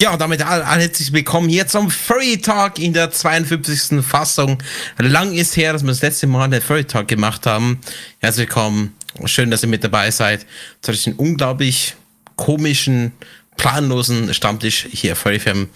Ja, 0.00 0.16
damit 0.16 0.46
alle, 0.46 0.64
herzlich 0.64 1.12
willkommen 1.12 1.48
hier 1.48 1.66
zum 1.66 1.90
Furry 1.90 2.38
Talk 2.40 2.78
in 2.78 2.92
der 2.92 3.10
52. 3.10 4.00
Fassung. 4.00 4.62
Lang 4.96 5.34
ist 5.34 5.56
her, 5.56 5.72
dass 5.72 5.82
wir 5.82 5.88
das 5.88 6.02
letzte 6.02 6.28
Mal 6.28 6.48
den 6.48 6.62
Furry 6.62 6.84
Talk 6.84 7.08
gemacht 7.08 7.46
haben. 7.46 7.80
Herzlich 8.20 8.46
willkommen. 8.46 8.94
Schön, 9.24 9.50
dass 9.50 9.64
ihr 9.64 9.68
mit 9.68 9.82
dabei 9.82 10.12
seid. 10.12 10.46
Zu 10.82 10.92
diesem 10.92 11.14
unglaublich 11.14 11.96
komischen, 12.36 13.10
planlosen 13.56 14.32
Stammtisch 14.32 14.86
hier 14.88 15.16
Furry 15.16 15.40
Fam. 15.40 15.68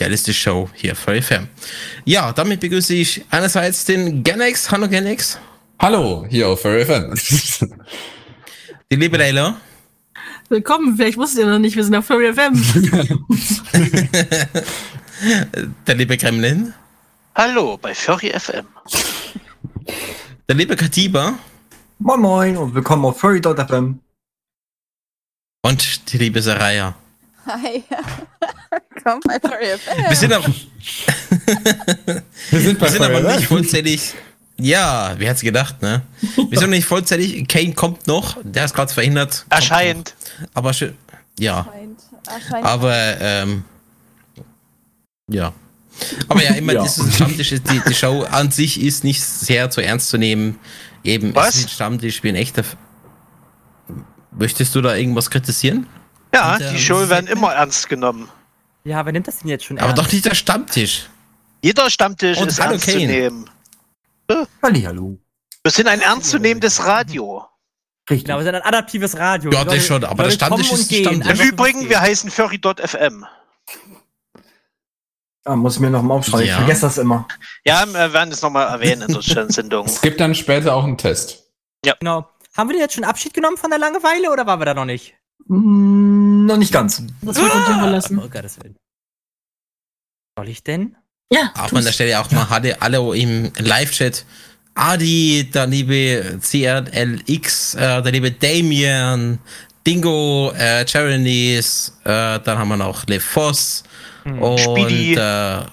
Der 0.00 0.08
letzte 0.08 0.34
Show 0.34 0.68
hier 0.74 0.96
Furry 0.96 1.22
Fam. 1.22 1.46
Ja, 2.04 2.32
damit 2.32 2.58
begrüße 2.58 2.94
ich 2.94 3.22
einerseits 3.30 3.84
den 3.84 4.24
Genex. 4.24 4.72
Hallo 4.72 4.88
Genex. 4.88 5.38
Hallo, 5.78 6.26
hier 6.28 6.48
auf 6.48 6.62
Furry 6.62 6.84
Fam. 6.84 7.14
Die 8.90 8.96
liebe 8.96 9.16
Leila. 9.16 9.60
Willkommen, 10.50 10.96
vielleicht 10.96 11.18
wusstet 11.18 11.40
ihr 11.40 11.46
noch 11.46 11.58
nicht, 11.58 11.76
wir 11.76 11.84
sind 11.84 11.94
auf 11.94 12.06
Furry 12.06 12.32
FM. 12.32 12.54
Der 15.86 15.94
liebe 15.94 16.16
Kremlin. 16.16 16.72
Hallo 17.34 17.76
bei 17.76 17.94
Furry 17.94 18.30
FM. 18.30 18.64
Der 20.48 20.56
liebe 20.56 20.74
Katiba. 20.74 21.38
Moin 21.98 22.20
Moin 22.20 22.56
und 22.56 22.74
willkommen 22.74 23.04
auf 23.04 23.20
Furry.fm. 23.20 23.98
Und 25.62 26.12
die 26.12 26.16
liebe 26.16 26.40
Saraya. 26.40 26.94
Hi. 27.44 27.84
Komm 29.04 29.20
bei 29.26 29.38
Furry 29.40 29.76
FM. 29.76 30.02
Wir 30.08 30.16
sind, 30.16 30.32
aber, 30.32 30.46
Wir 30.46 30.62
sind 32.60 32.78
bei 32.78 32.86
wir 32.86 32.92
sind 32.92 33.02
aber 33.02 33.20
nicht 33.36 33.48
vollzählig. 33.48 34.14
Ja, 34.60 35.14
wer 35.18 35.30
hat's 35.30 35.40
gedacht, 35.42 35.80
ne? 35.82 36.02
Wir 36.20 36.58
sind 36.58 36.62
noch 36.70 36.76
nicht 36.76 36.86
vollzählig. 36.86 37.46
Kane 37.46 37.74
kommt 37.74 38.06
noch, 38.06 38.36
der 38.42 38.64
ist 38.64 38.74
gerade 38.74 38.92
verhindert. 38.92 39.46
Erscheint. 39.50 40.14
noch. 40.40 40.48
Aber 40.54 40.72
schön. 40.72 40.96
Ja, 41.38 41.58
Erscheint, 41.60 42.00
erscheint. 42.26 42.64
aber 42.66 43.20
ähm, 43.20 43.64
ja. 45.30 45.52
Aber 46.28 46.42
ja, 46.42 46.50
immer 46.54 46.72
Ja. 46.72 46.82
dieses 46.82 47.14
Stammtisch, 47.14 47.52
ist- 47.52 47.70
die, 47.70 47.80
die 47.88 47.94
Show 47.94 48.22
an 48.24 48.50
sich 48.50 48.80
ist 48.82 49.04
nicht 49.04 49.22
sehr 49.22 49.70
zu 49.70 49.80
ernst 49.80 50.08
zu 50.08 50.18
nehmen. 50.18 50.58
Eben, 51.04 51.34
Was? 51.34 51.50
es 51.50 51.56
ist 51.56 51.64
ein 51.66 51.68
Stammtisch 51.70 52.22
wie 52.24 52.28
ein 52.30 52.34
echter. 52.36 52.60
F 52.62 52.76
Möchtest 54.32 54.74
du 54.74 54.80
da 54.80 54.94
irgendwas 54.94 55.30
kritisieren? 55.30 55.86
Ja, 56.34 56.54
Und, 56.54 56.60
äh, 56.60 56.72
die 56.72 56.78
Show 56.78 57.08
werden 57.08 57.26
immer 57.26 57.52
ernst 57.54 57.88
genommen. 57.88 58.28
Ja, 58.84 59.04
wer 59.04 59.12
nimmt 59.12 59.26
das 59.26 59.38
denn 59.40 59.48
jetzt 59.50 59.64
schon 59.64 59.78
Aber 59.78 59.88
ernst? 59.88 60.02
doch 60.02 60.12
nicht 60.12 60.24
der 60.24 60.34
Stammtisch. 60.34 61.08
Jeder 61.62 61.90
Stammtisch 61.90 62.38
Und 62.38 62.48
ist 62.48 62.58
ernst 62.58 62.84
zu 62.86 62.92
Kane. 62.92 63.06
nehmen. 63.06 63.50
Hallihallo. 64.62 65.18
Wir 65.62 65.70
sind 65.70 65.88
ein 65.88 66.00
ernstzunehmendes 66.00 66.84
Radio. 66.84 67.44
Richtig. 68.08 68.26
Genau, 68.26 68.38
wir 68.38 68.44
sind 68.44 68.54
ein 68.54 68.62
adaptives 68.62 69.16
Radio. 69.18 69.50
Ja, 69.50 69.64
das 69.64 69.86
schon, 69.86 70.04
aber 70.04 70.24
der 70.24 70.30
Stammtisch 70.30 70.68
kommen 70.68 70.80
ist 70.80 70.94
Stammtisch. 70.94 71.30
Im 71.30 71.36
so, 71.36 71.42
Übrigen, 71.42 71.88
wir 71.88 72.00
heißen 72.00 72.30
Furry.fm. 72.30 73.26
Ah, 75.44 75.56
muss 75.56 75.74
ich 75.76 75.80
mir 75.80 75.90
noch 75.90 76.02
mal 76.02 76.14
aufschreiben. 76.14 76.46
Ja. 76.46 76.52
Ich 76.54 76.58
vergesse 76.58 76.82
das 76.82 76.98
immer. 76.98 77.26
Ja, 77.64 77.86
wir 77.86 78.12
werden 78.12 78.32
es 78.32 78.42
nochmal 78.42 78.68
erwähnen 78.68 79.08
in 79.08 79.14
der 79.14 79.50
Sendung. 79.50 79.86
Es 79.86 80.00
gibt 80.00 80.20
dann 80.20 80.34
später 80.34 80.74
auch 80.74 80.84
einen 80.84 80.98
Test. 80.98 81.50
geht. 81.82 81.98
Genau. 82.00 82.28
Haben 82.54 82.68
wir 82.68 82.74
denn 82.74 82.82
jetzt 82.82 82.94
schon 82.94 83.04
Abschied 83.04 83.34
genommen 83.34 83.56
von 83.56 83.70
der 83.70 83.78
Langeweile 83.78 84.30
oder 84.32 84.46
waren 84.46 84.60
wir 84.60 84.66
da 84.66 84.74
noch 84.74 84.84
nicht? 84.84 85.14
Mm, 85.46 86.46
noch 86.46 86.56
nicht 86.56 86.72
ganz. 86.72 87.02
Das 87.22 87.36
wird 87.36 87.54
uns 87.54 87.68
überlassen. 87.68 88.18
Oh 88.18 88.28
Gottes 88.28 88.58
Willen. 88.60 88.76
Soll 90.36 90.48
ich 90.48 90.62
denn? 90.64 90.96
Ja, 91.30 91.52
Auch 91.58 91.70
an 91.72 91.84
der 91.84 91.92
Stelle 91.92 92.18
auch 92.18 92.30
mal 92.30 92.48
hatte 92.48 92.80
alle 92.80 93.14
im 93.16 93.52
Live-Chat. 93.58 94.24
Adi, 94.74 95.50
der 95.52 95.66
liebe 95.66 96.38
CRLX, 96.40 97.74
äh, 97.74 98.00
der 98.02 98.12
liebe 98.12 98.30
Damien, 98.30 99.38
Dingo, 99.86 100.52
äh, 100.56 100.86
Jeremys, 100.86 101.92
äh, 102.04 102.38
dann 102.38 102.58
haben 102.58 102.68
wir 102.68 102.76
noch 102.78 103.04
Le 103.08 103.20
Voss 103.20 103.82
und 104.24 104.58
Speedy. 104.60 105.14
äh, 105.16 105.20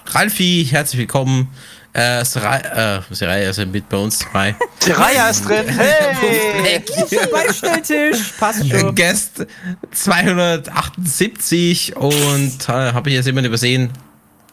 Ralfi, 0.08 0.68
herzlich 0.70 1.00
willkommen. 1.02 1.48
Äh, 1.94 2.26
Sarai, 2.26 2.60
äh, 2.60 3.02
Sarai 3.14 3.46
ist 3.46 3.66
mit 3.68 3.88
bei 3.88 3.96
uns 3.98 4.20
dabei. 4.20 4.56
Seraya 4.80 5.30
ist 5.30 5.48
drin. 5.48 5.64
Hey! 5.70 6.84
Beistelltisch, 7.32 8.34
passt 8.38 8.66
Äh, 8.66 8.80
schon. 8.80 8.94
Guest 8.96 9.46
278 9.94 11.96
und 11.96 12.58
äh, 12.68 12.72
habe 12.72 13.10
ich 13.10 13.16
jetzt 13.16 13.28
jemanden 13.28 13.48
übersehen. 13.48 13.92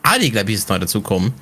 Adi, 0.03 0.31
glaube 0.31 0.51
ich, 0.51 0.57
ist 0.59 0.69
neu 0.69 0.79
dazukommen. 0.79 1.33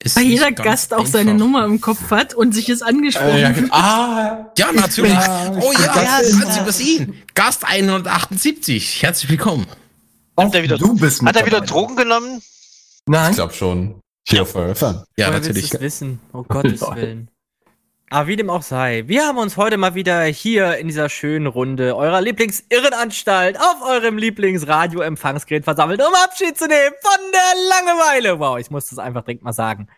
Ist 0.00 0.16
weil 0.16 0.24
jeder 0.24 0.52
Gast 0.52 0.94
auch 0.94 1.06
seine. 1.06 1.34
Nummer 1.34 1.64
im 1.64 1.80
Kopf 1.80 2.10
hat 2.10 2.32
und 2.32 2.54
sich 2.54 2.68
es 2.68 2.82
angesprochen 2.82 3.30
Äh, 3.30 3.40
ja, 3.40 3.54
ah, 3.70 4.46
Ja, 4.56 4.72
natürlich. 4.72 5.12
Ja, 5.12 5.52
oh 5.60 5.72
ja, 5.72 5.86
das 5.92 6.04
ja 6.04 6.18
ist- 6.20 6.40
ganz 6.40 6.56
übersehen. 6.56 7.22
Gast 7.34 7.64
178. 7.66 9.02
Herzlich 9.02 9.30
willkommen. 9.30 9.66
Auch 10.36 10.54
er 10.54 10.62
wieder- 10.62 10.78
du 10.78 10.94
bist 10.94 11.20
mit 11.22 11.30
Hat 11.34 11.40
er 11.40 11.46
wieder. 11.46 11.60
Drogen 11.62 11.96
genommen? 11.96 12.40
Nein. 13.06 13.30
ich 13.30 13.36
glaube 13.36 13.54
schon. 13.54 14.00
Hier 14.28 14.42
auf. 14.42 14.54
Ja, 14.54 15.04
Woher 15.16 15.30
natürlich. 15.30 15.72
wissen? 15.80 16.20
Oh 16.32 16.44
Gottes. 16.44 16.80
Willen. 16.94 17.28
Aber 18.10 18.26
wie 18.26 18.36
dem 18.36 18.48
auch 18.48 18.62
sei, 18.62 19.04
wir 19.06 19.26
haben 19.26 19.36
uns 19.36 19.56
heute 19.58 19.76
mal 19.76 19.94
wieder 19.94 20.22
hier 20.22 20.78
in 20.78 20.88
dieser 20.88 21.10
schönen 21.10 21.46
Runde 21.46 21.94
eurer 21.94 22.22
Lieblingsirrenanstalt 22.22 23.58
auf 23.60 23.82
eurem 23.86 24.16
Lieblingsradio-Empfangsgerät 24.16 25.64
versammelt, 25.64 26.00
um 26.00 26.14
Abschied 26.24 26.56
zu 26.56 26.66
nehmen 26.66 26.94
von 27.02 27.20
der 27.32 27.68
Langeweile. 27.68 28.38
Wow, 28.38 28.58
ich 28.58 28.70
muss 28.70 28.86
das 28.86 28.98
einfach 28.98 29.24
direkt 29.24 29.42
mal 29.42 29.52
sagen. 29.52 29.88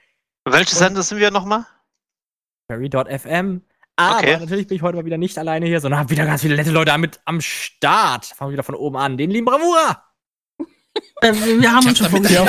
Welche 0.45 0.75
Sender 0.75 1.03
sind 1.03 1.19
wir 1.19 1.31
nochmal? 1.31 1.67
Fairy.fm. 2.69 3.63
Aber 3.97 4.19
Okay. 4.19 4.39
natürlich 4.39 4.67
bin 4.67 4.77
ich 4.77 4.83
heute 4.83 4.97
mal 4.97 5.05
wieder 5.05 5.19
nicht 5.19 5.39
alleine 5.39 5.67
hier, 5.67 5.81
sondern 5.81 6.01
habe 6.01 6.11
wieder 6.11 6.25
ganz 6.27 6.41
viele 6.43 6.57
nette 6.57 6.71
Leute 6.71 6.97
mit 6.99 7.21
am 7.27 7.41
Start. 7.41 8.25
Fangen 8.27 8.51
wir 8.51 8.55
wieder 8.55 8.63
von 8.65 8.75
oben 8.75 8.97
an. 8.97 9.19
Den 9.19 9.31
lieben 9.31 9.45
Bravura. 9.47 10.05
Äh, 11.21 11.33
wir 11.33 11.71
haben 11.73 11.87
uns 11.87 11.99
schon. 11.99 12.25
Ja. 12.25 12.45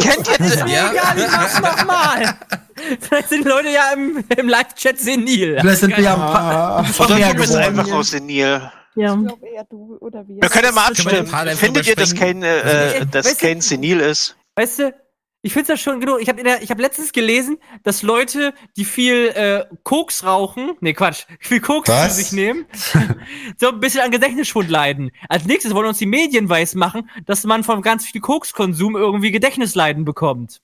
Kennt 0.00 0.28
ihr 0.28 0.38
das? 0.38 0.56
Ja. 0.70 0.90
Egal, 0.92 1.18
ich 1.18 1.30
mach's 1.30 1.60
nochmal. 1.60 2.38
Vielleicht 3.00 3.28
sind 3.28 3.44
die 3.44 3.48
Leute 3.48 3.70
ja 3.70 3.92
im, 3.92 4.22
im 4.36 4.48
Live-Chat 4.48 4.98
senil. 4.98 5.58
Vielleicht 5.60 5.80
sind 5.80 5.96
wir 5.96 6.04
ja 6.04 6.14
Ah. 6.16 6.84
Oder 6.98 7.16
mehr 7.16 7.32
du 7.34 7.40
bist 7.40 7.54
einfach 7.54 7.90
aus 7.92 8.10
Senil. 8.10 8.70
Ja. 8.94 9.14
Ich 9.14 9.26
glaube 9.26 9.46
eher 9.46 9.64
du 9.64 9.96
oder 10.00 10.26
wir. 10.26 10.40
Wir 10.40 10.48
können 10.48 10.64
ja 10.64 10.72
mal 10.72 10.86
abstimmen. 10.88 11.26
Findet 11.56 11.86
ihr, 11.86 11.96
dass? 11.96 12.14
Kane, 12.14 12.46
äh, 12.46 12.60
Also, 12.94 13.04
dass 13.04 13.26
weißt 13.26 13.42
du- 13.42 13.46
Kane 13.46 13.60
senil 13.62 14.00
ist? 14.00 14.36
Weißt 14.54 14.78
du, 14.78 14.94
ich 15.42 15.52
find's 15.52 15.68
ja 15.68 15.76
schon 15.76 16.00
genug. 16.00 16.18
Ich 16.22 16.28
habe 16.30 16.42
hab 16.42 16.80
letztens 16.80 17.12
gelesen, 17.12 17.58
dass 17.82 18.02
Leute, 18.02 18.54
die 18.76 18.86
viel 18.86 19.28
äh, 19.34 19.64
Koks 19.84 20.24
rauchen, 20.24 20.72
nee 20.80 20.94
Quatsch, 20.94 21.24
viel 21.40 21.60
Koks 21.60 21.90
zu 21.90 22.10
sich 22.14 22.32
nehmen, 22.32 22.64
so 23.58 23.68
ein 23.68 23.80
bisschen 23.80 24.00
an 24.00 24.10
Gedächtnisschwund 24.10 24.70
leiden. 24.70 25.10
Als 25.28 25.44
nächstes 25.44 25.74
wollen 25.74 25.88
uns 25.88 25.98
die 25.98 26.06
Medien 26.06 26.48
weismachen, 26.48 27.10
dass 27.26 27.44
man 27.44 27.64
von 27.64 27.82
ganz 27.82 28.06
viel 28.06 28.20
Kokskonsum 28.22 28.96
irgendwie 28.96 29.30
Gedächtnisleiden 29.30 30.04
bekommt. 30.06 30.62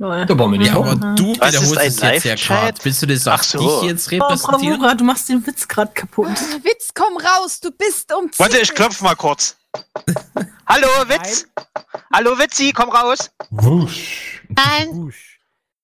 Lol. 0.00 0.24
Da 0.24 0.38
wollen 0.38 0.52
wir 0.52 0.58
nicht 0.58 0.68
Ja, 0.68 0.76
aber 0.76 0.92
hoffen. 0.92 1.16
du 1.16 1.36
Was 1.38 1.52
wiederholst 1.52 1.76
es 1.76 2.00
jetzt 2.00 2.24
ja 2.24 2.34
gerade. 2.34 2.78
Willst 2.82 3.02
du 3.02 3.06
das 3.06 3.28
auf 3.28 3.34
Ach 3.40 3.42
so. 3.42 3.58
dich 3.82 3.90
jetzt 3.90 4.06
Oh, 4.08 4.10
repräsentieren? 4.16 4.78
Bravura, 4.78 4.94
du 4.94 5.04
machst 5.04 5.28
den 5.28 5.46
Witz 5.46 5.68
gerade 5.68 5.92
kaputt. 5.92 6.28
Witz, 6.62 6.90
komm 6.94 7.18
raus, 7.18 7.60
du 7.60 7.70
bist 7.70 8.10
um 8.14 8.30
Warte, 8.38 8.58
ich 8.60 8.74
klopf 8.74 9.02
mal 9.02 9.14
kurz. 9.14 9.56
Hallo, 10.66 10.86
Witz! 11.06 11.46
Hallo, 12.12 12.38
Witzi, 12.38 12.72
komm 12.72 12.88
raus! 12.88 13.30
Wusch. 13.50 14.42
Nein. 14.48 14.88
Wusch. 14.92 15.38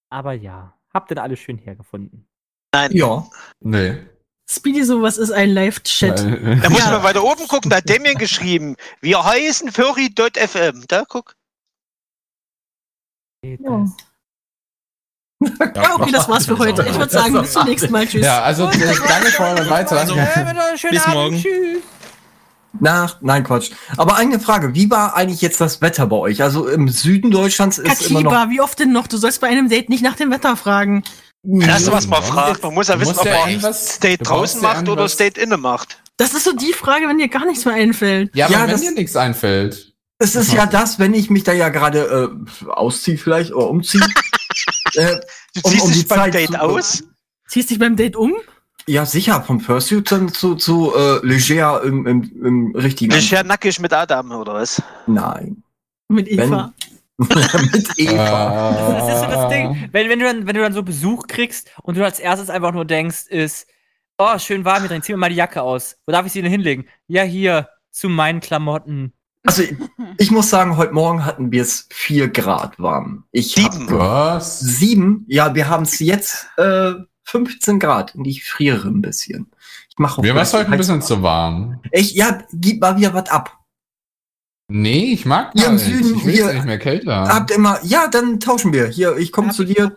Aber 0.08 0.32
ja, 0.32 0.72
habt 0.94 1.10
ihr 1.10 1.16
da 1.16 1.22
alles 1.22 1.38
schön 1.38 1.58
hergefunden. 1.58 2.26
Ja. 2.90 3.26
Nee. 3.60 3.98
Speedy, 4.48 4.82
sowas 4.84 5.18
ist 5.18 5.30
ein 5.30 5.50
Live-Chat. 5.50 6.20
Da 6.20 6.70
muss 6.70 6.84
man 6.86 7.02
weiter 7.02 7.22
oben 7.22 7.46
gucken, 7.48 7.68
da 7.70 7.76
hat 7.78 7.90
Damien 7.90 8.16
geschrieben. 8.16 8.76
Wir 9.02 9.22
heißen 9.22 9.70
Furry.fm. 9.72 10.84
Da, 10.88 11.04
guck. 11.06 11.34
Geht 13.46 13.60
Ja. 13.60 13.78
das? 13.80 13.90
Ja, 15.76 15.94
okay, 16.00 16.12
das 16.12 16.28
war's 16.28 16.46
für 16.46 16.58
heute. 16.64 16.82
Ich 16.88 16.98
würde 16.98 17.12
sagen, 17.12 17.34
bis 17.40 17.52
zum 17.52 17.64
nächsten 17.64 17.92
Mal. 17.92 18.06
Tschüss. 18.06 18.24
Ja, 18.24 18.42
also 18.42 18.68
äh, 18.68 18.94
danke 19.08 19.26
für 19.30 19.70
weiter. 19.70 19.98
Also, 19.98 20.14
Äh, 20.14 20.26
bitte, 20.36 20.78
schönen 20.78 20.92
Bis 20.94 21.02
Abend, 21.04 21.14
morgen. 21.14 21.36
Tschüss. 21.42 21.82
Nach, 22.78 23.18
nein, 23.22 23.42
Quatsch. 23.44 23.70
Aber 23.96 24.16
eine 24.16 24.38
Frage. 24.38 24.74
Wie 24.74 24.90
war 24.90 25.14
eigentlich 25.16 25.40
jetzt 25.40 25.60
das 25.60 25.80
Wetter 25.80 26.06
bei 26.06 26.16
euch? 26.16 26.42
Also 26.42 26.68
im 26.68 26.88
Süden 26.88 27.30
Deutschlands 27.30 27.78
ist 27.78 28.10
immer 28.10 28.22
noch. 28.22 28.30
Katiba, 28.32 28.50
wie 28.50 28.60
oft 28.60 28.78
denn 28.78 28.92
noch? 28.92 29.06
Du 29.06 29.16
sollst 29.16 29.40
bei 29.40 29.46
einem 29.46 29.68
Date 29.70 29.88
nicht 29.88 30.02
nach 30.02 30.16
dem 30.16 30.30
Wetter 30.30 30.56
fragen. 30.56 31.02
Erste, 31.60 31.92
was 31.92 32.06
man 32.06 32.22
fragt, 32.22 32.62
man 32.64 32.74
muss 32.74 32.88
ja 32.88 32.96
Du 32.96 33.02
wissen, 33.02 33.18
ob 33.18 33.24
man 33.62 33.72
State 33.74 34.18
du 34.18 34.24
draußen 34.24 34.60
macht 34.60 34.88
oder 34.88 35.08
State 35.08 35.40
innen 35.40 35.60
macht. 35.60 36.02
Das 36.18 36.34
ist 36.34 36.44
so 36.44 36.52
die 36.52 36.72
Frage, 36.72 37.08
wenn 37.08 37.18
dir 37.18 37.28
gar 37.28 37.46
nichts 37.46 37.64
mehr 37.64 37.74
einfällt. 37.74 38.34
Ja, 38.34 38.46
aber 38.46 38.54
Ja, 38.54 38.68
wenn 38.68 38.80
dir 38.80 38.90
nichts 38.92 39.16
einfällt. 39.16 39.94
Es 40.18 40.34
ist 40.34 40.52
ja 40.52 40.66
das, 40.66 40.98
wenn 40.98 41.12
ich 41.14 41.28
mich 41.30 41.44
da 41.44 41.52
ja 41.52 41.68
gerade 41.68 42.30
äh, 42.64 42.68
ausziehe 42.70 43.18
vielleicht 43.18 43.52
oder 43.52 43.68
umziehe. 43.68 44.02
äh, 44.94 45.16
Du 45.54 45.60
Um- 45.64 45.70
ziehst 45.70 45.84
um 45.84 45.92
die 45.92 45.98
dich 46.00 46.08
beim 46.08 46.18
Zeit 46.18 46.34
Date 46.34 46.50
zu- 46.50 46.60
aus. 46.60 47.04
Ziehst 47.48 47.70
dich 47.70 47.78
beim 47.78 47.96
Date 47.96 48.16
um? 48.16 48.34
ja, 48.88 49.04
sicher, 49.04 49.42
vom 49.42 49.58
Fursuit 49.60 50.12
dann 50.12 50.28
zu, 50.28 50.54
zu 50.54 50.94
äh, 50.94 51.18
Leger 51.26 51.82
im, 51.82 52.06
im, 52.06 52.22
im 52.44 52.76
richtigen. 52.76 53.12
Ich 53.16 53.30
ja 53.32 53.42
nackig 53.42 53.80
mit 53.80 53.92
Adam, 53.92 54.30
oder 54.30 54.54
was? 54.54 54.80
Nein. 55.06 55.62
Mit 56.08 56.28
Wenn- 56.28 56.48
Eva. 56.52 56.72
Mit 57.18 57.98
Eva. 57.98 58.92
Das 58.92 59.14
ist 59.14 59.20
so 59.20 59.26
das. 59.26 59.48
Ding, 59.50 59.88
wenn, 59.92 60.08
wenn, 60.10 60.18
du 60.18 60.24
dann, 60.26 60.46
wenn 60.46 60.54
du 60.54 60.60
dann 60.62 60.72
so 60.74 60.82
Besuch 60.82 61.26
kriegst 61.26 61.70
und 61.82 61.96
du 61.96 62.04
als 62.04 62.20
erstes 62.20 62.50
einfach 62.50 62.72
nur 62.72 62.84
denkst, 62.84 63.26
ist, 63.28 63.66
oh, 64.18 64.38
schön 64.38 64.64
warm 64.66 64.80
hier 64.80 64.88
drin, 64.90 65.02
zieh 65.02 65.12
mir 65.12 65.18
mal 65.18 65.30
die 65.30 65.36
Jacke 65.36 65.62
aus. 65.62 65.96
Wo 66.06 66.12
darf 66.12 66.26
ich 66.26 66.32
sie 66.32 66.42
denn 66.42 66.50
hinlegen? 66.50 66.86
Ja, 67.08 67.22
hier, 67.22 67.68
zu 67.90 68.08
meinen 68.10 68.40
Klamotten. 68.40 69.14
Also, 69.46 69.62
Ich 70.18 70.30
muss 70.30 70.50
sagen, 70.50 70.76
heute 70.76 70.92
Morgen 70.92 71.24
hatten 71.24 71.50
wir 71.52 71.62
es 71.62 71.88
4 71.92 72.28
Grad 72.28 72.78
warm. 72.78 73.24
Ich 73.32 73.54
Sieben. 73.54 73.90
Was? 73.90 74.58
Sieben? 74.60 75.24
Ja, 75.28 75.54
wir 75.54 75.68
haben 75.68 75.84
es 75.84 75.98
jetzt 75.98 76.46
äh, 76.56 76.92
15 77.24 77.78
Grad 77.80 78.14
und 78.14 78.24
ich 78.26 78.44
friere 78.44 78.88
ein 78.88 79.02
bisschen. 79.02 79.50
Ich 79.90 79.98
mache 79.98 80.20
Mir 80.20 80.34
war 80.34 80.42
es 80.42 80.52
heute 80.52 80.70
ein 80.70 80.78
bisschen 80.78 81.02
zu 81.02 81.22
warm. 81.22 81.80
Ich, 81.92 82.14
ja, 82.14 82.42
gib 82.52 82.80
mal 82.80 82.96
wieder 82.96 83.12
was 83.14 83.28
ab. 83.30 83.58
Nee, 84.68 85.12
ich 85.12 85.24
mag 85.26 85.52
Hier 85.52 85.62
gar 85.62 85.70
im 85.70 85.76
nicht. 85.76 85.86
Süden, 85.86 86.16
ich 86.18 86.24
will 86.24 86.32
hier- 86.34 86.52
nicht 86.52 86.64
mehr 86.66 86.78
kälter. 86.78 87.28
Habt 87.28 87.50
immer, 87.52 87.78
ja, 87.84 88.08
dann 88.08 88.40
tauschen 88.40 88.72
wir. 88.72 88.86
Hier, 88.88 89.16
ich 89.16 89.30
komme 89.32 89.52
zu 89.52 89.64
dir. 89.64 89.96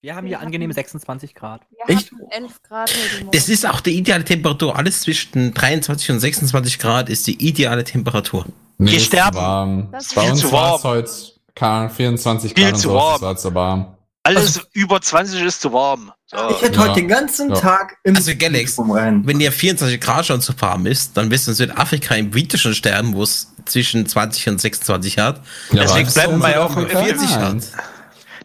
Wir 0.00 0.16
haben 0.16 0.26
hier 0.26 0.40
angenehme 0.40 0.72
26 0.72 1.34
Grad. 1.34 1.60
Wir 1.86 1.94
Echt? 1.94 2.10
hatten 2.10 2.22
11 2.30 2.62
Grad. 2.62 2.92
Das 3.32 3.48
ist 3.48 3.66
auch 3.66 3.80
die 3.80 3.96
ideale 3.96 4.24
Temperatur. 4.24 4.76
Alles 4.76 5.02
zwischen 5.02 5.52
23 5.54 6.10
und 6.10 6.20
26 6.20 6.78
Grad 6.78 7.08
ist 7.08 7.26
die 7.26 7.46
ideale 7.46 7.84
Temperatur. 7.84 8.46
Nee, 8.84 8.90
Wir 8.92 8.98
ist 8.98 9.06
sterben. 9.06 9.36
Warm. 9.36 9.88
Das 9.92 10.06
ist 10.06 10.14
Bei 10.14 10.22
viel 10.22 10.30
uns 10.32 10.40
zu 10.40 10.52
war 10.52 10.76
es 10.76 10.84
warm. 10.84 10.94
heute 10.94 11.10
keine 11.54 11.90
24 11.90 12.52
Viel 12.54 12.64
Grad 12.64 12.74
und 12.74 12.78
zu 12.80 12.88
so, 12.88 12.94
warm. 12.94 13.14
es 13.16 13.22
war 13.22 13.36
zu 13.36 13.54
warm. 13.54 13.96
Alles 14.24 14.60
über 14.72 15.00
20 15.00 15.42
ist 15.42 15.60
zu 15.60 15.72
warm. 15.72 16.12
So. 16.26 16.36
Ich 16.50 16.62
werde 16.62 16.76
Ja. 16.76 16.82
heute 16.82 16.94
den 16.94 17.08
ganzen 17.08 17.50
Ja. 17.50 17.56
Tag 17.56 17.96
im 18.04 18.14
Also, 18.14 18.32
Galax, 18.36 18.78
rumrennen. 18.78 19.26
Wenn 19.26 19.40
ihr 19.40 19.50
24 19.50 20.00
Grad 20.00 20.26
schon 20.26 20.40
zu 20.40 20.52
warm 20.60 20.86
ist, 20.86 21.16
dann 21.16 21.30
wirst 21.30 21.46
du 21.46 21.50
in 21.50 21.56
Südafrika 21.56 22.14
im 22.14 22.32
Winter 22.32 22.56
schon 22.56 22.74
sterben, 22.74 23.14
wo 23.14 23.24
es 23.24 23.48
zwischen 23.66 24.06
20 24.06 24.48
und 24.48 24.60
26 24.60 25.18
hat. 25.18 25.40
Ja, 25.72 25.82
Deswegen 25.82 26.06
was 26.06 26.14
bleiben 26.14 26.38
wir 26.40 26.64
auch 26.64 26.76
im 26.76 26.88
40 26.88 27.28
gemeint? 27.34 27.64
hat. 27.76 27.84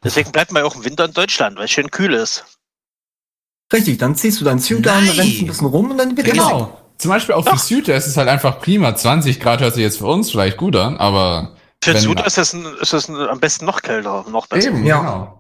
Deswegen 0.04 0.32
bleibt 0.32 0.52
man 0.52 0.64
ja 0.64 0.68
auch 0.70 0.76
im 0.76 0.84
Winter 0.84 1.06
in 1.06 1.14
Deutschland, 1.14 1.58
weil 1.58 1.66
es 1.66 1.72
schön 1.72 1.90
kühl 1.92 2.14
ist. 2.14 2.44
Richtig, 3.72 3.98
dann 4.00 4.16
ziehst 4.16 4.40
du 4.42 4.46
dein 4.46 4.60
Suit 4.60 4.88
an, 4.88 5.06
Nein. 5.06 5.20
rennst 5.20 5.42
ein 5.42 5.48
bisschen 5.48 5.68
rum 5.68 5.92
und 5.92 5.98
dann 5.98 6.16
wird 6.18 6.28
Genau. 6.32 6.80
Zum 6.98 7.12
Beispiel 7.12 7.36
auch 7.36 7.48
für 7.48 7.58
Süd, 7.58 7.88
ist 7.90 8.08
es 8.08 8.18
halt 8.18 8.28
einfach 8.30 8.60
prima. 8.60 8.96
20 8.96 9.40
Grad 9.40 9.62
hört 9.62 9.74
sich 9.76 9.84
jetzt 9.84 10.00
für 10.00 10.08
uns 10.08 10.32
vielleicht 10.32 10.58
gut 10.58 10.76
an, 10.76 10.98
aber 10.98 11.56
Für 11.84 11.98
Süd 11.98 12.20
ist 12.26 12.38
das, 12.38 12.54
ein, 12.54 12.66
ist 12.82 12.94
das 12.94 13.08
ein, 13.10 13.16
am 13.16 13.40
besten 13.40 13.66
noch 13.66 13.82
kälter, 13.82 14.26
noch 14.32 14.48
besser. 14.48 14.70
eben, 14.70 14.86
Ja. 14.86 15.00
genau. 15.00 15.34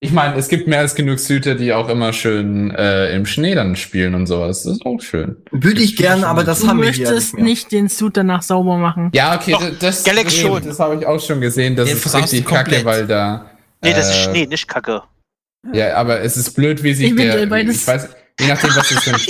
Ich 0.00 0.12
meine, 0.12 0.36
es 0.36 0.48
gibt 0.48 0.68
mehr 0.68 0.80
als 0.80 0.94
genug 0.94 1.18
Süde, 1.18 1.56
die 1.56 1.72
auch 1.72 1.88
immer 1.88 2.12
schön 2.12 2.70
äh, 2.72 3.14
im 3.16 3.24
Schnee 3.24 3.54
dann 3.54 3.74
spielen 3.74 4.14
und 4.14 4.26
sowas. 4.26 4.64
Das 4.64 4.74
ist 4.74 4.84
auch 4.84 5.00
schön. 5.00 5.36
Würde 5.50 5.80
ich 5.80 5.96
gerne, 5.96 6.26
aber 6.26 6.44
das 6.44 6.60
Du 6.60 6.68
haben 6.68 6.82
wir 6.82 6.90
hier 6.90 7.04
möchtest 7.08 7.34
nicht 7.34 7.42
nicht 7.44 7.72
den 7.72 7.88
Suit 7.88 8.14
danach 8.18 8.42
sauber 8.42 8.76
machen. 8.76 9.10
Ja, 9.14 9.34
okay, 9.34 9.52
Doch, 9.52 9.62
das, 9.80 10.02
das, 10.02 10.34
schon. 10.34 10.62
das 10.62 10.78
habe 10.78 10.96
ich 10.96 11.06
auch 11.06 11.18
schon 11.20 11.40
gesehen. 11.40 11.74
Das 11.74 11.88
Den 11.88 11.96
ist 11.96 12.14
richtig 12.14 12.44
du 12.44 12.50
komplett. 12.50 12.84
kacke, 12.84 12.84
weil 12.84 13.06
da. 13.06 13.46
Nee, 13.82 13.94
das 13.94 14.10
ist 14.10 14.16
äh, 14.16 14.30
Schnee, 14.30 14.46
nicht 14.46 14.68
Kacke. 14.68 15.02
Ja, 15.72 15.94
aber 15.96 16.20
es 16.20 16.36
ist 16.36 16.50
blöd, 16.52 16.82
wie 16.82 16.92
sich 16.92 17.06
Eventuell 17.10 17.40
der. 17.40 17.46
beides. 17.46 17.76
Ich 17.76 17.86
weiß, 17.86 18.08
je 18.40 18.46
nachdem, 18.48 18.76
was 18.76 18.88
das 18.90 19.02
für 19.04 19.10
ein. 19.14 19.20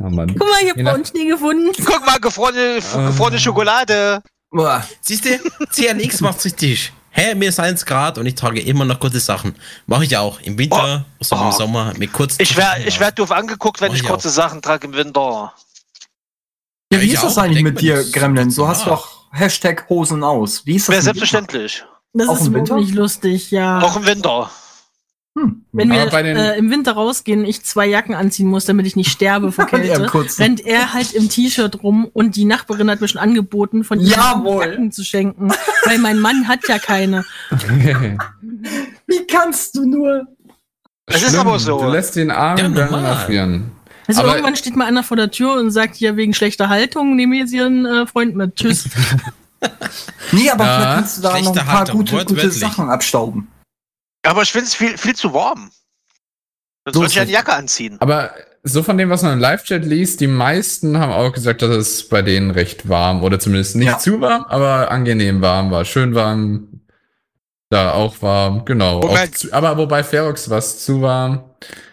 Oh 0.00 0.04
Mann. 0.10 0.28
Guck 0.28 0.48
mal, 0.48 0.58
ich 0.62 0.74
Je 0.76 0.82
nach- 0.82 0.92
habe 0.92 1.04
Schnee 1.06 1.26
gefunden. 1.26 1.70
guck 1.84 2.06
mal, 2.06 2.18
gefrorene, 2.20 2.78
Ah. 2.94 3.06
gefrorene 3.08 3.38
Schokolade. 3.38 4.22
Boah, 4.50 4.82
Siehst 5.00 5.24
du, 5.24 5.38
CNX 5.70 6.20
macht's 6.20 6.44
richtig. 6.44 6.92
Hä, 7.10 7.34
mir 7.34 7.48
ist 7.48 7.58
1 7.58 7.84
Grad 7.84 8.16
und 8.18 8.26
ich 8.26 8.34
trage 8.36 8.60
immer 8.60 8.84
noch 8.84 9.00
gute 9.00 9.18
Sachen. 9.18 9.54
Mache 9.86 10.04
ich 10.04 10.16
auch. 10.16 10.40
Im 10.40 10.56
Winter, 10.56 11.04
Oh. 11.30 11.34
im 11.46 11.52
Sommer, 11.52 11.92
mit 11.98 12.12
kurzen 12.12 12.40
Ich 12.40 12.56
werde 12.56 12.84
ich 12.84 13.00
werd 13.00 13.18
doof 13.18 13.32
angeguckt, 13.32 13.80
wenn 13.80 13.88
Mach 13.88 13.96
ich 13.96 14.02
ich 14.02 14.08
kurze 14.08 14.30
Sachen 14.30 14.62
trage 14.62 14.86
im 14.86 14.92
Winter. 14.94 15.52
Ja, 16.92 16.98
Ja, 16.98 17.00
wie 17.02 17.06
ich 17.06 17.14
ist 17.14 17.24
das 17.24 17.36
auch. 17.36 17.42
eigentlich 17.42 17.62
mit 17.64 17.80
dir, 17.80 18.04
Gremlin? 18.12 18.54
Du 18.54 18.66
hast 18.68 18.86
doch 18.86 19.26
Hashtag 19.32 19.86
Hosen 19.88 20.22
aus. 20.22 20.64
Wie 20.64 20.76
ist 20.76 20.88
das? 20.88 20.92
Winter? 20.94 21.02
selbstverständlich. 21.04 21.84
Das 22.14 22.28
Auch 22.28 22.34
ist 22.36 22.40
im 22.42 22.46
überhaupt 22.48 22.70
Winter? 22.70 22.80
nicht 22.82 22.94
lustig, 22.94 23.50
ja. 23.50 23.80
Auch 23.80 23.96
im 23.96 24.06
Winter. 24.06 24.50
Hm. 25.36 25.62
Wenn 25.72 25.92
Aber 25.92 26.24
wir 26.24 26.36
äh, 26.36 26.58
im 26.58 26.70
Winter 26.70 26.92
rausgehen, 26.92 27.44
ich 27.44 27.64
zwei 27.64 27.86
Jacken 27.86 28.14
anziehen 28.14 28.48
muss, 28.48 28.64
damit 28.64 28.86
ich 28.86 28.96
nicht 28.96 29.10
sterbe 29.10 29.52
vor 29.52 29.64
er 29.72 29.78
Kälte, 29.78 30.38
rennt 30.40 30.64
er 30.64 30.92
halt 30.94 31.12
im 31.12 31.28
T-Shirt 31.28 31.82
rum 31.82 32.08
und 32.12 32.36
die 32.36 32.44
Nachbarin 32.44 32.90
hat 32.90 33.00
mir 33.00 33.08
schon 33.08 33.20
angeboten, 33.20 33.84
von 33.84 34.00
ihr 34.00 34.08
Jawohl. 34.16 34.64
Jacken 34.66 34.90
zu 34.92 35.04
schenken, 35.04 35.52
weil 35.84 35.98
mein 35.98 36.18
Mann 36.18 36.48
hat 36.48 36.66
ja 36.68 36.78
keine. 36.78 37.24
Wie 39.06 39.26
kannst 39.30 39.76
du 39.76 39.84
nur? 39.88 40.26
Es 41.06 41.22
ist 41.22 41.36
aber 41.36 41.58
so. 41.58 41.80
Du 41.80 41.88
lässt 41.90 42.16
den 42.16 42.30
Arm 42.30 42.58
Ja, 42.58 42.68
dann 42.68 42.90
normal. 42.90 43.04
erfrieren. 43.04 43.70
Also 44.06 44.22
Aber- 44.22 44.30
irgendwann 44.32 44.56
steht 44.56 44.74
mal 44.76 44.86
einer 44.86 45.02
vor 45.04 45.16
der 45.16 45.30
Tür 45.30 45.54
und 45.54 45.70
sagt, 45.70 45.96
ja, 45.98 46.16
wegen 46.16 46.34
schlechter 46.34 46.68
Haltung, 46.68 47.14
nehme 47.14 47.36
jetzt 47.36 47.52
ihren 47.52 47.84
äh, 47.86 48.06
Freund 48.06 48.34
mit. 48.36 48.56
Tschüss. 48.56 48.88
Nee, 50.30 50.48
aber 50.50 50.64
Ja, 50.64 50.76
vielleicht 50.76 50.94
kannst 50.94 51.18
du 51.18 51.22
da 51.22 51.40
noch 51.40 51.48
ein 51.48 51.54
paar 51.66 51.78
Haltung, 51.80 51.98
gute, 52.04 52.24
gute. 52.26 52.50
Sachen 52.52 52.88
abstauben. 52.90 53.48
Aber 54.22 54.42
ich 54.42 54.52
finde 54.52 54.66
es 54.66 54.74
viel, 54.74 54.96
viel 54.98 55.14
zu 55.16 55.32
warm. 55.32 55.70
Sonst 56.84 56.94
So 56.94 57.00
würde 57.00 57.10
ich 57.12 57.18
eine 57.20 57.26
es. 57.30 57.32
Jacke 57.34 57.52
anziehen. 57.54 57.96
Aber 58.00 58.34
so 58.64 58.82
von 58.82 58.98
dem, 58.98 59.10
was 59.10 59.22
man 59.22 59.34
im 59.34 59.38
Live-Chat 59.38 59.84
liest, 59.84 60.20
die 60.20 60.26
meisten 60.26 60.98
haben 60.98 61.12
auch 61.12 61.32
gesagt, 61.32 61.62
dass 61.62 61.70
es 61.70 62.08
bei 62.08 62.22
denen 62.22 62.50
recht 62.50 62.88
warm 62.88 63.22
oder 63.22 63.38
zumindest 63.38 63.76
nicht 63.76 63.86
Ja. 63.88 63.98
zu 63.98 64.20
warm, 64.20 64.44
aber 64.44 64.90
angenehm 64.90 65.40
warm 65.40 65.70
war. 65.70 65.84
Schön 65.84 66.14
warm. 66.14 66.80
Da 67.70 67.92
auch 67.92 68.22
warm, 68.22 68.64
genau. 68.64 69.02
Wobei- 69.02 69.28
Auch 69.28 69.30
zu, 69.32 69.52
aber 69.52 69.76
wobei 69.76 70.02
Ferox 70.02 70.48
war 70.48 70.56
es 70.58 70.82
zu 70.84 71.02
warm. 71.02 71.44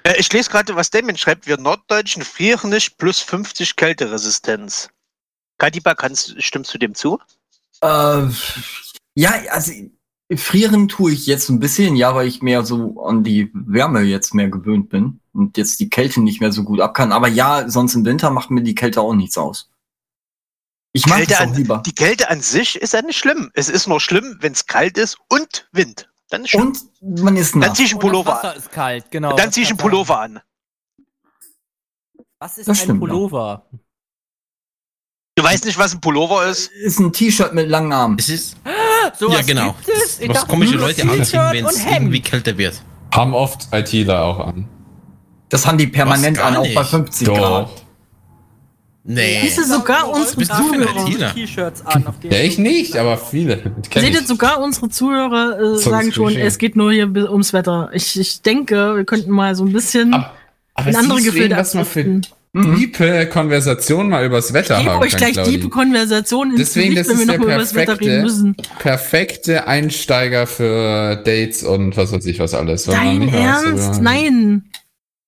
Äh, 0.04 0.16
ich 0.18 0.32
lese 0.32 0.50
gerade, 0.50 0.74
was 0.76 0.90
Damien 0.90 1.18
schreibt. 1.18 1.48
Wir 1.48 1.58
Norddeutschen 1.58 2.24
frieren 2.24 2.70
nicht 2.70 2.98
plus 2.98 3.20
50 3.20 3.76
Kälteresistenz. 3.76 4.90
Kadiba, 5.58 5.94
kannst, 5.94 6.42
stimmst 6.42 6.74
du 6.74 6.78
dem 6.78 6.96
zu? 6.96 7.20
Äh, 7.82 8.24
ja, 9.16 9.34
also 9.50 9.74
frieren 10.34 10.88
tue 10.88 11.12
ich 11.12 11.26
jetzt 11.28 11.50
ein 11.50 11.60
bisschen, 11.60 11.96
ja, 11.96 12.16
weil 12.16 12.28
ich 12.28 12.42
mehr 12.42 12.66
so 12.66 13.04
an 13.06 13.24
die 13.24 13.52
Wärme 13.54 14.02
jetzt 14.02 14.34
mehr 14.34 14.50
gewöhnt 14.50 14.90
bin 14.90 15.20
und 15.34 15.58
jetzt 15.58 15.80
die 15.80 15.90
Kälte 15.90 16.22
nicht 16.22 16.42
mehr 16.42 16.52
so 16.52 16.64
gut 16.64 16.80
ab 16.80 16.94
kann. 16.96 17.12
Aber 17.12 17.28
ja, 17.28 17.70
sonst 17.70 17.94
im 17.96 18.06
Winter 18.06 18.32
macht 18.32 18.50
mir 18.50 18.64
die 18.64 18.76
Kälte 18.76 19.02
auch 19.02 19.14
nichts 19.14 19.38
aus. 19.38 19.70
Ich 20.94 21.06
mag 21.08 21.18
Kälte 21.18 21.36
auch 21.38 21.42
an- 21.42 21.54
lieber. 21.54 21.84
Die 21.86 21.94
Kälte 21.94 22.30
an 22.30 22.42
sich 22.42 22.78
ist 22.82 22.94
ja 22.94 23.02
nicht 23.02 23.18
schlimm. 23.20 23.52
Es 23.54 23.70
ist 23.70 23.88
nur 23.88 24.00
schlimm, 24.00 24.38
wenn 24.40 24.54
es 24.54 24.66
kalt 24.66 24.98
ist 24.98 25.18
und 25.30 25.68
Wind. 25.74 26.10
Dann 26.30 26.44
ist 26.44 26.52
schlimm. 26.52 26.74
Und 27.02 27.22
man 27.22 27.36
ist 27.36 27.54
dann 27.54 27.60
nass. 27.60 27.74
zieh 27.78 27.84
ich 27.84 27.92
einen 27.92 28.00
Pullover 28.00 28.32
Wasser 28.32 28.52
an. 28.52 28.58
ist 28.58 28.72
kalt, 28.72 29.12
genau. 29.12 29.36
Dann 29.36 29.46
das 29.48 29.54
zieh 29.56 29.62
ich 29.62 29.70
einen 29.70 29.78
Pullover 29.78 30.20
an. 30.22 30.40
Was 32.40 32.58
ist 32.58 32.68
Das 32.68 32.80
ein 32.80 32.84
stimmt, 32.84 33.02
ja. 33.02 33.08
Pullover? 33.08 33.70
Du 35.38 35.44
weißt 35.44 35.66
nicht, 35.66 35.78
was 35.78 35.94
ein 35.94 36.02
Pullover 36.02 36.48
ist? 36.48 36.72
Ist 36.72 37.00
ein 37.00 37.12
T-Shirt 37.12 37.54
mit 37.54 37.68
langen 37.70 37.92
Armen. 37.92 38.18
Es 38.18 38.30
ist, 38.30 38.56
So 39.18 39.32
ja 39.32 39.42
genau, 39.42 39.76
Gibt 39.86 39.98
es? 39.98 40.20
Ich 40.20 40.30
was 40.30 40.38
dachte, 40.38 40.50
komische 40.50 40.76
Leute 40.76 41.04
anziehen, 41.04 41.42
wenn 41.52 41.66
es 41.66 41.86
irgendwie 41.86 42.22
kälter 42.22 42.58
wird. 42.58 42.82
Haben 43.14 43.34
oft 43.34 43.68
ITler 43.72 44.24
auch 44.24 44.40
an. 44.40 44.68
Das 45.50 45.66
haben 45.66 45.78
die 45.78 45.88
permanent 45.88 46.40
an, 46.40 46.58
auch 46.58 46.62
bei 46.74 46.82
nicht. 46.82 46.90
50 46.90 47.28
Grad. 47.28 47.70
Nee. 49.08 49.42
Siehst 49.44 49.60
du, 49.60 49.64
sogar 49.66 50.10
unsere 50.10 50.42
ein 50.42 50.48
Zuhörer? 50.48 51.34
T-Shirts 51.36 51.86
an, 51.86 52.08
auf 52.08 52.16
Ja, 52.24 52.40
ich 52.40 52.58
nicht, 52.58 52.98
aber 52.98 53.18
viele. 53.18 53.72
Seht 53.94 54.14
ihr, 54.16 54.24
sogar 54.24 54.60
unsere 54.60 54.90
Zuhörer 54.90 55.60
äh, 55.60 55.78
sagen 55.78 56.12
schon, 56.12 56.30
Klischee. 56.30 56.42
es 56.42 56.58
geht 56.58 56.76
nur 56.76 56.92
hier 56.92 57.08
ums 57.30 57.54
Wetter. 57.54 57.92
Ich, 57.94 58.20
ich 58.20 58.42
denke, 58.42 58.96
wir 58.96 59.06
könnten 59.06 59.30
mal 59.30 59.54
so 59.54 59.64
ein 59.64 59.72
bisschen 59.72 60.12
Aber, 60.12 60.32
aber 60.74 60.90
in 60.90 60.96
andere 60.96 61.20
siehst 61.20 61.28
du, 61.28 61.34
Gefilde 61.34 61.56
was 61.56 61.76
man 61.76 61.86
für. 61.86 62.22
Mhm. 62.56 62.76
tiefe 62.78 63.28
Konversation 63.28 64.10
mal 64.10 64.26
übers 64.26 64.54
Wetter 64.54 64.76
Ich 64.78 64.84
gebe 64.84 64.94
haben 64.96 65.04
euch 65.04 65.16
gleich 65.18 65.34
Claudi. 65.34 65.52
tiefe 65.58 65.70
Konversationen 65.70 66.52
ins 66.58 66.74
Deswegen, 66.74 66.96
Gesicht, 66.96 67.00
das 67.00 67.08
wenn 67.10 67.14
ist 67.16 67.20
wir 67.22 67.26
der 67.34 67.38
nochmal 67.40 67.54
über 67.56 67.62
das 67.64 67.76
Wetter 67.76 68.00
reden 68.00 68.22
müssen. 68.24 68.56
perfekte 68.80 69.68
Einsteiger 69.68 70.48
für 70.48 71.16
Dates 71.18 71.64
und 71.64 71.98
was 71.98 72.12
weiß 72.12 72.26
ich 72.26 72.40
was 72.40 72.54
alles. 72.54 72.84
Dein 72.86 73.28
weiß, 73.28 73.34
Ernst? 73.40 73.90
oder- 73.90 74.00
Nein. 74.02 74.64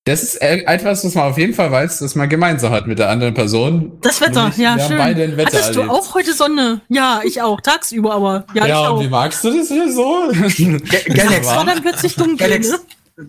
Das 0.05 0.24
ist 0.24 0.36
äh, 0.41 0.60
etwas, 0.65 1.03
was 1.03 1.15
man 1.15 1.25
auf 1.25 1.38
jeden 1.38 1.53
Fall 1.53 1.69
weiß, 1.69 2.00
dass 2.00 2.15
man 2.15 2.29
gemeinsam 2.29 2.72
hat 2.72 2.88
mit 2.88 2.98
der 2.98 3.10
anderen 3.10 3.34
Person. 3.34 3.98
Das 4.01 4.22
Wetter, 4.22 4.43
Nämlich, 4.43 4.57
ja, 4.60 4.75
wir 4.77 4.84
haben 4.84 4.88
schön. 4.89 4.98
beide 4.98 5.24
ein 5.24 5.36
Wetter 5.36 5.57
Hattest 5.57 5.75
du 5.75 5.79
erlebt. 5.81 5.96
auch 5.96 6.15
heute 6.15 6.34
Sonne? 6.34 6.79
Ja, 6.88 7.19
ich 7.25 7.41
auch. 7.41 7.60
Tagsüber 7.60 8.13
aber. 8.13 8.46
Ja, 8.53 8.65
Ja, 8.67 8.84
ich 8.86 8.89
und 8.93 9.01
wie 9.01 9.05
auch. 9.07 9.10
magst 9.10 9.43
du 9.43 9.51
das 9.57 9.67
hier 9.67 9.91
so? 9.91 10.29
Ga- 10.31 11.13
Galax, 11.13 11.39
Es 11.41 11.46
war 11.48 11.65
dann 11.65 11.81
plötzlich 11.81 12.15
dunkel. 12.15 12.38
Galax, 12.38 12.69
Ne? 12.72 12.77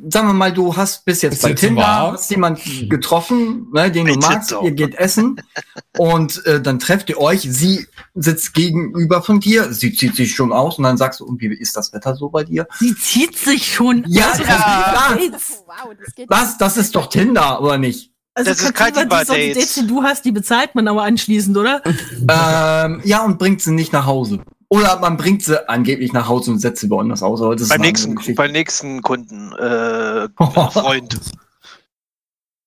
Sagen 0.09 0.27
wir 0.29 0.35
mal, 0.35 0.53
du 0.53 0.77
hast 0.77 1.05
bis 1.07 1.23
jetzt 1.23 1.35
Ist 1.35 1.43
bei 1.43 1.49
jetzt 1.51 1.61
Tinder 1.61 1.83
warm? 1.83 2.13
hast 2.13 2.31
jemanden 2.31 2.89
getroffen, 2.91 3.69
ne, 3.73 3.91
den 3.91 4.07
du 4.07 4.15
Bitte 4.15 4.27
magst, 4.27 4.53
doch. 4.53 4.63
ihr 4.63 4.73
geht 4.73 4.95
essen 4.97 5.41
und 5.99 6.45
äh, 6.47 6.61
dann 6.61 6.79
trefft 6.79 7.09
ihr 7.09 7.19
euch, 7.19 7.41
sie 7.43 7.87
sitzt 8.15 8.53
gegenüber 8.55 9.23
von 9.23 9.41
dir, 9.41 9.73
sie 9.73 9.95
zieht 9.95 10.15
sich 10.17 10.35
schon 10.35 10.53
aus 10.53 10.77
und 10.79 10.85
dann 10.85 10.99
sagst 10.99 11.21
du, 11.21 11.25
und 11.25 11.41
wie 11.41 11.47
ist 11.47 11.77
das 11.77 11.93
Wetter 11.95 12.15
so 12.17 12.29
bei 12.29 12.45
dir? 12.45 12.67
Sie 12.79 12.95
zieht 12.95 13.37
sich 13.39 13.73
schon. 13.73 14.05
Ja, 14.09 14.33
aus. 14.33 14.39
ja. 14.41 15.17
Dates. 15.17 15.65
Wow, 15.67 15.95
das. 15.99 16.27
Was? 16.29 16.59
Das 16.59 16.77
ist 16.77 16.95
doch 16.95 17.09
Tinder, 17.09 17.63
oder 17.63 17.79
nicht? 17.79 18.13
Also 18.35 18.51
Das 18.51 18.61
ist 18.63 18.75
kein 18.75 18.93
die 18.93 19.09
Dates. 19.09 19.29
Dates, 19.29 19.75
die 19.75 19.87
du 19.87 20.03
hast, 20.03 20.25
die 20.25 20.33
bezahlt 20.33 20.75
man 20.75 20.87
aber 20.87 21.03
anschließend, 21.05 21.57
oder? 21.57 21.83
ähm, 21.85 23.01
ja, 23.05 23.25
und 23.25 23.39
bringt 23.39 23.63
sie 23.63 23.73
nicht 23.73 23.93
nach 23.93 24.07
Hause. 24.07 24.41
Oder 24.71 24.99
man 24.99 25.17
bringt 25.17 25.43
sie 25.43 25.69
angeblich 25.69 26.13
nach 26.13 26.29
Hause 26.29 26.51
und 26.51 26.59
setzt 26.59 26.81
sie 26.83 26.91
woanders 26.91 27.23
aus. 27.23 27.41
Aber 27.41 27.55
das 27.55 27.63
ist 27.63 27.69
Beim 27.71 27.81
nächsten, 27.81 28.35
beim 28.35 28.53
nächsten 28.53 29.03
Kunden, 29.03 29.53
äh, 29.55 30.29
Freund. 30.73 31.19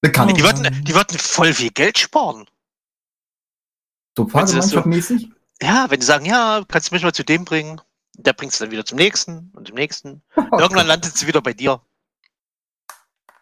Bekannt. 0.02 0.36
Die 0.36 0.44
würden, 0.44 0.84
die 0.84 0.96
würden 0.96 1.20
voll 1.20 1.54
viel 1.54 1.70
Geld 1.70 2.00
sparen. 2.00 2.46
So 4.18 4.28
Fahrgemeinschaftmäßig? 4.28 5.30
Ja, 5.62 5.86
wenn 5.90 6.00
die 6.00 6.06
sagen, 6.06 6.26
ja, 6.26 6.64
kannst 6.68 6.90
du 6.90 6.96
mich 6.96 7.04
mal 7.04 7.14
zu 7.14 7.24
dem 7.24 7.46
bringen, 7.46 7.80
der 8.18 8.34
bringt 8.34 8.52
es 8.54 8.58
dann 8.60 8.72
wieder 8.72 8.84
zum 8.84 8.98
nächsten 8.98 9.52
und 9.54 9.68
zum 9.68 9.76
nächsten. 9.76 10.24
Irgendwann 10.36 10.88
landet 10.88 11.16
sie 11.16 11.28
wieder 11.28 11.42
bei 11.42 11.54
dir. 11.54 11.82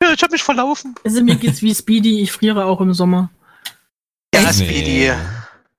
Ja, 0.02 0.14
ich 0.14 0.22
habe 0.22 0.34
mich 0.34 0.44
verlaufen. 0.44 0.96
Also 1.06 1.24
mir 1.24 1.36
geht's 1.38 1.62
wie 1.62 1.74
Speedy, 1.74 2.22
ich 2.22 2.32
friere 2.34 2.66
auch 2.66 2.82
im 2.82 2.94
Sommer. 2.94 3.30
Ja, 4.34 4.42
Nee. 4.42 4.52
Speedy. 4.54 5.12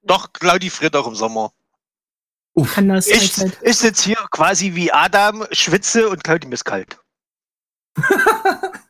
Doch, 0.03 0.33
Claudi 0.33 0.71
friert 0.71 0.97
auch 0.97 1.07
im 1.07 1.15
Sommer. 1.15 1.53
Uff. 2.55 2.75
kann 2.75 2.89
das 2.89 3.07
Ich 3.07 3.21
Allzeit. 3.21 3.61
ist 3.63 3.83
jetzt 3.83 4.01
hier 4.03 4.17
quasi 4.31 4.75
wie 4.75 4.93
Adam, 4.93 5.45
schwitze 5.53 6.09
und 6.09 6.23
Claudi 6.25 6.47
mir 6.47 6.55
ist 6.55 6.65
kalt. 6.65 6.99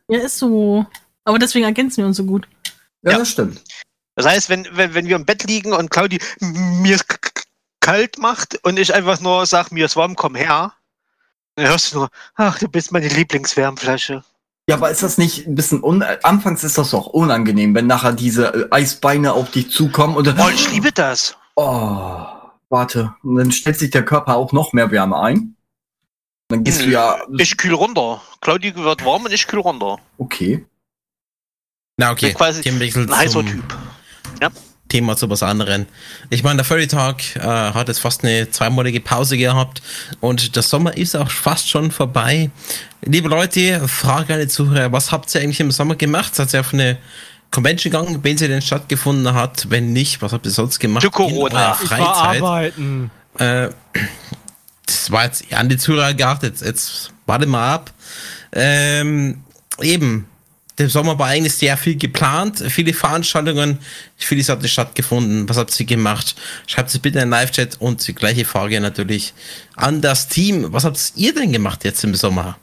Ja, 0.07 0.19
ist 0.19 0.39
so. 0.39 0.85
Aber 1.23 1.39
deswegen 1.39 1.63
ergänzen 1.63 1.97
wir 1.97 2.05
uns 2.05 2.17
so 2.17 2.25
gut. 2.25 2.45
Ja, 3.01 3.11
Ja. 3.13 3.17
das 3.19 3.29
stimmt. 3.29 3.61
Das 4.15 4.25
heißt, 4.25 4.49
wenn, 4.49 4.67
wenn, 4.73 4.93
wenn 4.93 5.07
wir 5.07 5.15
im 5.15 5.25
Bett 5.25 5.45
liegen 5.45 5.71
und 5.71 5.89
Claudi 5.89 6.19
mir 6.41 6.99
kalt 7.79 8.17
macht 8.17 8.59
und 8.63 8.77
ich 8.77 8.93
einfach 8.93 9.21
nur 9.21 9.45
sag, 9.45 9.71
mir 9.71 9.85
ist 9.85 9.95
warm, 9.95 10.15
komm 10.17 10.35
her, 10.35 10.73
dann 11.55 11.67
hörst 11.67 11.93
du 11.93 11.99
nur, 11.99 12.09
ach, 12.35 12.59
du 12.59 12.67
bist 12.67 12.91
meine 12.91 13.07
Lieblingswärmflasche. 13.07 14.23
Ja, 14.67 14.75
aber 14.75 14.91
ist 14.91 15.01
das 15.01 15.17
nicht 15.17 15.47
ein 15.47 15.55
bisschen 15.55 15.81
un 15.81 16.03
anfangs 16.03 16.63
ist 16.65 16.77
das 16.77 16.91
doch 16.91 17.07
unangenehm, 17.07 17.73
wenn 17.73 17.87
nachher 17.87 18.11
diese 18.11 18.53
äh, 18.53 18.67
Eisbeine 18.69 19.31
auf 19.33 19.49
dich 19.51 19.71
zukommen 19.71 20.17
und 20.17 20.27
dann, 20.27 20.37
Oh, 20.39 20.49
ich 20.53 20.69
liebe 20.71 20.91
das. 20.91 21.37
oh, 21.55 22.25
warte, 22.71 23.13
und 23.23 23.35
dann 23.35 23.51
stellt 23.51 23.77
sich 23.77 23.91
der 23.91 24.03
Körper 24.03 24.35
auch 24.35 24.51
noch 24.53 24.73
mehr 24.73 24.89
Wärme 24.91 25.19
ein. 25.19 25.55
Dann 26.47 26.63
gehst 26.63 26.81
du 26.81 26.89
ja, 26.89 27.21
Ich 27.37 27.55
kühl 27.57 27.73
runter. 27.73 28.21
Claudi 28.41 28.75
wird 28.75 29.05
warm 29.05 29.25
und 29.25 29.31
ich 29.31 29.47
kühl 29.47 29.59
runter. 29.59 29.97
okay. 30.17 30.65
Na 31.97 32.11
okay, 32.11 32.27
Bin 32.27 32.35
quasi 32.35 32.67
Ein 32.67 33.15
heißer 33.15 33.45
Typ. 33.45 33.77
Thema 34.91 35.15
zu 35.15 35.29
was 35.29 35.41
anderem. 35.41 35.85
Ich 36.29 36.43
meine, 36.43 36.57
der 36.57 36.65
Furry 36.65 36.87
Talk 36.87 37.35
äh, 37.37 37.39
hat 37.39 37.87
jetzt 37.87 37.99
fast 37.99 38.23
eine 38.23 38.49
zweimonatige 38.51 38.99
Pause 38.99 39.37
gehabt 39.37 39.81
und 40.19 40.55
der 40.55 40.63
Sommer 40.63 40.97
ist 40.97 41.15
auch 41.15 41.31
fast 41.31 41.69
schon 41.69 41.91
vorbei. 41.91 42.49
Liebe 43.01 43.29
Leute, 43.29 43.87
Frage 43.87 44.33
an 44.33 44.41
die 44.41 44.47
Zuhörer, 44.49 44.91
was 44.91 45.11
habt 45.13 45.33
ihr 45.33 45.41
eigentlich 45.41 45.61
im 45.61 45.71
Sommer 45.71 45.95
gemacht? 45.95 46.35
Seid 46.35 46.53
ihr 46.53 46.59
auf 46.59 46.73
eine 46.73 46.97
Convention 47.51 47.91
gegangen, 47.91 48.19
wenn 48.23 48.37
sie 48.37 48.47
denn 48.47 48.61
stattgefunden 48.61 49.33
hat? 49.33 49.69
Wenn 49.69 49.93
nicht, 49.93 50.21
was 50.21 50.31
habt 50.31 50.45
ihr 50.45 50.51
sonst 50.51 50.79
gemacht? 50.79 51.03
Zu 51.03 51.11
Corona. 51.11 51.73
In 51.77 51.85
Ich 51.85 51.91
eurer 51.91 51.99
war 51.99 52.15
Freizeit? 52.15 52.41
arbeiten. 52.41 53.11
Äh, 53.37 53.69
das 54.85 55.11
war 55.11 55.25
jetzt 55.25 55.51
an 55.53 55.69
die 55.69 55.77
Zuhörer 55.77 56.13
gedacht, 56.13 56.43
jetzt, 56.43 56.61
jetzt 56.63 57.11
warte 57.25 57.45
mal 57.45 57.73
ab. 57.73 57.91
Ähm, 58.53 59.41
eben, 59.81 60.27
der 60.77 60.89
Sommer 60.89 61.19
war 61.19 61.27
eigentlich 61.27 61.53
sehr 61.53 61.77
viel 61.77 61.95
geplant, 61.95 62.63
viele 62.69 62.93
Veranstaltungen, 62.93 63.79
vieles 64.17 64.49
hat 64.49 64.61
nicht 64.61 64.73
stattgefunden. 64.73 65.47
Was 65.47 65.57
habt 65.57 65.77
ihr 65.79 65.85
gemacht? 65.85 66.35
Schreibt 66.67 66.89
es 66.89 66.99
bitte 66.99 67.19
in 67.19 67.25
den 67.25 67.29
Live-Chat 67.29 67.79
und 67.79 68.05
die 68.07 68.15
gleiche 68.15 68.45
Frage 68.45 68.79
natürlich 68.81 69.33
an 69.75 70.01
das 70.01 70.27
Team. 70.27 70.71
Was 70.73 70.83
habt 70.85 71.13
ihr 71.15 71.33
denn 71.33 71.51
gemacht 71.51 71.83
jetzt 71.83 72.03
im 72.03 72.15
Sommer? 72.15 72.57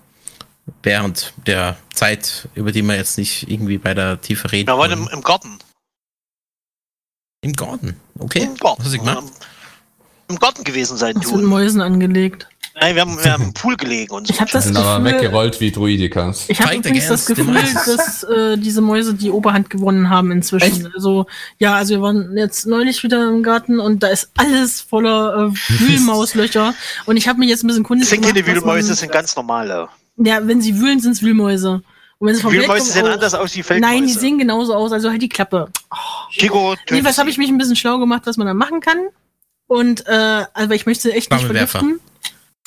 Während 0.82 1.32
der 1.46 1.76
Zeit, 1.94 2.48
über 2.54 2.72
die 2.72 2.82
wir 2.82 2.94
jetzt 2.96 3.18
nicht 3.18 3.48
irgendwie 3.50 3.78
bei 3.78 3.94
der 3.94 4.20
Tiefe 4.20 4.50
reden. 4.52 4.68
Wir 4.68 4.78
waren 4.78 4.92
im, 4.92 5.00
wollen. 5.04 5.12
im 5.14 5.22
Garten. 5.22 5.58
Im 7.40 7.52
Garten. 7.52 7.96
Okay. 8.18 8.40
Im 8.42 8.56
Garten. 8.56 8.78
Was 8.80 8.86
hast 8.86 8.94
du 8.94 8.98
gemacht? 8.98 9.24
Im 10.28 10.38
Garten 10.38 10.64
gewesen 10.64 10.96
sein, 10.96 11.14
Das 11.14 11.30
mit 11.32 11.42
du. 11.42 11.46
Mäusen 11.48 11.80
angelegt. 11.80 12.48
Nein, 12.80 12.94
wir 12.94 13.02
haben, 13.02 13.24
wir 13.24 13.32
haben 13.32 13.42
im 13.44 13.54
Pool 13.54 13.76
gelegen 13.76 14.12
und 14.12 14.26
so. 14.28 14.32
Ich 14.34 14.40
habe 14.40 14.50
das 14.52 14.64
Sind 14.64 14.76
aber 14.76 15.00
Gefühl, 15.02 15.18
weggerollt 15.20 15.60
wie 15.60 15.72
Druidikas. 15.72 16.44
ich 16.48 16.60
habe 16.60 16.76
übrigens 16.76 17.08
das 17.08 17.26
Gefühl, 17.26 17.54
dass 17.86 18.22
äh, 18.22 18.56
diese 18.56 18.80
Mäuse 18.82 19.14
die 19.14 19.30
Oberhand 19.32 19.68
gewonnen 19.68 20.10
haben 20.10 20.30
inzwischen. 20.30 20.84
Echt? 20.86 20.94
Also 20.94 21.26
ja, 21.58 21.74
also 21.74 21.94
wir 21.94 22.02
waren 22.02 22.36
jetzt 22.36 22.66
neulich 22.66 23.02
wieder 23.02 23.28
im 23.28 23.42
Garten 23.42 23.80
und 23.80 24.02
da 24.04 24.08
ist 24.08 24.30
alles 24.36 24.80
voller 24.80 25.48
äh, 25.48 25.50
Wühlmauslöcher 25.80 26.72
und 27.06 27.16
ich 27.16 27.26
habe 27.26 27.40
mich 27.40 27.48
jetzt 27.48 27.64
ein 27.64 27.66
bisschen 27.66 27.82
kundig 27.82 28.04
Das 28.04 28.10
sind 28.10 28.20
keine 28.22 28.34
gemacht, 28.42 28.54
man- 28.64 28.64
Wühlmäuse, 28.74 28.90
das 28.90 29.00
sind 29.00 29.10
ganz 29.10 29.34
normale. 29.34 29.88
Ja, 30.18 30.46
wenn 30.46 30.60
sie 30.60 30.78
wühlen, 30.80 31.00
sind 31.00 31.12
es 31.12 31.22
Wühlmäuse. 31.22 31.82
Und 32.18 32.26
wenn 32.26 32.34
sie 32.34 32.42
vom 32.42 32.52
Wühlmäuse 32.52 32.68
kommen, 32.68 32.80
sehen 32.90 33.06
auch. 33.06 33.10
anders 33.12 33.34
aus 33.34 33.54
wie 33.56 33.62
Feldmäuse. 33.62 33.94
Nein, 33.94 34.06
die 34.06 34.12
sehen 34.12 34.38
genauso 34.38 34.74
aus, 34.74 34.92
also 34.92 35.10
halt 35.10 35.22
die 35.22 35.28
Klappe. 35.28 35.68
Chico, 36.30 36.74
tötet 36.74 36.90
Jedenfalls 36.90 37.18
habe 37.18 37.30
ich 37.30 37.38
mich 37.38 37.48
ein 37.48 37.58
bisschen 37.58 37.76
schlau 37.76 37.98
gemacht, 37.98 38.22
was 38.24 38.36
man 38.36 38.46
da 38.46 38.54
machen 38.54 38.80
kann. 38.80 38.98
Und 39.68 40.06
äh, 40.06 40.44
aber 40.54 40.74
ich 40.74 40.86
möchte 40.86 41.02
sie 41.04 41.12
echt 41.12 41.30
nicht 41.30 41.40
Flammenwerfer. 41.40 41.78
vergiften. 41.78 42.00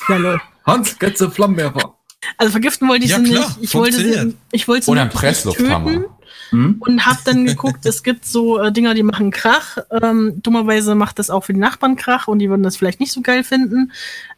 Ja, 0.08 0.16
lol. 0.16 0.40
Hans, 0.64 0.98
Götze, 0.98 1.30
Flammenwerfer. 1.30 1.96
Also 2.38 2.52
vergiften 2.52 2.88
wollte 2.88 3.04
ich 3.04 3.10
Ja, 3.10 3.18
sie 3.18 3.24
klar, 3.24 3.46
nicht. 3.48 3.58
Ich 3.60 3.74
wollte 3.74 3.96
sie, 3.96 4.36
ich 4.52 4.68
wollte 4.68 4.84
sie 4.86 4.90
Oder 4.92 5.02
ein 5.02 5.10
Presslufthammer. 5.10 5.90
töten 5.90 6.04
Hm? 6.50 6.76
und 6.80 7.06
hab 7.06 7.24
dann 7.24 7.46
geguckt, 7.46 7.86
es 7.86 8.02
gibt 8.02 8.26
so 8.26 8.58
äh, 8.60 8.70
Dinger, 8.70 8.92
die 8.92 9.02
machen 9.02 9.30
Krach. 9.30 9.78
Ähm, 9.90 10.34
dummerweise 10.42 10.94
macht 10.94 11.18
das 11.18 11.30
auch 11.30 11.44
für 11.44 11.54
die 11.54 11.58
Nachbarn 11.60 11.96
Krach 11.96 12.28
und 12.28 12.40
die 12.40 12.50
würden 12.50 12.62
das 12.62 12.76
vielleicht 12.76 13.00
nicht 13.00 13.10
so 13.10 13.22
geil 13.22 13.42
finden. 13.42 13.90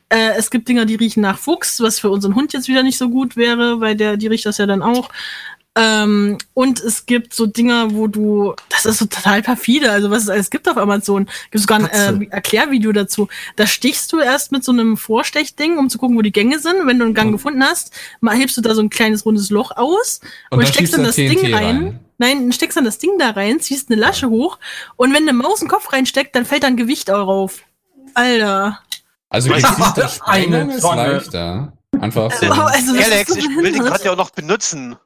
Äh, 0.09 0.33
es 0.37 0.51
gibt 0.51 0.69
Dinger, 0.69 0.85
die 0.85 0.97
riechen 0.97 1.23
nach 1.23 1.39
Fuchs, 1.39 1.81
was 1.81 1.99
für 1.99 2.11
unseren 2.11 2.35
Hund 2.35 2.53
jetzt 2.53 2.69
wieder 2.69 2.83
nicht 2.83 2.99
so 2.99 3.09
gut 3.09 3.37
wäre, 3.37 3.81
weil 3.81 3.97
der, 3.97 4.17
die 4.17 4.27
riecht 4.27 4.47
das 4.47 4.59
ja 4.59 4.67
dann 4.67 4.83
auch. 4.83 5.11
Ähm, 5.77 6.39
und 6.55 6.81
es 6.81 7.05
gibt 7.05 7.35
so 7.35 7.47
Dinger, 7.47 7.95
wo 7.95 8.07
du, 8.07 8.55
das 8.69 8.87
ist 8.87 8.99
so 8.99 9.07
total 9.07 9.43
perfide, 9.43 9.91
also 9.91 10.09
was 10.09 10.23
es 10.23 10.29
alles 10.29 10.51
gibt 10.51 10.69
auf 10.69 10.77
Amazon, 10.77 11.29
gibt 11.51 11.63
sogar 11.63 11.79
ein 11.81 12.23
äh, 12.23 12.27
Erklärvideo 12.31 12.93
dazu. 12.93 13.29
Da 13.57 13.67
stichst 13.67 14.13
du 14.13 14.21
erst 14.21 14.53
mit 14.53 14.63
so 14.63 14.71
einem 14.71 14.97
Vorstechding, 14.97 15.77
um 15.79 15.91
zu 15.91 15.99
gucken, 15.99 16.17
wo 16.17 16.23
die 16.23 16.31
Gänge 16.31 16.61
sind. 16.61 16.87
Wenn 16.87 17.01
du 17.01 17.05
einen 17.07 17.15
Gang 17.15 17.33
gefunden 17.33 17.65
hast, 17.65 17.93
mal 18.21 18.37
hebst 18.37 18.57
du 18.57 18.61
da 18.61 18.73
so 18.75 18.83
ein 18.83 18.91
kleines 18.91 19.27
rundes 19.27 19.51
Loch 19.51 19.73
aus 19.73 20.21
und, 20.51 20.61
dann 20.61 20.67
steckst 20.69 20.95
dann 20.95 21.03
das 21.03 21.17
TNT 21.17 21.31
Ding 21.31 21.55
rein. 21.55 21.65
rein. 21.65 22.01
Nein, 22.19 22.41
dann 22.43 22.53
steckst 22.53 22.77
dann 22.77 22.85
das 22.85 22.99
Ding 22.99 23.19
da 23.19 23.31
rein, 23.31 23.59
ziehst 23.59 23.91
eine 23.91 24.01
Lasche 24.01 24.31
hoch 24.31 24.61
und 24.95 25.13
wenn 25.13 25.25
eine 25.25 25.33
Maus 25.33 25.61
einen 25.61 25.71
Kopf 25.71 25.93
reinsteckt, 25.93 26.37
dann 26.37 26.45
fällt 26.45 26.63
dann 26.63 26.77
Gewicht 26.77 27.11
auch 27.11 27.27
rauf. 27.27 27.65
Alter. 28.15 28.81
Also 29.35 29.51
Weißt 29.51 29.65
du, 29.65 29.69
gezielte 29.75 30.01
eine 30.03 30.11
Sprengung 30.11 30.71
ist 30.71 30.81
Tonne. 30.83 31.13
leichter. 31.13 31.73
Einfach 32.01 32.33
so. 32.33 32.47
Oh, 32.47 32.53
also, 32.53 32.93
Alex, 32.93 33.37
ich 33.37 33.45
will 33.49 33.73
den 33.73 33.83
gerade 33.83 34.05
ja 34.05 34.13
auch 34.13 34.17
noch 34.17 34.31
benutzen. 34.31 34.97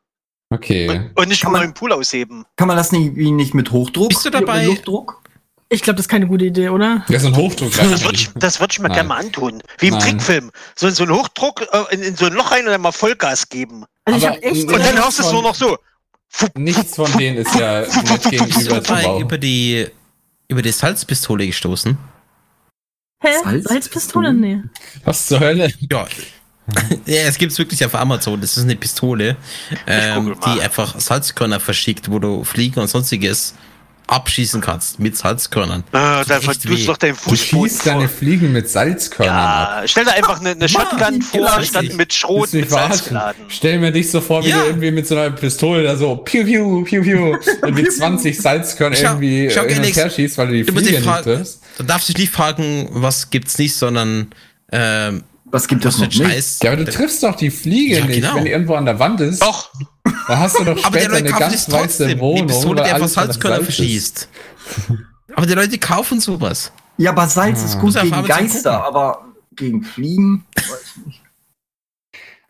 Okay. 0.51 0.89
Und, 0.89 1.19
und 1.23 1.29
nicht 1.29 1.43
Kann 1.43 1.53
man- 1.53 1.65
im 1.65 1.75
Pool 1.75 1.93
ausheben. 1.93 2.45
Kann 2.57 2.69
man 2.69 2.77
das 2.77 2.93
nicht, 2.93 3.17
wie 3.17 3.31
nicht 3.31 3.55
mit 3.55 3.71
Hochdruck? 3.71 4.09
Bist 4.11 4.25
du 4.25 4.31
dabei? 4.31 4.59
Mit 4.61 4.67
Luftdruck? 4.69 5.23
Ich 5.71 5.83
glaube, 5.83 5.97
das 5.99 6.05
ist 6.05 6.09
keine 6.09 6.27
gute 6.27 6.47
Idee, 6.47 6.71
oder? 6.71 7.05
Das 7.09 7.23
ist 7.23 7.27
ein 7.29 7.37
Hochdruck. 7.37 7.73
Das 7.77 8.03
würde 8.03 8.15
ich, 8.15 8.31
das 8.35 8.59
würd 8.59 8.73
ich 8.73 8.79
mir 8.81 8.89
gerne 8.89 9.09
mal 9.09 9.19
antun. 9.19 9.63
Wie 9.79 9.89
im 9.89 9.95
Nein. 9.95 10.03
Trickfilm. 10.03 10.51
So, 10.75 10.89
so 10.89 11.03
ein 11.05 11.11
Hochdruck 11.11 11.61
äh, 11.71 11.95
in, 11.95 12.03
in 12.03 12.17
so 12.17 12.25
ein 12.27 12.33
Loch 12.33 12.51
rein 12.53 12.65
und 12.65 12.71
dann 12.71 12.81
mal 12.81 12.93
Vollgas 12.93 13.49
geben. 13.51 13.85
Also 14.07 14.29
ich 14.29 14.43
echt. 14.43 14.67
Und 14.73 14.79
dann 14.79 14.97
hörst 14.97 15.19
du 15.19 15.23
es 15.25 15.33
nur 15.33 15.43
noch 15.43 15.55
so. 15.55 15.77
Nichts 16.57 16.97
von 16.97 17.11
denen 17.19 17.39
ist 17.39 17.55
ja 17.55 17.83
nicht 17.83 17.93
Bist 18.05 18.25
du 18.25 18.31
gegenüber 18.31 18.83
zu 18.83 18.93
dabei 18.93 19.03
bauen. 19.03 19.21
über 19.23 19.37
die, 19.39 19.87
über 20.49 20.63
die 20.63 20.73
Salzpistole 20.73 21.47
gestoßen? 21.47 21.99
Hä? 23.21 23.29
Salz- 23.45 23.69
Salzpistole? 23.69 24.33
Nee. 24.33 24.63
Was 25.05 25.27
zur 25.27 25.41
Hölle? 25.41 25.73
Ja. 25.91 26.07
ja, 27.07 27.23
es 27.23 27.39
gibt's 27.39 27.59
wirklich 27.59 27.85
auf 27.85 27.95
Amazon. 27.95 28.41
Das 28.41 28.57
ist 28.57 28.63
eine 28.65 28.77
Pistole, 28.77 29.37
ähm, 29.87 30.37
die 30.47 30.61
einfach 30.61 31.01
Salzkörner 31.01 31.61
verschickt, 31.61 32.11
wo 32.11 32.19
du 32.19 32.45
Fliegen 32.45 32.79
und 32.81 32.89
sonstiges 32.89 33.55
abschießen 34.07 34.61
kannst 34.61 34.99
mit 35.01 35.17
Salzkörnern. 35.17 35.81
Äh, 35.81 35.83
da 35.93 36.23
Tut 36.23 36.31
echt 36.33 36.63
verdust 36.63 36.83
weh. 36.83 36.87
doch 36.87 36.97
deinen 36.97 37.13
Du 37.15 37.21
Fußboden 37.31 37.69
schießt 37.71 37.87
deine 37.87 38.09
vor. 38.09 38.19
Fliegen 38.19 38.53
mit 38.53 38.69
Salzkörnern 38.69 39.37
ab. 39.37 39.69
Ja, 39.83 39.89
stell 39.89 40.05
dir 40.05 40.13
einfach 40.15 40.41
eine, 40.41 40.51
eine 40.51 40.69
Shotgun 40.69 41.21
vor, 41.23 41.41
klar, 41.47 41.63
statt 41.63 41.93
mit 41.95 42.15
Schrot 42.15 42.53
du 42.53 42.59
mit 42.59 42.71
Salz 42.71 43.05
geladen. 43.05 43.43
Stell 43.49 43.79
mir 43.79 43.91
dich 43.93 44.11
so 44.11 44.21
vor, 44.23 44.43
wie 44.45 44.49
Ja. 44.51 44.61
du 44.61 44.67
irgendwie 44.69 44.91
mit 44.93 45.07
so 45.07 45.15
einer 45.17 45.31
Pistole 45.31 45.83
da 45.83 45.95
so 45.97 46.17
piu 46.17 46.45
piu 46.45 46.85
piu 46.85 47.03
piu 47.03 47.37
und 47.63 47.75
mit 47.75 47.93
20 47.93 48.39
Salzkörner 48.41 48.97
Schau- 48.97 49.03
irgendwie 49.09 49.51
schau, 49.51 49.65
hin 49.65 49.79
und 49.79 49.97
her 49.97 50.09
schießt, 50.11 50.39
weil 50.39 50.47
du 50.49 50.53
die 50.55 50.65
Du 50.65 50.73
Fliege 50.73 51.01
nicht 51.01 51.23
triffst. 51.23 51.61
Du 51.79 51.85
darfst 51.85 52.09
dich 52.09 52.19
nicht 52.19 52.33
fragen, 52.33 52.89
was 52.93 53.31
gibt's 53.31 53.57
nicht, 53.59 53.75
sondern 53.75 54.29
ähm, 54.71 55.25
Was 55.47 55.67
gibt 55.67 55.85
es 55.87 55.99
noch? 55.99 56.13
Scheiß. 56.13 56.59
Ja, 56.63 56.73
aber 56.73 56.85
du 56.85 56.91
triffst 56.93 57.23
doch 57.23 57.35
die 57.37 57.51
Fliege 57.51 57.99
Ja, 57.99 58.05
nicht, 58.05 58.21
genau. 58.21 58.35
wenn 58.37 58.45
die 58.45 58.51
irgendwo 58.51 58.75
an 58.75 58.85
der 58.85 58.99
Wand 58.99 59.21
ist. 59.23 59.41
Doch, 59.43 59.71
Da 60.29 60.39
hast 60.39 60.59
du 60.59 60.65
doch 60.65 60.85
Aber 60.85 60.99
die 60.99 61.05
später 61.05 61.09
Leute 61.15 61.17
eine 61.17 61.31
kaufen 61.31 61.41
ganz 61.41 61.55
es 61.55 61.69
weiße 61.69 61.79
trotzdem. 61.81 62.09
Die 62.09 62.19
Wohnung, 62.21 62.47
Pistole, 62.49 62.83
die 62.85 62.91
einfach 62.91 63.09
Salzkörner 63.09 63.63
verschießt. 63.65 64.29
Aber 65.35 65.47
die 65.47 65.55
Leute 65.55 65.79
kaufen 65.79 66.21
sowas. 66.21 66.71
Ja, 66.99 67.11
aber 67.13 67.27
Salz 67.29 67.63
ist 67.63 67.77
Ah. 67.77 67.81
gut 67.81 67.95
gegen 68.01 68.25
Geister, 68.27 68.85
aber 68.85 69.25
gegen 69.57 69.83
Fliegen? 69.85 70.45
Weiß 70.55 70.67
ich 70.99 71.07
nicht. 71.07 71.23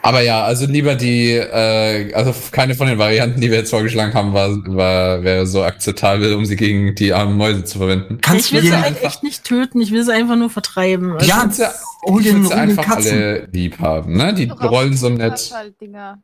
Aber 0.00 0.20
ja, 0.22 0.44
also 0.44 0.64
lieber 0.66 0.94
die, 0.94 1.32
äh, 1.32 2.14
also 2.14 2.32
keine 2.52 2.76
von 2.76 2.86
den 2.86 2.98
Varianten, 2.98 3.40
die 3.40 3.50
wir 3.50 3.58
jetzt 3.58 3.70
vorgeschlagen 3.70 4.14
haben, 4.14 4.32
war, 4.32 4.50
war 4.66 5.24
wäre 5.24 5.44
so 5.44 5.64
akzeptabel, 5.64 6.34
um 6.34 6.44
sie 6.44 6.54
gegen 6.54 6.94
die 6.94 7.12
armen 7.12 7.36
Mäuse 7.36 7.64
zu 7.64 7.78
verwenden. 7.78 8.18
Kannst 8.20 8.46
ich 8.46 8.52
will 8.52 8.60
sie 8.62 8.68
nicht 8.68 8.80
halt 8.80 9.02
echt 9.02 9.22
nicht 9.24 9.42
töten, 9.42 9.80
ich 9.80 9.90
will 9.90 10.04
sie 10.04 10.12
einfach 10.12 10.36
nur 10.36 10.50
vertreiben. 10.50 11.14
Also, 11.14 11.26
Ja, 11.26 11.50
ich 11.50 12.32
würd 12.32 12.46
sie 12.46 12.54
einfach 12.54 12.88
alle 12.88 13.48
lieb 13.52 13.80
haben, 13.80 14.16
ne? 14.16 14.32
Die 14.34 14.48
rollen 14.48 14.96
so 14.96 15.08
nett. 15.08 15.32
Ultraschalldinger. 15.32 16.22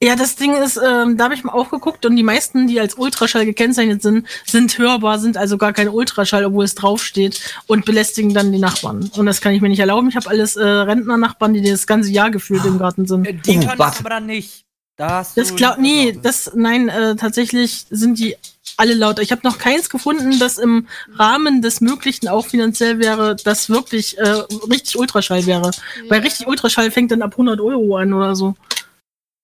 Ja, 0.00 0.14
das 0.14 0.36
Ding 0.36 0.54
ist, 0.54 0.76
ähm, 0.76 1.16
da 1.16 1.24
habe 1.24 1.34
ich 1.34 1.42
mal 1.42 1.52
auch 1.52 1.70
geguckt 1.70 2.06
und 2.06 2.14
die 2.14 2.22
meisten, 2.22 2.68
die 2.68 2.78
als 2.78 2.94
Ultraschall 2.94 3.44
gekennzeichnet 3.44 4.00
sind, 4.00 4.28
sind 4.46 4.78
hörbar, 4.78 5.18
sind 5.18 5.36
also 5.36 5.58
gar 5.58 5.72
kein 5.72 5.88
Ultraschall, 5.88 6.44
obwohl 6.44 6.64
es 6.64 6.76
draufsteht 6.76 7.40
und 7.66 7.84
belästigen 7.84 8.32
dann 8.32 8.52
die 8.52 8.60
Nachbarn. 8.60 9.10
Und 9.16 9.26
das 9.26 9.40
kann 9.40 9.54
ich 9.54 9.60
mir 9.60 9.68
nicht 9.68 9.80
erlauben. 9.80 10.08
Ich 10.08 10.16
habe 10.16 10.30
alles 10.30 10.54
äh, 10.54 10.62
Rentner-Nachbarn, 10.64 11.52
die 11.52 11.62
das 11.62 11.86
ganze 11.88 12.10
Jahr 12.10 12.30
gefühlt 12.30 12.64
im 12.64 12.78
Garten 12.78 13.06
sind. 13.06 13.26
Die 13.46 13.58
Oh, 13.58 13.60
kann 13.60 13.78
warte. 13.78 13.92
das 13.92 14.00
aber 14.00 14.10
dann 14.10 14.26
nicht. 14.26 14.64
Da 14.96 15.24
Das 15.34 15.48
du 15.48 15.54
glaub, 15.54 15.78
nee, 15.78 16.16
das, 16.22 16.52
nein, 16.54 16.88
äh, 16.88 17.14
tatsächlich 17.16 17.86
sind 17.88 18.18
die 18.18 18.36
alle 18.76 18.94
lauter. 18.94 19.22
Ich 19.22 19.32
habe 19.32 19.42
noch 19.44 19.58
keins 19.58 19.90
gefunden, 19.90 20.38
das 20.38 20.58
im 20.58 20.86
Rahmen 21.16 21.62
des 21.62 21.80
Möglichen 21.80 22.28
auch 22.28 22.46
finanziell 22.46 22.98
wäre, 23.00 23.34
das 23.34 23.70
wirklich 23.70 24.18
äh, 24.18 24.42
richtig 24.70 24.96
Ultraschall 24.98 25.46
wäre. 25.46 25.70
Weil 26.08 26.20
richtig 26.20 26.46
Ultraschall 26.46 26.90
fängt 26.92 27.10
dann 27.10 27.22
ab 27.22 27.32
100 27.32 27.60
Euro 27.60 27.96
an 27.96 28.12
oder 28.12 28.36
so. 28.36 28.54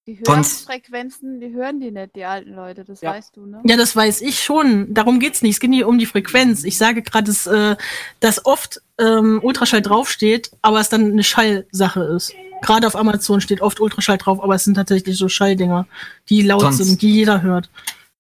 Die 0.07 0.19
Hörfrequenzen, 0.27 1.41
die 1.41 1.55
hören 1.55 1.81
die 1.81 1.91
nicht, 1.91 2.15
die 2.15 2.25
alten 2.27 2.55
Leute, 2.55 2.85
das 2.85 3.01
Ja. 3.01 3.13
weißt 3.13 3.37
du, 3.37 3.47
ne? 3.47 3.63
Ja, 3.65 3.77
das 3.79 3.97
weiß 3.97 4.21
ich 4.21 4.39
schon. 4.43 4.93
Darum 4.93 5.19
geht's 5.19 5.41
nicht. 5.41 5.55
Es 5.55 5.61
geht 5.61 5.71
nicht 5.71 5.85
um 5.85 5.99
die 5.99 6.05
Frequenz. 6.05 6.63
Ich 6.65 6.77
sage 6.77 7.01
gerade, 7.01 7.25
dass, 7.29 7.47
äh, 7.47 7.77
dass 8.21 8.45
oft 8.45 8.83
ähm, 8.99 9.41
Ultraschall 9.43 9.81
draufsteht, 9.81 10.51
aber 10.61 10.81
es 10.81 10.91
dann 10.91 11.11
eine 11.13 11.25
Schallsache 11.25 12.03
ist. 12.03 12.35
Gerade 12.61 12.87
auf 12.87 12.97
Amazon 12.97 13.41
steht 13.41 13.63
oft 13.63 13.81
Ultraschall 13.81 14.19
drauf, 14.19 14.43
aber 14.43 14.55
es 14.55 14.65
sind 14.65 14.75
tatsächlich 14.75 15.17
so 15.17 15.29
Schalldinger, 15.31 15.87
die 16.29 16.43
laut 16.43 16.61
Sonst- 16.61 16.79
sind, 16.85 17.01
die 17.01 17.11
jeder 17.11 17.41
hört. 17.43 17.71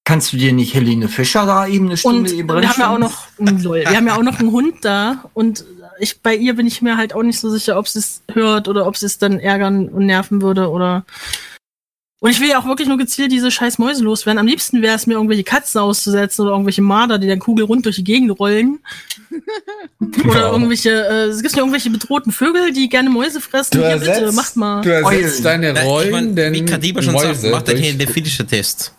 Kannst 0.07 0.33
du 0.35 0.37
dir 0.37 0.53
nicht 0.53 0.75
Helene 0.75 1.09
Fischer 1.09 1.47
da 1.47 1.67
eben 1.67 1.87
eine 1.87 1.97
Stunde 1.97 2.31
Und 2.31 2.38
eben 2.38 2.49
wir 2.49 2.69
haben 2.69 2.81
ja 2.81 2.91
auch 2.95 2.99
noch, 2.99 3.26
lol, 3.38 3.76
wir 3.88 3.97
haben 3.97 4.07
ja 4.07 4.17
auch 4.17 4.23
noch 4.23 4.38
einen 4.38 4.53
Hund 4.53 4.76
da 4.85 5.25
und 5.33 5.64
ich, 5.99 6.21
bei 6.21 6.35
ihr 6.35 6.55
bin 6.57 6.67
ich 6.67 6.83
mir 6.83 6.97
halt 6.99 7.14
auch 7.14 7.23
nicht 7.23 7.38
so 7.41 7.49
sicher, 7.50 7.79
ob 7.79 7.88
sie 7.88 8.00
es 8.00 8.23
hört 8.33 8.69
oder 8.69 8.87
ob 8.87 8.97
sie 8.99 9.07
es 9.07 9.17
dann 9.19 9.38
ärgern 9.38 9.88
und 9.88 10.05
nerven 10.07 10.43
würde 10.43 10.71
oder. 10.71 11.05
Und 12.25 12.31
ich 12.31 12.40
will 12.40 12.49
ja 12.49 12.59
auch 12.59 12.64
wirklich 12.64 12.88
nur 12.88 12.97
gezielt 12.97 13.33
diese 13.33 13.50
scheiß 13.50 13.76
Mäuse 13.76 14.02
loswerden. 14.02 14.38
Am 14.38 14.47
liebsten 14.47 14.81
wäre 14.81 14.97
es 14.97 15.07
mir, 15.07 15.12
irgendwelche 15.12 15.45
Katzen 15.45 15.78
auszusetzen 15.83 16.40
oder 16.40 16.52
irgendwelche 16.52 16.81
Marder, 16.81 17.19
die 17.19 17.28
dann 17.28 17.38
kugelrund 17.38 17.85
durch 17.85 17.97
die 17.97 18.04
Gegend 18.04 18.38
rollen. 18.40 18.78
Oder 20.25 20.40
Ja. 20.40 20.52
irgendwelche, 20.52 20.88
äh, 20.90 21.25
es 21.26 21.43
gibt 21.43 21.52
ja 21.54 21.59
irgendwelche 21.61 21.90
bedrohten 21.90 22.33
Vögel, 22.33 22.73
die 22.73 22.88
gerne 22.88 23.11
Mäuse 23.11 23.43
fressen. 23.43 23.73
Du 23.78 23.87
Hier, 23.87 23.99
bitte, 23.99 24.33
macht 24.33 24.57
mal. 24.57 24.81
du 24.81 24.88
ersetzt 24.88 25.45
Eulen. 25.45 25.45
deine 25.45 25.66
Ja, 25.66 25.75
ich 25.75 25.85
Rollen, 25.85 26.11
mein, 26.12 26.35
denn 26.35 26.54
wie 26.54 26.64
Kadiba 26.64 27.02
schon 27.02 27.12
sagt, 27.12 27.26
Mäuse 27.26 27.50
macht 27.50 27.69
er 27.69 27.76
hier 27.76 27.93
den 27.93 28.09
finnischen 28.09 28.49
Test. 28.49 28.95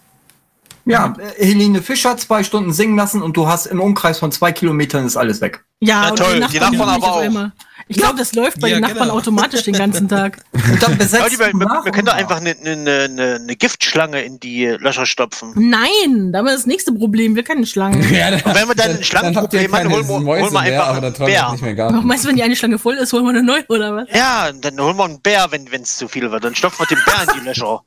Ja, 0.86 1.14
äh, 1.18 1.44
Helene 1.46 1.82
Fischer 1.82 2.16
zwei 2.18 2.44
Stunden 2.44 2.72
singen 2.72 2.96
lassen 2.96 3.22
und 3.24 3.36
du 3.36 3.48
hast 3.48 3.66
im 3.66 3.80
Umkreis 3.82 4.20
von 4.20 4.32
zwei 4.32 4.52
Kilometern 4.52 5.06
ist 5.06 5.18
alles 5.18 5.42
weg. 5.42 5.64
Ja, 5.80 6.02
Na 6.02 6.08
aber 6.10 6.16
toll, 6.16 6.34
die 6.52 6.60
Nachbarn 6.60 6.78
hören 6.78 6.96
mich 6.96 7.04
aber 7.04 7.12
auch. 7.14 7.20
einmal. 7.22 7.52
Ich 7.88 7.98
glaube, 7.98 8.18
das 8.18 8.34
läuft 8.34 8.60
bei 8.62 8.68
Ja, 8.70 8.76
den 8.78 8.82
Nachbarn 8.82 9.02
genau. 9.10 9.14
automatisch 9.16 9.64
den 9.64 9.74
ganzen 9.76 10.08
Tag. 10.08 10.38
Und 10.54 10.82
dann 10.82 10.98
besetzt 10.98 11.38
wir, 11.40 11.52
du 11.52 11.60
wir, 11.60 11.92
können 11.92 12.06
doch 12.08 12.14
einfach 12.14 12.38
eine, 12.38 12.56
eine, 12.64 13.02
eine, 13.04 13.36
eine 13.42 13.56
Giftschlange 13.56 14.24
in 14.24 14.40
die 14.40 14.66
Löcher 14.80 15.06
stopfen. 15.06 15.52
Nein, 15.56 16.32
da 16.32 16.40
haben 16.40 16.46
wir 16.46 16.54
das 16.54 16.66
nächste 16.66 16.94
Problem. 16.94 17.36
Wir 17.36 17.44
kennen 17.44 17.66
Schlangen. 17.66 18.02
Ja, 18.16 18.32
dann, 18.32 18.42
Und 18.42 18.56
wenn 18.56 18.68
wir 18.68 18.76
dann 18.76 18.92
ein 18.98 19.04
Schlangenproblem 19.04 19.76
haben, 19.76 19.92
holen 19.92 20.08
wir- 20.08 20.16
holen 20.16 20.54
wir 20.54 20.60
einfach 20.60 20.84
aber 20.88 20.92
einen 20.94 21.02
dann 21.02 21.14
träumt 21.14 21.30
Bär. 21.32 21.42
das 21.42 21.52
nicht 21.52 21.62
mehr 21.76 21.92
meinst 21.92 22.24
du, 22.24 22.30
wenn 22.30 22.36
die 22.38 22.44
eine 22.44 22.56
Schlange 22.56 22.80
voll 22.80 22.96
ist, 22.96 23.12
holen 23.14 23.24
wir 23.26 23.30
eine 23.32 23.44
neue 23.44 23.66
oder 23.70 23.96
was? 23.96 24.08
Ja, 24.16 24.52
dann 24.52 24.80
holen 24.80 24.98
wir 24.98 25.06
einen 25.06 25.22
Bär, 25.22 25.48
wenn 25.52 25.82
es 25.82 25.98
zu 25.98 26.08
viel 26.08 26.32
wird. 26.32 26.44
Dann 26.44 26.56
stopfen 26.56 26.86
wir 26.88 26.96
den 26.96 27.04
Bär 27.06 27.34
in 27.36 27.40
die 27.42 27.46
Löcher. 27.48 27.82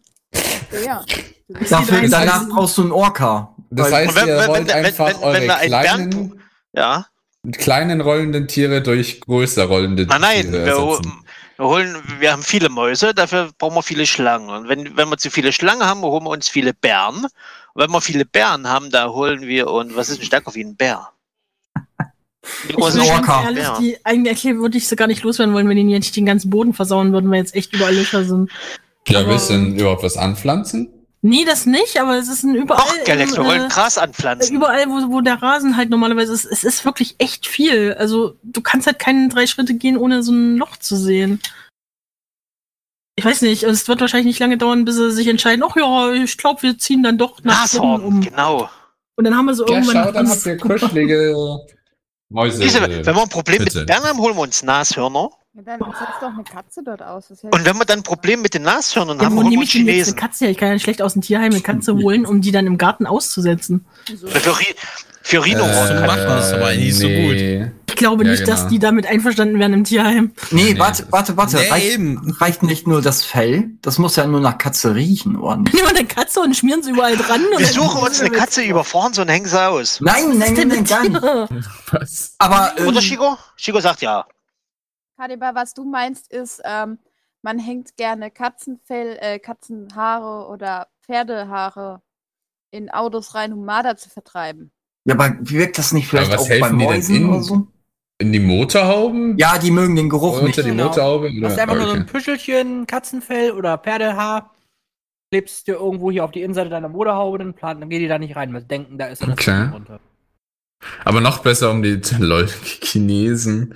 Ja. 0.85 1.05
Dafür, 1.49 2.09
danach 2.09 2.49
brauchst 2.49 2.77
du 2.79 2.83
einen 2.83 2.93
Orca. 2.93 3.55
Das 3.71 3.91
heißt, 3.93 4.15
wenn- 4.15 4.29
ihr 4.29 4.37
wenn- 4.39 4.49
wollt 4.49 4.69
wenn- 4.69 4.85
einfach 4.85 5.07
wenn- 5.09 5.17
eure 5.17 5.43
wir 5.43 5.57
einen 5.57 5.69
kleinen, 5.71 6.11
Bären- 6.11 6.41
Ja. 6.75 7.07
kleinen 7.53 8.01
rollenden 8.01 8.49
Tiere 8.49 8.83
durch 8.83 9.21
größer 9.23 9.65
rollende 9.65 10.07
Nein, 10.07 10.21
nein, 10.21 10.43
Tiere 10.51 10.59
ersetzen. 10.59 11.13
wir 11.57 11.65
holen, 11.67 11.97
wir 12.19 12.33
haben 12.33 12.43
viele 12.43 12.69
Mäuse, 12.69 13.15
dafür 13.15 13.51
brauchen 13.59 13.75
wir 13.77 13.83
viele 13.83 14.07
Schlangen. 14.07 14.51
Und 14.51 14.69
wenn, 14.69 14.97
wenn 14.97 15.09
wir 15.09 15.17
zu 15.19 15.31
viele 15.31 15.53
Schlangen 15.53 15.85
haben, 15.85 16.03
holen 16.03 16.25
wir 16.25 16.31
uns 16.31 16.49
viele 16.49 16.75
Bären. 16.75 17.25
Und 17.25 17.31
wenn 17.83 17.91
wir 17.91 18.01
viele 18.01 18.25
Bären 18.27 18.69
haben, 18.69 18.91
da 18.91 19.09
holen 19.09 19.43
wir 19.43 19.69
und 19.71 19.97
was 19.97 20.09
ist 20.11 20.19
denn 20.19 20.27
stärker 20.27 20.55
wie 20.55 20.65
ein 20.65 20.77
Bär? 20.77 21.09
Ich 22.69 22.77
ehrlich, 22.79 23.63
Ja. 23.65 23.79
die, 23.79 23.99
eigentlich 24.05 24.45
würde 24.45 24.79
ich 24.79 24.89
sie 24.89 24.97
gar 24.97 25.07
nicht 25.07 25.23
loswerden 25.23 25.53
wollen, 25.55 25.69
wenn 25.69 25.77
die 25.77 25.85
nicht 25.85 26.17
den 26.17 26.25
ganzen 26.25 26.49
Boden 26.49 26.73
versauen 26.73 27.13
würden, 27.13 27.31
weil 27.31 27.39
jetzt 27.41 27.55
echt 27.55 27.75
überall 27.75 27.95
Löcher 27.95 28.25
sind. 28.25 28.51
Ja, 29.07 29.21
aber- 29.21 29.29
willst 29.31 29.51
du 29.51 29.55
denn 29.55 29.77
überhaupt 29.79 30.03
was 30.03 30.17
anpflanzen? 30.17 30.89
Nee, 31.21 31.45
das 31.45 31.67
nicht, 31.67 32.01
aber 32.01 32.17
es 32.17 32.29
ist 32.29 32.45
ein 32.45 32.55
überall. 32.55 32.85
Doch, 32.99 33.05
Galax, 33.05 33.37
wir 33.37 33.45
wollen 33.45 33.65
äh, 33.65 33.69
Gras 33.69 33.99
anpflanzen. 33.99 34.55
Überall, 34.55 34.87
wo, 34.89 35.13
wo 35.13 35.21
der 35.21 35.43
Rasen 35.43 35.77
halt 35.77 35.91
normalerweise 35.91 36.33
ist, 36.33 36.45
es 36.45 36.63
ist 36.63 36.85
wirklich 36.85 37.17
echt 37.19 37.47
viel. 37.47 37.95
Also 37.95 38.37
du 38.45 38.61
kannst 38.61 38.87
halt 38.87 39.01
keine 39.01 39.29
drei 39.29 39.47
Schritte 39.49 39.75
gehen, 39.75 39.97
ohne 39.97 40.23
so 40.23 40.31
ein 40.33 40.57
Loch 40.57 40.77
zu 40.77 40.97
sehen. 40.97 41.41
Ich 43.17 43.25
weiß 43.25 43.43
nicht, 43.43 43.65
es 43.65 43.89
wird 43.89 44.01
wahrscheinlich 44.01 44.27
nicht 44.29 44.39
lange 44.39 44.59
dauern, 44.59 44.85
bis 44.85 44.95
sie 44.95 45.11
sich 45.11 45.27
entscheiden, 45.27 45.65
ach 45.69 45.75
ja, 45.75 46.13
ich 46.13 46.39
glaube, 46.39 46.63
wir 46.63 46.79
ziehen 46.79 47.03
dann 47.03 47.19
doch 47.19 47.43
nach 47.43 47.63
Nashorn, 47.63 48.05
um. 48.05 48.21
genau. 48.21 48.71
Und 49.17 49.25
dann 49.25 49.37
haben 49.37 49.47
wir 49.47 49.55
so 49.55 49.67
Ja, 49.67 49.75
irgendwann. 49.75 50.05
schau, 50.05 50.13
dann 50.13 50.31
habt 50.31 50.47
ihr 50.47 50.57
kuschelige 50.57 51.35
Mäuse. 52.29 52.61
Diese, 52.61 52.81
wenn 52.81 53.05
wir 53.05 53.23
ein 53.23 53.29
Problem 53.29 53.59
mit 53.59 53.73
Bitte. 53.73 53.81
den 53.81 53.87
Bären 53.87 54.05
haben, 54.05 54.19
holen 54.21 54.37
wir 54.37 54.43
uns 54.43 54.63
Nashörner. 54.63 55.31
Ja, 55.67 55.77
dann 55.77 55.91
setz 55.91 56.09
doch 56.21 56.33
eine 56.33 56.45
Katze 56.45 56.83
dort 56.85 57.03
aus. 57.03 57.25
Und 57.31 57.65
wenn 57.65 57.77
wir 57.77 57.85
dann 57.85 57.99
ein 57.99 58.03
Problem 58.05 58.43
mit 58.43 58.55
den 58.55 58.63
Nashörnern 58.63 59.19
ja, 59.19 59.25
haben, 59.25 59.35
holen 59.37 59.51
wir 59.51 59.59
jetzt 59.61 59.75
eine 59.75 59.85
Chinesen. 59.87 60.15
Katze 60.17 60.45
her? 60.45 60.53
Ich 60.53 60.57
kann 60.59 60.69
ja 60.69 60.75
nicht 60.75 60.85
schlecht 60.85 61.03
aus 61.03 61.15
dem 61.15 61.23
Tierheim 61.23 61.51
eine 61.53 61.61
Katze 61.61 61.95
holen, 61.97 62.27
um 62.27 62.41
die 62.41 62.53
dann 62.53 62.67
im 62.69 62.79
Garten 62.79 63.07
auszusetzen. 63.07 63.85
Wieso? 64.07 64.29
Für, 64.29 64.55
für 65.23 65.45
Rhinoron. 65.45 65.69
Äh, 65.71 66.07
machen 66.07 66.27
das 66.29 66.53
aber 66.53 66.73
nicht 66.75 66.95
so 66.95 67.07
nee. 67.09 67.71
Ich 67.89 67.97
glaube 67.97 68.25
Ja, 68.25 68.31
nicht, 68.31 68.47
dass 68.47 68.61
genau. 68.61 68.71
die 68.71 68.79
damit 68.79 69.07
einverstanden 69.07 69.59
wären 69.59 69.73
im 69.73 69.83
Tierheim. 69.83 70.31
Nee, 70.53 70.75
Nee, 70.75 70.79
warte, 70.79 71.07
warte, 71.11 71.37
warte. 71.37 71.57
Nee, 71.57 71.69
reicht, 71.69 71.87
eben. 71.91 72.31
reicht 72.39 72.63
nicht 72.63 72.87
nur 72.87 73.03
das 73.03 73.25
Fell, 73.25 73.71
das 73.83 73.99
muss 73.99 74.15
ja 74.15 74.27
nur 74.29 74.41
nach 74.41 74.59
Katze 74.59 74.95
riechen, 74.95 75.35
oder 75.37 75.57
nicht? 75.57 75.75
Nehmen 75.75 75.89
wir 75.89 75.99
eine 75.99 76.07
Katze 76.07 76.39
und 76.41 76.57
schmieren 76.57 76.85
sie 76.85 76.91
überall 76.93 77.17
dran. 77.17 77.41
und 77.53 77.59
Wir 77.59 77.67
suchen 77.67 78.01
uns 78.01 78.21
eine 78.21 78.31
Katze, 78.31 78.63
überfahren 78.63 79.13
sie 79.13 79.23
und 79.23 79.29
hängen 79.29 79.47
sie 79.47 79.61
aus. 79.61 80.01
Nein, 80.01 80.39
nein, 80.39 80.55
nein, 80.55 80.69
nein, 80.69 80.85
gar 80.85 81.03
nicht. 81.03 81.21
dir? 81.21 81.49
Was? 81.91 82.35
Aber 82.39 82.75
ähm, 82.79 82.87
Oder 82.87 83.01
Chico? 83.01 83.37
Chico 83.57 83.81
sagt 83.81 84.03
ja. 84.03 84.25
Kadiba, 85.19 85.55
was 85.55 85.75
du 85.75 85.85
meinst, 85.85 86.31
ist, 86.33 86.63
ähm, 86.65 86.99
man 87.43 87.59
hängt 87.59 87.97
gerne 87.97 88.31
Katzenfell, 88.31 89.17
äh, 89.21 89.39
Katzenhaare 89.41 90.49
oder 90.49 90.87
Pferdehaare 91.05 92.03
in 92.71 92.89
Autos 92.91 93.35
rein, 93.35 93.53
um 93.53 93.65
Marder 93.65 93.97
zu 93.97 94.09
vertreiben. 94.11 94.71
ja, 95.05 95.15
aber 95.15 95.37
wirkt 95.41 95.79
das 95.79 95.93
nicht 95.93 96.07
vielleicht 96.09 96.31
was 96.33 96.43
auch 96.43 96.49
bei 96.49 96.55
helfen 96.61 96.79
die 96.79 96.85
denn 96.87 96.95
Mäusen 96.95 97.17
in- 97.17 97.29
oder 97.29 97.43
so? 97.43 97.67
In 98.21 98.33
die 98.33 98.41
Motorhauben? 98.41 99.39
Ja, 99.39 99.59
die 99.59 99.71
mögen 99.71 99.95
den 99.97 100.09
Geruch 100.09 100.35
Unter 100.35 100.45
nicht. 100.47 100.59
die 100.59 100.63
Genau. 100.63 100.85
Motorhaube? 100.89 101.31
Das 101.41 101.53
ist 101.55 101.59
einfach 101.61 101.77
nur 101.77 101.85
so 101.85 101.91
Okay. 101.93 102.01
ein 102.01 102.07
Püschelchen, 102.07 102.87
Katzenfell 102.87 103.53
oder 103.53 103.79
Pferdehaar. 103.79 104.55
Klebst 105.33 105.67
dir 105.69 105.75
irgendwo 105.77 106.11
hier 106.11 106.25
auf 106.25 106.31
die 106.33 106.43
Innenseite 106.43 106.69
deiner 106.71 106.89
Motorhaube, 106.89 107.39
dann, 107.39 107.55
plan, 107.55 107.79
dann 107.81 107.89
geht 107.91 108.01
die 108.01 108.09
da 108.09 108.19
nicht 108.19 108.35
rein. 108.37 108.53
weil 108.53 108.63
sie 108.63 108.69
denken, 108.69 108.99
da 108.99 109.07
ist 109.07 109.23
dann 109.23 109.31
das 109.31 109.39
Okay. 109.39 109.45
Fell 109.65 109.69
runter. 109.73 110.01
Aber 111.05 111.21
noch 111.21 111.39
besser 111.39 111.71
um 111.71 111.83
die 111.83 112.01
lol, 112.19 112.47
Chinesen 112.49 113.75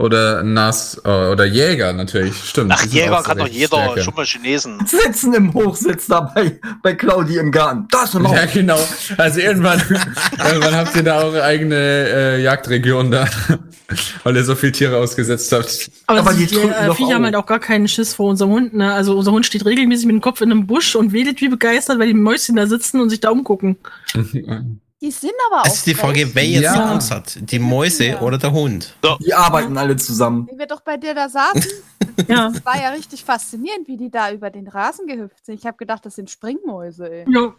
oder 0.00 0.42
Nas 0.42 1.00
äh, 1.04 1.08
oder 1.08 1.44
Jäger 1.44 1.92
natürlich, 1.92 2.34
stimmt. 2.36 2.72
Ach, 2.74 2.84
Jäger 2.86 3.18
auch 3.18 3.22
kann 3.22 3.38
doch 3.38 3.46
jeder, 3.46 3.66
stärker. 3.68 4.02
schon 4.02 4.14
mal 4.14 4.24
Chinesen. 4.24 4.86
Sitzen 4.86 5.34
im 5.34 5.52
Hochsitz 5.52 6.06
da 6.06 6.20
bei, 6.20 6.58
bei 6.82 6.94
Claudi 6.94 7.36
im 7.36 7.52
Garten. 7.52 7.86
Da 7.90 8.04
ist 8.04 8.14
eine 8.14 8.24
Maus. 8.24 8.34
Ja, 8.34 8.46
genau. 8.46 8.78
Also 9.18 9.40
irgendwann, 9.40 9.80
irgendwann 10.48 10.74
habt 10.74 10.96
ihr 10.96 11.02
da 11.02 11.22
eure 11.22 11.42
eigene 11.42 11.76
äh, 11.76 12.42
Jagdregion 12.42 13.10
da, 13.10 13.26
weil 14.24 14.36
ihr 14.36 14.44
so 14.44 14.54
viele 14.54 14.72
Tiere 14.72 14.96
ausgesetzt 14.96 15.52
habt. 15.52 15.90
Aber, 16.06 16.20
Aber 16.20 16.34
die, 16.34 16.46
die 16.46 16.56
äh, 16.56 16.94
Viecher 16.94 17.14
haben 17.14 17.22
auch. 17.22 17.24
halt 17.26 17.36
auch 17.36 17.46
gar 17.46 17.60
keinen 17.60 17.86
Schiss 17.86 18.14
vor 18.14 18.30
unserem 18.30 18.52
Hund. 18.52 18.74
Ne? 18.74 18.92
Also 18.92 19.16
unser 19.16 19.32
Hund 19.32 19.44
steht 19.44 19.66
regelmäßig 19.66 20.06
mit 20.06 20.14
dem 20.14 20.22
Kopf 20.22 20.40
in 20.40 20.50
einem 20.50 20.66
Busch 20.66 20.96
und 20.96 21.12
wedelt 21.12 21.40
wie 21.42 21.48
begeistert, 21.48 21.98
weil 21.98 22.08
die 22.08 22.14
Mäuschen 22.14 22.56
da 22.56 22.66
sitzen 22.66 23.00
und 23.00 23.10
sich 23.10 23.20
da 23.20 23.30
umgucken. 23.30 23.76
Die 25.02 25.10
sind 25.10 25.32
aber 25.50 25.62
auch. 25.62 25.66
Es 25.66 25.76
ist 25.76 25.86
die 25.86 25.94
Frage, 25.94 26.28
wer 26.34 26.44
jetzt 26.44 26.62
Ja. 26.62 26.74
die 26.74 26.80
Angst 26.80 27.10
hat. 27.10 27.38
Die 27.40 27.58
Mäuse 27.58 28.04
Ja. 28.04 28.20
oder 28.20 28.36
der 28.36 28.52
Hund. 28.52 28.94
Die 29.24 29.32
arbeiten 29.32 29.78
alle 29.78 29.96
zusammen. 29.96 30.46
Wie 30.52 30.58
wir 30.58 30.66
doch 30.66 30.80
bei 30.82 30.96
dir 30.98 31.14
da 31.14 31.28
saßen, 31.28 31.64
Ja. 32.28 32.50
das 32.50 32.64
war 32.66 32.78
ja 32.80 32.90
richtig 32.90 33.24
faszinierend, 33.24 33.88
wie 33.88 33.96
die 33.96 34.10
da 34.10 34.30
über 34.30 34.50
den 34.50 34.68
Rasen 34.68 35.06
gehüpft 35.06 35.46
sind. 35.46 35.54
Ich 35.54 35.64
habe 35.66 35.78
gedacht, 35.78 36.04
das 36.04 36.16
sind 36.16 36.30
Springmäuse, 36.30 37.10
ey. 37.10 37.24
ja. 37.32 37.54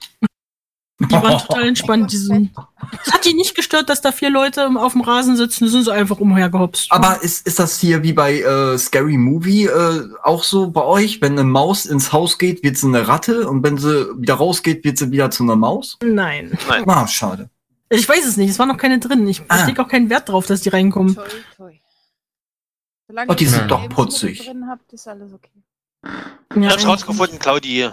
Die 1.09 1.13
waren 1.13 1.39
total 1.39 1.67
entspannt. 1.67 2.11
Die 2.11 2.17
sind, 2.17 2.51
es 3.05 3.11
hat 3.13 3.25
die 3.25 3.33
nicht 3.33 3.55
gestört, 3.55 3.89
dass 3.89 4.01
da 4.01 4.11
vier 4.11 4.29
Leute 4.29 4.67
auf 4.75 4.91
dem 4.93 5.01
Rasen 5.01 5.35
sitzen. 5.35 5.65
Die 5.65 5.69
sind 5.71 5.83
so 5.83 5.91
einfach 5.91 6.19
umhergehopst. 6.19 6.91
Aber 6.91 7.21
ist, 7.23 7.47
ist 7.47 7.59
das 7.59 7.79
hier 7.79 8.03
wie 8.03 8.13
bei 8.13 8.39
äh, 8.41 8.77
Scary 8.77 9.17
Movie 9.17 9.65
äh, 9.65 10.07
auch 10.23 10.43
so 10.43 10.69
bei 10.69 10.83
euch? 10.83 11.21
Wenn 11.21 11.33
eine 11.33 11.43
Maus 11.43 11.85
ins 11.85 12.13
Haus 12.13 12.37
geht, 12.37 12.63
wird 12.63 12.77
sie 12.77 12.87
eine 12.87 13.07
Ratte 13.07 13.49
und 13.49 13.63
wenn 13.63 13.77
sie 13.77 14.07
wieder 14.19 14.35
rausgeht, 14.35 14.83
wird 14.83 14.97
sie 14.97 15.11
wieder 15.11 15.31
zu 15.31 15.43
einer 15.43 15.55
Maus? 15.55 15.97
Nein. 16.03 16.57
Ah, 16.85 17.07
schade. 17.07 17.49
Ich 17.89 18.07
weiß 18.07 18.25
es 18.25 18.37
nicht. 18.37 18.49
Es 18.49 18.59
waren 18.59 18.69
noch 18.69 18.77
keine 18.77 18.99
drin. 18.99 19.27
Ich, 19.27 19.41
Ah. 19.47 19.61
ich 19.61 19.67
lege 19.67 19.81
auch 19.83 19.87
keinen 19.87 20.09
Wert 20.09 20.29
drauf, 20.29 20.45
dass 20.45 20.61
die 20.61 20.69
reinkommen. 20.69 21.15
Toi, 21.15 21.23
toi. 21.57 21.73
Solange 23.07 23.31
Oh, 23.31 23.33
die 23.35 23.45
sind 23.47 23.69
doch 23.69 23.89
putzig. 23.89 24.45
Drin 24.45 24.65
habt, 24.69 24.93
ist 24.93 25.07
alles 25.07 25.33
okay. 25.33 25.49
Ich 26.55 26.63
Ja, 26.63 26.69
hab's 26.71 26.85
rausgefunden, 26.87 27.37
Claudi. 27.39 27.89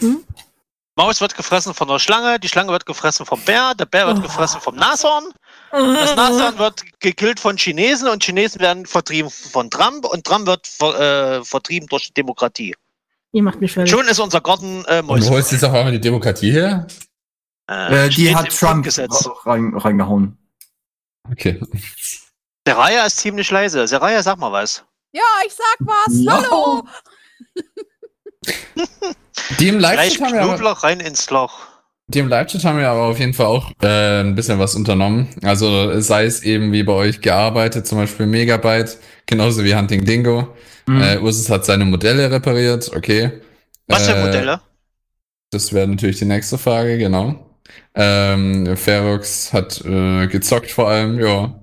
Hm? 0.00 0.18
Maus 0.98 1.20
wird 1.20 1.36
gefressen 1.36 1.74
von 1.74 1.86
der 1.86 2.00
Schlange, 2.00 2.40
die 2.40 2.48
Schlange 2.48 2.72
wird 2.72 2.84
gefressen 2.84 3.24
vom 3.24 3.40
Bär, 3.42 3.72
der 3.76 3.86
Bär 3.86 4.08
wird 4.08 4.18
Oh. 4.18 4.22
gefressen 4.22 4.60
vom 4.60 4.74
Nashorn, 4.74 5.32
das 5.70 6.16
Nashorn 6.16 6.58
wird 6.58 6.82
gekillt 6.98 7.38
von 7.38 7.56
Chinesen 7.56 8.08
und 8.08 8.24
Chinesen 8.24 8.60
werden 8.60 8.84
vertrieben 8.84 9.30
von 9.30 9.70
Trump 9.70 10.04
und 10.06 10.26
Trump 10.26 10.48
wird 10.48 10.66
ver, 10.66 11.38
äh, 11.38 11.44
vertrieben 11.44 11.86
durch 11.88 12.08
die 12.08 12.14
Demokratie. 12.14 12.74
Ihr 13.30 13.44
macht 13.44 13.60
mich 13.60 13.70
fertig. 13.72 13.92
Schon 13.92 14.08
ist 14.08 14.18
unser 14.18 14.40
Garten 14.40 14.84
äh, 14.88 14.98
Und 14.98 15.08
wo 15.08 15.14
ist 15.14 15.30
Mäuse. 15.30 15.54
jetzt 15.54 15.64
auf 15.64 15.72
einmal 15.72 15.92
die 15.92 16.00
Demokratie 16.00 16.50
her? 16.50 16.88
Äh, 17.68 18.08
die 18.08 18.14
steht 18.24 18.34
hat 18.34 18.50
Trump 18.58 18.86
rein, 19.46 19.74
reingehauen. 19.76 20.36
Okay. 21.30 21.60
Seraya 22.66 23.06
ist 23.06 23.18
ziemlich 23.18 23.48
leise. 23.52 23.86
Seraya, 23.86 24.20
sag 24.22 24.38
mal 24.38 24.50
was. 24.50 24.82
Ja, 25.12 25.22
ich 25.46 25.52
sag 25.54 25.76
was. 25.80 26.12
Ja. 26.24 26.42
Hallo. 26.42 26.84
Die 29.60 29.68
im 29.68 29.78
Live-Chat 29.78 30.20
haben, 30.20 30.32
wir 30.34 30.42
aber- 30.42 30.54
Knoblauch 30.56 30.82
rein 30.84 31.00
ins 31.00 31.28
Loch. 31.30 31.58
die 32.08 32.18
im 32.20 32.28
Live-Chat 32.28 32.64
haben 32.64 32.78
wir 32.78 32.88
aber 32.88 33.02
auf 33.06 33.18
jeden 33.18 33.34
Fall 33.34 33.46
auch 33.46 33.70
äh, 33.82 34.20
ein 34.20 34.34
bisschen 34.34 34.58
was 34.58 34.74
unternommen. 34.74 35.28
Also 35.42 36.00
sei 36.00 36.24
es 36.24 36.42
eben 36.42 36.72
wie 36.72 36.82
bei 36.82 36.92
euch 36.92 37.20
gearbeitet, 37.20 37.86
zum 37.86 37.98
Beispiel 37.98 38.26
Megabyte, 38.26 38.98
genauso 39.26 39.64
wie 39.64 39.74
Hunting 39.74 40.04
Dingo. 40.04 40.54
Mhm. 40.86 41.02
Äh, 41.02 41.18
Ursus 41.18 41.50
hat 41.50 41.64
seine 41.64 41.84
Modelle 41.84 42.30
repariert, 42.30 42.90
okay. 42.96 43.40
Was 43.88 44.06
für 44.08 44.14
Äh, 44.16 44.24
Modelle? 44.26 44.60
Das 45.50 45.72
wäre 45.72 45.86
natürlich 45.88 46.18
die 46.18 46.24
nächste 46.26 46.58
Frage, 46.58 46.98
genau. 46.98 47.46
Ähm, 47.94 48.76
Ferox 48.76 49.52
hat 49.52 49.82
äh, 49.84 50.26
gezockt 50.28 50.70
vor 50.70 50.88
allem, 50.88 51.18
ja. 51.20 51.54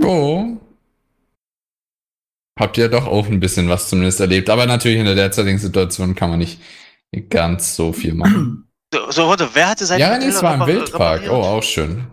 Jo. 0.00 0.57
Habt 2.58 2.76
ihr 2.76 2.88
doch 2.88 3.06
auch 3.06 3.26
ein 3.28 3.40
bisschen 3.40 3.68
was 3.68 3.88
zumindest 3.88 4.20
erlebt. 4.20 4.50
Aber 4.50 4.66
natürlich 4.66 4.98
in 4.98 5.04
der 5.04 5.14
derzeitigen 5.14 5.58
Situation 5.58 6.14
kann 6.14 6.30
man 6.30 6.40
nicht 6.40 6.60
ganz 7.30 7.76
so 7.76 7.92
viel 7.92 8.14
machen. 8.14 8.64
So, 8.90 9.10
so 9.10 9.28
warte, 9.28 9.46
wer 9.52 9.68
hatte 9.68 9.84
seine 9.84 10.00
ja, 10.00 10.16
nee, 10.16 10.24
es 10.28 10.42
war 10.42 10.54
ein 10.54 10.62
repar- 10.62 10.66
Wildpark. 10.66 11.20
repariert? 11.24 11.30
Oh, 11.30 11.42
auch 11.46 11.62
schön. 11.62 12.06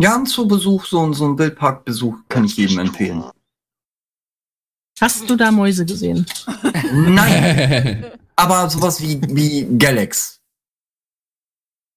Ja, 0.00 0.14
ein 0.14 0.24
Zoobesuch, 0.24 0.84
so, 0.84 1.04
ein- 1.04 1.14
so 1.14 1.26
ein 1.26 1.36
Wildparkbesuch 1.36 2.14
kann 2.28 2.44
ich 2.44 2.56
jedem 2.56 2.78
empfehlen. 2.78 3.24
Hast 5.00 5.28
du 5.28 5.34
da 5.34 5.50
Mäuse 5.50 5.84
gesehen? 5.84 6.26
Nein, 6.92 8.04
aber 8.36 8.70
sowas 8.70 9.00
wie, 9.02 9.20
wie 9.34 9.66
Galax. 9.78 10.37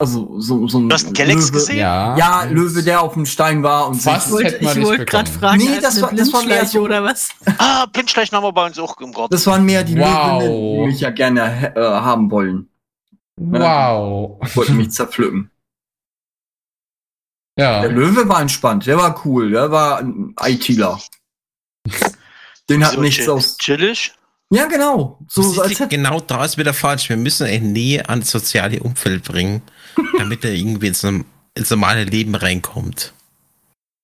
Also 0.01 0.39
so, 0.41 0.67
so 0.67 0.79
ein 0.79 0.89
Du 0.89 0.93
hast 0.95 1.05
einen 1.05 1.13
Galax 1.13 1.41
Löwe. 1.47 1.51
gesehen? 1.51 1.77
ja. 1.77 2.17
Ja, 2.17 2.43
Löwe, 2.45 2.81
der 2.83 3.01
auf 3.01 3.13
dem 3.13 3.25
Stein 3.25 3.61
war 3.63 3.87
und 3.87 3.95
Fast. 4.01 4.31
sich, 4.31 4.43
hätte 4.45 4.63
man 4.63 4.77
ich 4.79 4.83
wollte 4.85 5.05
gerade 5.05 5.29
fragen, 5.31 5.57
Nee, 5.59 5.79
das 5.79 5.93
eine 5.97 6.01
war- 6.07 6.13
das 6.13 6.33
war 6.33 6.43
mehr 6.43 6.65
so- 6.65 6.79
oder 6.81 7.03
was? 7.03 7.29
Ah, 7.59 7.85
Blindschleichen 7.85 8.35
haben 8.35 8.43
wir 8.43 8.51
bei 8.51 8.65
uns 8.65 8.79
auch 8.79 8.99
im 8.99 9.13
Garten. 9.13 9.31
Das 9.31 9.45
waren 9.47 9.63
mehr 9.63 9.83
die 9.83 9.97
Wow. 9.97 10.41
Löwinnen, 10.41 10.81
die 10.81 10.87
mich 10.87 10.99
ja 11.01 11.11
gerne 11.11 11.73
äh, 11.75 11.79
haben 11.79 12.29
wollen. 12.31 12.67
Wow. 13.37 14.39
Wollten 14.55 14.77
mich 14.77 14.91
zerpflücken. 14.91 15.49
Ja. 17.57 17.81
Der 17.81 17.91
Löwe 17.91 18.27
war 18.27 18.41
entspannt, 18.41 18.85
der 18.87 18.97
war 18.97 19.21
cool, 19.25 19.51
der 19.51 19.71
war 19.71 19.99
ein 19.99 20.33
ITler. 20.41 20.99
Den 22.69 22.83
hat 22.85 22.93
So 22.93 23.01
nichts 23.01 23.25
chill- 23.25 23.29
aus. 23.31 23.57
Chillig? 23.57 24.13
Ja, 24.53 24.65
genau. 24.65 25.17
So, 25.27 25.63
genau 25.89 26.19
da 26.19 26.43
ist 26.43 26.57
wieder 26.57 26.73
falsch. 26.73 27.07
Wir 27.07 27.15
müssen 27.17 27.47
ihn 27.47 27.71
nie 27.71 28.01
ans 28.01 28.31
soziale 28.31 28.81
Umfeld 28.81 29.23
bringen, 29.23 29.61
damit 30.17 30.43
er 30.45 30.51
irgendwie 30.51 30.87
ins, 30.87 31.03
ins 31.03 31.69
normale 31.69 32.03
Leben 32.03 32.35
reinkommt. 32.35 33.13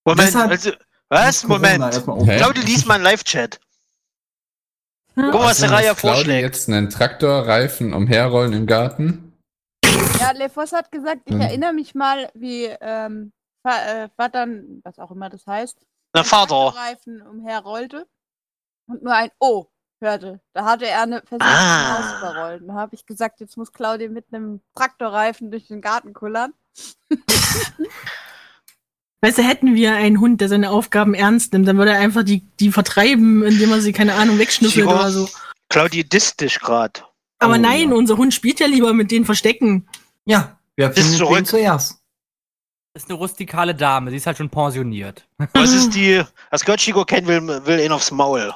Moment, 0.06 0.28
Deshalb- 0.30 0.52
also, 0.52 0.72
was? 1.10 1.44
Moment. 1.44 1.82
erstmal 1.84 2.18
auf- 2.18 2.28
Hä? 2.28 2.38
Claudia, 2.38 2.64
lies 2.64 2.86
mal 2.86 2.96
einen 2.96 3.04
Live-Chat. 3.04 3.60
Guck 5.16 5.34
mal, 5.34 5.46
was 5.46 5.60
der 5.60 5.72
Reihe 5.72 5.90
Muss 5.90 5.98
Claudia 6.00 6.16
vorschlägt. 6.18 6.42
jetzt 6.44 6.70
einen 6.70 6.90
Traktorreifen 6.90 7.94
umherrollen 7.94 8.54
im 8.54 8.66
Garten? 8.68 9.34
Ja, 10.20 10.32
Lefos 10.32 10.72
hat 10.74 10.92
gesagt, 10.92 11.22
ich 11.26 11.34
Hm. 11.34 11.42
erinnere 11.42 11.74
mich 11.74 11.96
mal, 11.96 12.30
wie 12.36 12.66
ähm, 12.66 13.32
äh, 13.64 14.10
Vatern, 14.16 14.82
was 14.84 15.00
auch 15.00 15.12
immer 15.12 15.30
das 15.30 15.46
heißt, 15.48 15.78
Na, 16.14 16.24
Vater. 16.24 16.74
Reifen 16.78 17.22
umherrollte 17.22 18.08
und 18.88 19.04
nur 19.04 19.14
ein 19.14 19.32
O 19.40 19.68
hörte. 20.02 20.40
Da 20.54 20.66
hatte 20.66 20.88
er 20.88 21.04
eine 21.04 21.22
versucht, 21.26 21.42
Ah. 21.42 21.98
Haus 21.98 22.20
überrollt. 22.20 22.64
Da 22.68 22.74
habe 22.74 22.96
ich 22.96 23.06
gesagt, 23.06 23.40
jetzt 23.40 23.58
muss 23.58 23.72
Claudia 23.74 24.10
mit 24.10 24.26
einem 24.32 24.62
Traktorreifen 24.76 25.52
durch 25.52 25.68
den 25.68 25.82
Garten 25.82 26.14
kullern. 26.14 26.54
Weißt 29.22 29.40
du, 29.40 29.44
hätten 29.44 29.74
wir 29.74 29.94
einen 29.96 30.20
Hund, 30.20 30.42
der 30.42 30.50
seine 30.50 30.70
Aufgaben 30.70 31.14
ernst 31.16 31.52
nimmt, 31.54 31.68
dann 31.68 31.78
würde 31.78 31.92
er 31.92 32.00
einfach 32.00 32.24
die, 32.24 32.42
die 32.60 32.72
vertreiben, 32.72 33.44
indem 33.44 33.72
er 33.72 33.82
sie, 33.82 33.92
keine 33.92 34.14
Ahnung, 34.14 34.38
wegschnüffelt 34.38 34.86
oder 34.86 35.10
so. 35.12 35.28
Dich 35.74 36.60
grad. 36.60 37.04
Aber 37.40 37.56
Oh, 37.56 37.58
nein, 37.58 37.90
ja. 37.90 37.96
unser 37.96 38.18
Hund 38.18 38.34
spielt 38.34 38.60
ja 38.60 38.68
lieber 38.68 38.94
mit 38.94 39.10
den 39.12 39.26
Verstecken. 39.26 39.88
ja, 40.26 40.58
wer 40.76 40.90
Ist 40.92 41.00
findet 41.00 41.18
zurück. 41.18 41.36
den 41.38 41.46
zuerst? 41.46 42.00
Das 42.94 43.04
ist 43.04 43.10
eine 43.10 43.18
rustikale 43.20 43.76
Dame, 43.76 44.10
sie 44.12 44.18
ist 44.18 44.26
halt 44.28 44.38
schon 44.38 44.50
pensioniert. 44.50 45.28
Was 45.54 45.72
ist 45.74 45.90
die. 45.96 46.24
Was 46.52 46.64
Gott 46.66 46.80
Chico 46.80 47.04
kennen 47.06 47.28
will, 47.28 47.66
will 47.66 47.80
ihn 47.80 47.92
aufs 47.92 48.12
Maul. 48.12 48.54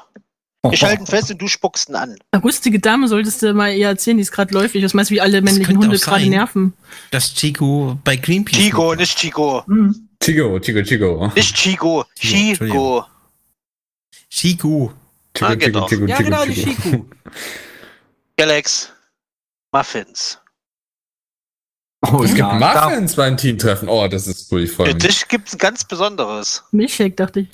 Ich 0.71 0.83
halte 0.83 1.01
ihn 1.03 1.07
fest 1.07 1.31
und 1.31 1.41
du 1.41 1.47
spuckst 1.47 1.89
ihn 1.89 1.95
an. 1.95 2.15
Eine 2.31 2.43
rüstige 2.43 2.79
Dame 2.79 3.07
solltest 3.07 3.41
du 3.41 3.53
mal 3.53 3.69
eher 3.71 3.89
erzählen, 3.89 4.17
die 4.17 4.21
ist 4.21 4.31
gerade 4.31 4.53
läufig. 4.53 4.83
Was 4.83 4.93
meinst 4.93 5.09
du, 5.09 5.15
wie 5.15 5.21
alle 5.21 5.41
männlichen 5.41 5.77
Hunde 5.77 5.97
gerade 5.97 6.27
nerven? 6.29 6.73
Dass 7.09 7.33
Chico 7.33 7.97
bei 8.03 8.15
Greenpeace. 8.17 8.57
Chico, 8.59 8.93
nicht 8.95 9.17
Chico. 9.17 9.65
Hm. 9.65 10.07
Chico, 10.21 10.59
Chico, 10.59 10.81
Chico. 10.83 11.31
Nicht 11.35 11.55
Chico. 11.55 12.05
Chico, 12.15 12.55
Chico. 12.59 13.05
Chico. 14.29 14.93
Chico, 15.33 15.45
Ah, 15.45 15.55
Chico, 15.55 15.65
genau. 15.65 15.87
Chico, 15.87 16.05
Ja, 16.05 16.17
Chico, 16.17 16.29
genau, 16.29 16.45
die 16.45 16.53
Chico. 16.53 17.05
Galax. 18.37 18.91
Muffins. 19.73 20.37
Oh, 22.05 22.21
Es 22.23 22.29
gibt 22.33 22.39
ja, 22.39 22.59
da- 22.59 22.89
Muffins 22.89 23.15
beim 23.15 23.37
Teamtreffen. 23.37 23.87
Oh, 23.87 24.07
das 24.07 24.27
ist 24.27 24.51
cool, 24.51 24.61
ich 24.63 24.71
freue 24.71 24.87
Für 24.87 24.95
dich 24.95 25.27
gibt's 25.27 25.53
ein 25.53 25.59
ganz 25.59 25.83
besonderes. 25.83 26.63
Milchshake, 26.71 27.15
dachte 27.15 27.41
ich. 27.41 27.49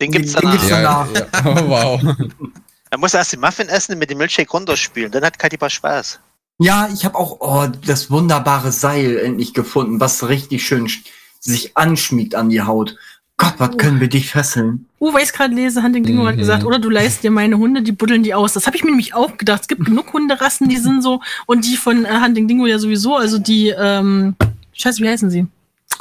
Den 0.00 0.10
gibt's 0.12 0.32
Den 0.32 0.42
danach. 0.42 0.52
gibt's 0.52 0.68
Ja, 0.70 0.80
ja. 0.82 1.08
Oh, 1.44 1.68
wow. 1.68 2.00
Er 2.90 2.96
muss 2.98 3.12
erst 3.12 3.34
den 3.34 3.40
Muffin 3.40 3.68
essen 3.68 3.92
und 3.92 3.98
mit 3.98 4.08
dem 4.08 4.16
Milchshake 4.16 4.50
runterspülen. 4.50 5.12
Dann 5.12 5.22
hat 5.22 5.38
Katiba 5.38 5.68
Spaß. 5.68 6.18
Ja, 6.58 6.88
ich 6.92 7.04
habe 7.04 7.16
auch 7.18 7.36
oh, 7.40 7.66
das 7.86 8.10
wunderbare 8.10 8.72
Seil 8.72 9.18
endlich 9.18 9.52
gefunden, 9.52 10.00
was 10.00 10.26
richtig 10.26 10.66
schön 10.66 10.86
sch- 10.86 11.04
sich 11.38 11.76
anschmiegt 11.76 12.34
an 12.34 12.48
die 12.48 12.62
Haut. 12.62 12.96
Gott, 13.36 13.54
was 13.58 13.76
können 13.76 14.00
wir 14.00 14.08
dich 14.08 14.30
fesseln? 14.30 14.86
Uh, 15.00 15.12
weil 15.12 15.22
ich 15.22 15.32
gerade 15.34 15.54
lese, 15.54 15.82
Hunting 15.82 16.02
Dingo 16.02 16.26
hat 16.26 16.36
Mhm. 16.36 16.38
gesagt, 16.38 16.64
oder 16.64 16.78
du 16.78 16.88
leist 16.88 17.22
dir 17.22 17.30
meine 17.30 17.58
Hunde, 17.58 17.82
die 17.82 17.92
buddeln 17.92 18.22
die 18.22 18.32
aus. 18.34 18.54
Das 18.54 18.66
habe 18.66 18.74
ich 18.76 18.82
mir 18.82 18.90
nämlich 18.90 19.12
auch 19.14 19.36
gedacht. 19.36 19.60
Es 19.60 19.68
gibt 19.68 19.84
genug 19.84 20.12
Hunderassen, 20.14 20.68
die 20.70 20.78
sind 20.78 21.02
so, 21.02 21.20
und 21.46 21.66
die 21.66 21.76
von 21.76 22.06
äh, 22.06 22.20
Hunting 22.22 22.48
Dingo 22.48 22.64
ja 22.66 22.78
sowieso, 22.78 23.16
also 23.16 23.38
die, 23.38 23.68
ähm, 23.68 24.34
scheiße, 24.72 25.02
wie 25.02 25.08
heißen 25.10 25.28
sie? 25.30 25.46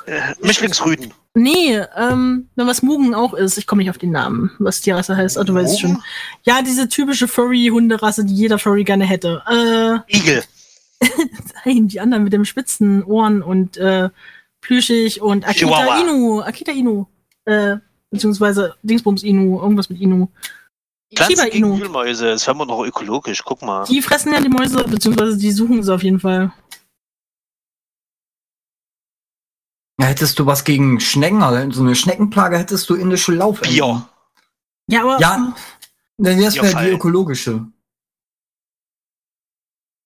Äh, 0.08 0.34
Mischlingsrüden. 0.42 1.14
Nee, 1.34 1.82
ähm, 1.98 2.50
was 2.56 2.82
Mugen 2.82 3.14
auch 3.14 3.34
ist, 3.34 3.58
ich 3.58 3.68
komme 3.68 3.82
nicht 3.82 3.90
auf 3.90 3.98
den 3.98 4.12
Namen, 4.12 4.52
was 4.58 4.80
die 4.80 4.92
Rasse 4.92 5.18
heißt, 5.18 5.38
ah, 5.38 5.44
du 5.44 5.54
weißt 5.54 5.82
schon. 5.82 6.02
Ja, 6.44 6.62
diese 6.62 6.88
typische 6.88 7.28
Furry-Hunderasse, 7.28 8.24
die 8.24 8.34
jeder 8.34 8.58
Furry 8.58 8.86
gerne 8.86 9.06
hätte. 9.06 9.44
Äh, 9.48 10.16
Igel. 10.16 10.44
nein, 11.66 11.90
die 11.90 12.00
anderen 12.00 12.24
mit 12.24 12.32
dem 12.32 12.46
spitzen 12.46 13.04
Ohren 13.04 13.44
und 13.44 13.76
äh, 13.76 14.10
plüschig 14.62 15.22
und 15.22 15.46
Akita 15.46 15.68
Chihuahua. 15.68 16.00
Inu, 16.00 16.42
Akita 16.42 16.72
Inu, 16.72 17.06
äh, 17.44 17.76
beziehungsweise 18.10 18.76
Dingsbums 18.82 19.24
Inu, 19.24 19.60
irgendwas 19.60 19.90
mit 19.90 20.00
Inu. 20.00 20.30
Shiba 21.14 21.44
Inu. 21.44 21.80
Wühlmäuse. 21.80 22.28
Das 22.28 22.48
haben 22.48 22.60
wir 22.60 22.66
noch 22.66 22.84
ökologisch. 22.84 23.44
Guck 23.44 23.62
mal. 23.62 23.86
Die 23.86 24.02
fressen 24.02 24.32
ja 24.32 24.40
die 24.40 24.50
Mäuse, 24.50 24.84
beziehungsweise 24.86 25.38
die 25.38 25.52
suchen 25.52 25.84
sie 25.84 25.94
auf 25.94 26.04
jeden 26.04 26.20
Fall. 26.20 26.52
Hättest 30.06 30.38
du 30.40 30.46
was 30.46 30.64
gegen 30.64 31.00
Schnecken, 31.00 31.42
also 31.42 31.72
so 31.72 31.82
eine 31.82 31.96
Schneckenplage, 31.96 32.58
hättest 32.58 32.90
du 32.90 32.96
indische 32.96 33.34
Laufenten. 33.34 33.74
Bier. 33.74 34.08
Ja, 34.90 35.02
aber 35.02 35.20
Ja. 35.20 35.56
Dann 36.20 36.42
das 36.42 36.56
Ja, 36.56 36.64
wäre 36.64 36.86
die 36.86 36.92
ökologische. 36.92 37.68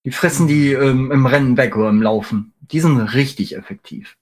Die 0.05 0.11
fressen 0.11 0.47
die 0.47 0.73
ähm, 0.73 1.11
im 1.11 1.25
Rennen 1.25 1.57
weg 1.57 1.75
oder 1.77 1.89
im 1.89 2.01
Laufen. 2.01 2.53
Die 2.59 2.79
sind 2.79 2.99
richtig 2.99 3.55
effektiv. 3.55 4.17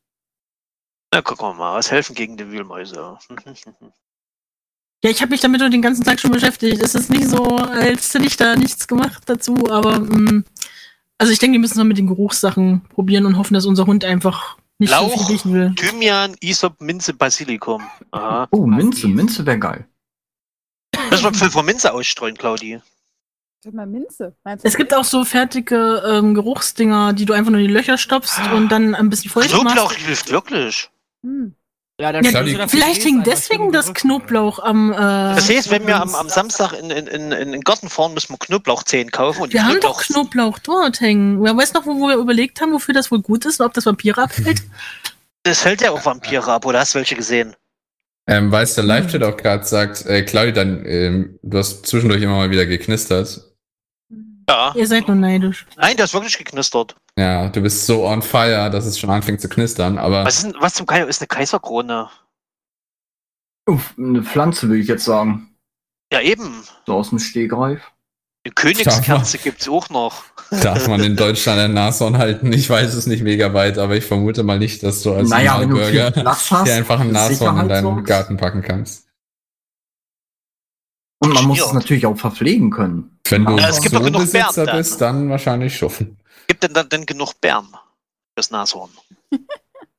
Na, 1.13 1.21
gucken 1.21 1.47
wir 1.47 1.53
mal. 1.53 1.75
Was 1.75 1.89
helfen 1.89 2.15
gegen 2.15 2.37
die 2.37 2.47
Wühlmäuse? 2.51 3.17
ja, 5.03 5.09
ich 5.09 5.21
habe 5.21 5.31
mich 5.31 5.41
damit 5.41 5.61
nur 5.61 5.69
den 5.69 5.81
ganzen 5.81 6.03
Tag 6.03 6.19
schon 6.19 6.31
beschäftigt. 6.31 6.81
Es 6.83 6.93
ist 6.95 7.09
nicht 7.09 7.27
so, 7.27 7.43
als 7.43 8.13
hätte 8.13 8.25
ich 8.25 8.37
da 8.37 8.55
nichts 8.55 8.87
gemacht 8.87 9.23
dazu, 9.25 9.55
aber 9.69 9.99
mh, 9.99 10.43
also 11.17 11.33
ich 11.33 11.39
denke, 11.39 11.53
wir 11.53 11.59
müssen 11.59 11.77
mal 11.77 11.85
mit 11.85 11.97
den 11.97 12.07
Geruchssachen 12.07 12.81
probieren 12.89 13.25
und 13.25 13.37
hoffen, 13.37 13.53
dass 13.55 13.65
unser 13.65 13.85
Hund 13.87 14.05
einfach 14.05 14.57
nicht 14.79 14.89
so 14.89 14.95
Lauch. 14.95 15.13
viel 15.27 15.35
riechen 15.35 15.53
will. 15.53 15.75
Thymian, 15.75 16.35
Isop, 16.41 16.79
Minze, 16.81 17.13
Basilikum. 17.13 17.83
Aha. 18.11 18.47
Oh, 18.51 18.65
Minze, 18.65 19.07
Minze 19.07 19.45
wäre 19.45 19.59
geil. 19.59 19.87
Müssen 21.11 21.23
wir 21.23 21.33
Pfefferminze 21.33 21.93
ausstreuen, 21.93 22.35
Claudi. 22.37 22.81
Sag 23.61 23.73
mal 23.73 23.85
Minze. 23.85 24.35
Meinst 24.43 24.63
du 24.63 24.67
Es 24.67 24.77
gibt 24.77 24.93
auch 24.93 25.03
so 25.03 25.25
fertige 25.25 26.01
ähm, 26.07 26.33
Geruchsdinger, 26.33 27.13
die 27.13 27.25
du 27.25 27.33
einfach 27.33 27.51
nur 27.51 27.59
in 27.59 27.67
die 27.67 27.73
Löcher 27.73 27.97
stopfst 27.97 28.39
und 28.53 28.69
dann 28.69 28.95
ein 28.95 29.09
bisschen 29.09 29.29
feucht 29.31 29.49
Knoblauch 29.49 29.91
machst. 29.91 29.97
hilft 29.97 30.31
wirklich. 30.31 30.89
Hm. 31.23 31.53
Ja, 31.99 32.13
der 32.13 32.23
Ja, 32.23 32.67
vielleicht 32.67 32.99
ist 32.99 33.05
wegen 33.05 33.17
einfach 33.17 33.29
deswegen 33.29 33.71
das. 33.73 33.93
Knoblauch 33.93 34.59
am. 34.59 34.93
Äh, 34.93 34.95
Das 34.95 35.49
heißt, 35.49 35.69
wenn 35.69 35.85
wir 35.85 36.01
am, 36.01 36.15
am 36.15 36.29
Samstag 36.29 36.71
in, 36.71 36.89
in, 36.89 37.07
in, 37.07 37.31
in 37.33 37.51
den 37.51 37.61
Garten 37.61 37.89
fahren, 37.89 38.13
müssen 38.13 38.33
wir 38.33 38.37
Knoblauchzehen 38.37 39.11
kaufen. 39.11 39.41
Und 39.41 39.49
die 39.49 39.55
wir 39.55 39.65
haben 39.65 39.81
doch 39.81 40.01
Knoblauch, 40.01 40.59
Knoblauch 40.59 40.59
dort 40.59 41.01
hängen. 41.01 41.43
Wer 41.43 41.57
weiß 41.57 41.73
noch, 41.73 41.85
wo, 41.85 41.99
wo 41.99 42.07
wir 42.07 42.15
überlegt 42.15 42.61
haben, 42.61 42.71
wofür 42.71 42.93
das 42.93 43.11
wohl 43.11 43.21
gut 43.21 43.45
ist 43.45 43.59
und 43.59 43.65
ob 43.65 43.73
das 43.73 43.85
Vampire 43.85 44.17
abhält? 44.23 44.63
das 45.43 45.65
hält 45.65 45.81
ja 45.81 45.91
auch 45.91 46.05
Vampire 46.05 46.47
ab, 46.51 46.65
oder 46.65 46.79
hast 46.79 46.93
du 46.93 46.99
welche 46.99 47.15
gesehen? 47.15 47.55
Ähm, 48.27 48.51
weil 48.51 48.63
es 48.63 48.75
der 48.75 48.83
Live-Chat 48.83 49.23
auch 49.23 49.35
gerade 49.35 49.65
sagt, 49.65 50.05
äh, 50.05 50.21
Claudia, 50.21 50.51
dann, 50.51 50.85
ähm, 50.85 51.39
du 51.41 51.57
hast 51.57 51.85
zwischendurch 51.85 52.21
immer 52.21 52.35
mal 52.35 52.51
wieder 52.51 52.65
geknistert. 52.65 53.41
Ja. 54.49 54.73
Ihr 54.75 54.87
seid 54.87 55.07
nur 55.07 55.15
neidisch. 55.15 55.65
Nein, 55.77 55.95
der 55.95 56.05
ist 56.05 56.13
wirklich 56.13 56.37
geknistert. 56.37 56.95
Ja, 57.17 57.49
du 57.49 57.61
bist 57.61 57.85
so 57.85 58.05
on 58.07 58.21
fire, 58.21 58.69
dass 58.71 58.85
es 58.85 58.97
schon 58.99 59.09
anfängt 59.09 59.41
zu 59.41 59.47
knistern, 59.49 59.97
aber 59.97 60.25
Was, 60.25 60.37
ist, 60.37 60.43
denn- 60.45 60.55
was 60.59 60.73
zum 60.73 60.85
Geier 60.85 61.07
ist 61.07 61.21
eine 61.21 61.27
Kaiserkrone? 61.27 62.09
Uff, 63.67 63.93
eine 63.97 64.23
Pflanze 64.23 64.67
würde 64.67 64.81
ich 64.81 64.87
jetzt 64.87 65.05
sagen. 65.05 65.55
Ja, 66.11 66.21
eben. 66.21 66.63
So 66.87 66.95
aus 66.95 67.09
dem 67.09 67.19
Stegreif. 67.19 67.81
Eine 68.43 68.53
Königskerze 68.55 69.37
gibt's 69.37 69.67
auch 69.69 69.89
noch. 69.89 70.23
darf 70.49 70.87
man 70.87 71.03
in 71.03 71.15
Deutschland 71.17 71.59
ein 71.59 71.73
Nashorn 71.73 72.17
halten? 72.17 72.51
Ich 72.51 72.67
weiß 72.69 72.95
es 72.95 73.05
nicht 73.05 73.21
mega 73.21 73.53
weit, 73.53 73.77
aber 73.77 73.95
ich 73.97 74.05
vermute 74.05 74.41
mal 74.43 74.57
nicht, 74.57 74.81
dass 74.81 75.03
du 75.03 75.13
als 75.13 75.29
naja, 75.29 75.59
hast, 75.59 76.65
dir 76.65 76.73
einfach 76.73 76.99
ein 77.01 77.11
Nashorn 77.11 77.59
in 77.59 77.67
deinen. 77.69 78.03
Garten 78.03 78.37
packen 78.37 78.61
kannst. 78.63 79.07
Und 81.21 81.33
man 81.33 81.45
muss 81.45 81.59
Ja. 81.59 81.65
es 81.65 81.73
natürlich 81.73 82.05
auch 82.05 82.17
verpflegen 82.17 82.71
können. 82.71 83.18
Wenn 83.29 83.45
du 83.45 83.57
es 83.57 83.81
gibt 83.81 83.93
doch 83.95 84.03
genug 84.03 84.21
Zoobesitzer 84.21 84.53
Bären 84.53 84.65
dann. 84.65 84.77
bist, 84.77 85.01
dann 85.01 85.29
wahrscheinlich 85.29 85.77
schuffen. 85.77 86.17
Gibt 86.47 86.63
denn 86.63 86.73
dann 86.73 86.89
denn 86.89 87.05
genug 87.05 87.39
Bären 87.41 87.67
fürs 88.35 88.51
Nashorn? 88.51 88.91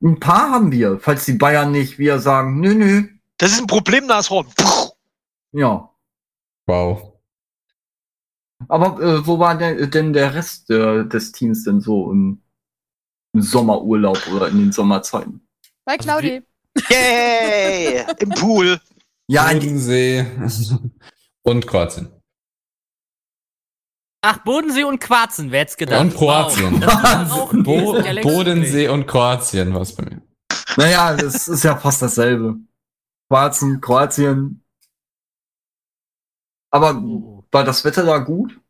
Ein 0.03 0.19
paar 0.19 0.51
haben 0.51 0.71
wir, 0.71 0.99
falls 0.99 1.25
die 1.25 1.33
Bayern 1.33 1.71
nicht 1.71 1.99
wieder 1.99 2.19
sagen, 2.19 2.59
nö, 2.59 2.73
nö. 2.73 3.07
Das 3.37 3.51
ist 3.51 3.59
ein 3.59 3.67
Problem, 3.67 4.07
Nashorn. 4.07 4.47
Puh. 4.55 4.89
Ja. 5.51 5.89
Wow. 6.65 7.13
Aber 8.67 8.99
äh, 9.01 9.25
wo 9.25 9.37
war 9.37 9.57
denn, 9.57 9.91
denn 9.91 10.13
der 10.13 10.33
Rest 10.33 10.69
äh, 10.71 11.05
des 11.05 11.31
Teams 11.31 11.63
denn 11.63 11.81
so 11.81 12.11
im, 12.11 12.41
im 13.33 13.41
Sommerurlaub 13.41 14.19
oder 14.33 14.47
in 14.47 14.57
den 14.57 14.71
Sommerzeiten? 14.71 15.47
Bei 15.85 15.97
Claudi. 15.97 16.41
Yay! 16.89 18.05
Im 18.19 18.29
Pool. 18.29 18.79
Ja, 19.27 19.49
in 19.49 19.59
Bodensee 19.59 20.25
und 21.43 21.67
Kroatien. 21.67 22.20
Ach, 24.23 24.37
Bodensee 24.43 24.83
und 24.83 24.99
Quarzen, 24.99 25.51
wer 25.51 25.61
hätte 25.61 25.75
gedacht? 25.77 25.99
Und 26.01 26.13
Kroatien. 26.15 26.79
Wow, 26.81 27.49
Bo. 27.63 28.01
Bodensee 28.21 28.87
und 28.87 29.07
Kroatien 29.07 29.73
war 29.73 29.81
es 29.81 29.95
bei 29.95 30.03
mir. 30.05 30.21
naja, 30.77 31.15
das 31.15 31.47
ist 31.47 31.63
ja 31.63 31.75
fast 31.75 32.01
dasselbe. 32.03 32.55
Kroatien, 33.29 33.81
Kroatien. 33.81 34.63
Aber 36.71 36.95
Oh. 36.95 37.43
war 37.51 37.63
das 37.63 37.83
Wetter 37.83 38.03
da 38.05 38.19
gut? 38.19 38.60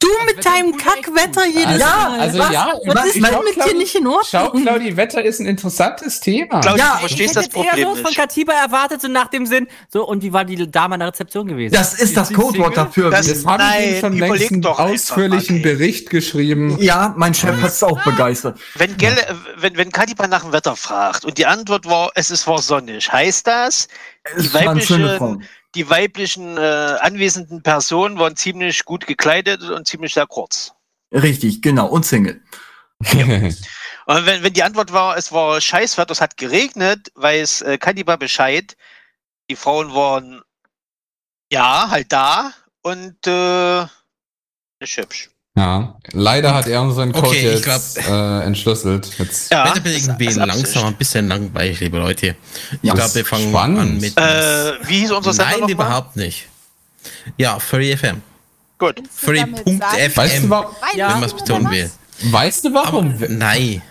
Du 0.00 0.06
Das 0.26 0.36
mit 0.36 0.46
deinem 0.46 0.70
ist 0.74 0.78
Kackwetter 0.78 1.44
jedes 1.46 1.82
Also- 1.82 1.84
Mal. 1.84 2.20
also 2.20 2.38
was, 2.38 2.52
ja, 2.52 2.72
was 2.86 3.06
ist 3.06 3.14
denn 3.16 3.26
schau, 3.32 3.42
mit 3.42 3.56
dir 3.56 3.60
Claudi- 3.62 3.78
nicht 3.78 3.94
in 3.96 4.06
Ordnung? 4.06 4.24
Schau, 4.30 4.50
Claudi, 4.50 4.96
Wetter 4.96 5.24
ist 5.24 5.40
ein 5.40 5.46
interessantes 5.46 6.20
Thema. 6.20 6.60
Claudi, 6.60 6.78
Ja, 6.78 6.90
du 6.90 6.94
Ich 6.94 7.00
verstehst 7.00 7.30
hätte 7.30 7.34
das 7.34 7.44
jetzt 7.46 7.56
eher 7.56 7.62
Problem 7.72 7.88
so 7.88 7.94
von 7.96 8.04
nicht. 8.04 8.16
Katiba 8.16 8.52
erwartet, 8.52 9.02
so 9.02 9.08
nach 9.08 9.26
dem 9.26 9.44
Sinn, 9.44 9.66
so, 9.92 10.06
und 10.06 10.22
wie 10.22 10.32
war 10.32 10.44
die 10.44 10.70
Dame 10.70 10.94
an 10.94 11.00
der 11.00 11.08
Rezeption 11.08 11.48
gewesen? 11.48 11.74
Das 11.74 11.94
ist 11.94 12.16
das 12.16 12.28
die 12.28 12.34
Codewort 12.34 12.76
dafür. 12.76 13.10
Das- 13.10 13.26
Das 13.26 13.44
habe 13.44 13.60
ich 13.62 13.68
Nein, 13.68 13.88
Ihnen 13.88 14.00
schon 14.00 14.12
längst 14.18 14.52
einen 14.52 14.62
doch 14.62 14.78
einfach 14.78 14.94
ausführlichen 14.94 15.56
ey. 15.56 15.62
Bericht 15.62 16.10
geschrieben. 16.10 16.76
ja, 16.80 17.12
mein 17.16 17.34
Chef 17.34 17.60
hat 17.60 17.70
es 17.70 17.82
auch 17.82 18.00
begeistert. 18.04 18.56
Wenn, 18.76 18.96
Gelle, 18.98 19.16
wenn, 19.56 19.76
wenn 19.76 19.90
Katiba 19.90 20.28
nach 20.28 20.42
dem 20.42 20.52
Wetter 20.52 20.76
fragt 20.76 21.24
und 21.24 21.38
die 21.38 21.46
Antwort 21.46 21.86
war, 21.86 22.12
es 22.14 22.30
ist 22.30 22.46
war 22.46 22.62
sonnig, 22.62 23.10
heißt 23.10 23.46
das, 23.48 23.88
Die 24.38 24.54
weibliche-. 24.54 25.38
Die 25.74 25.88
weiblichen 25.90 26.56
äh, 26.56 26.60
anwesenden 27.00 27.62
Personen 27.62 28.18
waren 28.18 28.36
ziemlich 28.36 28.84
gut 28.84 29.06
gekleidet 29.06 29.62
und 29.62 29.86
ziemlich 29.86 30.14
sehr 30.14 30.26
kurz. 30.26 30.72
Richtig, 31.12 31.62
genau. 31.62 31.86
Und 31.88 32.04
Single. 32.04 32.40
Und 34.08 34.24
wenn, 34.24 34.42
wenn 34.42 34.54
die 34.54 34.62
Antwort 34.62 34.90
war, 34.90 35.18
es 35.18 35.32
war 35.32 35.60
Scheißwetter, 35.60 36.12
es 36.12 36.22
hat 36.22 36.38
geregnet, 36.38 37.12
weiß 37.14 37.60
äh, 37.60 37.76
Katiba 37.76 38.16
Bescheid. 38.16 38.74
Die 39.50 39.54
Frauen 39.54 39.94
waren 39.94 40.40
ja 41.52 41.90
halt 41.90 42.10
da 42.10 42.54
und 42.80 43.26
äh, 43.26 43.82
nicht 44.80 44.96
hübsch. 44.96 45.28
Ja, 45.58 45.94
leider 46.12 46.54
hat 46.54 46.66
er 46.68 46.80
unseren 46.82 47.12
Code 47.12 47.26
Okay, 47.28 47.52
jetzt 47.54 47.98
äh, 47.98 48.40
entschlüsselt. 48.42 49.10
Jetzt. 49.18 49.50
Ja, 49.52 49.64
Wetterbedingungen 49.66 50.20
ist- 50.20 50.26
ist 50.30 50.36
werden 50.36 50.50
Absicht. 50.50 50.66
langsam 50.74 50.84
ein 50.88 50.94
bisschen 50.96 51.28
langweilig, 51.28 51.80
liebe 51.80 51.98
Leute. 51.98 52.36
Ich 52.70 52.78
Ja, 52.82 52.94
glaube, 52.94 53.14
wir 53.14 53.24
fangen 53.24 53.50
spannend. 53.50 53.78
an 53.80 53.98
mit. 53.98 54.16
Äh, 54.18 54.72
wie 54.86 55.00
hieß 55.00 55.10
unser 55.12 55.32
Sender 55.32 55.50
Nein, 55.50 55.60
noch 55.60 55.66
mal? 55.68 55.72
überhaupt 55.72 56.16
nicht. 56.16 56.46
Ja, 57.36 57.58
Furry 57.58 57.96
FM. 57.96 58.22
Gut. 58.78 58.96
Willst 58.96 59.10
du 59.20 59.26
Furry 59.26 59.38
damit 59.40 59.64
Punkt 59.64 59.82
sagen, 59.82 59.98
FM. 60.10 60.16
Weißt 60.16 60.42
du, 60.44 60.50
warum, 60.50 60.70
Weil 60.80 60.98
Ja. 60.98 61.08
Wenn 61.10 61.20
man 61.20 61.24
es 61.28 61.34
betonen 61.34 61.70
will. 61.70 61.90
weißt 62.22 62.64
du, 62.64 62.68
Aber 62.68 62.84
warum, 62.84 63.14
nein. 63.28 63.82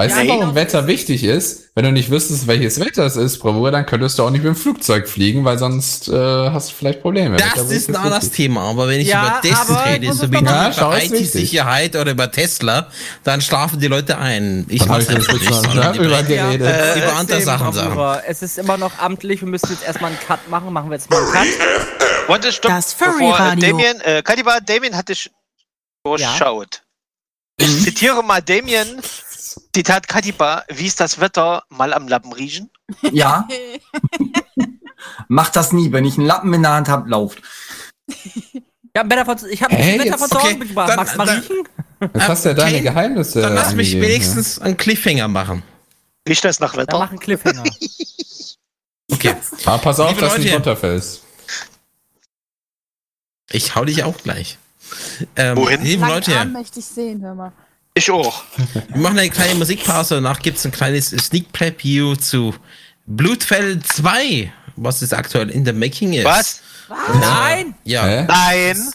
Weißt 0.00 0.16
du, 0.16 0.20
Ja, 0.22 0.28
warum 0.34 0.48
ich- 0.50 0.54
Wetter 0.54 0.86
wichtig 0.86 1.24
ist? 1.24 1.70
Wenn 1.74 1.84
du 1.84 1.92
nicht 1.92 2.10
wüsstest, 2.10 2.46
welches 2.46 2.80
Wetter 2.80 3.04
es 3.06 3.16
ist, 3.16 3.38
Bravour, 3.38 3.70
dann 3.70 3.86
könntest 3.86 4.18
du 4.18 4.24
auch 4.24 4.30
nicht 4.30 4.42
mit 4.42 4.48
dem 4.54 4.56
Flugzeug 4.56 5.08
fliegen, 5.08 5.44
weil 5.44 5.58
sonst 5.58 6.08
äh, 6.08 6.12
hast 6.50 6.70
du 6.70 6.74
vielleicht 6.74 7.00
Probleme. 7.02 7.36
Das 7.36 7.52
Wetter 7.56 7.70
ist 7.70 7.88
ein 7.88 7.96
anderes 7.96 8.30
Thema, 8.30 8.62
aber 8.70 8.88
wenn 8.88 9.00
ich 9.00 9.08
Ja, 9.08 9.40
über 9.40 9.48
das 9.48 9.70
aber 9.70 9.86
rede, 9.86 10.12
so 10.12 10.22
wie 10.30 10.34
nur 10.34 10.42
mal- 10.42 10.72
über. 10.72 11.02
IT-Sicherheit 11.02 11.94
oder 11.96 12.10
über 12.10 12.30
Tesla, 12.30 12.88
dann 13.24 13.40
schlafen 13.40 13.78
die 13.80 13.86
Leute 13.86 14.18
ein. 14.18 14.66
Ich 14.68 14.80
Dann 14.80 14.88
hab 14.90 14.96
weiß 14.98 15.08
ich 15.10 15.14
das 15.14 15.26
das 15.26 15.34
nicht. 15.62 15.94
die 15.94 15.98
über 16.04 16.22
geredet. 16.22 16.66
Äh, 16.66 16.98
über 16.98 17.16
andere 17.16 17.40
Sachen 17.40 17.72
sagen. 17.72 18.20
Es 18.26 18.42
ist 18.42 18.58
immer 18.58 18.76
noch 18.76 18.98
amtlich, 18.98 19.40
wir 19.40 19.48
müssen 19.48 19.68
jetzt 19.70 19.84
erstmal 19.86 20.10
einen 20.10 20.20
Cut 20.26 20.48
machen. 20.50 20.72
Machen 20.72 20.90
wir 20.90 20.96
jetzt 20.96 21.08
mal 21.10 21.22
einen 21.22 21.32
Cut. 21.32 21.46
Warte. 22.26 22.48
Das 22.62 22.94
bevor, 22.94 23.08
äh, 23.08 23.12
Furry-Radio. 23.18 23.68
Damien, 23.70 24.00
äh, 24.02 24.22
Katiba, 24.22 24.60
Damien 24.60 24.96
hat 24.96 25.08
dich 25.08 25.30
durchschaut. 26.04 26.82
Ich 27.56 27.82
zitiere 27.84 28.22
mal 28.22 28.40
Damien. 28.40 29.00
Zitat 29.74 30.08
Katiba, 30.08 30.64
wie 30.68 30.86
ist 30.86 30.98
das 31.00 31.20
Wetter? 31.20 31.62
Mal 31.68 31.92
am 31.94 32.08
Lappen 32.08 32.32
riechen. 32.32 32.70
Ja, 33.12 33.46
macht 35.28 35.54
das 35.56 35.72
nie. 35.72 35.92
Wenn 35.92 36.04
ich 36.04 36.18
einen 36.18 36.26
Lappen 36.26 36.52
in 36.52 36.62
der 36.62 36.72
Hand 36.72 36.88
habe, 36.88 37.08
lauft. 37.08 37.40
Ja, 38.96 39.08
Wetter 39.08 39.24
von, 39.24 39.38
ich 39.48 39.62
habe 39.62 39.74
Hey, 39.76 39.92
ein 39.94 39.98
Wetter 40.00 40.10
jetzt- 40.10 40.18
von 40.20 40.28
zu 40.30 40.36
Hause 40.38 40.46
okay, 40.48 40.56
mitgebracht. 40.58 40.88
dann- 40.90 40.96
Magst 40.96 41.14
du 41.14 41.18
mal 41.18 41.26
dann- 41.26 41.38
riechen? 41.40 41.68
Jetzt 42.14 42.28
hast 42.28 42.44
du 42.44 42.48
ja 42.48 42.54
deine 42.54 42.74
Okay, 42.76 42.82
Geheimnisse. 42.84 43.40
Dann 43.42 43.54
lass 43.54 43.74
mich 43.74 43.92
wenigstens 44.00 44.58
einen 44.58 44.76
Cliffhanger 44.76 45.28
machen. 45.28 45.62
Riecht 46.28 46.44
das 46.44 46.58
nach 46.58 46.72
Dann 46.72 46.80
Wetter? 46.82 46.98
mach 46.98 47.10
einen 47.10 47.18
Cliffhanger. 47.20 47.64
Okay. 49.12 49.34
Ja. 49.64 49.72
Ah, 49.72 49.78
pass 49.78 49.98
auf, 49.98 50.10
Liebe 50.10 50.20
dass 50.20 50.34
du 50.36 50.40
nicht 50.40 50.54
runterfällst. 50.54 51.22
Ich 53.50 53.74
hau 53.74 53.84
dich 53.84 54.04
auch 54.04 54.16
gleich. 54.18 54.56
Ähm, 55.34 55.56
Wohin? 55.56 56.00
Leute, 56.00 56.38
Arm 56.38 56.52
möchte 56.52 56.78
ich 56.78 56.86
sehen, 56.86 57.20
hör 57.20 57.34
mal. 57.34 57.52
Ich 57.94 58.10
auch. 58.10 58.42
wir 58.88 58.96
machen 59.00 59.18
eine 59.18 59.30
kleine 59.30 59.54
Musikpause. 59.56 60.16
Danach 60.16 60.40
gibt 60.40 60.58
es 60.58 60.64
ein 60.64 60.72
kleines 60.72 61.10
Sneak 61.10 61.52
Preview 61.52 62.14
zu 62.16 62.54
Blutfell 63.06 63.80
2, 63.82 64.52
was 64.76 65.02
es 65.02 65.12
aktuell 65.12 65.50
in 65.50 65.64
der 65.64 65.74
Making 65.74 66.12
ist. 66.14 66.24
Was? 66.24 66.60
Nein! 67.20 67.74
Ja. 67.84 68.04
Hä? 68.06 68.24
Nein. 68.28 68.90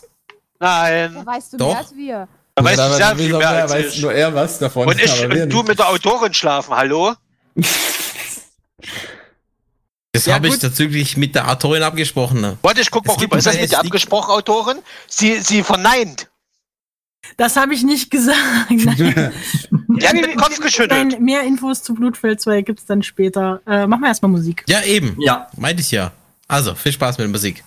Da 0.59 0.89
Nein. 0.89 1.25
weißt 1.25 1.53
du 1.53 1.57
Doch. 1.57 1.67
mehr 1.69 1.77
als 1.79 1.95
wir. 1.95 2.27
Da 2.55 2.63
weißt 2.63 2.77
Ja, 2.77 2.87
du 2.89 2.95
sehr 2.95 3.15
viel 3.17 3.37
mehr 3.37 3.49
als 3.49 3.71
weiß 3.71 3.93
ich. 3.93 4.01
nur 4.01 4.13
er 4.13 4.33
was 4.33 4.59
davon. 4.59 4.87
Und 4.87 5.01
ich 5.01 5.23
und 5.23 5.49
du 5.49 5.63
mit 5.63 5.77
der 5.77 5.89
Autorin 5.89 6.33
schlafen, 6.33 6.73
hallo? 6.75 7.13
Das 10.11 10.25
Ja, 10.27 10.35
habe 10.35 10.47
ich 10.47 10.57
tatsächlich 10.57 11.17
mit 11.17 11.35
der 11.35 11.51
Autorin 11.51 11.83
abgesprochen. 11.83 12.39
Ne? 12.39 12.57
Warte, 12.61 12.79
ich 12.79 12.89
guck 12.89 13.03
Es 13.03 13.07
mal 13.09 13.17
gibt 13.17 13.33
rüber. 13.33 13.37
Ist 13.37 13.47
das 13.47 13.57
mit 13.59 13.69
der 13.69 13.79
abgesprochen, 13.79 14.31
Autorin? 14.31 14.77
Sie, 15.07 15.41
sie 15.41 15.61
verneint. 15.61 16.29
Das 17.37 17.55
habe 17.55 17.73
ich 17.73 17.83
nicht 17.83 18.11
gesagt. 18.11 18.37
Nein. 18.69 19.31
Hat 20.03 20.13
den 20.13 20.35
Kopf 20.35 20.59
geschüttelt. 20.59 21.11
Nein, 21.11 21.23
mehr 21.23 21.43
Infos 21.43 21.83
zu 21.83 21.93
Blutfeld 21.93 22.41
2 22.41 22.61
gibt's 22.61 22.85
dann 22.85 23.03
später. 23.03 23.61
Äh, 23.67 23.87
machen 23.87 24.01
wir 24.01 24.07
erstmal 24.07 24.31
Musik. 24.31 24.63
Ja, 24.67 24.83
eben. 24.83 25.15
Ja. 25.19 25.47
Meinte 25.57 25.81
ich 25.81 25.91
ja. 25.91 26.11
Also, 26.47 26.75
viel 26.75 26.91
Spaß 26.91 27.17
mit 27.17 27.25
der 27.25 27.31
Musik. 27.31 27.63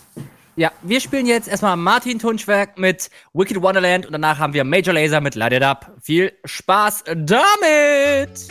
Ja, 0.56 0.72
wir 0.82 1.00
spielen 1.00 1.26
jetzt 1.26 1.46
erstmal 1.46 1.76
Martin 1.76 2.18
Tunschwerk 2.18 2.78
mit 2.78 3.10
Wicked 3.32 3.62
Wonderland 3.62 4.06
und 4.06 4.12
danach 4.12 4.38
haben 4.38 4.52
wir 4.54 4.64
Major 4.64 4.92
Laser 4.92 5.20
mit 5.20 5.36
Light 5.36 5.52
It 5.52 5.62
Up. 5.62 5.92
Viel 6.02 6.32
Spaß 6.44 7.04
damit! 7.14 8.50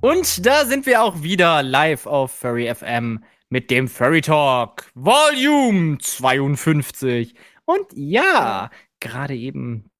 Und 0.00 0.46
da 0.46 0.64
sind 0.64 0.86
wir 0.86 1.02
auch 1.02 1.22
wieder 1.22 1.62
live 1.62 2.06
auf 2.06 2.32
Furry 2.32 2.72
FM 2.74 3.22
mit 3.50 3.70
dem 3.70 3.88
Furry 3.88 4.20
Talk 4.22 4.90
Volume 4.94 5.98
52. 5.98 7.34
Und 7.64 7.86
ja, 7.94 8.70
gerade 9.00 9.34
eben 9.34 9.90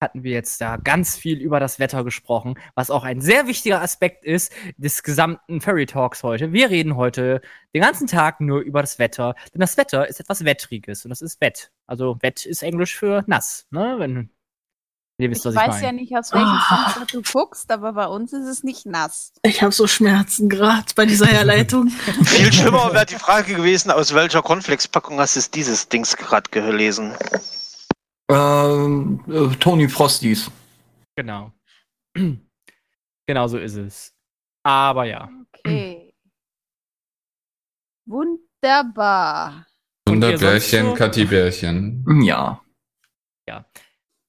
hatten 0.00 0.24
wir 0.24 0.32
jetzt 0.32 0.60
da 0.60 0.76
ganz 0.76 1.16
viel 1.16 1.40
über 1.40 1.60
das 1.60 1.78
Wetter 1.78 2.04
gesprochen, 2.04 2.58
was 2.74 2.90
auch 2.90 3.04
ein 3.04 3.20
sehr 3.20 3.46
wichtiger 3.46 3.80
Aspekt 3.80 4.24
ist 4.24 4.52
des 4.76 5.02
gesamten 5.02 5.60
Furry 5.60 5.86
Talks 5.86 6.22
heute. 6.22 6.52
Wir 6.52 6.68
reden 6.68 6.96
heute 6.96 7.40
den 7.74 7.82
ganzen 7.82 8.06
Tag 8.08 8.40
nur 8.40 8.60
über 8.60 8.82
das 8.82 8.98
Wetter, 8.98 9.34
denn 9.54 9.60
das 9.60 9.76
Wetter 9.76 10.08
ist 10.08 10.20
etwas 10.20 10.44
Wettriges 10.44 11.04
und 11.04 11.10
das 11.10 11.22
ist 11.22 11.40
Wett. 11.40 11.70
Also 11.86 12.18
Wett 12.20 12.44
ist 12.44 12.62
Englisch 12.62 12.96
für 12.96 13.24
nass, 13.26 13.66
ne? 13.70 13.94
Wenn 13.98 14.30
ihr 15.18 15.30
wisst, 15.30 15.46
Ich 15.46 15.54
was 15.54 15.54
ich 15.54 15.60
weiß 15.60 15.80
ja 15.80 15.86
meine. 15.88 16.00
nicht, 16.00 16.16
aus 16.16 16.32
welchem 16.32 16.58
Fenster 16.68 17.06
du 17.10 17.22
guckst, 17.22 17.70
aber 17.70 17.92
bei 17.92 18.06
uns 18.06 18.32
ist 18.32 18.46
es 18.46 18.62
nicht 18.62 18.86
nass. 18.86 19.32
Ich 19.42 19.62
habe 19.62 19.72
so 19.72 19.86
Schmerzen 19.86 20.48
gerade 20.48 20.86
bei 20.94 21.06
dieser 21.06 21.26
Herleitung. 21.26 21.88
Viel 22.24 22.52
schlimmer 22.52 22.92
wäre 22.92 23.06
die 23.06 23.14
Frage 23.14 23.54
gewesen, 23.54 23.90
aus 23.90 24.14
welcher 24.14 24.42
Cornflakes-Packung 24.42 25.18
hast 25.18 25.36
du 25.36 25.50
dieses 25.54 25.88
Dings 25.88 26.16
gerade 26.16 26.50
gelesen? 26.50 27.14
Ähm, 28.30 29.22
äh, 29.28 29.54
Tony 29.56 29.88
Frosties. 29.88 30.50
Genau. 31.16 31.52
genau 33.26 33.46
so 33.48 33.58
ist 33.58 33.76
es. 33.76 34.12
Aber 34.64 35.04
ja. 35.04 35.30
Okay. 35.64 36.12
Wunderbar. 38.06 39.66
Wunderbärchen, 40.08 40.86
so? 40.86 40.94
Kathi-Bärchen. 40.94 42.22
Ja. 42.22 42.60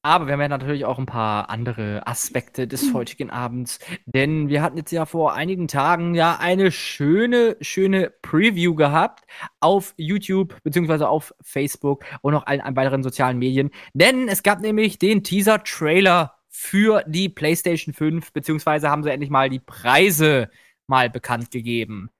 Aber 0.08 0.28
wir 0.28 0.32
haben 0.32 0.40
ja 0.40 0.48
natürlich 0.48 0.86
auch 0.86 1.00
ein 1.00 1.06
paar 1.06 1.50
andere 1.50 2.08
Aspekte 2.08 2.66
des 2.66 2.94
heutigen 2.94 3.30
Abends, 3.30 3.78
denn 4.06 4.48
wir 4.48 4.62
hatten 4.62 4.78
jetzt 4.78 4.92
ja 4.92 5.06
vor 5.06 5.34
einigen 5.34 5.68
Tagen 5.68 6.16
ja 6.16 6.38
eine 6.40 6.72
schöne, 6.72 7.58
schöne 7.60 8.14
Preview 8.22 8.74
gehabt 8.74 9.26
auf 9.60 9.94
YouTube 9.98 10.64
beziehungsweise 10.64 11.10
auf 11.10 11.34
Facebook 11.42 12.06
und 12.22 12.32
noch 12.32 12.48
allen 12.48 12.74
weiteren 12.78 13.04
sozialen 13.04 13.38
Medien, 13.38 13.70
denn 13.94 14.30
es 14.30 14.44
gab 14.44 14.62
nämlich 14.62 14.98
den 14.98 15.26
Teaser-Trailer 15.26 16.36
für 16.48 17.04
die 17.06 17.28
PlayStation 17.28 17.94
5 17.94 18.32
beziehungsweise 18.32 18.90
haben 18.90 19.04
sie 19.04 19.12
endlich 19.12 19.30
mal 19.30 19.50
die 19.50 19.60
Preise 19.60 20.50
mal 20.88 21.10
bekannt 21.10 21.52
gegeben. 21.52 22.12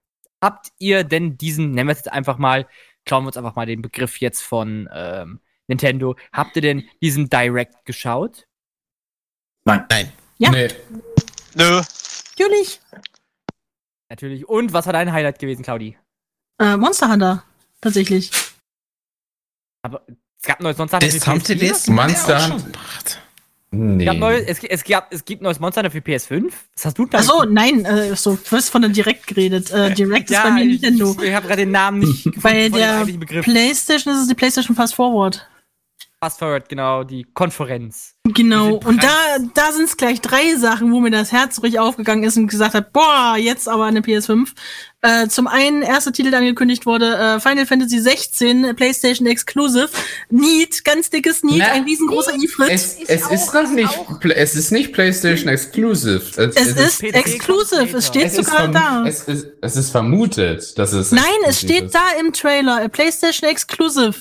Habt 0.42 0.74
ihr 0.78 1.06
denn 1.06 1.38
diesen, 1.38 1.72
nennen 1.72 1.88
wir 1.88 1.94
es 1.94 2.00
jetzt 2.00 2.12
einfach 2.12 2.38
mal, 2.38 2.68
klauen 3.06 3.24
wir 3.24 3.28
uns 3.28 3.38
einfach 3.38 3.56
mal 3.56 3.66
den 3.66 3.82
Begriff 3.82 4.20
jetzt 4.20 4.42
von 4.42 4.90
ähm, 4.94 5.40
Nintendo, 5.68 6.16
habt 6.32 6.56
ihr 6.56 6.62
denn 6.62 6.84
diesen 7.02 7.30
Direct 7.30 7.86
geschaut? 7.86 8.48
Nein. 9.66 9.86
Nein. 9.90 10.12
Ja. 10.38 10.52
Nee. 10.52 10.68
Nö. 11.56 11.82
Natürlich. 12.38 12.80
Natürlich. 14.10 14.48
Und 14.48 14.72
was 14.74 14.86
war 14.86 14.94
dein 14.94 15.12
Highlight 15.12 15.40
gewesen, 15.40 15.64
Claudi? 15.64 15.98
Äh, 16.60 16.78
Monster 16.78 17.12
Hunter. 17.12 17.44
Tatsächlich. 17.82 18.32
Aber 19.82 20.02
es 20.08 20.44
gab 20.48 20.60
ein 20.60 20.64
neues 20.64 20.78
Monster 20.78 20.98
Hunter 20.98 21.08
Das 21.08 21.24
für 21.24 21.32
haben 21.32 21.42
sie 21.42 21.54
PS4? 21.56 21.70
das 21.70 21.88
Monster 21.88 22.44
Hunter. 22.54 22.64
gemacht. 22.72 23.22
Nee. 23.70 24.04
Es 24.04 24.06
gab, 24.06 24.18
neues, 24.18 24.46
es, 24.48 24.64
es, 24.64 24.84
gab, 24.86 25.14
es 25.14 25.26
gibt 25.26 25.42
neues 25.42 25.60
Monster 25.60 25.82
Hunter 25.82 25.92
für 25.92 25.98
PS5? 26.00 26.54
Was 26.76 26.86
hast 26.86 26.98
du 26.98 27.06
da? 27.06 27.18
Achso, 27.18 27.44
nein, 27.44 27.84
äh, 27.84 28.16
so, 28.16 28.36
du 28.38 28.52
hast 28.56 28.70
von 28.70 28.82
der 28.82 28.92
Direct 28.92 29.28
geredet. 29.28 29.70
Äh, 29.72 29.94
Direct 29.94 30.32
ist 30.32 30.42
bei 30.42 30.52
mir 30.52 30.66
Nintendo. 30.66 31.16
ich, 31.20 31.28
ich 31.28 31.34
habe 31.34 31.48
gerade 31.48 31.64
den 31.64 31.72
Namen 31.72 32.00
nicht 32.00 32.24
gefunden. 32.24 32.42
Bei 32.42 32.70
der. 32.70 33.04
PlayStation 33.42 34.14
ist 34.16 34.22
es 34.22 34.28
die 34.30 34.36
PlayStation 34.36 34.76
Fast 34.76 34.96
Forward. 34.96 35.46
Fast 36.20 36.40
Forward, 36.40 36.68
genau, 36.68 37.04
die 37.04 37.28
Konferenz. 37.36 38.16
Genau. 38.24 38.78
Und 38.84 39.04
da, 39.04 39.38
da 39.54 39.72
sind 39.72 39.84
es 39.86 39.98
gleich 39.98 40.20
drei 40.20 40.56
Sachen, 40.56 40.92
wo 40.92 41.00
mir 41.00 41.12
das 41.12 41.32
Herz 41.32 41.62
ruhig 41.62 41.78
aufgegangen 41.78 42.24
ist 42.24 42.38
und 42.38 42.48
gesagt 42.48 42.74
hat, 42.74 42.92
boah, 42.92 43.36
jetzt 43.38 43.70
aber 43.70 43.86
eine 43.86 44.00
PS5. 44.00 44.48
Äh, 45.04 45.28
zum 45.28 45.46
einen, 45.46 45.84
erster 45.84 46.12
Titel, 46.12 46.32
der 46.32 46.40
angekündigt 46.40 46.88
wurde, 46.88 47.16
äh, 47.16 47.40
Final 47.40 47.68
Fantasy 47.68 48.00
16, 48.00 48.76
PlayStation 48.76 49.28
Exclusive. 49.28 49.90
Need, 50.32 50.84
ganz 50.84 51.12
dickes 51.12 51.44
Need, 51.44 51.60
Na, 51.60 51.74
ein 51.74 51.84
riesengroßer 51.84 52.34
Ifrit. 52.34 52.72
Es, 52.72 52.94
Ist 52.96 53.10
es 53.12 53.24
auch- 53.24 53.32
ist 53.32 53.54
noch 53.54 53.62
ist 53.66 53.74
nicht, 53.74 53.88
auch- 54.00 54.20
es 54.36 54.56
ist 54.56 54.72
nicht 54.72 54.94
PlayStation 54.94 55.50
Exclusive. 55.50 56.24
Es, 56.36 56.56
es 56.56 56.68
ist 56.76 57.00
PC 57.00 57.14
exclusive, 57.14 57.96
es 57.96 58.08
steht 58.08 58.26
es 58.26 58.40
ist 58.40 58.50
sogar 58.50 58.70
da. 58.70 59.06
Es 59.06 59.22
ist, 59.26 59.46
es 59.62 59.76
ist 59.78 59.92
vermutet, 59.92 60.80
dass 60.80 60.94
es. 60.94 61.12
Nein, 61.12 61.24
es 61.46 61.60
steht 61.60 61.86
ist. 61.86 61.94
da 61.96 62.02
im 62.20 62.34
Trailer, 62.34 62.82
äh, 62.84 62.90
PlayStation 62.90 63.48
Exclusive. 63.48 64.16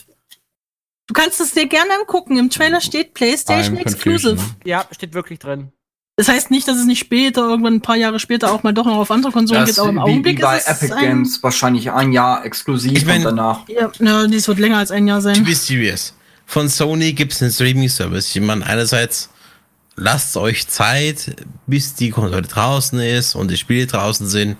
Du 1.06 1.14
kannst 1.14 1.40
es 1.40 1.52
dir 1.52 1.66
gerne 1.66 1.90
angucken. 2.00 2.36
Im 2.36 2.50
Trailer 2.50 2.80
steht 2.80 3.14
PlayStation 3.14 3.76
I'm 3.76 3.80
Exclusive. 3.80 4.36
confusion. 4.36 4.56
Ja, 4.64 4.86
steht 4.90 5.14
wirklich 5.14 5.38
drin. 5.38 5.72
Das 6.18 6.28
heißt 6.28 6.50
nicht, 6.50 6.66
dass 6.66 6.78
es 6.78 6.86
nicht 6.86 6.98
später, 6.98 7.42
irgendwann 7.42 7.74
ein 7.74 7.80
paar 7.82 7.96
Jahre 7.96 8.18
später 8.18 8.50
auch 8.50 8.62
mal 8.62 8.72
doch 8.72 8.86
noch 8.86 8.96
auf 8.96 9.10
andere 9.10 9.32
Konsolen 9.32 9.60
Das 9.66 9.70
geht, 9.76 9.78
aber 9.78 9.90
im 9.90 9.96
wie, 9.96 10.00
Augenblick 10.00 10.38
wie 10.38 10.42
bei 10.42 10.56
ist 10.56 10.66
es 10.66 10.82
Epic 10.82 10.94
ein, 10.94 11.00
Games 11.04 11.42
wahrscheinlich 11.42 11.90
ein 11.92 12.12
Jahr 12.12 12.44
exklusiv 12.44 12.92
Ich 12.92 13.04
mein- 13.04 13.18
und 13.18 13.24
danach. 13.36 13.68
Ja, 13.68 13.92
ja, 14.00 14.26
dies 14.26 14.48
wird 14.48 14.58
länger 14.58 14.78
als 14.78 14.90
ein 14.90 15.06
Jahr 15.06 15.18
To 15.18 15.24
sein. 15.24 15.44
be 15.44 15.54
serious. 15.54 16.14
Von 16.46 16.68
Sony 16.70 17.12
gibt 17.12 17.32
es 17.34 17.42
einen 17.42 17.52
Streaming-Service. 17.52 18.34
Ich 18.34 18.40
meine, 18.40 18.64
einerseits 18.64 19.28
lasst 19.96 20.36
euch 20.38 20.66
Zeit, 20.68 21.36
bis 21.66 21.94
die 21.94 22.10
Konsole 22.10 22.42
draußen 22.42 22.98
ist 22.98 23.34
und 23.34 23.50
die 23.50 23.56
Spiele 23.58 23.86
draußen 23.86 24.26
sind. 24.26 24.56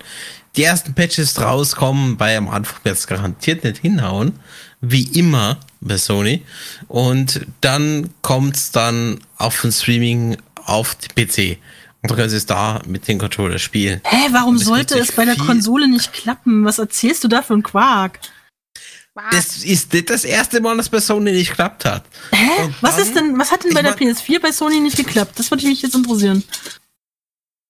Die 0.57 0.65
ersten 0.65 0.95
Patches 0.95 1.41
rauskommen, 1.41 2.17
bei 2.19 2.37
am 2.37 2.49
Anfang 2.49 2.81
wird 2.85 2.97
es 2.97 3.07
garantiert 3.07 3.65
nicht 3.65 3.79
hinhauen. 3.79 4.39
Wie 4.83 5.05
immer 5.19 5.59
bei 5.87 5.99
Sony. 5.99 6.43
Und 6.89 7.47
dann 7.61 8.11
kommt's 8.23 8.71
dann 8.71 9.21
auf 9.39 9.61
den 9.61 9.73
Streaming 9.73 10.37
auf 10.65 10.95
den 10.97 11.15
PC. 11.27 11.59
Und 12.03 12.11
dann 12.11 12.17
können 12.19 12.31
sie 12.31 12.37
es 12.37 12.47
da 12.47 12.81
mit 12.87 13.09
den 13.09 13.19
Controller 13.19 13.59
spielen. 13.59 14.01
Hä, 14.05 14.29
warum 14.33 14.57
es 14.57 14.65
sollte 14.65 14.99
es 14.99 15.13
bei 15.13 15.25
der 15.25 15.37
Konsole 15.37 15.89
nicht 15.89 16.13
klappen? 16.13 16.65
Was 16.65 16.79
erzählst 16.79 17.25
du 17.25 17.29
da 17.29 17.43
für 17.43 17.55
einen 17.55 17.63
Quark? 17.63 18.21
Das 19.31 19.65
ist 19.65 19.93
nicht 19.95 20.11
das 20.11 20.25
erste 20.25 20.61
Mal, 20.61 20.77
dass 20.77 20.91
bei 20.91 21.01
Sony 21.01 21.33
nicht 21.33 21.49
geklappt 21.51 21.87
hat. 21.87 22.05
Hä? 22.33 22.65
Und 22.65 22.75
Was 22.83 22.97
dann- 22.97 23.07
ist 23.07 23.17
denn, 23.17 23.39
was 23.39 23.51
hat 23.51 23.65
denn 23.65 23.73
bei 23.73 23.81
der 23.81 23.93
mein- 23.99 24.15
PS4 24.15 24.41
bei 24.41 24.53
Sony 24.53 24.79
nicht 24.81 24.97
geklappt? 24.99 25.39
Das 25.39 25.51
würde 25.51 25.67
mich 25.67 25.81
jetzt 25.81 25.95
interessieren. 25.95 26.45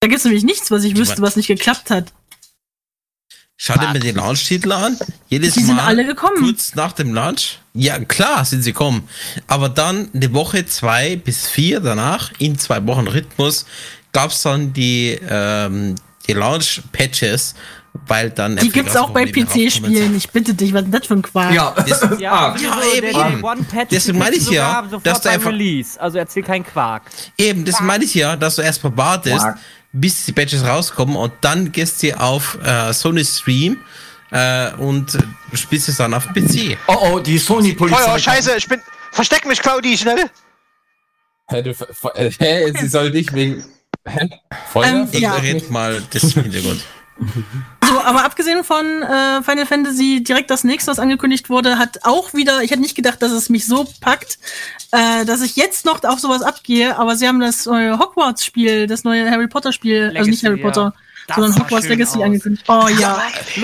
Da 0.01 0.09
gibt's 0.09 0.25
nämlich 0.25 0.43
nichts, 0.45 0.71
was 0.73 0.83
ich 0.85 0.97
wüsste, 0.97 1.21
mein- 1.21 1.29
was 1.29 1.37
nicht 1.37 1.47
geklappt 1.47 1.91
hat. 1.91 2.13
Schau 3.59 3.75
dir 3.75 3.87
mal 3.87 3.99
die 3.99 4.11
Launch-Titel 4.11 4.71
an. 4.73 4.99
Jedes 5.29 5.55
Die 5.55 5.63
sind 5.63 5.77
Mal 5.77 5.87
alle 5.87 6.05
gekommen. 6.05 6.37
kurz 6.41 6.75
nach 6.75 6.93
dem 6.93 7.15
Launch. 7.15 7.59
Ja, 7.73 7.99
klar 8.01 8.45
sind 8.45 8.63
sie 8.63 8.73
gekommen. 8.73 9.09
Aber 9.47 9.69
dann 9.71 10.11
eine 10.15 10.33
Woche, 10.35 10.67
zwei 10.67 11.17
bis 11.17 11.47
vier 11.49 11.81
danach, 11.81 12.31
in 12.39 12.59
zwei 12.59 12.87
Wochen 12.87 13.07
Rhythmus, 13.09 13.65
gab's 14.13 14.43
dann 14.43 14.73
die, 14.75 15.19
ähm, 15.29 15.95
die 16.29 16.35
Launch-Patches, 16.35 17.55
weil 18.07 18.29
dann 18.31 18.57
Die 18.57 18.69
gibt's 18.71 18.95
auch 18.95 19.09
bei 19.11 19.25
PC-Spielen. 19.25 20.15
Ich 20.17 20.29
bitte 20.31 20.53
dich, 20.53 20.75
was 20.75 20.83
ist 20.83 20.93
das 20.93 21.07
für 21.07 21.15
ein 21.15 21.23
Quark? 21.23 21.55
Ja, 21.55 21.75
Ja, 22.19 22.33
ah, 22.33 22.57
ja, 22.59 22.81
eben, 22.95 23.13
der 23.13 23.31
eben. 23.31 23.67
Deswegen 23.91 24.19
meine 24.19 24.37
ich 24.37 24.51
ja, 24.51 24.83
dass 25.03 25.23
du 25.23 25.31
einfach- 25.31 25.49
Release. 25.51 25.99
Also 25.99 26.19
erzähl 26.19 26.43
keinen 26.43 26.65
Quark. 26.67 27.05
Eben, 27.39 27.65
das 27.65 27.81
meine 27.81 28.05
ich 28.05 28.15
ja, 28.15 28.37
dass 28.37 28.57
du 28.57 28.63
erstmal 28.63 28.95
wartest, 28.99 29.39
Quark. 29.39 29.59
Bis 30.01 30.25
die 30.25 30.33
Patches 30.33 30.65
rauskommen 30.65 31.17
und 31.17 31.33
dann 31.41 31.73
gehst 31.73 32.03
du 32.03 32.19
auf 32.21 32.59
äh, 32.65 32.93
Sony 32.93 33.25
Stream 33.25 33.79
äh, 34.31 34.73
und 34.75 35.17
spielst 35.55 35.89
es 35.89 35.97
dann 35.97 36.13
auf 36.15 36.27
PC. 36.35 36.77
oh, 36.89 36.97
oh, 37.13 37.19
die 37.19 37.39
Sony-Polizei. 37.39 37.99
Feuer, 38.03 38.19
scheiße, 38.19 38.57
ich 38.57 38.69
bin. 38.69 38.81
Versteck 39.13 39.47
mich, 39.47 39.61
Claudi, 39.63 39.97
schnell! 39.97 40.29
Hä, 41.49 41.63
du, 41.63 41.71
äh, 42.15 42.31
hä, 42.39 42.73
sie 42.79 42.89
soll 42.89 43.11
dich 43.11 43.33
wegen. 43.33 43.65
Hä? 44.07 44.29
Feuer? 44.73 44.87
Ähm, 44.87 45.09
Ich 45.13 45.21
Ja. 45.21 45.35
red 45.35 45.71
mal 45.71 46.03
das 46.13 46.33
Hintergrund. 46.33 46.83
So, 47.89 48.01
aber 48.01 48.25
abgesehen 48.25 48.65
von 48.65 48.85
äh, 49.03 49.43
Final 49.43 49.67
Fantasy, 49.67 50.23
direkt 50.23 50.51
das 50.51 50.65
nächste, 50.65 50.91
was 50.91 50.99
angekündigt 50.99 51.49
wurde, 51.51 51.79
hat 51.79 52.01
auch 52.03 52.35
wieder, 52.35 52.63
ich 52.63 52.71
hätte 52.71 52.81
nicht 52.81 52.95
gedacht, 52.97 53.23
dass 53.23 53.33
es 53.33 53.49
mich 53.49 53.67
so 53.67 53.87
packt, 54.01 54.39
äh, 54.93 55.25
dass 55.25 55.43
ich 55.43 55.57
jetzt 55.57 55.85
noch 55.85 56.03
auf 56.05 56.19
sowas 56.19 56.43
abgehe, 56.43 56.99
aber 56.99 57.17
sie 57.17 57.29
haben 57.29 57.41
das 57.41 57.67
neue 57.67 57.99
Hogwarts-Spiel, 57.99 58.87
das 58.87 59.05
neue 59.05 59.31
Harry 59.31 59.47
Potter-Spiel, 59.49 60.13
also 60.17 60.29
nicht 60.31 60.45
Harry 60.45 60.59
ja. 60.59 60.67
Potter, 60.67 60.95
Das 61.29 61.37
sondern 61.37 61.61
Hogwarts 61.63 61.89
Legacy 61.89 62.19
aus. 62.19 62.25
angekündigt. 62.25 62.65
Oh 62.69 62.89
ja. 62.99 63.23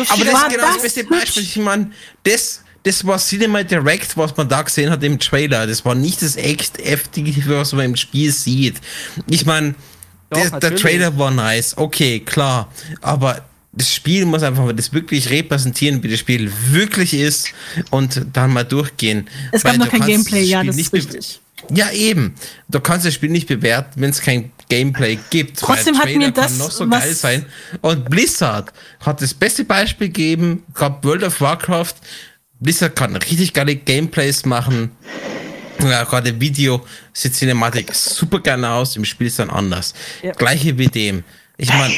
Aber 0.08 0.24
das 0.24 0.32
War 0.32 0.46
ist 0.46 0.54
genau 0.54 0.66
das 0.66 0.72
das 0.74 0.82
beste? 0.82 1.04
Beispiel. 1.04 1.42
Ich 1.42 1.56
meine, 1.56 1.90
das, 2.24 2.62
das 2.84 3.06
war 3.06 3.18
Cinema 3.18 3.62
Direct, 3.62 4.16
was 4.16 4.36
man 4.36 4.48
da 4.48 4.62
gesehen 4.62 4.90
hat 4.90 5.02
im 5.02 5.18
Trailer. 5.18 5.66
Das 5.66 5.84
war 5.84 5.94
nicht 5.94 6.22
das 6.22 6.36
echt 6.36 6.78
heftige, 6.78 7.32
was 7.48 7.72
man 7.72 7.86
im 7.86 7.96
Spiel 7.96 8.32
sieht. 8.32 8.76
Ich 9.28 9.46
meine, 9.46 9.74
der. 10.34 10.76
Trailer 10.76 11.18
war 11.18 11.30
nice, 11.30 11.76
okay, 11.76 12.20
klar. 12.20 12.68
Aber 13.00 13.42
das 13.72 13.94
Spiel 13.94 14.26
muss 14.26 14.42
einfach 14.42 14.64
mal 14.64 14.74
das 14.74 14.92
wirklich 14.92 15.30
repräsentieren, 15.30 16.02
wie 16.02 16.08
das 16.08 16.20
Spiel 16.20 16.52
wirklich 16.70 17.14
ist 17.14 17.52
und 17.90 18.26
dann 18.32 18.52
mal 18.52 18.64
durchgehen. 18.64 19.28
Es 19.50 19.62
gab 19.62 19.72
Weil 19.72 19.78
noch 19.78 19.88
kein 19.88 20.02
Gameplay, 20.02 20.40
das 20.40 20.48
ja, 20.48 20.62
das 20.62 20.76
nicht 20.76 20.92
ist 20.92 20.92
richtig. 20.92 21.40
Ja, 21.70 21.90
eben. 21.90 22.34
Du 22.68 22.80
kannst 22.80 23.06
das 23.06 23.14
Spiel 23.14 23.30
nicht 23.30 23.46
bewerten, 23.46 24.00
wenn 24.00 24.10
es 24.10 24.20
kein 24.20 24.50
Gameplay 24.68 25.18
gibt. 25.30 25.58
Trotzdem 25.58 25.96
hat 25.96 26.06
mir 26.06 26.14
Trailer 26.14 26.32
kann 26.32 26.44
das, 26.44 26.58
noch 26.58 26.70
so 26.70 26.88
geil 26.88 27.14
sein. 27.14 27.46
Und 27.80 28.10
Blizzard 28.10 28.72
hat 29.00 29.22
das 29.22 29.32
beste 29.32 29.64
Beispiel 29.64 30.08
gegeben, 30.08 30.64
gab 30.74 31.04
World 31.04 31.22
of 31.22 31.40
Warcraft. 31.40 31.94
Blizzard 32.60 32.96
kann 32.96 33.16
richtig 33.16 33.52
geile 33.52 33.76
Gameplays 33.76 34.44
machen. 34.44 34.90
Ja, 35.80 36.04
gerade 36.04 36.38
Video 36.40 36.84
sieht 37.12 37.34
Cinematik 37.34 37.94
super 37.94 38.40
geil 38.40 38.64
aus, 38.64 38.96
im 38.96 39.04
Spiel 39.04 39.28
ist 39.28 39.38
dann 39.38 39.50
anders. 39.50 39.94
Ja. 40.22 40.32
Gleiche 40.32 40.76
wie 40.78 40.86
dem. 40.86 41.24
Ich 41.62 41.68
meine, 41.72 41.94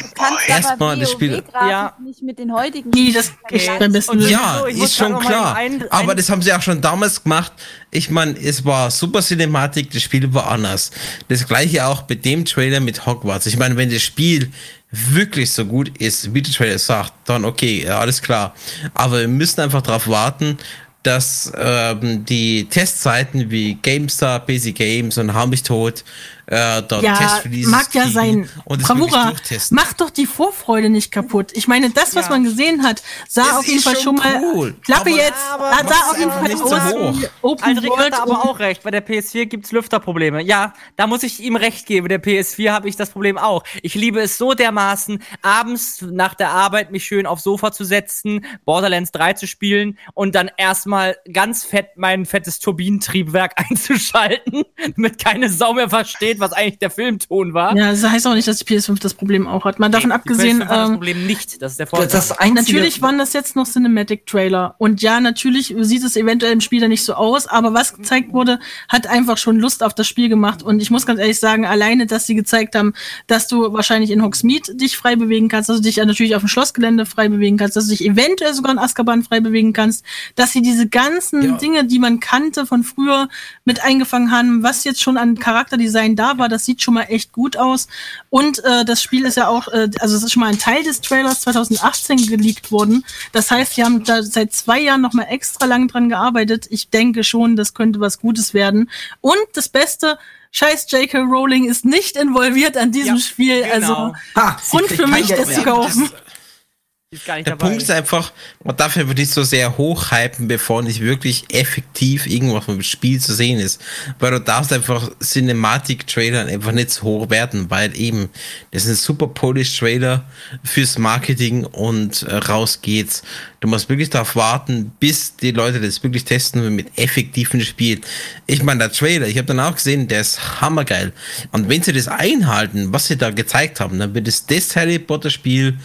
erstmal 0.47 0.99
das 0.99 1.11
Spiel. 1.11 1.43
Ja. 1.53 1.95
nicht 2.03 2.21
mit 2.21 2.37
den 2.37 2.53
heutigen 2.53 2.91
Nee, 2.91 3.11
das 3.11 3.25
ist 3.49 3.67
Nee. 3.67 3.79
beim 3.79 3.91
besten 3.91 4.11
Und 4.11 4.19
Willen. 4.19 4.29
Ja, 4.29 4.59
So, 4.59 4.65
ist 4.67 4.95
schon 4.95 5.17
klar. 5.19 5.55
ein- 5.55 5.81
ein- 5.81 5.91
Aber 5.91 6.13
das 6.13 6.29
haben 6.29 6.43
sie 6.43 6.53
auch 6.53 6.61
schon 6.61 6.81
damals 6.81 7.23
gemacht. 7.23 7.51
Ich 7.89 8.11
meine, 8.11 8.37
es 8.39 8.63
war 8.63 8.91
super 8.91 9.21
Cinematik, 9.23 9.89
das 9.89 10.03
Spiel 10.03 10.31
war 10.35 10.51
anders. 10.51 10.91
Das 11.29 11.47
gleiche 11.47 11.83
auch 11.87 12.07
mit 12.07 12.23
dem 12.25 12.45
Trailer 12.45 12.79
mit 12.79 13.07
Hogwarts. 13.07 13.47
Ich 13.47 13.57
meine, 13.57 13.75
wenn 13.75 13.89
das 13.89 14.03
Spiel 14.03 14.51
wirklich 14.91 15.49
so 15.49 15.65
gut 15.65 15.97
ist, 15.97 16.31
wie 16.35 16.43
der 16.43 16.53
Trailer 16.53 16.77
sagt, 16.77 17.13
dann 17.25 17.43
okay, 17.43 17.85
ja, 17.87 17.97
alles 17.99 18.21
klar. 18.21 18.53
Aber 18.93 19.19
wir 19.19 19.27
müssen 19.27 19.61
einfach 19.61 19.81
darauf 19.81 20.07
warten, 20.07 20.59
dass 21.01 21.51
ähm, 21.57 22.23
die 22.25 22.65
Testseiten 22.69 23.49
wie 23.49 23.75
GameStar, 23.81 24.39
PC 24.45 24.73
Games 24.73 25.17
und 25.17 25.33
Hau 25.33 25.47
mich 25.47 25.63
tot 25.63 26.03
äh, 26.47 26.81
dort 26.83 27.01
Ja, 27.03 27.15
Testreleases 27.15 27.71
mag 27.71 27.93
ja 27.93 28.07
sein. 28.07 28.49
und 28.65 28.83
Bravura, 28.83 29.33
mach 29.71 29.93
doch 29.93 30.09
die 30.09 30.25
Vorfreude 30.25 30.89
nicht 30.89 31.11
kaputt. 31.11 31.51
Ich 31.53 31.67
meine, 31.67 31.89
das, 31.89 32.15
was 32.15 32.25
Ja. 32.25 32.31
man 32.31 32.43
gesehen 32.43 32.83
hat, 32.83 33.01
sah 33.27 33.43
Es 33.43 33.51
auf 33.53 33.65
jeden 33.65 33.77
ist 33.79 33.83
Fall 33.83 33.97
schon 33.97 34.15
mal. 34.15 34.41
cool, 34.53 34.75
Klappe 34.83 35.01
aber- 35.09 35.09
jetzt, 35.17 35.33
aber 35.51 35.69
sah 35.71 35.83
mach's 35.83 36.09
auf 36.11 36.17
jeden 36.19 36.31
Fall 36.31 36.43
nicht 36.43 36.61
aus 36.61 36.69
so. 36.91 37.27
Open 37.41 37.63
Aldrich 37.65 37.89
World. 37.89 38.13
hatte 38.13 38.21
aber 38.21 38.45
auch 38.45 38.59
recht, 38.59 38.83
bei 38.83 38.91
der 38.91 39.01
PS4 39.05 39.45
gibt's 39.45 39.71
Lüfterprobleme. 39.71 40.41
Ja, 40.43 40.73
da 40.95 41.07
muss 41.07 41.23
ich 41.23 41.39
ihm 41.39 41.55
recht 41.55 41.85
geben. 41.85 42.07
Der 42.09 42.19
PS4 42.21 42.71
habe 42.71 42.89
ich 42.89 42.95
das 42.95 43.09
Problem 43.09 43.37
auch. 43.37 43.63
Ich 43.81 43.95
liebe 43.95 44.19
es 44.21 44.37
so 44.37 44.53
dermaßen, 44.53 45.21
abends 45.41 46.01
nach 46.01 46.33
der 46.35 46.49
Arbeit 46.51 46.91
mich 46.91 47.05
schön 47.05 47.25
aufs 47.25 47.43
Sofa 47.43 47.71
zu 47.71 47.83
setzen, 47.83 48.45
Borderlands 48.65 49.11
3 49.11 49.33
zu 49.33 49.47
spielen 49.47 49.97
und 50.13 50.35
dann 50.35 50.49
erstmal 50.57 51.17
ganz 51.31 51.63
fett 51.63 51.89
mein 51.95 52.25
fettes 52.25 52.59
Turbinentriebwerk 52.59 53.53
einzuschalten, 53.69 54.63
damit 54.95 55.23
keine 55.23 55.49
Sau 55.49 55.73
mehr 55.73 55.89
versteht, 55.89 56.34
versteht, 56.35 56.39
was 56.39 56.53
eigentlich 56.53 56.79
der 56.79 56.89
Filmton 56.89 57.53
war. 57.53 57.75
Ja, 57.75 57.91
das 57.91 58.03
heißt 58.03 58.27
auch 58.27 58.33
nicht, 58.33 58.47
dass 58.47 58.57
die 58.57 58.65
PS5 58.65 58.99
das 59.01 59.13
Problem 59.13 59.47
auch 59.47 59.65
hat. 59.65 59.79
Man 59.79 59.91
davon 59.91 60.09
Die 60.09 60.15
abgesehen, 60.15 60.61
PS5 60.61 60.67
hat 60.67 60.71
das 60.77 60.89
ähm, 60.89 60.93
Problem 60.95 61.25
nicht. 61.25 61.61
Das 61.61 61.71
ist 61.73 61.79
der 61.79 61.87
Vorteil. 61.87 62.07
Das, 62.07 62.31
einzige, 62.31 62.53
Natürlich 62.55 63.01
waren 63.01 63.17
das 63.17 63.33
jetzt 63.33 63.55
noch 63.55 63.67
Cinematic-Trailer. 63.67 64.75
Und 64.77 65.01
ja, 65.01 65.19
natürlich 65.19 65.75
sieht 65.79 66.03
es 66.03 66.15
eventuell 66.15 66.53
im 66.53 66.61
Spiel 66.61 66.81
dann 66.81 66.89
nicht 66.89 67.03
so 67.03 67.13
aus, 67.13 67.47
aber 67.47 67.73
was 67.73 67.95
gezeigt 67.95 68.33
wurde, 68.33 68.59
hat 68.89 69.07
einfach 69.07 69.37
schon 69.37 69.57
Lust 69.57 69.83
auf 69.83 69.93
das 69.93 70.07
Spiel 70.07 70.29
gemacht. 70.29 70.63
Und 70.63 70.81
ich 70.81 70.91
muss 70.91 71.05
ganz 71.05 71.19
ehrlich 71.19 71.39
sagen, 71.39 71.65
alleine, 71.65 72.05
dass 72.05 72.27
sie 72.27 72.35
gezeigt 72.35 72.75
haben, 72.75 72.93
dass 73.27 73.47
du 73.47 73.73
wahrscheinlich 73.73 74.11
in 74.11 74.21
Hogsmeade 74.23 74.75
dich 74.75 74.97
frei 74.97 75.15
bewegen 75.15 75.49
kannst, 75.49 75.69
dass 75.69 75.77
du 75.77 75.83
dich 75.83 75.97
ja 75.97 76.05
natürlich 76.05 76.35
auf 76.35 76.41
dem 76.41 76.47
Schlossgelände 76.47 77.05
frei 77.05 77.29
bewegen 77.29 77.57
kannst, 77.57 77.75
dass 77.75 77.85
du 77.85 77.91
dich 77.91 78.05
eventuell 78.05 78.53
sogar 78.53 78.71
in 78.71 78.79
Azkaban 78.79 79.23
frei 79.23 79.39
bewegen 79.39 79.73
kannst, 79.73 80.03
dass 80.35 80.51
sie 80.51 80.61
diese 80.61 80.87
ganzen 80.87 81.41
Ja. 81.41 81.57
Dinge, 81.57 81.85
die 81.85 81.99
man 81.99 82.19
kannte 82.19 82.65
von 82.65 82.83
früher, 82.83 83.29
mit 83.63 83.83
eingefangen 83.83 84.31
haben, 84.31 84.63
was 84.63 84.83
jetzt 84.83 85.01
schon 85.01 85.17
an 85.17 85.37
Charakterdesign 85.37 86.15
da 86.15 86.24
war, 86.37 86.49
das 86.49 86.65
sieht 86.65 86.81
schon 86.81 86.95
mal 86.95 87.03
echt 87.03 87.31
gut 87.31 87.57
aus. 87.57 87.87
Und 88.29 88.63
äh, 88.63 88.83
das 88.85 89.01
Spiel 89.01 89.25
ist 89.25 89.37
ja 89.37 89.47
auch, 89.47 89.67
äh, 89.69 89.89
also 89.99 90.15
es 90.15 90.23
ist 90.23 90.31
schon 90.33 90.41
mal 90.41 90.49
ein 90.51 90.59
Teil 90.59 90.83
des 90.83 91.01
Trailers 91.01 91.41
2018 91.41 92.27
geleakt 92.27 92.71
worden. 92.71 93.05
Das 93.31 93.51
heißt, 93.51 93.75
sie 93.75 93.83
haben 93.83 94.03
da 94.03 94.23
seit 94.23 94.53
zwei 94.53 94.79
Jahren 94.79 95.01
noch 95.01 95.13
mal 95.13 95.23
extra 95.23 95.65
lang 95.65 95.87
dran 95.87 96.09
gearbeitet. 96.09 96.67
Ich 96.69 96.89
denke 96.89 97.23
schon, 97.23 97.55
das 97.55 97.73
könnte 97.73 97.99
was 97.99 98.19
Gutes 98.19 98.53
werden. 98.53 98.89
Und 99.21 99.37
das 99.53 99.69
Beste, 99.69 100.17
scheiß 100.51 100.87
J.K. 100.89 101.19
Rowling 101.19 101.65
ist 101.65 101.85
nicht 101.85 102.17
involviert 102.17 102.77
an 102.77 102.91
diesem 102.91 103.15
Ja, 103.15 103.21
Spiel. 103.21 103.61
genau. 103.63 103.73
Also 103.73 104.15
ha, 104.35 104.57
kriegt 104.71 104.91
für 104.93 105.07
mich, 105.07 105.27
das 105.27 105.53
zu 105.53 105.61
kaufen. 105.63 106.03
Die 106.03 106.09
ist 106.09 106.09
gar 106.09 106.09
nicht 106.09 107.04
Der 107.27 107.43
dabei. 107.43 107.67
Punkt 107.67 107.81
ist 107.81 107.91
einfach, 107.91 108.31
man 108.63 108.75
darf 108.75 108.97
einfach 108.97 109.15
nicht 109.15 109.31
so 109.31 109.43
sehr 109.43 109.77
hochhypen, 109.77 110.47
bevor 110.47 110.81
nicht 110.81 111.01
wirklich 111.01 111.45
effektiv 111.49 112.27
irgendwas 112.27 112.65
vom 112.65 112.81
Spiel 112.81 113.19
zu 113.19 113.33
sehen 113.33 113.59
ist. 113.59 113.81
Weil 114.19 114.31
du 114.31 114.41
darfst 114.41 114.73
einfach 114.73 115.09
Cinematic-Trailer 115.21 116.45
einfach 116.45 116.71
nicht 116.71 116.91
so 116.91 117.03
hoch 117.03 117.29
werten, 117.29 117.69
weil 117.69 117.95
eben, 117.97 118.29
das 118.71 118.85
ist 118.85 118.89
ein 118.89 118.95
super 118.95 119.27
Polish-Trailer 119.27 120.23
fürs 120.63 120.97
Marketing 120.97 121.65
und 121.65 122.23
äh, 122.23 122.35
raus 122.35 122.79
geht's. 122.81 123.23
Du 123.59 123.67
musst 123.67 123.89
wirklich 123.89 124.11
darauf 124.11 124.35
warten, 124.35 124.91
bis 124.99 125.37
die 125.37 125.51
Leute 125.51 125.81
das 125.81 126.03
wirklich 126.03 126.23
testen 126.23 126.75
mit 126.75 126.99
effektiven 126.99 127.61
Spielen. 127.61 128.01
Ich 128.45 128.61
meine, 128.61 128.79
der 128.79 128.91
Trailer, 128.91 129.27
ich 129.27 129.37
habe 129.37 129.47
dann 129.47 129.59
auch 129.59 129.73
gesehen, 129.73 130.07
der 130.07 130.21
ist 130.21 130.61
hammergeil. 130.61 131.13
Und 131.51 131.67
wenn 131.67 131.81
sie 131.81 131.91
das 131.91 132.07
einhalten, 132.07 132.93
was 132.93 133.07
sie 133.07 133.17
da 133.17 133.31
gezeigt 133.31 133.79
haben, 133.79 133.97
dann 133.97 134.13
wird 134.13 134.27
es 134.27 134.45
das 134.45 134.75
Harry 134.75 134.99
Potter-Spiel 134.99 135.79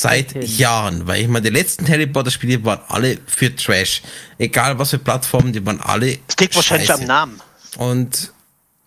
seit 0.00 0.30
Seitdem. 0.32 0.42
Jahren, 0.56 1.06
weil 1.06 1.22
ich 1.22 1.28
meine, 1.28 1.42
die 1.50 1.56
letzten 1.56 1.88
Harry 1.88 2.06
Potter 2.06 2.30
Spiele 2.30 2.64
waren 2.64 2.80
alle 2.88 3.18
für 3.26 3.54
Trash. 3.54 4.02
Egal 4.38 4.78
was 4.78 4.90
für 4.90 4.98
Plattformen, 4.98 5.52
die 5.52 5.64
waren 5.64 5.80
alle. 5.80 6.18
Das 6.26 6.36
liegt 6.40 6.54
wahrscheinlich 6.56 6.92
am 6.92 7.04
Namen. 7.04 7.40
Und 7.78 8.32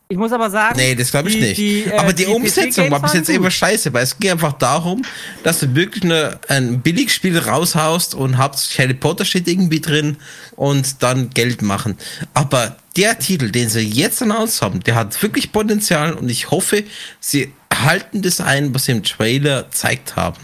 Ich 0.07 0.18
muss 0.18 0.32
aber 0.32 0.49
sagen. 0.49 0.76
nee, 0.78 0.95
das 0.95 1.12
glaube 1.12 1.30
ich 1.30 1.36
die- 1.36 1.41
nicht. 1.41 1.57
die, 1.57 1.84
äh, 1.84 1.97
Aber 1.97 2.14
die, 2.14 2.26
die 2.26 2.32
Umsetzung 2.32 2.89
war 2.89 2.99
bis 3.01 3.14
jetzt 3.14 3.30
immer 3.30 3.51
scheiße, 3.51 3.93
weil 3.93 4.03
es 4.03 4.18
ging 4.18 4.32
einfach 4.32 4.53
darum, 4.53 5.03
dass 5.43 5.60
du 5.60 5.76
wirklich 5.76 6.03
nur 6.03 6.39
ein 6.47 6.82
Billigspiel 6.82 7.38
raushaust 7.38 8.16
und 8.16 8.38
hauptsächlich 8.38 8.80
Harry 8.80 8.93
Potter 8.95 9.26
steht 9.26 9.47
irgendwie 9.47 9.82
drin 9.82 10.18
und 10.55 11.03
dann 11.03 11.30
Geld 11.30 11.62
machen. 11.62 11.97
Aber 12.34 12.78
der 12.97 13.20
Titel, 13.20 13.51
den 13.51 13.70
sie 13.70 13.82
jetzt 13.82 14.22
announced 14.22 14.62
haben, 14.64 14.80
der 14.82 14.95
hat 14.95 15.22
wirklich 15.22 15.51
Potenzial 15.51 16.14
und 16.14 16.28
ich 16.30 16.49
hoffe, 16.49 16.84
sie 17.20 17.53
halten 17.84 18.22
das 18.22 18.42
ein, 18.42 18.74
was 18.74 18.86
sie 18.86 18.94
im 18.94 19.04
Trailer 19.04 19.64
gezeigt 19.64 20.16
haben. 20.16 20.38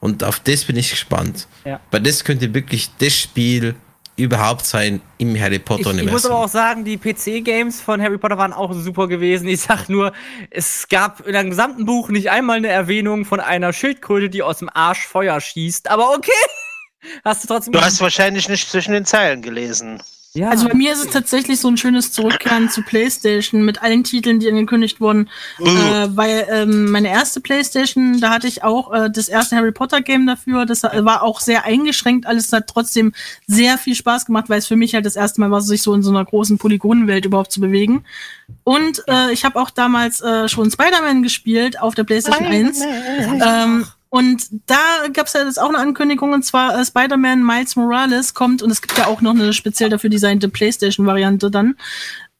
Und 0.00 0.24
auf 0.24 0.40
das 0.40 0.64
bin 0.64 0.76
ich 0.76 0.90
gespannt. 0.90 1.48
Ja. 1.64 1.80
Weil 1.90 2.00
das 2.00 2.24
könnte 2.24 2.54
wirklich 2.54 2.90
das 2.98 3.14
Spiel 3.14 3.74
überhaupt 4.16 4.64
sein 4.64 5.00
im 5.18 5.38
Harry 5.38 5.58
Potter 5.58 5.90
Ich, 5.90 5.98
ich 5.98 6.10
muss 6.10 6.24
aber 6.24 6.36
Universum. 6.36 6.44
auch 6.44 6.48
sagen, 6.48 6.84
die 6.84 6.96
PC-Games 6.96 7.80
von 7.80 8.00
Harry 8.00 8.16
Potter 8.18 8.38
waren 8.38 8.52
auch 8.52 8.72
super 8.72 9.08
gewesen. 9.08 9.46
Ich 9.46 9.60
sag 9.60 9.88
nur, 9.88 10.12
es 10.50 10.88
gab 10.88 11.26
in 11.26 11.36
einem 11.36 11.50
gesamten 11.50 11.84
Buch 11.84 12.08
nicht 12.08 12.30
einmal 12.30 12.56
eine 12.56 12.68
Erwähnung 12.68 13.24
von 13.24 13.40
einer 13.40 13.72
Schildkröte, 13.72 14.30
die 14.30 14.42
aus 14.42 14.58
dem 14.58 14.70
Arsch 14.72 15.06
Feuer 15.06 15.40
schießt. 15.40 15.90
Aber 15.90 16.14
okay. 16.14 16.30
Hast 17.24 17.44
du 17.44 17.48
trotzdem. 17.48 17.72
Du 17.72 17.80
hast 17.80 18.00
wahrscheinlich 18.00 18.48
nicht 18.48 18.68
zwischen 18.68 18.92
den 18.92 19.04
Zeilen 19.04 19.42
gelesen. 19.42 20.02
Ja. 20.36 20.50
Also 20.50 20.68
bei 20.68 20.74
mir 20.74 20.92
ist 20.92 21.04
es 21.04 21.10
tatsächlich 21.10 21.60
so 21.60 21.68
ein 21.68 21.76
schönes 21.76 22.12
Zurückkehren 22.12 22.68
zu 22.70 22.82
PlayStation 22.82 23.64
mit 23.64 23.82
allen 23.82 24.04
Titeln, 24.04 24.40
die 24.40 24.48
angekündigt 24.48 25.00
wurden. 25.00 25.28
Uh. 25.58 25.66
Äh, 25.66 26.16
weil 26.16 26.46
ähm, 26.50 26.90
meine 26.90 27.08
erste 27.08 27.40
PlayStation, 27.40 28.20
da 28.20 28.30
hatte 28.30 28.46
ich 28.46 28.62
auch 28.62 28.92
äh, 28.92 29.10
das 29.10 29.28
erste 29.28 29.56
Harry 29.56 29.72
Potter 29.72 30.02
Game 30.02 30.26
dafür. 30.26 30.66
Das 30.66 30.84
äh, 30.84 31.04
war 31.04 31.22
auch 31.22 31.40
sehr 31.40 31.64
eingeschränkt. 31.64 32.26
Alles 32.26 32.52
hat 32.52 32.66
trotzdem 32.66 33.12
sehr 33.46 33.78
viel 33.78 33.94
Spaß 33.94 34.26
gemacht, 34.26 34.48
weil 34.48 34.58
es 34.58 34.66
für 34.66 34.76
mich 34.76 34.94
halt 34.94 35.06
das 35.06 35.16
erste 35.16 35.40
Mal 35.40 35.50
war, 35.50 35.62
sich 35.62 35.82
so 35.82 35.94
in 35.94 36.02
so 36.02 36.10
einer 36.10 36.24
großen 36.24 36.58
Polygonenwelt 36.58 37.24
überhaupt 37.24 37.52
zu 37.52 37.60
bewegen. 37.60 38.04
Und 38.64 39.02
äh, 39.08 39.32
ich 39.32 39.44
habe 39.44 39.60
auch 39.60 39.70
damals 39.70 40.20
äh, 40.20 40.48
schon 40.48 40.70
Spider-Man 40.70 41.22
gespielt 41.22 41.80
auf 41.80 41.94
der 41.94 42.04
PlayStation 42.04 42.46
1. 42.46 42.80
Ähm, 43.42 43.86
und 44.08 44.46
da 44.66 45.08
gab 45.12 45.26
es 45.26 45.32
ja 45.32 45.44
jetzt 45.44 45.60
auch 45.60 45.68
eine 45.68 45.78
Ankündigung, 45.78 46.32
und 46.32 46.44
zwar 46.44 46.78
äh, 46.78 46.84
Spider-Man 46.84 47.44
Miles 47.44 47.76
Morales 47.76 48.34
kommt 48.34 48.62
und 48.62 48.70
es 48.70 48.80
gibt 48.80 48.96
ja 48.98 49.06
auch 49.06 49.20
noch 49.20 49.34
eine 49.34 49.52
speziell 49.52 49.90
dafür 49.90 50.10
designte 50.10 50.48
PlayStation-Variante 50.48 51.50
dann. 51.50 51.76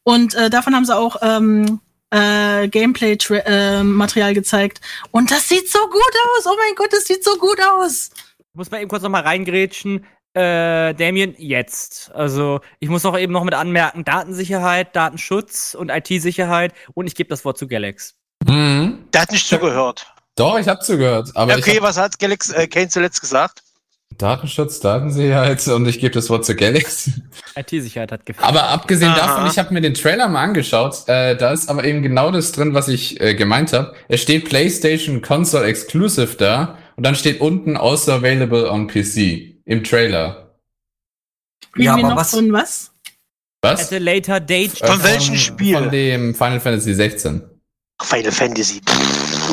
Und 0.05 0.35
äh, 0.35 0.51
davon 0.51 0.75
haben 0.75 0.85
sie 0.85 0.97
auch 0.97 1.17
ähm, 1.23 1.81
äh, 2.11 2.69
Gameplay-Material 2.69 4.35
gezeigt. 4.35 4.81
Und 5.11 5.31
das 5.31 5.49
sieht 5.49 5.69
so 5.71 5.81
gut 5.81 6.15
aus! 6.37 6.47
Oh 6.47 6.57
mein 6.57 6.75
Gott, 6.77 6.93
das 6.93 7.05
sieht 7.05 7.25
so 7.25 7.37
gut 7.37 7.59
aus! 7.61 8.11
muss 8.57 8.71
man 8.71 8.81
eben 8.81 8.89
kurz 8.89 9.03
noch 9.03 9.11
mal 9.11 9.23
reingrätschen. 9.23 10.05
Äh, 10.33 10.95
Damien, 10.95 11.35
jetzt. 11.39 12.11
Also, 12.15 12.61
ich 12.81 12.89
muss 12.89 13.05
noch 13.05 13.19
eben 13.19 13.33
noch 13.33 13.45
mit 13.45 13.55
anmerken, 13.55 14.05
Datensicherheit, 14.05 14.95
Datenschutz 14.97 15.75
und 15.75 15.91
IT-Sicherheit. 15.91 16.75
Und 16.95 17.07
ich 17.07 17.15
gebe 17.15 17.29
das 17.29 17.45
Wort 17.45 17.59
zu 17.59 17.69
Galax. 17.69 18.19
Mhm. 18.47 19.05
Der 19.13 19.23
hat 19.23 19.33
nicht 19.33 19.47
zugehört. 19.47 20.13
Doch, 20.37 20.59
ich 20.59 20.69
habe 20.69 20.81
zugehört. 20.81 21.31
Aber 21.35 21.57
okay, 21.57 21.77
hab 21.77 21.83
was 21.83 21.97
hat 21.97 22.19
Galax, 22.19 22.51
äh, 22.51 22.67
Kane 22.69 22.89
zuletzt 22.89 23.21
gesagt? 23.21 23.63
Datenschutz, 24.19 24.81
Datensicherheit 24.81 25.67
und 25.69 25.87
ich 25.89 25.99
gebe 25.99 26.13
das 26.15 26.31
Wort 26.31 26.45
zu 26.45 26.55
Galaxy. 26.55 27.13
IT-Sicherheit 27.57 28.13
hat 28.13 28.27
gefehlt. 28.27 28.47
Aber 28.47 28.65
abgesehen 28.69 29.11
Aha. 29.13 29.19
davon, 29.19 29.51
ich 29.51 29.59
habe 29.59 29.73
mir 29.75 29.81
den 29.81 29.95
Trailer 29.95 30.29
mal 30.29 30.43
angeschaut. 30.45 31.09
Äh, 31.09 31.37
da 31.37 31.53
ist 31.53 31.69
aber 31.69 31.85
eben 31.85 32.03
genau 32.03 32.31
das 32.31 32.53
drin, 32.53 32.75
was 32.75 32.89
ich 32.89 33.21
äh, 33.21 33.35
gemeint 33.35 33.73
habe. 33.73 33.95
Es 34.09 34.23
steht 34.23 34.45
PlayStation 34.49 35.23
Console 35.23 35.67
Exclusive 35.67 36.37
da 36.37 36.79
und 36.97 37.05
dann 37.05 37.15
steht 37.15 37.41
unten 37.41 37.77
also 37.77 38.13
available 38.13 38.71
on 38.71 38.87
PC 38.87 39.57
im 39.65 39.83
Trailer. 39.85 40.55
Ja, 41.77 41.97
wir 41.97 42.05
aber 42.05 42.11
noch 42.11 42.17
was- 42.17 42.35
ein 42.35 42.53
was? 42.53 42.93
Was? 43.63 43.87
At 43.87 43.93
a 43.93 43.99
later 43.99 44.39
date. 44.39 44.81
Äh, 44.81 44.87
Von 44.87 45.03
welchem 45.03 45.37
Spiel? 45.37 45.75
Von 45.77 45.91
dem 45.91 46.35
Final 46.35 46.61
Fantasy 46.61 46.95
16. 46.95 47.43
Final 48.03 48.31
Fantasy. 48.33 48.81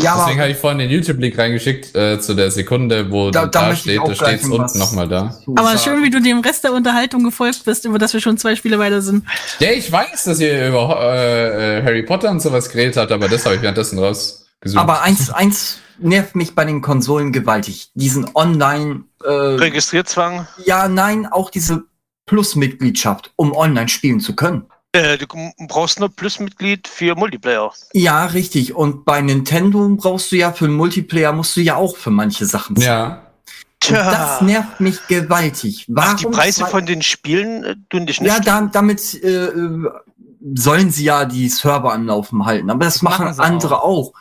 Ja, 0.02 0.18
Deswegen 0.18 0.39
habe 0.41 0.52
ich 0.52 0.58
vorhin 0.58 0.80
den 0.80 0.89
YouTube-Link 0.89 1.38
reingeschickt 1.38 1.96
äh, 1.96 2.20
zu 2.20 2.34
der 2.34 2.52
Sekunde, 2.52 3.12
wo 3.12 3.32
da, 3.32 3.46
da, 3.46 3.70
da 3.70 3.76
steht, 3.76 4.00
da 4.00 4.16
steht's 4.16 4.50
was 4.50 4.60
unten 4.60 4.80
nochmal 4.80 5.08
da. 5.08 5.38
Aber 5.56 5.78
schön, 5.78 6.04
wie 6.04 6.10
du 6.10 6.22
dem 6.22 6.39
Rest 6.39 6.64
der 6.64 6.74
Unterhaltung 6.74 7.24
gefolgt 7.24 7.64
bist, 7.66 7.86
über 7.86 8.00
das 8.00 8.14
wir 8.14 8.22
schon 8.22 8.38
zwei 8.38 8.56
Spiele 8.56 8.80
weiter 8.80 9.02
sind. 9.02 9.26
Ja, 9.60 9.72
ich 9.72 9.91
weiß, 9.91 10.24
dass 10.24 10.39
ihr 10.39 10.68
über 10.68 11.00
äh, 11.00 11.80
äh, 11.80 11.84
Harry 11.84 12.04
Potter 12.04 12.32
und 12.32 12.41
sowas 12.41 12.70
geredet 12.70 12.98
habt, 12.98 13.12
aber 13.12 13.28
das 13.28 13.46
habe 13.46 13.56
ich 13.56 13.62
währenddessen 13.62 14.00
rausgesucht. 14.00 14.82
Aber 14.82 15.02
eins, 15.02 15.30
eins 15.30 15.80
nervt 16.00 16.36
mich 16.36 16.56
bei 16.56 16.66
den 16.66 16.82
Konsolen 16.82 17.32
gewaltig. 17.32 17.91
Diesen 17.94 18.30
Online, 18.36 19.04
äh, 19.24 19.30
Registrierzwang. 19.30 20.48
ja, 20.66 20.88
nein, 20.88 21.28
auch 21.28 21.50
diese 21.50 21.84
Plus-Mitgliedschaft, 22.26 23.34
um 23.36 23.54
online 23.54 23.89
spielen 23.89 24.20
zu 24.20 24.36
können. 24.36 24.66
Äh, 24.94 25.18
du 25.18 25.26
brauchst 25.68 26.00
nur 26.00 26.10
Plus-Mitglied 26.10 26.88
für 26.88 27.16
Multiplayer. 27.16 27.74
Ja, 27.94 28.26
richtig. 28.28 28.76
Und 28.76 29.06
bei 29.06 29.22
Nintendo 29.22 29.89
brauchst 29.96 30.32
du 30.32 30.36
ja 30.36 30.52
für 30.52 30.68
Multiplayer 30.68 31.34
musst 31.34 31.58
du 31.58 31.62
ja 31.62 31.76
auch 31.76 31.98
für 31.98 32.12
manche 32.12 32.46
Sachen 32.46 32.76
zahlen. 32.76 32.88
ja. 32.88 33.20
Und 33.86 33.96
das 33.98 34.41
nervt 34.41 34.80
mich 34.80 35.08
gewaltig. 35.08 35.88
Warum 35.89 36.14
Ach, 36.14 36.18
die 36.18 36.26
Preise 36.28 36.66
von 36.68 36.86
den 36.86 37.02
Spielen 37.02 37.64
äh, 37.64 37.76
tun 37.89 38.06
dich 38.06 38.22
nicht. 38.22 38.30
Ja, 38.30 38.39
da, 38.39 38.62
damit 38.72 39.22
äh, 39.24 39.50
sollen 40.56 40.91
sie 40.91 41.06
ja 41.06 41.26
die 41.26 41.50
Server 41.50 41.91
am 41.91 42.06
Laufen 42.06 42.46
halten. 42.46 42.70
Aber 42.70 42.86
das 42.86 43.02
machen, 43.02 43.26
machen 43.26 43.36
sie 43.36 43.44
andere 43.44 43.82
auch. 43.82 44.14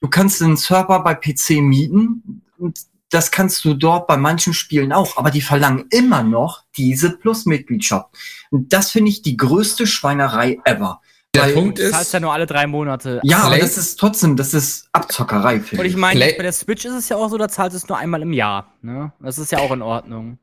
Du 0.00 0.08
kannst 0.08 0.40
den 0.40 0.56
Server 0.56 1.02
bei 1.02 1.14
PC 1.14 1.62
mieten 1.62 2.42
und 2.58 2.78
das 3.10 3.30
kannst 3.30 3.64
du 3.64 3.74
dort 3.74 4.06
bei 4.06 4.16
manchen 4.16 4.52
Spielen 4.54 4.92
auch. 4.92 5.16
Aber 5.16 5.30
die 5.30 5.40
verlangen 5.42 5.86
immer 5.90 6.22
noch 6.22 6.64
diese 6.76 7.10
Plus-Mitgliedschaft. 7.16 8.06
Und 8.50 8.72
das 8.72 8.90
finde 8.90 9.10
ich 9.10 9.22
die 9.22 9.36
größte 9.36 9.86
Schweinerei 9.86 10.58
ever. 10.64 11.00
Der 11.34 11.42
Weil- 11.44 11.52
Punkt 11.54 11.78
Du 11.78 11.90
zahlst 11.90 12.06
ist, 12.08 12.12
ja 12.14 12.20
nur 12.20 12.32
alle 12.32 12.46
drei 12.46 12.66
Monate. 12.66 13.20
Ja, 13.22 13.40
aber 13.40 13.50
Play- 13.56 13.60
das 13.60 13.76
ist 13.76 13.98
trotzdem, 14.00 14.36
das 14.36 14.54
ist 14.54 14.88
Abzockerei, 14.92 15.56
Und 15.56 15.64
finde 15.66 15.86
ich 15.86 15.92
ich. 15.92 15.98
meine, 15.98 16.20
bei 16.20 16.42
der 16.42 16.52
Switch 16.52 16.84
ist 16.86 16.94
es 16.94 17.08
ja 17.10 17.16
auch 17.16 17.28
so, 17.28 17.36
da 17.36 17.48
zahlst 17.48 17.74
du 17.74 17.76
es 17.76 17.88
nur 17.88 17.98
einmal 17.98 18.22
im 18.22 18.32
Jahr. 18.32 18.72
Ne? 18.82 19.12
Das 19.20 19.38
ist 19.38 19.52
ja 19.52 19.58
auch 19.58 19.70
in 19.72 19.82
Ordnung. 19.82 20.38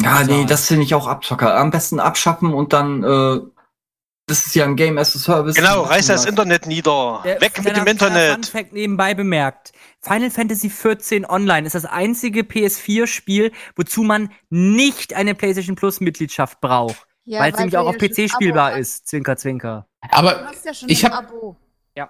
Ja, 0.00 0.20
nee, 0.20 0.24
bezahlen. 0.26 0.46
das 0.46 0.66
finde 0.66 0.82
ich 0.84 0.94
auch 0.94 1.06
Abzocker. 1.06 1.56
Am 1.56 1.70
besten 1.70 2.00
abschaffen 2.00 2.52
und 2.54 2.72
dann, 2.72 3.02
äh, 3.04 3.40
das 4.26 4.46
ist 4.46 4.54
ja 4.54 4.64
ein 4.64 4.74
Game 4.76 4.98
as 4.98 5.14
a 5.16 5.18
Service. 5.18 5.54
Genau, 5.54 5.82
reiß 5.82 6.06
das. 6.06 6.24
Internet 6.24 6.66
nieder. 6.66 7.20
Der- 7.24 7.40
Weg 7.40 7.62
mit 7.62 7.76
dem 7.76 7.86
Internet. 7.86 8.34
Fun 8.34 8.44
Fact 8.44 8.72
nebenbei 8.72 9.14
bemerkt. 9.14 9.72
Final 10.06 10.30
Fantasy 10.30 10.70
14 10.70 11.26
Online 11.26 11.66
ist 11.66 11.74
das 11.74 11.84
einzige 11.84 12.42
PS4-Spiel, 12.42 13.50
wozu 13.74 14.02
man 14.04 14.30
nicht 14.50 15.14
eine 15.14 15.34
PlayStation 15.34 15.74
Plus 15.74 16.00
Mitgliedschaft 16.00 16.60
braucht. 16.60 17.06
Ja, 17.24 17.40
weil 17.40 17.52
es 17.52 17.58
nämlich 17.58 17.76
auch 17.76 17.88
auf 17.88 18.00
ja 18.00 18.08
PC 18.08 18.30
spielbar 18.30 18.70
Abo 18.72 18.80
ist. 18.80 19.08
Zwinker, 19.08 19.36
zwinker. 19.36 19.86
aber 20.10 20.46
hast 20.46 20.64
ja 20.64 20.72
schon 20.74 20.88
ich 20.88 21.04
ein 21.04 21.12
hab- 21.12 21.28
Abo. 21.30 21.56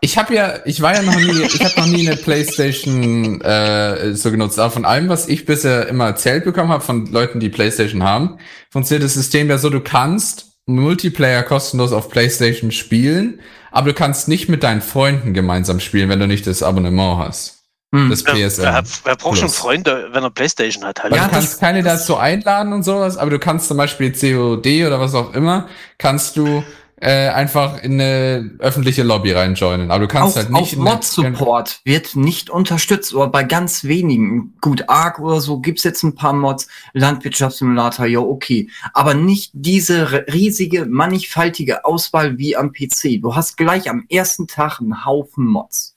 Ich 0.00 0.18
habe 0.18 0.34
ja, 0.34 0.58
ich 0.64 0.82
war 0.82 0.96
ja 0.96 1.02
noch 1.02 1.14
nie, 1.14 1.42
ich 1.42 1.64
habe 1.64 1.80
noch 1.80 1.86
nie 1.86 2.08
eine 2.08 2.16
PlayStation 2.16 3.40
äh, 3.40 4.14
so 4.14 4.32
genutzt. 4.32 4.58
Aber 4.58 4.72
von 4.72 4.84
allem, 4.84 5.08
was 5.08 5.28
ich 5.28 5.46
bisher 5.46 5.86
immer 5.86 6.06
erzählt 6.06 6.44
bekommen 6.44 6.70
habe 6.70 6.82
von 6.82 7.06
Leuten, 7.06 7.38
die 7.38 7.50
PlayStation 7.50 8.02
haben, 8.02 8.38
funktioniert 8.70 9.04
das 9.04 9.14
System 9.14 9.48
ja 9.48 9.58
so: 9.58 9.70
Du 9.70 9.80
kannst 9.80 10.58
Multiplayer 10.66 11.44
kostenlos 11.44 11.92
auf 11.92 12.10
PlayStation 12.10 12.72
spielen, 12.72 13.40
aber 13.70 13.90
du 13.90 13.94
kannst 13.94 14.26
nicht 14.26 14.48
mit 14.48 14.64
deinen 14.64 14.82
Freunden 14.82 15.32
gemeinsam 15.34 15.78
spielen, 15.78 16.08
wenn 16.08 16.18
du 16.18 16.26
nicht 16.26 16.48
das 16.48 16.64
Abonnement 16.64 17.18
hast. 17.18 17.55
Hm. 17.96 18.10
Das 18.10 18.24
Wer, 18.26 18.34
PSN. 18.34 18.62
wer, 18.62 18.82
wer 19.04 19.16
braucht 19.16 19.38
schon. 19.38 19.48
Freunde, 19.48 20.08
wenn 20.12 20.22
er 20.22 20.30
Playstation 20.30 20.84
hat? 20.84 21.02
Hallo? 21.02 21.12
Weil 21.12 21.18
Ja, 21.20 21.24
du 21.28 21.30
kannst 21.32 21.52
das- 21.54 21.60
keine 21.60 21.82
dazu 21.82 22.16
einladen 22.16 22.72
und 22.72 22.82
sowas, 22.82 23.16
aber 23.16 23.30
du 23.30 23.38
kannst 23.38 23.68
zum 23.68 23.76
Beispiel 23.76 24.12
COD 24.12 24.86
oder 24.86 25.00
was 25.00 25.14
auch 25.14 25.34
immer, 25.34 25.68
kannst 25.98 26.36
du 26.36 26.62
äh, 26.98 27.28
einfach 27.28 27.82
in 27.82 28.00
eine 28.00 28.52
öffentliche 28.58 29.02
Lobby 29.02 29.30
reinjoinen. 29.32 29.90
Aber 29.90 30.00
du 30.00 30.08
kannst 30.08 30.32
Auch, 30.38 30.42
halt 30.44 30.50
nicht 30.50 30.78
auch 30.78 30.82
Mod-Support 30.82 31.80
wird 31.84 32.16
nicht 32.16 32.48
unterstützt, 32.48 33.12
oder 33.14 33.28
bei 33.28 33.44
ganz 33.44 33.84
wenigen. 33.84 34.54
Gut, 34.62 34.88
Arc 34.88 35.18
oder 35.18 35.42
so 35.42 35.60
gibt's 35.60 35.84
jetzt 35.84 36.02
ein 36.04 36.14
paar 36.14 36.32
Mods, 36.32 36.68
Landwirtschaftssimulator, 36.94 38.06
ja, 38.06 38.20
okay. 38.20 38.70
Aber 38.94 39.12
nicht 39.12 39.50
diese 39.52 40.24
riesige, 40.32 40.86
mannigfaltige 40.86 41.84
Auswahl 41.84 42.38
wie 42.38 42.56
am 42.56 42.72
PC. 42.72 43.20
Du 43.20 43.34
hast 43.34 43.58
gleich 43.58 43.90
am 43.90 44.06
ersten 44.08 44.46
Tag 44.46 44.80
einen 44.80 45.04
Haufen 45.04 45.44
Mods, 45.46 45.95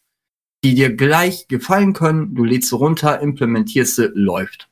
die 0.64 0.76
dir 0.76 0.94
gleich 0.96 1.48
gefallen 1.48 1.94
können. 1.94 2.36
Du 2.36 2.44
lädst 2.44 2.70
sie 2.70 2.76
runter, 2.76 3.22
implementierst 3.22 3.96
sie, 3.96 4.10
läuft. 4.14 4.70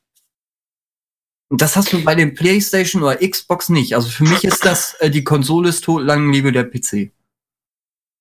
Und 1.49 1.61
das 1.61 1.77
hast 1.77 1.93
du 1.93 2.03
bei 2.03 2.13
dem 2.13 2.33
PlayStation 2.33 3.01
oder 3.03 3.15
Xbox 3.17 3.69
nicht. 3.69 3.95
Also 3.95 4.09
für 4.09 4.25
mich 4.25 4.43
ist 4.43 4.65
das, 4.65 4.95
äh, 4.95 5.09
die 5.09 5.23
Konsole 5.23 5.69
ist 5.69 5.83
tot, 5.83 6.03
lang 6.03 6.31
lebe 6.31 6.51
der 6.51 6.65
PC. 6.65 7.11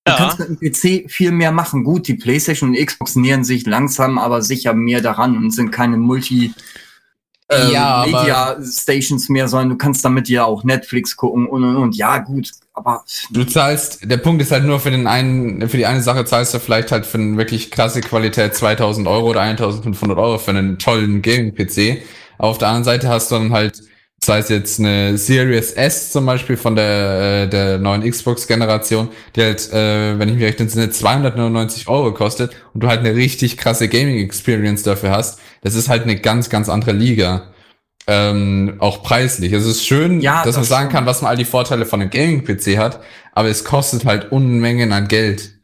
Du 0.04 0.12
Ja. 0.12 0.16
kannst 0.16 0.38
mit 0.38 0.48
dem 0.48 0.56
PC 0.60 1.10
viel 1.10 1.32
mehr 1.32 1.50
machen. 1.50 1.82
Gut, 1.82 2.06
die 2.06 2.14
PlayStation 2.14 2.70
und 2.70 2.76
Xbox 2.86 3.16
nähern 3.16 3.42
sich 3.42 3.66
langsam, 3.66 4.18
aber 4.18 4.42
sicher 4.42 4.72
mehr 4.74 5.00
daran 5.00 5.36
und 5.36 5.50
sind 5.50 5.72
keine 5.72 5.96
Multi 5.96 6.54
äh, 7.48 7.72
Ja, 7.72 8.04
Media 8.06 8.56
Stations 8.62 9.28
mehr, 9.28 9.48
sondern 9.48 9.70
du 9.70 9.76
kannst 9.76 10.04
damit 10.04 10.28
ja 10.28 10.44
auch 10.44 10.64
Netflix 10.64 11.16
gucken 11.16 11.46
und 11.46 11.64
und 11.64 11.76
und. 11.76 11.96
Ja, 11.96 12.18
gut, 12.18 12.50
aber 12.74 13.04
Du 13.30 13.44
zahlst, 13.44 14.10
der 14.10 14.18
Punkt 14.18 14.42
ist 14.42 14.52
halt 14.52 14.64
nur 14.64 14.80
für 14.80 14.90
den 14.90 15.06
einen, 15.06 15.68
für 15.68 15.76
die 15.76 15.86
eine 15.86 16.02
Sache 16.02 16.24
zahlst 16.24 16.54
du 16.54 16.58
vielleicht 16.58 16.92
halt 16.92 17.06
für 17.06 17.18
eine 17.18 17.36
wirklich 17.36 17.70
krasse 17.70 18.00
Qualität 18.00 18.54
2000 18.54 19.08
Euro 19.08 19.30
oder 19.30 19.40
1500 19.42 20.18
Euro 20.18 20.38
für 20.38 20.50
einen 20.50 20.78
tollen 20.78 21.22
Gaming-PC. 21.22 22.02
Auf 22.38 22.58
der 22.58 22.68
anderen 22.68 22.84
Seite 22.84 23.08
hast 23.08 23.30
du 23.30 23.36
dann 23.36 23.52
halt, 23.52 23.82
sei 24.24 24.38
es 24.38 24.48
jetzt 24.48 24.80
eine 24.80 25.16
Series 25.18 25.72
S 25.72 26.10
zum 26.10 26.26
Beispiel 26.26 26.56
von 26.56 26.74
der, 26.74 27.44
äh, 27.44 27.48
der 27.48 27.78
neuen 27.78 28.02
Xbox-Generation, 28.08 29.08
die 29.36 29.42
halt, 29.42 29.72
äh, 29.72 30.18
wenn 30.18 30.28
ich 30.28 30.34
mich 30.36 30.44
recht 30.44 30.60
entsinne, 30.60 30.90
299 30.90 31.88
Euro 31.88 32.12
kostet 32.12 32.52
und 32.74 32.82
du 32.82 32.88
halt 32.88 33.00
eine 33.00 33.14
richtig 33.14 33.56
krasse 33.56 33.88
Gaming-Experience 33.88 34.82
dafür 34.82 35.10
hast. 35.10 35.38
Das 35.62 35.74
ist 35.74 35.88
halt 35.88 36.02
eine 36.02 36.16
ganz, 36.16 36.50
ganz 36.50 36.68
andere 36.68 36.92
Liga. 36.92 37.52
Ähm, 38.08 38.76
auch 38.78 39.02
preislich. 39.02 39.52
Es 39.52 39.66
ist 39.66 39.84
schön, 39.84 40.20
Ja, 40.20 40.44
dass 40.44 40.54
man 40.54 40.62
das 40.62 40.68
sagen 40.68 40.84
schon. 40.86 40.92
kann, 40.92 41.06
was 41.06 41.22
man 41.22 41.30
all 41.30 41.36
die 41.36 41.44
Vorteile 41.44 41.86
von 41.86 42.00
einem 42.00 42.10
Gaming-PC 42.10 42.78
hat, 42.78 43.00
aber 43.32 43.48
es 43.48 43.64
kostet 43.64 44.04
halt 44.04 44.30
Unmengen 44.32 44.92
an 44.92 45.08
Geld. 45.08 45.55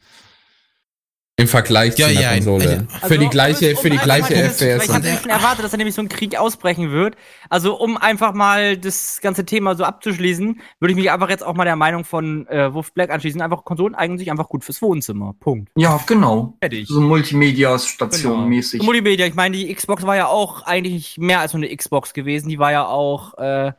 Im 1.42 1.48
Vergleich 1.48 1.98
Ja, 1.98 2.06
zu 2.06 2.12
einer 2.12 2.20
ja, 2.20 2.32
Konsole. 2.34 2.86
also- 2.94 3.06
für 3.08 3.18
die 3.18 3.28
gleiche, 3.28 3.70
um 3.72 3.76
für 3.78 3.90
die 3.90 3.98
gleiche 3.98 4.32
mal 4.34 4.42
FPS. 4.44 4.84
Ich 4.84 4.88
habe 4.94 5.04
schon 5.20 5.30
erwartet, 5.30 5.64
dass 5.64 5.70
da 5.72 5.76
nämlich 5.76 5.94
so 5.94 6.02
ein 6.02 6.08
Krieg 6.08 6.38
ausbrechen 6.38 6.92
wird. 6.92 7.16
Also 7.50 7.74
um 7.78 7.96
einfach 7.96 8.32
mal 8.32 8.76
das 8.76 9.18
ganze 9.20 9.44
Thema 9.44 9.74
so 9.74 9.84
abzuschließen, 9.84 10.60
würde 10.78 10.92
ich 10.92 10.96
mich 10.96 11.10
einfach 11.10 11.28
jetzt 11.30 11.42
auch 11.44 11.54
mal 11.54 11.64
der 11.64 11.76
Meinung 11.76 12.04
von 12.04 12.46
äh, 12.46 12.72
Wolf 12.72 12.92
Black 12.92 13.10
anschließen. 13.10 13.40
Einfach 13.42 13.64
Konsolen 13.64 13.94
eignen 13.94 14.18
sich 14.18 14.30
einfach 14.30 14.48
gut 14.48 14.64
fürs 14.64 14.80
Wohnzimmer. 14.80 15.34
Punkt. 15.40 15.70
ja, 15.76 15.98
genau. 16.06 16.54
Fertig. 16.60 16.86
So 16.88 17.00
Multimedia-Station 17.00 18.32
Genau. 18.34 18.46
mäßig. 18.46 18.80
So 18.80 18.84
Multimedia, 18.86 19.26
ich 19.26 19.34
meine, 19.34 19.56
die 19.56 19.74
Xbox 19.74 20.04
war 20.04 20.16
ja 20.16 20.26
auch 20.26 20.62
eigentlich 20.62 21.18
mehr 21.18 21.40
als 21.40 21.52
nur 21.54 21.62
eine 21.62 21.74
Xbox 21.76 22.14
gewesen. 22.14 22.48
Die 22.48 22.58
war 22.58 22.72
ja 22.72 22.86
auch 22.86 23.36
äh, 23.38 23.72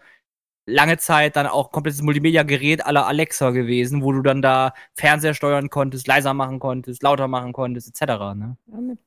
lange 0.65 0.97
Zeit 0.97 1.35
dann 1.35 1.47
auch 1.47 1.71
komplettes 1.71 2.01
Multimedia-Gerät 2.01 2.85
aller 2.85 3.05
Alexa 3.05 3.51
gewesen, 3.51 4.01
wo 4.01 4.11
du 4.11 4.21
dann 4.21 4.41
da 4.41 4.73
Fernseher 4.95 5.33
steuern 5.33 5.69
konntest, 5.69 6.07
leiser 6.07 6.33
machen 6.33 6.59
konntest, 6.59 7.03
lauter 7.03 7.27
machen 7.27 7.53
konntest, 7.53 7.89
etc. 7.89 8.11
Ne? 8.35 8.57
Damit 8.65 8.99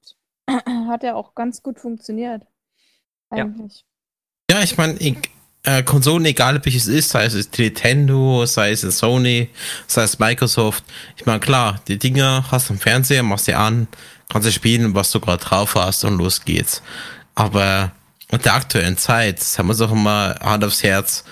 hat 0.88 1.02
ja 1.02 1.14
auch 1.14 1.34
ganz 1.34 1.62
gut 1.62 1.80
funktioniert. 1.80 2.42
Ja. 3.32 3.44
Eigentlich. 3.44 3.84
Ja, 4.50 4.62
ich 4.62 4.76
meine, 4.76 4.98
äh, 5.66 5.82
Konsolen, 5.82 6.24
egal 6.26 6.64
welches 6.64 6.86
ist, 6.86 7.10
sei 7.10 7.24
es 7.24 7.34
Nintendo, 7.58 8.46
sei 8.46 8.70
es 8.70 8.82
Sony, 8.82 9.50
sei 9.88 10.02
es 10.04 10.18
Microsoft. 10.18 10.84
Ich 11.16 11.26
meine, 11.26 11.40
klar, 11.40 11.80
die 11.88 11.98
Dinger 11.98 12.44
hast 12.50 12.68
du 12.68 12.74
im 12.74 12.78
Fernseher, 12.78 13.24
machst 13.24 13.46
sie 13.46 13.54
an, 13.54 13.88
kannst 14.28 14.46
du 14.46 14.52
spielen, 14.52 14.94
was 14.94 15.10
du 15.10 15.18
gerade 15.18 15.42
drauf 15.42 15.74
hast 15.74 16.04
und 16.04 16.18
los 16.18 16.44
geht's. 16.44 16.82
Aber 17.34 17.92
in 18.30 18.40
der 18.40 18.54
aktuellen 18.54 18.96
Zeit, 18.96 19.40
sagen 19.40 19.68
wir 19.68 19.72
es 19.72 19.80
auch 19.80 19.92
mal 19.94 20.38
Hand 20.40 20.64
aufs 20.64 20.82
Herz, 20.82 21.24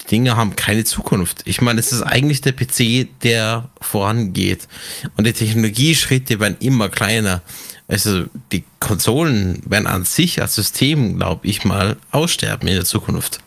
die 0.00 0.06
Dinge 0.06 0.36
haben 0.36 0.56
keine 0.56 0.84
Zukunft. 0.84 1.42
Ich 1.44 1.60
meine, 1.60 1.80
es 1.80 1.92
ist 1.92 2.02
eigentlich 2.02 2.40
der 2.40 2.52
PC, 2.52 3.08
der 3.22 3.70
vorangeht. 3.80 4.68
Und 5.16 5.26
die 5.26 5.32
Technologieschritte 5.32 6.40
werden 6.40 6.56
immer 6.60 6.88
kleiner. 6.88 7.42
Also 7.88 8.24
die 8.52 8.64
Konsolen 8.80 9.62
werden 9.66 9.86
an 9.86 10.04
sich 10.04 10.40
als 10.40 10.54
System, 10.54 11.18
glaube 11.18 11.46
ich 11.46 11.64
mal, 11.64 11.96
aussterben 12.10 12.68
in 12.68 12.74
der 12.74 12.84
Zukunft. 12.84 13.40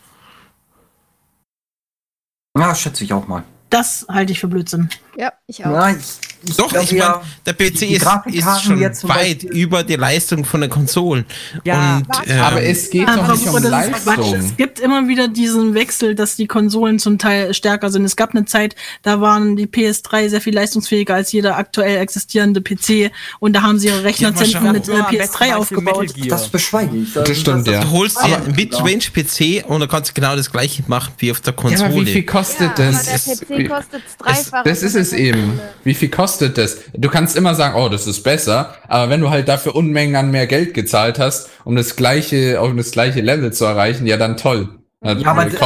Ja, 2.58 2.74
schätze 2.74 3.04
ich 3.04 3.14
auch 3.14 3.28
mal. 3.28 3.44
Das 3.70 4.06
halte 4.10 4.32
ich 4.32 4.40
für 4.40 4.48
Blödsinn. 4.48 4.90
Ja, 5.16 5.34
ich 5.48 5.66
auch. 5.66 5.72
Ja, 5.72 5.92
ich 5.92 6.20
Doch, 6.58 6.70
glaube 6.70 6.86
ich 6.86 6.92
meine, 6.92 7.02
ja, 7.04 7.22
der 7.46 7.54
PC 7.54 7.80
die 7.80 7.86
ist, 7.96 8.02
Grafikkarten 8.04 8.58
ist 8.58 8.64
schon 8.64 8.80
weit 9.10 9.42
Beispiel- 9.42 9.50
über 9.52 9.84
die 9.84 9.96
Leistung 9.96 10.46
von 10.46 10.62
den 10.62 10.70
Konsolen. 10.70 11.26
Ja, 11.64 11.98
Und, 11.98 12.06
ähm, 12.30 12.40
aber 12.40 12.62
es 12.64 12.90
geht 12.90 13.08
Aber 13.08 13.28
doch 13.28 13.36
nicht 13.36 13.48
um 13.48 13.54
das 13.56 13.64
ist. 13.64 13.70
Leistung. 14.06 14.36
Es 14.36 14.58
gibt 14.58 14.80
immer 14.80 15.08
wieder 15.08 15.28
diesen 15.28 15.74
Wechsel, 15.74 16.16
dass 16.16 16.36
die 16.36 16.48
Konsolen 16.48 17.00
zum 17.00 17.18
Teil 17.18 17.54
stärker 17.54 17.90
sind. 17.90 18.06
Es 18.06 18.16
gab 18.16 18.32
eine 18.32 18.46
Zeit, 18.46 18.76
da 19.02 19.20
waren 19.22 19.56
die 19.56 19.66
PS3 19.68 20.30
sehr 20.30 20.42
viel 20.42 20.54
leistungsfähiger 20.56 21.16
als 21.16 21.32
jeder 21.32 21.58
aktuell 21.58 21.98
existierende 21.98 22.62
PC 22.62 23.12
und 23.40 23.54
da 23.54 23.62
haben 23.64 23.80
sie 23.80 23.88
ihre 23.88 24.04
Rechnerzentren 24.04 24.72
mit 24.74 24.88
Ja, 24.88 25.06
am 25.06 25.12
besten 25.16 25.36
PS3 25.38 25.40
Beispiel 25.40 25.54
aufgebaut. 25.56 26.14
Das 26.28 26.48
beschweige 26.50 26.96
ich. 26.98 27.14
Das 27.14 27.38
stimmt, 27.38 27.68
ja. 27.68 27.82
du 27.82 27.92
holst 27.92 28.18
dir 28.24 28.38
einen 28.38 28.56
Mid-Range-PC 28.56 29.66
und 29.68 29.80
dann 29.80 29.90
kannst 29.90 30.10
du 30.12 30.14
genau 30.14 30.36
das 30.36 30.52
gleiche 30.52 30.84
machen 30.88 31.14
wie 31.18 31.32
auf 31.32 31.42
der 31.42 31.54
Ja, 31.54 31.60
Konsole. 31.62 31.86
aber 31.90 31.96
wie 32.02 32.06
viel 32.06 32.24
kostet 32.24 32.78
ja, 32.78 32.92
das? 32.92 33.28
aber 33.28 33.36
der 33.58 33.66
PC 33.66 33.70
kostet 33.70 34.02
dreifache. 34.20 34.64
das 34.70 34.84
ist 34.84 34.96
es 34.96 35.14
eben. 35.14 35.60
Wie 35.84 35.94
viel 35.94 36.10
kostet 36.10 36.27
das? 36.38 36.78
Du 36.94 37.10
kannst 37.10 37.36
immer 37.36 37.56
sagen, 37.56 37.76
oh, 37.76 37.90
das 37.90 38.08
ist 38.08 38.24
besser, 38.24 38.76
aber 38.88 39.10
wenn 39.10 39.22
du 39.22 39.30
halt 39.30 39.48
dafür 39.48 39.76
Unmengen 39.76 40.16
an 40.16 40.32
mehr 40.32 40.48
Geld 40.48 40.74
gezahlt 40.74 41.20
hast, 41.20 41.50
um 41.64 41.76
das 41.76 41.96
gleiche, 41.96 42.62
um 42.62 42.76
das 42.78 42.92
gleiche 42.92 43.22
Level 43.22 43.52
zu 43.54 43.66
erreichen, 43.66 44.06
ja 44.08 44.18
dann 44.18 44.38
toll. 44.38 44.70
Ja, 45.04 45.12
aber 45.32 45.46
das- 45.46 45.60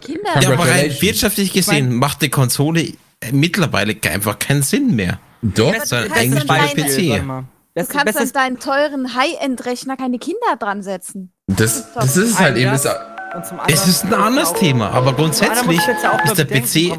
Kinder. 0.00 0.30
ja, 0.40 0.50
aber 0.52 0.68
rein 0.68 0.94
wirtschaftlich 1.00 1.52
gesehen 1.52 1.94
macht 1.94 2.22
die 2.22 2.28
Konsole 2.28 2.80
äh, 2.82 3.32
mittlerweile 3.32 3.94
einfach 4.10 4.38
keinen 4.38 4.62
Sinn 4.62 4.94
mehr. 4.96 5.18
Doch. 5.42 5.72
Das 5.74 5.92
heißt 5.92 6.12
eigentlich 6.12 6.44
deine- 6.44 6.68
PC. 6.68 7.24
Mal. 7.24 7.40
Du 7.42 7.46
Das, 7.80 7.88
kannst 7.88 8.08
das 8.08 8.16
an 8.16 8.22
ist, 8.24 8.36
deinen 8.36 8.58
teuren 8.60 9.14
High-End-Rechner 9.14 9.96
keine 9.96 10.18
Kinder 10.18 10.56
dran 10.58 10.82
setzen. 10.82 11.32
Das, 11.46 11.92
das 11.94 12.16
ist 12.16 12.38
halt 12.38 12.56
eben. 12.56 12.70
Das, 12.70 12.86
und 12.86 13.46
zum 13.46 13.58
Es 13.66 13.86
ist 13.88 14.04
ein 14.04 14.14
anderes 14.14 14.52
Thema, 14.54 14.90
aber 14.90 15.12
grundsätzlich 15.12 15.78
ist 15.78 16.38
der 16.38 16.44
bedenken, 16.44 16.68
PC 16.68 16.96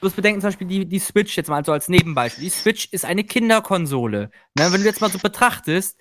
Du 0.00 0.06
musst 0.06 0.16
bedenken, 0.16 0.40
zum 0.40 0.48
Beispiel 0.48 0.66
die, 0.68 0.86
die 0.86 0.98
Switch 1.00 1.36
jetzt 1.36 1.48
mal 1.48 1.64
so 1.64 1.72
als 1.72 1.88
Nebenbeispiel. 1.88 2.44
Die 2.44 2.50
Switch 2.50 2.88
ist 2.92 3.04
eine 3.04 3.24
Kinderkonsole. 3.24 4.30
Ne, 4.56 4.72
wenn 4.72 4.80
du 4.80 4.86
jetzt 4.86 5.00
mal 5.00 5.10
so 5.10 5.18
betrachtest, 5.18 5.96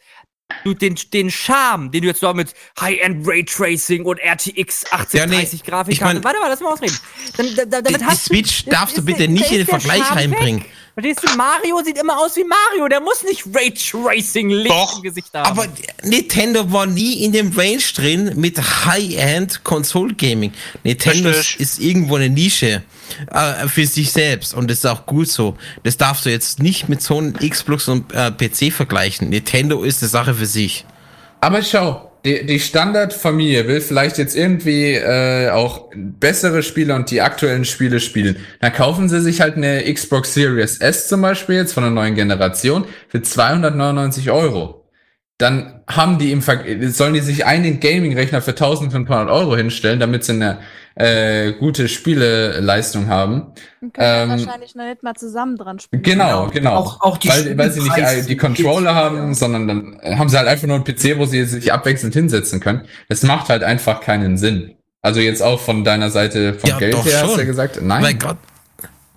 du 0.64 0.74
den, 0.76 0.96
den 1.14 1.32
Charme, 1.32 1.90
den 1.92 2.02
du 2.04 2.08
jetzt 2.08 2.22
da 2.22 2.32
mit 2.34 2.54
High-End 2.80 3.28
Raytracing 3.28 4.06
und 4.06 4.20
RTX 4.20 4.86
8030 4.92 5.14
Ja, 5.20 5.26
nee, 5.26 5.70
Grafik 5.72 5.94
ich 5.94 6.02
mein- 6.02 6.18
hast. 6.18 6.24
Warte 6.26 6.40
mal, 6.40 6.48
lass 6.48 6.60
mal 6.60 6.74
ausreden. 6.74 6.98
Dann, 7.38 7.56
da, 7.56 7.66
da, 7.66 7.78
Die, 7.82 7.84
damit 7.86 8.02
die 8.02 8.06
hast 8.06 8.26
Switch 8.26 8.66
du, 8.66 8.70
darfst 8.70 8.98
du 8.98 9.02
bitte 9.04 9.20
der- 9.20 9.30
nicht 9.30 9.52
in 9.52 9.58
den 9.58 9.68
Vergleich 9.68 10.04
Charme 10.06 10.18
reinbringen. 10.20 10.62
Weg. 10.62 10.70
Verstehst 10.94 11.24
du, 11.32 11.38
Mario 11.38 11.84
sieht 11.84 11.98
immer 12.00 12.18
aus 12.20 12.36
wie 12.38 12.44
Mario. 12.44 12.88
Der 12.88 13.02
muss 13.02 13.24
nicht 13.24 13.44
Raytracing 13.54 14.50
Licht 14.50 14.70
Doch. 14.72 14.98
im 14.98 15.04
Gesicht 15.04 15.32
haben. 15.34 15.46
Aber 15.48 15.68
Nintendo 16.04 16.72
war 16.72 16.86
nie 16.88 17.24
in 17.24 17.32
dem 17.34 17.52
Range 17.52 17.82
drin 17.96 18.34
mit 18.36 18.58
High-End 18.86 19.64
Console 19.64 20.14
Gaming. 20.16 20.54
Nintendo 20.84 21.30
Richtig. 21.30 21.60
ist 21.60 21.80
irgendwo 21.80 22.16
eine 22.16 22.30
Nische 22.30 22.84
äh, 23.32 23.68
für 23.68 23.86
sich 23.86 24.12
selbst 24.12 24.54
und 24.54 24.70
das 24.70 24.80
ist 24.80 24.86
auch 24.86 25.06
gut 25.06 25.30
so. 25.30 25.58
Das 25.84 25.98
darfst 25.98 26.26
du 26.26 26.30
jetzt 26.30 26.62
nicht 26.62 26.90
mit 26.90 27.02
so 27.02 27.18
einem 27.18 27.34
Xbox 27.34 27.88
und 27.88 28.14
äh, 28.14 28.32
PC 28.32 28.74
vergleichen. 28.74 29.30
Nintendo 29.30 29.84
ist 29.84 30.02
eine 30.02 30.10
Sache 30.10 30.34
für 30.34 30.46
sich. 30.46 30.86
Aber 31.40 31.62
schau, 31.62 32.08
die, 32.26 32.46
die 32.46 32.60
Standardfamilie 32.60 33.68
will 33.68 33.80
vielleicht 33.80 34.18
jetzt 34.18 34.36
irgendwie 34.36 34.94
äh, 34.96 35.50
auch 35.50 35.90
bessere 35.96 36.64
Spiele 36.64 36.94
und 36.94 37.10
die 37.10 37.22
aktuellen 37.22 37.64
Spiele 37.64 38.00
spielen. 38.00 38.38
Dann 38.60 38.74
kaufen 38.74 39.08
sie 39.08 39.22
sich 39.22 39.40
halt 39.40 39.56
eine 39.56 39.82
Xbox 39.94 40.34
Series 40.34 40.78
S 40.78 41.08
zum 41.08 41.22
Beispiel 41.22 41.56
jetzt 41.56 41.74
von 41.74 41.84
der 41.84 41.92
neuen 41.92 42.16
Generation 42.16 42.86
für 43.08 43.22
299 43.22 44.30
Euro. 44.32 44.84
dann 45.38 45.82
haben 45.88 46.18
die 46.18 46.32
im 46.32 46.42
Ver 46.42 46.64
sollen 46.90 47.14
die 47.14 47.22
sich 47.22 47.46
einen 47.46 47.80
Gaming-Rechner 47.80 48.42
für 48.42 48.52
1500 48.52 49.30
Euro 49.30 49.56
hinstellen, 49.56 50.00
damit 50.00 50.24
sie 50.26 50.34
eine 50.34 50.60
äh, 50.98 51.54
gute 51.54 51.88
Spieleleistung 51.88 53.08
haben. 53.08 53.54
Und 53.82 53.94
können 53.94 54.08
Ähm, 54.24 54.30
wahrscheinlich 54.30 54.76
noch 54.76 54.86
nicht 54.86 55.04
mal 55.04 55.14
zusammen 55.16 55.56
dran 55.58 55.80
spielen. 55.80 56.02
Genau, 56.02 56.48
genau. 56.48 56.76
Auch, 56.76 57.02
auch 57.02 57.18
die 57.18 57.30
weil, 57.30 57.58
weil 57.58 57.72
sie 57.72 57.82
nicht 57.82 57.98
äh, 57.98 58.24
die 58.24 58.38
Controller 58.38 58.96
haben, 58.96 59.34
sondern 59.34 59.68
dann 59.68 60.00
haben 60.18 60.30
sie 60.30 60.38
halt 60.38 60.48
einfach 60.48 60.68
nur 60.68 60.76
einen 60.78 60.86
PC, 60.86 61.18
wo 61.18 61.26
sie 61.26 61.44
sich 61.46 61.72
abwechselnd 61.72 62.14
hinsetzen 62.14 62.60
können. 62.60 62.82
Das 63.10 63.24
macht 63.24 63.50
halt 63.50 63.64
einfach 63.64 64.02
keinen 64.02 64.38
Sinn. 64.38 64.76
Also 65.02 65.20
jetzt 65.20 65.42
auch 65.42 65.60
von 65.60 65.84
deiner 65.84 66.10
Seite 66.10 66.56
vom 66.56 66.70
Ja, 66.70 66.78
Geld 66.80 66.96
her 67.06 67.22
hast 67.22 67.24
du 67.24 67.30
schon. 67.30 67.40
ja 67.40 67.46
gesagt, 67.46 67.80
nein. 67.82 68.04
Weil 68.04 68.14
Gott, 68.16 68.38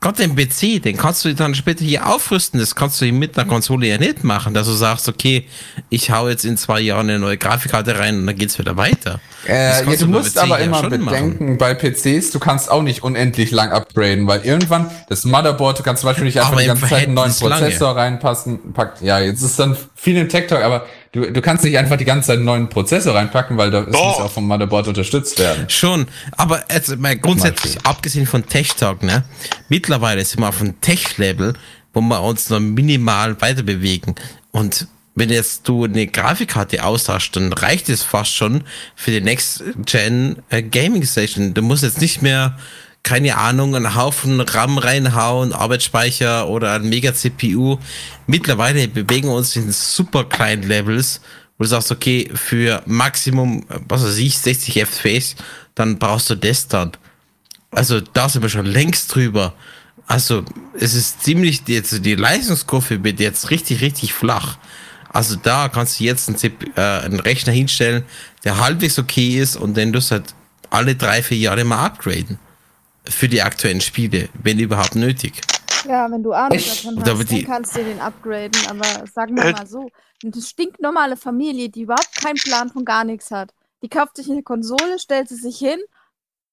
Gott, 0.03 0.19
den 0.19 0.35
PC, 0.35 0.83
den 0.83 0.97
kannst 0.97 1.27
du 1.27 1.35
dann 1.35 1.55
später 1.55 1.85
hier 1.85 2.07
aufrüsten. 2.07 2.59
Das 2.59 2.75
kannst 2.75 3.03
du 3.03 3.13
mit 3.13 3.37
einer 3.39 3.47
Konsole 3.47 3.87
ja 3.87 3.99
nicht 3.99 4.25
machen, 4.25 4.55
dass 4.55 4.67
du 4.67 4.73
sagst, 4.73 5.11
okay, 5.11 5.47
ich 5.91 6.11
hau 6.11 6.27
jetzt 6.27 6.47
in 6.47 6.57
zwei 6.57 6.81
Jahren 6.81 7.11
eine 7.11 7.19
neue 7.19 7.37
Grafikkarte 7.37 7.99
rein 7.99 8.17
und 8.21 8.27
dann 8.27 8.37
geht's 8.37 8.59
wieder 8.59 8.79
weiter. 8.79 9.21
Äh, 9.47 9.85
ja, 9.85 9.97
du 9.97 10.07
musst 10.07 10.39
aber 10.39 10.59
ja 10.59 10.65
immer 10.65 10.89
bedenken, 10.89 11.59
bei 11.59 11.75
PCs, 11.75 12.31
du 12.31 12.39
kannst 12.39 12.71
auch 12.71 12.83
nicht 12.83 13.03
unendlich 13.03 13.51
lang 13.51 13.73
upgraden, 13.73 14.27
weil 14.27 14.41
irgendwann 14.41 14.91
das 15.11 15.27
Motherboard, 15.27 15.81
du 15.81 15.83
kannst 15.83 16.01
zum 16.01 16.09
Beispiel 16.09 16.25
nicht 16.25 16.41
einfach 16.41 16.59
die 16.59 16.67
ganze 16.67 16.89
Zeit 16.89 17.05
einen 17.05 17.15
neuen 17.15 17.31
Verhältnis 17.31 17.61
lange. 17.61 17.65
Prozessor 17.65 17.97
reinpassen. 17.97 18.73
Packt, 18.73 19.03
ja, 19.03 19.21
jetzt 19.21 19.43
ist 19.43 19.59
dann 19.59 19.77
viel 19.95 20.17
im 20.17 20.31
Tech 20.31 20.47
Talk, 20.47 20.63
aber 20.63 20.87
du, 21.13 21.33
du 21.33 21.41
kannst 21.41 21.65
nicht 21.65 21.77
einfach 21.77 21.97
die 21.97 22.05
ganze 22.05 22.29
Zeit 22.29 22.37
einen 22.37 22.45
neuen 22.45 22.69
Prozessor 22.69 23.15
reinpacken, 23.15 23.57
weil 23.57 23.71
das 23.71 23.87
Doch. 23.87 24.19
muss 24.19 24.27
auch 24.27 24.31
vom 24.31 24.47
Motherboard 24.47 24.89
unterstützt 24.89 25.39
werden. 25.39 25.69
Schon, 25.69 26.07
aber 26.37 26.65
jetzt 26.73 26.97
mal 26.99 27.17
grundsätzlich, 27.17 27.79
abgesehen 27.85 28.27
von 28.27 28.47
Tech 28.47 28.75
Talk, 28.75 29.03
ne, 29.03 29.25
mittlerweile 29.69 30.25
sind 30.25 30.41
wir 30.41 30.49
auf 30.49 30.61
einem 30.61 30.81
Tech-Level, 30.81 31.55
wo 31.93 32.01
wir 32.01 32.23
uns 32.23 32.51
noch 32.51 32.61
minimal 32.61 33.41
weiter 33.41 33.63
bewegen. 33.63 34.15
Und 34.53 34.87
wenn 35.15 35.29
jetzt 35.29 35.69
du 35.69 35.85
eine 35.85 36.07
Grafikkarte 36.07 36.85
austauschst, 36.85 37.37
dann 37.37 37.53
reicht 37.53 37.89
es 37.89 38.03
fast 38.03 38.35
schon 38.35 38.63
für 38.95 39.11
die 39.11 39.21
Next 39.21 39.63
Gen 39.85 40.37
äh, 40.51 40.63
Gaming 40.63 41.05
Station. 41.05 41.53
Du 41.53 41.63
musst 41.63 41.83
jetzt 41.83 42.01
nicht 42.01 42.23
mehr, 42.23 42.57
keine 43.03 43.37
Ahnung, 43.37 43.75
einen 43.75 43.95
Haufen 43.95 44.41
RAM 44.41 44.79
reinhauen, 44.79 45.53
Arbeitsspeicher 45.53 46.49
oder 46.49 46.75
ein 46.75 46.89
Mega 46.89 47.15
CPU. 47.15 47.79
Mittlerweile 48.27 48.89
bewegen 48.89 49.29
wir 49.29 49.35
uns 49.35 49.57
in 49.57 49.73
super 49.73 50.25
kleinen 50.25 50.65
Levels, 50.65 51.21
wo 51.59 51.65
du 51.65 51.69
sagst, 51.69 51.91
okay, 51.91 52.31
für 52.35 52.83
Maximum, 52.87 53.65
was 53.89 54.05
weiß 54.05 54.19
ich, 54.19 54.39
60 54.39 54.77
FPS, 54.87 55.37
dann 55.75 55.99
brauchst 55.99 56.31
du 56.31 56.35
das 56.35 56.69
dann. 56.69 56.93
Also 57.71 58.01
da 58.01 58.29
sind 58.29 58.43
wir 58.43 58.49
schon 58.49 58.67
längst 58.67 59.15
drüber. 59.15 59.55
Also 60.07 60.45
es 60.79 60.95
ist 60.95 61.23
ziemlich, 61.23 61.63
also 61.69 61.99
die 61.99 62.17
Leistungskurve 62.17 63.03
wird 63.05 63.21
jetzt 63.21 63.51
richtig, 63.51 63.81
richtig 63.81 64.13
flach. 64.13 64.59
Also 65.09 65.37
da 65.37 65.69
kannst 65.69 65.99
du 66.01 66.05
jetzt 66.05 66.29
einen, 66.29 66.37
CP 66.37 66.73
äh, 66.77 66.81
einen 66.81 67.21
Rechner 67.21 67.53
hinstellen, 67.53 68.05
der 68.45 68.59
halbwegs 68.59 68.99
okay 68.99 69.41
ist 69.41 69.57
und 69.57 69.77
den 69.77 69.93
du 69.93 70.01
halt 70.01 70.35
alle 70.71 70.95
drei, 70.95 71.23
vier 71.23 71.39
Jahre 71.39 71.65
mal 71.65 71.85
upgraden. 71.85 72.39
Für 73.05 73.29
die 73.29 73.43
aktuellen 73.43 73.81
Spiele, 73.81 74.29
wenn 74.43 74.59
überhaupt 74.59 74.95
nötig. 74.95 75.41
Ja, 75.89 76.11
wenn 76.11 76.23
du 76.23 76.33
Ahnung 76.33 76.59
davon 76.59 76.97
Da 76.97 77.13
hast, 77.13 77.19
dann 77.19 77.27
die- 77.39 77.45
kannst 77.45 77.77
du 77.77 77.83
den 77.85 77.99
upgraden. 78.01 78.53
Aber 78.69 79.07
sagen 79.13 79.37
wir 79.37 79.45
Äh, 79.47 79.53
mal 79.53 79.67
so, 79.67 79.89
eine 80.23 80.43
stinknormale 80.43 81.17
Familie, 81.17 81.71
die 81.71 81.83
überhaupt 81.83 82.15
keinen 82.23 82.37
Plan 82.37 82.69
von 82.69 82.85
gar 82.85 83.05
nichts 83.05 83.31
hat, 83.31 83.53
die 83.83 83.89
kauft 83.89 84.17
sich 84.17 84.31
eine 84.31 84.43
Konsole, 84.43 84.99
stellt 84.99 85.29
sie 85.31 85.37
sich 85.37 85.57
hin, 85.59 85.79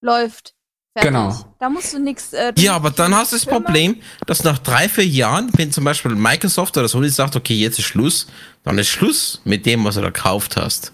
läuft. 0.01 0.53
Fertig. 0.93 1.11
Genau. 1.11 1.35
Da 1.59 1.69
musst 1.69 1.93
du 1.93 1.99
nichts. 1.99 2.31
Äh, 2.33 2.53
Ja, 2.57 2.75
aber 2.75 2.89
dann 2.89 3.13
hast 3.13 3.31
du 3.33 3.35
das 3.35 3.45
Problem, 3.45 4.01
dass 4.25 4.43
nach 4.43 4.57
drei, 4.57 4.87
vier 4.89 5.05
Jahren, 5.05 5.51
wenn 5.57 5.71
zum 5.71 5.83
Beispiel 5.83 6.15
Microsoft 6.15 6.75
oder 6.77 6.87
Sony 6.87 7.09
sagt, 7.09 7.35
okay, 7.35 7.53
jetzt 7.55 7.77
ist 7.77 7.85
Schluss, 7.85 8.27
dann 8.63 8.79
ist 8.79 8.87
Schluss 8.87 9.41
mit 9.43 9.65
dem, 9.65 9.83
was 9.83 9.95
du 9.95 10.01
da 10.01 10.07
gekauft 10.07 10.55
hast. 10.57 10.91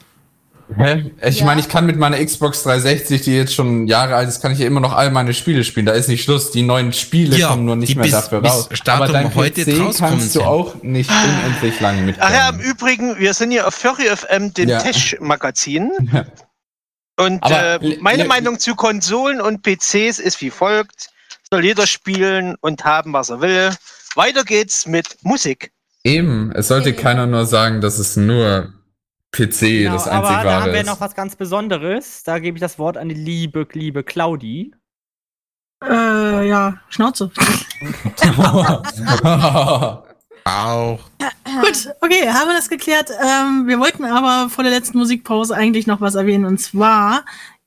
Hä? 0.76 1.12
Ich 1.26 1.40
Ja. 1.40 1.46
meine, 1.46 1.60
ich 1.62 1.68
kann 1.70 1.86
mit 1.86 1.98
meiner 1.98 2.24
Xbox 2.24 2.64
360, 2.64 3.22
die 3.22 3.36
jetzt 3.36 3.54
schon 3.54 3.86
Jahre 3.88 4.16
alt 4.16 4.30
ist, 4.30 4.42
kann 4.42 4.52
ich 4.54 4.60
ja 4.60 4.66
immer 4.68 4.80
noch 4.80 4.94
all 4.94 5.12
meine 5.12 5.34
Spiele 5.34 5.64
spielen. 5.64 5.86
Da 5.86 5.92
ist 5.92 6.08
nicht 6.08 6.24
Schluss. 6.24 6.52
Die 6.52 6.62
neuen 6.62 6.94
Spiele 6.94 7.36
Ja, 7.38 7.50
kommen 7.50 7.66
nur 7.66 7.76
nicht 7.76 7.96
mehr 7.96 8.04
bis- 8.04 8.12
dafür 8.14 8.42
bis 8.42 8.52
raus. 8.52 8.70
Datum 8.84 9.04
Aber 9.04 9.14
dein 9.14 9.36
heute 9.36 9.66
PC 9.66 9.98
kannst 9.98 10.36
du 10.36 10.42
auch 10.44 10.82
nicht 10.82 11.10
unendlich 11.12 11.80
lange 11.80 12.02
mit. 12.04 12.16
Ach 12.20 12.32
ja, 12.32 12.50
im 12.50 12.60
Übrigen, 12.60 13.18
wir 13.20 13.34
sind 13.34 13.52
hier 13.52 13.68
auf 13.68 13.76
Furry 13.76 14.06
FM, 14.08 14.54
dem 14.54 14.70
Ja. 14.70 14.80
Tech-Magazin. 14.80 15.92
Ja. 16.14 16.26
Und 17.16 17.44
Aber 17.44 17.80
äh, 17.84 17.98
meine 18.02 18.26
Meinung 18.26 18.58
zu 18.58 18.74
Konsolen 18.74 19.40
und 19.40 19.62
PCs 19.62 20.18
ist 20.18 20.42
wie 20.42 20.50
folgt. 20.50 21.10
Soll 21.52 21.64
jeder 21.64 21.86
spielen 21.86 22.56
und 22.62 22.86
haben, 22.86 23.14
was 23.14 23.30
er 23.30 23.40
will. 23.40 23.70
Weiter 24.16 24.44
geht's 24.44 24.88
mit 24.88 25.18
Musik. 25.22 25.72
Eben, 26.04 26.52
es 26.56 26.70
sollte 26.70 26.90
Eben. 26.90 26.98
keiner 26.98 27.28
nur 27.28 27.46
sagen, 27.46 27.82
dass 27.82 28.00
es 28.00 28.16
nur 28.18 28.74
PC 29.34 29.86
das 29.86 30.06
Genau, 30.06 30.16
aber 30.16 30.30
einzig 30.30 30.30
da 30.30 30.38
haben 30.38 30.46
wahre 30.46 30.74
wir 30.74 30.82
ist. 30.82 30.88
noch 30.88 31.02
was 31.02 31.16
ganz 31.16 31.36
Besonderes. 31.36 32.24
Da 32.24 32.40
gebe 32.40 32.58
ich 32.58 32.62
das 32.62 32.80
Wort 32.80 32.98
an 32.98 33.10
die 33.10 33.16
liebe, 33.16 33.68
liebe 33.74 34.04
Claudi. 34.04 34.74
Äh, 35.84 36.48
ja, 36.48 36.78
Schnauze. 36.90 37.30
Auch. 40.46 41.00
Gut, 41.62 41.90
okay, 42.02 42.30
haben 42.30 42.48
wir 42.50 42.56
das 42.56 42.70
geklärt. 42.70 43.10
Ähm, 43.12 43.68
wir 43.68 43.80
wollten 43.80 44.06
aber 44.06 44.50
vor 44.50 44.64
der 44.64 44.72
letzten 44.74 44.98
Musikpause 44.98 45.56
eigentlich 45.56 45.88
noch 45.88 46.00
was 46.02 46.16
erwähnen. 46.16 46.46
Und 46.46 46.60
zwar 46.60 47.26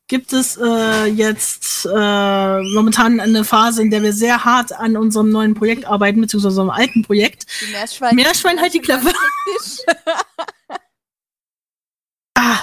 gibt 0.09 0.33
es 0.33 0.57
äh, 0.63 1.07
jetzt 1.07 1.87
äh, 1.87 2.63
momentan 2.75 3.19
eine 3.19 3.45
Phase, 3.45 3.83
in 3.83 3.91
der 3.91 4.03
wir 4.03 4.13
sehr 4.13 4.45
hart 4.45 4.73
an 4.73 4.97
unserem 4.97 5.31
neuen 5.31 5.55
Projekt 5.55 5.85
arbeiten, 5.87 6.21
beziehungsweise 6.21 6.61
unserem 6.61 6.71
alten 6.71 7.03
Projekt. 7.03 7.47
Die 7.61 7.73
Meerschwein, 7.73 8.15
Meerschwein, 8.15 8.61
halt 8.61 8.75
die 8.75 8.81
Klappe. 8.81 9.11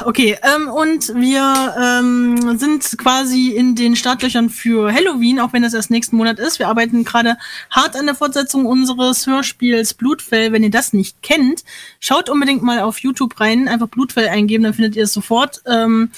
Okay. 0.06 0.38
Ähm, 0.43 0.70
und 0.70 1.10
wir 1.16 1.76
ähm, 1.80 2.58
sind 2.58 2.97
quasi 2.97 3.49
in 3.49 3.76
den 3.76 3.95
Startlöchern 3.95 4.49
für 4.49 4.93
Halloween, 4.93 5.39
auch 5.39 5.54
wenn 5.54 5.64
das 5.64 5.74
erst 5.74 5.91
nächsten 5.91 6.18
Monat 6.18 6.39
ist. 6.39 6.60
Wir 6.60 6.68
arbeiten 6.68 7.04
gerade 7.04 7.38
hart 7.70 7.95
an 7.95 8.06
der 8.06 8.16
Fortsetzung 8.16 8.66
unseres 8.66 9.28
Hörspiels 9.28 9.93
Blutfell. 9.93 10.51
Wenn 10.51 10.64
ihr 10.64 10.72
das 10.72 10.93
nicht 10.93 11.22
kennt, 11.22 11.64
schaut 11.99 12.30
unbedingt 12.30 12.64
mal 12.64 12.80
auf 12.82 12.99
YouTube 12.99 13.39
rein, 13.39 13.68
einfach 13.68 13.88
Blutfell 13.88 14.28
eingeben, 14.28 14.64
dann 14.64 14.74
findet 14.74 14.95
ihr 14.95 15.04
es 15.04 15.14
sofort. 15.14 15.62
Ähm, 15.66 16.12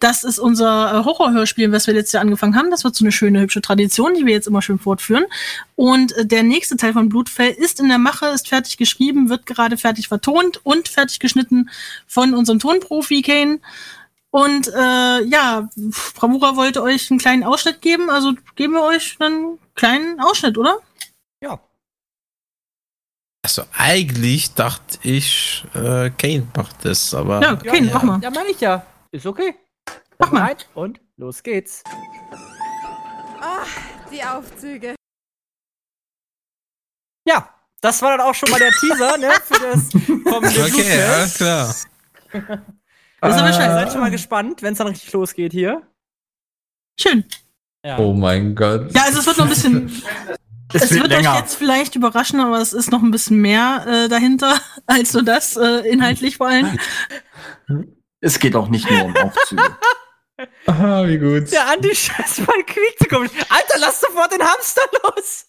das 0.00 0.24
ist 0.24 0.38
unser 0.38 1.00
äh, 1.00 1.04
Horrorhörspiel, 1.04 1.72
was 1.72 1.86
wir 1.86 1.94
letztes 1.94 2.12
Jahr 2.12 2.22
angefangen 2.22 2.56
haben. 2.56 2.70
Das 2.70 2.84
wird 2.84 2.94
so 2.94 3.04
eine 3.04 3.12
schöne, 3.12 3.40
hübsche 3.40 3.62
Tradition, 3.62 4.14
die 4.14 4.26
wir 4.26 4.34
jetzt 4.34 4.46
immer 4.46 4.62
schön 4.62 4.78
fortführen. 4.78 5.24
Und 5.74 6.12
äh, 6.12 6.26
der 6.26 6.42
nächste 6.42 6.76
Teil 6.76 6.92
von 6.92 7.08
Blutfell 7.08 7.52
ist 7.52 7.80
in 7.80 7.88
der 7.88 7.98
Mache, 7.98 8.26
ist 8.26 8.48
fertig 8.48 8.76
geschrieben, 8.76 9.28
wird 9.28 9.46
gerade 9.46 9.76
fertig 9.76 10.08
vertont 10.08 10.60
und 10.64 10.88
fertig 10.88 11.18
geschnitten 11.18 11.70
von 12.06 12.34
unserem 12.34 12.58
Tonprofi 12.58 13.22
Kane. 13.22 13.60
Und 14.30 14.68
äh, 14.68 15.24
ja, 15.24 15.68
Bravura 16.14 16.56
wollte 16.56 16.82
euch 16.82 17.10
einen 17.10 17.18
kleinen 17.18 17.42
Ausschnitt 17.42 17.80
geben, 17.80 18.10
also 18.10 18.34
geben 18.54 18.74
wir 18.74 18.82
euch 18.82 19.16
einen 19.18 19.58
kleinen 19.74 20.20
Ausschnitt, 20.20 20.58
oder? 20.58 20.78
Ja. 21.40 21.58
Also 23.42 23.62
eigentlich 23.72 24.52
dachte 24.52 24.98
ich, 25.02 25.64
äh, 25.74 26.10
Kane 26.10 26.46
macht 26.54 26.84
das, 26.84 27.14
aber. 27.14 27.40
Ja, 27.40 27.56
Kane, 27.56 27.90
mach 27.92 28.02
mal. 28.02 28.20
Ja, 28.20 28.30
meine 28.30 28.50
ich 28.50 28.60
ja. 28.60 28.84
Ist 29.10 29.24
okay. 29.24 29.54
Mach 30.18 30.32
mal. 30.32 30.40
Bereit? 30.40 30.68
Und 30.74 31.00
los 31.16 31.42
geht's. 31.42 31.82
Ach, 33.40 33.68
die 34.10 34.22
Aufzüge. 34.22 34.94
Ja, 37.28 37.48
das 37.80 38.00
war 38.02 38.16
dann 38.16 38.26
auch 38.26 38.34
schon 38.34 38.50
mal 38.50 38.58
der 38.58 38.70
Teaser, 38.72 39.18
ne? 39.18 39.30
Für 39.44 39.60
das 39.60 39.90
kommende 40.24 40.64
Okay, 40.64 41.02
alles 41.02 41.34
klar. 41.36 41.66
Das 41.68 41.80
ist 41.80 41.88
aber 43.20 43.52
Seid 43.52 43.54
scheiße. 43.54 43.92
schon 43.92 44.00
mal 44.00 44.10
gespannt, 44.10 44.62
wenn 44.62 44.72
es 44.72 44.78
dann 44.78 44.88
richtig 44.88 45.12
losgeht 45.12 45.52
hier. 45.52 45.82
Schön. 46.98 47.24
Ja. 47.84 47.98
oh 47.98 48.12
mein 48.12 48.54
Gott. 48.54 48.92
Ja, 48.94 49.02
also 49.04 49.20
es 49.20 49.26
wird 49.26 49.38
noch 49.38 49.44
ein 49.46 49.50
bisschen. 49.50 50.02
Es, 50.72 50.90
wird 50.90 51.02
wird 51.02 51.12
länger. 51.12 51.30
euch 51.34 51.38
jetzt 51.38 51.54
vielleicht 51.54 51.94
überraschen, 51.94 52.40
aber 52.40 52.60
es 52.60 52.72
ist 52.72 52.90
noch 52.90 53.00
ein 53.00 53.12
bisschen 53.12 53.40
mehr 53.40 53.84
äh, 53.86 54.08
dahinter 54.08 54.58
als 54.86 55.12
nur 55.14 55.22
das, 55.22 55.56
äh, 55.56 55.88
inhaltlich 55.88 56.38
vor 56.38 56.48
allem. 56.48 56.76
Es 58.20 58.40
geht 58.40 58.56
auch 58.56 58.68
nicht 58.68 58.90
nur 58.90 59.04
um 59.04 59.16
Aufzüge. 59.16 59.62
Ah, 60.66 61.04
wie 61.06 61.18
gut. 61.18 61.50
Der 61.50 61.68
Andi 61.70 61.94
scheiß 61.94 62.38
mal 62.46 62.62
quiek 62.64 62.98
zu 62.98 63.08
kommen. 63.08 63.30
Alter, 63.48 63.78
lass 63.78 64.00
sofort 64.00 64.32
den 64.32 64.42
Hamster 64.42 64.82
los! 65.02 65.46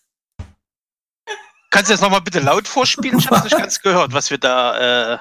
Kannst 1.70 1.90
du 1.90 1.94
jetzt 1.94 2.02
nochmal 2.02 2.22
bitte 2.22 2.40
laut 2.40 2.68
vorspielen? 2.68 3.20
Ich 3.20 3.30
hab's 3.30 3.44
nicht 3.44 3.58
ganz 3.58 3.82
gehört, 3.82 4.14
was 4.14 4.32
wir 4.32 4.38
da. 4.38 5.16
Äh, 5.16 5.20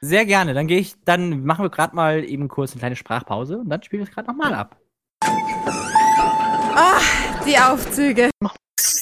Sehr 0.00 0.24
gerne. 0.24 0.54
Dann 0.54 0.68
gehe 0.68 0.78
ich, 0.78 0.94
dann 1.04 1.44
machen 1.44 1.64
wir 1.64 1.70
gerade 1.70 1.96
mal 1.96 2.22
eben 2.24 2.46
kurz 2.48 2.70
eine 2.72 2.78
kleine 2.78 2.96
Sprachpause 2.96 3.58
und 3.58 3.68
dann 3.68 3.82
spielen 3.82 4.02
wir 4.02 4.08
es 4.08 4.14
gerade 4.14 4.28
nochmal 4.28 4.54
ab. 4.54 4.76
Ach, 5.22 7.02
die 7.46 7.58
Aufzüge. 7.58 8.30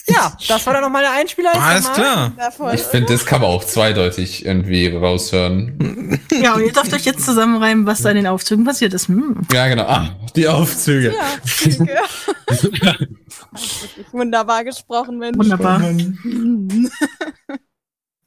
Ja, 0.09 0.36
das 0.49 0.66
war 0.66 0.72
dann 0.72 0.82
nochmal 0.82 1.03
der 1.03 1.12
Einspieler. 1.12 1.55
Alles 1.55 1.93
klar. 1.93 2.32
Davon. 2.36 2.74
Ich 2.74 2.82
finde, 2.82 3.12
das 3.12 3.26
kann 3.26 3.41
man 3.43 3.51
auch 3.51 3.64
zweideutig 3.64 4.45
irgendwie 4.45 4.89
raushören. 4.89 6.18
Ja, 6.32 6.55
und 6.55 6.62
ihr 6.62 6.72
dürft 6.72 6.93
euch 6.93 7.05
jetzt 7.05 7.24
zusammenreimen, 7.24 7.86
was 7.86 8.03
da 8.03 8.11
in 8.11 8.16
den 8.16 8.26
Aufzügen 8.26 8.64
passiert 8.64 8.95
ist. 8.95 9.09
Hm. 9.09 9.43
Ja, 9.53 9.68
genau. 9.68 9.84
Ah, 9.84 10.16
die 10.34 10.49
Aufzüge. 10.49 11.14
Ja, 11.14 11.20
Aufzüge. 11.45 11.89
Wunderbar 14.12 14.64
gesprochen, 14.64 15.18
Mensch. 15.18 15.39
Wunderbar. 15.39 15.82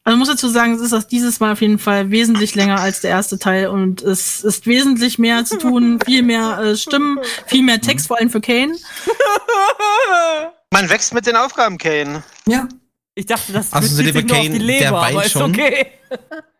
Also 0.03 0.17
muss 0.17 0.29
dazu 0.29 0.49
sagen, 0.49 0.73
es 0.73 0.81
ist 0.81 0.93
das 0.93 1.07
dieses 1.07 1.39
Mal 1.39 1.51
auf 1.51 1.61
jeden 1.61 1.77
Fall 1.77 2.09
wesentlich 2.09 2.55
länger 2.55 2.79
als 2.79 3.01
der 3.01 3.11
erste 3.11 3.37
Teil 3.37 3.67
und 3.67 4.01
es 4.01 4.43
ist 4.43 4.65
wesentlich 4.65 5.19
mehr 5.19 5.45
zu 5.45 5.59
tun, 5.59 5.99
viel 6.03 6.23
mehr 6.23 6.57
äh, 6.59 6.75
Stimmen, 6.75 7.19
viel 7.45 7.61
mehr 7.61 7.79
Text, 7.79 8.07
vor 8.07 8.17
allem 8.17 8.31
für 8.31 8.41
Kane. 8.41 8.75
Man 10.73 10.89
wächst 10.89 11.13
mit 11.13 11.27
den 11.27 11.35
Aufgaben, 11.35 11.77
Kane. 11.77 12.23
Ja. 12.47 12.67
Ich 13.13 13.27
dachte, 13.27 13.53
das 13.53 13.71
lieber 13.99 14.21
nur 14.21 14.31
auf 14.31 14.37
Kane, 14.37 14.49
die 14.49 14.57
der 14.57 14.67
Leber, 14.67 14.91
weint 14.93 15.15
aber 15.15 15.25
ist 15.25 15.31
schon. 15.33 15.51
okay. 15.51 15.87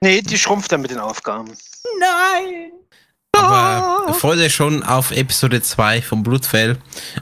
Nee, 0.01 0.21
die 0.21 0.37
schrumpft 0.37 0.71
dann 0.71 0.81
mit 0.81 0.91
den 0.91 0.99
Aufgaben. 0.99 1.51
Nein! 1.99 2.71
Aber 3.33 4.13
freut 4.13 4.39
euch 4.39 4.53
schon 4.53 4.83
auf 4.83 5.11
Episode 5.11 5.61
2 5.61 6.01
vom 6.01 6.23
Blutfell. 6.23 6.77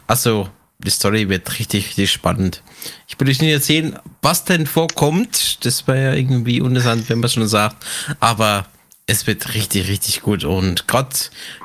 Also, 0.08 0.50
die 0.80 0.90
Story 0.90 1.30
wird 1.30 1.60
richtig, 1.60 1.88
richtig 1.88 2.12
spannend. 2.12 2.64
Ich 3.08 3.20
will 3.20 3.30
euch 3.30 3.42
nicht 3.42 3.52
erzählen, 3.52 3.98
was 4.22 4.46
denn 4.46 4.66
vorkommt. 4.68 5.66
Das 5.66 5.88
wäre 5.88 6.04
ja 6.04 6.14
irgendwie 6.14 6.62
uninteressant, 6.62 7.10
wenn 7.10 7.20
man 7.20 7.30
schon 7.30 7.48
sagt. 7.48 7.86
Aber 8.20 8.66
es 9.08 9.28
wird 9.28 9.54
richtig, 9.54 9.88
richtig 9.90 10.22
gut. 10.22 10.44
Und 10.44 10.88
gerade 10.88 11.10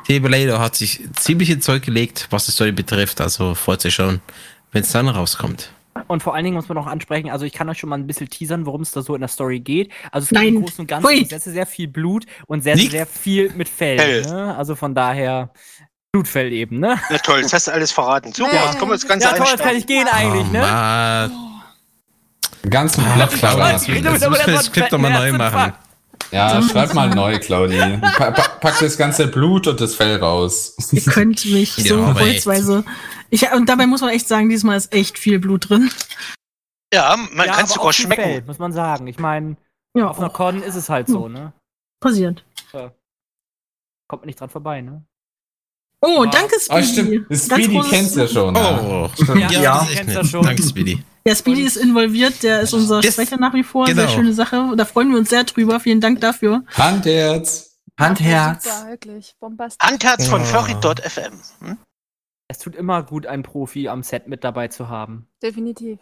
Table 0.06 0.30
Later 0.30 0.58
hat 0.60 0.76
sich 0.76 1.00
ziemlich 1.16 1.50
ins 1.50 1.64
Zeug 1.64 1.82
gelegt, 1.82 2.26
was 2.30 2.46
die 2.46 2.52
Story 2.52 2.72
betrifft. 2.72 3.20
Also 3.20 3.54
freut 3.54 3.84
euch 3.86 3.94
schon, 3.94 4.20
wenn 4.72 4.82
es 4.82 4.92
dann 4.92 5.08
rauskommt. 5.08 5.70
Und 6.08 6.24
vor 6.24 6.34
allen 6.34 6.44
Dingen 6.44 6.56
muss 6.56 6.68
man 6.68 6.74
noch 6.74 6.88
ansprechen, 6.88 7.30
also 7.30 7.44
ich 7.44 7.52
kann 7.52 7.68
euch 7.68 7.78
schon 7.78 7.88
mal 7.88 7.96
ein 7.96 8.08
bisschen 8.08 8.28
teasern, 8.28 8.66
worum 8.66 8.82
es 8.82 8.90
da 8.90 9.00
so 9.00 9.14
in 9.14 9.20
der 9.20 9.28
Story 9.28 9.60
geht. 9.60 9.92
Also 10.10 10.24
es 10.24 10.28
gibt 10.30 10.40
Nein. 10.40 10.54
im 10.56 10.62
Großen 10.62 10.80
und 10.80 10.86
Ganzen 10.88 11.06
Hui. 11.08 11.24
sehr, 11.24 11.38
sehr 11.38 11.66
viel 11.66 11.86
Blut 11.86 12.26
und 12.48 12.62
sehr, 12.64 12.74
Nicht- 12.74 12.90
sehr 12.90 13.06
viel 13.06 13.52
mit 13.54 13.68
Fell. 13.68 13.98
Fell. 13.98 14.22
Ne? 14.22 14.56
Also 14.56 14.74
von 14.74 14.92
daher 14.96 15.50
Blutfell 16.14 16.52
eben, 16.52 16.78
ne? 16.78 16.96
Na 17.10 17.18
toll, 17.18 17.40
jetzt 17.40 17.52
hast 17.52 17.66
du 17.66 17.72
alles 17.72 17.90
verraten. 17.90 18.32
Super, 18.32 18.54
Ja. 18.54 18.66
jetzt 18.66 18.78
kommen 18.78 18.92
wir 18.92 18.94
ins 18.94 19.08
ganze 19.08 19.26
Ja, 19.26 19.34
toll, 19.34 19.48
jetzt 19.50 19.62
kann 19.64 19.74
ich 19.74 19.84
gehen 19.84 20.06
eigentlich, 20.06 20.46
oh, 20.48 20.52
ne? 20.52 20.60
Mann. 20.60 21.60
Ganz 22.70 22.96
Ah, 23.00 23.14
Blatt 23.16 23.30
Claudia, 23.30 23.72
das, 23.72 23.84
das 23.86 23.88
müssen 24.30 24.46
wir 24.46 24.54
das 24.54 24.66
Skript 24.66 24.92
nochmal 24.92 25.12
neu 25.12 25.36
machen. 25.36 25.72
Ja, 26.30 26.62
schreib 26.62 26.94
mal 26.94 27.10
neu, 27.10 27.40
Claudi. 27.40 27.98
Pa 28.16 28.30
pa 28.30 28.42
pack 28.60 28.78
das 28.78 28.96
ganze 28.96 29.26
Blut 29.26 29.66
und 29.66 29.80
das 29.80 29.96
Fell 29.96 30.16
raus. 30.18 30.76
Ihr 30.92 31.02
könnt 31.02 31.44
mich 31.46 31.76
Ja, 31.78 31.84
so 31.96 32.14
holzweise. 32.14 32.84
Ich, 33.30 33.50
und 33.52 33.68
dabei 33.68 33.88
muss 33.88 34.00
man 34.00 34.10
echt 34.10 34.28
sagen, 34.28 34.48
diesmal 34.48 34.76
ist 34.76 34.92
echt 34.94 35.18
viel 35.18 35.40
Blut 35.40 35.68
drin. 35.68 35.90
Ja, 36.94 37.16
man 37.32 37.46
ja, 37.48 37.54
kann 37.54 37.64
es 37.64 37.72
sogar 37.72 37.92
schmecken. 37.92 38.22
Fell, 38.22 38.42
muss 38.42 38.60
man 38.60 38.72
sagen. 38.72 39.08
Ich 39.08 39.18
meine, 39.18 39.56
Ja, 39.96 40.08
auf 40.08 40.18
einer 40.20 40.30
Con 40.30 40.62
ist 40.62 40.76
es 40.76 40.88
halt 40.88 41.08
so, 41.08 41.28
ne? 41.28 41.52
passiert. 42.00 42.44
Kommt 42.70 44.22
man 44.22 44.26
nicht 44.26 44.38
dran 44.40 44.48
vorbei, 44.50 44.80
ne? 44.80 45.04
Oh, 46.06 46.22
Ah. 46.24 46.30
danke, 46.30 46.56
Oh, 46.56 46.60
Speedy. 46.82 46.86
stimmt. 46.86 47.26
Das 47.30 47.48
Ganz 47.48 47.64
Speedy 47.64 47.80
kennst 47.88 48.16
ja 48.16 48.28
schon. 48.28 48.54
Ja. 48.54 48.80
Oh, 48.80 49.10
Ja, 49.38 49.50
ja, 49.50 49.82
echt 49.82 49.96
kennst 49.96 50.14
nett. 50.14 50.26
schon. 50.26 50.44
Danke, 50.44 50.62
Speedy. 50.62 51.02
Ja, 51.26 51.34
Speedy 51.34 51.62
ist 51.62 51.76
involviert, 51.76 52.42
der 52.42 52.60
ist 52.60 52.74
unser 52.74 53.00
Das- 53.00 53.12
Sprecher 53.14 53.38
nach 53.38 53.54
wie 53.54 53.62
vor. 53.62 53.86
genau. 53.86 54.02
Sehr 54.02 54.08
schöne 54.10 54.32
Sache. 54.34 54.72
Da 54.76 54.84
freuen 54.84 55.10
wir 55.10 55.18
uns 55.18 55.30
sehr 55.30 55.44
drüber. 55.44 55.80
Vielen 55.80 56.00
Dank 56.00 56.20
dafür. 56.20 56.62
Handherz. 56.76 57.78
Handherz. 57.98 58.64
Super, 58.64 58.90
wirklich. 58.90 59.34
Bombastisch. 59.40 59.88
Handherz 59.88 60.26
von 60.28 60.40
Ja. 60.40 60.46
Furry.fm. 60.46 61.32
Hm? 61.60 61.78
Es 62.48 62.58
tut 62.58 62.74
immer 62.76 63.02
gut, 63.02 63.26
einen 63.26 63.42
Profi 63.42 63.88
am 63.88 64.02
Set 64.02 64.28
mit 64.28 64.44
dabei 64.44 64.68
zu 64.68 64.88
haben. 64.90 65.26
Definitiv. 65.42 65.98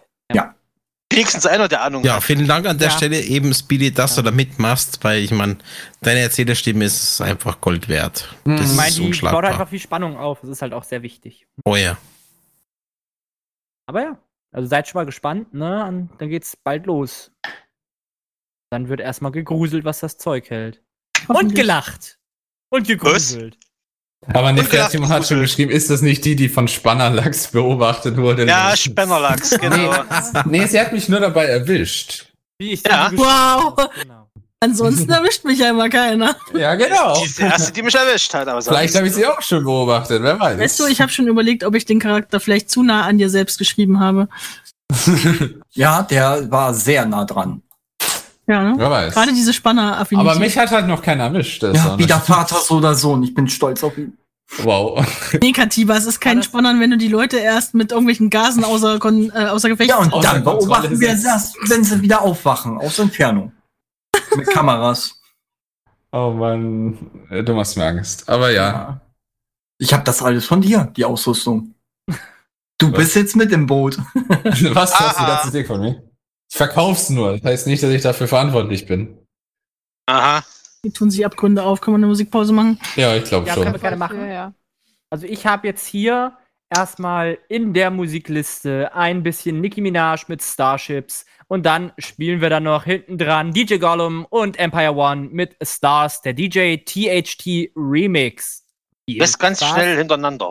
Wenigstens 1.12 1.46
einer, 1.46 1.68
der 1.68 1.82
Ahnung 1.82 2.04
Ja, 2.04 2.16
hat. 2.16 2.22
vielen 2.24 2.46
Dank 2.46 2.66
an 2.66 2.78
der 2.78 2.88
Ja. 2.88 2.96
Stelle 2.96 3.20
eben, 3.20 3.52
Speedy, 3.54 3.92
dass 3.92 4.14
du 4.16 4.22
da 4.22 4.30
mitmachst, 4.30 5.02
weil 5.04 5.22
ich 5.22 5.30
meine, 5.30 5.58
deine 6.00 6.20
Erzählerstimme 6.20 6.84
ist 6.84 7.20
einfach 7.20 7.60
Gold 7.60 7.88
wert. 7.88 8.28
Mhm. 8.44 8.56
Das 8.56 8.70
Ich 8.70 8.76
meine, 8.76 8.88
ist 8.88 8.98
die 9.20 9.26
baut 9.26 9.44
einfach 9.44 9.68
viel 9.68 9.78
Spannung 9.80 10.16
auf. 10.16 10.40
Das 10.40 10.50
ist 10.50 10.62
halt 10.62 10.72
auch 10.72 10.84
sehr 10.84 11.02
wichtig. 11.02 11.46
Oh 11.64 11.76
ja. 11.76 11.96
Aber 13.86 14.02
ja, 14.02 14.18
also 14.52 14.68
seid 14.68 14.88
schon 14.88 14.98
mal 15.00 15.06
gespannt, 15.06 15.52
ne? 15.54 15.84
Und 15.86 16.10
dann 16.18 16.28
geht's 16.28 16.56
bald 16.56 16.86
los. 16.86 17.30
Dann 18.70 18.88
wird 18.88 19.00
erstmal 19.00 19.32
gegruselt, 19.32 19.84
was 19.84 20.00
das 20.00 20.16
Zeug 20.18 20.48
hält. 20.50 20.82
Und 21.28 21.54
gelacht. 21.54 22.18
Und 22.70 22.86
gegruselt. 22.86 23.58
Aber 24.28 24.48
Und 24.50 24.54
Nefertim 24.54 25.08
hat 25.08 25.26
schon 25.26 25.40
geschrieben, 25.40 25.70
ist 25.70 25.90
das 25.90 26.00
nicht 26.00 26.24
die, 26.24 26.36
die 26.36 26.48
von 26.48 26.68
Spannerlachs 26.68 27.48
beobachtet 27.48 28.16
wurde? 28.16 28.46
Ja, 28.46 28.76
Spennerlachs, 28.76 29.50
genau. 29.60 29.92
Nee, 30.44 30.66
sie 30.66 30.80
hat 30.80 30.92
mich 30.92 31.08
nur 31.08 31.20
dabei 31.20 31.46
erwischt. 31.46 32.26
Wie 32.58 32.72
ich 32.72 32.82
Ja. 32.86 33.10
Wow. 33.14 33.74
Genau. 34.00 34.28
Ansonsten 34.60 35.10
erwischt 35.10 35.44
mich 35.44 35.58
ja 35.58 35.70
immer 35.70 35.88
keiner. 35.88 36.36
Ja, 36.54 36.76
genau. 36.76 37.18
Die 37.18 37.24
ist 37.24 37.38
die 37.38 37.42
erste, 37.42 37.72
die 37.72 37.82
mich 37.82 37.94
erwischt 37.96 38.32
hat. 38.32 38.46
Aber 38.46 38.62
Vielleicht 38.62 38.94
habe 38.94 39.08
ich 39.08 39.14
sie 39.14 39.26
auch 39.26 39.42
schon 39.42 39.64
beobachtet, 39.64 40.22
wer 40.22 40.38
weiß. 40.38 40.58
Weißt 40.58 40.78
du, 40.78 40.86
ich 40.86 41.00
habe 41.00 41.10
schon 41.10 41.26
überlegt, 41.26 41.64
ob 41.64 41.74
ich 41.74 41.84
den 41.84 41.98
Charakter 41.98 42.38
vielleicht 42.38 42.70
zu 42.70 42.84
nah 42.84 43.02
an 43.02 43.18
dir 43.18 43.28
selbst 43.28 43.58
geschrieben 43.58 43.98
habe. 43.98 44.28
Ja, 45.74 46.02
der 46.02 46.50
war 46.50 46.74
sehr 46.74 47.06
nah 47.06 47.24
dran. 47.24 47.62
Ja, 48.47 48.62
ne? 48.64 48.74
Wer 48.76 48.90
weiß. 48.90 49.14
Gerade 49.14 49.32
diese 49.32 49.53
Spanner-Affinität. 49.53 50.30
Aber 50.30 50.40
mich 50.40 50.59
hat 50.59 50.70
halt 50.70 50.86
noch 50.88 51.03
keiner 51.03 51.24
erwischt. 51.24 51.62
Das 51.62 51.76
Ja, 51.76 51.99
wieder 51.99 52.16
nicht- 52.16 52.26
Vater 52.26 52.57
so 52.57 52.76
oder 52.76 52.95
Sohn. 52.95 53.22
Ich 53.22 53.34
bin 53.34 53.49
stolz 53.49 53.82
auf 53.84 53.97
ihn. 53.97 54.18
Wow. 54.59 55.07
Nee, 55.40 55.53
Katiba, 55.53 55.97
es 55.97 56.05
ist 56.07 56.20
kein 56.20 56.43
Spannern, 56.43 56.80
wenn 56.80 56.90
du 56.90 56.99
die 56.99 57.09
Leute 57.09 57.38
erst 57.38 57.74
mit 57.74 57.90
irgendwelchen 57.93 58.28
Gasen 58.30 58.64
außer, 58.64 58.99
Kon 58.99 59.30
äh, 59.34 59.47
außer 59.47 59.68
Gefecht 59.68 59.90
Ja, 59.90 59.99
und 59.99 60.12
Außer 60.12 60.32
dann 60.32 60.45
beobachten 60.45 61.01
wir 61.01 61.09
das, 61.14 61.55
wenn 61.68 61.84
sie 61.84 62.03
wieder 62.03 62.20
aufwachen, 62.22 62.76
aus 62.78 62.99
Entfernung. 62.99 63.53
Mit 64.36 64.47
Kameras. 64.53 65.20
Oh 66.11 66.30
Mann, 66.30 66.99
du 67.30 67.55
machst 67.55 67.76
mir 67.78 67.86
Angst. 67.86 68.28
Aber 68.28 68.51
ja. 68.51 69.01
Ich 69.78 69.95
habe 69.95 70.05
das 70.05 70.20
alles 70.22 70.45
von 70.45 70.61
dir, 70.61 70.93
die 70.97 71.05
Ausrüstung. 71.05 71.74
Du 72.78 72.90
Was? 72.93 72.99
bist 72.99 73.16
jetzt 73.16 73.36
mit 73.36 73.53
im 73.53 73.66
Boot. 73.66 73.97
Was 74.74 74.99
hast 75.01 75.18
du 75.20 75.24
das 75.24 75.51
Ding 75.53 75.64
von 75.64 75.80
mir? 75.80 76.03
Ich 76.53 76.59
verkauf's 76.59 77.09
nur. 77.09 77.32
Das 77.38 77.42
heißt 77.44 77.66
nicht, 77.66 77.82
dass 77.82 77.88
ich 77.92 78.03
dafür 78.03 78.28
verantwortlich 78.28 78.84
bin. 78.84 79.16
Aha. 80.05 80.44
Die 80.84 80.90
tun 80.90 81.11
sich 81.11 81.24
Abgründe 81.24 81.62
auf. 81.62 81.80
Kann 81.80 81.92
man 81.92 82.00
eine 82.00 82.09
Musikpause 82.09 82.53
machen? 82.53 82.78
Ja, 82.94 83.16
ich 83.16 83.24
glaube 83.24 83.48
Ja, 83.48 83.55
schon. 83.55 83.62
können 83.62 83.74
wir 83.76 83.80
gerne 83.80 83.96
machen. 83.96 84.20
Ja, 84.20 84.26
ja. 84.26 84.55
Also 85.09 85.26
ich 85.26 85.46
habe 85.46 85.66
jetzt 85.66 85.86
hier 85.86 86.36
erstmal 86.68 87.38
in 87.48 87.72
der 87.72 87.90
Musikliste 87.90 88.94
ein 88.94 89.22
bisschen 89.22 89.62
Nicki 89.62 89.80
Minaj 89.80 90.24
mit 90.28 90.42
Starships 90.42 91.24
und 91.48 91.64
dann 91.64 91.92
spielen 91.96 92.42
wir 92.42 92.50
dann 92.50 92.64
noch 92.64 92.84
hinten 92.84 93.16
dran 93.16 93.53
DJ 93.55 93.76
Gollum 93.78 94.26
und 94.28 94.59
Empire 94.59 94.92
One 94.94 95.30
mit 95.32 95.57
Stars, 95.62 96.20
der 96.20 96.34
DJ 96.34 96.76
THT 96.84 97.72
Remix. 97.74 98.66
Viel 99.09 99.20
Das 99.20 99.38
ganz 99.38 99.61
Spaß. 99.61 99.70
schnell 99.72 99.96
hintereinander. 99.96 100.50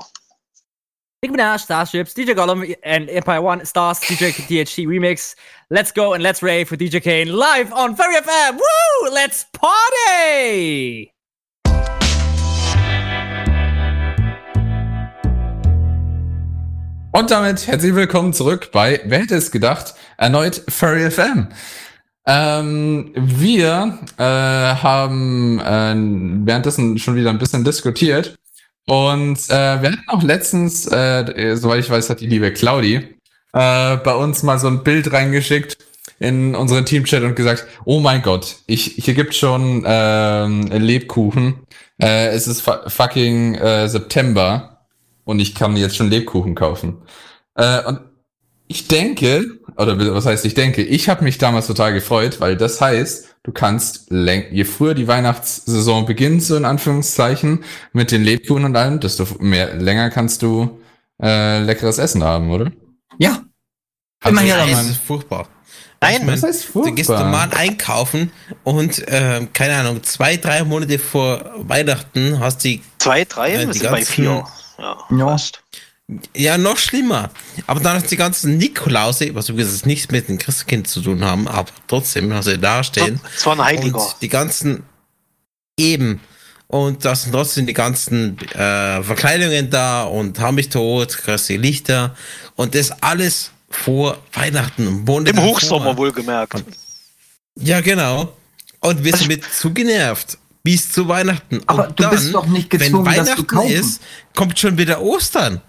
Nicki 1.24 1.36
Minaj, 1.36 1.60
Starships, 1.60 2.16
DJ 2.16 2.34
Gollum 2.34 2.76
and 2.82 3.08
Empire 3.08 3.44
One 3.44 3.64
Stars, 3.64 4.00
DJ 4.00 4.32
THT 4.34 4.88
Remix. 4.88 5.36
Let's 5.70 5.92
go 5.92 6.14
and 6.14 6.24
let's 6.24 6.42
rave 6.42 6.72
with 6.72 6.80
DJ 6.80 7.00
Kane 7.00 7.32
live 7.32 7.72
on 7.74 7.96
Fairy 7.96 8.16
FM. 8.16 8.58
Woo! 8.58 9.12
Let's 9.14 9.46
party! 9.54 11.14
Und 17.12 17.30
damit 17.30 17.68
herzlich 17.68 17.94
willkommen 17.94 18.34
zurück 18.34 18.72
bei 18.72 19.00
Wer 19.06 19.20
hätte 19.20 19.36
es 19.36 19.52
gedacht? 19.52 19.94
Erneut 20.18 20.64
Furry 20.70 21.12
FM. 21.12 21.50
Ähm, 22.26 23.12
wir 23.16 24.00
äh, 24.18 24.24
haben 24.24 25.60
äh, 25.60 26.48
währenddessen 26.48 26.98
schon 26.98 27.14
wieder 27.16 27.30
ein 27.30 27.38
bisschen 27.38 27.64
diskutiert. 27.64 28.40
Und 28.88 29.38
äh, 29.50 29.82
wir 29.82 29.92
hatten 29.92 30.04
auch 30.08 30.24
letztens, 30.24 30.88
äh, 30.88 31.56
soweit 31.56 31.80
ich 31.80 31.90
weiß, 31.90 32.10
hat 32.10 32.20
die 32.20 32.28
liebe 32.28 32.52
Claudi 32.52 32.96
äh, 33.54 33.98
bei 33.98 34.16
uns 34.16 34.44
mal 34.44 34.60
so 34.60 34.68
ein 34.68 34.84
Bild 34.84 35.12
reingeschickt 35.14 35.78
in 36.20 36.56
unseren 36.56 36.86
Teamchat 36.86 37.24
und 37.24 37.36
gesagt, 37.36 37.68
oh 37.86 38.00
mein 38.00 38.22
Gott, 38.22 38.58
ich, 38.68 38.84
hier 38.98 39.14
gibt 39.14 39.34
schon 39.36 39.84
ähm, 39.86 40.68
Lebkuchen. 40.68 41.62
Äh, 42.02 42.28
es 42.30 42.48
ist 42.48 42.62
fu- 42.62 42.88
fucking 42.88 43.56
äh, 43.56 43.88
September 43.88 44.86
und 45.24 45.40
ich 45.40 45.56
kann 45.56 45.78
jetzt 45.78 45.96
schon 45.96 46.10
Lebkuchen 46.10 46.56
kaufen. 46.56 47.02
Äh, 47.56 47.84
und 47.86 48.02
ich 48.72 48.88
denke, 48.88 49.60
oder 49.78 49.98
was 50.16 50.26
heißt 50.26 50.46
ich 50.46 50.54
denke, 50.54 50.82
ich 50.84 51.10
habe 51.10 51.24
mich 51.24 51.38
damals 51.38 51.68
total 51.68 51.94
gefreut, 51.94 52.40
weil 52.40 52.56
das 52.58 52.80
heißt, 52.82 53.36
du 53.44 53.52
kannst, 53.52 54.10
je 54.12 54.64
früher 54.64 54.94
die 54.94 55.08
Weihnachtssaison 55.08 56.06
beginnt, 56.06 56.44
so 56.44 56.56
in 56.56 56.66
Anführungszeichen, 56.66 57.64
mit 57.94 58.12
den 58.12 58.24
Lebkuchen 58.24 58.66
und 58.66 58.76
allem, 58.76 59.00
desto 59.00 59.26
mehr 59.40 59.76
länger 59.76 60.10
kannst 60.10 60.42
du 60.42 60.80
äh, 61.22 61.60
leckeres 61.64 61.98
Essen 61.98 62.24
haben, 62.24 62.52
oder? 62.52 62.72
Ja, 63.20 63.42
Immer 64.26 64.42
her 64.42 64.58
das 64.66 64.72
damit. 64.72 64.92
ist 64.92 65.02
furchtbar. 65.04 65.48
Nein, 66.04 66.26
das 66.26 66.42
heißt 66.44 66.70
Du 66.74 66.82
gehst 66.96 67.08
furchtbar. 67.08 67.26
normal 67.26 67.50
einkaufen 67.56 68.32
und, 68.64 69.08
äh, 69.08 69.46
keine 69.54 69.76
Ahnung, 69.76 70.02
zwei, 70.04 70.38
drei 70.38 70.64
Monate 70.64 70.98
vor 70.98 71.52
Weihnachten 71.58 72.40
hast 72.40 72.64
die 72.64 72.82
Zwei, 73.00 73.26
drei, 73.26 73.54
Äh, 73.54 73.66
die 73.68 73.74
sind 73.74 73.84
bei 73.92 73.98
ganzen- 73.98 74.14
vier. 74.14 74.44
Ja, 74.80 74.98
Ja. 75.16 75.28
fast. 75.28 75.64
Ja, 76.36 76.58
noch 76.58 76.78
schlimmer. 76.78 77.30
Aber 77.68 77.80
dann 77.80 77.96
hast 77.96 78.06
du 78.06 78.10
die 78.10 78.18
ganzen 78.18 78.58
Nikolause, 78.58 79.34
was 79.34 79.50
übrigens 79.50 79.86
nichts 79.86 80.12
mit 80.12 80.28
dem 80.28 80.38
Christkind 80.38 80.88
zu 80.88 81.02
tun 81.02 81.24
haben, 81.24 81.48
aber 81.48 81.72
trotzdem 81.88 82.34
hast 82.34 82.48
du 82.48 82.58
da 82.58 82.84
stehen. 82.84 83.20
Es 83.36 83.46
war 83.46 83.54
ein 83.54 83.64
Heiliger. 83.64 83.98
Und 83.98 84.16
die 84.22 84.30
ganzen 84.30 84.84
eben. 85.78 86.20
Und 86.68 87.04
da 87.04 87.16
sind 87.16 87.34
trotzdem 87.34 87.66
die 87.66 87.74
ganzen 87.74 88.38
äh, 88.54 89.04
Verkleidungen 89.04 89.70
da 89.70 90.04
und 90.04 90.40
haben 90.40 90.56
mich 90.56 90.70
tot, 90.70 91.18
krasse 91.18 91.56
Lichter. 91.58 92.16
Und 92.56 92.76
das 92.76 92.92
alles 93.02 93.52
vor 93.70 94.18
Weihnachten. 94.34 94.88
Im, 94.88 95.04
Monat 95.04 95.34
Im. 95.34 95.44
Hochsommer 95.44 95.98
wohlgemerkt. 95.98 96.64
Ja, 97.60 97.82
genau. 97.82 98.34
Und 98.80 99.04
wir 99.04 99.16
sind 99.16 99.28
mit 99.28 99.44
zu 99.44 99.74
genervt. 99.74 100.38
Bis 100.64 100.92
zu 100.92 101.08
Weihnachten. 101.08 101.62
Aber 101.66 101.88
und 101.88 102.00
du 102.00 102.10
bist 102.10 102.34
doch 102.34 102.46
nicht 102.46 102.72
wenn 102.74 102.80
gezwungen, 102.80 103.06
das 103.06 103.16
zu 103.16 103.22
Weihnachten 103.22 103.48
kaufen. 103.48 103.72
ist, 103.72 104.02
kommt 104.36 104.60
schon 104.60 104.78
wieder 104.78 105.02
Ostern. 105.02 105.62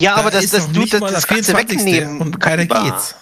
Ja, 0.00 0.14
aber 0.16 0.30
Da 0.30 0.36
das, 0.38 0.44
ist 0.46 0.54
das, 0.54 0.66
noch 0.66 0.72
du, 0.72 0.80
nicht 0.80 0.92
das, 0.94 1.00
das 1.00 1.26
kannst 1.26 1.48
du 1.48 1.52
24. 1.56 1.78
wegnehmen. 1.78 2.20
Und 2.20 2.40
keiner 2.40 2.64
geht's. 2.66 3.14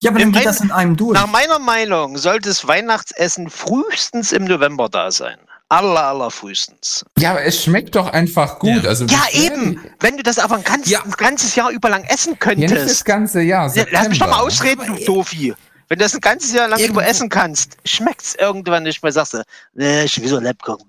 Ja, 0.00 0.10
aber 0.10 0.18
dann 0.18 0.32
geht 0.32 0.44
das 0.44 0.60
in 0.60 0.70
einem 0.70 0.96
durch. 0.96 1.14
Nach 1.14 1.26
meiner 1.26 1.58
Meinung 1.58 2.18
sollte 2.18 2.48
das 2.50 2.66
Weihnachtsessen 2.66 3.48
frühestens 3.48 4.32
im 4.32 4.44
November 4.44 4.88
da 4.90 5.10
sein. 5.10 5.38
Aller, 5.70 6.04
aller 6.04 6.30
frühestens. 6.30 7.04
Ja, 7.18 7.30
aber 7.30 7.42
es 7.44 7.62
schmeckt 7.64 7.94
doch 7.94 8.08
einfach 8.12 8.58
gut. 8.58 8.82
Ja. 8.82 8.88
Also 8.90 9.06
Ja, 9.06 9.22
eben. 9.32 9.80
Wenn 10.00 10.18
du 10.18 10.22
das 10.22 10.38
aber 10.38 10.56
ein, 10.56 10.64
ganz, 10.64 10.88
Ja. 10.90 11.02
ein 11.02 11.10
ganzes 11.12 11.54
Jahr 11.54 11.70
über 11.70 11.88
lang 11.88 12.04
essen 12.04 12.36
Ja, 12.44 12.54
nicht 12.54 12.64
das 12.70 12.78
könntest. 12.78 13.04
ganze 13.06 13.40
Jahr. 13.40 13.74
Ja, 13.74 13.84
Lass 13.90 14.08
mich 14.08 14.18
doch 14.18 14.26
mal 14.28 14.50
September. 14.50 14.82
ausreden, 14.86 14.96
du 14.98 15.04
Dofi. 15.06 15.54
Wenn 15.88 15.98
du 15.98 16.04
das 16.04 16.14
ein 16.14 16.20
ganzes 16.20 16.52
Jahr 16.52 16.68
lang 16.68 16.78
Irgendwo- 16.80 17.00
über 17.00 17.08
essen 17.08 17.28
kannst, 17.30 17.76
schmeckt's 17.86 18.34
irgendwann 18.34 18.82
nicht 18.82 19.02
mehr. 19.02 19.12
Sagst 19.12 19.34
du, 19.34 19.42
nee, 19.72 20.06
schon 20.06 20.24
wieder 20.24 20.40
Lebkuchen. 20.40 20.86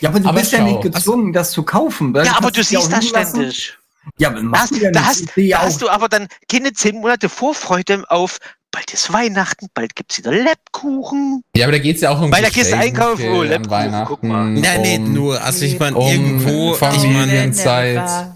Ja, 0.00 0.08
aber 0.08 0.20
du 0.20 0.28
Aber 0.28 0.38
bist 0.40 0.52
ja 0.52 0.58
schau. 0.58 0.64
nicht 0.66 0.82
gezwungen, 0.82 1.32
das 1.32 1.50
zu 1.52 1.62
kaufen. 1.62 2.14
Ja, 2.14 2.36
aber 2.36 2.50
du 2.50 2.60
es 2.60 2.70
ja 2.70 2.80
siehst 2.80 2.92
das 2.92 3.04
ständig. 3.30 3.78
Ja, 4.18 4.28
aber 4.28 4.38
Da 4.38 4.42
machst 4.42 4.62
hast, 4.72 4.80
du 4.80 4.84
ja 4.84 4.90
da 4.90 5.04
hast, 5.04 5.36
ja 5.36 5.56
da 5.56 5.62
auch- 5.62 5.66
hast 5.66 5.82
du 5.82 5.88
aber 5.88 6.08
dann 6.08 6.26
keine 6.50 6.72
zehn 6.72 6.96
Monate 6.96 7.28
Vorfreude 7.28 8.04
auf, 8.08 8.38
bald 8.72 8.92
ist 8.92 9.12
Weihnachten, 9.12 9.68
bald 9.74 9.94
gibt's 9.94 10.18
wieder 10.18 10.32
Lebkuchen. 10.32 11.44
Ja, 11.54 11.66
aber 11.66 11.72
da 11.72 11.78
geht's 11.78 12.00
ja 12.00 12.10
auch 12.10 12.20
um 12.20 12.32
Weil 12.32 12.42
da 12.42 12.48
gehst 12.48 12.72
du 12.72 12.76
einkaufen, 12.76 13.28
oh, 13.28 13.42
Lebkuchen, 13.42 14.04
guck 14.06 14.22
mal. 14.24 14.48
Nein, 14.50 15.02
um- 15.02 15.12
nur. 15.12 15.40
Also 15.40 15.64
ich 15.64 15.78
meine, 15.78 15.94
um 15.96 16.08
irgendwo, 16.10 16.74
ich 16.74 16.80
meine, 16.80 16.98
Familienzeit. 16.98 18.28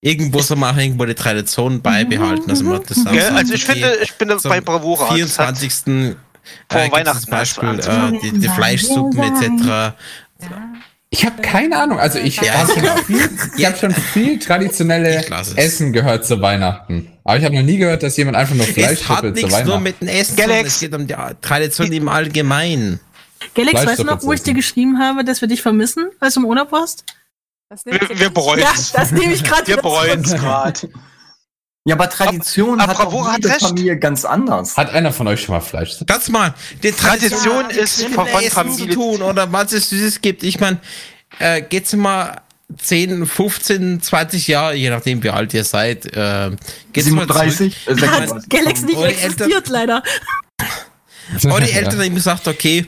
irgendwo 0.00 0.40
soll 0.42 0.56
man 0.58 0.74
auch 0.74 0.78
irgendwo 0.80 1.04
die 1.06 1.14
Tradition 1.14 1.80
beibehalten. 1.82 2.48
Also 2.50 2.64
man 2.64 2.82
das 2.86 2.98
sagt, 3.02 3.18
Also 3.32 3.54
ich 3.54 3.64
finde, 3.64 3.96
ich 4.02 4.12
bin 4.14 4.32
bei 4.44 4.60
Bravura. 4.60 5.04
Das 5.16 5.38
hat- 5.38 5.58
24. 5.58 6.16
Vor 6.70 6.80
äh, 6.80 6.92
Weihnachten 6.92 7.22
zum 7.22 7.30
Beispiel 7.30 7.80
äh, 7.80 8.20
die, 8.22 8.38
die 8.38 8.48
Fleischsuppen 8.48 9.18
etc. 9.20 9.96
Ich 11.10 11.24
habe 11.24 11.40
keine 11.40 11.78
Ahnung. 11.78 11.98
Also 11.98 12.18
ich 12.18 12.36
Ja, 12.36 12.52
habe 12.54 12.72
ich 12.72 12.78
schon, 13.58 13.64
hab 13.66 13.78
schon 13.78 13.94
viel 13.94 14.38
traditionelle. 14.40 15.24
Essen 15.56 15.92
gehört 15.92 16.26
zu 16.26 16.40
Weihnachten. 16.42 17.10
Aber 17.24 17.38
ich 17.38 17.44
habe 17.44 17.54
noch 17.54 17.62
nie 17.62 17.78
gehört, 17.78 18.02
dass 18.02 18.16
jemand 18.16 18.36
einfach 18.36 18.54
nur 18.54 18.66
Es 18.68 19.08
hat 19.08 19.20
zu 19.20 19.26
nichts 19.30 19.50
nur 19.50 19.52
Weihnachten. 19.52 19.82
mit 19.82 20.00
dem 20.00 20.08
Essen, 20.08 20.36
Galax. 20.36 20.74
es 20.74 20.80
geht 20.80 20.94
um 20.94 21.06
die 21.06 21.14
Tradition 21.40 21.92
im 21.92 22.08
Allgemeinen. 22.08 23.00
Galax, 23.54 23.86
weißt 23.86 23.98
du 24.00 24.04
noch, 24.04 24.22
wo 24.22 24.32
ich 24.32 24.42
dir 24.42 24.54
geschrieben 24.54 24.98
habe, 24.98 25.24
dass 25.24 25.40
wir 25.40 25.48
dich 25.48 25.62
vermissen, 25.62 26.06
als 26.20 26.34
du 26.34 26.40
im 26.40 26.46
Urlaub 26.46 26.72
warst? 26.72 27.04
Wir, 27.84 28.00
wir 28.18 28.30
bereuen 28.30 28.60
Ja, 28.60 28.70
es. 28.74 28.92
das 28.92 29.10
nehme 29.12 29.32
ich 29.32 29.42
gerade 29.42 29.66
Wir 29.66 29.76
bereuen 29.78 30.20
es 30.24 30.34
gerade. 30.34 30.88
Ja, 31.86 31.94
aber 31.94 32.10
Tradition 32.10 32.80
Ab- 32.80 32.88
hat 32.88 32.96
Bravura 32.96 33.30
auch 33.30 33.32
hat 33.34 33.44
recht. 33.44 33.60
Familie 33.60 33.96
ganz 33.96 34.24
anders. 34.24 34.76
Hat 34.76 34.90
einer 34.90 35.12
von 35.12 35.28
euch 35.28 35.40
schon 35.42 35.54
mal 35.54 35.60
Fleisch? 35.60 35.96
Ganz 36.04 36.28
mal, 36.28 36.52
die 36.82 36.90
Tradition 36.90 37.64
hat 37.64 37.72
ist 37.72 38.02
von- 38.08 38.26
Familie- 38.26 38.76
zu 38.76 38.86
tun 38.88 39.22
oder 39.22 39.52
was 39.52 39.72
es 39.72 39.90
Süßes 39.90 40.20
gibt. 40.20 40.42
Ich 40.42 40.58
meine, 40.58 40.80
äh, 41.38 41.62
geht's 41.62 41.94
mal 41.94 42.40
10, 42.76 43.24
15, 43.24 44.02
20 44.02 44.48
Jahre, 44.48 44.74
je 44.74 44.90
nachdem 44.90 45.22
wie 45.22 45.30
alt 45.30 45.54
ihr 45.54 45.62
seid, 45.62 46.06
äh, 46.06 46.50
geht's 46.92 47.08
mal 47.10 47.26
zurück. 47.28 47.52
37? 47.52 47.86
Äh, 47.86 47.90
Hat 47.92 48.00
36. 48.00 48.48
Galax 48.48 48.82
nicht 48.82 49.00
existiert, 49.00 49.68
leider. 49.68 50.02
Aber 51.44 51.60
die 51.60 51.70
Eltern 51.70 52.00
haben 52.00 52.14
gesagt, 52.14 52.48
okay, 52.48 52.78
äh, 52.80 52.84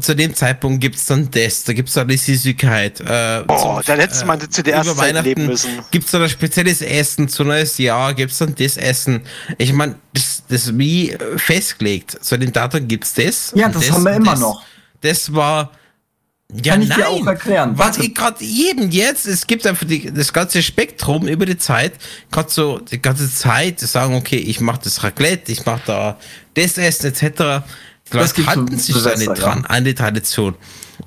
zu 0.00 0.14
dem 0.16 0.34
Zeitpunkt 0.34 0.80
gibt's 0.80 1.06
dann 1.06 1.30
das, 1.30 1.64
da 1.64 1.72
gibt's 1.72 1.92
dann 1.92 2.08
die 2.08 2.16
Süßigkeit. 2.16 3.00
Äh, 3.00 3.44
Oh, 3.48 3.56
zum- 3.80 3.82
da 3.86 3.94
hättest 3.94 4.24
man 4.26 4.40
zu 4.50 4.62
der 4.62 4.74
über 4.74 4.84
ersten 4.86 4.96
Zeit 4.98 5.14
leben 5.14 5.26
Weihnachten 5.26 5.46
müssen. 5.46 5.70
Gibt's 5.90 6.10
dann 6.10 6.22
ein 6.22 6.28
spezielles 6.28 6.80
Essen 6.82 7.28
zu 7.28 7.44
neues 7.44 7.78
Jahr, 7.78 8.14
gibt's 8.14 8.38
dann 8.38 8.54
das 8.54 8.76
Essen. 8.76 9.22
Ich 9.58 9.72
meine, 9.72 9.96
das, 10.12 10.42
das 10.48 10.66
ist 10.66 10.78
wie 10.78 11.10
äh, 11.10 11.38
festgelegt. 11.38 12.18
Zu 12.24 12.36
dem 12.38 12.52
Datum 12.52 12.88
gibt's 12.88 13.14
das. 13.14 13.52
Ja, 13.54 13.66
und 13.66 13.74
das 13.74 13.90
haben 13.90 14.04
wir 14.04 14.14
immer 14.14 14.32
das. 14.32 14.40
noch. 14.40 14.64
Das 15.00 15.32
war. 15.34 15.70
Ja, 16.62 16.74
Kann 16.74 16.82
ich 16.82 16.88
nein. 16.90 16.98
dir 16.98 17.08
auch 17.08 17.26
erklären. 17.26 17.72
Was 17.76 17.96
Warte. 17.96 18.04
ich 18.04 18.14
gerade 18.14 18.44
eben 18.44 18.90
jetzt, 18.90 19.26
es 19.26 19.46
gibt 19.46 19.66
einfach 19.66 19.86
die, 19.86 20.12
das 20.12 20.32
ganze 20.32 20.62
Spektrum 20.62 21.26
über 21.26 21.46
die 21.46 21.56
Zeit, 21.58 21.94
kannst 22.30 22.56
du 22.58 22.78
die 22.78 23.00
ganze 23.00 23.32
Zeit 23.32 23.80
sagen, 23.80 24.14
okay, 24.14 24.36
ich 24.36 24.60
mache 24.60 24.80
das 24.84 25.02
Raclette, 25.02 25.50
ich 25.50 25.64
mache 25.66 25.80
da 25.86 26.18
das 26.52 26.76
Essen 26.78 27.06
etc. 27.12 27.64
Gibt's 28.10 28.46
halten 28.46 28.78
sich 28.78 29.02
da 29.02 29.16
nicht 29.16 29.26
dran 29.26 29.60
ja. 29.62 29.70
an 29.70 29.84
die 29.84 29.94
Tradition. 29.94 30.54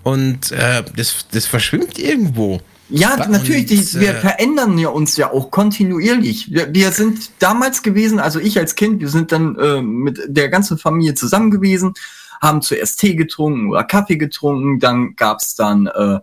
Und 0.03 0.51
äh, 0.51 0.83
das, 0.95 1.27
das 1.31 1.45
verschwimmt 1.45 1.99
irgendwo. 1.99 2.59
Ja, 2.89 3.15
Und, 3.15 3.31
natürlich, 3.31 3.65
die, 3.65 3.99
wir 3.99 4.11
äh, 4.11 4.19
verändern 4.19 4.77
ja 4.77 4.89
uns 4.89 5.17
ja 5.17 5.31
auch 5.31 5.51
kontinuierlich. 5.51 6.51
Wir, 6.51 6.73
wir 6.73 6.91
sind 6.91 7.31
damals 7.39 7.83
gewesen, 7.83 8.19
also 8.19 8.39
ich 8.39 8.57
als 8.57 8.75
Kind, 8.75 9.01
wir 9.01 9.09
sind 9.09 9.31
dann 9.31 9.57
äh, 9.57 9.81
mit 9.81 10.21
der 10.27 10.49
ganzen 10.49 10.77
Familie 10.77 11.13
zusammen 11.13 11.51
gewesen, 11.51 11.93
haben 12.41 12.61
zuerst 12.61 12.99
Tee 12.99 13.15
getrunken 13.15 13.69
oder 13.69 13.83
Kaffee 13.83 14.17
getrunken, 14.17 14.79
dann 14.79 15.15
gab's 15.15 15.55
dann 15.55 15.87
äh, 15.87 16.19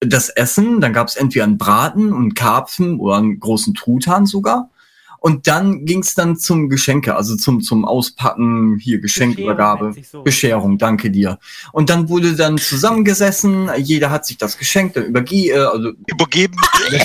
das 0.00 0.30
Essen, 0.30 0.80
dann 0.80 0.92
gab's 0.92 1.16
entweder 1.16 1.44
einen 1.44 1.58
Braten 1.58 2.12
und 2.12 2.34
Karpfen 2.34 2.98
oder 2.98 3.16
einen 3.16 3.38
großen 3.38 3.74
Truthahn 3.74 4.26
sogar. 4.26 4.70
Und 5.24 5.46
dann 5.46 5.86
ging's 5.86 6.14
dann 6.14 6.36
zum 6.36 6.68
Geschenke, 6.68 7.16
also 7.16 7.34
zum, 7.34 7.62
zum 7.62 7.86
Auspacken, 7.86 8.76
hier 8.78 9.00
Geschenkübergabe. 9.00 9.94
sich 9.94 10.06
so. 10.06 10.22
Bescherung, 10.22 10.76
danke 10.76 11.10
dir. 11.10 11.38
Und 11.72 11.88
dann 11.88 12.10
wurde 12.10 12.36
dann 12.36 12.58
zusammengesessen, 12.58 13.70
jeder 13.78 14.10
hat 14.10 14.26
sich 14.26 14.36
das 14.36 14.58
geschenkt, 14.58 14.96
dann 14.96 15.06
überge 15.06 15.34
äh, 15.34 15.54
also 15.54 15.92
Übergeben. 16.06 16.58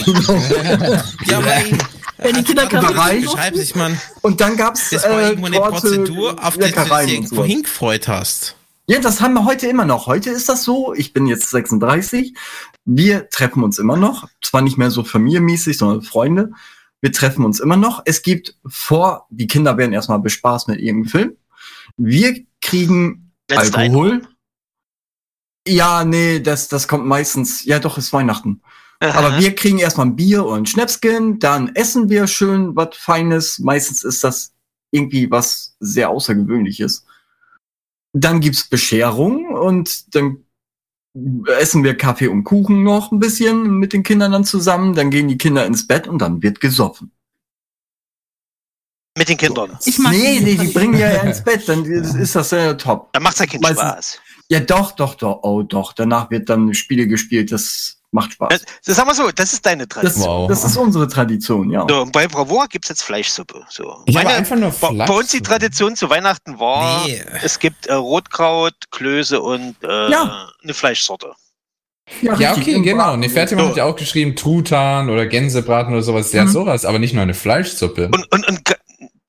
Ja, 1.27 1.39
Wenn 2.17 2.35
die 2.35 2.43
Kinder 2.43 2.65
Überreicht. 2.65 2.91
trinken 2.91 3.21
beschreib 3.23 3.53
durften. 3.53 3.61
ich 3.61 3.75
mal, 3.75 3.97
Und 4.19 4.41
dann 4.41 4.57
gab's 4.57 4.89
das 4.89 5.03
war 5.03 5.21
äh, 5.21 5.29
irgendwo 5.29 5.45
eine 5.45 5.55
Torte, 5.55 5.71
Prozedur, 5.71 6.45
auf 6.45 6.57
die 6.57 6.71
du 6.71 6.83
dich 6.83 7.13
irgendwo 7.13 7.45
hingefreut 7.45 8.09
hast. 8.09 8.57
Ja, 8.87 8.99
das 8.99 9.21
haben 9.21 9.33
wir 9.35 9.45
heute 9.45 9.67
immer 9.67 9.85
noch. 9.85 10.07
Heute 10.07 10.29
ist 10.29 10.49
das 10.49 10.65
so. 10.65 10.93
Ich 10.93 11.13
bin 11.13 11.25
jetzt 11.25 11.49
36. 11.51 12.33
Wir 12.83 13.29
treffen 13.29 13.63
uns 13.63 13.79
immer 13.79 13.95
noch. 13.95 14.27
Zwar 14.43 14.61
nicht 14.61 14.77
mehr 14.77 14.91
so 14.91 15.05
familienmäßig, 15.05 15.77
sondern 15.77 16.01
Freunde. 16.01 16.51
Wir 17.01 17.11
treffen 17.11 17.45
uns 17.45 17.59
immer 17.59 17.77
noch. 17.77 18.01
Es 18.05 18.21
gibt 18.21 18.57
vor, 18.65 19.27
die 19.29 19.47
Kinder 19.47 19.77
werden 19.77 19.93
erstmal 19.93 20.19
bespaßt 20.19 20.67
mit 20.67 20.79
irgendeinem 20.79 21.09
Film. 21.09 21.37
Wir 21.97 22.45
kriegen 22.61 23.31
Letzte 23.49 23.77
Alkohol. 23.77 24.27
Ja, 25.67 26.03
nee, 26.03 26.39
das, 26.39 26.67
das 26.67 26.87
kommt 26.87 27.05
meistens, 27.05 27.65
ja 27.65 27.79
doch, 27.79 27.97
ist 27.97 28.13
Weihnachten. 28.13 28.61
Aber 28.99 29.39
wir 29.39 29.55
kriegen 29.55 29.79
erstmal 29.79 30.07
ein 30.07 30.15
Bier 30.15 30.45
und 30.45 30.67
Schnäpskin, 30.67 31.39
dann 31.39 31.73
essen 31.75 32.09
wir 32.09 32.27
schön 32.27 32.75
was 32.75 32.97
Feines. 32.97 33.59
Meistens 33.59 34.03
ist 34.03 34.23
das 34.23 34.53
irgendwie 34.91 35.31
was 35.31 35.75
sehr 35.79 36.09
Außergewöhnliches. 36.09 37.05
Dann 38.11 38.41
gibt's 38.41 38.67
Bescherung 38.67 39.45
und 39.47 40.15
dann 40.15 40.43
essen 41.59 41.83
wir 41.83 41.97
Kaffee 41.97 42.27
und 42.27 42.43
Kuchen 42.43 42.83
noch 42.83 43.11
ein 43.11 43.19
bisschen 43.19 43.77
mit 43.77 43.93
den 43.93 44.03
Kindern 44.03 44.31
dann 44.31 44.43
zusammen. 44.45 44.95
Dann 44.95 45.09
gehen 45.09 45.27
die 45.27 45.37
Kinder 45.37 45.65
ins 45.65 45.87
Bett 45.87 46.07
und 46.07 46.19
dann 46.19 46.41
wird 46.41 46.59
gesoffen. 46.59 47.11
Mit 49.17 49.27
den 49.29 49.37
Kindern. 49.37 49.77
Ich 49.85 49.99
mag 49.99 50.11
nee, 50.13 50.39
nee, 50.39 50.55
die 50.55 50.67
bringen 50.67 50.97
ja 50.97 51.09
ins 51.21 51.43
Bett, 51.43 51.67
dann 51.67 51.83
ist 51.83 52.15
ist 52.15 52.35
das 52.35 52.51
ja 52.51 52.73
top. 52.75 53.11
Da 53.13 53.19
macht's 53.19 53.39
ja 53.39 53.45
Meistens- 53.59 53.79
Spaß. 53.79 54.19
Ja, 54.51 54.59
doch, 54.61 54.93
doch, 54.93 55.15
doch, 55.15 55.39
oh 55.43 55.61
doch. 55.61 55.93
Danach 55.93 56.31
wird 56.31 56.49
dann 56.49 56.73
Spiele 56.73 57.05
gespielt, 57.07 57.51
das 57.51 57.98
macht 58.11 58.33
Spaß. 58.33 58.49
Das, 58.49 58.61
das 58.85 58.95
sagen 58.95 59.07
wir 59.09 59.15
so, 59.15 59.29
das 59.31 59.53
ist 59.53 59.65
deine 59.65 59.85
Das, 59.87 60.01
Tradition. 60.01 60.25
Wow. 60.27 60.49
das 60.49 60.63
ist 60.63 60.77
unsere 60.77 61.07
Tradition, 61.07 61.69
ja. 61.69 61.85
So, 61.87 62.01
und 62.01 62.11
bei 62.11 62.27
Bravura 62.27 62.65
gibt's 62.65 62.89
jetzt 62.89 63.03
Fleischsuppe. 63.03 63.63
So. 63.69 64.01
Ich 64.05 64.15
habe 64.15 64.25
Meine- 64.25 64.37
einfach 64.37 64.55
nur 64.55 64.71
bei, 64.71 64.87
Fleisch. 64.89 65.07
bei 65.07 65.13
uns 65.15 65.27
die 65.29 65.41
Tradition 65.41 65.95
zu 65.95 66.09
Weihnachten 66.09 66.59
war, 66.59 67.05
Nee. 67.05 67.23
es 67.43 67.59
gibt 67.59 67.85
äh, 67.87 67.93
Rotkraut, 67.93 68.73
Klöße 68.91 69.39
und 69.41 69.75
äh, 69.83 70.09
Ja. 70.11 70.49
eine 70.63 70.73
Fleischsorte. 70.73 71.33
Ja, 72.23 72.33
richtig, 72.33 72.75
okay, 72.75 72.81
genau. 72.81 73.03
Braten. 73.03 73.19
Nefertiti 73.19 73.61
So. 73.61 73.67
hat 73.69 73.75
ja 73.75 73.83
auch 73.85 73.95
geschrieben, 73.95 74.35
Truthahn 74.35 75.11
oder 75.11 75.27
Gänsebraten 75.27 75.93
oder 75.93 76.01
sowas. 76.01 76.33
Ja, 76.33 76.45
Mhm. 76.45 76.49
sowas, 76.49 76.85
aber 76.85 76.97
nicht 76.97 77.13
nur 77.13 77.21
eine 77.21 77.35
Fleischsuppe. 77.35 78.09
Und, 78.11 78.31
und, 78.33 78.47
und 78.47 78.61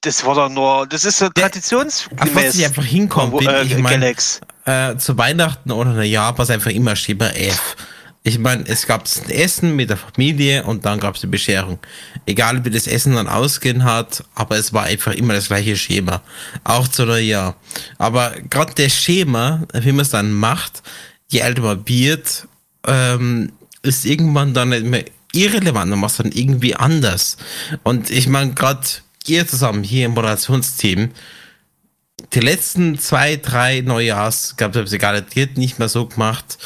das 0.00 0.24
war 0.24 0.34
doch 0.34 0.48
nur, 0.48 0.86
das 0.86 1.04
ist 1.04 1.18
so 1.18 1.26
was 1.26 1.32
traditionsgemäß. 1.34 2.54
ich 2.54 2.64
einfach 2.64 2.84
hinkommen 2.84 3.36
bin, 3.36 3.46
äh, 3.46 3.62
ich 3.64 3.76
meine, 3.76 4.00
Galax. 4.00 4.40
äh, 4.64 4.96
zu 4.96 5.18
Weihnachten 5.18 5.70
oder 5.70 5.90
Neujahr 5.90 6.38
war 6.38 6.42
es 6.42 6.48
einfach 6.50 6.70
immer 6.70 6.96
Schema 6.96 7.26
F. 7.26 7.76
Ich 8.22 8.38
meine, 8.38 8.64
es 8.66 8.86
gab 8.86 9.06
ein 9.06 9.30
Essen 9.30 9.76
mit 9.76 9.88
der 9.88 9.96
Familie 9.96 10.64
und 10.64 10.84
dann 10.84 11.00
gab 11.00 11.14
es 11.14 11.22
die 11.22 11.26
Bescherung. 11.26 11.78
Egal 12.26 12.62
wie 12.64 12.70
das 12.70 12.86
Essen 12.86 13.14
dann 13.14 13.28
ausgehen 13.28 13.84
hat, 13.84 14.24
aber 14.34 14.58
es 14.58 14.74
war 14.74 14.84
einfach 14.84 15.14
immer 15.14 15.32
das 15.32 15.48
gleiche 15.48 15.74
Schema. 15.76 16.20
Auch 16.62 16.86
zu 16.86 17.06
Neujahr. 17.06 17.56
Aber 17.96 18.34
gerade 18.50 18.74
das 18.74 18.94
Schema, 18.94 19.66
wie 19.72 19.92
man 19.92 20.00
es 20.00 20.10
dann 20.10 20.32
macht, 20.32 20.82
je 21.28 21.40
älter 21.40 21.62
man 21.62 21.88
wird, 21.88 22.46
ähm, 22.86 23.52
ist 23.82 24.04
irgendwann 24.04 24.52
dann 24.52 24.68
nicht 24.68 24.84
mehr 24.84 25.04
irrelevant. 25.32 25.88
Man 25.88 26.00
macht 26.00 26.12
es 26.12 26.16
dann 26.18 26.32
irgendwie 26.32 26.76
anders. 26.76 27.38
Und 27.84 28.10
ich 28.10 28.28
meine, 28.28 28.52
gerade 28.52 28.86
ihr 29.26 29.46
zusammen 29.46 29.82
hier 29.82 30.06
im 30.06 30.12
Moderationsteam, 30.12 31.10
die 32.34 32.40
letzten 32.40 32.98
zwei, 32.98 33.36
drei 33.36 33.80
Neujahrs 33.80 34.56
gab 34.56 34.76
es 34.76 34.96
garantiert 34.98 35.56
nicht 35.56 35.78
mehr 35.78 35.88
so 35.88 36.06
gemacht, 36.06 36.58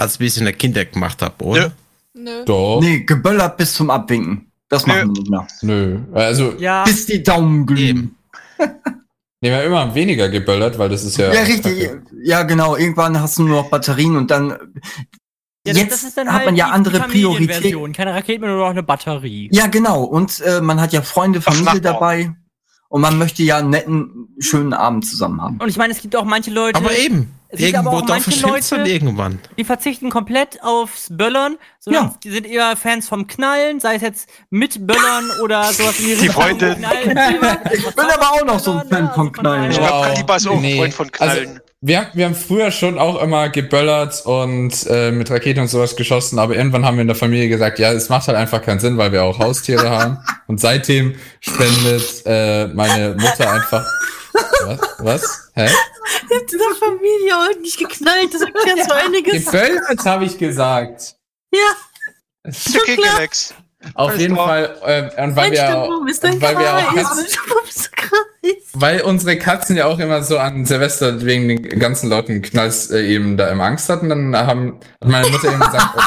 als 0.00 0.18
wir 0.18 0.26
es 0.26 0.36
in 0.36 0.44
der 0.44 0.54
Kindheit 0.54 0.92
gemacht 0.92 1.20
haben, 1.22 1.34
oder? 1.44 1.72
Nö. 2.14 2.22
Nö. 2.22 2.44
Doch. 2.44 2.80
Nee, 2.80 3.00
geböllert 3.00 3.56
bis 3.56 3.74
zum 3.74 3.90
Abwinken. 3.90 4.50
Das 4.68 4.86
machen 4.86 5.14
wir 5.14 5.20
nicht 5.20 5.30
mehr. 5.30 5.46
Nö. 5.62 5.98
Also, 6.12 6.54
Ja, 6.58 6.84
Bis 6.84 7.06
die 7.06 7.22
Daumen 7.22 7.66
glühen. 7.66 8.16
Nee, 9.42 9.48
wir 9.48 9.56
haben 9.56 9.66
immer 9.68 9.94
weniger 9.94 10.28
geböllert, 10.28 10.78
weil 10.78 10.90
das 10.90 11.02
ist 11.02 11.16
ja. 11.16 11.32
Ja, 11.32 11.40
richtig. 11.40 11.90
Ja, 12.22 12.42
genau. 12.42 12.76
Irgendwann 12.76 13.18
hast 13.18 13.38
du 13.38 13.44
nur 13.44 13.62
noch 13.62 13.70
Batterien 13.70 14.16
und 14.16 14.30
dann. 14.30 14.50
Ja, 15.66 15.72
jetzt 15.72 15.92
das 15.92 16.02
ist 16.02 16.18
dann 16.18 16.28
hat 16.28 16.34
halt 16.34 16.44
man 16.44 16.56
ja 16.56 16.66
die 16.66 16.72
andere 16.72 17.00
Prioritäten. 17.00 17.94
Keine 17.94 18.12
Rakete, 18.12 18.44
nur 18.44 18.58
noch 18.58 18.68
eine 18.68 18.82
Batterie. 18.82 19.48
Ja, 19.50 19.66
genau. 19.68 20.04
Und 20.04 20.40
äh, 20.40 20.60
man 20.60 20.78
hat 20.78 20.92
ja 20.92 21.00
Freunde, 21.00 21.40
Familie 21.40 21.80
dabei. 21.80 22.34
Und 22.90 23.00
man 23.00 23.16
möchte 23.16 23.42
ja 23.42 23.56
einen 23.56 23.70
netten, 23.70 24.28
schönen 24.40 24.74
Abend 24.74 25.06
zusammen 25.06 25.40
haben. 25.40 25.56
Und 25.58 25.70
ich 25.70 25.78
meine, 25.78 25.94
es 25.94 26.02
gibt 26.02 26.14
auch 26.16 26.24
manche 26.24 26.50
Leute, 26.50 26.76
Aber 26.76 26.94
eben, 26.94 27.32
Es 27.52 27.58
gibt 27.58 27.74
aber 27.76 27.92
irgendwo 27.92 28.04
auch 28.04 28.08
manche 28.20 28.46
Leute- 28.46 28.76
irgendwann. 28.90 29.40
die 29.58 29.64
verzichten 29.64 30.08
komplett 30.10 30.62
aufs 30.62 31.08
Böllern, 31.10 31.56
sondern 31.80 32.04
Ja. 32.04 32.14
die 32.22 32.30
sind 32.30 32.46
eher 32.46 32.76
Fans 32.76 33.08
vom 33.08 33.26
Knallen, 33.26 33.80
sei 33.80 33.96
es 33.96 34.02
jetzt 34.02 34.28
mit 34.50 34.86
Böllern 34.86 35.30
oder 35.42 35.64
sowas 35.72 35.98
in 35.98 36.18
die. 36.20 36.28
Knallen. 36.28 36.84
Ich 37.72 37.84
bin 37.94 38.04
aber 38.04 38.30
auch 38.32 38.44
noch 38.44 38.58
so 38.60 38.72
ein 38.78 38.88
Fan 38.88 39.10
von 39.14 39.32
Knallen. 39.32 39.70
Ich 39.70 39.78
Wow. 39.80 39.86
glaube, 39.88 40.06
Kaliber 40.08 40.36
ist 40.36 40.46
auch 40.48 40.54
ein 40.54 40.60
Nee. 40.60 40.76
Freund 40.78 40.94
von 40.94 41.10
Knallen. 41.12 41.48
Also, 41.48 41.60
wir, 41.82 41.98
haben- 41.98 42.08
wir 42.14 42.24
haben 42.26 42.34
früher 42.34 42.70
schon 42.70 42.98
auch 42.98 43.20
immer 43.22 43.48
geböllert 43.48 44.24
und 44.26 44.72
äh, 44.88 45.10
mit 45.10 45.30
Raketen 45.30 45.60
und 45.62 45.68
sowas 45.68 45.96
geschossen, 45.96 46.38
aber 46.38 46.54
irgendwann 46.54 46.84
haben 46.84 46.98
wir 46.98 47.02
in 47.02 47.08
der 47.08 47.16
Familie 47.16 47.48
gesagt, 47.48 47.78
ja, 47.78 47.90
es 47.92 48.08
macht 48.10 48.28
halt 48.28 48.36
einfach 48.36 48.62
keinen 48.62 48.80
Sinn, 48.80 48.96
weil 48.98 49.12
wir 49.12 49.24
auch 49.24 49.38
Haustiere 49.38 49.88
haben. 49.90 50.18
Und 50.46 50.60
seitdem 50.60 51.14
spendet 51.40 52.22
äh, 52.26 52.66
meine 52.68 53.14
Mutter 53.18 53.52
einfach. 53.52 53.84
Was? 54.32 54.80
Was? 54.98 55.50
Hä? 55.54 55.68
In 56.30 56.58
der 56.58 56.76
Familie 56.78 57.46
heute 57.46 57.60
nicht 57.60 57.78
geknallt, 57.78 58.32
das 58.32 58.42
erklärt 58.42 58.88
so 58.88 58.92
einiges. 59.06 59.46
Geböllert 59.46 60.04
habe 60.04 60.24
ich 60.24 60.38
gesagt. 60.38 61.16
Ja, 61.52 62.80
klar. 62.94 63.16
Alex. 63.16 63.54
Auf 63.94 64.16
jeden. 64.18 64.36
Fall, 64.36 64.76
äh, 64.84 65.24
und 65.24 65.36
weil 65.36 65.52
wir, 65.52 65.88
und 65.88 66.42
weil 66.42 66.58
wir 66.58 66.76
auch. 66.76 66.94
Katzen, 66.94 67.26
weil 68.74 69.00
unsere 69.02 69.38
Katzen 69.38 69.76
ja 69.76 69.86
auch 69.86 69.98
immer 69.98 70.22
so 70.22 70.38
an 70.38 70.66
Silvester 70.66 71.22
wegen 71.22 71.48
den 71.48 71.78
ganzen 71.78 72.10
Leuten 72.10 72.42
Knalls 72.42 72.90
äh, 72.90 73.02
eben 73.06 73.36
da 73.36 73.48
immer 73.48 73.64
Angst 73.64 73.88
hatten, 73.88 74.10
dann 74.10 74.36
haben, 74.36 74.80
hat 75.00 75.08
meine 75.08 75.28
Mutter 75.30 75.48
eben 75.48 75.60
gesagt, 75.60 75.94
oh, 75.96 76.00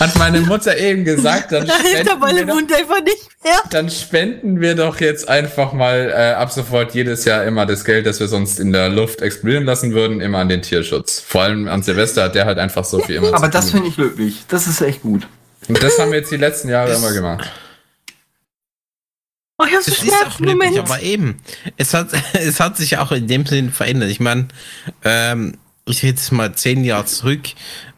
hat 0.00 0.16
meine 0.16 0.40
Mutter 0.40 0.76
eben 0.76 1.04
gesagt, 1.04 1.52
dann 1.52 1.66
Da 1.66 1.74
spenden, 1.74 1.94
wir 1.96 2.04
doch, 2.04 2.20
Ballewund 2.20 2.72
einfach 2.72 3.02
nicht 3.02 3.28
mehr. 3.44 3.62
dann 3.70 3.90
spenden 3.90 4.60
wir 4.60 4.74
doch 4.74 5.00
jetzt 5.00 5.28
einfach 5.28 5.72
mal 5.72 6.10
äh, 6.14 6.32
ab 6.34 6.52
sofort 6.52 6.94
jedes 6.94 7.24
Jahr 7.24 7.44
immer 7.44 7.66
das 7.66 7.84
Geld, 7.84 8.06
das 8.06 8.20
wir 8.20 8.28
sonst 8.28 8.58
in 8.60 8.72
der 8.72 8.88
Luft 8.88 9.22
explodieren 9.22 9.64
lassen 9.64 9.92
würden, 9.92 10.20
immer 10.20 10.38
an 10.38 10.48
den 10.48 10.62
Tierschutz. 10.62 11.20
Vor 11.20 11.42
allem 11.42 11.68
an 11.68 11.82
Silvester 11.82 12.24
hat 12.24 12.34
der 12.34 12.44
halt 12.46 12.58
einfach 12.58 12.84
so 12.84 13.00
viel 13.00 13.16
immer 13.16 13.28
Aber 13.34 13.46
zu 13.46 13.50
das 13.50 13.70
finde 13.70 13.88
ich 13.88 13.96
löblich. 13.96 14.44
Das 14.48 14.66
ist 14.66 14.80
echt 14.80 15.02
gut. 15.02 15.26
Und 15.68 15.82
das 15.82 15.98
haben 15.98 16.10
wir 16.12 16.18
jetzt 16.18 16.30
die 16.30 16.36
letzten 16.36 16.68
Jahre 16.68 16.90
Das- 16.90 16.98
immer 16.98 17.12
gemacht. 17.12 17.50
Oh, 19.58 19.64
ich 19.66 19.74
hab's 19.74 19.88
Es 19.88 20.02
ist 20.02 20.12
auch 20.12 20.38
löblich, 20.38 20.54
Moment. 20.54 20.78
aber 20.78 21.00
eben, 21.00 21.40
es 21.78 21.94
hat, 21.94 22.08
es 22.34 22.60
hat 22.60 22.76
sich 22.76 22.98
auch 22.98 23.10
in 23.12 23.26
dem 23.26 23.46
Sinn 23.46 23.72
verändert. 23.72 24.10
Ich 24.10 24.20
meine, 24.20 24.48
ähm, 25.02 25.56
ich 25.86 26.02
rede 26.02 26.12
jetzt 26.18 26.30
mal 26.32 26.52
zehn 26.54 26.84
Jahre 26.84 27.06
zurück. 27.06 27.40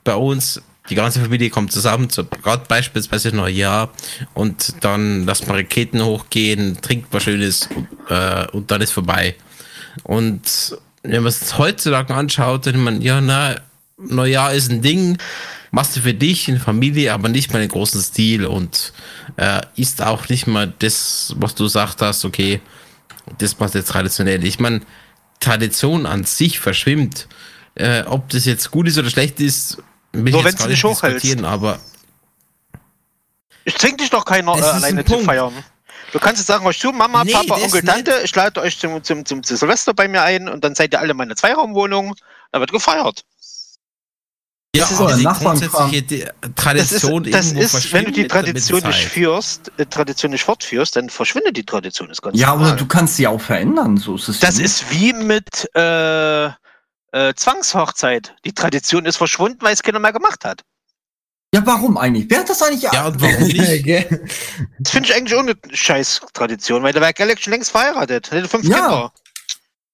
Bei 0.04 0.14
uns, 0.14 0.62
die 0.90 0.94
ganze 0.94 1.20
Familie 1.20 1.50
kommt 1.50 1.72
zusammen, 1.72 2.10
zu, 2.10 2.24
gerade 2.24 2.64
beispielsweise 2.68 3.34
Neujahr, 3.34 3.90
und 4.34 4.74
dann 4.80 5.26
lässt 5.26 5.46
man 5.46 5.56
Raketen 5.56 6.04
hochgehen, 6.04 6.80
trinkt 6.80 7.08
was 7.10 7.24
Schönes 7.24 7.68
äh, 8.08 8.46
und 8.48 8.70
dann 8.70 8.80
ist 8.80 8.92
vorbei. 8.92 9.34
Und 10.04 10.76
wenn 11.02 11.22
man 11.22 11.28
es 11.28 11.58
heutzutage 11.58 12.14
anschaut, 12.14 12.66
dann 12.66 12.82
man, 12.82 13.00
ja, 13.00 13.20
na, 13.20 13.56
Neujahr 13.98 14.52
ist 14.54 14.70
ein 14.70 14.82
Ding, 14.82 15.18
machst 15.70 15.96
du 15.96 16.00
für 16.00 16.14
dich 16.14 16.48
in 16.48 16.58
Familie, 16.58 17.12
aber 17.12 17.28
nicht 17.28 17.52
mal 17.52 17.62
in 17.62 17.68
großen 17.68 18.00
Stil 18.00 18.46
und 18.46 18.92
äh, 19.36 19.60
ist 19.76 20.02
auch 20.02 20.28
nicht 20.28 20.46
mal 20.46 20.72
das, 20.78 21.34
was 21.36 21.54
du 21.54 21.64
gesagt 21.64 22.00
hast, 22.00 22.24
okay, 22.24 22.60
das 23.38 23.58
machst 23.58 23.74
jetzt 23.74 23.88
traditionell. 23.88 24.44
Ich 24.44 24.58
meine, 24.58 24.80
Tradition 25.40 26.06
an 26.06 26.24
sich 26.24 26.58
verschwimmt. 26.58 27.28
Äh, 27.74 28.02
ob 28.06 28.28
das 28.30 28.44
jetzt 28.44 28.70
gut 28.70 28.88
ist 28.88 28.98
oder 28.98 29.10
schlecht 29.10 29.40
ist, 29.40 29.78
will 30.12 30.32
Nur 30.32 30.42
gar 30.42 30.52
du 30.52 30.56
nicht 30.58 30.68
nicht 30.68 30.84
hochhältst. 30.84 31.44
aber 31.44 31.78
Ich 33.64 33.76
zwing 33.78 33.96
dich 33.96 34.10
doch 34.10 34.24
keiner 34.24 34.54
Es 34.54 34.62
äh, 34.66 34.70
alleine 34.70 35.04
zu 35.04 35.12
Punkt. 35.12 35.26
feiern. 35.26 35.52
Du 36.12 36.18
kannst 36.18 36.38
jetzt 36.38 36.46
sagen, 36.46 36.64
euch 36.66 36.78
zu, 36.78 36.90
Mama, 36.90 37.22
Nee, 37.24 37.32
Papa, 37.32 37.56
das 37.56 37.64
Onkel, 37.64 37.82
nicht. 37.82 37.92
Tante, 37.92 38.20
ich 38.24 38.34
lade 38.34 38.60
euch 38.62 38.78
zum, 38.78 39.02
zum, 39.04 39.26
zum, 39.26 39.42
zum 39.42 39.56
Silvester 39.58 39.92
bei 39.92 40.08
mir 40.08 40.22
ein 40.22 40.48
und 40.48 40.64
dann 40.64 40.74
seid 40.74 40.94
ihr 40.94 41.00
alle 41.00 41.10
in 41.10 41.16
meine 41.18 41.34
Zweiraumwohnung. 41.36 42.14
Da 42.50 42.60
wird 42.60 42.72
gefeiert. 42.72 43.24
ja, 44.74 44.84
ist 44.86 44.98
aber 45.00 45.34
grundsätzliche 45.34 46.02
die 46.02 46.20
Das 46.20 46.92
ist, 46.92 47.02
Tradition 47.02 47.24
das 47.24 47.52
ist 47.52 47.92
wenn 47.92 48.06
du 48.06 48.12
die 48.12 48.26
Tradition 48.26 48.82
nicht 48.84 49.04
führst, 49.06 49.70
äh, 49.76 49.84
Tradition 49.84 50.30
nicht 50.30 50.44
fortführst, 50.44 50.96
dann 50.96 51.10
verschwindet 51.10 51.58
die 51.58 51.64
Tradition. 51.66 52.08
Ist 52.08 52.22
ganz 52.22 52.38
Ja, 52.38 52.48
normal. 52.52 52.68
oder 52.68 52.76
du 52.76 52.86
kannst 52.86 53.16
sie 53.16 53.26
auch 53.26 53.40
verändern. 53.40 53.98
So 53.98 54.14
ist 54.14 54.28
es. 54.28 54.40
Das 54.40 54.56
ja. 54.56 54.64
ist 54.64 54.90
wie 54.90 55.12
mit 55.12 55.68
äh, 55.74 56.48
äh, 57.12 57.34
Zwangshochzeit. 57.34 58.34
Die 58.44 58.52
Tradition 58.52 59.06
ist 59.06 59.16
verschwunden, 59.16 59.58
weil 59.62 59.72
es 59.74 59.82
keiner 59.82 59.98
mehr 59.98 60.12
gemacht 60.12 60.44
hat. 60.44 60.62
Ja, 61.54 61.62
warum 61.64 61.96
eigentlich? 61.96 62.26
Wer 62.28 62.40
hat 62.40 62.50
das 62.50 62.62
eigentlich? 62.62 62.82
Ja, 62.82 63.06
und 63.06 63.20
warum 63.20 63.42
nicht? 63.46 63.86
Das 64.80 64.92
finde 64.92 65.08
ich 65.08 65.14
eigentlich 65.14 65.34
auch 65.34 65.40
eine 65.40 65.54
scheiß 65.72 66.20
Tradition, 66.34 66.82
weil 66.82 66.92
der 66.92 67.00
wäre 67.00 67.14
Galax 67.14 67.40
schon 67.42 67.52
längst 67.54 67.70
verheiratet. 67.70 68.30
Hätte 68.30 68.48
fünf 68.48 68.64
Ja. 68.66 68.76
Kinder. 68.78 69.12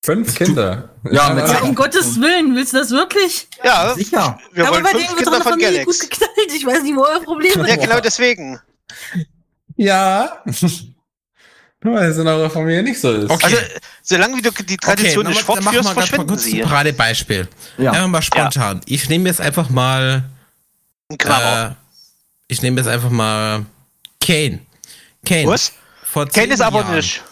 Fünf 0.04 0.34
Kinder. 0.34 0.90
Ja, 1.10 1.30
mit 1.32 1.48
Ja, 1.48 1.60
um 1.62 1.74
Gottes 1.74 2.20
Willen, 2.20 2.54
willst 2.56 2.72
du 2.74 2.78
das 2.78 2.90
wirklich? 2.90 3.48
Ja, 3.62 3.94
Sicher. 3.94 4.38
wir 4.52 4.64
aber 4.66 4.74
wollen 4.74 4.82
bei 4.84 4.90
fünf 4.90 5.06
denen 5.06 5.16
wird 5.16 5.24
Kinder 5.24 5.30
doch 5.30 5.32
eine 5.32 5.42
von 5.44 5.52
Familie 5.52 5.84
gut 5.84 5.98
Galax. 5.98 6.10
geknallt. 6.10 6.52
Ich 6.54 6.66
weiß 6.66 6.82
nicht, 6.82 6.96
wo 6.96 7.04
euer 7.04 7.20
Problem 7.20 7.60
ist. 7.60 7.68
Ja, 7.68 7.76
genau 7.76 8.00
deswegen. 8.00 8.60
Ja. 9.76 10.42
Weil 11.84 12.10
es 12.10 12.16
in 12.16 12.26
eurer 12.26 12.48
Familie 12.48 12.82
nicht 12.82 12.98
so 12.98 13.12
ist. 13.12 13.30
Okay. 13.30 13.44
Also, 13.44 13.56
solange 14.02 14.38
wie 14.38 14.42
du 14.42 14.50
die 14.50 14.76
Tradition 14.78 15.26
okay, 15.26 15.34
nicht 15.36 15.48
dann 15.48 15.62
machen 15.62 15.74
fortführst, 15.74 15.74
wir 15.74 15.82
ganz 15.82 15.84
mal 15.84 15.94
verschwinden 15.94 16.26
kurz 16.28 16.42
sie. 16.44 16.62
ein 16.62 16.68
Paradebeispiel. 16.68 17.48
Ja. 17.76 17.92
Einfach 17.92 18.08
mal 18.08 18.22
spontan. 18.22 18.80
Ich 18.86 19.08
nehme 19.10 19.28
jetzt 19.28 19.40
einfach 19.40 19.68
mal 19.68 20.24
Ein. 21.10 21.70
Äh, 21.70 21.74
ich 22.48 22.62
nehme 22.62 22.80
jetzt 22.80 22.88
einfach 22.88 23.10
mal 23.10 23.66
Kane. 24.20 24.60
Kane. 25.26 25.46
Was? 25.46 25.72
Vor 26.02 26.26
Kennt 26.26 26.52
es 26.52 26.60
aber 26.62 26.80
Jahren, 26.80 26.96
nicht. 26.96 27.22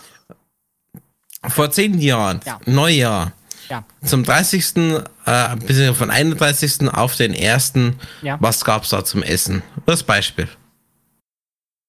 Vor 1.49 1.71
zehn 1.71 1.99
Jahren, 1.99 2.41
Ja. 2.45 2.61
Neujahr. 2.67 3.33
Ja. 3.71 3.85
Zum 4.05 4.23
30. 4.23 5.03
Äh, 5.25 5.95
von 5.95 6.11
31. 6.11 6.91
auf 6.93 7.17
den 7.17 7.35
1. 7.35 7.73
Ja. 8.21 8.37
Was 8.41 8.65
gab's 8.65 8.91
da 8.91 9.03
zum 9.05 9.23
Essen? 9.23 9.63
Das 9.87 10.03
Beispiel. 10.03 10.49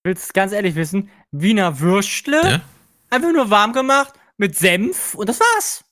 Willst 0.03 0.33
ganz 0.33 0.51
ehrlich 0.51 0.75
wissen, 0.75 1.09
Wiener 1.31 1.79
Würstle, 1.79 2.41
Ja. 2.43 2.61
einfach 3.09 3.31
nur 3.31 3.49
warm 3.49 3.71
gemacht, 3.73 4.13
mit 4.37 4.57
Senf 4.57 5.15
und 5.15 5.29
das 5.29 5.39
war's. 5.39 5.83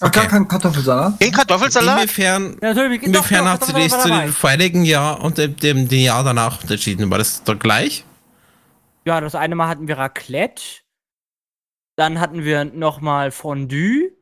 Ach, 0.00 0.10
gar 0.12 0.24
Okay. 0.24 0.30
kein 0.32 0.48
Kartoffelsalat? 0.48 1.20
Den 1.20 1.32
Kartoffelsalat? 1.32 2.02
Inwiefern, 2.02 2.56
Ja, 2.62 2.70
inwiefern 2.70 3.12
doch, 3.12 3.50
hat 3.50 3.62
doch, 3.62 3.66
sie 3.66 3.72
doch, 3.72 3.80
dich 3.80 3.92
zu 3.92 4.08
dem 4.08 4.32
vorigen 4.32 4.84
Jahr 4.84 5.20
und 5.22 5.38
dem, 5.38 5.56
dem, 5.56 5.88
dem 5.88 6.00
Jahr 6.00 6.22
danach 6.24 6.62
unterschieden? 6.62 7.10
War 7.10 7.18
das 7.18 7.42
doch 7.42 7.58
gleich? 7.58 8.04
Ja, 9.04 9.20
das 9.20 9.34
eine 9.34 9.54
Mal 9.56 9.68
hatten 9.68 9.88
wir 9.88 9.98
Raclette. 9.98 10.62
Dann 11.96 12.20
hatten 12.20 12.44
wir 12.44 12.64
nochmal 12.64 13.32
Fondue. 13.32 14.12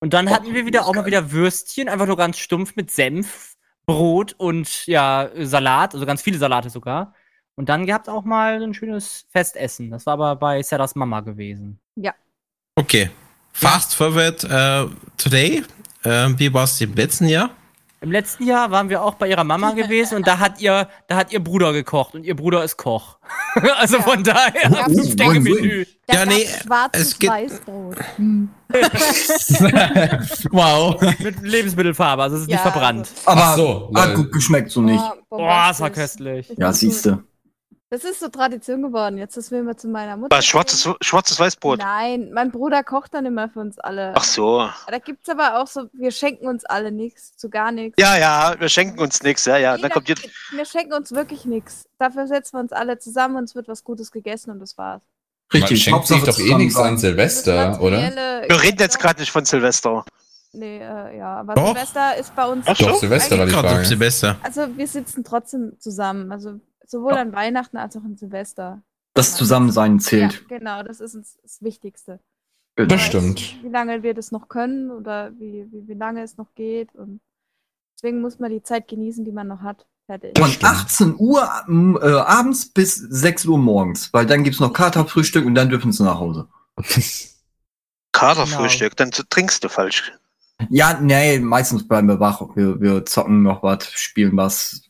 Und 0.00 0.12
dann 0.14 0.28
hatten 0.30 0.52
wir 0.52 0.66
wieder 0.66 0.84
auch 0.86 0.94
mal 0.94 1.06
wieder 1.06 1.30
Würstchen, 1.30 1.88
einfach 1.88 2.06
nur 2.06 2.16
ganz 2.16 2.38
stumpf 2.38 2.74
mit 2.76 2.90
Senf, 2.90 3.54
Brot 3.86 4.34
und 4.36 4.86
ja, 4.86 5.30
Salat, 5.38 5.94
also 5.94 6.04
ganz 6.04 6.20
viele 6.22 6.38
Salate 6.38 6.68
sogar. 6.70 7.14
Und 7.56 7.68
dann 7.68 7.86
gab's 7.86 8.08
auch 8.08 8.24
mal 8.24 8.62
ein 8.62 8.74
schönes 8.74 9.26
Festessen. 9.30 9.90
Das 9.90 10.06
war 10.06 10.14
aber 10.14 10.36
bei 10.36 10.62
Sarahs 10.62 10.94
Mama 10.94 11.20
gewesen. 11.20 11.78
Okay. 12.76 13.10
Fast 13.52 13.94
forward 13.94 14.42
äh, 14.42 14.86
today. 15.16 15.62
Äh, 16.02 16.28
wie 16.36 16.52
war 16.52 16.64
es 16.64 16.80
im 16.80 16.92
letzten 16.94 17.28
Jahr? 17.28 17.50
Im 18.00 18.10
letzten 18.10 18.44
Jahr 18.44 18.70
waren 18.72 18.88
wir 18.90 19.00
auch 19.02 19.14
bei 19.14 19.28
ihrer 19.28 19.44
Mama 19.44 19.70
gewesen 19.76 20.16
und 20.16 20.26
da 20.26 20.40
hat 20.40 20.60
ihr, 20.60 20.88
da 21.06 21.14
hat 21.16 21.32
ihr 21.32 21.38
Bruder 21.42 21.72
gekocht 21.72 22.16
und 22.16 22.24
ihr 22.24 22.34
Bruder 22.34 22.64
ist 22.64 22.76
Koch. 22.76 23.18
also 23.78 24.00
von 24.02 24.24
daher, 24.24 24.70
Ja, 24.70 24.84
fünf 24.86 25.14
Gänge 25.14 25.38
Menü. 25.38 25.86
Da 26.08 26.14
Ja, 26.16 26.26
nee, 26.26 26.48
es 26.92 27.16
geht- 27.16 27.30
Weißbrot. 27.30 27.96
Hm. 28.16 28.50
wow. 30.50 31.00
Mit 31.20 31.40
Lebensmittelfarbe, 31.42 32.22
also 32.24 32.36
es 32.36 32.42
ist 32.42 32.48
Ja, 32.50 32.56
nicht 32.56 32.62
verbrannt. 32.62 33.08
Aber 33.24 33.40
Ach 33.44 33.56
so, 33.56 33.90
hat 33.94 34.08
lol. 34.08 34.16
gut 34.16 34.32
geschmeckt, 34.32 34.70
so 34.72 34.80
nicht. 34.82 35.02
Boah, 35.30 35.68
es 35.70 35.80
war 35.80 35.90
köstlich. 35.90 36.52
Ja, 36.56 36.72
siehste. 36.72 37.22
Das 37.94 38.02
ist 38.02 38.18
so 38.18 38.26
Tradition 38.28 38.82
geworden. 38.82 39.18
Jetzt, 39.18 39.36
das 39.36 39.52
will 39.52 39.62
wir 39.62 39.76
zu 39.76 39.86
meiner 39.86 40.16
Mutter. 40.16 40.36
Was, 40.36 40.44
schwarzes, 40.46 40.88
schwarzes 41.00 41.38
Weißbrot? 41.38 41.78
Nein, 41.78 42.32
mein 42.32 42.50
Bruder 42.50 42.82
kocht 42.82 43.14
dann 43.14 43.24
immer 43.24 43.48
für 43.48 43.60
uns 43.60 43.78
alle. 43.78 44.10
Ach 44.16 44.24
so. 44.24 44.68
Da 44.88 44.98
gibt's 44.98 45.28
aber 45.28 45.62
auch 45.62 45.68
so, 45.68 45.88
wir 45.92 46.10
schenken 46.10 46.48
uns 46.48 46.64
alle 46.64 46.90
nichts, 46.90 47.36
zu 47.36 47.48
gar 47.48 47.70
nichts. 47.70 47.94
Ja, 48.02 48.18
ja, 48.18 48.56
wir 48.58 48.68
schenken 48.68 48.98
uns 48.98 49.22
nichts. 49.22 49.44
Ja, 49.44 49.58
ja. 49.58 49.74
Dann 49.74 49.82
Jeder- 49.82 49.90
kommt 49.90 50.08
jetzt. 50.08 50.28
wir 50.50 50.64
schenken 50.64 50.92
uns 50.92 51.12
wirklich 51.12 51.44
nichts. 51.44 51.84
Dafür 52.00 52.26
setzen 52.26 52.56
wir 52.56 52.60
uns 52.62 52.72
alle 52.72 52.98
zusammen 52.98 53.36
und 53.36 53.44
es 53.44 53.54
wird 53.54 53.68
was 53.68 53.84
Gutes 53.84 54.10
gegessen 54.10 54.50
und 54.50 54.58
das 54.58 54.76
war's. 54.76 55.02
Man 55.52 55.62
Richtig. 55.62 55.84
schenkt 55.84 56.08
sich 56.08 56.24
doch 56.24 56.38
eh 56.40 56.54
nichts 56.56 56.74
an 56.76 56.98
Silvester, 56.98 57.80
oder? 57.80 57.98
Wir 58.48 58.60
reden 58.60 58.78
jetzt 58.80 58.98
gerade 58.98 59.20
nicht 59.20 59.30
von 59.30 59.44
Silvester. 59.44 60.04
Nee, 60.52 60.78
äh, 60.78 61.18
ja, 61.18 61.36
aber 61.36 61.54
Doch. 61.54 61.66
Silvester 61.68 62.16
ist 62.16 62.34
bei 62.34 62.44
uns. 62.46 62.64
Ach 62.68 62.76
Doch, 62.76 62.94
so? 62.94 62.98
Silvester 63.00 63.38
war 63.38 63.46
die 63.46 63.52
Frage. 63.52 63.84
Silvester. 63.84 64.36
Also 64.42 64.66
wir 64.76 64.86
sitzen 64.88 65.22
trotzdem 65.22 65.76
zusammen. 65.78 66.32
Also 66.32 66.58
sowohl 66.94 67.14
an 67.14 67.32
Weihnachten 67.32 67.76
als 67.76 67.96
auch 67.96 68.04
an 68.04 68.16
Silvester. 68.16 68.82
Das 69.14 69.36
Zusammensein 69.36 69.94
Ja, 69.94 69.98
zählt. 69.98 70.48
genau, 70.48 70.82
das 70.82 71.00
ist 71.00 71.14
uns 71.14 71.38
das 71.42 71.60
Wichtigste. 71.60 72.20
Das 72.76 72.88
weiß, 72.90 73.02
stimmt. 73.02 73.62
Wie 73.62 73.68
lange 73.68 74.02
wir 74.02 74.14
das 74.14 74.30
noch 74.32 74.48
können 74.48 74.90
oder 74.90 75.32
wie, 75.38 75.66
wie, 75.70 75.88
wie 75.88 75.94
lange 75.94 76.22
es 76.22 76.36
noch 76.36 76.54
geht. 76.54 76.94
Und 76.94 77.20
deswegen 77.96 78.20
muss 78.20 78.38
man 78.38 78.50
die 78.50 78.62
Zeit 78.62 78.88
genießen, 78.88 79.24
die 79.24 79.32
man 79.32 79.48
noch 79.48 79.62
hat. 79.62 79.86
Fertig. 80.06 80.38
Von 80.38 80.50
stimmt. 80.50 80.72
18 80.72 81.14
Uhr 81.18 81.42
äh, 82.02 82.20
abends 82.20 82.66
bis 82.66 82.96
6 82.96 83.46
Uhr 83.46 83.58
morgens, 83.58 84.12
weil 84.12 84.26
dann 84.26 84.44
gibt's 84.44 84.60
noch 84.60 84.72
Katerfrühstück 84.72 85.46
und 85.46 85.54
dann 85.54 85.70
dürfen 85.70 85.92
sie 85.92 86.04
nach 86.04 86.18
Hause. 86.18 86.48
Katerfrühstück, 88.12 88.96
dann 88.96 89.10
trinkst 89.10 89.64
du 89.64 89.68
falsch. 89.68 90.12
Ja, 90.70 91.00
nee, 91.00 91.38
meistens 91.38 91.86
bleiben 91.86 92.08
wir 92.08 92.20
wach. 92.20 92.40
Wir, 92.54 92.80
wir 92.80 93.04
zocken 93.06 93.42
noch 93.42 93.62
was, 93.62 93.90
spielen 93.92 94.36
was. 94.36 94.82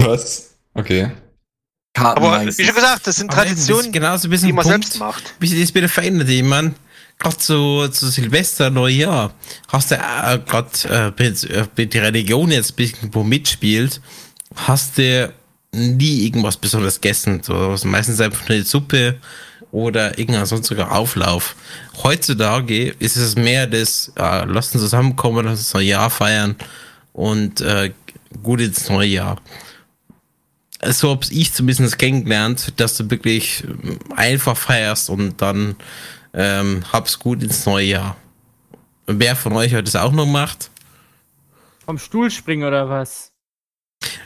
Was? 0.00 0.54
Okay. 0.74 1.10
Karten 1.98 2.18
Aber 2.18 2.30
meistens. 2.30 2.58
wie 2.58 2.64
schon 2.64 2.74
gesagt, 2.74 3.06
das 3.06 3.16
sind 3.16 3.30
Traditionen, 3.30 3.92
genauso 3.92 4.28
ein 4.28 4.30
die 4.30 4.36
bisschen 4.36 4.54
man 4.54 4.64
Punkt, 4.64 4.84
selbst 4.84 4.98
macht. 4.98 5.34
wie 5.40 5.46
sich 5.48 5.60
das 5.60 5.74
wieder 5.74 5.88
verändert. 5.88 6.28
Ich 6.28 6.42
meine, 6.42 6.74
gerade 7.18 7.36
zu, 7.38 7.88
zu 7.88 8.08
Silvester, 8.08 8.70
Neujahr, 8.70 9.32
hast 9.68 9.90
du 9.90 9.96
äh, 9.96 10.38
gerade 10.46 11.12
äh, 11.18 11.82
äh, 11.82 11.86
der 11.86 12.02
Religion 12.04 12.50
jetzt 12.50 12.72
ein 12.72 12.76
bisschen 12.76 13.10
wo 13.12 13.22
mitspielt, 13.22 14.00
hast 14.54 14.98
du 14.98 15.32
nie 15.72 16.24
irgendwas 16.24 16.56
besonders 16.56 17.00
gegessen. 17.00 17.42
So, 17.42 17.74
meistens 17.84 18.20
einfach 18.20 18.48
nur 18.48 18.56
eine 18.56 18.64
Suppe 18.64 19.16
oder 19.70 20.18
irgendein 20.18 20.46
sonstiger 20.46 20.92
Auflauf. 20.92 21.54
Heutzutage 22.02 22.94
ist 22.98 23.16
es 23.16 23.36
mehr 23.36 23.66
das, 23.66 24.12
äh, 24.16 24.44
lass 24.46 24.72
uns 24.72 24.82
zusammenkommen, 24.82 25.44
lass 25.44 25.58
uns 25.58 25.74
Neujahr 25.74 26.10
feiern 26.10 26.56
und 27.12 27.60
äh, 27.60 27.92
gut 28.42 28.60
ins 28.60 28.88
neue 28.88 29.08
Jahr 29.08 29.36
so 30.84 31.10
habe 31.10 31.26
ich 31.30 31.52
zumindest 31.52 31.98
kennengelernt, 31.98 32.72
dass 32.76 32.96
du 32.96 33.10
wirklich 33.10 33.64
ähm, 33.64 33.98
einfach 34.16 34.56
feierst 34.56 35.10
und 35.10 35.40
dann 35.42 35.76
ähm, 36.34 36.84
hab's 36.92 37.18
gut 37.18 37.42
ins 37.42 37.66
neue 37.66 37.86
Jahr. 37.86 38.16
Wer 39.06 39.36
von 39.36 39.54
euch 39.54 39.74
hat 39.74 39.86
das 39.86 39.96
auch 39.96 40.12
noch 40.12 40.26
gemacht? 40.26 40.70
Vom 41.84 41.98
Stuhl 41.98 42.30
springen 42.30 42.66
oder 42.66 42.88
was? 42.88 43.32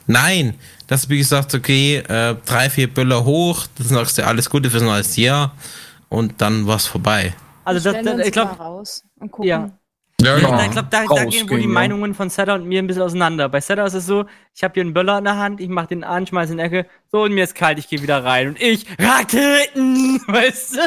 Nein, 0.06 0.54
dass 0.88 1.02
du 1.02 1.10
wie 1.10 1.18
gesagt, 1.18 1.54
okay, 1.54 1.98
äh, 1.98 2.36
drei, 2.44 2.68
vier 2.68 2.92
Böller 2.92 3.24
hoch, 3.24 3.66
dann 3.78 3.86
sagst 3.86 4.18
du 4.18 4.26
alles 4.26 4.50
Gute 4.50 4.70
fürs 4.70 4.82
neue 4.82 5.02
Jahr 5.14 5.54
und 6.08 6.40
dann 6.40 6.66
war's 6.66 6.86
vorbei. 6.86 7.34
Also 7.64 7.92
das, 7.92 8.04
das, 8.04 8.26
ich 8.26 8.32
glaube, 8.32 8.56
mal 8.56 8.64
raus 8.64 9.04
und 9.18 9.30
gucken. 9.30 9.48
Ja. 9.48 9.70
Ja, 10.24 10.38
Ja. 10.38 10.56
Da, 10.56 10.64
ich 10.64 10.70
glaube, 10.70 10.88
da, 10.90 11.04
da 11.06 11.24
gehen 11.24 11.48
wohl 11.50 11.58
die 11.58 11.64
ja. 11.64 11.70
Meinungen 11.70 12.14
von 12.14 12.30
Setter 12.30 12.54
und 12.54 12.66
mir 12.66 12.80
ein 12.80 12.86
bisschen 12.86 13.02
auseinander. 13.02 13.48
Bei 13.48 13.60
Setter 13.60 13.84
ist 13.86 13.94
es 13.94 14.06
so, 14.06 14.24
ich 14.54 14.62
habe 14.64 14.74
hier 14.74 14.82
einen 14.82 14.94
Böller 14.94 15.18
in 15.18 15.24
der 15.24 15.36
Hand, 15.36 15.60
ich 15.60 15.68
mache 15.68 15.88
den 15.88 16.04
an, 16.04 16.26
schmeiß 16.26 16.50
in 16.50 16.58
die 16.58 16.62
Ecke, 16.62 16.86
so 17.10 17.22
und 17.22 17.32
mir 17.32 17.44
ist 17.44 17.54
kalt, 17.54 17.78
ich 17.78 17.88
gehe 17.88 18.02
wieder 18.02 18.24
rein. 18.24 18.48
Und 18.48 18.60
ich, 18.62 18.86
Raketen, 18.98 20.20
weißt 20.26 20.76
du? 20.76 20.80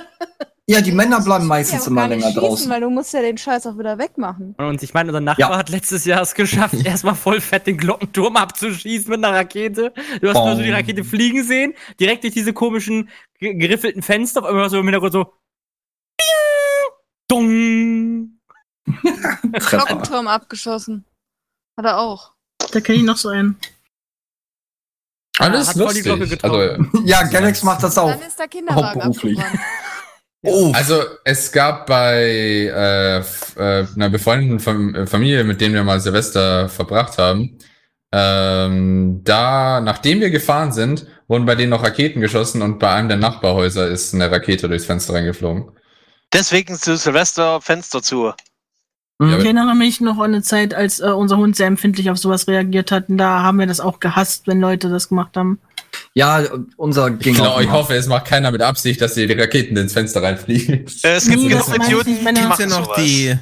Ja, 0.67 0.81
die 0.81 0.91
Männer 0.91 1.21
bleiben 1.21 1.43
Ja, 1.43 1.47
meistens 1.49 1.81
aber 1.81 1.91
immer 1.91 2.07
länger 2.07 2.25
schießen, 2.27 2.41
draußen. 2.41 2.71
Weil 2.71 2.81
du 2.81 2.89
musst 2.89 3.13
ja 3.13 3.21
den 3.21 3.37
Scheiß 3.37 3.67
auch 3.67 3.77
wieder 3.77 3.99
wegmachen. 3.99 4.55
Und 4.57 4.81
ich 4.81 4.95
meine, 4.95 5.09
unser 5.09 5.21
Nachbar 5.21 5.51
Ja. 5.51 5.57
hat 5.59 5.69
letztes 5.69 6.05
Jahr 6.05 6.23
es 6.23 6.33
geschafft, 6.33 6.73
erstmal 6.85 7.13
voll 7.13 7.39
fett 7.39 7.67
den 7.67 7.77
Glockenturm 7.77 8.35
abzuschießen 8.35 9.11
mit 9.11 9.23
einer 9.23 9.37
Rakete. 9.37 9.93
Du 10.21 10.27
hast 10.27 10.35
nur 10.37 10.55
so 10.55 10.61
die 10.63 10.69
Bom. 10.69 10.75
Rakete 10.77 11.03
fliegen 11.03 11.43
sehen, 11.43 11.75
direkt 11.99 12.23
durch 12.23 12.33
diese 12.33 12.51
komischen 12.51 13.09
ge- 13.39 13.53
geriffelten 13.53 14.01
Fenster, 14.01 14.41
auf 14.41 14.47
einmal 14.47 14.69
so 14.71 14.79
im 14.79 14.85
Hintergrund 14.85 15.13
so. 15.13 15.33
Dung. 17.27 17.94
Treffer. 18.85 19.77
Glockenturm 19.77 20.27
abgeschossen. 20.27 21.05
Hat 21.77 21.85
er 21.85 21.99
auch. 21.99 22.31
Da 22.71 22.79
kenne 22.79 22.99
ich 22.99 23.03
noch 23.03 23.17
so 23.17 23.29
einen. 23.29 23.57
Alles 25.37 25.69
hat 25.69 25.77
voll 25.77 25.93
die 25.93 26.01
Glocke 26.01 26.21
lustig. 26.21 26.43
Also, 26.43 26.85
Ja, 27.05 27.23
Galax 27.23 27.63
macht 27.63 27.83
das 27.83 27.97
auch. 27.97 28.11
Dann 28.11 28.21
ist 28.21 28.39
der 28.39 28.47
Kinderwagen 28.47 28.85
Hauptberuflich. 29.03 29.39
Oh, 30.47 30.71
Also 30.75 31.01
es 31.23 31.51
gab 31.51 31.87
bei 31.87 32.21
äh, 32.21 33.17
äh, 33.17 33.23
einer 33.95 34.09
befreundeten 34.11 34.59
Fam 34.59 34.93
äh, 34.93 35.07
Familie, 35.07 35.43
mit 35.43 35.59
denen 35.59 35.73
wir 35.73 35.83
mal 35.83 35.99
Silvester 35.99 36.69
verbracht 36.69 37.17
haben, 37.17 37.57
ähm, 38.11 39.21
da, 39.23 39.81
nachdem 39.81 40.21
wir 40.21 40.29
gefahren 40.29 40.71
sind, 40.71 41.07
wurden 41.27 41.47
bei 41.47 41.55
denen 41.55 41.71
noch 41.71 41.83
Raketen 41.83 42.21
geschossen 42.21 42.61
und 42.61 42.77
bei 42.77 42.91
einem 42.91 43.07
der 43.07 43.17
Nachbarhäuser 43.17 43.87
ist 43.87 44.13
eine 44.13 44.29
Rakete 44.29 44.69
durchs 44.69 44.85
Fenster 44.85 45.15
reingeflogen. 45.15 45.71
Deswegen 46.31 46.75
zu 46.75 46.95
Silvester 46.95 47.59
Fenster 47.59 48.03
zu. 48.03 48.31
Ja, 49.21 49.37
Ich 49.37 49.45
erinnere 49.45 49.75
mich 49.75 50.01
noch 50.01 50.17
an 50.17 50.33
eine 50.33 50.41
Zeit, 50.41 50.73
als 50.73 50.99
äh, 50.99 51.05
unser 51.05 51.37
Hund 51.37 51.55
sehr 51.55 51.67
empfindlich 51.67 52.09
auf 52.09 52.17
sowas 52.17 52.47
reagiert 52.47 52.91
hat. 52.91 53.07
Und 53.09 53.17
da 53.17 53.41
haben 53.43 53.59
wir 53.59 53.65
das 53.67 53.79
auch 53.79 53.99
gehasst, 53.99 54.47
wenn 54.47 54.59
Leute 54.59 54.89
das 54.89 55.07
gemacht 55.09 55.37
haben. 55.37 55.59
ja, 56.13 56.43
unser 56.75 57.07
Ich, 57.09 57.19
ging 57.19 57.35
glaub, 57.35 57.53
auch 57.53 57.59
ich 57.59 57.65
immer. 57.67 57.73
hoffe, 57.75 57.95
es 57.95 58.07
macht 58.07 58.25
keiner 58.25 58.51
mit 58.51 58.61
Absicht, 58.61 58.99
dass 58.99 59.13
die 59.13 59.23
Raketen 59.31 59.77
ins 59.77 59.93
Fenster 59.93 60.21
reinfliegen. 60.21 60.85
Äh, 61.03 61.15
es 61.15 61.27
gibt 61.29 61.41
Nee, 61.43 61.49
genug 61.49 61.65
ich 61.69 61.75
Idioten, 61.75 62.17
die 62.17 62.23
du 62.33 62.47
machen 62.47 62.69
noch 62.69 62.85
sowas. 62.85 62.97
die, 62.97 63.35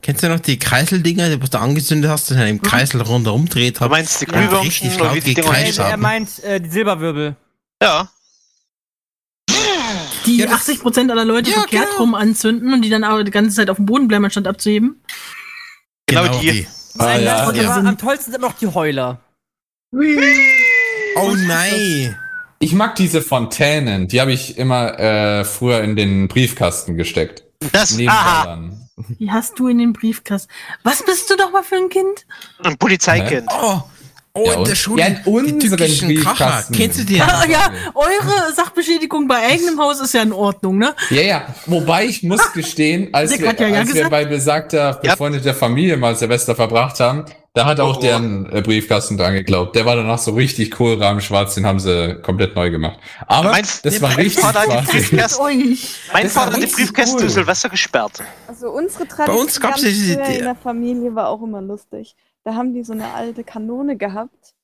kennst 0.00 0.22
du 0.22 0.28
noch 0.30 0.40
die 0.40 0.58
Kreiseldinger, 0.58 1.28
die 1.28 1.42
was 1.42 1.50
du 1.50 1.58
angezündet 1.60 2.10
hast, 2.10 2.30
die 2.30 2.34
dann 2.34 2.46
im 2.48 2.62
Kreisel 2.62 3.02
rundherum 3.02 3.48
dreht 3.50 3.76
Du 3.76 3.80
hat? 3.80 3.90
meinst 3.90 4.22
die 4.22 4.26
Ja, 4.26 4.32
Glühwürmchen 4.32 4.88
richtig 4.88 5.36
oder 5.38 5.46
laut 5.48 5.54
heißen? 5.54 5.84
Er, 5.84 5.96
meint 5.98 6.42
äh, 6.44 6.60
die 6.60 6.70
Silberwirbel. 6.70 7.36
Ja. 7.82 8.08
Die 10.26 10.36
Ja, 10.36 10.46
das- 10.46 10.68
80% 10.68 11.10
aller 11.10 11.24
Leute 11.24 11.50
Ja, 11.50 11.58
verkehrt 11.60 11.86
genau. 11.90 11.98
rum 12.00 12.14
anzünden 12.14 12.72
und 12.72 12.82
die 12.82 12.90
dann 12.90 13.04
aber 13.04 13.24
die 13.24 13.30
ganze 13.30 13.54
Zeit 13.56 13.70
auf 13.70 13.76
dem 13.76 13.86
Boden 13.86 14.08
bleiben, 14.08 14.24
anstatt 14.24 14.46
abzuheben. 14.46 15.02
Genau 16.06 16.40
die. 16.40 16.66
Ah, 16.98 17.16
ja. 17.16 17.36
aber 17.44 17.54
ja. 17.56 17.74
am 17.74 17.98
tollsten 17.98 18.32
sind 18.32 18.40
noch 18.40 18.52
die 18.54 18.66
Heuler. 18.66 19.20
Oh 19.94 21.34
nein! 21.36 22.16
Ich 22.58 22.72
mag 22.74 22.94
diese 22.96 23.22
Fontänen, 23.22 24.08
die 24.08 24.20
habe 24.20 24.32
ich 24.32 24.56
immer 24.56 24.98
äh, 24.98 25.44
früher 25.44 25.82
in 25.82 25.96
den 25.96 26.28
Briefkasten 26.28 26.96
gesteckt. 26.96 27.44
Das. 27.72 27.96
Die 27.96 28.08
hast 29.30 29.58
du 29.58 29.68
in 29.68 29.78
den 29.78 29.92
Briefkasten. 29.92 30.52
Was 30.82 31.04
bist 31.04 31.28
du 31.30 31.36
doch 31.36 31.50
mal 31.50 31.62
für 31.62 31.76
ein 31.76 31.88
Kind? 31.88 32.26
ein 32.62 32.76
Polizeikind. 32.76 33.48
Oh, 33.50 33.82
oh 34.34 34.44
Ja, 34.46 34.52
in 34.52 34.58
und? 34.60 34.68
der 34.68 34.74
Schule. 34.74 35.00
Ja, 35.02 35.06
in 35.08 35.14
die 35.58 35.70
unseren 35.70 35.78
Kracher. 35.78 36.06
Briefkasten. 36.06 36.74
Kennst 36.74 36.98
du 37.00 37.04
die? 37.04 37.20
Ah, 37.20 37.44
ja, 37.48 37.70
eure 37.94 38.52
Sachbeschädigung 38.54 39.28
bei 39.28 39.36
eigenem 39.36 39.78
Haus 39.78 40.00
ist 40.00 40.14
ja 40.14 40.22
in 40.22 40.32
Ordnung, 40.32 40.78
ne? 40.78 40.94
Ja, 41.10 41.22
ja. 41.22 41.54
Wobei 41.66 42.06
ich 42.06 42.22
muss 42.22 42.52
gestehen, 42.54 43.08
als, 43.12 43.30
wir, 43.38 43.46
ja 43.46 43.52
ja 43.68 43.78
als 43.78 43.88
wir 43.88 43.94
gesagt. 43.94 44.10
bei 44.10 44.24
besagter 44.24 44.94
befreundeter 44.94 45.54
Familie 45.54 45.96
mal 45.96 46.16
Silvester 46.16 46.54
verbracht 46.54 46.98
haben, 47.00 47.24
da 47.54 47.66
hat 47.66 47.80
auch 47.80 47.96
Oh, 47.96 47.98
oh. 47.98 48.00
deren 48.00 48.50
äh, 48.50 48.62
Briefkasten 48.62 49.18
dran 49.18 49.34
geglaubt. 49.34 49.76
Der 49.76 49.84
war 49.84 49.94
danach 49.94 50.16
so 50.18 50.30
richtig 50.30 50.80
cool, 50.80 50.94
rahmenschwarz, 51.02 51.54
den 51.54 51.66
haben 51.66 51.78
sie 51.80 52.18
komplett 52.22 52.56
neu 52.56 52.70
gemacht. 52.70 52.98
Aber 53.26 53.50
Mein- 53.50 53.66
das 53.82 54.00
war 54.00 54.16
richtig 54.16 54.42
Vater 54.42 54.60
hat 54.60 54.84
die. 54.90 55.78
Mein 56.14 56.30
Vater 56.30 56.52
hat 56.54 56.62
die 56.62 56.66
Briefkästen 56.66 57.18
cool. 57.18 57.26
zu 57.26 57.28
Silvester 57.28 57.68
gesperrt. 57.68 58.22
Also 58.48 58.70
unsere 58.70 59.06
Tradition 59.06 59.38
uns 59.42 59.60
gab's 59.60 59.82
früher 59.82 59.90
die- 59.90 60.36
in 60.38 60.44
der 60.44 60.54
Familie 60.54 61.14
war 61.14 61.28
auch 61.28 61.42
immer 61.42 61.60
lustig. 61.60 62.14
Da 62.44 62.54
haben 62.54 62.74
die 62.74 62.82
so 62.84 62.92
eine 62.92 63.12
alte 63.14 63.44
Kanone 63.44 63.96
gehabt 63.96 64.54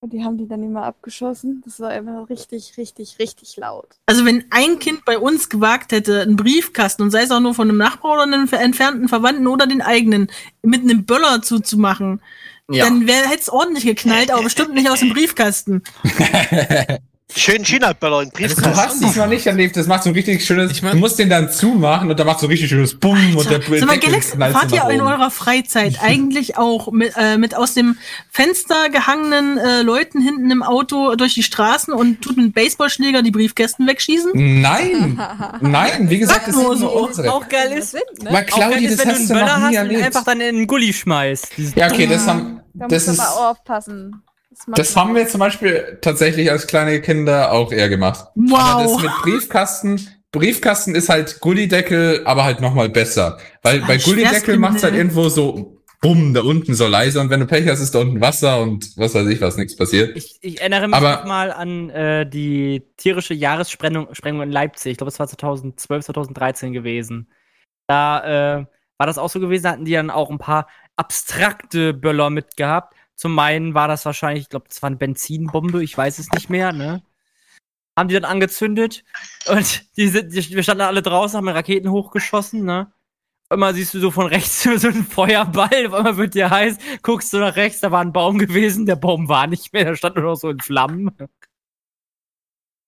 und 0.00 0.12
die 0.12 0.22
haben 0.24 0.38
die 0.38 0.46
dann 0.46 0.62
immer 0.62 0.84
abgeschossen. 0.84 1.62
Das 1.64 1.80
war 1.80 1.92
immer 1.94 2.28
richtig, 2.30 2.74
richtig, 2.76 3.18
richtig 3.18 3.56
laut. 3.56 3.96
Also 4.06 4.24
wenn 4.24 4.44
ein 4.50 4.78
Kind 4.78 5.04
bei 5.04 5.18
uns 5.18 5.48
gewagt 5.48 5.90
hätte, 5.90 6.22
einen 6.22 6.36
Briefkasten 6.36 7.02
und 7.02 7.10
sei 7.10 7.22
es 7.22 7.30
auch 7.32 7.40
nur 7.40 7.54
von 7.54 7.68
einem 7.68 7.78
Nachbar 7.78 8.12
oder 8.12 8.22
einem 8.22 8.48
entfernten 8.50 9.08
Verwandten 9.08 9.48
oder 9.48 9.66
den 9.66 9.82
eigenen, 9.82 10.28
mit 10.62 10.82
einem 10.82 11.04
Böller 11.04 11.42
zuzumachen, 11.42 12.22
Ja. 12.70 12.84
dann 12.84 13.08
hätte 13.08 13.40
es 13.40 13.48
ordentlich 13.50 13.84
geknallt, 13.84 14.30
aber 14.32 14.44
bestimmt 14.44 14.74
nicht 14.74 14.88
aus 14.88 15.00
dem 15.00 15.12
Briefkasten. 15.12 15.82
Schönen 17.36 17.62
China-Böller 17.64 18.22
in 18.22 18.30
Du 18.30 18.36
Briefkasten. 18.38 18.74
hast 18.74 19.02
es 19.02 19.14
noch 19.16 19.26
nicht 19.26 19.46
erlebt, 19.46 19.76
das 19.76 19.86
macht 19.86 20.02
so 20.02 20.08
ein 20.08 20.14
richtig 20.14 20.42
schönes, 20.44 20.72
Ich 20.72 20.82
mein- 20.82 20.92
du 20.92 20.98
musst 20.98 21.18
den 21.18 21.28
dann 21.28 21.50
zumachen 21.52 22.10
und 22.10 22.18
dann 22.18 22.26
macht 22.26 22.40
so 22.40 22.46
ein 22.46 22.50
richtig 22.50 22.70
schönes 22.70 22.98
Bumm 22.98 23.36
und 23.36 23.50
der 23.50 23.60
Sag 23.60 23.68
mal, 23.68 23.80
Deckel 23.96 24.10
Galax, 24.10 24.30
knallt 24.30 24.52
so 24.54 24.58
fahrt 24.58 24.72
ihr 24.72 24.90
in 24.94 25.00
eurer 25.02 25.30
Freizeit 25.30 25.98
eigentlich 26.02 26.56
auch 26.56 26.90
mit, 26.90 27.12
äh, 27.18 27.36
mit 27.36 27.54
aus 27.54 27.74
dem 27.74 27.98
Fenster 28.30 28.88
gehangenen 28.88 29.58
äh, 29.58 29.82
Leuten 29.82 30.22
hinten 30.22 30.50
im 30.50 30.62
Auto 30.62 31.16
durch 31.16 31.34
die 31.34 31.42
Straßen 31.42 31.92
und 31.92 32.22
tut 32.22 32.38
mit 32.38 32.54
Baseballschläger 32.54 33.20
die 33.20 33.30
Briefkästen 33.30 33.86
wegschießen? 33.86 34.30
Nein, 34.62 35.20
nein, 35.60 36.08
wie 36.08 36.18
gesagt, 36.18 36.48
das 36.48 36.54
Sag 36.54 36.64
nur 36.64 36.76
so. 36.78 36.88
unsere. 36.90 37.30
Auch 37.32 37.46
geil 37.48 37.72
ist, 37.76 37.92
ne? 37.92 38.00
Auch 38.24 38.46
Claudi, 38.46 38.74
geil 38.74 38.84
ist, 38.84 38.98
das 39.00 39.06
wenn 39.06 39.08
du 39.08 39.14
hast 39.14 39.18
einen 39.18 39.28
du 39.28 39.34
Böller 39.34 39.46
noch 39.46 39.52
hast 39.60 39.68
und 39.68 39.74
erlebt. 39.74 40.02
einfach 40.04 40.24
dann 40.24 40.40
in 40.40 40.56
einen 40.56 40.66
Gully 40.66 40.92
schmeißt. 40.94 41.48
Ja, 41.76 41.88
okay, 41.90 42.06
das 42.06 42.26
haben, 42.26 42.60
Da 42.72 42.86
das 42.88 43.06
musst 43.06 43.18
ist, 43.20 43.26
du 43.26 43.30
aber 43.36 43.50
aufpassen. 43.50 44.22
Das, 44.66 44.94
macht 44.94 44.96
haben 45.06 45.14
wir 45.14 45.26
zum 45.28 45.40
Beispiel 45.40 45.98
tatsächlich 46.02 46.50
als 46.50 46.66
kleine 46.66 47.00
Kinder 47.00 47.52
auch 47.52 47.72
eher 47.72 47.88
gemacht. 47.88 48.26
Aber 48.50 48.82
das 48.82 48.92
Wow. 48.92 49.02
mit 49.02 49.10
Briefkasten, 49.22 50.08
Briefkasten 50.32 50.94
ist 50.94 51.08
halt 51.08 51.40
Gullideckel, 51.40 52.22
aber 52.26 52.44
halt 52.44 52.60
nochmal 52.60 52.88
besser. 52.88 53.38
Weil 53.62 53.80
bei 53.80 53.96
Gullideckel 53.96 54.28
Schwerstkriminell. 54.30 54.70
macht's 54.70 54.82
halt 54.82 54.94
irgendwo 54.94 55.28
so, 55.28 55.80
bumm, 56.00 56.34
da 56.34 56.42
unten 56.42 56.74
so 56.74 56.86
leise 56.86 57.20
und 57.20 57.30
wenn 57.30 57.40
du 57.40 57.46
Pech 57.46 57.66
hast, 57.68 57.80
ist 57.80 57.94
da 57.94 58.00
unten 58.00 58.20
Wasser 58.20 58.60
und 58.60 58.96
was 58.96 59.14
weiß 59.14 59.26
ich, 59.28 59.40
was 59.40 59.56
nichts 59.56 59.74
passiert. 59.76 60.16
Ich, 60.16 60.38
ich 60.42 60.60
erinnere 60.60 60.86
mich 60.88 60.96
Aber- 60.96 61.24
mal 61.26 61.50
an 61.50 61.90
äh, 61.90 62.28
die 62.28 62.82
tierische 62.96 63.34
Jahressprengung 63.34 64.14
Sprengung 64.14 64.42
in 64.42 64.50
Leipzig. 64.52 64.92
Ich 64.92 64.98
glaube, 64.98 65.08
es 65.08 65.18
war 65.18 65.26
2012, 65.28 66.04
2013 66.06 66.72
gewesen. 66.72 67.28
Da 67.88 68.58
äh, 68.60 68.66
war 68.98 69.06
das 69.06 69.18
auch 69.18 69.30
so 69.30 69.40
gewesen, 69.40 69.62
da 69.64 69.70
hatten 69.72 69.84
die 69.86 69.92
dann 69.92 70.10
auch 70.10 70.30
ein 70.30 70.38
paar 70.38 70.68
abstrakte 70.96 71.94
Böller 71.94 72.30
mitgehabt. 72.30 72.94
Zum 73.18 73.38
einen 73.38 73.74
war 73.74 73.88
das 73.88 74.06
wahrscheinlich, 74.06 74.44
ich 74.44 74.48
glaube, 74.48 74.68
das 74.68 74.80
war 74.80 74.86
eine 74.86 74.96
Benzinbombe, 74.96 75.82
ich 75.82 75.98
weiß 75.98 76.18
es 76.18 76.30
nicht 76.30 76.48
mehr, 76.48 76.72
ne? 76.72 77.02
haben 77.98 78.08
die 78.08 78.14
dann 78.14 78.24
angezündet 78.24 79.04
und 79.48 79.84
die 79.96 80.08
sind, 80.08 80.32
die, 80.32 80.54
wir 80.54 80.62
standen 80.62 80.82
alle 80.82 81.02
draußen, 81.02 81.36
haben 81.36 81.48
Raketen 81.48 81.90
hochgeschossen, 81.90 82.64
ne? 82.64 82.92
Immer 83.50 83.72
siehst 83.72 83.94
du 83.94 83.98
so 83.98 84.10
von 84.10 84.26
rechts 84.26 84.62
so 84.76 84.88
einen 84.88 85.04
Feuerball, 85.04 85.86
auf 85.88 85.94
einmal 85.94 86.16
wird 86.16 86.34
dir 86.34 86.50
heiß, 86.50 86.78
guckst 87.02 87.32
du 87.32 87.38
nach 87.38 87.56
rechts, 87.56 87.80
da 87.80 87.90
war 87.90 88.00
ein 88.00 88.12
Baum 88.12 88.38
gewesen, 88.38 88.86
der 88.86 88.96
Baum 88.96 89.28
war 89.28 89.46
nicht 89.46 89.72
mehr, 89.72 89.84
der 89.84 89.96
stand 89.96 90.16
nur 90.16 90.24
noch 90.24 90.36
so 90.36 90.50
in 90.50 90.60
Flammen. 90.60 91.10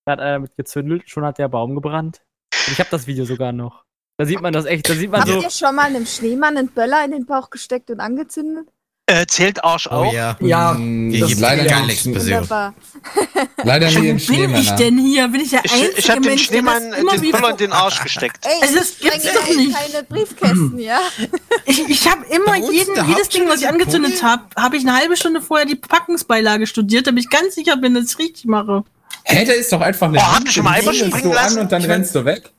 Da 0.04 0.12
hat 0.12 0.20
einer 0.20 0.38
mit 0.38 0.56
gezündelt, 0.56 1.10
schon 1.10 1.24
hat 1.24 1.38
der 1.38 1.48
Baum 1.48 1.74
gebrannt. 1.74 2.22
Und 2.66 2.72
ich 2.72 2.78
habe 2.78 2.90
das 2.90 3.06
Video 3.06 3.24
sogar 3.24 3.52
noch. 3.52 3.84
Da 4.16 4.26
sieht 4.26 4.40
man 4.40 4.52
das 4.52 4.66
echt, 4.66 4.88
da 4.88 4.94
sieht 4.94 5.10
man 5.10 5.20
Habt 5.20 5.30
so. 5.30 5.40
ihr 5.40 5.50
schon 5.50 5.74
mal 5.74 5.86
einem 5.86 6.06
Schneemann 6.06 6.56
einen 6.56 6.68
Böller 6.68 7.04
in 7.04 7.12
den 7.12 7.26
Bauch 7.26 7.50
gesteckt 7.50 7.90
und 7.90 8.00
angezündet? 8.00 8.68
Äh, 9.10 9.26
zählt 9.26 9.64
Arsch 9.64 9.86
Oh 9.90 9.94
auch. 9.96 10.12
ja. 10.12 10.36
Ja, 10.40 10.76
Hier 10.76 11.20
das 11.20 11.28
gibt 11.30 11.40
leider 11.40 11.64
keine 11.64 11.86
nicht, 11.86 12.06
Explosion. 12.06 12.32
Wunderbar. 12.40 12.74
leider 13.64 13.86
Wo 13.94 13.98
nie 13.98 14.12
bin 14.26 14.50
in 14.50 14.54
ich 14.56 14.70
denn 14.72 14.98
hier? 14.98 15.28
Bin 15.28 15.40
ich 15.40 15.50
der 15.50 15.64
Ich, 15.64 15.72
einzige 15.72 15.98
ich 15.98 16.08
hab 16.10 16.16
den 16.16 16.24
Mensch, 16.24 16.48
der 16.48 16.62
das 16.62 16.74
Schneemann 16.76 17.00
immer 17.00 17.18
den. 17.18 17.30
Böller 17.32 17.50
in 17.50 17.56
den 17.56 17.72
Arsch 17.72 18.00
gesteckt. 18.02 18.38
Ey, 18.46 18.62
Also 18.62 18.76
das 18.76 18.98
gibt's 18.98 19.24
doch 19.34 19.46
nicht. 19.56 19.74
keine 19.74 20.04
Briefkästen, 20.04 20.78
ja? 20.78 21.00
Ich, 21.66 21.88
ich 21.88 22.08
habe 22.08 22.24
immer 22.26 22.56
jeden, 22.56 22.94
jedes 23.08 23.28
Ding, 23.28 23.48
was 23.48 23.60
ich 23.60 23.68
angezündet 23.68 24.22
habe, 24.22 24.44
habe 24.56 24.76
ich 24.76 24.82
eine 24.86 24.96
halbe 24.96 25.16
Stunde 25.16 25.40
vorher 25.42 25.66
die 25.66 25.76
Packungsbeilage 25.76 26.66
studiert, 26.66 27.06
damit 27.06 27.24
ich 27.24 27.30
ganz 27.30 27.54
sicher 27.54 27.76
bin, 27.76 27.94
dass 27.94 28.04
ich 28.04 28.10
es 28.12 28.18
richtig 28.18 28.44
mache. 28.46 28.84
Hä, 29.24 29.44
da 29.44 29.52
ist 29.52 29.72
doch 29.72 29.80
einfach 29.80 30.06
eine 30.08 30.18
Oh, 30.18 30.22
habt 30.22 30.44
ihr 30.46 30.52
schon 30.52 30.64
mal 30.64 30.82
springen 30.82 31.32
lassen? 31.32 31.60
und 31.60 31.70
dann 31.72 31.82
rennst 31.84 32.14
du 32.14 32.24
weg. 32.24 32.50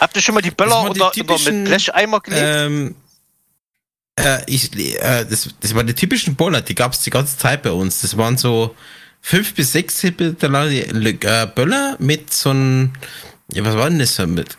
Habt 0.00 0.16
ihr 0.16 0.22
schon 0.22 0.34
mal 0.34 0.40
die 0.40 0.50
Böller 0.50 0.82
unter, 0.88 1.12
unter 1.16 1.50
mit 1.50 1.64
Blecheimer 1.64 2.20
gelegt? 2.20 2.42
Ähm, 2.46 2.94
äh, 4.18 4.42
ich, 4.46 4.74
äh, 4.76 5.24
das, 5.24 5.48
das 5.60 5.74
waren 5.74 5.86
die 5.86 5.94
typischen 5.94 6.34
Boller, 6.34 6.60
die 6.60 6.74
gab 6.74 6.92
es 6.92 7.00
die 7.00 7.10
ganze 7.10 7.38
Zeit 7.38 7.62
bei 7.62 7.70
uns. 7.70 8.00
Das 8.00 8.16
waren 8.16 8.36
so 8.36 8.74
fünf 9.20 9.54
bis 9.54 9.72
sechs 9.72 9.96
Zentimeter 9.96 10.48
lange 10.48 10.80
äh, 10.80 11.46
Böller 11.54 11.96
mit 11.98 12.32
so 12.32 12.50
einem, 12.50 12.92
ja, 13.52 13.64
was 13.64 13.76
war 13.76 13.88
denn 13.88 13.98
das 13.98 14.18
mit 14.26 14.56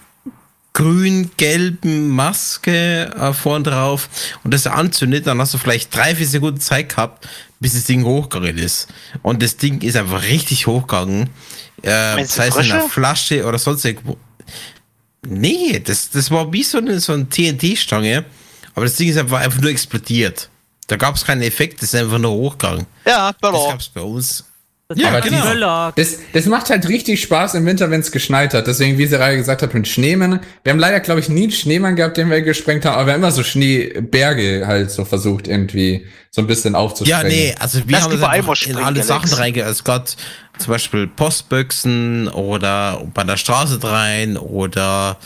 grün-gelben 0.74 2.08
Maske 2.10 3.12
äh, 3.14 3.34
vorn 3.34 3.64
drauf 3.64 4.08
und 4.44 4.54
das 4.54 4.66
anzündet, 4.66 5.28
dann 5.28 5.40
hast 5.40 5.54
du 5.54 5.58
vielleicht 5.58 5.94
drei, 5.94 6.16
vier 6.16 6.28
Sekunden 6.28 6.62
Zeit 6.62 6.90
gehabt, 6.90 7.28
bis 7.60 7.74
das 7.74 7.84
Ding 7.84 8.06
hochgegangen 8.06 8.58
ist. 8.58 8.88
Und 9.22 9.44
das 9.44 9.58
Ding 9.58 9.82
ist 9.82 9.98
einfach 9.98 10.24
richtig 10.24 10.68
hochgegangen. 10.68 11.30
Äh, 11.82 12.24
sei 12.26 12.48
es 12.48 12.56
in 12.56 12.72
einer? 12.72 12.88
Flasche 12.88 13.46
oder 13.46 13.58
sonst 13.58 13.84
irgendwo. 13.84 14.18
Nee, 15.28 15.82
das, 15.84 16.12
das 16.12 16.32
war 16.32 16.54
wie 16.54 16.64
so 16.64 16.78
eine, 16.78 17.00
so 17.02 17.12
eine 17.12 17.28
TNT-Stange, 17.28 18.24
aber 18.80 18.86
das 18.86 18.96
Ding 18.96 19.10
ist 19.10 19.18
einfach, 19.18 19.40
einfach 19.42 19.62
nur 19.62 19.72
explodiert. 19.72 20.50
Da 20.88 20.96
gab 20.96 21.16
es 21.16 21.24
keinen 21.26 21.42
Effekt, 21.44 21.82
das 21.82 21.94
ist 21.94 22.00
einfach 22.00 22.18
nur 22.18 22.32
hochgegangen. 22.32 22.86
ja, 23.06 23.32
Das 23.32 23.40
Böller. 23.52 23.68
gab 23.70 23.80
es 23.80 23.90
bei 23.90 24.02
uns. 24.02 24.46
Das 24.88 24.98
Ja, 25.00 25.20
genau. 25.20 25.92
Das, 25.96 26.18
das 26.34 26.46
macht 26.48 26.72
halt 26.72 26.88
richtig 26.90 27.22
Spaß 27.22 27.54
im 27.54 27.66
Winter, 27.68 27.92
wenn 27.92 28.00
es 28.00 28.12
geschneit 28.12 28.56
hat. 28.56 28.66
Deswegen, 28.66 28.98
wie 28.98 29.06
Seraya 29.06 29.36
gesagt 29.36 29.62
hat, 29.62 29.72
mit 29.76 29.88
Schneemännern. 29.88 30.40
Wir 30.64 30.72
haben 30.72 30.80
leider, 30.80 31.00
glaube 31.00 31.20
ich, 31.20 31.30
nie 31.30 31.44
einen 31.44 31.52
Schneemann 31.52 31.96
gehabt, 31.96 32.18
den 32.18 32.32
wir 32.32 32.42
gesprengt 32.42 32.86
haben, 32.86 32.96
aber 32.96 33.06
wir 33.06 33.14
haben 33.14 33.20
immer 33.22 33.32
so 33.32 33.44
Schneeberge 33.44 34.64
halt 34.66 34.90
so 34.90 35.06
versucht, 35.06 35.48
irgendwie 35.48 36.08
so 36.32 36.42
ein 36.42 36.48
bisschen 36.48 36.74
Ja, 36.74 36.80
aufzusprengen. 36.80 37.28
nee, 37.28 37.56
also 37.60 37.80
wir 37.86 37.92
Lass 37.92 38.04
haben 38.06 38.20
das 38.48 38.66
in 38.66 38.78
alle. 38.78 39.04
Sachen 39.04 39.32
reinge... 39.34 39.62
Es 39.62 39.84
gab 39.84 40.08
zum 40.60 40.74
Beispiel 40.74 41.08
Postböchsen 41.08 42.28
oder 42.28 43.02
bei 43.14 43.24
der 43.24 43.38
Straße 43.38 43.80
rein 43.84 44.38
oder 44.38 45.18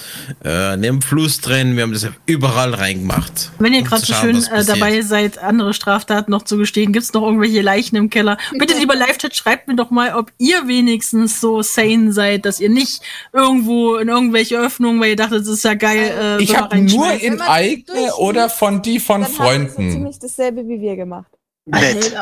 äh, 0.43 0.77
neben 0.77 0.99
dem 0.99 1.01
Fluss 1.01 1.41
drin. 1.41 1.75
Wir 1.75 1.83
haben 1.83 1.93
das 1.93 2.07
überall 2.25 2.73
reingemacht. 2.73 3.51
Wenn 3.59 3.73
ihr 3.73 3.79
Um 3.79 3.85
gerade 3.85 4.05
so 4.05 4.13
schön 4.13 4.43
äh, 4.51 4.63
dabei 4.63 5.01
seid, 5.01 5.37
andere 5.39 5.73
Straftaten 5.73 6.31
noch 6.31 6.43
zu 6.43 6.57
gestehen, 6.57 6.93
gibt's 6.93 7.13
noch 7.13 7.23
irgendwelche 7.23 7.61
Leichen 7.61 7.95
im 7.95 8.09
Keller? 8.09 8.37
Bitte, 8.57 8.77
lieber 8.77 8.95
Live-Chat, 8.95 9.35
schreibt 9.35 9.67
mir 9.67 9.75
doch 9.75 9.89
mal, 9.89 10.15
ob 10.15 10.31
ihr 10.37 10.67
wenigstens 10.67 11.41
so 11.41 11.61
sane 11.61 12.13
seid, 12.13 12.45
dass 12.45 12.59
ihr 12.59 12.69
nicht 12.69 13.01
irgendwo 13.31 13.95
in 13.95 14.07
irgendwelche 14.07 14.59
Öffnungen, 14.59 15.01
weil 15.01 15.09
ihr 15.09 15.15
dachtet, 15.15 15.41
das 15.41 15.47
ist 15.49 15.63
ja 15.63 15.73
geil, 15.73 16.37
äh, 16.39 16.43
Ich 16.43 16.55
habe 16.55 16.77
nur 16.77 17.11
in 17.11 17.41
eigene 17.41 18.13
oder 18.17 18.49
von 18.49 18.81
die 18.81 18.99
von 18.99 19.21
Dann 19.21 19.23
haben 19.23 19.31
sie 19.31 19.37
so 19.37 19.43
Freunden. 19.43 19.91
ziemlich 19.91 20.19
dasselbe 20.19 20.67
wie 20.67 20.79
wir 20.79 20.95
gemacht. 20.95 21.32
Nett. 21.65 22.13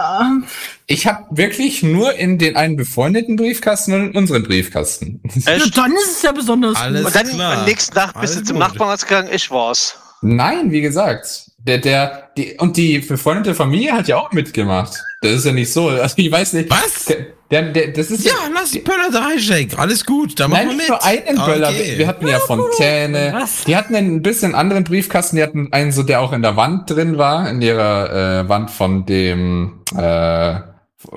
Ich 0.86 1.08
habe 1.08 1.26
wirklich 1.36 1.82
nur 1.82 2.14
in 2.14 2.38
den 2.38 2.56
einen 2.56 2.76
befreundeten 2.76 3.38
Briefkasten 3.38 3.94
und 3.94 4.02
in 4.12 4.16
unseren 4.16 4.44
Briefkasten. 4.44 5.20
Ja, 5.46 5.58
dann 5.76 5.92
ist 5.94 6.18
es 6.18 6.22
ja 6.22 6.32
besonders 6.32 6.78
Alles 6.78 7.06
Und 7.06 7.16
dann 7.16 7.28
klar. 7.28 7.58
am 7.60 7.66
nächsten 7.66 7.96
Tag 7.96 8.20
bist 8.22 8.36
du 8.36 8.38
Alles 8.40 8.48
zum 8.48 8.58
gut. 8.58 8.68
Nachbarn 8.68 8.98
gegangen, 9.00 9.30
ich 9.34 9.50
war's. 9.50 9.98
Nein, 10.22 10.72
wie 10.72 10.82
gesagt, 10.82 11.51
der, 11.68 11.78
der, 11.78 12.30
die, 12.38 12.56
und 12.58 12.78
die 12.78 13.00
befreundete 13.00 13.54
Familie 13.56 13.94
hat 13.94 14.08
ja 14.08 14.18
auch 14.18 14.32
mitgemacht. 14.32 14.94
Das 15.22 15.32
ist 15.34 15.46
ja 15.46 15.52
nicht 15.52 15.72
so. 15.72 15.90
Also 15.90 16.16
ich 16.18 16.32
weiß 16.32 16.54
nicht. 16.54 16.70
Was? 16.70 17.06
Der, 17.52 17.64
der, 17.64 17.90
das 17.90 18.10
ist 18.10 18.26
Ja, 18.26 18.34
lass 18.54 18.72
Böller 18.72 19.12
da 19.12 19.20
reinstecken. 19.26 19.78
Alles 19.78 20.06
gut, 20.06 20.40
da 20.40 20.48
machen 20.48 20.68
Nein, 20.68 20.70
wir 20.70 20.76
mit. 20.78 20.90
nur 20.90 21.04
einen 21.04 21.46
Böller. 21.46 21.70
Okay. 21.70 21.98
Wir 21.98 22.08
hatten 22.08 22.28
ja 22.28 22.40
Fontäne. 22.40 23.34
Was? 23.36 23.66
Die 23.66 23.76
hatten 23.76 23.94
einen 23.94 24.22
bisschen 24.22 24.56
anderen 24.56 24.86
Briefkasten. 24.86 25.36
Die 25.36 25.44
hatten 25.44 25.72
einen 25.72 25.92
so, 25.92 26.04
der 26.04 26.22
auch 26.22 26.32
in 26.32 26.42
der 26.42 26.56
Wand 26.56 26.90
drin 26.90 27.18
war, 27.18 27.50
in 27.50 27.62
ihrer 27.62 28.44
äh, 28.46 28.50
Wand 28.50 28.72
von 28.72 29.06
dem 29.06 29.84
äh, 29.96 30.56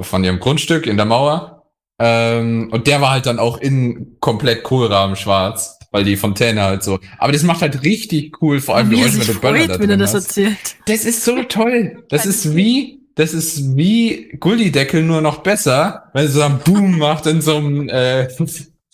von 0.01 0.25
ihrem 0.25 0.41
Grundstück 0.41 0.87
in 0.87 0.97
der 0.97 1.07
Mauer. 1.07 1.62
Ähm, 2.01 2.69
und 2.73 2.87
der 2.89 3.01
war 3.01 3.12
halt 3.12 3.27
dann 3.27 3.39
auch 3.39 3.59
in 3.59 4.16
komplett 4.21 4.65
Kohlrahmen 4.65 5.15
schwarz, 5.15 5.79
weil 5.95 6.03
die 6.03 6.16
Fontäne 6.16 6.62
halt 6.62 6.83
so. 6.83 6.99
Aber 7.19 7.31
das 7.31 7.45
macht 7.45 7.62
halt 7.62 7.85
richtig 7.85 8.43
cool, 8.43 8.61
vor 8.61 8.75
allem 8.75 8.91
Wie 8.91 9.01
er 9.01 9.07
euch, 9.07 9.16
wenn 9.16 9.33
du 9.33 9.41
Böller 9.41 9.69
da 9.69 9.75
wenn 9.75 9.83
er 9.83 9.87
drin 9.87 10.01
das 10.01 10.12
hast. 10.12 10.27
erzählt. 10.27 10.59
Das 10.87 11.05
ist 11.05 11.25
so 11.25 11.41
toll. 11.45 12.03
Das 12.09 12.27
ist 12.27 12.57
wie, 12.57 12.99
das 13.15 13.33
ist 13.33 13.77
wie 13.77 14.37
Gullideckel 14.41 15.05
nur 15.05 15.21
noch 15.21 15.45
besser, 15.45 16.11
wenn 16.12 16.25
es 16.25 16.33
so 16.33 16.43
ein 16.43 16.59
Boom 16.59 16.99
macht 16.99 17.27
in 17.27 17.41
so 17.41 17.59
einem, 17.59 17.89
äh, 17.89 18.27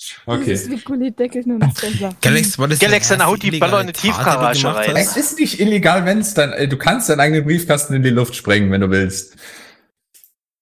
Das 0.00 0.14
okay. 0.26 0.52
ist 0.52 0.70
wie 0.70 0.76
Gullideckel 0.76 1.42
nur 1.46 1.58
noch 1.58 1.72
besser. 1.72 2.10
Galax, 2.20 2.58
war 2.58 2.68
das 2.68 2.78
Galax, 2.78 3.08
dann 3.08 3.24
haut 3.24 3.42
die 3.42 3.50
Böller 3.50 3.80
in 3.80 3.80
eine 3.80 3.92
Tiefgarage 3.94 4.60
gemacht 4.60 4.88
rein. 4.88 4.96
Es 4.96 5.16
ist 5.16 5.38
nicht 5.38 5.58
illegal, 5.58 6.04
wenn 6.04 6.18
es 6.18 6.34
dann, 6.34 6.52
äh, 6.52 6.68
du 6.68 6.76
kannst 6.76 7.08
deinen 7.08 7.20
eigenen 7.20 7.44
Briefkasten 7.44 7.94
in 7.94 8.02
die 8.02 8.10
Luft 8.10 8.36
sprengen, 8.36 8.70
wenn 8.70 8.82
du 8.82 8.90
willst. 8.90 9.36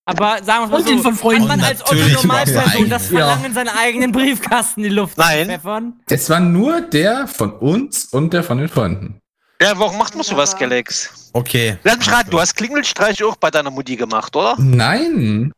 Aber 0.08 0.42
sagen 0.42 0.64
wir 0.64 0.68
mal 0.68 0.82
so, 0.82 0.88
den 0.88 1.00
von 1.00 1.14
Freunden. 1.14 1.50
hat 1.50 1.58
man 1.58 1.60
als 1.60 1.82
Otto 1.82 1.94
Normalperson 1.96 2.88
das. 2.88 3.08
Verlangen, 3.08 3.52
seinen 3.52 3.68
eigenen 3.68 4.10
Briefkasten 4.10 4.80
in 4.82 4.88
die 4.88 4.96
Luft 4.96 5.18
Nein. 5.18 5.40
zu 5.44 5.52
pfeffern? 5.52 6.00
Es 6.08 6.30
war 6.30 6.40
nur 6.40 6.80
der 6.80 7.26
von 7.26 7.52
uns 7.52 8.06
und 8.06 8.32
der 8.32 8.42
von 8.42 8.56
den 8.56 8.68
Freunden. 8.68 9.20
Ja, 9.60 9.76
warum 9.78 9.98
macht 9.98 10.14
man 10.14 10.22
sowas. 10.22 10.56
Galax? 10.56 11.10
Okay. 11.32 11.78
Lass 11.82 11.98
mich 11.98 12.10
raten, 12.12 12.30
du 12.30 12.40
hast 12.40 12.54
Klingelstreich 12.56 13.22
auch 13.24 13.36
bei 13.36 13.50
deiner 13.50 13.70
Mutti 13.72 13.96
gemacht, 13.96 14.34
oder? 14.36 14.54
Nein. 14.58 15.52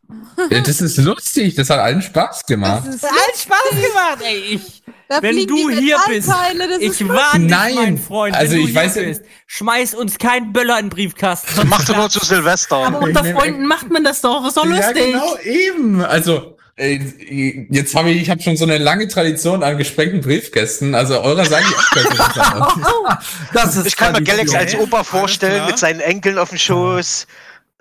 Äh, 0.51 0.62
das 0.62 0.81
ist 0.81 0.97
lustig, 0.98 1.55
das 1.55 1.68
hat 1.68 1.78
allen 1.81 2.01
Spaß 2.01 2.47
gemacht. 2.47 2.85
Das 2.86 3.02
hat 3.02 3.36
Spaß 3.36 3.70
gemacht, 3.70 4.18
ey. 4.22 4.55
Ich, 4.55 4.82
da 5.09 5.20
wenn 5.22 5.47
du 5.47 5.68
hier 5.70 5.98
bist, 6.09 6.28
ich 6.28 7.06
warne 7.09 7.40
dich, 7.47 7.51
Nein. 7.51 7.74
mein 7.74 7.98
Freund, 7.98 8.35
Also 8.35 8.52
wenn 8.52 8.62
du 8.62 8.68
ich 8.68 8.74
weiß 8.74 8.94
hier 8.94 9.02
ja- 9.02 9.09
bist, 9.09 9.22
schmeiß 9.47 9.94
uns 9.94 10.18
kein 10.18 10.52
Böller 10.52 10.78
in 10.78 10.86
den 10.86 10.90
Briefkasten. 10.90 11.48
Das 11.56 11.64
macht 11.66 11.89
er 11.90 11.97
nur 11.97 12.09
zu 12.09 12.24
Silvester. 12.24 12.77
Aber 12.77 13.01
unter 13.01 13.22
Freunden 13.24 13.66
macht 13.66 13.90
man 13.90 14.02
das 14.02 14.22
doch, 14.22 14.47
ist 14.47 14.56
doch 14.56 14.64
Ja, 14.64 14.77
lustig. 14.77 15.12
genau, 15.12 15.36
eben. 15.43 16.02
Also, 16.02 16.56
jetzt 16.81 17.94
habe 17.94 18.11
ich, 18.11 18.23
ich 18.23 18.31
habe 18.31 18.43
schon 18.43 18.57
so 18.57 18.65
eine 18.65 18.78
lange 18.78 19.09
Tradition 19.09 19.62
an 19.62 19.77
gesprengten 19.77 20.20
Briefkästen. 20.20 20.94
Also 20.94 21.20
eurer 21.20 21.44
sage 21.44 21.65
ich 21.69 21.77
auch. 21.77 23.16
Das 23.52 23.77
ist 23.77 23.86
Ich 23.86 23.97
kann 23.97 24.12
mir 24.12 24.23
Galax 24.23 24.55
als. 24.55 24.74
Opa 24.74 25.05
vorstellen, 25.05 25.66
mit 25.66 25.78
seinen 25.78 26.01
Enkeln 26.01 26.39
auf 26.39 26.51
dem 26.51 26.59
Schoß, 26.59 27.27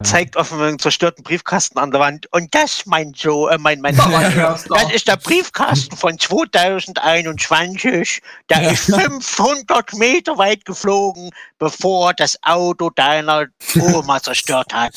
zeigt 0.03 0.37
auf 0.37 0.53
einem 0.53 0.79
zerstörten 0.79 1.23
Briefkasten 1.23 1.77
an 1.77 1.91
der 1.91 1.99
Wand. 1.99 2.27
Und 2.31 2.53
das, 2.55 2.85
mein 2.85 3.11
Joe, 3.13 3.51
äh, 3.51 3.57
mein, 3.57 3.81
mein 3.81 3.95
doch. 3.95 4.09
das 4.09 4.65
ist 4.93 5.07
der 5.07 5.17
Briefkasten 5.17 5.95
von 5.95 6.17
2021. 6.17 8.21
Der 8.49 8.71
ist 8.71 8.85
500 8.85 9.93
Meter 9.93 10.37
weit 10.37 10.65
geflogen, 10.65 11.31
bevor 11.57 12.13
das 12.13 12.37
Auto 12.43 12.89
deiner 12.89 13.47
Oma 13.79 14.21
zerstört 14.21 14.73
hat. 14.73 14.93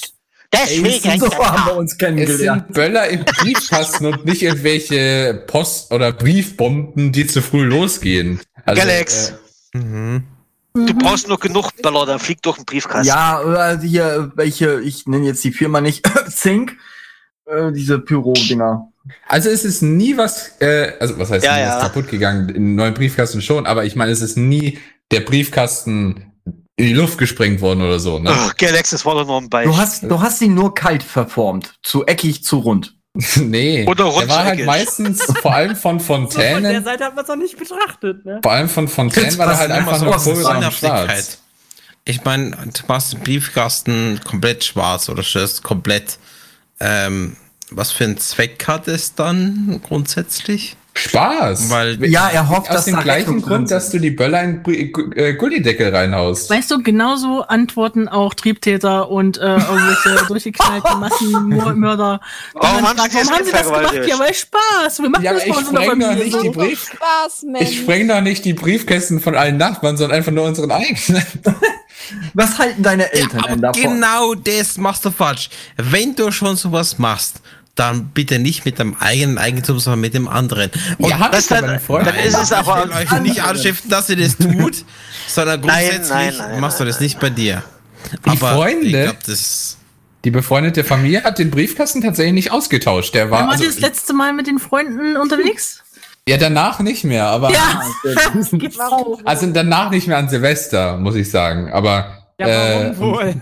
Ey, 0.55 0.83
Deswegen. 0.83 1.19
so 1.21 1.33
haben 1.39 1.67
wir 1.67 1.77
uns 1.77 1.93
Es 1.93 1.99
kennengelernt. 1.99 2.65
sind 2.67 2.75
Böller 2.75 3.09
im 3.09 3.25
Briefkasten 3.25 4.05
und 4.07 4.25
nicht 4.27 4.43
irgendwelche 4.43 5.43
Post- 5.47 5.91
oder 5.93 6.13
Briefbomben, 6.13 7.11
die 7.11 7.27
zu 7.27 7.41
früh 7.41 7.65
losgehen. 7.65 8.39
Also, 8.67 8.83
Galax, 8.83 9.33
äh, 9.75 9.79
Mhm. 9.79 10.25
du 10.75 10.95
brauchst 10.95 11.27
nur 11.27 11.39
genug 11.41 11.71
Böller, 11.83 12.05
dann 12.05 12.19
fliegt 12.19 12.45
durch 12.45 12.57
den 12.57 12.67
Briefkasten. 12.67 13.07
Ja, 13.09 13.41
oder 13.41 13.81
hier, 13.81 14.31
welche, 14.37 14.81
ich 14.83 15.07
nenne 15.07 15.25
jetzt 15.27 15.43
die 15.43 15.53
Firma 15.53 15.81
nicht, 15.81 16.07
Zink, 16.29 16.77
äh, 17.47 17.73
diese 17.73 17.99
Pyro-Dinger. 17.99 18.89
Also 19.27 19.49
es 19.49 19.65
ist 19.65 19.81
nie 19.83 20.17
was, 20.19 20.53
äh, 20.61 20.93
also 21.01 21.19
was 21.19 21.31
heißt 21.31 21.45
Ja, 21.47 21.55
nie 21.57 21.63
ja. 21.63 21.77
was 21.77 21.83
kaputt 21.83 22.09
gegangen, 22.09 22.51
im 22.51 22.75
neuen 22.77 22.93
Briefkasten 22.95 23.41
schon, 23.41 23.67
aber 23.67 23.85
ich 23.87 23.97
meine, 23.97 24.13
es 24.13 24.21
ist 24.21 24.37
nie 24.37 24.79
der 25.11 25.21
Briefkasten 25.21 26.32
in 26.83 26.89
die 26.89 26.95
Luft 26.95 27.19
gesprengt 27.19 27.61
worden 27.61 27.83
oder 27.83 28.01
so. 28.01 28.19
Ne? 28.19 28.31
Oh, 28.33 28.51
Galax, 28.59 28.91
das 28.91 29.05
war 29.05 29.15
doch 29.15 29.27
nur 29.27 29.41
ein 29.41 29.49
Du 29.49 29.77
hast, 29.77 30.03
du 30.03 30.21
hast 30.21 30.43
ihn 30.43 30.55
nur 30.55 30.75
kalt 30.75 31.03
verformt. 31.03 31.75
Zu 31.83 32.05
eckig, 32.07 32.43
zu 32.43 32.59
rund. 32.59 32.97
nee. 33.37 33.87
Oder 33.87 34.11
der 34.11 34.29
war 34.29 34.45
halt 34.45 34.65
meistens 34.65 35.23
vor 35.41 35.55
allem 35.55 35.77
von 35.77 36.01
So, 36.01 36.15
von 36.17 36.63
der 36.63 36.83
Seite 36.83 37.05
hat 37.05 37.15
man 37.15 37.25
es 37.25 37.29
noch 37.29 37.37
nicht 37.37 37.59
betrachtet, 37.59 38.25
ne? 38.25 38.41
vor 38.43 38.53
allem 38.53 38.69
von 38.69 38.89
Fontänen 38.89 39.37
war 39.39 39.47
da 39.47 39.59
halt 39.59 39.71
einfach 39.71 40.01
nur 40.01 40.17
Kohlrahmen 40.17 40.73
schwarz. 40.73 41.39
Ich 42.05 42.25
meine, 42.25 42.51
du 42.51 42.83
machst 42.89 43.13
den 43.13 43.21
Briefkasten 43.21 44.21
komplett 44.25 44.65
schwarz 44.65 45.09
oder 45.09 45.23
stößt 45.23 45.63
komplett 45.63 46.19
ähm, 46.81 47.37
was 47.71 47.93
für 47.93 48.05
einen 48.05 48.19
Zweck 48.19 48.67
hat 48.67 48.89
es 48.89 49.15
dann 49.15 49.81
grundsätzlich? 49.85 50.77
Spaß. 50.95 51.71
Weil- 51.71 52.05
Ja, 52.05 52.29
er 52.29 52.49
hofft, 52.49 52.69
Aus 52.69 52.77
dass 52.77 52.85
dem 52.85 52.97
da 52.97 53.03
gleichen 53.03 53.41
Grund, 53.41 53.47
drin 53.49 53.67
dass 53.67 53.91
du 53.91 53.99
die 53.99 54.11
Böller 54.11 54.43
in 54.43 54.63
äh, 55.17 55.35
Gullideckel 55.35 55.95
reinhaust. 55.95 56.51
Weißt 56.51 56.71
du, 56.71 56.83
genauso 56.83 57.43
antworten 57.43 58.09
auch 58.09 58.35
Triebtäter 58.35 59.09
und 59.09 59.39
äh, 59.39 59.57
irgendwelche 59.57 60.25
durchgeknallten 60.29 61.01
Massenmörder. 61.01 62.21
Warum 62.55 62.83
man 62.83 62.99
haben 62.99 63.11
sie 63.11 63.11
fragt, 63.11 63.15
das 63.15 63.27
warum 63.27 63.37
haben 63.39 63.45
sie 63.47 63.53
das 63.53 63.67
gemacht? 63.67 64.09
Ja, 64.09 64.19
weil 64.19 64.35
Spaß. 64.35 64.99
Wir 65.03 65.09
machen 65.11 65.25
Ja, 65.25 65.33
das 65.33 65.43
bei 65.45 65.49
ich 65.49 65.57
uns 65.57 65.69
in 65.69 65.75
der 65.75 65.83
Familie 65.85 66.15
nicht 66.17 66.33
so. 66.33 66.43
die 66.43 66.49
Brief. 66.51 66.85
Spaß, 66.93 67.43
Mensch. 67.45 67.71
Ich 67.71 67.79
spreng 67.81 68.09
doch 68.09 68.21
nicht 68.21 68.45
die 68.45 68.53
Briefkästen 68.55 69.21
von 69.21 69.35
allen 69.35 69.57
Nachbarn, 69.57 69.97
sondern 69.97 70.19
einfach 70.19 70.33
nur 70.33 70.45
unseren 70.45 70.71
eigenen. 70.71 71.23
Was 72.35 72.59
halten 72.59 72.83
deine 72.83 73.11
Eltern 73.13 73.39
aber 73.41 73.49
denn 73.49 73.61
davon? 73.63 73.83
genau 73.83 74.35
das 74.35 74.77
machst 74.77 75.05
du 75.05 75.11
falsch. 75.11 75.49
Wenn 75.77 76.15
du 76.15 76.31
schon 76.33 76.57
sowas 76.57 76.99
machst, 76.99 77.37
dann 77.75 78.09
bitte 78.09 78.39
nicht 78.39 78.65
mit 78.65 78.79
deinem 78.79 78.97
eigenen 79.01 79.39
Eigentum, 79.39 79.79
sondern 79.79 80.01
mit 80.01 80.15
dem 80.15 80.29
anderen. 80.29 80.71
Und 80.99 81.09
ja, 81.09 81.29
das 81.29 81.43
ich 81.43 81.47
dann- 81.49 81.65
dann 81.67 82.15
ist 82.17 82.37
es 82.37 82.51
ich 82.51 82.57
aber 82.57 82.85
will 82.85 82.93
euch 82.93 83.21
nicht 83.21 83.43
anstiften, 83.43 83.91
dass 83.91 84.11
ihr 84.11 84.17
das 84.17 84.37
tut, 84.37 84.85
sondern 85.27 85.61
Nein, 85.61 85.69
grundsätzlich 85.89 86.11
nein, 86.11 86.35
nein, 86.37 86.61
machst 86.61 86.81
du 86.81 86.85
nein, 86.85 86.93
das 86.93 87.01
nicht 87.01 87.19
bei 87.19 87.31
dir. 87.31 87.63
Die 88.27 88.37
Freunde? 88.37 88.87
ich 88.87 88.93
glaub, 88.93 89.25
das 89.25 89.79
Die 90.25 90.31
befreundete 90.31 90.85
Familie 90.85 91.25
hat 91.25 91.39
den 91.39 91.51
Briefkasten 91.51 92.03
tatsächlich 92.03 92.35
nicht 92.35 92.53
ausgetauscht. 92.53 93.15
Der 93.15 93.31
war 93.31 93.45
war 93.45 93.53
also, 93.53 93.65
das 93.65 93.81
letzte 93.81 94.13
Mal 94.13 94.33
mit 94.35 94.47
den 94.47 94.59
Freunden 94.59 95.17
unterwegs? 95.17 95.83
ja 96.29 96.37
danach 96.37 96.81
nicht 96.81 97.05
mehr, 97.05 97.27
aber 97.27 97.51
Ja, 97.51 97.83
auch. 98.91 99.19
also 99.25 99.47
danach 99.47 99.91
nicht 99.91 100.09
mehr 100.09 100.19
an 100.19 100.29
Silvester, 100.29 100.99
muss 100.99 101.15
ich 101.15 101.31
sagen. 101.31 101.73
Aber 101.73 102.22
Ja, 102.49 102.75
warum 102.75 102.93
äh, 102.93 102.99
wohl? 102.99 103.35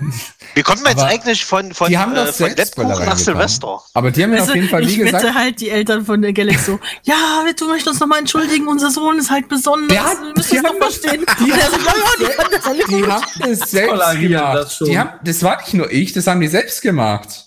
Wie 0.54 0.62
kommt 0.62 0.82
man 0.82 0.92
jetzt 0.92 1.02
eigentlich 1.04 1.44
von, 1.44 1.72
von, 1.72 1.88
die 1.88 1.98
haben 1.98 2.14
äh, 2.14 2.26
von 2.26 2.32
selbst 2.50 2.74
Böller 2.76 2.88
Lebkuchen 2.88 3.06
nach. 3.08 3.18
Silvester? 3.18 3.80
aber 3.94 4.10
die 4.10 4.22
haben 4.22 4.30
mir 4.30 4.38
Weißt 4.40 4.48
auf 4.50 4.54
jeden 4.54 4.68
Fall 4.68 4.82
wie 4.82 4.90
ich 4.90 4.98
gesagt, 4.98 5.24
wette 5.24 5.34
halt 5.34 5.60
die 5.60 5.70
Eltern 5.70 6.04
von 6.04 6.20
der 6.22 6.32
Galaxy 6.32 6.64
so, 6.64 6.80
ja, 7.04 7.44
du 7.58 7.66
möchtest 7.68 7.88
uns 7.88 8.00
nochmal 8.00 8.18
entschuldigen, 8.20 8.66
unser 8.68 8.90
Sohn 8.90 9.18
ist 9.18 9.30
halt 9.30 9.48
besonders, 9.48 9.88
Der 9.88 10.04
hat- 10.04 10.20
wir 10.22 10.32
müssen 10.34 10.56
es 10.56 10.62
das- 10.62 11.00
verstehen. 11.00 11.26
die 11.46 11.52
haben 11.52 11.60
ja, 11.60 12.28
ja, 12.28 13.48
das 13.48 13.60
das 13.60 13.70
selbst 13.70 14.20
gemacht. 14.20 14.54
das. 14.56 14.78
Die 14.78 14.98
haben, 14.98 15.10
das 15.24 15.42
war 15.42 15.56
nicht 15.58 15.74
nur 15.74 15.90
ich, 15.90 16.12
das 16.12 16.26
haben 16.26 16.40
die 16.40 16.48
selbst 16.48 16.82
gemacht. 16.82 17.46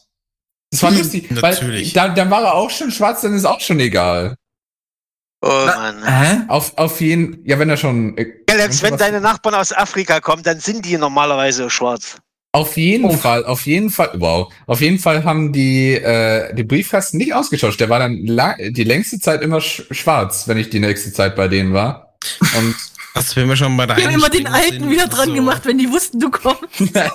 Das 0.71 0.81
war 0.81 0.91
lustig, 0.91 1.27
weil 1.41 1.53
Natürlich. 1.53 1.93
dann, 1.93 2.15
dann 2.15 2.31
war 2.31 2.41
er 2.43 2.53
auch 2.55 2.69
schon 2.71 2.89
schwarz, 2.91 3.21
dann 3.21 3.35
ist 3.35 3.45
auch 3.45 3.59
schon 3.59 3.79
egal. 3.79 4.35
Oh 5.45 5.63
Na, 5.65 5.75
Mann. 5.75 6.03
Hä? 6.05 6.37
Auf, 6.47 6.71
auf 6.77 7.01
jeden, 7.01 7.41
ja, 7.45 7.59
wenn 7.59 7.69
er 7.69 7.75
schon, 7.75 8.17
äh, 8.17 8.25
Galax, 8.47 8.81
wenn 8.81 8.93
was- 8.93 8.99
deine 8.99 9.19
Nachbarn 9.19 9.55
aus 9.55 9.73
Afrika 9.73 10.21
kommen, 10.21 10.41
dann 10.41 10.61
sind 10.61 10.85
die 10.85 10.97
normalerweise 10.97 11.69
schwarz. 11.69 12.15
Auf 12.53 12.77
jeden 12.77 13.03
Oh. 13.05 13.11
Fall, 13.17 13.43
auf 13.45 13.65
jeden 13.65 13.89
Fall, 13.89 14.11
wow. 14.19 14.53
Auf 14.67 14.79
jeden 14.79 14.99
Fall 14.99 15.23
haben 15.25 15.51
die, 15.51 15.95
äh, 15.95 16.53
die 16.53 16.63
Briefkasten 16.63 17.17
nicht 17.17 17.33
ausgetauscht. 17.33 17.79
Der 17.81 17.89
war 17.89 17.99
dann 17.99 18.13
die 18.23 18.83
längste 18.85 19.19
Zeit 19.19 19.41
immer 19.41 19.59
sch 19.59 19.81
schwarz, 19.91 20.47
wenn 20.47 20.57
ich 20.59 20.69
die 20.69 20.79
nächste 20.79 21.11
Zeit 21.11 21.35
bei 21.35 21.47
denen 21.47 21.73
war. 21.73 22.13
Und 22.57 22.75
das 23.15 23.35
wenn 23.35 23.49
wir 23.49 23.55
schon 23.57 23.75
bei 23.75 23.85
der 23.85 23.95
Die 23.97 24.05
haben 24.05 24.13
immer 24.13 24.29
den 24.29 24.47
Alten 24.47 24.79
sind, 24.81 24.89
wieder 24.91 25.07
dran 25.07 25.29
so. 25.29 25.35
gemacht, 25.35 25.63
wenn 25.65 25.77
die 25.77 25.89
wussten, 25.91 26.19
du 26.19 26.29
kommst. 26.31 26.61
Und 26.79 26.95
dann 26.95 27.09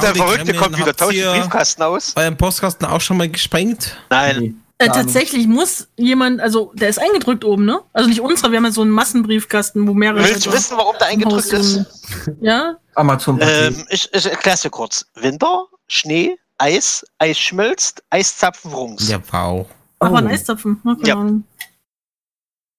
der 0.00 0.14
Verrückte 0.14 0.54
kommt 0.54 0.78
wieder, 0.78 0.94
tauscht 0.96 1.16
den 1.16 1.30
Briefkasten 1.32 1.82
aus. 1.82 2.12
Euren 2.16 2.36
Postkasten 2.36 2.86
auch 2.86 3.00
schon 3.00 3.16
mal 3.16 3.28
gesprengt? 3.28 3.96
Nein. 4.10 4.60
Äh, 4.78 4.88
tatsächlich 4.88 5.46
muss 5.46 5.88
jemand, 5.96 6.40
also 6.40 6.72
der 6.74 6.88
ist 6.88 6.98
eingedrückt 6.98 7.44
oben, 7.44 7.64
ne? 7.64 7.80
Also 7.92 8.08
nicht 8.08 8.20
unserer, 8.20 8.50
wir 8.50 8.56
haben 8.58 8.64
ja 8.64 8.72
so 8.72 8.82
einen 8.82 8.90
Massenbriefkasten, 8.90 9.86
wo 9.86 9.94
mehrere. 9.94 10.24
Willst 10.24 10.46
du 10.46 10.52
wissen, 10.52 10.76
warum 10.76 10.96
der 10.98 11.06
eingedrückt 11.08 11.52
ist? 11.52 11.84
Ja? 12.40 12.76
Amazon 12.96 13.38
Ähm, 13.40 13.86
ich 13.88 14.12
ich 14.12 14.26
erklär's 14.26 14.62
dir 14.62 14.70
kurz. 14.70 15.06
Winter, 15.14 15.66
Schnee, 15.86 16.36
Eis, 16.58 17.04
Eis 17.18 17.38
schmilzt, 17.38 18.02
Eiszapfen 18.10 18.72
rums. 18.72 19.08
Ja, 19.08 19.20
wow. 19.30 19.66
Ach, 20.00 20.10
war 20.10 20.18
ein 20.18 20.26
Oh. 20.26 20.30
Eiszapfen. 20.30 20.80
Na, 20.82 20.96
Ja. 21.04 21.24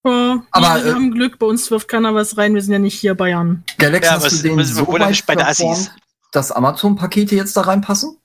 Ja, 0.08 0.44
Aber, 0.52 0.84
wir 0.84 0.92
äh, 0.92 0.94
haben 0.94 1.12
Glück, 1.12 1.40
bei 1.40 1.48
uns 1.48 1.72
wirft 1.72 1.88
keiner 1.88 2.14
was 2.14 2.38
rein, 2.38 2.54
wir 2.54 2.62
sind 2.62 2.74
ja 2.74 2.78
nicht 2.80 3.00
hier 3.00 3.16
Bayern. 3.16 3.64
Galax, 3.80 4.06
Ja, 4.06 4.14
hast 4.14 4.26
was- 4.26 4.42
du 4.42 4.50
den 4.50 4.64
so 4.64 4.86
weit 4.88 5.26
bei 5.26 5.36
der 5.36 5.48
Assis. 5.48 5.90
dass 6.32 6.52
Amazon-Pakete 6.52 7.36
jetzt 7.36 7.58
da 7.58 7.62
reinpassen? 7.62 8.18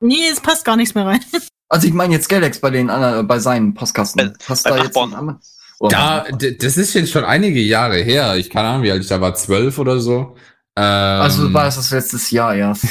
Nee, 0.00 0.28
es 0.30 0.40
passt 0.40 0.64
gar 0.64 0.76
nichts 0.76 0.94
mehr 0.94 1.06
rein. 1.06 1.20
Also 1.68 1.86
ich 1.86 1.92
meine 1.92 2.14
jetzt 2.14 2.28
Galax 2.28 2.60
bei 2.60 2.70
den 2.70 2.90
anderen, 2.90 3.26
bei 3.26 3.38
seinen 3.38 3.74
Postkasten. 3.74 4.34
Passt 4.46 4.64
bei 4.64 4.70
da 4.70 4.76
jetzt 4.84 4.96
Nachbarn. 4.96 5.38
Oh, 5.80 5.88
da, 5.88 6.24
das 6.32 6.76
ist 6.76 6.94
jetzt 6.94 7.12
schon 7.12 7.24
einige 7.24 7.60
Jahre 7.60 7.98
her. 7.98 8.36
Ich 8.36 8.50
keine 8.50 8.68
Ahnung, 8.68 8.82
wie 8.82 8.90
alt 8.90 9.02
ich 9.02 9.08
da 9.08 9.20
war, 9.20 9.34
zwölf 9.34 9.78
oder 9.78 10.00
so. 10.00 10.36
Ähm, 10.76 10.82
Also 10.84 11.52
war 11.52 11.66
es 11.66 11.76
das 11.76 11.90
letztes 11.90 12.30
Jahr 12.30 12.54
erst. 12.54 12.84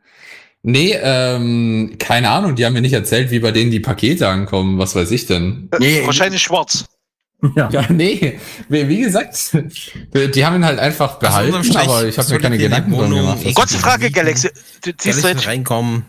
nee, 0.62 0.96
ähm, 1.00 1.96
keine 1.98 2.30
Ahnung, 2.30 2.54
die 2.54 2.64
haben 2.64 2.74
mir 2.74 2.82
nicht 2.82 2.92
erzählt, 2.92 3.30
wie 3.30 3.40
bei 3.40 3.50
denen 3.50 3.70
die 3.70 3.80
Pakete 3.80 4.28
ankommen, 4.28 4.78
was 4.78 4.94
weiß 4.94 5.10
ich 5.10 5.26
denn. 5.26 5.68
Nee, 5.78 6.02
Wahrscheinlich 6.04 6.42
schwarz. 6.42 6.84
ja. 7.56 7.68
Ja, 7.70 7.86
nee, 7.88 8.38
wie, 8.68 9.00
gesagt, 9.00 9.56
die 10.12 10.44
haben 10.46 10.56
ihn 10.56 10.64
halt 10.64 10.78
einfach 10.78 11.18
behalten, 11.18 11.64
Strich 11.64 11.78
aber 11.78 12.04
ich 12.04 12.18
habe 12.18 12.32
mir 12.32 12.38
keine 12.38 12.58
Gedanken 12.58 12.92
drum 12.92 13.10
gemacht. 13.10 13.38
Kurze 13.54 13.78
Frage, 13.78 14.10
Galaxy. 14.10 14.50
Du 14.84 14.92
ziehst 14.96 15.24
du 15.24 15.28
jetzt. 15.28 15.46
reinkommen? 15.46 16.04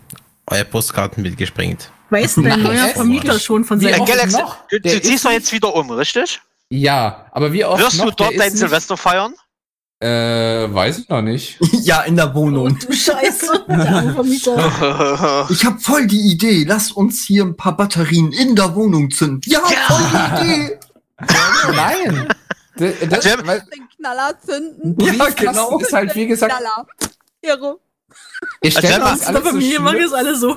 Euer 0.46 0.64
Postkarten 0.64 1.24
wird 1.24 1.36
gesprengt. 1.36 1.90
Weiß 2.12 2.34
dein 2.36 2.62
neuer 2.62 2.88
Vermieter 2.88 3.40
schon 3.40 3.64
von 3.64 3.80
seinem 3.80 4.04
Galaxy, 4.04 4.36
noch? 4.36 4.56
du, 4.68 4.78
du 4.80 5.00
ziehst 5.00 5.24
doch 5.24 5.30
jetzt 5.30 5.50
wieder 5.52 5.74
um, 5.74 5.90
richtig? 5.90 6.40
Ja, 6.68 7.26
aber 7.32 7.52
wie 7.52 7.64
oft 7.64 7.82
Wirst 7.82 7.98
noch? 7.98 8.06
du 8.10 8.24
dort 8.24 8.38
dein 8.38 8.54
Silvester 8.54 8.96
feiern? 8.96 9.34
Äh, 9.98 10.72
weiß 10.74 10.98
ich 10.98 11.08
noch 11.08 11.22
nicht. 11.22 11.58
ja, 11.72 12.02
in 12.02 12.16
der 12.16 12.34
Wohnung. 12.34 12.78
Du 12.78 12.92
Scheiße, 12.92 13.64
der 13.68 13.88
arme 13.88 14.12
Vermieter. 14.14 15.46
Ich 15.50 15.64
habe 15.64 15.78
voll 15.78 16.06
die 16.06 16.20
Idee. 16.32 16.64
Lass 16.66 16.92
uns 16.92 17.24
hier 17.24 17.44
ein 17.44 17.56
paar 17.56 17.76
Batterien 17.76 18.32
in 18.32 18.56
der 18.56 18.74
Wohnung 18.74 19.10
zünden. 19.10 19.40
Ja, 19.46 19.60
Ja. 19.70 19.94
voll 19.94 20.42
die 20.44 20.52
Idee. 20.52 20.78
Nein! 21.74 22.28
Das, 22.76 22.92
das, 23.08 23.26
Also, 23.26 23.46
weil 23.46 23.60
Den 23.72 23.88
Knaller 23.96 24.34
zünden. 24.44 24.96
Ja, 25.00 25.12
Briefkasten 25.12 25.46
genau. 25.46 25.78
ist 25.78 25.92
halt, 25.92 26.14
wie 26.14 26.26
gesagt, 26.26 26.52
Knaller. 26.52 26.86
Irre. 27.42 27.76
Ich 28.60 28.76
Also, 28.76 28.88
stelle 28.88 28.98
mir 29.00 29.04
man- 29.10 29.18
das 29.18 29.26
alles 29.28 29.42
so 29.42 29.48
Familie 29.50 29.80
machen 29.80 30.00
es 30.00 30.12
alle 30.12 30.36
so. 30.36 30.56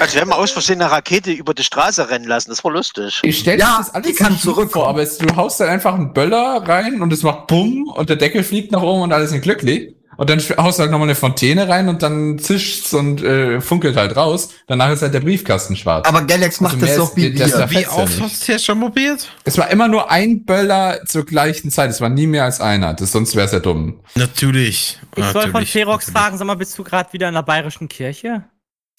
Als 0.00 0.14
wenn 0.14 0.28
wir 0.28 0.36
aus 0.36 0.50
Versehen 0.50 0.80
eine 0.80 0.90
Rakete 0.90 1.30
über 1.32 1.54
die 1.54 1.62
Straße 1.64 2.08
rennen 2.08 2.26
lassen. 2.26 2.50
Das 2.50 2.62
war 2.64 2.72
lustig. 2.72 3.20
ich 3.22 3.38
stelle 3.38 3.58
Ja, 3.58 3.72
mir 3.72 3.78
das 3.78 3.94
alles 3.94 4.06
die 4.08 4.14
kann 4.14 4.36
so 4.36 4.66
vor, 4.68 4.88
aber 4.88 5.02
es, 5.02 5.18
du 5.18 5.34
haust 5.36 5.60
dann 5.60 5.68
einfach 5.68 5.94
einen 5.94 6.12
Böller 6.12 6.62
rein 6.66 7.00
und 7.02 7.12
es 7.12 7.22
macht 7.22 7.46
Bumm 7.46 7.88
und 7.88 8.08
der 8.08 8.16
Deckel 8.16 8.42
fliegt 8.42 8.72
nach 8.72 8.82
oben 8.82 9.02
und 9.02 9.12
alles 9.12 9.30
sind 9.30 9.42
glücklich. 9.42 9.94
Und 10.20 10.28
dann 10.28 10.38
haust 10.38 10.78
du 10.78 10.82
halt 10.82 10.90
nochmal 10.90 11.08
eine 11.08 11.14
Fontäne 11.14 11.66
rein 11.66 11.88
und 11.88 12.02
dann 12.02 12.38
zischt's 12.38 12.92
und 12.92 13.22
äh, 13.22 13.62
funkelt 13.62 13.96
halt 13.96 14.16
raus. 14.16 14.50
Danach 14.66 14.90
ist 14.90 15.00
halt 15.00 15.14
der 15.14 15.20
Briefkasten 15.20 15.76
schwarz. 15.76 16.06
Aber 16.06 16.20
Galax 16.20 16.60
macht 16.60 16.74
Also 16.74 16.84
das 16.84 16.96
doch 16.96 17.16
wie 17.16 17.32
das 17.32 17.70
Wie 17.70 17.80
ja 17.80 17.90
oft 17.90 18.20
hast 18.20 18.46
du 18.46 18.52
jetzt 18.52 18.66
schon 18.66 18.78
probiert? 18.78 19.26
es 19.44 19.56
war 19.56 19.70
immer 19.70 19.88
nur 19.88 20.10
ein 20.10 20.44
Böller 20.44 21.06
zur 21.06 21.24
gleichen 21.24 21.70
Zeit. 21.70 21.88
Es 21.88 22.02
war 22.02 22.10
nie 22.10 22.26
mehr 22.26 22.44
als 22.44 22.60
einer. 22.60 22.92
Das, 22.92 23.12
sonst 23.12 23.34
wäre 23.34 23.46
es 23.46 23.52
ja 23.52 23.60
dumm. 23.60 24.00
Natürlich. 24.14 24.98
Ich 25.16 25.24
soll 25.24 25.50
von 25.50 25.64
Ferox 25.64 26.10
fragen, 26.10 26.36
sag 26.36 26.46
mal, 26.46 26.54
bist 26.54 26.76
du 26.76 26.84
gerade 26.84 27.10
wieder 27.14 27.28
in 27.28 27.34
der 27.34 27.42
bayerischen 27.42 27.88
Kirche? 27.88 28.44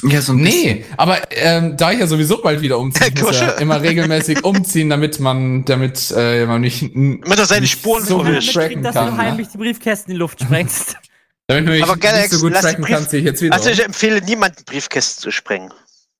Ja, 0.01 0.23
so 0.23 0.33
ein 0.33 0.43
bisschen. 0.43 0.77
Nee, 0.77 0.85
aber 0.97 1.19
ähm, 1.29 1.77
da 1.77 1.91
ich 1.91 1.99
ja 1.99 2.07
sowieso 2.07 2.41
bald 2.41 2.61
wieder 2.61 2.79
umziehe, 2.79 3.11
muss 3.21 3.39
ja 3.39 3.51
immer 3.51 3.79
regelmäßig 3.79 4.43
umziehen, 4.43 4.89
damit 4.89 5.19
man, 5.19 5.65
damit 5.65 6.11
äh, 6.17 6.47
man 6.47 6.61
nicht, 6.61 6.81
Damit 6.81 7.37
er 7.37 7.45
seine 7.45 7.67
Spuren 7.67 8.03
so 8.03 8.23
gut 8.23 8.37
dass 8.37 8.95
du 8.95 9.17
heimlich 9.17 9.49
die 9.49 9.59
Briefkästen 9.59 10.09
in 10.09 10.15
die 10.15 10.19
Luft 10.19 10.41
sprengst. 10.41 10.97
Damit 11.51 11.65
man 11.65 11.73
mich 11.75 11.83
Aber 11.83 11.93
nicht 11.95 12.03
Galax, 12.03 12.29
so 12.31 12.39
gut 12.39 12.53
tracken 12.55 12.83
kann, 12.85 13.07
ziehe 13.07 13.19
ich 13.21 13.25
jetzt 13.25 13.41
wieder. 13.41 13.53
Also 13.55 13.69
ich 13.69 13.83
empfehle 13.83 14.21
niemanden 14.21 14.63
Briefkästen 14.65 15.21
zu 15.21 15.31
sprengen. 15.31 15.71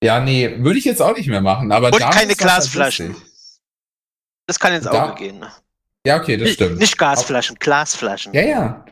Ja, 0.03 0.19
nee, 0.19 0.55
würde 0.59 0.79
ich 0.79 0.85
jetzt 0.85 1.01
auch 1.01 1.15
nicht 1.15 1.27
mehr 1.27 1.41
machen. 1.41 1.71
Aber 1.71 1.87
Und 1.87 1.99
keine 1.99 2.15
halt 2.29 2.37
Glasflaschen. 2.37 3.15
Das 4.47 4.59
kann 4.59 4.73
ins 4.73 4.85
Da- 4.85 5.05
Auge 5.11 5.15
gehen. 5.23 5.45
Ja, 6.05 6.19
okay, 6.19 6.35
das 6.35 6.45
Nicht, 6.47 6.55
stimmt. 6.55 6.79
nicht 6.79 6.97
Gasflaschen, 6.97 7.57
Glasflaschen. 7.59 8.33
Ja, 8.33 8.41
ja, 8.41 8.85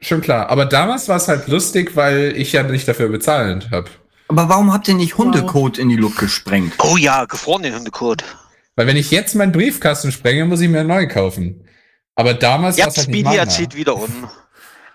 schon 0.00 0.20
klar. 0.20 0.48
Aber 0.48 0.64
damals 0.64 1.08
war 1.08 1.16
es 1.16 1.26
halt 1.26 1.48
lustig, 1.48 1.96
weil 1.96 2.34
ich 2.36 2.52
ja 2.52 2.62
nicht 2.62 2.86
dafür 2.86 3.08
bezahlt 3.08 3.70
habe. 3.72 3.90
Aber 4.28 4.48
warum 4.48 4.72
habt 4.72 4.86
ihr 4.86 4.94
nicht 4.94 5.18
Hundekot 5.18 5.76
in 5.78 5.88
die 5.88 5.96
Luft 5.96 6.18
gesprengt? 6.18 6.74
Oh 6.78 6.96
ja, 6.96 7.24
gefrorenen 7.24 7.74
Hundekot. 7.74 8.22
Weil 8.76 8.86
wenn 8.86 8.96
ich 8.96 9.10
jetzt 9.10 9.34
meinen 9.34 9.50
Briefkasten 9.50 10.12
sprenge, 10.12 10.44
muss 10.44 10.60
ich 10.60 10.68
mir 10.68 10.78
einen 10.80 10.88
neu 10.88 11.08
kaufen. 11.08 11.68
Aber 12.14 12.32
damals 12.32 12.76
war 12.78 12.84
Ja, 12.84 12.88
es 12.90 12.96
halt 12.96 13.08
nicht 13.08 13.16
Speedy 13.16 13.24
meiner. 13.24 13.40
erzieht 13.40 13.74
wieder 13.74 13.96
um. 13.96 14.30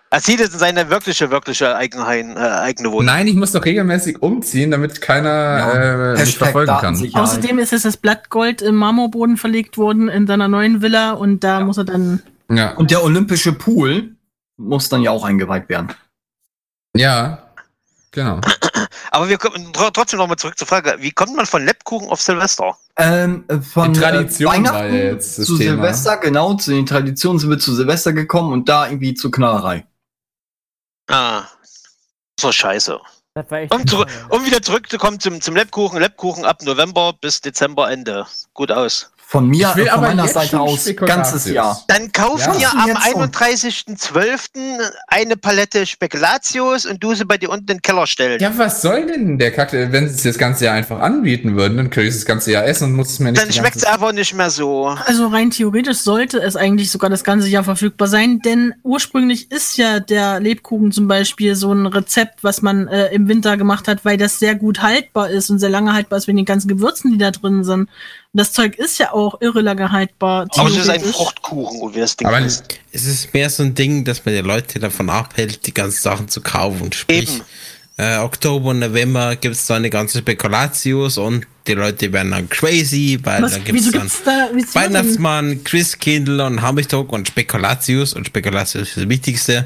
Er 0.09 0.21
zieht 0.21 0.39
jetzt 0.39 0.53
in 0.53 0.59
seine 0.59 0.89
wirkliche, 0.89 1.31
wirkliche 1.31 1.75
Eigenheim, 1.75 2.31
äh, 2.37 2.39
eigene 2.39 2.91
Wohnung. 2.91 3.05
Nein, 3.07 3.27
ich 3.27 3.35
muss 3.35 3.51
doch 3.51 3.65
regelmäßig 3.65 4.21
umziehen, 4.21 4.71
damit 4.71 5.01
keiner 5.01 5.29
Ja. 5.29 6.13
äh, 6.13 6.19
mich 6.19 6.37
verfolgen 6.37 6.71
kann. 6.79 7.09
Außerdem 7.13 7.59
ist 7.59 7.73
es 7.73 7.81
das 7.83 7.97
Blattgold 7.97 8.61
im 8.61 8.75
Marmorboden 8.75 9.35
verlegt 9.35 9.77
worden 9.77 10.07
in 10.07 10.25
seiner 10.25 10.47
neuen 10.47 10.81
Villa 10.81 11.11
und 11.11 11.43
da 11.43 11.59
muss 11.59 11.77
er 11.77 11.83
dann. 11.83 12.21
Ja. 12.49 12.71
Und 12.75 12.91
der 12.91 13.03
olympische 13.03 13.51
Pool 13.51 14.15
muss 14.55 14.87
dann 14.87 15.01
ja 15.01 15.11
auch 15.11 15.25
eingeweiht 15.25 15.67
werden. 15.69 15.89
ja, 16.95 17.43
genau. 18.11 18.39
Aber 19.11 19.29
wir 19.29 19.37
kommen 19.37 19.71
tr- 19.73 19.91
trotzdem 19.93 20.19
nochmal 20.19 20.37
zurück 20.37 20.57
zur 20.57 20.67
Frage, 20.67 20.95
wie 20.99 21.11
kommt 21.11 21.35
man 21.35 21.45
von 21.45 21.63
Lebkuchen 21.65 22.07
auf 22.09 22.21
Silvester? 22.21 22.77
Ähm, 22.97 23.43
äh, 23.47 23.57
von 23.59 23.93
Die 23.93 23.99
Tradition 23.99 24.51
äh, 24.51 24.55
Weihnachten 24.57 24.75
war 24.75 24.85
ja 24.87 25.03
jetzt 25.11 25.39
das 25.39 25.45
zu 25.47 25.57
Thema. 25.57 25.75
Silvester, 25.83 26.17
genau, 26.17 26.53
zu 26.55 26.71
den 26.71 26.85
Traditionen 26.85 27.39
sind 27.39 27.49
wir 27.49 27.59
zu 27.59 27.73
Silvester 27.75 28.13
gekommen 28.13 28.53
und 28.53 28.69
da 28.69 28.87
irgendwie 28.87 29.13
zur 29.13 29.31
Knallerei. 29.31 29.85
Ah, 31.07 31.45
so 32.39 32.51
scheiße. 32.51 32.99
Das 33.33 33.51
war 33.51 33.59
echt 33.59 33.73
Um, 33.73 33.85
zurück, 33.87 34.09
um 34.29 34.45
wieder 34.45 34.61
zurückzukommen 34.61 35.19
zum, 35.19 35.41
zum 35.41 35.55
Lebkuchen. 35.55 35.99
Lebkuchen 35.99 36.43
ab 36.43 36.61
November 36.63 37.13
bis 37.13 37.39
Dezember 37.41 37.89
Ende. 37.89 38.25
Gut 38.53 38.71
aus. 38.71 39.11
Von 39.29 39.49
mir, 39.49 39.67
Ich 39.71 39.75
will 39.75 39.85
von 39.87 39.93
aber 39.95 40.07
meiner 40.07 40.25
Seite 40.29 40.57
aus, 40.57 40.89
ganzes 40.95 41.47
Jahr. 41.47 41.83
Dann 41.89 42.13
kauf 42.13 42.39
Ja. 42.39 42.53
dir 42.53 42.71
am 42.71 42.87
Jetzt 42.87 43.11
schon. 43.11 43.23
31.12. 43.23 44.79
eine 45.07 45.35
Palette 45.35 45.85
Spekulatius 45.85 46.85
und 46.85 47.03
du 47.03 47.13
sie 47.13 47.25
bei 47.25 47.37
dir 47.37 47.49
unten 47.49 47.63
in 47.71 47.77
den 47.77 47.81
Keller 47.81 48.07
stellen. 48.07 48.39
Ja, 48.39 48.57
was 48.57 48.81
soll 48.81 49.05
denn 49.05 49.37
der 49.37 49.51
Kacke, 49.51 49.91
wenn 49.91 50.07
sie 50.07 50.15
es 50.15 50.23
das 50.23 50.37
ganze 50.37 50.63
Jahr 50.63 50.75
einfach 50.75 51.01
anbieten 51.01 51.57
würden, 51.57 51.75
dann 51.75 51.89
könnte 51.89 52.03
ich 52.07 52.15
es 52.15 52.21
das 52.21 52.25
ganze 52.25 52.53
Jahr 52.53 52.65
essen 52.65 52.85
und 52.85 52.93
muss 52.93 53.09
es 53.11 53.19
mir 53.19 53.33
nicht 53.33 53.43
Dann 53.43 53.51
schmeckt 53.51 53.75
es 53.75 53.83
einfach 53.83 54.13
nicht 54.13 54.33
mehr 54.33 54.49
so. 54.49 54.95
Also 55.05 55.27
rein 55.27 55.51
theoretisch 55.51 55.97
sollte 55.97 56.39
es 56.39 56.55
eigentlich 56.55 56.89
sogar 56.89 57.09
das 57.09 57.25
ganze 57.25 57.49
Jahr 57.49 57.65
verfügbar 57.65 58.07
sein, 58.07 58.39
denn 58.39 58.75
ursprünglich 58.83 59.51
ist 59.51 59.75
ja 59.75 59.99
der 59.99 60.39
Lebkuchen 60.39 60.93
zum 60.93 61.09
Beispiel 61.09 61.53
so 61.55 61.73
ein 61.73 61.85
Rezept, 61.85 62.45
was 62.45 62.61
man 62.61 62.87
äh, 62.87 63.07
im 63.13 63.27
Winter 63.27 63.57
gemacht 63.57 63.89
hat, 63.89 64.05
weil 64.05 64.15
das 64.15 64.39
sehr 64.39 64.55
gut 64.55 64.81
haltbar 64.81 65.29
ist 65.31 65.49
und 65.49 65.59
sehr 65.59 65.69
lange 65.69 65.91
haltbar 65.91 66.15
ist 66.17 66.27
wegen 66.27 66.37
den 66.37 66.45
ganzen 66.45 66.69
Gewürzen, 66.69 67.11
die 67.11 67.17
da 67.17 67.31
drin 67.31 67.65
sind. 67.65 67.89
Und 68.33 68.39
das 68.39 68.51
Zeug 68.51 68.75
ist 68.77 68.97
ja 68.99 69.13
auch 69.13 69.39
irre 69.41 69.61
lange 69.61 69.91
haltbar. 69.91 70.47
Aber 70.55 70.69
es 70.69 70.77
ist 70.77 70.89
ein. 70.89 71.01
Fruchtkuchen, 71.01 71.81
und 71.81 71.95
wie 71.95 71.99
das 71.99 72.15
Ding 72.17 72.27
Aber 72.27 72.39
ist. 72.39 72.63
Es 72.91 73.05
ist 73.05 73.33
mehr 73.33 73.49
so 73.49 73.63
ein 73.63 73.73
Ding, 73.73 74.03
dass 74.03 74.25
man 74.25 74.35
die 74.35 74.41
Leute 74.41 74.79
davon 74.79 75.09
abhält, 75.09 75.65
die 75.65 75.73
ganzen 75.73 76.01
Sachen 76.01 76.27
zu 76.27 76.41
kaufen. 76.41 76.91
Sprich, 76.91 77.29
Eben. 77.29 77.43
äh, 77.97 78.17
Oktober 78.17 78.71
und 78.71 78.79
November 78.79 79.35
gibt 79.35 79.55
es 79.55 79.65
da 79.65 79.75
eine 79.75 79.89
ganze 79.89 80.19
Spekulatius 80.19 81.17
und 81.17 81.47
die 81.67 81.73
Leute 81.73 82.11
werden 82.13 82.31
dann 82.31 82.49
crazy, 82.49 83.19
weil 83.23 83.43
Was, 83.43 83.53
dann 83.53 83.63
gibt 83.63 83.79
es 83.79 83.91
dann 83.91 84.01
gibt's 84.55 84.73
da? 84.73 84.81
Weihnachtsmann, 84.81 85.63
Christkindl 85.63 86.39
und 86.41 86.61
Hammeltag 86.61 87.11
und 87.11 87.27
Spekulatius 87.27 88.13
und 88.13 88.27
Spekulatius 88.27 88.89
ist 88.89 88.97
das 88.97 89.09
Wichtigste. 89.09 89.65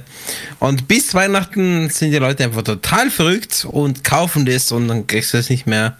Und 0.59 0.87
bis 0.87 1.13
Weihnachten 1.13 1.89
sind 1.89 2.11
die 2.11 2.17
Leute 2.17 2.43
einfach 2.43 2.63
total 2.63 3.11
verrückt 3.11 3.65
und 3.69 4.03
kaufen 4.03 4.45
das 4.45 4.71
und 4.71 4.87
dann 4.87 5.07
kriegst 5.07 5.33
du 5.33 5.37
es 5.37 5.49
nicht 5.49 5.67
mehr. 5.67 5.97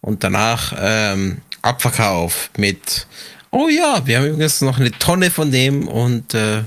Und 0.00 0.24
danach 0.24 0.74
ähm, 0.78 1.38
Abverkauf 1.64 2.50
mit, 2.56 3.06
oh 3.50 3.68
ja, 3.68 4.02
wir 4.04 4.18
haben 4.18 4.26
übrigens 4.26 4.60
noch 4.60 4.78
eine 4.78 4.90
Tonne 4.92 5.30
von 5.30 5.50
dem 5.50 5.88
und 5.88 6.34
äh, 6.34 6.62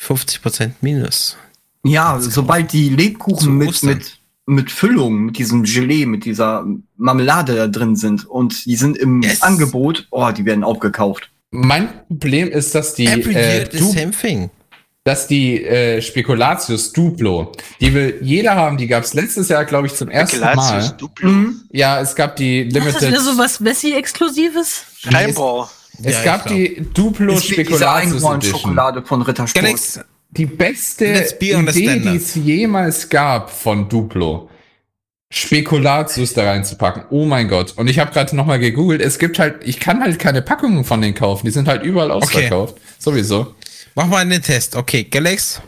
50% 0.00 0.72
Minus. 0.80 1.36
Ja, 1.84 2.18
sobald 2.20 2.72
die 2.72 2.88
Lebkuchen 2.88 3.56
mit, 3.56 3.68
Ostern. 3.68 3.90
mit, 3.90 4.18
mit 4.46 4.70
Füllung, 4.70 5.26
mit 5.26 5.38
diesem 5.38 5.64
Gelee, 5.64 6.06
mit 6.06 6.24
dieser 6.24 6.66
Marmelade 6.96 7.54
da 7.54 7.66
drin 7.66 7.96
sind 7.96 8.24
und 8.26 8.64
die 8.66 8.76
sind 8.76 8.96
im 8.96 9.22
Yes. 9.22 9.42
Angebot, 9.42 10.06
oh, 10.10 10.30
die 10.30 10.44
werden 10.44 10.64
aufgekauft. 10.64 11.30
Mein 11.50 11.88
Problem 12.08 12.48
ist, 12.48 12.74
dass 12.74 12.94
die, 12.94 13.06
Every 13.06 13.34
äh, 13.34 13.56
year 13.58 13.68
the 13.70 13.78
du, 13.78 13.92
same 13.92 14.10
thing. 14.12 14.50
Dass 15.04 15.26
die 15.26 15.64
äh, 15.64 16.02
Spekulatius 16.02 16.92
Duplo, 16.92 17.52
die 17.80 17.94
will 17.94 18.18
jeder 18.20 18.54
haben, 18.54 18.76
die 18.76 18.86
gab 18.86 19.02
es 19.04 19.14
letztes 19.14 19.48
Jahr, 19.48 19.64
glaube 19.64 19.86
ich, 19.86 19.94
zum 19.94 20.08
ersten 20.10 20.36
Spekulatius 20.36 20.88
Mal. 20.88 20.96
Duplo. 20.98 21.28
Mhm. 21.30 21.60
Ja, 21.72 22.00
es 22.00 22.14
gab 22.14 22.36
die 22.36 22.60
Ist 22.60 22.76
das 22.76 22.84
wieder 22.86 23.00
Limited. 23.08 23.20
so 23.24 23.38
was 23.38 23.64
Wessi-Exklusives? 23.64 24.82
Scheinbar. 24.98 25.70
Es 26.02 26.16
Ja, 26.16 26.24
gab 26.36 26.46
die 26.48 26.86
Duplo 26.94 27.34
Ist 27.34 27.44
Spekulatius 27.46 28.12
Edition. 28.12 28.22
Einhorn-Schokolade 28.32 29.02
von 29.02 29.22
Rittersport. 29.22 30.04
Die 30.32 30.46
beste 30.46 31.06
Idee, 31.40 31.98
die 31.98 32.16
es 32.16 32.34
jemals 32.36 33.08
gab 33.08 33.50
von 33.50 33.88
Duplo. 33.88 34.48
Spekulatius 35.32 36.34
da 36.34 36.44
reinzupacken. 36.44 37.04
Oh 37.10 37.24
mein 37.24 37.48
Gott. 37.48 37.74
Und 37.76 37.88
ich 37.88 37.98
habe 38.00 38.12
gerade 38.12 38.34
nochmal 38.34 38.58
gegoogelt. 38.58 39.00
Es 39.00 39.18
gibt 39.18 39.38
halt, 39.38 39.56
ich 39.64 39.78
kann 39.78 40.00
halt 40.02 40.18
keine 40.18 40.42
Packungen 40.42 40.84
von 40.84 41.00
denen 41.00 41.14
kaufen. 41.14 41.46
Die 41.46 41.52
sind 41.52 41.68
halt 41.68 41.84
überall 41.84 42.10
ausverkauft. 42.10 42.76
Sowieso. 42.98 43.54
Mach 43.94 44.06
mal 44.06 44.18
einen 44.18 44.42
Test. 44.42 44.76
Okay, 44.76 45.04
Galax, 45.04 45.60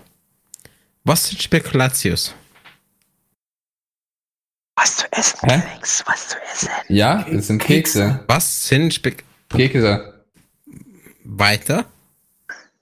was 1.04 1.28
sind 1.28 1.42
Spekulatius? 1.42 2.34
Was 4.76 4.96
zu 4.96 5.12
essen, 5.12 5.38
Hä? 5.42 5.62
Alex, 5.74 6.02
was 6.06 6.28
zu 6.28 6.36
essen. 6.52 6.68
Ja, 6.88 7.24
das 7.30 7.46
sind 7.46 7.58
Kekse. 7.62 8.24
Was 8.26 8.68
sind 8.68 8.94
Spek 8.94 9.24
Kekse. 9.48 10.24
weiter? 11.24 11.84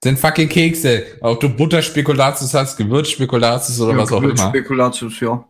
Sind 0.02 0.18
fucking 0.18 0.48
Kekse. 0.48 1.04
Ob 1.20 1.40
du 1.40 1.48
Butterspekulatius 1.50 2.54
hast, 2.54 2.76
Gewürzspekulatius 2.76 3.78
oder 3.80 3.98
was 3.98 4.12
auch 4.12 4.22
immer. 4.22 4.48
Spekulatius, 4.48 5.20
ja. 5.20 5.44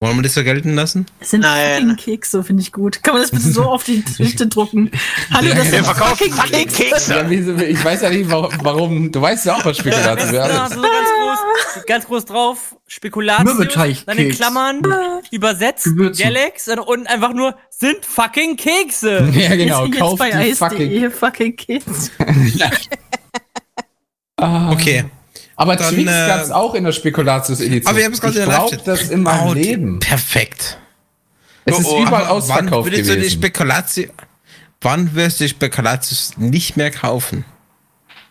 Wollen 0.00 0.16
wir 0.16 0.22
das 0.22 0.34
so 0.34 0.42
gelten 0.44 0.74
lassen? 0.74 1.06
Es 1.20 1.30
sind 1.30 1.40
Nein. 1.42 1.88
fucking 1.88 1.96
Kekse, 1.96 2.44
finde 2.44 2.60
ich 2.62 2.72
gut. 2.72 3.02
Kann 3.02 3.14
man 3.14 3.22
das 3.22 3.30
bitte 3.30 3.50
so 3.50 3.62
auf 3.62 3.84
die 3.84 4.02
Tüte 4.16 4.48
drucken? 4.48 4.90
Hallo, 5.32 5.48
Ja, 5.48 5.54
das 5.54 5.70
sind 5.70 5.86
fucking 5.86 6.32
fucking 6.32 6.68
Kekse. 6.68 6.82
Kekse. 6.82 7.14
Ja, 7.14 7.62
ich 7.62 7.82
weiß 7.82 8.02
ja 8.02 8.10
nicht, 8.10 8.28
warum. 8.28 9.12
Du 9.12 9.22
weißt 9.22 9.46
ja 9.46 9.54
auch, 9.54 9.64
was 9.64 9.78
Spekulatius 9.78 10.26
Ja, 10.32 10.32
wäre. 10.32 10.68
so 10.68 10.82
ganz 10.82 11.08
groß, 11.08 11.86
ganz 11.86 12.06
groß 12.06 12.24
drauf, 12.26 12.76
Spekulatius, 12.86 14.04
dann 14.04 14.18
in 14.18 14.30
Klammern, 14.32 14.82
übersetzt, 15.30 15.84
Gewürzen. 15.84 16.22
Galax 16.24 16.68
und 16.68 17.06
einfach 17.06 17.32
nur, 17.32 17.56
sind 17.70 18.04
fucking 18.04 18.56
Kekse. 18.56 19.26
Ja, 19.32 19.54
genau. 19.56 19.86
Jetzt 19.86 19.98
Kauf 19.98 20.18
bei 20.18 20.30
die 20.30 20.54
fucking. 20.54 21.10
Fucking 21.10 21.56
Kekse. 21.56 22.10
Okay. 24.36 25.04
Aber 25.56 25.76
Dann, 25.76 25.94
Twix 25.94 26.10
äh, 26.10 26.26
gab's 26.28 26.50
auch 26.50 26.74
in 26.74 26.84
der 26.84 26.92
Spekulatius-Edition. 26.92 27.86
Aber 27.88 27.96
wir 27.98 28.04
haben 28.06 28.12
es 28.12 28.20
gerade 28.20 28.34
ich 28.38 28.42
in 28.44 28.48
der 28.50 28.56
brauch 28.56 28.70
Live-Chat. 28.72 28.88
das 28.88 29.02
in 29.10 29.22
meinem 29.22 29.48
Oh, 29.48 29.52
Leben. 29.54 30.00
Perfekt. 30.00 30.78
Es 31.64 31.78
ist 31.78 31.86
Oh, 31.86 31.96
oh, 31.98 32.02
überall 32.02 32.24
Aber 32.24 32.30
ausverkauft 32.32 32.70
wann 32.72 32.84
würdest 32.92 33.08
du 33.08 33.12
die 33.14 33.18
gewesen. 33.20 33.38
Spekulatius, 33.38 34.08
wann 34.80 35.14
wirst 35.14 35.40
du 35.40 35.44
die 35.44 35.50
Spekulatius 35.50 36.32
nicht 36.36 36.76
mehr 36.76 36.90
kaufen? 36.90 37.44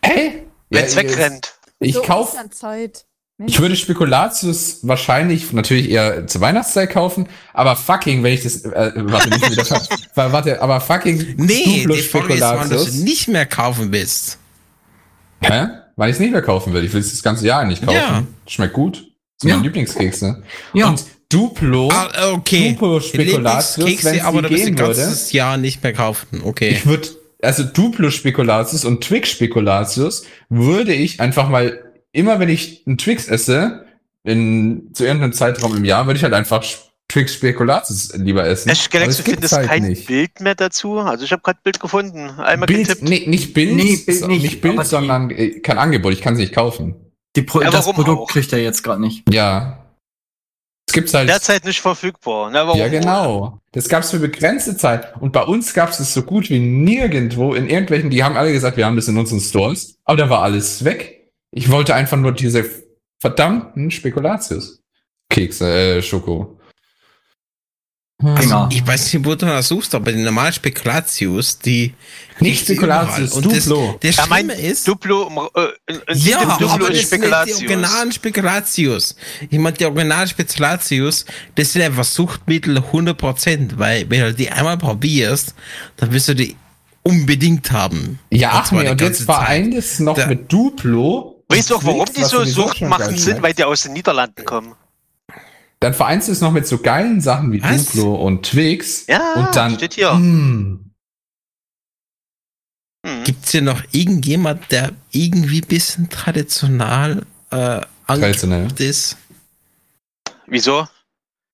Hä? 0.05 0.43
Wenn 0.69 0.85
es 0.85 0.95
Ja, 0.95 1.01
wegrennt. 1.03 1.53
Ich 1.79 1.95
So 1.95 2.01
kauf, 2.01 2.29
ist 2.33 2.37
dann 2.37 2.51
Zeit. 2.51 3.05
ich 3.45 3.59
würde 3.59 3.75
Spekulatius 3.75 4.79
wahrscheinlich 4.83 5.51
natürlich 5.53 5.89
eher 5.89 6.27
zur 6.27 6.41
Weihnachtszeit 6.41 6.91
kaufen, 6.91 7.27
aber 7.53 7.75
fucking, 7.75 8.21
wenn 8.23 8.33
ich 8.33 8.43
das, 8.43 8.63
äh, 8.65 8.91
warte, 8.95 9.29
nicht 9.29 9.49
wieder, 9.51 9.81
warte, 10.31 10.61
aber 10.61 10.79
fucking 10.81 11.35
Nee, 11.37 11.85
die 11.89 12.01
Frage 12.01 12.33
ist, 12.35 12.41
wann 12.41 12.69
du 12.69 12.75
Spekulatius. 12.77 12.93
nicht 12.95 13.27
mehr 13.29 13.45
kaufen 13.45 13.91
willst. 13.91 14.37
Hä? 15.41 15.67
Weil 15.95 16.09
ich 16.09 16.15
es 16.15 16.19
nicht 16.19 16.31
mehr 16.31 16.41
kaufen 16.41 16.73
will. 16.73 16.83
Ich 16.83 16.93
will 16.93 17.01
es 17.01 17.11
das 17.11 17.21
ganze 17.23 17.45
Jahr 17.45 17.65
nicht 17.65 17.83
kaufen. 17.85 17.95
Ja. 17.97 18.23
Schmeckt 18.47 18.73
gut. 18.73 18.95
Das 18.97 19.03
sind 19.41 19.49
Ja. 19.49 19.55
meine 19.55 19.67
Lieblingskekse. 19.67 20.43
Ja. 20.73 20.89
Und 20.89 21.03
Duplo, 21.29 21.89
Ah, 21.91 22.31
okay. 22.33 22.71
Duplo 22.73 22.99
Spekulatius, 22.99 23.77
Lieblingskekse, 23.77 24.11
wenn's 24.17 24.23
aber 24.25 24.41
geben 24.43 24.61
würde. 24.65 24.73
ganzes 24.75 25.31
Jahr 25.31 25.57
nicht 25.57 25.81
mehr 25.83 25.93
kaufen. 25.93 26.41
Okay. 26.43 26.69
ich 26.69 26.85
würde, 26.85 27.07
also 27.41 27.63
Duplo 27.63 28.11
Spekulatius 28.11 28.85
und 28.85 29.03
Twix 29.03 29.29
Spekulatius 29.31 30.25
würde 30.49 30.93
ich 30.93 31.19
einfach 31.19 31.49
mal, 31.49 31.79
immer 32.11 32.39
wenn 32.39 32.49
ich 32.49 32.83
einen 32.85 32.97
Twix 32.99 33.27
esse, 33.27 33.85
in, 34.23 34.89
zu 34.93 35.03
irgendeinem 35.05 35.33
Zeitraum 35.33 35.75
im 35.75 35.85
Jahr, 35.85 36.05
würde 36.05 36.17
ich 36.17 36.23
halt 36.23 36.33
einfach 36.33 36.63
Twix 37.13 37.35
Spekulatius 37.35 38.11
lieber 38.15 38.43
essen. 38.45 38.69
Echt, 38.69 38.89
Galax, 38.89 39.05
Aber 39.05 39.05
du 39.05 39.11
es 39.11 39.17
gibt's 39.17 39.31
findest 39.33 39.53
halt 39.55 39.67
kein 39.67 39.83
nicht. 39.83 40.07
Bild 40.07 40.39
mehr 40.41 40.55
dazu? 40.55 40.97
Also 40.97 41.25
ich 41.25 41.31
habe 41.31 41.43
gerade 41.43 41.59
Bild 41.63 41.79
gefunden. 41.79 42.27
Einmal 42.39 42.65
Bild, 42.65 42.87
getippt. 42.87 43.07
nee, 43.07 43.23
nicht 43.27 43.53
Bild, 43.53 43.75
Nee, 43.75 43.97
Bild 43.97 44.17
so- 44.19 44.27
nicht, 44.27 44.61
Bild, 44.61 44.73
aber 44.73 44.83
die- 44.83 44.89
sondern 44.89 45.29
äh, 45.29 45.59
kein 45.59 45.77
Angebot, 45.77 46.11
ich 46.11 46.21
kann 46.21 46.33
es 46.33 46.39
nicht 46.39 46.53
kaufen. 46.55 46.95
Die 47.35 47.43
Pro 47.43 47.61
Ja, 47.61 47.69
das 47.69 47.85
Produkt 47.91 48.21
auch? 48.21 48.27
kriegt 48.27 48.51
er 48.51 48.59
jetzt 48.63 48.81
gerade 48.83 48.99
nicht. 49.01 49.31
Ja. 49.31 49.79
Es 50.87 50.93
gibt's 50.93 51.13
halt. 51.13 51.29
Derzeit 51.29 51.65
nicht 51.65 51.81
verfügbar. 51.81 52.49
Na, 52.51 52.65
warum? 52.65 52.79
Ja, 52.79 52.87
genau. 52.87 53.59
Das 53.73 53.87
gab's 53.89 54.09
für 54.11 54.19
begrenzte 54.19 54.75
Zeit. 54.75 55.15
Und 55.21 55.31
bei 55.33 55.43
uns 55.43 55.73
gab's 55.73 55.99
es 55.99 56.13
so 56.15 56.23
gut 56.23 56.49
wie 56.49 56.59
nirgendwo 56.59 57.53
in 57.53 57.69
irgendwelchen, 57.69 58.09
die 58.09 58.23
haben 58.23 58.37
alle 58.37 58.51
gesagt, 58.51 58.75
wir 58.77 58.85
haben 58.87 58.95
das 58.95 59.07
in 59.07 59.17
unseren 59.17 59.39
Stores, 59.39 59.97
aber 60.03 60.17
da 60.17 60.29
war 60.31 60.41
alles 60.41 60.83
weg. 60.83 61.31
Ich 61.51 61.69
wollte 61.69 61.93
einfach 61.95 62.17
nur 62.17 62.31
diese 62.31 62.65
verdammten 63.19 63.91
Spekulatius. 63.91 64.81
Kekse, 65.29 65.67
äh, 65.97 66.01
Schoko. 66.01 66.59
Dinger. 68.23 68.69
Ich 68.71 68.85
weiß 68.85 69.13
nicht, 69.13 69.25
wo 69.25 69.35
du 69.35 69.45
das 69.45 69.67
suchst, 69.67 69.93
aber 69.95 70.11
die 70.11 70.19
normalen 70.23 70.53
Spekulatius, 70.53 71.59
die. 71.59 71.93
Nicht 72.39 72.63
Spekulatius. 72.63 73.33
Und 73.33 73.45
Duplo. 73.45 73.97
das 74.01 74.17
Er 74.17 74.27
meint 74.27 74.51
Schlimme 74.51 74.67
ist. 74.69 74.87
Duplo, 74.87 75.49
äh, 75.55 75.93
Ja, 76.13 76.43
Duplo 76.45 76.67
aber 76.69 76.89
ist 76.91 77.03
das 77.03 77.09
sind 77.09 77.21
nicht 77.21 77.31
die 77.33 77.51
Spekulatius. 77.51 77.57
originalen 77.59 78.11
Spekulatius. 78.11 79.15
Ich 79.49 79.59
meine, 79.59 79.77
die 79.77 79.85
originalen 79.85 80.27
Spekulatius, 80.27 81.25
das 81.55 81.73
sind 81.73 81.81
einfach 81.83 82.03
Suchtmittel 82.03 82.77
100%, 82.91 83.77
weil 83.77 84.09
wenn 84.09 84.21
du 84.21 84.33
die 84.33 84.49
einmal 84.49 84.77
probierst, 84.77 85.53
dann 85.97 86.11
wirst 86.11 86.29
du 86.29 86.35
die 86.35 86.55
unbedingt 87.03 87.71
haben. 87.71 88.19
Ja, 88.31 88.51
ach 88.53 88.71
nee, 88.71 88.83
die 88.83 88.89
und 88.89 89.01
jetzt 89.01 89.23
vereint 89.23 89.73
es 89.73 89.99
noch 89.99 90.15
Da- 90.15 90.27
mit 90.27 90.51
Duplo. 90.51 91.43
Weißt 91.49 91.69
du 91.69 91.75
auch, 91.75 91.79
und 91.83 91.87
warum 91.87 92.05
die 92.15 92.23
so 92.23 92.39
geil 92.79 93.17
sind? 93.19 93.41
Weil 93.43 93.53
die 93.53 93.63
aus 93.63 93.83
den 93.83 93.93
Niederlanden 93.93 94.43
kommen. 94.45 94.73
Dann 95.83 95.93
vereinst 95.93 96.29
du 96.29 96.31
es 96.31 96.41
noch 96.41 96.51
mit 96.51 96.65
so 96.65 96.77
geilen 96.77 97.19
Sachen 97.19 97.51
wie 97.51 97.61
Was? 97.61 97.91
Duplo 97.91 98.15
und 98.15 98.45
Twix. 98.45 99.05
Ja, 99.07 99.33
und 99.33 99.55
dann, 99.55 99.75
steht 99.75 99.95
hier. 99.95 100.13
Mm, 100.13 100.93
Hm. 103.05 103.23
Gibt's 103.25 103.51
hier 103.51 103.61
noch 103.61 103.81
irgendjemand, 103.91 104.71
der 104.71 104.91
irgendwie 105.11 105.61
ein 105.61 105.67
bisschen 105.67 106.09
traditional 106.09 107.25
äh, 107.51 107.81
Traditionell. 108.07 108.67
ist? 108.79 109.17
Wieso? 110.47 110.87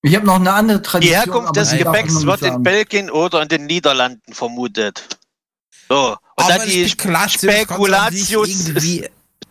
Ich 0.02 0.14
habe 0.14 0.26
noch 0.26 0.36
eine 0.36 0.52
andere 0.52 0.78
Die 0.78 0.82
Tradition. 0.84 1.16
Herkunft 1.16 1.48
aber 1.48 1.60
des 1.60 1.70
die 1.70 1.78
Gebäcks 1.78 2.24
wird 2.24 2.42
in. 2.42 2.62
Belgien 2.62 3.10
oder 3.10 3.42
in 3.42 3.48
den 3.48 3.66
Niederlanden 3.66 4.32
vermutet. 4.32 5.18
So. 5.88 6.10
Und 6.12 6.18
Aber 6.36 6.56
dann 6.56 6.68
die 6.68 6.88
Spekulatius 6.88 8.48
irgendwie 8.48 9.08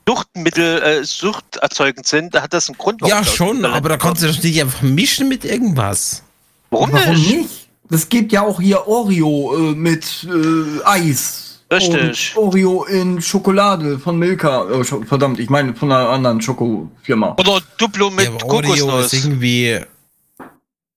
Suchtmittel, 0.10 0.82
äh, 0.82 1.04
suchterzeugend 1.04 2.08
sind, 2.08 2.34
da 2.34 2.42
hat 2.42 2.52
das 2.52 2.68
einen 2.68 2.80
Grund. 2.80 3.00
warum 3.02 3.16
Ja, 3.16 3.24
schon, 3.24 3.64
aber 3.64 3.90
da 3.90 3.98
kannst 3.98 4.24
du 4.24 4.28
das 4.28 4.42
nicht 4.42 4.60
einfach 4.60 4.82
mischen 4.82 5.30
mit 5.30 5.46
irgendwas. 5.46 6.24
Warum, 6.72 6.92
Warum 6.94 7.14
nicht? 7.14 7.70
Das 7.92 8.10
gibt 8.10 8.32
ja 8.32 8.42
auch 8.42 8.60
hier 8.60 8.88
Oreo 8.88 9.56
äh, 9.56 9.76
mit 9.76 10.28
äh, 10.28 10.84
Eis. 10.84 11.62
Richtig. 11.72 12.36
Und 12.36 12.44
Oreo 12.44 12.86
in 12.86 13.22
Schokolade 13.22 14.00
von 14.00 14.18
Milka. 14.18 14.64
Oh, 14.64 14.84
verdammt, 14.84 15.40
ich 15.40 15.52
meine 15.52 15.76
von 15.76 15.92
einer 15.92 16.10
anderen 16.10 16.42
Schokofirma. 16.42 17.36
Oder 17.38 17.62
Duplo 17.78 18.10
mit 18.10 18.26
ja, 18.26 18.32
aber 18.32 18.46
Oreo 18.46 18.62
Kokosnuss. 18.62 19.14
ist 19.14 19.26
irgendwie. 19.26 19.80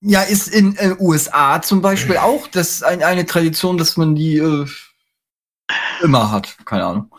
Ja, 0.01 0.21
ist 0.23 0.47
in 0.47 0.75
äh, 0.77 0.95
USA 0.99 1.61
zum 1.61 1.83
Beispiel 1.83 2.17
auch 2.29 2.47
das 2.47 2.81
ein, 2.81 3.03
eine 3.03 3.27
Tradition, 3.27 3.77
dass 3.77 3.95
man 3.95 4.15
die 4.15 4.37
äh, 4.37 4.65
immer 6.01 6.31
hat. 6.31 6.57
Keine 6.65 6.85
Ahnung. 6.85 7.11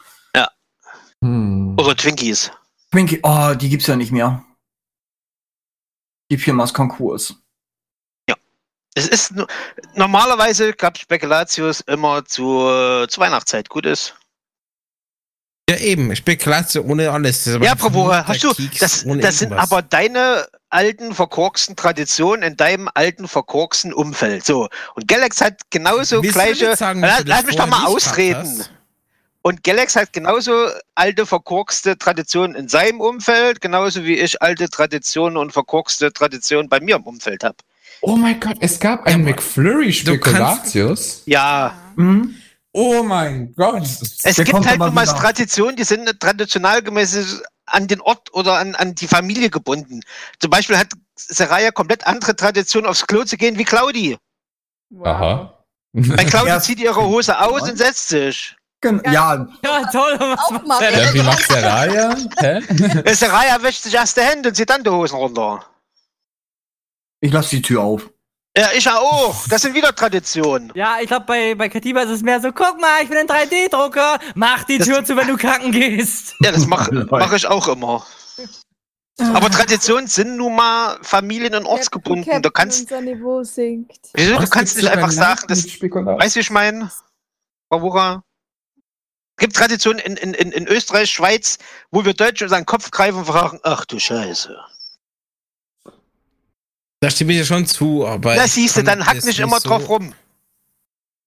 Hm. 1.25 1.54
Oder 1.77 1.97
Twinkies. 1.97 2.51
Twinkie, 2.91 3.21
oh, 3.23 3.55
die 3.55 3.69
gibt's 3.69 3.87
ja 3.87 3.97
nicht 3.97 4.13
mehr. 4.13 4.45
Die 6.31 6.39
Firma 6.39 6.65
ist 6.65 6.75
Konkurs. 6.75 7.35
Es 8.97 9.09
ist 9.09 9.33
nur, 9.33 9.49
normalerweise 9.95 10.73
gab 10.73 10.97
Spekulatius 10.97 11.81
immer 11.81 12.25
zu, 12.25 12.61
äh, 12.69 13.09
zur 13.09 13.25
Weihnachtszeit. 13.25 13.69
Gut 13.69 13.87
ist. 13.87 14.15
Ja, 15.69 15.77
eben, 15.79 16.15
Spekulation 16.15 16.89
ohne 16.89 17.11
alles. 17.11 17.45
Ja, 17.47 17.75
Bravo, 17.75 18.13
hast 18.13 18.45
du, 18.45 18.55
Keks 18.55 18.79
das, 18.79 19.05
das 19.05 19.39
sind 19.39 19.53
aber 19.53 19.83
deine 19.83 20.47
alten 20.69 21.15
verkorksten 21.15 21.75
Traditionen 21.75 22.43
in 22.43 22.57
deinem 22.57 22.89
alten 22.95 23.27
verkorksten 23.27 23.93
Umfeld. 23.93 24.45
So. 24.45 24.69
Und 24.95 25.09
Galax 25.09 25.41
hat 25.41 25.63
genauso 25.71 26.23
Willst 26.23 26.35
gleiche. 26.35 26.77
sagen, 26.77 27.01
lass 27.01 27.25
lass 27.25 27.47
mich 27.47 27.57
doch 27.57 27.67
mal 27.67 27.87
ausreden. 27.87 28.43
hast? 28.43 28.71
Und 29.47 29.63
Galax 29.63 29.95
hat 29.95 30.15
genauso 30.15 30.69
alte 30.95 31.27
verkorkste 31.27 31.99
Traditionen 31.99 32.57
in 32.57 32.67
seinem 32.69 33.01
Umfeld, 33.03 33.61
genauso 33.61 34.03
wie 34.05 34.15
ich 34.15 34.41
alte 34.41 34.71
Traditionen 34.71 35.37
und 35.37 35.53
verkorkste 35.53 36.11
Traditionen 36.15 36.71
bei 36.71 36.81
mir 36.81 36.97
im 36.97 37.03
Umfeld 37.03 37.45
habe. 37.45 37.57
Oh 38.01 38.17
mein 38.17 38.41
Gott, 38.41 38.57
es 38.61 38.81
gab 38.81 39.05
einen 39.07 39.23
McFlurry 39.25 39.93
Spekulatius. 39.93 41.23
Ja, 41.27 41.75
Mhm. 41.97 42.35
Oh 42.73 43.03
mein 43.05 43.55
Gott. 43.55 43.83
es 43.85 44.17
Der 44.35 44.45
gibt 44.45 44.67
halt 44.67 44.79
nun 44.81 44.95
mal. 44.95 45.05
Traditionen, 45.07 45.77
die 45.77 45.85
sind 45.85 46.09
traditionalgemäß 46.19 47.43
an 47.67 47.87
den 47.87 48.01
Ort 48.01 48.33
oder 48.35 48.55
an, 48.59 48.75
an 48.75 48.95
die 48.97 49.07
Familie 49.07 49.49
gebunden. 49.51 50.01
Zum 50.41 50.51
Beispiel 50.51 50.77
hat 50.79 50.89
Seraya 51.17 51.71
komplett 51.71 52.05
andere 52.07 52.35
Tradition, 52.35 52.85
aufs 52.87 53.07
Klo 53.07 53.23
zu 53.25 53.37
gehen 53.37 53.59
wie 53.59 53.65
Claudi. 53.65 54.17
Wow. 54.91 55.07
Aha. 55.07 55.65
Bei 55.93 56.25
Claudi 56.25 56.49
Ja. 56.49 56.61
zieht 56.61 56.81
ihre 56.81 57.05
Hose 57.07 57.39
aus 57.39 57.63
und 57.71 57.77
setzt 57.77 58.09
sich. 58.09 58.57
Gen 58.85 59.01
ja, 59.07 59.47
Ja, 59.65 59.83
toll. 59.91 60.19
Was 60.19 60.79
der 60.79 60.93
Ja, 61.05 61.15
wie 61.15 61.23
macht 61.23 61.51
der 61.51 61.65
Raya? 61.65 62.17
Hä? 62.39 62.59
Äh, 63.05 63.15
Seraya 63.15 63.63
wäscht 63.63 63.83
sich 63.85 63.95
erst 63.95 64.17
die 64.17 64.21
Hände 64.21 64.51
und 64.51 64.55
zieht 64.55 64.69
dann 64.69 64.85
die 64.85 64.91
Hosen 64.91 65.17
runter. 65.17 65.65
ich 67.21 67.33
lasse 67.33 67.51
die 67.57 67.63
Tür 67.63 67.83
auf. 67.83 68.11
Ja, 68.57 68.69
ich 68.77 68.89
auch. 68.89 69.49
Das 69.49 69.63
sind 69.63 69.75
wieder 69.75 69.95
Traditionen. 69.95 70.71
Ja, 70.75 70.99
ich 71.01 71.07
glaube, 71.09 71.27
bei, 71.27 71.55
bei 71.55 71.69
Katiba 71.69 72.03
ist 72.03 72.11
es 72.11 72.23
mehr 72.23 72.41
so, 72.41 72.53
guck 72.53 72.81
mal, 72.81 73.03
ich 73.03 73.09
bin 73.09 73.19
ein 73.19 73.27
3D-Drucker, 73.27 74.19
mach 74.35 74.65
die 74.65 74.79
Das- 74.79 74.87
Tür 74.87 75.05
zu, 75.05 75.17
wenn 75.17 75.27
du 75.29 75.37
kacken 75.37 75.73
gehst. 75.73 76.35
Ja, 76.41 76.53
das 76.53 76.67
mache 76.67 76.93
mach 77.11 77.33
ich 77.33 77.47
auch 77.47 77.67
immer. 77.69 78.07
Aber 79.19 79.49
Traditionen 79.49 80.09
sind 80.09 80.37
nun 80.37 80.57
mal 80.57 80.99
familien- 81.03 81.55
und 81.55 81.67
ortsgebunden. 81.67 82.43
Du 82.43 82.51
kannst, 82.51 82.81
Unser 82.83 83.01
Niveau 83.01 83.43
sinkt. 83.45 83.97
wieso, 84.13 84.37
du 84.39 84.47
kannst 84.49 84.77
nicht 84.77 84.89
einfach 84.89 85.11
sagen, 85.13 85.43
das, 85.49 85.65
weißt 85.65 86.35
du, 86.35 86.37
wie 86.37 86.41
ich 86.41 86.51
meine? 86.51 86.91
Bravura? 87.71 88.24
Es 89.37 89.41
gibt 89.41 89.57
Traditionen 89.57 89.99
in, 89.99 90.17
in, 90.17 90.33
in, 90.35 90.53
in 90.53 90.67
Österreich, 90.69 91.11
Schweiz, 91.11 91.59
wo 91.91 92.05
wir 92.05 92.15
Deutsche 92.15 92.45
unseren 92.45 92.67
Kopf 92.67 92.91
greifen 92.91 93.19
und 93.19 93.25
fragen, 93.27 93.59
ach 93.65 93.85
du 93.85 93.99
Scheiße. 93.99 94.57
Da 97.01 97.11
stimme 97.11 97.33
ich 97.33 97.39
dir 97.41 97.45
schon 97.45 97.67
zu, 97.67 98.07
aber. 98.07 98.35
Da 98.37 98.45
ich 98.45 98.53
siehst 98.53 98.77
du, 98.77 98.83
dann 98.85 99.05
hack 99.05 99.17
das 99.17 99.25
nicht 99.25 99.41
immer 99.41 99.61
so- 99.61 99.69
drauf 99.69 99.89
rum. 99.89 100.15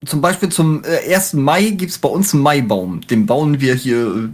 Zum 0.06 0.20
Beispiel 0.20 0.48
zum 0.48 0.84
äh, 0.84 1.12
1. 1.14 1.32
Mai 1.34 1.70
gibt's 1.70 1.98
bei 1.98 2.08
uns 2.08 2.32
einen 2.32 2.42
Maibaum. 2.44 3.00
Den 3.02 3.26
bauen 3.26 3.60
wir 3.60 3.74
hier 3.74 4.06
äh, 4.06 4.28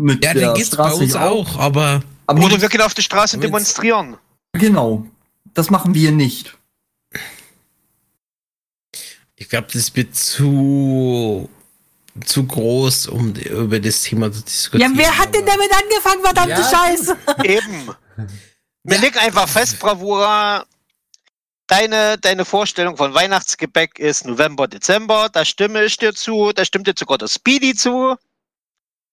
mit 0.00 0.24
Ja, 0.24 0.34
der 0.34 0.48
den 0.50 0.54
gibt's 0.54 0.70
bei 0.76 0.84
Straße 0.84 1.02
uns 1.04 1.12
hier 1.12 1.22
auch, 1.30 1.56
aber. 1.58 2.02
Aber 2.26 2.44
Oder 2.44 2.60
wir 2.60 2.68
gehen 2.68 2.82
auf 2.82 2.94
die 2.94 3.02
Straße 3.02 3.38
demonstrieren. 3.38 4.18
genau. 4.52 5.06
Das 5.54 5.70
machen 5.70 5.94
wir 5.94 6.12
nicht. 6.12 6.56
Ich 9.36 9.48
glaube, 9.48 9.68
das 9.72 9.94
wird 9.96 10.14
zu 10.14 11.48
zu 12.24 12.46
groß, 12.46 13.08
um 13.08 13.34
über 13.34 13.80
das 13.80 14.02
Thema 14.02 14.30
zu 14.32 14.38
Ja, 14.38 14.44
diskutieren. 14.44 14.92
wer 14.96 15.18
hat 15.18 15.34
denn 15.34 15.46
damit 15.46 15.70
angefangen, 15.72 16.22
verdammte 16.22 16.60
Ja. 16.60 16.70
Scheiße? 16.70 17.16
Eben. 17.44 17.90
Wir 18.84 18.98
legen 18.98 19.18
einfach 19.18 19.48
fest, 19.48 19.78
Bravura. 19.78 20.64
Deine, 21.66 22.16
deine 22.18 22.44
Vorstellung 22.46 22.96
von 22.96 23.12
Weihnachtsgebäck 23.12 23.98
ist 23.98 24.24
November, 24.26 24.66
Dezember. 24.68 25.28
Da 25.30 25.44
stimme 25.44 25.84
ich 25.84 25.98
dir 25.98 26.14
zu. 26.14 26.52
Da 26.54 26.64
stimmt 26.64 26.86
dir 26.86 26.94
sogar 26.98 27.18
der 27.18 27.28
Speedy 27.28 27.74
zu. 27.74 28.16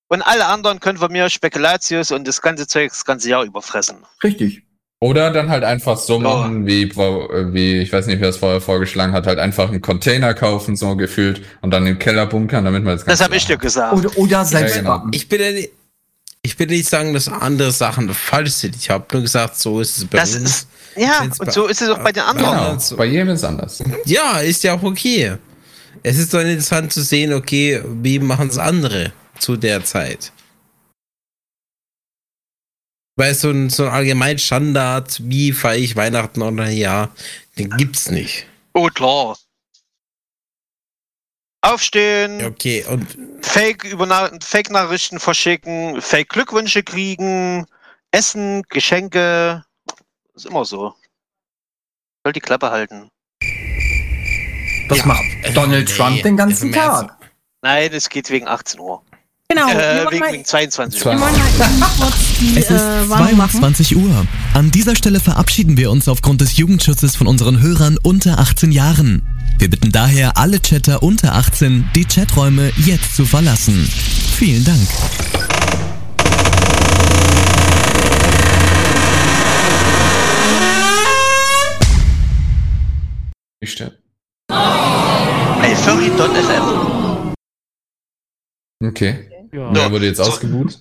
Und 0.07 0.21
alle 0.21 0.45
anderen 0.45 0.79
können 0.79 0.97
von 0.97 1.11
mir 1.11 1.29
Spekulatius 1.29 2.11
und 2.11 2.25
das 2.27 2.41
ganze 2.41 2.67
Zeug 2.67 2.89
das 2.91 3.03
ganze 3.03 3.27
Jahr 3.29 3.43
überfressen. 3.43 4.05
Richtig. 4.23 4.64
Oder 5.05 5.29
dann 5.29 5.51
halt 5.51 5.63
einfach 5.63 5.99
so 5.99 6.17
machen, 6.17 6.65
wie, 6.65 6.81
äh, 6.81 7.53
wie, 7.53 7.77
ich 7.77 7.93
weiß 7.93 8.07
nicht, 8.07 8.21
wer 8.21 8.29
es 8.29 8.37
vorher 8.37 8.59
vorgeschlagen 8.59 9.13
hat, 9.13 9.27
halt 9.27 9.37
einfach 9.37 9.69
einen 9.69 9.79
Container 9.79 10.33
kaufen, 10.33 10.75
so 10.75 10.95
gefühlt, 10.95 11.43
und 11.61 11.69
dann 11.69 11.85
im 11.85 11.99
Keller 11.99 12.25
bunkern, 12.25 12.65
damit 12.65 12.83
man 12.83 12.95
das 12.95 13.01
Das 13.01 13.09
Ganze 13.09 13.23
habe 13.25 13.35
ich 13.35 13.45
dir 13.45 13.57
gesagt. 13.57 13.93
Oder, 13.93 14.17
oder 14.17 14.43
selbst 14.45 14.77
genau. 14.77 14.97
backen. 14.97 15.11
Ich 15.13 15.29
bin 15.29 15.41
ja 15.41 15.51
nicht, 15.51 15.69
ich 16.41 16.57
will 16.57 16.65
nicht 16.65 16.89
sagen, 16.89 17.13
dass 17.13 17.27
andere 17.27 17.71
Sachen 17.71 18.11
falsch 18.15 18.53
sind. 18.53 18.75
Ich 18.75 18.89
habe 18.89 19.05
nur 19.13 19.21
gesagt, 19.21 19.59
so 19.59 19.79
ist 19.79 19.95
es 19.95 20.05
bei 20.05 20.17
Das 20.17 20.35
uns. 20.37 20.49
ist, 20.49 20.67
ja, 20.95 21.21
und 21.21 21.53
so 21.53 21.67
ist 21.67 21.83
es 21.83 21.89
auch 21.89 21.99
bei 21.99 22.11
den 22.11 22.23
anderen. 22.23 22.49
Genau. 22.49 22.67
Genau, 22.69 22.79
so. 22.79 22.97
bei 22.97 23.05
jedem 23.05 23.29
ist 23.29 23.43
anders. 23.43 23.83
Ja, 24.05 24.39
ist 24.39 24.63
ja 24.63 24.73
auch 24.73 24.81
okay. 24.81 25.33
Es 26.01 26.17
ist 26.17 26.33
doch 26.33 26.39
interessant 26.39 26.91
zu 26.91 27.03
sehen, 27.03 27.31
okay, 27.31 27.79
wie 28.01 28.17
machen 28.17 28.47
es 28.47 28.57
andere 28.57 29.13
zu 29.37 29.55
der 29.55 29.83
Zeit. 29.83 30.31
Weil 33.17 33.33
so 33.33 33.49
ein, 33.49 33.69
so 33.69 33.85
ein 33.85 33.91
allgemein 33.91 34.37
Standard, 34.37 35.21
wie 35.23 35.53
feiere 35.53 35.77
ich 35.77 35.95
Weihnachten 35.95 36.41
oder 36.41 36.69
ja, 36.69 37.09
den 37.57 37.69
gibt's 37.77 38.11
nicht. 38.11 38.45
Oh, 38.73 38.87
klar. 38.87 39.37
Aufstehen, 41.61 42.45
Okay, 42.45 42.85
und 42.87 43.17
Fake 43.41 43.85
über 43.85 44.05
Fake 44.43 44.69
Nachrichten 44.69 45.19
verschicken, 45.19 45.99
Fake 46.01 46.29
Glückwünsche 46.29 46.83
kriegen, 46.83 47.65
Essen, 48.11 48.61
Geschenke, 48.69 49.65
ist 50.35 50.45
immer 50.45 50.65
so. 50.65 50.93
Soll 52.23 52.33
die 52.33 52.39
Klappe 52.39 52.69
halten. 52.69 53.09
Das 54.89 54.99
Ja, 54.99 55.05
macht 55.07 55.23
Donald 55.55 55.89
nee, 55.89 55.95
Trump 55.95 56.21
den 56.21 56.37
ganzen 56.37 56.71
Tag. 56.71 57.17
Nein, 57.61 57.91
es 57.93 58.09
geht 58.09 58.29
wegen 58.29 58.47
18 58.47 58.79
Uhr. 58.79 59.03
Genau. 59.47 59.67
wir 59.67 59.75
Äh, 59.75 60.05
wegen, 60.11 60.19
mal- 60.19 60.33
wegen 60.33 60.45
22 60.45 60.99
Zwei- 61.01 61.15
Uhr. 61.17 61.29
die 62.41 62.57
Es 62.57 62.69
ist 62.69 62.81
äh, 62.81 63.09
Warnung 63.09 63.37
machen. 63.37 63.59
22 63.59 63.95
Uhr. 63.95 64.25
An 64.53 64.71
dieser 64.71 64.95
Stelle 64.95 65.19
verabschieden 65.19 65.77
wir 65.77 65.91
uns 65.91 66.07
aufgrund 66.07 66.41
des 66.41 66.57
Jugendschutzes 66.57 67.15
von 67.15 67.27
unseren 67.27 67.61
Hörern 67.61 67.97
unter 68.01 68.39
18 68.39 68.71
Jahren. 68.71 69.21
Wir 69.59 69.69
bitten 69.69 69.91
daher 69.91 70.37
alle 70.37 70.59
Chatter 70.61 71.03
unter 71.03 71.35
18, 71.35 71.89
die 71.95 72.05
Chaträume 72.05 72.71
jetzt 72.85 73.15
zu 73.15 73.25
verlassen. 73.25 73.87
Vielen 74.37 74.63
Dank. 74.65 74.87
Ich 83.61 83.71
stimmt. 83.71 83.97
Ey, 84.49 85.75
Furry.fm. 85.75 87.33
Okay. 88.83 89.29
Ja. 89.55 89.73
Wer 89.73 89.91
wurde 89.91 90.05
jetzt 90.07 90.19
ausgebucht? 90.21 90.79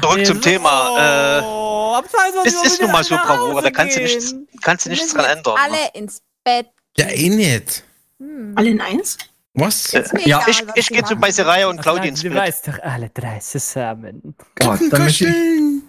Zurück 0.00 0.26
zum 0.26 0.40
Thema. 0.40 1.38
Äh, 1.38 1.42
Oh, 1.44 2.00
22 2.00 2.52
es 2.54 2.72
ist 2.72 2.80
nun 2.82 2.90
mal 2.92 3.04
so, 3.04 3.14
Bravura, 3.16 3.60
da 3.60 3.70
kannst 3.70 3.96
du 3.96 4.00
nichts, 4.00 4.34
kannst 4.62 4.86
du 4.86 4.90
nichts 4.90 5.12
dran 5.12 5.26
ändern. 5.26 5.56
Alle 5.62 5.76
ins 5.94 6.22
Bett. 6.42 6.66
ja 6.96 7.08
eh 7.08 7.28
nicht. 7.28 7.84
Hm. 8.18 8.52
Alle 8.56 8.70
in 8.70 8.80
eins? 8.80 9.18
Was? 9.54 9.92
Äh, 9.92 10.02
Ja. 10.24 10.38
egal, 10.40 10.48
Ich, 10.48 10.62
ich 10.76 10.88
gehe 10.88 10.98
zu 11.04 11.14
machen. 11.14 11.20
bei 11.20 11.30
Seraya 11.30 11.66
und 11.68 11.82
Claudia 11.82 12.04
ins 12.08 12.20
Sie, 12.20 12.28
Du 12.28 12.34
Bett. 12.34 12.44
weißt 12.44 12.68
doch 12.68 12.78
alle 12.82 13.10
drei 13.10 13.38
zusammen. 13.40 14.34
Gott, 14.58 14.80
dann 14.90 15.02
möchte 15.04 15.26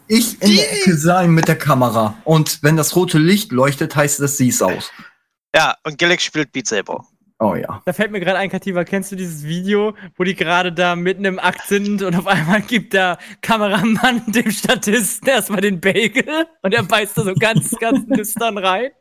ich, 0.07 0.33
ich 0.33 0.41
in 0.41 0.55
der 0.57 0.73
Ecke 0.73 0.97
sein 0.97 1.31
mit 1.31 1.47
der 1.47 1.57
Kamera. 1.57 2.17
Und 2.25 2.61
wenn 2.63 2.75
das 2.75 2.95
rote 2.97 3.17
Licht 3.19 3.53
leuchtet, 3.53 3.95
heißt 3.95 4.19
es, 4.19 4.35
sie 4.37 4.49
ist 4.49 4.61
aus. 4.61 4.91
Ja, 5.55 5.77
und 5.85 5.97
Galax 5.97 6.23
spielt 6.23 6.51
Beat 6.51 6.67
selber. 6.67 7.05
Oh 7.39 7.55
ja. 7.55 7.81
Da 7.85 7.93
fällt 7.93 8.11
mir 8.11 8.19
gerade 8.19 8.37
ein, 8.37 8.49
Kativa, 8.49 8.83
kennst 8.83 9.11
du 9.11 9.15
dieses 9.15 9.43
Video, 9.43 9.95
wo 10.15 10.23
die 10.23 10.35
gerade 10.35 10.71
da 10.71 10.95
mitten 10.95 11.25
im 11.25 11.39
Akt 11.39 11.67
sind 11.67 12.01
und 12.01 12.15
auf 12.15 12.27
einmal 12.27 12.61
gibt 12.61 12.93
der 12.93 13.17
Kameramann 13.41 14.23
dem 14.31 14.51
Statisten 14.51 15.27
erstmal 15.27 15.61
den 15.61 15.81
Bagel 15.81 16.47
und 16.61 16.73
er 16.73 16.83
beißt 16.83 17.17
da 17.17 17.23
so 17.23 17.33
ganz, 17.33 17.71
ganz 17.79 18.05
nüstern 18.07 18.57
rein? 18.57 18.91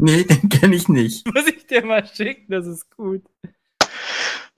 Nee, 0.00 0.24
den 0.24 0.48
kenne 0.48 0.76
ich 0.76 0.88
nicht. 0.88 1.26
Muss 1.26 1.46
ich 1.46 1.66
dir 1.66 1.84
mal 1.84 2.06
schicken, 2.06 2.50
das 2.50 2.66
ist 2.66 2.90
gut. 2.96 3.22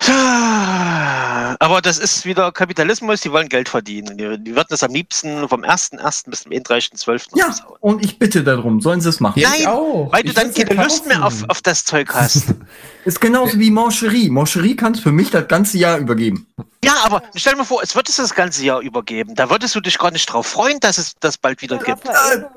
Aber 0.09 1.81
das 1.81 1.99
ist 1.99 2.25
wieder 2.25 2.51
Kapitalismus, 2.53 3.21
die 3.21 3.31
wollen 3.31 3.49
Geld 3.49 3.69
verdienen. 3.69 4.17
Die, 4.19 4.39
die 4.43 4.55
würden 4.55 4.67
das 4.71 4.83
am 4.83 4.93
liebsten 4.93 5.49
vom 5.49 5.63
1.1. 5.63 6.29
bis 6.29 6.43
zum 6.43 6.53
31.12. 6.53 7.37
Ja, 7.37 7.47
raushauen. 7.47 7.77
und 7.81 8.05
ich 8.05 8.19
bitte 8.19 8.43
darum, 8.43 8.81
sollen 8.81 9.01
sie 9.01 9.09
es 9.09 9.21
machen. 9.21 9.39
Ja, 9.39 9.51
Nein, 9.51 9.61
ich 9.61 9.67
auch. 9.69 10.13
Weil 10.13 10.23
du 10.23 10.29
Ich 10.31 10.35
dann 10.35 10.47
will's 10.47 10.57
ja 10.59 10.65
keine 10.65 10.83
Lust 10.85 11.07
mehr 11.07 11.25
auf, 11.25 11.45
auf 11.49 11.61
das 11.63 11.85
Zeug 11.85 12.13
hast. 12.15 12.55
Ist 13.05 13.21
genauso 13.21 13.59
wie 13.59 13.71
Mancherie. 13.71 14.29
Mancherie 14.29 14.77
kannst 14.77 15.03
für 15.03 15.13
mich 15.13 15.31
das 15.31 15.47
ganze 15.49 15.79
Jahr 15.79 15.99
übergeben. 15.99 16.47
ja, 16.85 16.95
aber 17.05 17.23
stell 17.35 17.53
dir 17.53 17.59
mal 17.59 17.65
vor, 17.65 17.83
es 17.83 17.95
wird 17.95 18.09
es 18.09 18.17
das 18.17 18.35
ganze 18.35 18.65
Jahr 18.65 18.81
übergeben. 18.81 19.35
Da 19.35 19.51
würdest 19.51 19.75
du 19.75 19.81
dich 19.81 19.99
gar 19.99 20.11
nicht 20.11 20.27
drauf 20.27 20.47
freuen, 20.47 20.81
dass 20.81 20.99
es 20.99 21.15
das 21.21 21.39
bald 21.39 21.63
wieder 21.63 21.79
gibt. 21.79 22.09
Raffaello 22.09 22.49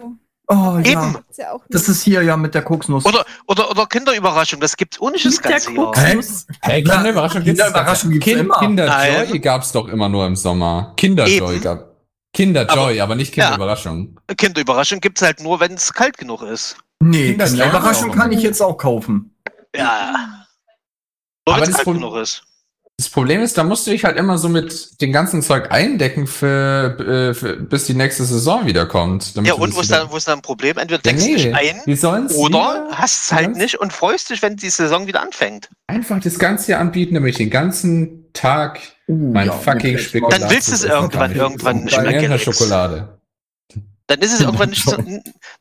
Oh 0.47 0.77
ja. 0.77 0.91
Eben. 0.91 1.17
ja 1.37 1.55
Das 1.69 1.89
ist 1.89 2.03
hier 2.03 2.21
ja 2.21 2.37
mit 2.37 2.53
der 2.53 2.61
Koksnuss. 2.61 3.03
Oder, 3.05 3.25
oder, 3.47 3.69
oder 3.71 3.85
Kinderüberraschung, 3.87 4.59
das 4.59 4.77
gibt's 4.77 4.99
der 4.99 5.11
ganze 5.51 5.71
Jahr. 5.73 5.85
Koksnuss. 5.85 6.45
Hey, 6.61 6.83
Kinderüberraschung 6.83 7.43
gibt's 7.43 7.61
Kinderüberraschung 7.63 8.09
doch. 8.09 8.13
gibt's 8.13 8.25
kind, 8.25 8.39
immer. 8.41 8.59
Kinderjoy 8.59 9.27
Nein. 9.31 9.41
gab's 9.41 9.71
doch 9.71 9.87
immer 9.87 10.07
nur 10.09 10.25
im 10.27 10.35
Sommer. 10.35 10.93
Kinderjoy 10.97 11.59
gab. 11.59 11.95
Kinderjoy, 12.33 12.99
aber, 13.01 13.15
nicht 13.15 13.35
Ja. 13.35 13.45
Kinderüberraschung. 13.45 14.19
Kinderüberraschung 14.37 14.99
gibt's 14.99 15.21
halt 15.21 15.41
nur, 15.41 15.59
wenn 15.59 15.73
es 15.73 15.93
kalt 15.93 16.17
genug 16.17 16.41
ist. 16.43 16.77
nee, 16.99 17.29
Kinder- 17.29 17.47
die 17.49 17.55
Überraschung 17.55 18.09
Ja. 18.09 18.15
kann 18.15 18.31
ich 18.31 18.41
jetzt 18.43 18.61
auch 18.61 18.77
kaufen. 18.77 19.35
Ja. 19.75 20.13
Nur 21.47 21.55
Aber 21.55 21.63
wenn 21.63 21.71
es 21.71 21.77
das 21.77 21.85
kalt 21.85 21.97
genug 21.97 22.15
ist. 22.17 22.43
Das 22.97 23.09
Problem 23.09 23.41
ist, 23.41 23.57
da 23.57 23.65
musst 23.65 23.85
du 23.85 23.91
dich 23.91 24.05
halt 24.05 24.15
immer 24.17 24.37
so 24.37 24.47
mit 24.47 25.01
dem 25.01 25.11
ganzen 25.11 25.41
Zeug 25.41 25.69
eindecken, 25.69 26.27
für, 26.27 26.97
äh, 26.97 27.33
für, 27.33 27.57
bis 27.57 27.83
die 27.87 27.93
nächste 27.93 28.23
Saison 28.23 28.65
wiederkommt. 28.65 29.35
damit 29.35 29.49
Ja, 29.49 29.55
und 29.55 29.75
wo 29.75 29.81
ist 29.81 29.89
wieder- 29.89 29.99
dann, 30.03 30.11
wo 30.11 30.15
ist 30.17 30.29
dann 30.29 30.39
ein 30.39 30.41
Problem? 30.41 30.77
Entweder 30.77 31.01
deckst 31.01 31.25
du 31.27 31.33
dich 31.35 31.45
nee, 31.47 31.53
ein 31.53 31.81
die 31.85 31.95
sollen's 31.97 32.33
oder 32.35 32.49
wieder- 32.85 32.87
hast 32.91 33.25
es 33.25 33.31
halt 33.33 33.57
nicht 33.57 33.75
und 33.81 33.91
freust 33.91 34.29
dich, 34.29 34.41
wenn 34.41 34.55
die 34.55 34.69
Saison 34.69 35.07
wieder 35.07 35.21
anfängt. 35.21 35.69
Einfach 35.87 36.21
das 36.21 36.39
ganze 36.39 36.71
Jahr 36.71 36.79
anbieten, 36.79 37.15
damit 37.15 37.31
ich 37.31 37.37
den 37.37 37.49
ganzen 37.49 38.31
Tag 38.31 38.79
Uh, 39.07 39.31
mein 39.33 39.47
ja, 39.47 39.53
fucking 39.53 39.97
Spekulatius 39.97 40.39
Dann 40.41 40.49
willst 40.49 40.67
du 40.69 40.73
es 40.73 40.83
irgendwann- 40.85 41.35
irgendwann 41.35 41.83
nicht 41.83 42.01
mehr. 42.01 42.39
Schokolade. 42.39 43.19
Dann 44.07 44.19
ist 44.19 44.33
es 44.33 44.39
irgendwann 44.41 44.69
nicht, 44.69 44.83
so, 44.89 44.95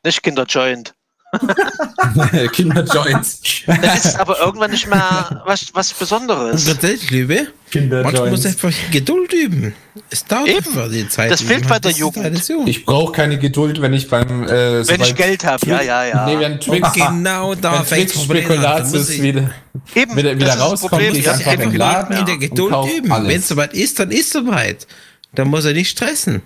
nicht 0.04 0.22
Kinderjoint. 0.22 0.94
Kinderjoints. 2.52 3.40
Dann 3.66 3.82
ist 3.82 4.04
es 4.06 4.16
aber 4.16 4.38
irgendwann 4.40 4.70
nicht 4.70 4.86
mehr 4.88 5.42
was, 5.46 5.66
was 5.72 5.92
Besonderes. 5.92 6.64
Tatsächlich, 6.66 7.10
Liebe. 7.10 7.34
Manchmal 7.74 8.02
muss 8.30 8.42
Kinderjoints. 8.42 8.46
einfach 8.46 8.72
Geduld 8.92 9.32
üben. 9.32 9.74
Es 10.10 10.24
dauert 10.24 10.48
Eben. 10.48 10.58
einfach 10.58 10.90
die 10.90 11.08
Zeit. 11.08 11.30
Das 11.30 11.40
fehlt 11.40 11.68
bei 11.68 11.78
der 11.78 11.90
Das 11.92 11.98
Jugend. 11.98 12.68
Ich 12.68 12.84
brauche 12.84 13.12
keine 13.12 13.38
Geduld, 13.38 13.80
wenn 13.80 13.92
ich 13.94 14.08
beim 14.08 14.44
äh, 14.44 14.86
Wenn 14.86 15.00
ich 15.00 15.14
Geld 15.14 15.44
habe, 15.44 15.66
ja, 15.66 15.80
ja, 15.82 16.04
ja. 16.04 16.26
Nee, 16.26 16.38
wenn 16.38 16.60
Twix, 16.60 16.92
genau 16.92 17.54
da 17.54 17.78
wenn 17.78 17.84
fängt 17.84 18.10
Twix 18.10 18.12
das 18.12 18.28
muss 18.28 18.36
Spekulatius 18.38 19.10
ich- 19.10 19.22
wieder, 19.22 19.50
Eben, 19.94 20.16
wieder, 20.16 20.34
wieder 20.36 20.46
das 20.46 20.54
ist 20.54 20.60
das 20.60 20.70
rauskommt, 20.92 21.02
ich 21.02 21.24
Ja, 21.24 21.32
einfach 21.32 21.50
Geduld 21.56 21.76
Laden 21.76 22.16
in 22.16 22.26
der 22.26 22.34
und 22.34 22.40
Geduld 22.40 22.74
üben. 22.96 23.10
Wenn 23.10 23.40
es 23.40 23.48
soweit 23.48 23.74
ist, 23.74 23.98
dann 23.98 24.10
ist 24.10 24.32
soweit. 24.32 24.86
Dann 25.34 25.48
muss 25.48 25.64
er 25.64 25.72
nicht 25.72 25.90
stressen. 25.90 26.42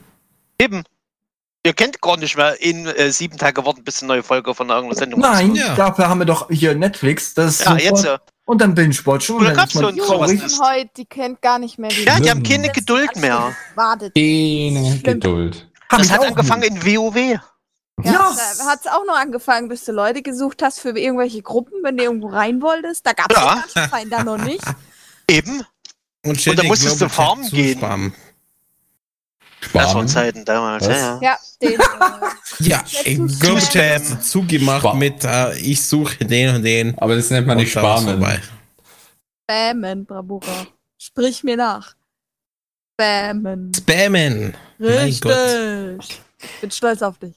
Eben. 0.60 0.82
Ihr 1.68 1.74
kennt 1.74 2.00
gar 2.00 2.16
nicht 2.16 2.34
mehr 2.34 2.58
in 2.62 2.86
äh, 2.86 3.10
sieben 3.12 3.36
Tage 3.36 3.62
warten, 3.66 3.84
bis 3.84 4.00
eine 4.00 4.08
neue 4.08 4.22
Folge 4.22 4.54
von 4.54 4.70
irgendeiner 4.70 4.98
Sendung 4.98 5.20
Nein, 5.20 5.54
Ja. 5.54 5.74
dafür 5.74 6.08
haben 6.08 6.18
wir 6.18 6.24
doch 6.24 6.48
hier 6.50 6.74
Netflix. 6.74 7.34
Das 7.34 7.60
ist 7.60 7.66
Ja, 7.66 7.76
jetzt. 7.76 8.06
äh, 8.06 8.16
Und 8.46 8.62
dann 8.62 8.74
Binge-Watchen. 8.74 9.34
Und 9.36 9.42
Oder 9.42 9.52
dann 9.54 9.68
ist 9.68 9.74
man 9.74 9.84
Kapseln, 9.84 9.94
Die 9.96 10.00
sowas 10.40 10.60
heute, 10.66 10.90
die 10.96 11.04
kennt 11.04 11.42
gar 11.42 11.58
nicht 11.58 11.78
mehr 11.78 11.90
die 11.90 12.04
Ja, 12.04 12.18
die 12.18 12.30
haben 12.30 12.42
keine 12.42 12.70
Geduld 12.70 13.14
mehr. 13.16 13.38
Anschluss. 13.38 13.56
Wartet. 13.76 14.14
Keine. 14.14 14.98
Geduld. 15.04 15.68
Das 15.90 16.06
ich 16.06 16.10
hat 16.10 16.24
angefangen 16.26 16.72
nicht. 16.72 16.86
in 16.86 16.96
WoW. 16.96 17.16
Ja, 17.16 17.42
Ja. 18.02 18.32
da 18.58 18.64
hat 18.64 18.80
es 18.80 18.86
auch 18.90 19.04
noch 19.06 19.16
angefangen, 19.18 19.68
bis 19.68 19.84
du 19.84 19.92
Leute 19.92 20.22
gesucht 20.22 20.62
hast 20.62 20.80
für 20.80 20.98
irgendwelche 20.98 21.42
Gruppen, 21.42 21.74
wenn 21.82 21.98
du 21.98 22.04
irgendwo 22.04 22.28
rein 22.28 22.62
wolltest. 22.62 23.06
Da 23.06 23.12
gab 23.12 23.30
es 23.30 23.36
Ja. 23.36 23.62
ja. 23.76 23.86
den 23.98 24.08
da 24.08 24.24
noch 24.24 24.38
nicht. 24.38 24.64
Eben. 25.28 25.62
Und, 26.24 26.46
da 26.46 26.62
musstest 26.62 27.02
du 27.02 27.10
farmen 27.10 27.46
gehen. 27.50 28.12
Das 29.72 29.94
waren. 29.94 30.08
Zeiten 30.08 30.44
damals. 30.44 30.86
Was? 30.88 30.96
Ja, 30.96 31.18
ja. 31.22 31.38
Den. 31.62 31.72
Äh, 31.80 31.84
Ja, 32.60 32.82
ich 33.04 33.18
hast 33.18 34.10
du 34.10 34.20
zugemacht 34.20 34.80
Spam. 34.80 34.98
mit, 34.98 35.22
äh, 35.24 35.56
ich 35.58 35.80
suche 35.84 36.24
den 36.24 36.56
und 36.56 36.62
den. 36.62 36.98
Aber 36.98 37.14
das 37.14 37.30
nennt 37.30 37.46
man 37.46 37.56
nicht 37.58 37.72
vorbei. 37.72 38.40
Spammen, 39.48 40.04
Bravura. 40.04 40.66
Sprich 41.00 41.44
mir 41.44 41.56
nach. 41.56 41.94
Spammen. 42.94 43.72
Spammen. 43.74 44.56
Mein 44.78 44.88
Richtig. 44.90 46.20
Bin 46.60 46.70
stolz 46.70 47.02
auf 47.02 47.18
dich. 47.18 47.34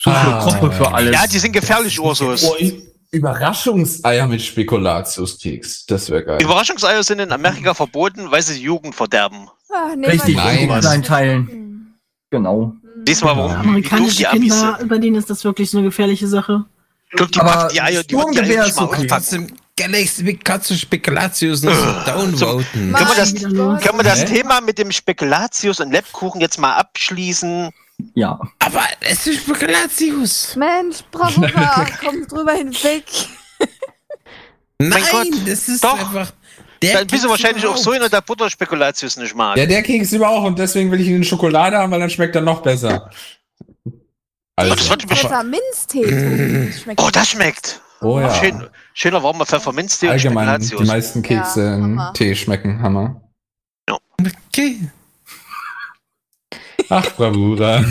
So 0.00 0.10
Ah. 0.10 0.44
Gruppe 0.44 0.72
für 0.72 0.92
alles. 0.92 1.14
ja, 1.14 1.26
die 1.26 1.38
sind 1.38 1.52
gefährlich, 1.52 1.98
Ursus. 1.98 2.44
Oh, 2.44 2.54
ich- 2.58 2.93
Überraschungseier 3.14 4.26
mit 4.26 4.42
Spekulatiuskeks. 4.42 5.86
Das 5.86 6.10
wäre 6.10 6.24
geil. 6.24 6.42
Überraschungseier 6.42 7.02
sind 7.02 7.20
in 7.20 7.32
Amerika 7.32 7.74
verboten, 7.74 8.30
weil 8.30 8.42
sie 8.42 8.54
die 8.54 8.62
Jugend 8.62 8.94
verderben. 8.94 9.48
Ah, 9.72 9.94
nee, 9.96 10.06
Richtig, 10.06 10.36
in 10.36 10.68
kleinen 10.80 11.02
Teilen. 11.02 11.98
Genau. 12.30 12.74
Siehst 13.06 13.22
du 13.22 13.26
mal, 13.26 13.36
warum 13.36 13.50
wie 13.50 13.54
doof 13.56 13.66
Amerikanische 13.66 14.16
die 14.16 14.26
Amis 14.26 14.52
Kinder, 14.54 14.76
sind. 14.78 14.88
bei 14.88 14.98
denen 14.98 15.16
ist 15.16 15.30
das 15.30 15.44
wirklich 15.44 15.70
so 15.70 15.78
eine 15.78 15.88
gefährliche 15.88 16.26
Sache. 16.28 16.64
Guck, 17.16 17.32
die 17.32 17.40
Aber 17.40 17.68
die 17.72 17.80
Eier, 17.80 18.02
die 18.02 18.16
die 18.32 18.40
Eier 18.40 18.66
ist 18.66 18.76
mal 18.76 18.84
okay. 18.86 19.06
Trotzdem, 19.06 19.46
Galaxy 19.76 20.22
mit 20.22 20.44
Katze 20.44 20.76
Spekulatius 20.76 21.64
und 21.64 21.74
so 21.74 21.92
downvoten. 22.06 22.90
Mann, 22.90 23.04
Können 23.04 23.10
wir 23.10 23.16
das-. 23.16 23.82
Können 23.82 23.98
wir 23.98 24.04
das? 24.04 24.24
Thema 24.24 24.60
mit 24.60 24.78
dem 24.78 24.92
Spekulatius 24.92 25.80
und 25.80 25.90
Lebkuchen 25.90 26.40
jetzt 26.40 26.58
mal 26.58 26.74
abschließen? 26.74 27.70
Ja. 28.14 28.38
Aber 28.58 28.82
es 29.00 29.26
ist 29.26 29.42
Spekulatius. 29.42 30.56
Mensch, 30.56 30.98
Bravura, 31.10 31.86
komm 32.04 32.26
drüber 32.26 32.52
hinweg. 32.52 33.04
Nein, 34.78 35.02
Gott. 35.10 35.28
das 35.46 35.68
ist 35.68 35.84
Doch. 35.84 35.98
einfach. 35.98 36.32
Der 36.82 36.98
Dann 36.98 37.06
bist 37.06 37.24
du 37.24 37.28
wahrscheinlich 37.30 37.64
auch 37.66 37.76
so 37.76 37.92
in 37.92 38.02
der 38.10 38.20
Butter 38.20 38.50
Spekulatius 38.50 39.16
nicht 39.16 39.34
mag. 39.34 39.56
Ja, 39.56 39.64
der 39.64 39.82
Keks 39.82 40.12
über 40.12 40.28
auch 40.28 40.42
und 40.44 40.58
deswegen 40.58 40.90
will 40.90 41.00
ich 41.00 41.06
ihn 41.08 41.16
in 41.16 41.24
Schokolade 41.24 41.78
haben, 41.78 41.90
weil 41.92 42.00
dann 42.00 42.10
schmeckt 42.10 42.34
er 42.36 42.42
noch 42.42 42.60
besser. 42.62 43.10
Oh, 43.86 43.92
das 44.56 44.88
wird 44.90 45.02
Pfefferminztee. 45.04 46.72
Schmeckt 46.72 47.00
Oh, 47.00 47.08
das 47.10 47.28
schmeckt. 47.30 47.80
Oh 48.02 48.20
ja. 48.20 48.34
Schön, 48.34 48.68
schöner 48.92 49.22
warmer 49.22 49.46
Pfefferminztee 49.46 50.06
und 50.06 50.12
Allgemein, 50.12 50.60
die 50.60 50.66
Spekulatius. 50.66 50.88
meisten 50.88 51.22
Kekse 51.22 51.60
Ja, 51.64 51.74
in 51.76 51.82
Hammer. 51.82 52.12
Tee 52.12 52.34
schmecken 52.34 52.82
Hammer. 52.82 53.22
Okay. 54.48 54.80
Ach, 56.88 57.10
Bravura. 57.16 57.84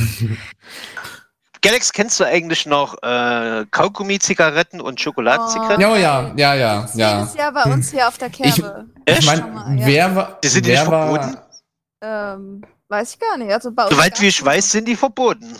Galax, 1.61 1.94
kennst 1.94 2.20
du 2.20 2.26
eigentlich 2.26 2.65
noch 2.65 3.02
äh, 3.02 3.65
Kaugummi-Zigaretten 3.72 4.82
und 4.82 4.99
Schokoladenzigaretten? 4.99 5.82
Ja, 5.82 5.91
oh 5.91 5.95
ja, 5.95 6.34
ja, 6.36 6.53
ja, 6.56 6.90
ja. 6.94 7.20
Jedes 7.20 7.36
Jahr 7.36 7.52
bei 7.53 7.64
uns 7.64 7.91
hier 7.91 8.07
auf 8.07 8.18
der 8.18 8.30
Kerbe. 8.30 8.86
Ich 9.06 9.18
Echt? 9.18 9.26
meine, 9.26 9.86
wer 9.86 10.15
war. 10.15 10.40
Die 10.44 10.49
sind 10.49 10.68
wer 10.68 10.82
nicht 10.82 10.91
war, 10.91 11.07
verboten? 11.07 11.38
Ähm, 12.02 12.65
weiß 12.90 13.14
ich 13.14 13.20
gar 13.20 13.38
nicht. 13.38 13.52
Also 13.52 13.72
bei 13.72 13.84
uns 13.84 13.94
Soweit 13.94 14.20
wie 14.20 14.28
ich 14.28 14.44
weiß, 14.44 14.72
sind 14.72 14.90
die 14.90 14.98
verboten. 14.98 15.56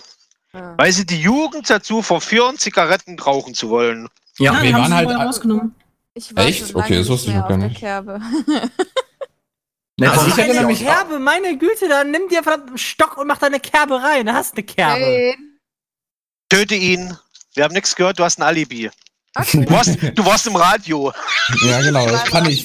Ja. 0.54 0.76
Weil 0.78 0.92
sie 0.92 1.06
die 1.06 1.22
Jugend 1.22 1.70
dazu 1.70 2.02
verführen, 2.02 2.58
Zigaretten 2.58 3.18
rauchen 3.18 3.54
zu 3.54 3.70
wollen. 3.70 4.10
Ja. 4.38 4.54
Ja, 4.54 4.62
wir 4.62 4.68
die 4.68 4.74
haben 4.74 4.82
waren 4.82 4.90
sie 4.90 4.96
halt 4.96 5.28
rausgenommen. 5.28 5.76
Ich 6.16 6.36
war 6.36 6.46
Echt? 6.46 6.76
Okay, 6.76 6.98
das 6.98 7.08
wusste 7.08 7.30
ich 7.30 7.34
mehr 7.34 7.42
noch 7.44 7.50
gar 7.50 7.58
auf 7.58 8.06
der 8.06 8.20
nicht. 8.20 8.72
Ne, 9.99 10.10
Also 10.10 10.22
das 10.22 10.28
ich 10.30 10.34
ist 10.34 10.40
erinnere 10.40 10.61
ja 10.64 10.68
mich- 10.68 10.82
auch- 10.88 10.94
Kerbe, 10.95 11.20
meine 11.20 11.57
Güte, 11.57 11.88
dann 11.88 12.10
nimm 12.11 12.28
dir 12.30 12.41
verdammt 12.44 12.70
einen 12.70 12.78
Stock 12.78 13.18
und 13.18 13.28
mach 13.28 13.38
da 13.38 13.45
eine 13.48 13.60
Kerbe 13.60 14.02
rein. 14.02 14.26
Da 14.26 14.34
hast 14.34 14.53
du 14.53 14.57
eine 14.57 14.64
Kerbe. 14.65 15.06
Hey. 15.06 15.38
Töte 16.49 16.76
ihn. 16.76 17.15
Wir 17.56 17.64
haben 17.64 17.74
nichts 17.74 17.95
gehört, 17.95 18.18
du 18.20 18.24
hast 18.24 18.40
ein 18.40 18.44
Alibi. 18.44 18.90
Okay. 19.36 19.65
Du 19.65 19.72
warst, 19.72 19.98
du 20.15 20.26
warst 20.26 20.45
im 20.48 20.56
Radio. 20.56 21.11
Ja, 21.65 21.82
genau, 21.82 22.07
das 22.07 22.24
kann 22.26 22.48
ich. 22.48 22.64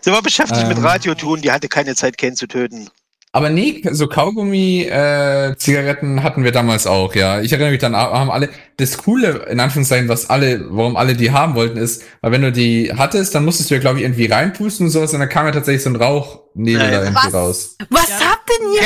Sie 0.00 0.12
war 0.12 0.22
beschäftigt 0.22 0.62
Ähm. 0.62 0.68
mit 0.68 0.82
Radio 0.82 1.14
tun, 1.14 1.40
die 1.42 1.50
hatte 1.50 1.68
keine 1.68 1.94
Zeit, 1.96 2.16
Ken 2.18 2.36
zu 2.36 2.46
töten. 2.46 2.88
Aber 3.32 3.50
nee, 3.50 3.82
so 3.90 4.06
Kaugummi-Zigaretten 4.06 6.22
hatten 6.22 6.44
wir 6.44 6.52
damals 6.52 6.86
auch, 6.86 7.14
ja. 7.14 7.40
Ich 7.40 7.52
erinnere 7.52 7.72
mich 7.72 7.80
dann, 7.80 7.94
haben 7.94 8.30
alle, 8.30 8.48
das 8.78 8.96
Coole, 8.96 9.46
in 9.50 9.60
Anführungszeichen, 9.60 10.08
was 10.08 10.30
alle, 10.30 10.64
warum 10.70 10.96
alle 10.96 11.14
die 11.14 11.30
haben 11.30 11.54
wollten, 11.54 11.76
ist, 11.76 12.04
weil 12.22 12.32
wenn 12.32 12.42
du 12.42 12.52
die 12.52 12.92
hattest, 12.96 13.34
dann 13.34 13.44
musstest 13.44 13.70
du 13.70 13.74
ja, 13.74 13.80
glaube 13.80 13.98
ich, 13.98 14.04
irgendwie 14.04 14.26
reinpusten 14.26 14.86
und 14.86 14.92
sowas, 14.92 15.12
und 15.12 15.20
dann 15.20 15.28
kam 15.28 15.44
ja 15.46 15.52
tatsächlich 15.52 15.82
so 15.82 15.90
ein 15.90 15.96
Rauchnebel 15.96 16.82
Nein. 16.82 16.92
da 16.92 17.02
irgendwie 17.02 17.26
Was? 17.26 17.34
raus. 17.34 17.76
Was 17.90 18.10
habt 18.12 18.48
denn 18.48 18.72
ihr 18.72 18.80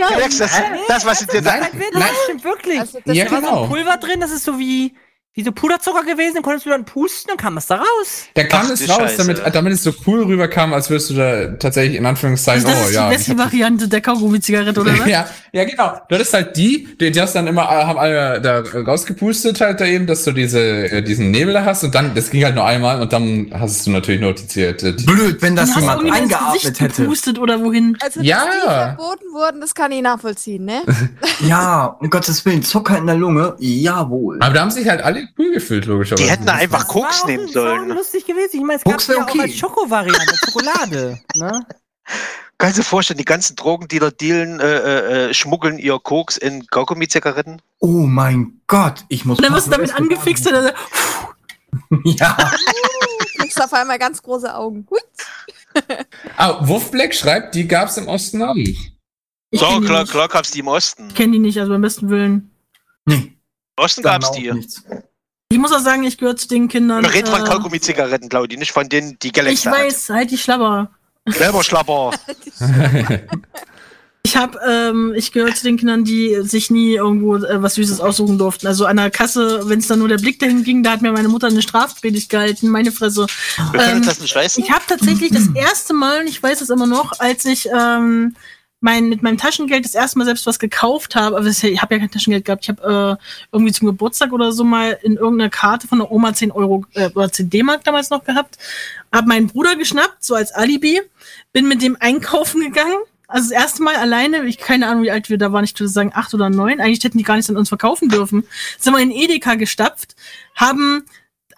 Jahren? 0.00 0.14
Alex, 0.14 0.38
das, 0.38 0.50
das 0.88 1.06
was 1.06 1.18
sie 1.20 1.26
dir 1.26 1.42
da. 1.42 1.58
Nein, 1.58 1.68
Das 1.92 2.00
nein, 2.00 2.10
stimmt 2.24 2.44
wirklich. 2.44 2.80
Also 2.80 2.98
das 3.04 3.16
Ja, 3.16 3.24
da 3.26 3.30
war 3.32 3.40
so 3.40 3.46
genau. 3.46 3.62
ein 3.64 3.68
Pulver 3.68 3.96
drin, 3.98 4.20
das 4.20 4.32
ist 4.32 4.44
so 4.44 4.58
wie, 4.58 4.94
wie 5.36 5.44
so 5.44 5.52
Puderzucker 5.52 6.02
gewesen, 6.02 6.34
dann 6.34 6.42
konntest 6.42 6.64
du 6.66 6.70
dann 6.70 6.84
pusten, 6.86 7.28
dann 7.28 7.36
kam 7.36 7.56
es 7.58 7.66
da 7.66 7.76
raus. 7.76 8.24
da 8.34 8.42
kam 8.44 8.62
Ach, 8.66 8.70
es 8.70 8.88
raus, 8.88 8.96
Scheiße. 8.96 9.16
damit, 9.18 9.54
damit 9.54 9.72
es 9.74 9.82
so 9.82 9.92
cool 10.06 10.22
rüberkam, 10.24 10.72
als 10.72 10.88
würdest 10.88 11.10
du 11.10 11.14
da 11.14 11.46
tatsächlich 11.58 11.98
in 11.98 12.06
Anführungszeichen, 12.06 12.64
Also 12.66 12.76
das 12.78 12.86
oh 12.86 12.88
ist 12.88 12.94
ja. 12.96 13.08
die 13.10 13.16
beste 13.16 13.38
Variante 13.38 13.86
der 13.88 14.00
Kaugummi-Zigarette, 14.00 14.80
oder 14.80 14.98
was? 14.98 15.06
ja, 15.06 15.28
ja, 15.52 15.64
genau. 15.64 15.92
Du 16.08 16.14
hattest 16.14 16.32
halt 16.32 16.56
die, 16.56 16.88
die, 16.98 17.10
die 17.10 17.20
hast 17.20 17.34
dann 17.34 17.46
immer, 17.46 17.62
äh, 17.64 17.84
haben 17.84 17.98
alle 17.98 18.40
da 18.40 18.60
rausgepustet 18.60 19.60
halt 19.60 19.78
da 19.80 19.84
eben, 19.84 20.06
dass 20.06 20.24
du 20.24 20.32
diese, 20.32 20.58
äh, 20.90 21.02
diesen 21.02 21.30
Nebel 21.30 21.52
da 21.52 21.64
hast 21.66 21.84
und 21.84 21.94
dann, 21.94 22.14
das 22.14 22.30
ging 22.30 22.42
halt 22.42 22.54
nur 22.54 22.64
einmal 22.64 23.02
und 23.02 23.12
dann 23.12 23.50
hast 23.52 23.86
du 23.86 23.90
natürlich 23.90 24.22
notiziert. 24.22 24.82
äh, 24.82 24.92
Blöd, 24.92 25.42
wenn 25.42 25.54
das 25.54 25.74
Dann 25.74 25.86
hast 25.86 25.98
du 26.00 26.04
jemand 26.06 26.22
eingeatmet 26.22 26.80
hätte. 26.80 27.02
gepustet 27.02 27.38
oder 27.38 27.60
wohin? 27.62 27.96
Also, 28.00 28.20
Ja. 28.22 28.38
dass 28.46 28.54
die 28.54 28.60
verboten 28.70 29.24
wurden, 29.34 29.60
das 29.60 29.74
kann 29.74 29.92
ich 29.92 30.00
nachvollziehen, 30.00 30.64
ne? 30.64 30.80
Ja, 31.46 31.96
um 32.00 32.08
Gottes 32.08 32.42
Willen, 32.46 32.62
Zucker 32.62 32.96
in 32.96 33.06
der 33.06 33.16
Lunge, 33.16 33.54
jawohl. 33.58 34.38
Aber 34.40 34.54
da 34.54 34.60
haben 34.62 34.70
sich 34.70 34.88
halt 34.88 35.02
alle 35.02 35.25
Pool 35.34 35.52
gefüllt, 35.52 35.86
logischerweise. 35.86 36.22
Die 36.24 36.30
hätten 36.30 36.46
da 36.46 36.54
einfach 36.54 36.80
Das 36.80 36.88
Koks 36.88 37.22
auch- 37.22 37.26
nehmen 37.26 37.46
das 37.46 37.54
war 37.56 37.62
auch 37.72 37.76
sollen. 37.78 37.88
lustig 37.90 38.26
gewesen. 38.26 38.50
Ich 38.56 38.60
meine, 38.60 38.78
es 38.78 38.84
gab 38.84 38.92
Koks 38.94 39.06
ja 39.08 39.14
wär 39.14 39.24
auch 39.24 39.28
okay. 39.30 39.40
als 39.42 39.54
Schokovariante, 39.56 40.36
Schokolade. 40.44 41.20
Ne? 41.34 41.66
Kannst 42.58 42.78
du 42.78 42.80
dir 42.82 42.86
vorstellen, 42.88 43.18
die 43.18 43.24
ganzen 43.26 43.54
Drogendealer 43.56 44.10
dealen, 44.12 44.60
äh, 44.60 44.78
äh, 44.78 45.28
äh, 45.30 45.34
schmuggeln 45.34 45.78
ihr 45.78 45.98
Koks 45.98 46.36
in 46.38 46.66
Kaugummi-Zigaretten? 46.68 47.60
Oh 47.80 48.06
mein 48.06 48.60
Gott, 48.66 49.04
ich 49.08 49.24
muss. 49.26 49.38
Und 49.38 49.44
dann 49.44 49.52
wirst 49.54 49.66
du 49.66 49.72
damit 49.72 49.94
angefixt 49.94 50.46
und 50.46 50.52
dann, 50.54 50.72
Ja, 52.04 52.36
Kriegst 53.36 53.60
auf 53.62 53.72
einmal 53.74 53.98
ganz 53.98 54.22
große 54.22 54.54
Augen. 54.54 54.86
Ah, 56.38 56.66
Wolf 56.66 56.90
Black 56.90 57.14
schreibt, 57.14 57.54
die 57.54 57.68
gab's 57.68 57.98
im 57.98 58.08
Osten 58.08 58.42
auch. 58.42 58.56
ich 58.56 58.94
So, 59.52 59.66
klar, 59.82 60.00
nicht. 60.00 60.10
klar 60.10 60.26
gab's 60.26 60.50
die 60.50 60.60
im 60.60 60.68
Osten. 60.68 61.08
Ich 61.08 61.14
kenne 61.14 61.32
die 61.34 61.38
nicht, 61.38 61.58
also 61.58 61.70
beim 61.72 61.82
besten 61.82 62.08
Willen. 62.08 62.50
nee, 63.04 63.14
Im 63.14 63.34
Osten 63.84 64.02
gab's 64.02 64.28
auch 64.28 64.34
die. 64.34 64.50
nichts. 64.50 64.82
Ich 65.48 65.58
muss 65.58 65.72
auch 65.72 65.80
sagen, 65.80 66.02
ich 66.04 66.18
gehöre 66.18 66.36
zu 66.36 66.48
den 66.48 66.68
Kindern. 66.68 67.04
Wir 67.04 67.12
reden 67.14 67.28
von 67.28 67.42
äh, 67.42 67.48
Kaugummi-Zigaretten, 67.48 68.28
Claudi, 68.28 68.56
nicht 68.56 68.72
von 68.72 68.88
denen, 68.88 69.16
die 69.20 69.28
Ich 69.28 69.32
Galaxy 69.32 69.62
hat. 69.68 69.74
weiß, 69.74 70.10
halt 70.10 70.30
die 70.30 70.38
Schlabber. 70.38 70.90
Selber 71.26 71.62
Schlapper. 71.62 72.10
Ich 74.24 74.36
habe, 74.36 74.58
ähm, 74.68 75.14
ich 75.14 75.30
gehöre 75.30 75.54
zu 75.54 75.62
den 75.62 75.76
Kindern, 75.76 76.02
die 76.02 76.36
sich 76.42 76.68
nie 76.68 76.94
irgendwo 76.96 77.36
äh, 77.36 77.62
was 77.62 77.74
Süßes 77.76 78.00
aussuchen 78.00 78.38
durften. 78.38 78.66
Also 78.66 78.84
an 78.84 78.96
der 78.96 79.08
Kasse, 79.12 79.60
wenn 79.68 79.78
es 79.78 79.86
dann 79.86 80.00
nur 80.00 80.08
der 80.08 80.16
Blick 80.18 80.40
dahin 80.40 80.64
ging, 80.64 80.82
da 80.82 80.90
hat 80.90 81.00
mir 81.00 81.12
meine 81.12 81.28
Mutter 81.28 81.46
eine 81.46 81.62
Strafpredigt 81.62 82.28
gehalten, 82.28 82.66
meine 82.68 82.90
Fresse. 82.90 83.28
Wir 83.70 83.78
können 83.80 83.98
Ähm, 83.98 84.04
das 84.04 84.18
nicht 84.18 84.34
leisten. 84.34 84.62
Ich 84.62 84.70
habe 84.72 84.82
tatsächlich 84.88 85.30
das 85.30 85.44
erste 85.54 85.94
Mal, 85.94 86.22
und 86.22 86.26
ich 86.26 86.42
weiß 86.42 86.60
es 86.60 86.70
immer 86.70 86.88
noch, 86.88 87.12
als 87.20 87.44
ich 87.44 87.68
ähm, 87.72 88.34
mein, 88.80 89.08
mit 89.08 89.22
meinem 89.22 89.38
Taschengeld 89.38 89.84
das 89.84 89.94
erste 89.94 90.18
Mal 90.18 90.26
selbst 90.26 90.46
was 90.46 90.58
gekauft 90.58 91.14
habe, 91.14 91.36
aber 91.36 91.46
ich 91.46 91.62
habe 91.82 91.94
ja 91.94 92.00
kein 92.00 92.10
Taschengeld 92.10 92.44
gehabt, 92.44 92.64
ich 92.64 92.68
habe 92.68 93.18
äh, 93.18 93.24
irgendwie 93.52 93.72
zum 93.72 93.86
Geburtstag 93.86 94.32
oder 94.32 94.52
so 94.52 94.64
mal 94.64 94.98
in 95.02 95.16
irgendeiner 95.16 95.50
Karte 95.50 95.88
von 95.88 95.98
der 95.98 96.12
Oma 96.12 96.34
10 96.34 96.50
Euro 96.50 96.84
äh, 96.94 97.10
oder 97.14 97.32
10 97.32 97.48
D-Mark 97.50 97.84
damals 97.84 98.10
noch 98.10 98.24
gehabt, 98.24 98.58
habe 99.12 99.28
meinen 99.28 99.46
Bruder 99.46 99.76
geschnappt, 99.76 100.22
so 100.22 100.34
als 100.34 100.52
Alibi, 100.52 101.00
bin 101.52 101.68
mit 101.68 101.82
dem 101.82 101.96
einkaufen 101.98 102.60
gegangen. 102.60 102.98
Also 103.28 103.50
das 103.50 103.60
erste 103.60 103.82
Mal 103.82 103.96
alleine, 103.96 104.44
ich 104.44 104.58
keine 104.58 104.86
Ahnung, 104.86 105.02
wie 105.02 105.10
alt 105.10 105.30
wir 105.30 105.38
da 105.38 105.52
waren, 105.52 105.64
ich 105.64 105.74
würde 105.74 105.88
sagen 105.88 106.12
acht 106.14 106.32
oder 106.32 106.48
neun. 106.48 106.80
Eigentlich 106.80 107.02
hätten 107.02 107.18
die 107.18 107.24
gar 107.24 107.36
nicht 107.36 107.50
an 107.50 107.56
uns 107.56 107.68
verkaufen 107.68 108.08
dürfen. 108.08 108.44
Sind 108.78 108.92
wir 108.92 109.00
in 109.00 109.10
Edeka 109.10 109.56
gestapft, 109.56 110.14
haben 110.54 111.04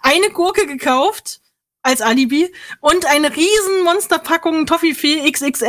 eine 0.01 0.29
Gurke 0.31 0.65
gekauft 0.65 1.41
als 1.81 2.01
Alibi 2.01 2.51
und 2.81 3.05
eine 3.05 3.29
riesen 3.35 3.83
Monsterpackung 3.85 4.65
Toffifee 4.65 5.31
XXL 5.31 5.65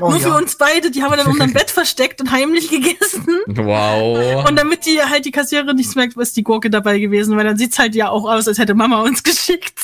Oh, 0.00 0.10
nur 0.10 0.18
für 0.20 0.28
ja. 0.30 0.36
uns 0.36 0.56
beide. 0.56 0.90
Die 0.90 1.02
haben 1.02 1.12
wir 1.12 1.16
dann 1.16 1.28
unterm 1.28 1.52
Bett 1.54 1.70
versteckt 1.70 2.20
und 2.20 2.32
heimlich 2.32 2.68
gegessen. 2.68 3.26
wow. 3.46 4.44
Und 4.48 4.56
damit 4.58 4.84
die 4.86 5.00
halt 5.00 5.24
die 5.24 5.30
Kassiererin 5.30 5.76
nichts 5.76 5.94
merkt, 5.94 6.16
ist 6.16 6.36
die 6.36 6.42
Gurke 6.42 6.68
dabei 6.68 6.98
gewesen, 6.98 7.36
weil 7.36 7.44
dann 7.44 7.56
sieht's 7.56 7.78
halt 7.78 7.94
ja 7.94 8.08
auch 8.10 8.24
aus, 8.24 8.48
als 8.48 8.58
hätte 8.58 8.74
Mama 8.74 9.02
uns 9.02 9.22
geschickt. 9.22 9.78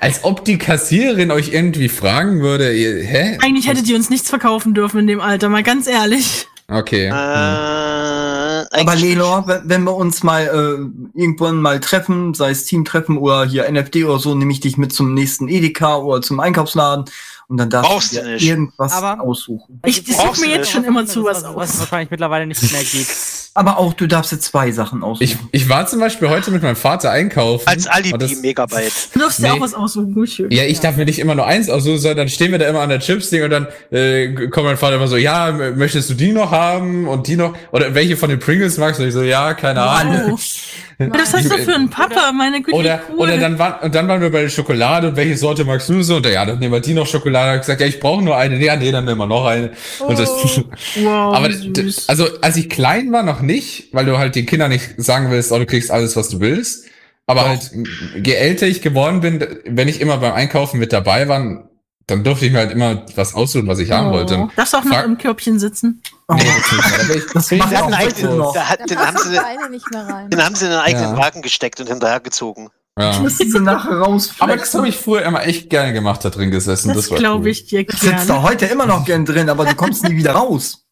Als 0.00 0.24
ob 0.24 0.44
die 0.44 0.58
Kassiererin 0.58 1.30
euch 1.30 1.52
irgendwie 1.52 1.88
fragen 1.88 2.40
würde, 2.40 2.74
ihr- 2.76 3.04
hä? 3.04 3.38
Eigentlich 3.40 3.68
hätte 3.68 3.82
die 3.82 3.94
uns 3.94 4.10
nichts 4.10 4.28
verkaufen 4.28 4.74
dürfen 4.74 4.98
in 5.00 5.06
dem 5.06 5.20
Alter, 5.20 5.48
mal 5.48 5.62
ganz 5.62 5.86
ehrlich. 5.86 6.48
Okay. 6.68 7.06
Äh. 7.08 7.10
Aber 8.70 8.94
Lelor, 8.96 9.44
wenn 9.64 9.84
wir 9.84 9.94
uns 9.94 10.22
mal 10.22 10.42
äh, 10.42 11.18
irgendwann 11.20 11.60
mal 11.60 11.78
treffen, 11.80 12.34
sei 12.34 12.50
es 12.50 12.64
Teamtreffen 12.64 13.18
oder 13.18 13.44
hier 13.44 13.68
NFD 13.70 14.04
oder 14.04 14.18
so, 14.18 14.34
nehme 14.34 14.52
ich 14.52 14.60
dich 14.60 14.76
mit 14.78 14.92
zum 14.92 15.14
nächsten 15.14 15.48
Edeka 15.48 15.96
oder 15.98 16.22
zum 16.22 16.40
Einkaufsladen 16.40 17.04
und 17.48 17.56
dann 17.58 17.70
darfst 17.70 17.90
Brauchst 17.90 18.16
du 18.16 18.22
dir 18.22 18.36
irgendwas 18.40 18.92
Aber- 18.92 19.22
aussuchen. 19.22 19.80
Ich, 19.84 20.08
ich 20.08 20.16
suche 20.16 20.40
mir 20.40 20.48
jetzt 20.48 20.70
schon 20.70 20.84
immer 20.84 21.04
zu 21.06 21.24
was 21.24 21.44
aus. 21.44 21.54
was 21.56 21.80
wahrscheinlich 21.80 22.10
mittlerweile 22.10 22.46
nicht 22.46 22.62
mehr 22.72 22.82
geht. 22.82 23.06
Aber 23.56 23.78
auch 23.78 23.92
du 23.92 24.08
darfst 24.08 24.32
dir 24.32 24.40
zwei 24.40 24.72
Sachen 24.72 25.04
aussuchen. 25.04 25.22
Ich, 25.22 25.36
ich 25.62 25.68
war 25.68 25.86
zum 25.86 26.00
Beispiel 26.00 26.28
heute 26.28 26.50
mit 26.50 26.62
meinem 26.64 26.74
Vater 26.74 27.12
einkaufen. 27.12 27.66
als 27.68 27.86
und 27.86 27.92
Alibi 27.92 28.18
das- 28.18 28.40
Megabyte. 28.42 28.92
Du 29.12 29.20
darfst 29.20 29.38
dir 29.38 29.44
Nee. 29.44 29.50
auch 29.52 29.60
was 29.60 29.74
aussuchen, 29.74 30.12
gut 30.12 30.28
schön. 30.28 30.50
Ja, 30.50 30.64
ich 30.64 30.80
darf 30.80 30.96
mir 30.96 31.04
nicht 31.04 31.20
immer 31.20 31.36
nur 31.36 31.46
eins 31.46 31.70
aussuchen, 31.70 31.98
sondern 31.98 32.16
dann 32.18 32.28
stehen 32.28 32.50
wir 32.50 32.58
da 32.58 32.66
immer 32.66 32.80
an 32.80 32.88
der 32.88 32.98
Chips-Ding 32.98 33.44
und 33.44 33.50
dann 33.50 33.68
äh, 33.92 34.48
kommt 34.48 34.66
mein 34.66 34.76
Vater 34.76 34.96
immer 34.96 35.06
so, 35.06 35.16
ja, 35.16 35.52
möchtest 35.52 36.10
du 36.10 36.14
die 36.14 36.32
noch 36.32 36.50
haben 36.50 37.06
und 37.06 37.28
die 37.28 37.36
noch? 37.36 37.54
Oder 37.70 37.94
welche 37.94 38.16
von 38.16 38.28
den 38.28 38.40
Pringles 38.40 38.76
magst 38.76 38.98
du? 39.00 39.04
Ich 39.06 39.14
so, 39.14 39.22
ja, 39.22 39.54
keine 39.54 39.82
Ahnung. 39.82 40.32
Wow. 40.32 40.40
Das 41.12 41.34
heißt 41.34 41.50
doch 41.50 41.58
für 41.64 41.74
einen 41.74 41.90
Papa, 41.90 42.30
meine 42.32 42.60
Güte. 42.62 42.76
Oder, 42.76 43.00
cool. 43.10 43.18
oder 43.18 43.36
dann 43.38 43.58
war, 43.58 43.82
und 43.82 43.94
dann 43.94 44.06
waren 44.06 44.20
wir 44.20 44.30
bei 44.30 44.42
der 44.42 44.48
Schokolade 44.48 45.08
und 45.08 45.16
welche 45.16 45.36
Sorte 45.36 45.64
magst 45.64 45.88
du 45.88 46.02
so? 46.02 46.16
Und 46.16 46.26
ja, 46.26 46.44
dann 46.44 46.58
nehmen 46.60 46.72
wir 46.72 46.80
die 46.80 46.94
noch 46.94 47.06
Schokolade. 47.06 47.52
Hat 47.52 47.60
gesagt, 47.60 47.80
ja, 47.80 47.86
ich 47.86 47.98
brauche 48.00 48.22
nur 48.22 48.36
eine. 48.36 48.56
Ja, 48.64 48.76
nee, 48.76 48.92
dann 48.92 49.04
nehmen 49.04 49.18
wir 49.18 49.26
noch 49.26 49.44
eine. 49.46 49.70
Und 50.00 50.18
das, 50.18 50.28
Oh. 50.30 50.62
wow, 51.02 51.34
aber 51.36 51.50
süß. 51.52 52.08
also 52.08 52.28
als 52.40 52.56
ich 52.56 52.68
klein 52.70 53.10
war 53.12 53.22
noch 53.24 53.40
nicht, 53.46 53.88
weil 53.92 54.06
du 54.06 54.18
halt 54.18 54.34
den 54.34 54.46
Kindern 54.46 54.70
nicht 54.70 54.94
sagen 54.96 55.30
willst, 55.30 55.52
oh, 55.52 55.58
du 55.58 55.66
kriegst 55.66 55.90
alles, 55.90 56.16
was 56.16 56.28
du 56.28 56.40
willst. 56.40 56.86
Aber 57.26 57.40
Doch. 57.42 57.48
halt, 57.48 57.70
je 58.24 58.34
älter 58.34 58.66
ich 58.66 58.82
geworden 58.82 59.20
bin, 59.20 59.44
wenn 59.66 59.88
ich 59.88 60.00
immer 60.00 60.18
beim 60.18 60.34
Einkaufen 60.34 60.78
mit 60.78 60.92
dabei 60.92 61.26
war, 61.28 61.68
dann 62.06 62.22
durfte 62.22 62.44
ich 62.44 62.52
mir 62.52 62.58
halt 62.58 62.70
immer 62.72 63.06
was 63.16 63.34
aussuchen, 63.34 63.66
was 63.66 63.78
ich 63.78 63.90
haben 63.92 64.08
Oh. 64.08 64.12
wollte. 64.12 64.48
Darfst 64.56 64.74
du 64.74 64.78
auch 64.78 64.84
noch 64.84 64.92
Frag- 64.92 65.06
im 65.06 65.16
Körbchen 65.16 65.58
sitzen? 65.58 66.02
Oh, 66.28 66.34
Nee. 66.34 66.42
Da 66.44 67.20
das 67.34 67.50
macht 67.52 67.74
hat 67.74 67.82
einen 67.84 67.94
eigenen, 67.94 68.36
noch. 68.38 68.54
hat, 68.54 68.80
Dann 68.80 68.86
den, 68.88 68.98
haben 68.98 69.16
sie, 69.16 69.32
das 69.34 69.42
Beine 69.42 69.70
nicht 69.70 69.90
mehr 69.90 70.06
rein. 70.06 70.28
den 70.30 70.44
haben 70.44 70.54
sie 70.54 70.66
in 70.66 70.72
einen 70.72 70.80
eigenen 70.82 71.16
Ja. 71.16 71.16
Wagen 71.16 71.40
gesteckt 71.40 71.80
und 71.80 71.88
hinterhergezogen. 71.88 72.68
ja. 72.98 73.18
Müssen 73.20 73.50
sie 73.50 73.58
nachher 73.60 73.96
rausflexen. 73.98 74.42
Aber 74.42 74.56
das 74.58 74.74
habe 74.74 74.88
ich 74.88 74.96
früher 74.98 75.22
immer 75.22 75.46
echt 75.46 75.70
gerne 75.70 75.94
gemacht, 75.94 76.22
da 76.26 76.28
drin 76.30 76.50
gesessen. 76.50 76.88
Das, 76.88 76.96
Das, 76.98 77.10
war 77.10 77.18
glaube 77.18 77.44
cool. 77.44 77.50
ich 77.50 77.66
dir 77.66 77.80
Ich 77.80 77.88
sitze 77.90 78.06
da 78.06 78.22
gerne. 78.34 78.42
heute 78.42 78.66
immer 78.66 78.84
noch 78.84 79.06
gern 79.06 79.24
drin, 79.24 79.48
aber 79.48 79.64
du 79.64 79.74
kommst 79.74 80.06
nie 80.06 80.16
wieder 80.16 80.32
raus. 80.32 80.83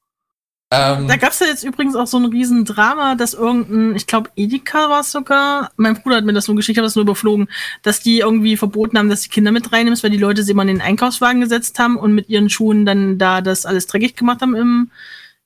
Ähm, 0.72 1.06
Da 1.06 1.16
gab's 1.16 1.38
ja 1.40 1.46
jetzt 1.46 1.64
übrigens 1.64 1.94
auch 1.94 2.06
so 2.06 2.16
ein 2.16 2.24
riesen 2.24 2.64
Drama, 2.64 3.14
dass 3.14 3.34
irgendein, 3.34 3.94
ich 3.94 4.06
glaube 4.06 4.30
Edeka 4.36 4.88
war 4.88 5.00
es 5.00 5.12
sogar, 5.12 5.70
mein 5.76 6.00
Bruder 6.00 6.16
hat 6.16 6.24
mir 6.24 6.32
das 6.32 6.48
nur 6.48 6.56
geschickt, 6.56 6.76
ich 6.76 6.78
habe 6.78 6.86
das 6.86 6.94
nur 6.94 7.02
überflogen, 7.02 7.48
dass 7.82 8.00
die 8.00 8.20
irgendwie 8.20 8.56
verboten 8.56 8.96
haben, 8.96 9.10
dass 9.10 9.20
die 9.20 9.28
Kinder 9.28 9.52
mit 9.52 9.70
reinnimmst, 9.70 10.02
weil 10.02 10.10
die 10.10 10.16
Leute 10.16 10.42
sie 10.42 10.52
immer 10.52 10.62
in 10.62 10.68
den 10.68 10.80
Einkaufswagen 10.80 11.42
gesetzt 11.42 11.78
haben 11.78 11.96
und 11.96 12.14
mit 12.14 12.30
ihren 12.30 12.48
Schuhen 12.48 12.86
dann 12.86 13.18
da 13.18 13.42
das 13.42 13.66
alles 13.66 13.86
dreckig 13.86 14.16
gemacht 14.16 14.40
haben 14.40 14.54
im 14.54 14.90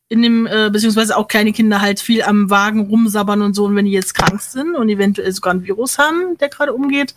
in 0.08 0.22
dem, 0.22 0.46
äh, 0.46 0.70
beziehungsweise 0.70 1.16
auch 1.16 1.26
kleine 1.26 1.52
Kinder 1.52 1.80
halt 1.80 1.98
viel 1.98 2.22
am 2.22 2.48
Wagen 2.48 2.86
rumsabbern 2.86 3.42
und 3.42 3.54
so. 3.54 3.64
Und 3.64 3.74
wenn 3.74 3.86
die 3.86 3.90
jetzt 3.90 4.14
krank 4.14 4.40
sind 4.40 4.76
und 4.76 4.88
eventuell 4.88 5.32
sogar 5.32 5.52
ein 5.52 5.64
Virus 5.64 5.98
haben, 5.98 6.38
der 6.38 6.48
gerade 6.48 6.72
umgeht, 6.72 7.16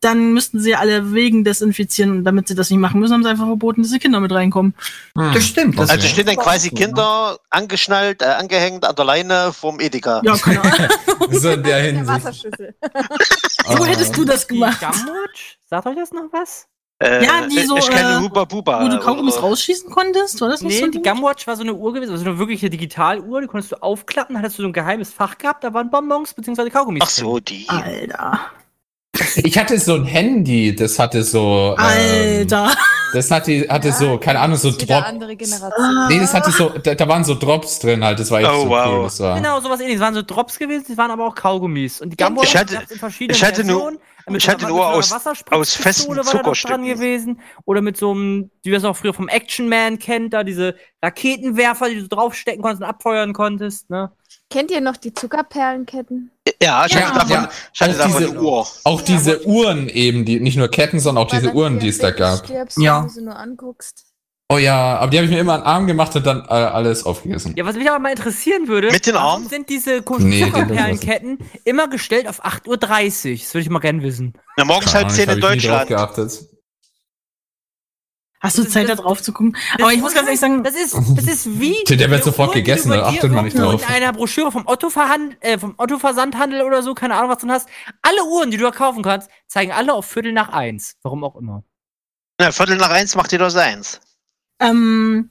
dann 0.00 0.32
müssten 0.32 0.60
sie 0.60 0.74
alle 0.74 1.12
Wegen 1.12 1.44
desinfizieren. 1.44 2.10
Und 2.10 2.24
damit 2.24 2.48
sie 2.48 2.54
das 2.54 2.70
nicht 2.70 2.78
machen 2.78 3.00
müssen, 3.00 3.12
haben 3.14 3.22
sie 3.22 3.28
einfach 3.28 3.46
verboten, 3.46 3.82
dass 3.82 3.90
die 3.92 3.98
Kinder 3.98 4.20
mit 4.20 4.32
reinkommen. 4.32 4.74
hm. 5.16 5.32
Das 5.34 5.44
stimmt. 5.46 5.78
Das 5.78 5.90
Also 5.90 6.06
stehen 6.06 6.26
dann 6.26 6.36
quasi 6.36 6.70
so, 6.70 6.74
Kinder 6.76 7.38
angeschnallt, 7.50 8.22
äh, 8.22 8.26
angehängt 8.26 8.84
an 8.84 8.96
der 8.96 9.04
Leine 9.04 9.52
vom 9.52 9.78
Edeka. 9.80 10.22
Ja, 10.24 10.32
Ahnung. 10.32 10.62
so 11.30 11.50
in 11.50 11.62
der 11.62 11.82
Der 11.82 11.92
Hinsicht. 11.92 12.08
Wasserschüssel. 12.08 12.74
so 13.68 13.84
hättest 13.84 14.16
du 14.16 14.24
das 14.24 14.46
Die 14.46 14.54
gemacht. 14.54 14.80
Gumwatch? 14.80 15.58
Sagt 15.68 15.86
euch 15.86 15.96
das 15.96 16.12
noch 16.12 16.32
was? 16.32 16.66
Äh, 17.02 17.24
Ja, 17.24 17.46
die 17.46 17.62
so, 17.64 17.76
ich 17.78 17.88
kenne 17.88 18.16
äh, 18.16 18.20
Huba 18.20 18.44
Buba. 18.44 18.84
Wo 18.84 18.88
du 18.88 18.98
Kaugummis 19.00 19.40
rausschießen 19.42 19.90
konntest? 19.90 20.40
War 20.40 20.48
das 20.50 20.60
nicht 20.62 20.74
Nee, 20.74 20.78
so 20.80 20.84
ein 20.86 20.90
die? 20.92 21.00
Gumwatch 21.02 21.46
war 21.46 21.56
so 21.56 21.62
eine 21.62 21.72
Uhr 21.74 21.92
gewesen, 21.94 22.12
also 22.12 22.24
eine 22.26 22.38
wirkliche 22.38 22.68
Digitaluhr, 22.68 23.40
die 23.40 23.46
konntest 23.46 23.72
du 23.72 23.82
aufklappen, 23.82 24.36
hattest 24.38 24.58
du 24.58 24.62
so 24.62 24.68
ein 24.68 24.72
geheimes 24.74 25.10
Fach 25.12 25.38
gehabt, 25.38 25.64
da 25.64 25.72
waren 25.72 25.90
Bonbons 25.90 26.34
bzw. 26.34 26.68
Kaugummis. 26.68 27.02
Ach 27.04 27.08
so, 27.10 27.38
die. 27.38 27.66
Alter. 27.68 28.40
Ich 29.36 29.58
hatte 29.58 29.78
so 29.78 29.94
ein 29.94 30.04
Handy, 30.04 30.74
das 30.74 30.98
hatte 30.98 31.22
so. 31.22 31.74
Ähm, 31.78 31.84
Alter. 31.84 32.72
das 33.12 33.30
hatte, 33.30 33.66
hatte 33.68 33.88
Ja, 33.88 33.94
so, 33.94 34.18
keine 34.18 34.40
Ahnung, 34.40 34.56
so 34.56 34.68
Das 34.68 34.76
ist 34.76 34.82
wieder 34.82 34.96
Drop. 35.00 35.08
andere 35.08 35.36
Generation. 35.36 35.72
Ah. 35.78 36.06
Nee, 36.08 36.18
das 36.20 36.32
hatte 36.34 36.50
so, 36.50 36.68
da, 36.70 36.94
da 36.94 37.08
waren 37.08 37.24
so 37.24 37.34
Drops 37.34 37.78
drin 37.80 38.04
halt, 38.04 38.18
das 38.20 38.30
war 38.30 38.40
echt 38.40 38.50
Oh, 38.50 38.62
so 38.62 38.68
wow. 38.70 38.86
cool. 38.96 39.02
Das 39.04 39.20
war. 39.20 39.36
Genau, 39.36 39.60
sowas 39.60 39.80
ähnliches. 39.80 40.00
Es 40.00 40.04
waren 40.04 40.14
so 40.14 40.22
Drops 40.22 40.58
gewesen, 40.58 40.84
es 40.90 40.96
waren 40.96 41.10
aber 41.10 41.26
auch 41.26 41.34
Kaugummis. 41.34 42.00
Und 42.00 42.10
die 42.10 42.16
Ich 42.18 42.26
Gumwatch 42.26 42.54
hatte- 42.54 42.78
in 42.90 42.98
verschiedenen 42.98 43.36
ich 43.36 43.44
hatte 43.44 43.64
nur- 43.64 43.80
Versionen. 43.80 43.98
Mit 44.28 44.42
ich 44.42 44.48
hatte 44.48 44.66
nur 44.68 44.86
aus- 44.86 45.10
aus 45.50 45.74
festen 45.74 46.14
Zuckerstücken. 46.22 46.84
gewesen. 46.84 47.40
Oder 47.64 47.80
mit 47.80 47.96
so 47.96 48.12
einem, 48.12 48.50
wie 48.62 48.70
wir 48.70 48.78
es 48.78 48.84
auch 48.84 48.94
früher 48.96 49.12
vom 49.14 49.26
Action 49.28 49.68
Man 49.68 49.98
kennt, 49.98 50.34
da 50.34 50.44
diese 50.44 50.76
Raketenwerfer, 51.02 51.88
die 51.88 51.96
du 52.00 52.06
draufstecken 52.08 52.62
konntest 52.62 52.82
und 52.82 52.88
abfeuern 52.88 53.32
konntest, 53.32 53.90
ne? 53.90 54.12
Kennt 54.50 54.70
ihr 54.72 54.80
noch 54.80 54.96
die 54.96 55.14
Zuckerperlenketten? 55.14 56.30
Ja, 56.62 56.84
ich 56.86 56.94
hatte 56.96 57.04
Ja, 57.06 57.14
davon, 57.14 57.30
ja. 57.30 57.50
ich 57.72 57.80
hatte 57.80 57.92
Auch 57.92 57.96
davon 57.98 58.18
diese- 58.18 58.30
eine 58.32 58.40
Uhr. 58.42 58.66
Auch 58.84 59.00
diese 59.00 59.46
Uhren 59.46 59.88
eben, 59.88 60.24
die 60.24 60.40
nicht 60.40 60.56
nur 60.56 60.68
Ketten, 60.68 60.98
sondern 61.00 61.24
auch 61.24 61.32
Weil 61.32 61.40
diese 61.40 61.52
Uhren, 61.54 61.78
die 61.78 61.88
es 61.88 61.98
da 61.98 62.10
gab. 62.10 62.44
Stirbst, 62.44 62.76
Ja. 62.78 62.98
Wenn 63.00 63.08
du 63.08 63.14
sie 63.14 63.22
nur 63.22 63.36
anguckst. 63.36 64.04
Oh 64.52 64.58
ja, 64.58 64.98
aber 64.98 65.08
die 65.12 65.18
habe 65.18 65.26
ich 65.26 65.30
mir 65.32 65.38
immer 65.38 65.54
an 65.54 65.60
den 65.60 65.66
Arm 65.66 65.86
gemacht 65.86 66.16
und 66.16 66.26
dann 66.26 66.40
äh, 66.40 66.48
alles 66.48 67.06
aufgegessen. 67.06 67.54
Ja, 67.56 67.64
was 67.64 67.76
mich 67.76 67.88
aber 67.88 68.00
mal 68.00 68.10
interessieren 68.10 68.66
würde, 68.66 68.90
Mit 68.90 69.06
den 69.06 69.14
warum 69.14 69.34
Armen? 69.34 69.48
sind 69.48 69.68
diese 69.68 70.02
komischen 70.02 70.30
Nee, 70.30 70.44
Zuckerperlenketten 70.44 71.38
immer 71.64 71.86
gestellt 71.86 72.26
auf 72.26 72.44
8.30 72.44 72.66
Uhr? 72.66 73.38
Das 73.38 73.54
würde 73.54 73.62
ich 73.62 73.70
mal 73.70 73.78
gerne 73.78 74.02
wissen. 74.02 74.32
Na, 74.56 74.64
morgens 74.64 74.92
halb 74.92 75.04
Keine 75.06 75.14
zehn 75.14 75.28
Ahnung, 75.30 75.38
in 75.38 75.44
hab 75.48 75.54
ich 75.54 75.62
nie 75.62 75.68
drauf 75.68 76.14
Deutschland. 76.16 76.38
Hast 78.40 78.56
du 78.58 78.62
Das- 78.64 78.72
Zeit, 78.72 78.88
da 78.88 78.94
drauf 78.94 79.20
zu 79.22 79.32
gucken? 79.34 79.54
Aber 79.74 79.92
ich 79.92 80.00
muss 80.00 80.14
ganz 80.14 80.26
ehrlich 80.26 80.40
sagen, 80.40 80.64
Das 80.64 80.74
ist, 80.74 80.94
das 80.94 81.26
ist 81.26 81.60
wie. 81.60 81.84
Der 81.84 82.10
wird 82.10 82.24
sofort 82.24 82.52
gegessen, 82.54 82.88
bei 82.88 82.96
da 82.96 83.02
dir 83.10 83.16
achtet 83.18 83.32
man 83.32 83.44
nicht 83.44 83.58
drauf. 83.58 83.82
In 83.86 83.94
einer 83.94 84.12
Broschüre 84.12 84.50
vom 84.50 84.66
Otto, 84.66 84.88
Verhand 84.88 85.36
äh, 85.40 85.58
vom 85.58 85.74
Otto 85.76 85.98
Versandhandel 85.98 86.62
oder 86.62 86.82
so, 86.82 86.94
keine 86.94 87.14
Ahnung, 87.16 87.28
was 87.30 87.38
du 87.38 87.46
drin 87.46 87.54
hast. 87.54 87.68
Alle 88.02 88.24
Uhren, 88.24 88.50
die 88.50 88.56
du 88.56 88.64
da 88.64 88.70
kaufen 88.70 89.02
kannst, 89.02 89.28
zeigen 89.46 89.72
alle 89.72 89.92
auf 89.92 90.06
Viertel 90.06 90.32
nach 90.32 90.48
eins. 90.48 90.96
Warum 91.02 91.22
auch 91.22 91.36
immer. 91.36 91.64
Na, 92.40 92.50
Viertel 92.50 92.76
nach 92.76 92.90
eins 92.90 93.14
macht 93.14 93.30
jeder 93.32 93.50
seins. 93.50 94.00
ähm, 94.58 95.28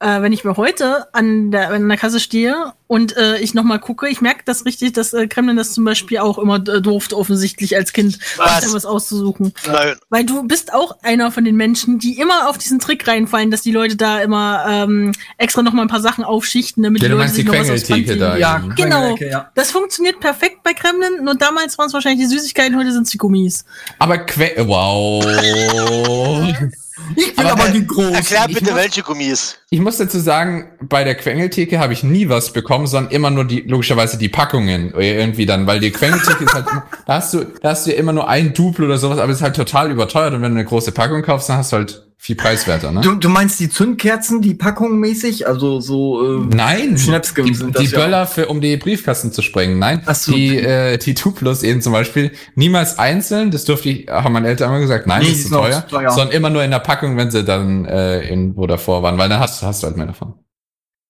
äh, 0.00 0.20
wenn 0.20 0.32
ich 0.32 0.44
mir 0.44 0.56
heute 0.58 1.14
an 1.14 1.50
der, 1.50 1.70
an 1.70 1.88
der 1.88 1.96
Kasse 1.96 2.20
stehe 2.20 2.74
und 2.94 3.16
äh, 3.16 3.38
ich 3.38 3.54
nochmal 3.54 3.80
gucke, 3.80 4.08
ich 4.08 4.20
merke 4.20 4.42
das 4.44 4.64
richtig, 4.64 4.92
dass 4.92 5.12
äh, 5.12 5.26
Kremlin 5.26 5.56
das 5.56 5.72
zum 5.72 5.84
Beispiel 5.84 6.18
auch 6.18 6.38
immer 6.38 6.56
äh, 6.68 6.80
durfte, 6.80 7.16
offensichtlich 7.16 7.74
als 7.74 7.92
Kind, 7.92 8.20
Was? 8.36 8.60
sich 8.60 8.68
da 8.70 8.76
was 8.76 8.86
auszusuchen. 8.86 9.52
Nein. 9.66 9.96
Weil 10.10 10.24
du 10.24 10.44
bist 10.44 10.72
auch 10.72 10.96
einer 11.02 11.32
von 11.32 11.44
den 11.44 11.56
Menschen, 11.56 11.98
die 11.98 12.18
immer 12.20 12.48
auf 12.48 12.56
diesen 12.56 12.78
Trick 12.78 13.08
reinfallen, 13.08 13.50
dass 13.50 13.62
die 13.62 13.72
Leute 13.72 13.96
da 13.96 14.20
immer 14.20 14.64
ähm, 14.68 15.10
extra 15.38 15.62
noch 15.62 15.72
mal 15.72 15.82
ein 15.82 15.88
paar 15.88 16.00
Sachen 16.02 16.22
aufschichten, 16.22 16.84
damit 16.84 17.02
Ja, 17.02 17.08
die 17.08 17.10
du 17.10 17.16
Leute 17.16 17.24
meinst 17.24 17.34
sich 17.34 17.44
die 17.44 17.50
noch 17.50 17.58
was 17.58 17.70
aufs 17.70 18.18
da. 18.18 18.36
Ja, 18.36 18.58
eben. 18.58 18.74
Genau. 18.76 19.16
Ja. 19.16 19.50
Das 19.56 19.72
funktioniert 19.72 20.20
perfekt 20.20 20.58
bei 20.62 20.72
Kremlin, 20.72 21.24
nur 21.24 21.34
damals 21.34 21.76
waren 21.78 21.88
es 21.88 21.94
wahrscheinlich 21.94 22.28
die 22.28 22.32
Süßigkeiten, 22.32 22.78
heute 22.78 22.92
sind 22.92 23.02
es 23.02 23.10
die 23.10 23.18
Gummis. 23.18 23.64
Aber 23.98 24.18
Que 24.18 24.54
Wow. 24.58 25.24
Ich 27.16 27.36
will 27.36 27.46
Aber, 27.46 27.62
aber, 27.62 27.68
die 27.70 27.86
großen. 27.86 28.14
Erklär 28.14 28.44
ich 28.48 28.54
bitte, 28.54 28.70
muss- 28.70 28.80
welche 28.80 29.02
Gummis. 29.02 29.56
Ich 29.70 29.80
muss 29.80 29.96
dazu 29.96 30.18
sagen, 30.20 30.70
bei 30.80 31.02
der 31.02 31.16
Quengeltheke 31.16 31.78
habe 31.80 31.92
ich 31.92 32.04
nie 32.04 32.28
was 32.28 32.52
bekommen, 32.52 32.83
sondern 32.86 33.12
immer 33.12 33.30
nur 33.30 33.44
die, 33.44 33.60
logischerweise 33.62 34.18
die 34.18 34.28
Packungen 34.28 34.92
irgendwie 34.96 35.46
dann, 35.46 35.66
weil 35.66 35.80
die 35.80 35.90
Quengeltheke 35.90 36.44
ist 36.44 36.54
halt, 36.54 36.66
immer- 36.70 36.84
da 37.06 37.14
hast 37.14 37.34
du, 37.34 37.44
da 37.60 37.70
hast 37.70 37.86
du 37.86 37.92
immer 37.92 38.12
nur 38.12 38.28
ein 38.28 38.54
Duplo 38.54 38.86
oder 38.86 38.98
sowas, 38.98 39.18
aber 39.18 39.30
es 39.32 39.38
ist 39.38 39.42
halt 39.42 39.56
total 39.56 39.90
überteuert 39.90 40.34
und 40.34 40.42
wenn 40.42 40.52
du 40.52 40.58
eine 40.60 40.64
große 40.68 40.92
Packung 40.92 41.22
kaufst, 41.22 41.48
dann 41.48 41.58
hast 41.58 41.72
du 41.72 41.76
halt 41.76 42.00
viel 42.16 42.36
preiswerter, 42.36 42.90
ne? 42.90 43.02
Du, 43.02 43.16
du 43.16 43.28
meinst 43.28 43.60
die 43.60 43.68
Zündkerzen, 43.68 44.40
die 44.40 44.54
Packung 44.54 44.98
mäßig? 44.98 45.46
Also 45.46 45.80
so, 45.80 46.38
äh, 46.40 46.46
Nein, 46.54 46.96
Schnäpsgum 46.96 47.44
die, 47.44 47.52
sind 47.54 47.74
das 47.76 47.82
die 47.82 47.90
ja. 47.90 47.98
Böller 47.98 48.26
für, 48.26 48.46
um 48.46 48.62
die 48.62 48.78
Briefkasten 48.78 49.30
zu 49.30 49.42
sprengen. 49.42 49.78
Nein, 49.78 50.00
Ach 50.06 50.14
so. 50.14 50.32
die, 50.32 50.56
äh, 50.56 50.96
die 50.96 51.12
Duplos 51.12 51.62
eben 51.62 51.82
zum 51.82 51.92
Beispiel 51.92 52.30
niemals 52.54 52.98
einzeln. 52.98 53.50
Das 53.50 53.64
durfte 53.66 53.90
ich, 53.90 54.08
haben 54.08 54.32
meine 54.32 54.48
Eltern 54.48 54.70
immer 54.70 54.80
gesagt, 54.80 55.06
nein, 55.06 55.20
Nee, 55.20 55.28
das 55.28 55.38
ist 55.38 55.48
zu 55.48 55.54
teuer, 55.54 55.86
teuer. 55.86 56.10
sondern 56.12 56.34
immer 56.34 56.48
nur 56.48 56.64
in 56.64 56.70
der 56.70 56.78
Packung, 56.78 57.18
wenn 57.18 57.30
sie 57.30 57.44
dann 57.44 57.84
äh, 57.84 58.26
irgendwo 58.26 58.66
davor 58.66 59.02
waren, 59.02 59.18
weil 59.18 59.28
dann 59.28 59.40
hast, 59.40 59.62
hast 59.62 59.82
du 59.82 59.88
halt 59.88 59.98
mehr 59.98 60.06
davon. 60.06 60.32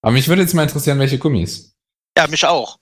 Aber 0.05 0.13
mich 0.13 0.29
würde 0.29 0.43
jetzt 0.43 0.53
mal 0.55 0.65
interessieren, 0.65 0.99
welche 0.99 1.19
Gummis. 1.19 1.73
Ja, 2.17 2.27
mich 2.29 2.45
auch. 2.45 2.79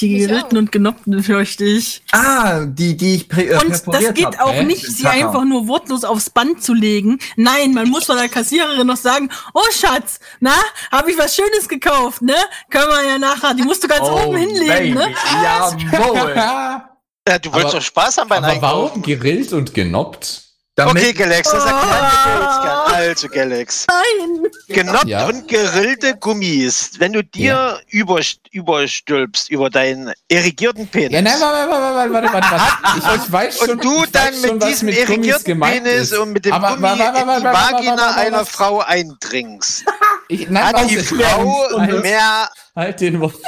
Die 0.00 0.26
auch. 0.34 0.50
und 0.52 0.72
genoppten 0.72 1.22
fürchte 1.22 1.64
ich. 1.64 2.02
ah, 2.12 2.64
die, 2.64 2.96
die 2.96 3.14
ich 3.16 3.28
prä, 3.28 3.42
äh, 3.48 3.58
Und 3.58 3.70
das 3.70 3.84
geht 4.14 4.24
hab. 4.26 4.40
auch 4.40 4.52
Hä? 4.54 4.64
nicht, 4.64 4.84
sie 4.84 5.02
Tacker. 5.04 5.14
einfach 5.28 5.44
nur 5.44 5.68
wortlos 5.68 6.02
aufs 6.02 6.30
Band 6.30 6.64
zu 6.64 6.74
legen. 6.74 7.18
Nein, 7.36 7.74
man 7.74 7.88
muss 7.90 8.06
von 8.06 8.16
der 8.16 8.28
Kassiererin 8.28 8.86
noch 8.86 8.96
sagen, 8.96 9.28
oh 9.54 9.60
Schatz, 9.70 10.18
na, 10.40 10.54
habe 10.90 11.12
ich 11.12 11.18
was 11.18 11.36
Schönes 11.36 11.68
gekauft, 11.68 12.22
ne? 12.22 12.34
Können 12.70 12.88
wir 12.88 13.06
ja 13.06 13.18
nachher, 13.18 13.54
die 13.54 13.62
musst 13.62 13.84
du 13.84 13.88
ganz 13.88 14.08
Oh, 14.08 14.24
oben 14.28 14.36
hinlegen, 14.38 14.94
ne? 14.94 15.14
Jawohl. 15.44 16.34
Ja, 16.34 17.38
du 17.38 17.52
wolltest 17.52 17.54
Aber- 17.66 17.78
doch 17.78 17.82
Spaß 17.82 18.16
haben 18.18 18.28
beim 18.28 18.42
Aber 18.44 18.62
warum 18.62 18.82
Einkaufen. 18.86 19.02
gegrillt 19.02 19.52
und 19.52 19.74
genoppt? 19.74 20.42
Damit, 20.74 21.02
Okay, 21.02 21.12
Galax, 21.12 21.50
das 21.50 21.64
wir 21.66 22.02
jetzt 22.02 22.62
gern. 22.62 22.94
Also, 22.94 23.28
Galax. 23.28 23.86
Nein. 23.88 24.50
Genoppt 24.68 25.04
Ja. 25.06 25.26
und 25.26 25.46
gerillte 25.46 26.16
Gummis. 26.16 26.92
Wenn 26.98 27.12
du 27.12 27.22
dir 27.22 27.78
überst- 27.90 28.40
überstülpst 28.52 29.50
über 29.50 29.68
deinen 29.68 30.12
irrigierten 30.28 30.88
Penis. 30.88 31.12
Ja, 31.12 31.20
nein, 31.20 31.34
warte, 31.40 31.70
warte, 31.70 32.12
warte, 32.12 32.32
warte, 32.32 32.50
warte. 32.50 33.16
Ich, 33.18 33.22
ich 33.26 33.32
weiß 33.32 33.58
schon, 33.58 33.70
und 33.70 33.84
du 33.84 34.04
dann 34.12 34.32
schon, 34.32 34.40
mit 34.42 34.60
was 34.62 34.68
diesem 34.70 34.86
mit 34.86 34.96
gemeint 35.44 35.84
Penis 35.84 36.10
ist. 36.12 36.18
und 36.18 36.32
mit 36.32 36.44
dem 36.46 36.52
Aber- 36.54 36.68
Gummi 36.70 36.82
warte, 36.82 36.98
warte, 37.02 37.18
in 37.18 37.24
die 37.24 37.26
warte, 37.26 37.44
warte, 37.44 37.44
warte, 37.58 37.74
Vagina 37.74 37.96
warte, 37.98 38.20
einer. 38.20 38.46
Frau 38.46 38.80
eindringst. 38.80 39.84
Ich, 40.28 40.48
nein, 40.48 40.64
Hat 40.64 40.88
die 40.88 40.96
Frau 40.98 41.68
mehr... 42.00 42.48
halt 42.74 43.00
den 43.00 43.18
Mund. 43.18 43.34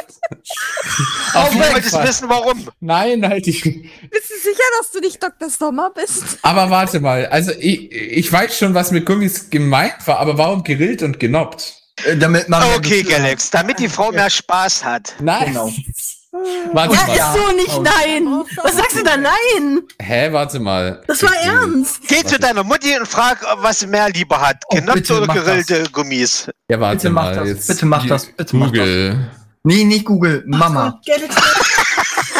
Du 1.32 1.38
Auf 1.38 1.52
jeden 1.52 1.72
wolltest 1.72 1.90
Fall. 1.94 2.08
wissen, 2.08 2.28
warum. 2.28 2.68
Nein, 2.80 3.26
halt 3.28 3.46
die. 3.46 3.52
Bist 3.52 4.30
du 4.30 4.34
sicher, 4.42 4.62
dass 4.78 4.90
du 4.92 5.00
nicht 5.00 5.22
Dr. 5.22 5.50
Sommer 5.50 5.90
bist? 5.90 6.38
Aber 6.42 6.70
warte 6.70 7.00
mal, 7.00 7.26
also 7.26 7.50
ich, 7.58 7.90
ich 7.92 8.30
weiß 8.32 8.56
schon, 8.56 8.74
was 8.74 8.90
mit 8.92 9.04
Gummis 9.04 9.50
gemeint 9.50 10.06
war, 10.06 10.18
aber 10.20 10.38
warum 10.38 10.62
gegrillt 10.62 11.02
und 11.02 11.18
genoppt? 11.18 11.74
äh, 12.04 12.16
damit 12.16 12.48
man 12.48 12.66
mehr 12.66 12.76
Okay. 12.76 13.02
Galax, 13.02 13.50
damit 13.50 13.78
die 13.80 13.88
Frau 13.88 14.12
mehr 14.12 14.30
Spaß 14.30 14.84
hat. 14.84 15.14
Nein. 15.20 15.46
Genau. 15.48 15.70
Warte 16.72 16.94
Ja, 16.94 17.06
mal. 17.06 17.14
Ist 17.14 17.34
so 17.46 17.56
nicht 17.56 17.74
Oh. 17.78 17.82
nein. 17.82 18.44
Was 18.62 18.76
sagst 18.76 18.98
du 18.98 19.04
da 19.04 19.16
nein? 19.16 19.82
Hä, 20.02 20.28
warte 20.32 20.58
mal. 20.58 21.02
Das 21.06 21.22
war 21.22 21.30
Gegrillt. 21.30 21.52
ernst. 21.62 22.00
Geh 22.08 22.24
zu 22.24 22.38
deiner 22.38 22.64
Mutti 22.64 22.96
und 22.98 23.06
frag, 23.06 23.38
was 23.58 23.78
sie 23.80 23.86
mehr 23.86 24.08
lieber 24.10 24.40
hat. 24.40 24.56
Oh, 24.68 24.78
bitte 24.94 25.16
oder 25.16 25.26
mach 25.26 25.34
gerillte 25.34 25.84
Gummis. 25.92 26.48
Ja, 26.68 26.80
warte 26.80 26.96
Bitte 26.96 27.10
mach 27.10 27.22
mal. 27.24 27.34
das, 27.36 27.48
Jetzt 27.48 27.66
bitte 27.68 27.86
mach 27.86 28.06
das, 28.06 28.26
bitte 28.26 28.56
mach 28.56 28.66
Google. 28.66 29.30
Nee, 29.62 29.84
nicht 29.84 30.04
Google, 30.04 30.42
Mama. 30.46 31.00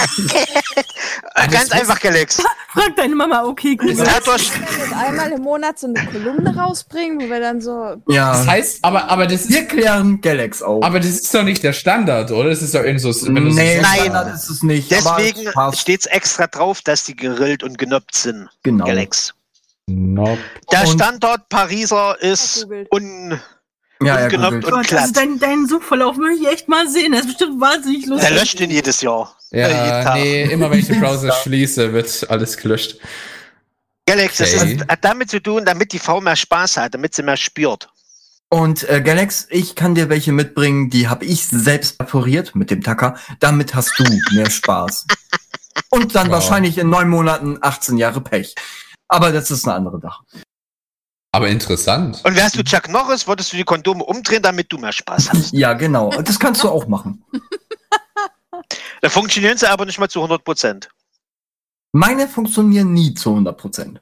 Ganz 1.50 1.70
einfach, 1.72 2.00
Galax. 2.00 2.42
Frag 2.72 2.96
deine 2.96 3.14
Mama, 3.14 3.44
okay, 3.44 3.76
gut. 3.76 3.88
Wir 3.96 4.04
können 4.04 4.94
einmal 4.94 5.32
im 5.32 5.42
Monat 5.42 5.78
so 5.78 5.86
eine 5.86 6.04
Kolumne 6.06 6.56
rausbringen, 6.56 7.20
wo 7.20 7.28
wir 7.30 7.40
dann 7.40 7.60
so. 7.60 7.96
Das 8.06 8.14
Ja. 8.14 8.46
heißt, 8.46 8.78
aber, 8.82 9.08
aber 9.10 9.26
das 9.26 9.42
ist, 9.42 9.50
Wir 9.50 9.64
klären 9.66 10.20
Galax 10.20 10.62
auf. 10.62 10.82
aber 10.84 10.98
das 11.00 11.10
ist 11.10 11.34
doch 11.34 11.42
nicht 11.44 11.62
der 11.62 11.72
Standard, 11.72 12.30
oder? 12.30 12.50
Das 12.50 12.62
ist 12.62 12.74
doch 12.74 12.82
irgendwie 12.82 13.12
so, 13.12 13.30
nee, 13.30 13.80
Nein. 13.80 14.00
Standard 14.00 14.34
ist 14.34 14.50
es 14.50 14.62
nicht. 14.62 14.90
deswegen 14.90 15.46
es 15.48 15.54
passt. 15.54 15.80
steht's 15.80 16.06
extra 16.06 16.46
drauf, 16.46 16.82
dass 16.82 17.04
die 17.04 17.14
gerillt 17.16 17.62
und 17.62 17.78
genoppt 17.78 18.14
sind. 18.14 18.48
Genau. 18.62 18.84
Galax. 18.86 19.34
Nope. 19.86 20.38
Der 20.72 20.80
Und- 20.80 20.86
Standort 20.88 21.48
Pariser 21.48 22.16
ist 22.20 22.66
un, 22.90 23.38
Ja, 24.00 24.28
ja, 24.28 24.48
und 24.48 24.62
Gott, 24.64 24.92
also 24.92 25.12
dein, 25.12 25.38
deinen 25.38 25.68
Suchverlauf 25.68 26.16
will 26.16 26.36
ich 26.40 26.48
echt 26.48 26.68
mal 26.68 26.88
sehen. 26.88 27.12
Das 27.12 27.20
ist 27.22 27.26
bestimmt 27.28 27.60
wahnsinnig 27.60 28.06
lustig. 28.06 28.28
Der 28.28 28.38
löscht 28.38 28.60
ihn 28.60 28.70
jedes 28.70 29.00
Jahr. 29.02 29.36
Äh, 29.54 29.60
Ja, 29.70 30.04
Tag. 30.04 30.14
nee, 30.16 30.42
immer 30.44 30.70
wenn 30.70 30.78
ich 30.80 30.86
den 30.86 31.00
Browser 31.00 31.32
schließe, 31.32 31.92
wird 31.92 32.28
alles 32.30 32.56
gelöscht. 32.56 32.98
Galax, 34.06 34.36
das 34.38 34.54
Okay. 34.54 34.74
ist, 34.74 34.88
hat 34.88 35.04
damit 35.04 35.30
zu 35.30 35.40
tun, 35.40 35.64
damit 35.64 35.92
die 35.92 35.98
Frau 35.98 36.20
mehr 36.20 36.36
Spaß 36.36 36.76
hat, 36.76 36.94
damit 36.94 37.14
sie 37.14 37.22
mehr 37.22 37.36
spürt. 37.36 37.88
Und 38.50 38.88
äh, 38.88 39.00
Galax, 39.00 39.46
ich 39.50 39.74
kann 39.74 39.94
dir 39.94 40.08
welche 40.10 40.30
mitbringen, 40.32 40.90
die 40.90 41.08
habe 41.08 41.24
ich 41.24 41.46
selbst 41.46 41.98
perforiert 41.98 42.54
mit 42.54 42.70
dem 42.70 42.82
Tacker. 42.82 43.16
Damit 43.40 43.74
hast 43.74 43.92
du 43.98 44.04
mehr 44.34 44.50
Spaß. 44.50 45.06
Und 45.90 46.14
dann 46.14 46.26
Wow. 46.28 46.34
wahrscheinlich 46.34 46.78
in 46.78 46.88
neun 46.90 47.08
Monaten 47.08 47.58
18 47.60 47.96
Jahre 47.96 48.20
Pech. 48.20 48.54
Aber 49.08 49.32
das 49.32 49.50
ist 49.50 49.64
eine 49.66 49.74
andere 49.74 50.00
Sache. 50.00 50.22
Aber 51.32 51.48
interessant. 51.48 52.20
Und 52.24 52.36
wärst 52.36 52.56
du 52.56 52.62
Chuck 52.62 52.88
Norris, 52.88 53.26
würdest 53.26 53.52
du 53.52 53.56
die 53.56 53.64
Kondome 53.64 54.04
umdrehen, 54.04 54.42
damit 54.42 54.70
du 54.72 54.78
mehr 54.78 54.92
Spaß 54.92 55.30
hast. 55.32 55.52
Ja, 55.52 55.72
genau. 55.72 56.10
Das 56.22 56.38
kannst 56.38 56.62
du 56.62 56.68
auch 56.68 56.86
machen. 56.86 57.24
Da 59.00 59.08
funktionieren 59.08 59.56
sie 59.58 59.68
aber 59.68 59.84
nicht 59.86 59.98
mal 59.98 60.08
zu 60.08 60.20
100 60.20 60.44
Prozent. 60.44 60.88
Meine 61.92 62.26
funktionieren 62.28 62.92
nie 62.92 63.14
zu 63.14 63.30
100 63.30 63.56
Prozent. 63.56 64.00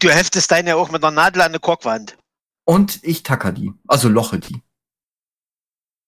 Du 0.00 0.08
heftest 0.10 0.50
deine 0.50 0.70
ja 0.70 0.76
auch 0.76 0.90
mit 0.90 1.04
einer 1.04 1.10
Nadel 1.14 1.42
an 1.42 1.48
eine 1.48 1.60
Korkwand. 1.60 2.16
Und 2.64 2.98
ich 3.02 3.22
tacker 3.22 3.52
die. 3.52 3.72
Also 3.86 4.08
loche 4.08 4.38
die. 4.38 4.62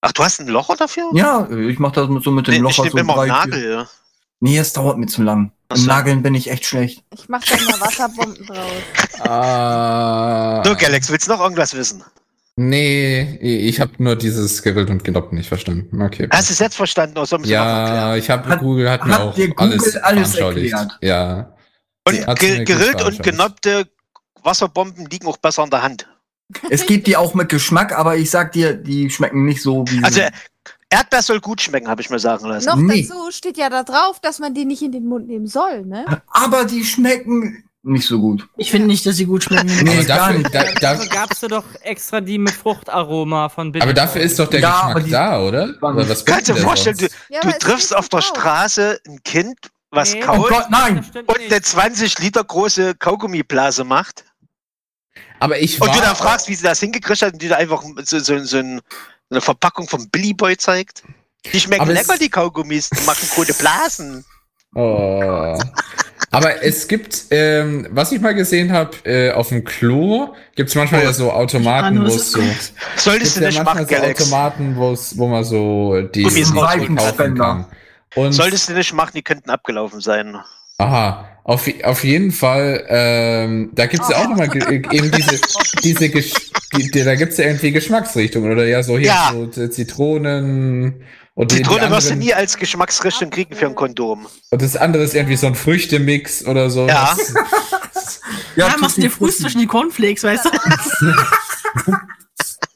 Ach, 0.03 0.13
du 0.13 0.25
hast 0.25 0.41
ein 0.41 0.49
Locher 0.49 0.77
dafür? 0.77 1.11
Ja, 1.15 1.49
ich 1.51 1.79
mache 1.79 1.93
das 1.95 2.09
mit, 2.09 2.25
so 2.25 2.31
mit 2.31 2.47
dem 2.47 2.53
Nee, 2.53 2.57
ich 2.57 2.63
Locher 2.63 2.83
nehme 2.85 2.93
so 2.93 2.99
immer 2.99 3.15
drei, 3.15 3.27
Nagel. 3.27 3.89
Nee, 4.41 4.57
es 4.59 4.73
dauert 4.73 4.97
mir 4.97 5.07
zu 5.07 5.23
lang. 5.23 5.53
Im. 5.75 5.85
Nageln 5.85 6.23
bin 6.23 6.35
ich 6.35 6.51
echt 6.51 6.65
schlecht. 6.65 7.05
Ich 7.15 7.29
mach 7.29 7.45
da 7.45 7.55
mal 7.57 7.81
Wasserbomben 7.81 8.47
draus. 8.47 9.29
Ah, 9.29 10.63
So, 10.65 10.75
Galax, 10.75 11.11
willst 11.11 11.29
du 11.29 11.33
noch 11.33 11.41
irgendwas 11.41 11.75
wissen? 11.75 12.03
Nee, 12.63 13.39
ich 13.41 13.81
habe 13.81 13.93
nur 13.97 14.17
dieses 14.17 14.63
gegrillt 14.63 14.91
und 14.91 15.03
genoppt 15.03 15.33
nicht 15.33 15.49
verstanden. 15.49 16.03
Okay. 16.03 16.29
Hast 16.31 16.51
du 16.51 16.53
es 16.53 16.59
jetzt 16.59 16.77
verstanden? 16.77 17.17
Oder 17.17 17.41
ja, 17.47 18.17
ich 18.17 18.29
habe 18.29 18.55
Google 18.59 18.91
hat 18.91 19.07
mir 19.07 19.15
hat 19.15 19.21
auch 19.23 19.35
dir 19.35 19.49
Google 19.49 19.73
alles, 19.73 19.97
alles 19.97 20.35
erklärt? 20.35 20.99
Ja. 21.01 21.55
Und 22.07 22.27
mir 22.27 22.35
ge 22.35 22.65
gerillt 22.65 23.03
und 23.03 23.23
genoppte 23.23 23.89
Wasserbomben 24.43 25.07
liegen 25.07 25.27
auch 25.27 25.39
besser 25.39 25.65
in 25.65 25.71
der 25.71 25.83
Hand. 25.83 26.07
Es 26.69 26.85
gibt 26.85 27.07
die 27.07 27.17
auch 27.17 27.33
mit 27.33 27.49
Geschmack, 27.49 27.97
aber 27.99 28.19
ich 28.19 28.31
sag 28.31 28.53
dir, 28.53 28.75
die 28.75 29.09
schmecken 29.09 29.47
nicht 29.47 29.63
so 29.63 29.87
wie. 29.89 30.05
Also, 30.05 30.21
Erdbeer 30.91 31.23
soll 31.23 31.41
gut 31.41 31.63
schmecken, 31.63 31.89
habe 31.89 32.03
ich 32.03 32.11
mir 32.11 32.19
sagen 32.19 32.47
lassen. 32.47 32.67
Noch 32.67 32.77
Nee. 32.77 33.09
dazu 33.09 33.31
steht 33.31 33.57
ja 33.57 33.71
da 33.71 33.85
drauf, 33.85 34.21
dass 34.21 34.39
man 34.39 34.53
die 34.53 34.67
nicht 34.67 34.83
in 34.83 34.93
den 34.93 35.07
Mund 35.07 35.29
nehmen 35.29 35.47
soll, 35.47 35.87
ne? 35.87 36.05
aber 36.29 36.67
die 36.67 36.85
schmecken 36.85 37.65
nicht 37.83 38.07
so 38.07 38.21
gut. 38.21 38.47
Ich 38.57 38.71
finde 38.71 38.87
nicht, 38.89 39.07
dass 39.07 39.17
sie 39.17 39.25
gut 39.25 39.45
schmecken. 39.45 39.69
Nee, 39.83 39.99
aber 39.99 40.05
dafür, 40.05 40.43
da, 40.45 40.63
da, 40.65 40.73
Dafür 40.81 41.07
gab's 41.09 41.41
doch 41.41 41.65
extra 41.83 42.21
die 42.21 42.39
mit 42.39 42.53
Fruchtaroma 42.53 43.49
von 43.49 43.73
Bitter. 43.73 43.85
aber 43.85 43.95
dafür 43.95 44.21
ist 44.23 44.39
doch 44.39 44.49
der 44.49 44.61
Ja, 44.61 44.87
Geschmack 44.89 45.05
die- 45.05 45.11
da, 45.11 45.41
oder? 45.41 45.75
oder 45.81 46.09
was 46.09 46.25
Kannst 46.25 46.49
du 46.51 46.55
dir 46.55 46.61
vorstellen, 46.61 46.97
du? 46.99 47.07
Ja, 47.31 47.41
du 47.41 47.49
es 47.49 47.59
triffst 47.59 47.97
auf 47.97 48.09
der. 48.09 48.21
Straße 48.21 49.01
ein 49.07 49.23
Kind, 49.25 49.57
was 49.91 50.13
Nee. 50.15 50.23
Oh 50.25 50.27
kaut 50.27 50.49
Gott, 50.51 50.67
nein! 50.71 51.05
und 51.27 51.41
eine 51.41 51.63
20 51.63 52.19
Liter 52.19 52.45
große 52.45 52.95
Kaugummiblase 52.97 53.85
macht. 53.85 54.25
Aber 55.39 55.59
ich 55.59 55.81
Und 55.81 55.95
du 55.95 56.01
dann 56.01 56.15
fragst, 56.17 56.49
wie 56.49 56.55
sie 56.55 56.65
das 56.65 56.81
hingekriegt 56.81 57.23
hat 57.23 57.33
und 57.33 57.41
die 57.43 57.49
da 57.49 57.57
einfach 57.57 57.83
so, 58.05 58.19
so, 58.19 58.39
so 58.45 58.59
ein, 58.59 58.81
eine 59.31 59.41
Verpackung 59.41 59.89
vom 59.89 60.09
Billy 60.11 60.35
Boy 60.35 60.57
zeigt. 60.57 61.03
Die 61.51 61.59
schmecken 61.59 61.83
Aber 61.83 61.93
es- 61.93 62.07
lecker, 62.07 62.19
die 62.19 62.29
Kaugummis. 62.29 62.91
Die 62.91 63.03
machen 63.07 63.27
gute 63.35 63.55
Blasen. 63.55 64.25
Oh. 64.75 65.59
Aber 66.33 66.63
es 66.63 66.87
gibt, 66.87 67.25
ähm, 67.31 67.89
was 67.91 68.13
ich 68.13 68.21
mal 68.21 68.35
gesehen 68.37 68.73
habe, 68.73 68.93
äh, 69.05 69.33
auf 69.33 69.49
dem 69.49 69.65
Klo 69.65 70.35
gibt's 70.55 70.77
manchmal 70.77 71.03
ja 71.03 71.13
so 71.13 71.33
Automaten, 71.33 72.01
wo 72.01 72.05
was 72.07 72.15
es 72.15 72.33
so. 72.33 72.41
Solltest 72.97 73.37
du 73.37 73.41
ja 73.41 73.47
nicht 73.49 73.57
manchmal 73.57 73.75
machen, 73.75 73.87
so 73.89 73.95
Galax. 73.97 74.21
Automaten, 74.23 74.77
wo's, 74.77 75.19
wo 75.19 75.27
man 75.27 75.43
so 75.43 76.01
die 76.03 76.23
rausholen 76.23 76.97
kaufen 76.97 77.35
kann. 77.37 77.65
Und 78.15 78.33
Solltest 78.33 78.69
du 78.69 78.75
nicht 78.75 78.93
machen, 78.93 79.11
die 79.15 79.23
könnten 79.23 79.51
abgelaufen 79.51 80.01
sein. 80.01 80.37
Aha, 80.79 81.29
auf, 81.43 81.69
auf 81.83 82.05
jeden 82.05 82.31
Fall, 82.31 82.85
ähm, 82.89 83.71
da 83.75 83.87
gibt's 83.87 84.09
ja 84.09 84.19
auch 84.19 84.29
nochmal 84.29 84.49
ge- 84.49 84.83
eben 84.93 85.11
diese, 85.11 85.41
diese 85.83 86.09
Gesch 86.11 86.33
die, 86.77 86.91
die, 86.93 87.03
da 87.05 87.17
gibt's 87.17 87.37
ja 87.39 87.47
irgendwie 87.47 87.73
Geschmacksrichtungen 87.73 88.53
oder 88.53 88.65
ja 88.67 88.83
so 88.85 88.97
hier 88.97 89.09
Ja. 89.09 89.33
so 89.51 89.67
Zitronen 89.69 91.03
Und 91.35 91.53
Zitrone 91.53 91.91
wirst 91.91 92.09
du 92.09 92.13
anderen- 92.13 92.19
nie 92.19 92.35
als 92.35 92.57
Geschmacksrichtung 92.57 93.31
kriegen 93.31 93.55
für 93.55 93.67
ein 93.67 93.75
Kondom. 93.75 94.27
Und 94.51 94.63
das 94.63 94.77
andere 94.77 95.05
ist 95.05 95.15
irgendwie 95.15 95.37
so 95.37 95.47
ein 95.47 95.55
Früchtemix 95.55 96.45
oder 96.45 96.69
so. 96.71 96.87
Ja. 96.87 97.15
Das- 97.17 98.21
Ja, 98.57 98.67
Tutti 98.69 98.81
machst 98.81 98.97
du 98.97 99.01
dir 99.03 99.11
Fuß 99.11 99.39
zwischen 99.39 99.61
die 99.61 99.67
Cornflakes, 99.67 100.25
weißt 100.25 100.45
du? 100.47 100.51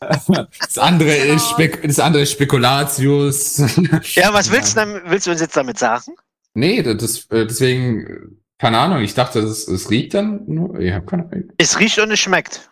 Das 0.00 0.78
andere 0.78 1.14
ist, 1.16 1.48
Spek 1.50 1.82
das 1.82 1.98
andere 1.98 2.22
ist 2.22 2.32
Spekulatius. 2.32 3.56
Ja, 4.14 4.32
was 4.32 4.50
willst 4.50 4.72
du, 4.76 4.80
dann, 4.80 5.00
willst 5.06 5.26
du 5.26 5.30
uns 5.30 5.40
jetzt 5.40 5.56
damit 5.56 5.78
sagen? 5.78 6.12
Nee, 6.54 6.82
das, 6.82 7.26
äh, 7.30 7.46
deswegen, 7.46 8.38
keine 8.58 8.78
Ahnung, 8.78 9.00
ich 9.02 9.14
dachte, 9.14 9.40
es, 9.40 9.66
es 9.66 9.90
riecht 9.90 10.14
dann 10.14 10.42
nur. 10.46 10.78
Ich 10.78 10.92
hab 10.92 11.06
keine 11.06 11.24
Ahnung. 11.24 11.44
Es 11.56 11.78
riecht 11.78 11.98
und 11.98 12.10
es 12.10 12.20
schmeckt. 12.20 12.68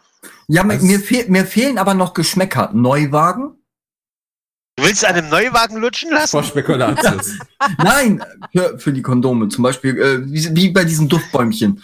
Ja, 0.48 0.62
Das- 0.62 0.82
mir, 0.82 1.00
fehl, 1.00 1.24
mir 1.28 1.46
fehlen 1.46 1.78
aber 1.78 1.94
noch 1.94 2.12
Geschmäcker. 2.14 2.70
Neuwagen? 2.74 3.56
Du 4.76 4.84
willst 4.84 5.04
an 5.04 5.16
einem 5.16 5.28
Neuwagen 5.28 5.76
lutschen 5.76 6.08
Vor 6.08 6.18
lassen? 6.18 6.44
Spekulatius. 6.44 7.32
Nein, 7.78 8.24
für, 8.52 8.78
für 8.78 8.90
die 8.90 9.02
Kondome. 9.02 9.48
Zum 9.50 9.64
Beispiel, 9.64 10.00
äh, 10.00 10.32
wie, 10.32 10.56
wie 10.56 10.70
bei 10.70 10.84
diesen 10.84 11.10
Duftbäumchen. 11.10 11.82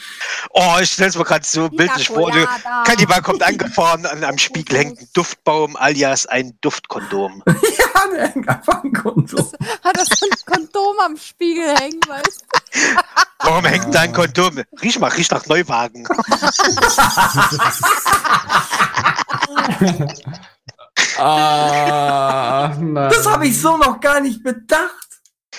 Oh, 0.52 0.76
ich 0.80 0.92
stell's 0.92 1.18
mir 1.18 1.24
gerade 1.24 1.44
so 1.44 1.68
bildlich 1.68 2.08
vor. 2.08 2.30
Du. 2.30 2.48
Kannibal 2.86 3.20
kommt 3.20 3.42
angefahren, 3.42 4.06
an 4.06 4.24
am 4.24 4.38
Spiegel 4.38 4.78
hängt 4.78 5.00
ein 5.00 5.08
Duftbaum 5.12 5.76
alias 5.76 6.24
ein 6.24 6.56
Duftkondom. 6.62 7.42
ja, 7.46 7.54
der 8.10 8.28
hängt 8.28 8.48
einfach 8.48 8.82
ein 8.82 8.92
Kondom. 8.94 9.52
Hat 9.84 9.96
er 9.98 10.06
so 10.06 10.24
ein 10.24 10.38
Kondom 10.46 10.98
am 11.04 11.16
Spiegel 11.18 11.76
hängen, 11.76 12.00
weißt 12.08 12.40
du? 12.40 12.80
Warum 13.40 13.66
hängt 13.66 13.94
da 13.94 14.00
ein 14.00 14.14
Kondom? 14.14 14.62
Riech 14.82 14.98
mal, 14.98 15.08
riech 15.08 15.30
nach 15.30 15.44
Neuwagen. 15.44 16.08
Ah, 21.18 22.74
nein. 22.78 23.10
Das 23.10 23.26
habe 23.26 23.46
ich 23.46 23.60
so 23.60 23.76
noch 23.76 24.00
gar 24.00 24.20
nicht 24.20 24.42
bedacht. 24.42 25.08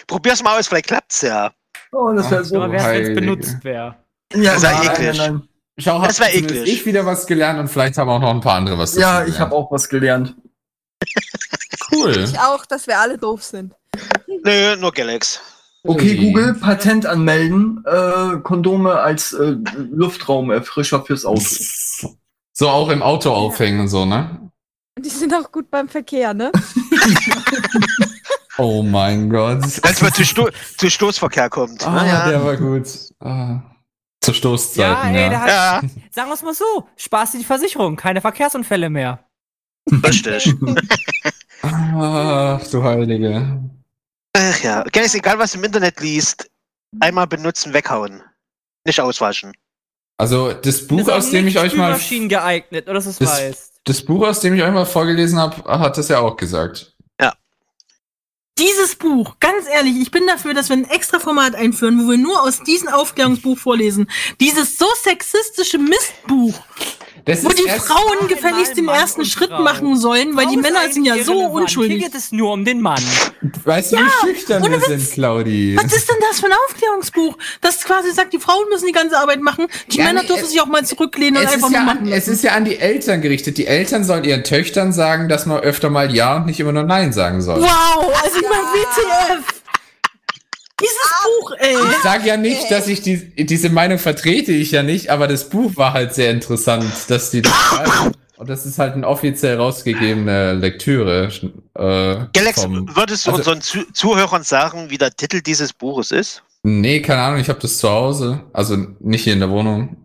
Probier's 0.08 0.42
mal 0.44 0.58
aus, 0.60 0.68
vielleicht 0.68 0.88
klappt's 0.88 1.22
ja. 1.22 1.52
Oh, 1.92 2.12
das 2.14 2.30
wäre 2.32 2.44
so. 2.44 2.56
Aber 2.62 2.72
wär's, 2.72 2.84
wenn's 2.84 2.94
Heilige. 2.94 3.14
benutzt 3.22 3.64
wäre. 3.64 3.96
Ja, 4.34 4.54
Das 4.54 4.64
nein, 4.64 4.84
eklig. 4.84 5.18
nein, 5.18 5.32
nein. 5.34 5.50
Schau, 5.80 6.02
Das 6.02 6.18
zumindest 6.18 6.52
eklig. 6.56 6.74
ich 6.74 6.86
wieder 6.86 7.06
was 7.06 7.26
gelernt 7.26 7.60
und 7.60 7.68
vielleicht 7.70 7.98
haben 7.98 8.10
auch 8.10 8.20
noch 8.20 8.30
ein 8.32 8.42
paar 8.42 8.56
andere 8.56 8.78
was 8.78 8.96
Ja, 8.96 9.26
ich 9.26 9.40
habe 9.40 9.56
auch 9.56 9.72
was 9.72 9.88
gelernt. 9.90 10.36
Cool. 11.92 12.18
Ich 12.18 12.38
auch, 12.40 12.66
dass 12.66 12.86
wir 12.88 13.00
alle 13.00 13.18
doof 13.18 13.44
sind. 13.44 13.74
Nö, 14.44 14.76
nur 14.76 14.92
Galax. 14.92 15.42
Okay. 15.84 16.16
Google, 16.18 16.54
Patent 16.56 17.06
anmelden, 17.06 17.84
äh, 17.88 18.38
Kondome 18.44 18.96
als 19.00 19.32
äh, 19.34 19.56
Luftraumerfrischer 19.90 21.04
fürs 21.06 21.26
Auto. 21.26 21.42
So 22.54 22.70
auch 22.70 22.90
im 22.90 23.02
Auto 23.02 23.32
aufhängen 23.32 23.80
und 23.80 23.88
so, 23.88 24.06
ne? 24.06 24.49
Und 25.00 25.06
die 25.06 25.10
sind 25.12 25.34
auch 25.34 25.50
gut 25.50 25.72
beim 25.72 25.88
Verkehr, 25.88 26.34
ne? 26.34 26.52
Oh 28.58 28.84
mein 28.84 29.30
Gott. 29.30 29.64
Als 29.84 30.02
man 30.02 30.12
zu, 30.12 30.26
Sto 30.26 30.50
zu 30.78 30.90
Stoßverkehr 30.90 31.50
kommt. 31.50 31.88
Ah, 31.88 31.92
Naja. 31.92 32.28
der 32.28 32.44
war 32.44 32.58
gut. 32.58 32.86
Ah. 33.22 33.62
Zu 34.20 34.32
Ja, 34.32 34.36
Stoßzeiten, 34.38 35.16
ey, 35.16 35.32
ja. 35.32 35.40
hat, 35.40 35.48
Ja, 35.48 35.82
sagen 36.12 36.28
wir 36.30 36.34
es 36.34 36.42
mal 36.42 36.54
so, 36.54 36.90
Spaß 36.98 37.32
die 37.32 37.46
Versicherung, 37.46 37.96
keine 37.96 38.20
Verkehrsunfälle 38.20 38.90
mehr. 38.90 39.24
richtig. 40.04 40.54
Ach, 41.62 42.68
du 42.70 42.84
Heilige. 42.84 43.62
Ach 44.36 44.60
ja. 44.62 44.84
Galax, 44.92 45.14
egal 45.14 45.40
was 45.40 45.54
du 45.54 45.60
im 45.60 45.64
Internet 45.64 46.02
liest, 46.02 46.52
einmal 47.00 47.28
benutzen, 47.28 47.74
weghauen. 47.74 48.22
Nicht 48.86 49.00
auswaschen. 49.00 49.54
Also 50.18 50.52
das 50.52 50.86
Buch, 50.86 51.00
Ist 51.00 51.10
aus 51.10 51.30
dem 51.30 51.48
ich 51.48 51.58
euch 51.58 51.76
mal 51.78 51.98
geeignet, 51.98 52.88
oder 52.88 52.96
dass 52.96 53.06
du 53.06 53.12
es 53.12 53.18
Das- 53.20 53.40
weißt. 53.40 53.69
Das 53.86 54.04
Buch, 54.04 54.28
aus 54.28 54.40
dem 54.40 54.54
ich 54.54 54.62
euch 54.62 54.72
mal 54.72 54.86
vorgelesen 54.86 55.40
habe, 55.40 55.64
hat 55.64 55.98
das 55.98 56.10
ja 56.10 56.20
auch 56.20 56.38
gesagt. 56.38 56.96
Dieses 58.60 58.96
Buch, 58.96 59.38
ganz 59.40 59.68
ehrlich, 59.74 59.96
ich 60.02 60.12
bin 60.12 60.28
dafür, 60.28 60.54
dass 60.54 60.68
wir 60.68 60.76
ein 60.76 60.84
extra 60.84 61.20
Format 61.20 61.56
einführen, 61.56 62.04
wo 62.04 62.10
wir 62.12 62.18
nur 62.18 62.44
aus 62.44 62.62
diesem 62.62 62.90
Aufklärungsbuch 62.90 63.58
vorlesen. 63.58 64.10
Dieses 64.42 64.78
so 64.78 64.86
sexistische 65.02 65.78
Mistbuch, 65.78 66.60
Das 67.26 67.44
wo 67.44 67.50
ist 67.50 67.60
die 67.60 67.70
Frauen 67.70 68.28
gefälligst 68.28 68.78
den 68.78 68.86
Mann 68.86 68.96
ersten 68.96 69.26
Schritt 69.26 69.50
Frau. 69.50 69.62
machen 69.62 69.98
sollen, 69.98 70.36
weil 70.36 70.46
die 70.48 70.58
Warum 70.58 70.62
Männer 70.62 70.92
sind 70.92 71.06
ja 71.06 71.22
so 71.24 71.34
unschuldig. 71.46 71.98
Hier 72.00 72.08
geht 72.10 72.16
es 72.18 72.32
nur 72.32 72.54
um 72.54 72.66
den 72.66 72.82
Mann. 72.82 73.02
Weißt 73.66 73.92
du, 73.94 73.98
wie 73.98 74.10
schüchtern 74.28 74.64
wir 74.70 74.80
sind, 74.82 75.12
Claudi? 75.12 75.78
Was 75.78 75.92
ist 75.94 76.10
denn 76.10 76.18
das 76.30 76.40
für 76.40 76.48
ein 76.48 76.54
Aufklärungsbuch? 76.68 77.38
Das 77.62 77.84
quasi 77.84 78.12
sagt, 78.12 78.34
die 78.34 78.40
Frauen 78.40 78.68
müssen 78.70 78.86
die 78.88 78.92
ganze 78.94 79.18
Arbeit 79.18 79.42
machen, 79.42 79.68
die 79.92 79.98
Ja, 79.98 80.06
Männer 80.06 80.22
nee, 80.22 80.28
dürfen 80.28 80.44
es- 80.46 80.52
sich 80.52 80.62
auch 80.62 80.66
mal 80.68 80.86
zurücklehnen 80.86 81.38
und 81.42 81.48
Es 81.48 81.54
einfach 81.54 81.72
ja 81.72 81.82
machen 81.82 82.00
an, 82.08 82.12
es 82.12 82.28
ist 82.28 82.44
ja 82.44 82.52
an 82.54 82.66
die 82.66 82.80
Eltern 82.80 83.22
gerichtet. 83.22 83.58
Die 83.58 83.68
Eltern 83.68 84.04
sollen 84.04 84.24
ihren 84.24 84.44
Töchtern 84.44 84.92
sagen, 84.94 85.30
dass 85.30 85.46
man 85.46 85.60
öfter 85.60 85.90
mal 85.90 86.14
Ja 86.14 86.38
und 86.38 86.46
nicht 86.46 86.60
immer 86.60 86.72
nur 86.72 86.84
Nein 86.84 87.14
sagen 87.14 87.42
soll. 87.42 87.62
Wow, 87.62 88.12
also 88.24 88.38
ich 88.38 88.44
mein 88.48 89.38
WTF. 89.40 89.59
Dieses 90.82 91.14
Buch, 91.42 91.52
ey. 91.60 91.76
Ich 91.92 91.98
sage 92.04 92.28
ja 92.28 92.38
nicht, 92.38 92.70
dass 92.72 92.88
ich 92.88 93.02
die, 93.02 93.46
diese 93.46 93.70
Meinung 93.70 93.98
vertrete 94.00 94.52
ich 94.52 94.72
ja 94.72 94.84
nicht, 94.84 95.10
aber 95.10 95.28
das 95.28 95.50
Buch 95.50 95.72
war 95.76 95.94
halt 95.94 96.14
sehr 96.14 96.32
interessant, 96.32 96.86
dass 97.08 97.32
die 97.32 97.42
das 97.42 97.54
schreiben. 97.54 98.12
Und 98.38 98.50
das 98.50 98.66
ist 98.66 98.80
halt 98.80 98.94
eine 98.94 99.06
offiziell 99.06 99.58
rausgegebene 99.58 100.54
Lektüre. 100.54 101.28
Äh, 101.76 102.26
Galax, 102.34 102.62
vom- 102.64 102.96
würdest 102.96 103.26
du 103.28 103.32
also- 103.32 103.40
unseren 103.52 103.62
Zu 103.62 103.92
Zuhörern 103.92 104.44
sagen, 104.44 104.90
wie 104.90 104.98
der 104.98 105.12
Titel 105.12 105.42
dieses 105.42 105.74
Buches 105.74 106.12
ist? 106.12 106.42
Nee, 106.64 107.02
keine 107.02 107.22
Ahnung, 107.22 107.40
ich 107.42 107.50
habe 107.50 107.60
das 107.60 107.78
zu 107.78 107.90
Hause. 107.90 108.42
Also 108.54 108.78
nicht 109.00 109.24
hier 109.26 109.34
in 109.34 109.40
der 109.40 109.50
Wohnung. 109.50 109.98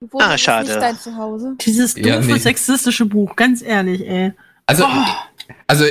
Wo 0.00 0.18
Ah, 0.18 0.34
ist 0.34 0.40
schade. 0.42 0.66
nicht 0.68 0.80
dein 0.80 0.98
Zuhause? 0.98 1.54
Dieses 1.60 1.94
doofe, 1.94 2.08
Ja, 2.08 2.20
nee. 2.20 2.38
sexistische 2.38 3.06
Buch, 3.06 3.34
ganz 3.36 3.62
ehrlich, 3.62 4.00
ey. 4.06 4.32
Also, 4.66 4.84
also 5.66 5.84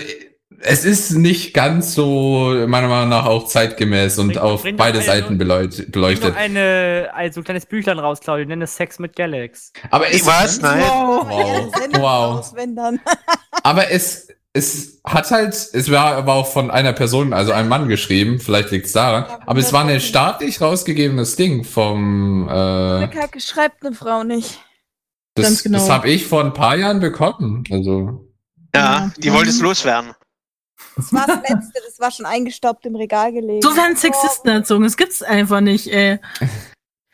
es 0.63 0.85
ist 0.85 1.11
nicht 1.11 1.53
ganz 1.53 1.93
so, 1.93 2.53
meiner 2.67 2.87
Meinung 2.87 3.09
nach, 3.09 3.25
auch 3.25 3.47
zeitgemäß 3.47 4.17
und 4.19 4.27
Bring- 4.29 4.37
auf 4.37 4.61
bring 4.63 4.75
beide 4.77 4.99
eine- 4.99 5.05
Seiten 5.07 5.37
beleuchtet. 5.37 6.35
eine, 6.35 7.09
also 7.13 7.41
ein 7.41 7.43
kleines 7.43 7.65
Büchlein 7.65 7.99
raus, 7.99 8.19
Claudia, 8.19 8.45
nenn 8.45 8.61
es 8.61 8.75
Sex 8.75 8.99
mit 8.99 9.15
Galax. 9.15 9.71
Aber 9.89 10.07
Ich 10.09 10.21
es, 10.21 10.25
weiß, 10.27 10.61
nein. 10.61 10.81
Wow. 10.81 11.27
Wow. 11.99 12.51
Wenn 12.55 12.75
dann. 12.75 12.99
aber 13.63 13.91
es, 13.91 14.27
es 14.53 14.99
hat 15.05 15.31
halt, 15.31 15.53
es 15.53 15.89
war 15.91 16.15
aber 16.17 16.33
auch 16.33 16.47
von 16.47 16.69
einer 16.71 16.93
Person, 16.93 17.33
also 17.33 17.51
einem 17.53 17.69
Mann 17.69 17.87
geschrieben, 17.87 18.39
vielleicht 18.39 18.71
liegt 18.71 18.85
es 18.87 18.91
daran, 18.91 19.25
aber 19.45 19.59
es 19.59 19.71
war 19.73 19.85
ein 19.85 19.99
staatlich 20.01 20.59
rausgegebenes 20.61 21.35
Ding 21.37 21.63
vom, 21.63 22.47
äh, 22.49 23.07
Kacke 23.07 23.39
schreibt 23.39 23.85
eine 23.85 23.95
Frau 23.95 24.23
nicht. 24.23 24.59
das, 25.35 25.45
Ganz 25.45 25.63
genau. 25.63 25.77
das 25.79 25.89
habe 25.89 26.09
ich 26.09 26.27
vor 26.27 26.43
ein 26.43 26.53
paar 26.53 26.75
Jahren 26.75 26.99
bekommen. 26.99 27.63
Also, 27.71 28.27
Ja. 28.75 29.11
die 29.17 29.31
wollte 29.31 29.49
es 29.49 29.61
loswerden. 29.61 30.11
Das 30.95 31.13
war 31.13 31.25
das 31.27 31.37
letzte, 31.49 31.81
das 31.85 31.99
war 31.99 32.11
schon 32.11 32.25
eingestaubt 32.25 32.85
im 32.85 32.95
Regal 32.95 33.31
gelegen. 33.31 33.61
So 33.61 33.75
werden 33.75 33.95
Sexisten 33.95 34.51
erzogen, 34.51 34.83
das 34.83 34.97
gibt's 34.97 35.23
einfach 35.23 35.61
nicht, 35.61 35.87
ey. 35.87 36.19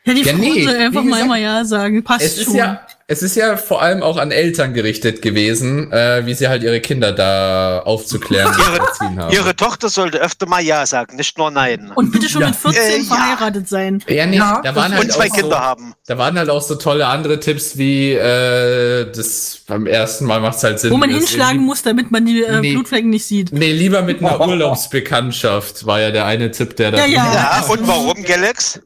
Ja, 0.08 0.14
die 0.14 0.22
Ja, 0.22 0.32
Frauen 0.32 0.40
nee, 0.40 0.64
sollen 0.64 0.76
einfach 0.82 1.02
wie 1.02 1.06
mal 1.06 1.10
gesagt, 1.16 1.24
immer 1.26 1.36
Ja 1.36 1.64
sagen, 1.64 2.02
passt 2.04 2.24
es 2.24 2.38
ist 2.38 2.44
schon. 2.44 2.54
ja, 2.56 2.80
es 3.10 3.22
ist 3.22 3.36
ja 3.36 3.56
vor 3.56 3.80
allem 3.80 4.02
auch 4.02 4.18
an 4.18 4.30
Eltern 4.30 4.74
gerichtet 4.74 5.22
gewesen, 5.22 5.90
äh, 5.92 6.26
wie 6.26 6.34
sie 6.34 6.48
halt 6.48 6.62
ihre 6.62 6.80
Kinder 6.80 7.12
da 7.12 7.80
aufzuklären 7.80 8.54
und 8.54 9.16
haben. 9.18 9.32
Ihre 9.32 9.56
Tochter 9.56 9.88
sollte 9.88 10.18
öfter 10.20 10.46
mal 10.46 10.60
Ja 10.62 10.84
sagen, 10.84 11.16
nicht 11.16 11.38
nur 11.38 11.50
Nein. 11.50 11.90
Und 11.94 12.12
bitte 12.12 12.28
schon 12.28 12.42
Ja. 12.42 12.48
mit 12.48 12.56
14 12.56 12.82
Äh, 12.82 12.96
ja. 12.98 13.04
verheiratet 13.04 13.68
sein. 13.68 14.02
ja, 14.08 14.26
nee, 14.26 14.36
Ja, 14.36 14.60
da 14.62 14.74
waren 14.76 14.92
halt 14.92 15.04
Und 15.04 15.12
zwei 15.12 15.28
Kinder 15.30 15.56
so, 15.56 15.58
haben. 15.58 15.94
Da 16.06 16.18
waren 16.18 16.38
halt 16.38 16.50
auch 16.50 16.60
so 16.60 16.74
tolle 16.74 17.06
andere 17.06 17.40
Tipps 17.40 17.78
wie 17.78 18.12
äh, 18.12 19.10
das 19.10 19.60
beim 19.66 19.86
ersten 19.86 20.26
Mal 20.26 20.40
macht's 20.40 20.62
halt 20.64 20.78
Sinn. 20.80 20.90
Wo 20.90 20.96
man 20.98 21.08
hinschlagen 21.10 21.60
muss, 21.60 21.82
damit 21.82 22.10
man 22.10 22.26
die 22.26 22.42
äh, 22.42 22.60
Nee. 22.60 22.72
Blutflecken 22.74 23.08
nicht 23.10 23.24
sieht. 23.24 23.52
Nee, 23.52 23.72
lieber 23.72 24.02
mit 24.02 24.20
einer 24.22 24.38
Urlaubsbekanntschaft 24.40 25.86
war 25.86 26.00
ja 26.00 26.10
der 26.10 26.26
eine 26.26 26.50
Tipp, 26.50 26.76
der 26.76 26.90
da. 26.90 26.98
Ja, 26.98 27.06
ja. 27.06 27.32
Ja, 27.34 27.66
und 27.70 27.86
warum, 27.86 28.22
Galax? 28.24 28.80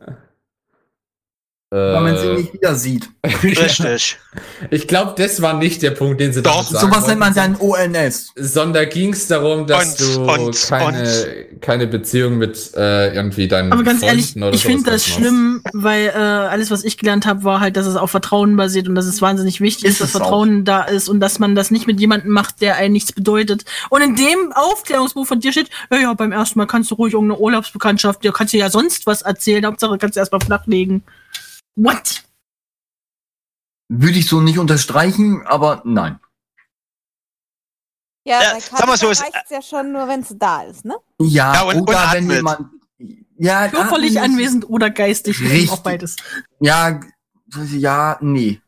Weil 1.75 2.01
man 2.03 2.15
Äh, 2.15 2.19
sie 2.21 2.29
nicht 2.35 2.53
wieder 2.53 2.75
sieht. 2.75 3.09
Richtig. 3.43 4.19
ich 4.71 4.87
glaube, 4.87 5.15
das 5.17 5.41
war 5.41 5.55
nicht 5.55 5.81
der 5.81 5.93
Punkt, 5.93 6.21
den 6.21 6.31
sie 6.35 6.43
Doch, 6.43 6.57
damit 6.57 6.69
sagen 6.69 6.93
Sowas 6.93 7.07
nennt 7.07 7.21
man 7.21 7.35
wollten. 7.35 7.57
dann 7.95 8.05
ONS. 8.05 8.33
Sondern 8.37 8.89
ging 8.91 9.15
es 9.15 9.27
darum, 9.27 9.67
dass 9.67 9.99
Und- 9.99 10.17
du 10.17 10.31
und- 10.31 10.69
keine, 10.69 11.47
keine 11.63 11.87
Beziehung 11.87 12.37
mit 12.37 12.73
äh, 12.77 13.15
irgendwie 13.15 13.49
deinen 13.49 13.73
Aber 13.73 13.85
ganz 13.85 14.01
Freunden 14.01 14.43
ehrlich, 14.43 14.55
ich 14.57 14.63
finde 14.67 14.91
das 14.91 15.07
machst. 15.09 15.19
schlimm, 15.19 15.63
weil 15.73 16.09
äh, 16.09 16.19
alles, 16.19 16.71
was 16.71 16.85
ich 16.85 16.99
gelernt 16.99 17.25
habe, 17.25 17.43
war 17.45 17.61
halt, 17.61 17.79
dass 17.79 17.87
es 17.87 17.97
auf 17.97 18.11
Vertrauen 18.11 18.55
basiert 18.57 18.87
und 18.87 18.95
dass 18.95 19.07
es 19.07 19.23
wahnsinnig 19.23 19.63
wichtig 19.63 19.85
ist, 19.87 19.93
Ist 19.93 20.01
dass 20.03 20.09
es 20.11 20.17
auch. 20.17 20.21
Vertrauen 20.21 20.67
da 20.67 20.83
ist 20.83 21.09
und 21.09 21.21
dass 21.21 21.39
man 21.39 21.55
das 21.55 21.71
nicht 21.71 21.87
mit 21.87 21.99
jemandem 22.01 22.33
macht, 22.33 22.61
der 22.61 22.77
einen 22.77 22.93
nichts 22.93 23.13
bedeutet. 23.13 23.65
Und 23.89 24.03
in 24.03 24.15
dem 24.15 24.53
Aufklärungsbuch 24.55 25.27
von 25.27 25.41
dir 25.41 25.53
steht, 25.53 25.71
ja, 25.91 25.97
ja, 25.99 26.13
beim 26.13 26.33
ersten 26.33 26.59
Mal 26.59 26.67
kannst 26.67 26.91
du 26.91 26.97
ruhig 26.97 27.15
irgendeine 27.15 27.41
Urlaubsbekanntschaft, 27.41 28.23
dir 28.25 28.33
kannst 28.33 28.53
du 28.53 28.59
ja 28.59 28.69
sonst 28.69 29.07
was 29.07 29.23
erzählen, 29.23 29.65
Hauptsache 29.65 29.97
kannst 29.97 30.17
du 30.17 30.21
erstmal 30.21 30.43
flachlegen. 30.43 31.03
What? 31.77 32.25
Würde 33.89 34.19
ich 34.19 34.29
so 34.29 34.41
nicht 34.41 34.59
unterstreichen, 34.59 35.43
aber 35.47 35.83
nein. 35.85 36.19
Ja, 38.25 38.41
Ja, 38.41 38.61
sag 38.61 38.87
mal 38.87 38.97
so, 38.97 39.11
es- 39.11 39.21
reicht's 39.23 39.51
ja 39.51 39.61
schon 39.63 39.93
nur, 39.93 40.07
wenn 40.07 40.21
es 40.21 40.35
da 40.39 40.63
ist, 40.63 40.85
ne? 40.85 40.97
Ja, 41.21 41.55
Ja, 41.55 41.63
und- 41.63 41.75
und 41.77 41.83
oder 41.89 41.99
wenn 42.13 42.25
atmet. 42.25 42.37
jemand. 42.37 42.71
Ja, 43.39 43.69
Körperlich 43.69 44.17
atmen 44.19 44.33
ist- 44.33 44.39
anwesend 44.47 44.71
oder 44.71 44.91
geistig, 44.91 45.41
Richtig. 45.41 45.71
auch 45.73 45.81
beides. 45.81 46.17
Ja, 46.61 47.01
ja, 47.73 48.19
nee. 48.21 48.61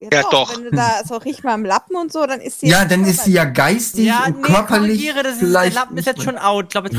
Ja, 0.00 0.22
doch. 0.30 0.54
Wenn 0.56 0.64
du 0.64 0.70
da 0.70 1.02
so 1.04 1.16
riech 1.18 1.42
mal 1.44 1.52
am 1.54 1.64
Lappen 1.64 1.96
und 1.96 2.12
so, 2.12 2.26
dann 2.26 2.40
ist 2.40 2.60
sie. 2.60 2.68
Ja, 2.68 2.84
dann 2.86 3.04
ist 3.04 3.24
sie 3.24 3.32
ja 3.32 3.44
geistig 3.44 4.06
Ja, 4.06 4.24
und 4.26 4.36
nee, 4.38 4.42
körperlich 4.42 5.12
das 5.14 5.36
ist, 5.36 5.42
der. 5.52 5.70
Lappen 5.70 5.96
ist 5.98 6.06
jetzt 6.06 6.22
schon 6.22 6.36
out. 6.38 6.64
Ich 6.64 6.70
glaube, 6.70 6.88
ist 6.88 6.94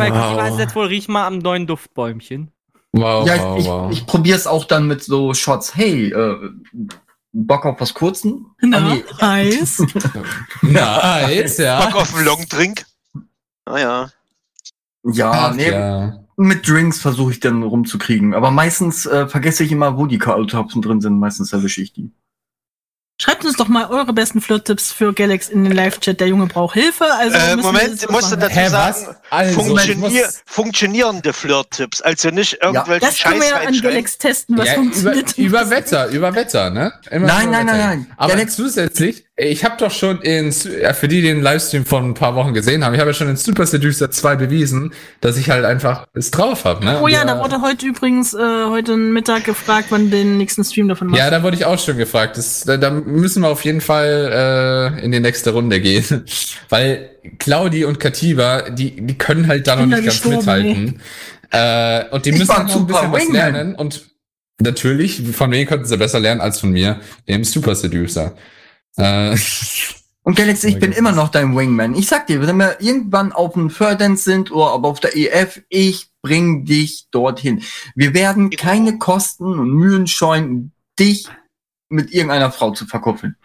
es 0.53 0.59
jetzt 0.59 0.75
wohl, 0.75 0.85
riech 0.87 1.07
mal 1.07 1.25
am 1.25 1.39
neuen 1.39 1.65
Duftbäumchen. 1.67 2.51
Wow, 2.97 3.27
Ja, 3.27 3.37
wow, 3.43 3.59
ich, 3.59 3.65
wow. 3.67 3.91
ich, 3.91 3.97
ich 3.99 4.05
probiere 4.07 4.37
es 4.37 4.47
auch 4.47 4.65
dann 4.65 4.87
mit 4.87 5.03
so 5.03 5.33
Shots. 5.33 5.75
Hey, 5.75 6.11
äh, 6.13 6.49
Bock 7.33 7.65
auf 7.65 7.79
was 7.81 7.93
Kurzen? 7.93 8.45
Na, 8.61 8.77
Ah, 8.77 8.93
nee. 8.95 9.03
heiß. 9.21 9.79
Nice, 10.61 11.57
ja. 11.57 11.83
Bock 11.85 11.95
auf 11.95 12.15
einen 12.15 12.25
Longdrink. 12.25 12.85
Ah 13.65 13.77
ja. 13.79 14.09
Ja, 15.03 15.31
Ach, 15.31 15.55
nee, 15.55 15.69
ja. 15.71 16.19
mit 16.37 16.67
Drinks 16.67 16.99
versuche 16.99 17.31
ich 17.31 17.39
dann 17.39 17.61
rumzukriegen. 17.63 18.33
Aber 18.33 18.49
meistens 18.51 19.05
äh, 19.05 19.27
vergesse 19.27 19.63
ich 19.63 19.71
immer, 19.71 19.97
wo 19.97 20.05
die 20.07 20.17
Kaltopsen 20.17 20.81
drin 20.81 21.01
sind. 21.01 21.19
Meistens 21.19 21.51
erwische 21.53 21.81
ich 21.81 21.93
die. 21.93 22.11
Schreibt 23.17 23.45
uns 23.45 23.55
doch 23.55 23.69
mal 23.69 23.85
eure 23.89 24.11
besten 24.11 24.41
Flirt-Tipps 24.41 24.91
für 24.91 25.13
Galax 25.13 25.47
in 25.47 25.63
den 25.63 25.71
Live-Chat. 25.71 26.19
Der 26.19 26.27
Junge 26.27 26.47
braucht 26.47 26.73
Hilfe. 26.73 27.05
Also 27.13 27.37
Äh, 27.37 27.55
Moment, 27.55 27.93
das 27.93 28.03
ich 28.03 28.09
machen. 28.09 28.39
dazu 28.41 28.53
Hä, 28.55 28.67
sagen, 28.67 29.05
was? 29.07 29.15
Also, 29.29 29.61
funktionier 29.61 29.95
muss- 30.25 30.43
funktionierende 30.45 31.31
Flirt-Tipps. 31.31 32.01
Also 32.01 32.29
nicht 32.31 32.57
irgendwelche 32.61 32.99
Das 33.05 33.17
können 33.23 33.39
wir 33.39 33.47
ja 33.47 33.55
an. 33.61 33.81
Galax 33.81 34.17
testen, 34.17 34.57
was 34.57 34.67
Ja, 34.67 34.73
über, 34.73 34.81
funktioniert. 34.83 35.37
über 35.37 35.69
Wetter, 35.69 36.07
über 36.07 36.35
Wetter, 36.35 36.69
ne? 36.71 36.91
Immer 37.09 37.27
Nein, 37.27 37.43
über 37.47 37.51
nein, 37.51 37.67
Wetter. 37.67 37.77
nein, 37.77 37.99
nein. 37.99 38.13
Aber 38.17 38.33
Galax- 38.33 38.55
zusätzlich, 38.57 39.25
ich 39.37 39.65
habe 39.65 39.75
doch 39.77 39.91
schon 39.91 40.21
in, 40.21 40.53
ja, 40.81 40.93
für 40.93 41.09
die, 41.09 41.17
die 41.21 41.27
den 41.27 41.41
Livestream 41.41 41.85
von 41.85 42.11
ein 42.11 42.13
paar 42.13 42.35
Wochen 42.35 42.53
gesehen 42.53 42.85
haben, 42.85 42.93
ich 42.93 43.01
habe 43.01 43.09
ja 43.09 43.13
schon 43.13 43.27
in 43.27 43.35
Super 43.35 43.65
Seducer 43.65 44.09
2 44.09 44.37
bewiesen, 44.37 44.93
dass 45.19 45.35
ich 45.37 45.49
halt 45.49 45.65
einfach 45.65 46.07
es 46.13 46.31
drauf 46.31 46.63
habe, 46.63 46.85
ne? 46.85 46.99
Oh 47.01 47.05
Und 47.05 47.11
ja, 47.11 47.25
da 47.25 47.39
wurde 47.43 47.61
heute 47.61 47.85
übrigens 47.85 48.33
äh, 48.33 48.37
heute 48.37 48.95
Mittag 48.95 49.43
gefragt, 49.43 49.87
wann 49.89 50.09
den 50.09 50.37
nächsten 50.37 50.63
Stream 50.63 50.87
davon 50.87 51.07
macht. 51.07 51.19
Ja, 51.19 51.29
da 51.29 51.43
wurde 51.43 51.57
ich 51.57 51.65
auch 51.65 51.77
schon 51.77 51.97
gefragt. 51.97 52.37
Das, 52.37 52.63
da, 52.63 52.77
da 52.77 52.91
müssen 52.91 53.41
wir 53.41 53.49
auf 53.49 53.65
jeden 53.65 53.81
Fall 53.81 54.93
äh, 54.97 55.03
in 55.03 55.11
die 55.11 55.19
nächste 55.19 55.51
Runde 55.51 55.81
gehen. 55.81 56.23
Weil 56.69 57.09
Claudi 57.37 57.83
und 57.83 57.99
Katiba, 57.99 58.69
die, 58.69 59.05
die 59.05 59.17
können 59.17 59.47
halt 59.47 59.67
da 59.67 59.75
noch 59.75 59.85
nicht 59.85 60.05
ganz 60.05 60.23
mithalten. 60.23 61.01
Äh, 61.51 62.05
und 62.09 62.25
die 62.25 62.29
Ich 62.29 62.39
müssen 62.39 62.55
halt 62.55 62.67
noch 62.69 62.75
ein 62.77 62.87
bisschen 62.87 63.11
was 63.11 63.29
lernen. 63.29 63.75
Und 63.75 64.01
natürlich, 64.61 65.21
von 65.33 65.51
wem 65.51 65.67
konnten 65.67 65.85
sie 65.85 65.97
besser 65.97 66.21
lernen 66.21 66.39
als 66.39 66.61
von 66.61 66.71
mir, 66.71 67.01
dem 67.27 67.43
Super 67.43 67.75
Seducer. 67.75 68.33
Äh, 68.97 69.35
Und 70.23 70.35
Galax, 70.35 70.63
ich 70.63 70.79
bin 70.79 70.91
immer 70.91 71.11
noch 71.11 71.29
dein 71.29 71.55
Wingman. 71.55 71.93
Ich 71.93 72.07
sag 72.07 72.25
dir, 72.25 72.41
wenn 72.45 72.57
wir 72.57 72.81
irgendwann 72.81 73.31
auf 73.31 73.53
dem 73.53 73.69
Ferdance 73.69 74.23
sind 74.23 74.49
oder 74.51 74.71
aber 74.71 74.87
auf 74.89 74.99
der 74.99 75.15
EF, 75.15 75.61
ich 75.69 76.07
bring 76.23 76.65
dich 76.65 77.05
dorthin. 77.11 77.61
Wir 77.93 78.15
werden 78.15 78.49
keine 78.49 78.97
Kosten 78.97 79.43
und 79.59 79.69
Mühen 79.69 80.07
scheuen, 80.07 80.71
dich 80.99 81.27
mit 81.89 82.11
irgendeiner 82.11 82.51
Frau 82.51 82.71
zu 82.71 82.87
verkuppeln. 82.87 83.35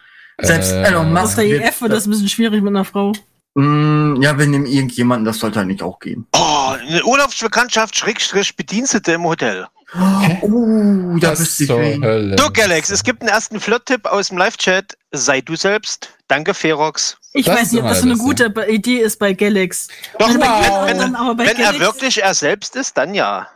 Selbst 0.41 0.71
Äh, 0.71 0.81
Elon 0.85 1.15
Aus 1.15 1.21
Musk. 1.23 1.35
der 1.35 1.49
wird- 1.49 1.63
EF 1.65 1.81
wird 1.81 1.91
das 1.93 2.07
ein 2.07 2.09
bisschen 2.09 2.29
schwierig 2.29 2.63
mit 2.63 2.69
einer 2.69 2.83
Frau. 2.85 3.11
Mm, 3.53 4.19
ja, 4.23 4.39
wir 4.39 4.47
nehmen 4.47 4.65
irgendjemanden, 4.65 5.25
das 5.25 5.37
sollte 5.37 5.59
eigentlich 5.59 5.83
auch 5.83 5.99
gehen. 5.99 6.25
Oh, 6.35 6.69
eine 6.79 7.03
Urlaubsbekanntschaft, 7.03 7.95
Schrägstrich, 7.95 8.55
Bedienstete 8.55 9.11
im 9.11 9.23
Hotel. 9.25 9.67
Oh, 9.93 11.17
da 11.19 11.35
zur 11.35 11.79
wen. 11.79 12.03
Hölle. 12.03 12.35
Du, 12.35 12.49
Galax, 12.51 12.89
es 12.89 13.03
gibt 13.03 13.21
einen 13.21 13.29
ersten 13.29 13.59
Flirt-Tipp 13.59 14.05
aus 14.05 14.29
dem 14.29 14.37
Live-Chat. 14.37 14.97
Sei 15.11 15.41
du 15.41 15.55
selbst. 15.55 16.09
Danke, 16.27 16.53
Ferox. 16.53 17.17
Ich 17.33 17.45
Das 17.45 17.59
weiß 17.59 17.71
nicht, 17.73 17.81
ob 17.83 17.89
das 17.89 17.99
so 17.99 18.03
eine 18.05 18.13
das, 18.13 18.21
gute 18.21 18.49
Be- 18.49 18.67
Idee 18.71 18.99
ist 18.99 19.19
bei 19.19 19.33
Galax. 19.33 19.87
Doch, 20.17 20.27
Also 20.27 20.39
bei 20.39 20.45
wenn, 20.47 20.61
wenn, 20.63 21.01
anderen, 21.01 21.15
aber 21.15 21.35
bei 21.35 21.47
wenn 21.47 21.57
er 21.57 21.71
Galax- 21.73 21.79
wirklich 21.79 22.21
er 22.23 22.33
selbst 22.33 22.75
ist, 22.75 22.97
dann 22.97 23.13
ja. 23.13 23.47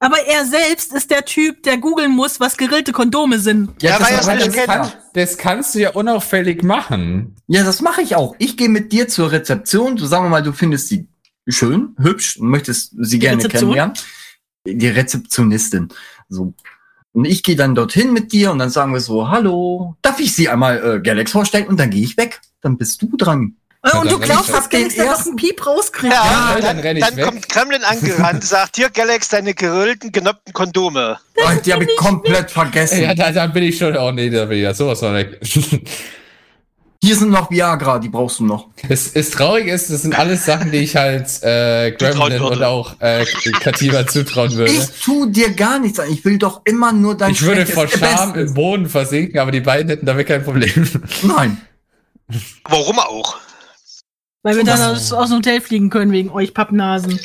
Aber 0.00 0.18
er 0.26 0.44
selbst 0.44 0.92
ist 0.92 1.12
der 1.12 1.24
Typ, 1.24 1.62
der 1.62 1.76
googeln 1.78 2.10
muss, 2.10 2.40
was 2.40 2.56
gerillte 2.56 2.90
Kondome 2.90 3.38
sind. 3.38 3.80
Ja, 3.82 3.98
er 4.28 4.34
nicht 4.34 4.48
das, 4.48 4.54
kennt. 4.54 4.66
kann, 4.66 4.92
das 5.14 5.38
kannst 5.38 5.74
du 5.76 5.78
ja 5.78 5.90
unauffällig 5.90 6.64
machen. 6.64 7.36
Ja, 7.46 7.62
das 7.62 7.80
mache 7.80 8.02
ich 8.02 8.16
auch. 8.16 8.34
Ich 8.40 8.56
gehe 8.56 8.68
mit 8.68 8.90
dir 8.90 9.06
zur 9.06 9.30
Rezeption. 9.30 9.94
Du 9.94 10.06
sagen 10.06 10.24
wir 10.24 10.30
mal, 10.30 10.42
du 10.42 10.52
findest 10.52 10.88
sie 10.88 11.06
schön, 11.48 11.94
hübsch 12.00 12.36
und 12.38 12.48
möchtest 12.48 12.94
sie 12.98 13.20
gerne 13.20 13.36
Rezeption? 13.44 13.60
kennenlernen. 13.74 13.94
Die 14.66 14.88
Rezeptionistin. 14.88 15.88
So. 16.28 16.54
Und 17.12 17.24
ich 17.26 17.42
gehe 17.42 17.56
dann 17.56 17.74
dorthin 17.74 18.12
mit 18.12 18.32
dir 18.32 18.50
und 18.52 18.58
dann 18.58 18.70
sagen 18.70 18.92
wir 18.94 19.00
so, 19.00 19.28
hallo, 19.28 19.96
darf 20.02 20.18
ich 20.20 20.34
sie 20.34 20.48
einmal 20.48 20.96
äh, 20.96 21.00
Galax 21.00 21.32
vorstellen? 21.32 21.66
Und 21.66 21.78
dann 21.78 21.90
gehe 21.90 22.02
ich 22.02 22.16
weg. 22.16 22.40
Dann 22.62 22.78
bist 22.78 23.02
du 23.02 23.16
dran. 23.16 23.56
Äh, 23.82 23.96
und 23.98 24.06
dann 24.06 24.14
du 24.14 24.18
glaubst, 24.20 24.50
dass. 24.54 24.70
Galax 24.70 24.94
da 24.96 25.04
Ersten- 25.04 25.28
einen 25.30 25.36
Piep 25.36 25.66
rauskriegt. 25.66 26.14
Ja, 26.14 26.24
Ja, 26.24 26.54
dann, 26.54 26.62
dann 26.62 26.78
renn 26.78 26.96
ich 26.96 27.04
dann 27.04 27.16
weg. 27.16 27.24
kommt 27.26 27.48
Kremlin 27.48 27.82
angerannt, 27.82 28.44
sagt, 28.44 28.76
hier, 28.76 28.88
Galax, 28.88 29.28
deine 29.28 29.52
gerillten, 29.52 30.12
genoppten 30.12 30.52
Kondome. 30.54 31.18
Oh, 31.36 31.48
die 31.64 31.72
habe 31.72 31.84
ich 31.84 31.96
komplett 31.96 32.50
vergessen. 32.50 33.02
Ja, 33.02 33.14
da, 33.14 33.32
da 33.32 33.46
bin 33.48 33.64
ich 33.64 33.76
schon, 33.76 33.96
oh 33.96 34.12
nee, 34.12 34.30
da 34.30 34.44
bin 34.46 34.58
ich 34.58 34.62
ja 34.64 34.72
sowas 34.72 35.00
von 35.00 35.12
weg. 35.14 35.38
Hier 37.04 37.16
sind 37.16 37.30
noch 37.30 37.50
Viagra, 37.50 37.98
die 37.98 38.08
brauchst 38.08 38.38
du 38.38 38.44
noch. 38.44 38.68
Es, 38.88 39.08
es 39.14 39.30
traurig 39.30 39.66
ist, 39.66 39.90
das 39.90 40.02
sind 40.02 40.16
alles 40.16 40.44
Sachen, 40.44 40.70
die 40.70 40.78
ich 40.78 40.94
halt 40.94 41.42
äh, 41.42 41.90
Gremlin 41.98 42.40
und 42.40 42.62
auch 42.62 42.94
äh, 43.00 43.24
Katiba 43.60 44.06
zutrauen 44.06 44.52
würde. 44.52 44.70
Ich 44.72 44.86
tu 45.02 45.26
dir 45.26 45.52
gar 45.52 45.80
nichts 45.80 45.98
an. 45.98 46.08
Ich 46.12 46.24
will 46.24 46.38
doch 46.38 46.60
immer 46.64 46.92
nur 46.92 47.16
dein 47.16 47.32
Ich 47.32 47.42
würde 47.42 47.66
vor 47.66 47.88
Scham 47.88 48.36
im 48.36 48.54
Boden 48.54 48.88
versinken, 48.88 49.40
aber 49.40 49.50
die 49.50 49.60
beiden 49.60 49.88
hätten 49.88 50.06
damit 50.06 50.28
kein 50.28 50.44
Problem. 50.44 50.88
Nein. 51.22 51.60
Warum 52.68 52.98
auch? 53.00 53.36
Weil 54.44 54.56
wir 54.56 54.64
dann 54.64 54.80
aus, 54.80 55.12
aus 55.12 55.28
dem 55.30 55.38
Hotel 55.38 55.60
fliegen 55.60 55.90
können 55.90 56.12
wegen 56.12 56.30
euch 56.30 56.54
Pappnasen. 56.54 57.18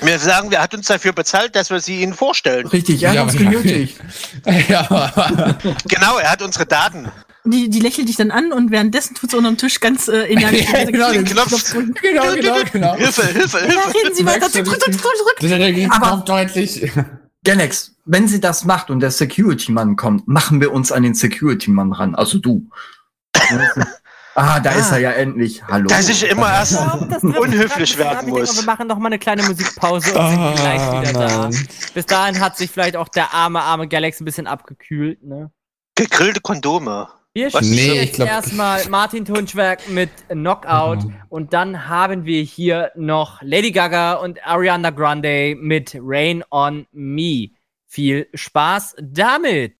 Wir 0.00 0.18
sagen, 0.18 0.46
wer 0.50 0.62
hat 0.62 0.74
uns 0.74 0.86
dafür 0.86 1.12
bezahlt, 1.12 1.54
dass 1.56 1.68
wir 1.68 1.78
sie 1.80 2.00
ihnen 2.00 2.14
vorstellen. 2.14 2.66
Richtig, 2.68 3.02
er 3.02 3.10
hat 3.10 3.16
Ja, 3.16 3.22
uns 3.24 3.34
aber- 3.34 3.44
genötigt. 3.44 4.00
ja, 4.68 5.58
Genau, 5.88 6.16
er 6.16 6.30
hat 6.30 6.40
unsere 6.40 6.64
Daten. 6.64 7.08
Die, 7.46 7.68
die 7.68 7.80
lächelt 7.80 8.08
dich 8.08 8.16
dann 8.16 8.30
an 8.30 8.52
und 8.52 8.70
währenddessen 8.70 9.14
tut 9.14 9.30
sie 9.30 9.36
unterm 9.36 9.58
Tisch 9.58 9.78
ganz 9.80 10.08
äh, 10.08 10.22
energisch. 10.32 10.66
Ja, 10.72 10.84
genau, 10.84 11.12
den 11.12 11.24
Knopf. 11.26 11.72
genau, 12.02 12.32
genau, 12.34 12.56
genau. 12.72 12.94
Hilfe, 12.96 13.26
Hilfe, 13.26 13.58
Ja, 13.58 13.64
Hilfe. 13.66 13.94
reden 13.94 14.14
Sie 14.14 14.24
weiter. 14.24 14.38
Merkst 14.40 14.54
du 14.56 14.62
Drück, 14.62 14.78
drück, 14.80 15.42
ja 15.76 15.90
Aber- 15.92 16.24
deutlich. 16.24 16.90
Galax, 17.44 17.92
wenn 18.06 18.26
sie 18.26 18.40
das 18.40 18.64
macht 18.64 18.88
und 18.88 19.00
der 19.00 19.10
Security-Mann 19.10 19.96
kommt, 19.96 20.26
machen 20.26 20.62
wir 20.62 20.72
uns 20.72 20.90
an 20.90 21.02
den 21.02 21.12
Security-Mann 21.14 21.92
ran. 21.92 22.14
Also 22.14 22.38
du. 22.38 22.70
ah, 24.34 24.60
da 24.60 24.70
ist 24.70 24.90
er 24.90 24.98
ja 24.98 25.10
endlich. 25.10 25.62
Hallo. 25.68 25.86
Dass 25.88 26.08
ich 26.08 26.22
immer 26.28 26.50
erst 26.50 26.72
Ich 26.72 26.78
glaub, 27.20 27.38
unhöflich 27.38 27.98
werden 27.98 28.24
denke, 28.26 28.40
muss. 28.40 28.56
wir 28.56 28.64
machen 28.64 28.86
noch 28.86 28.98
mal 28.98 29.08
eine 29.08 29.18
kleine 29.18 29.42
Musikpause 29.42 30.18
und 30.18 30.28
sind 30.30 30.54
gleich 30.56 31.02
wieder 31.02 31.12
da. 31.28 31.38
Mann. 31.38 31.68
Bis 31.92 32.06
dahin 32.06 32.40
hat 32.40 32.56
sich 32.56 32.70
vielleicht 32.70 32.96
auch 32.96 33.08
der 33.08 33.34
arme, 33.34 33.60
arme 33.60 33.88
Galax 33.88 34.20
ein 34.20 34.24
bisschen 34.24 34.46
abgekühlt, 34.46 35.22
ne? 35.22 35.50
Gegrillte 35.96 36.40
Kondome. 36.40 37.08
Wir 37.36 37.52
Was? 37.52 37.66
spielen 37.66 37.88
Nee, 37.88 38.00
jetzt 38.00 38.14
glaub- 38.14 38.28
erstmal 38.28 38.88
Martin 38.90 39.24
Tunschwerk 39.24 39.88
mit 39.88 40.08
Knockout 40.28 41.00
und 41.30 41.52
dann 41.52 41.88
haben 41.88 42.26
wir 42.26 42.40
hier 42.42 42.92
noch 42.94 43.42
Lady 43.42 43.72
Gaga 43.72 44.12
und 44.14 44.46
Ariana 44.46 44.90
Grande 44.90 45.56
mit 45.58 45.96
Rain 46.00 46.44
on 46.52 46.86
Me. 46.92 47.48
Viel 47.88 48.28
Spaß 48.34 48.94
damit! 49.02 49.74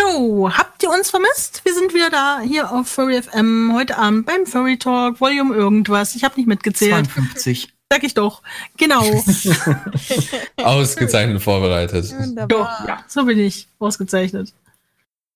So, 0.00 0.50
habt 0.52 0.82
ihr 0.82 0.90
uns 0.90 1.10
vermisst? 1.10 1.60
Wir 1.64 1.74
sind 1.74 1.94
wieder 1.94 2.10
da, 2.10 2.40
hier 2.40 2.70
auf 2.72 2.88
Furry 2.88 3.20
FM, 3.22 3.72
heute 3.74 3.96
Abend 3.98 4.26
beim 4.26 4.46
Furry 4.46 4.78
Talk, 4.78 5.20
Volume 5.20 5.54
irgendwas. 5.54 6.14
Ich 6.14 6.24
habe 6.24 6.36
nicht 6.36 6.46
mitgezählt. 6.46 7.06
52. 7.06 7.75
Sag 7.90 8.02
ich 8.02 8.14
doch. 8.14 8.42
Genau. 8.76 9.02
Ausgezeichnet 10.56 11.42
vorbereitet. 11.42 12.12
Wunderbar. 12.18 12.84
ja, 12.86 13.04
so 13.06 13.24
bin 13.24 13.38
ich. 13.38 13.68
Ausgezeichnet. 13.78 14.52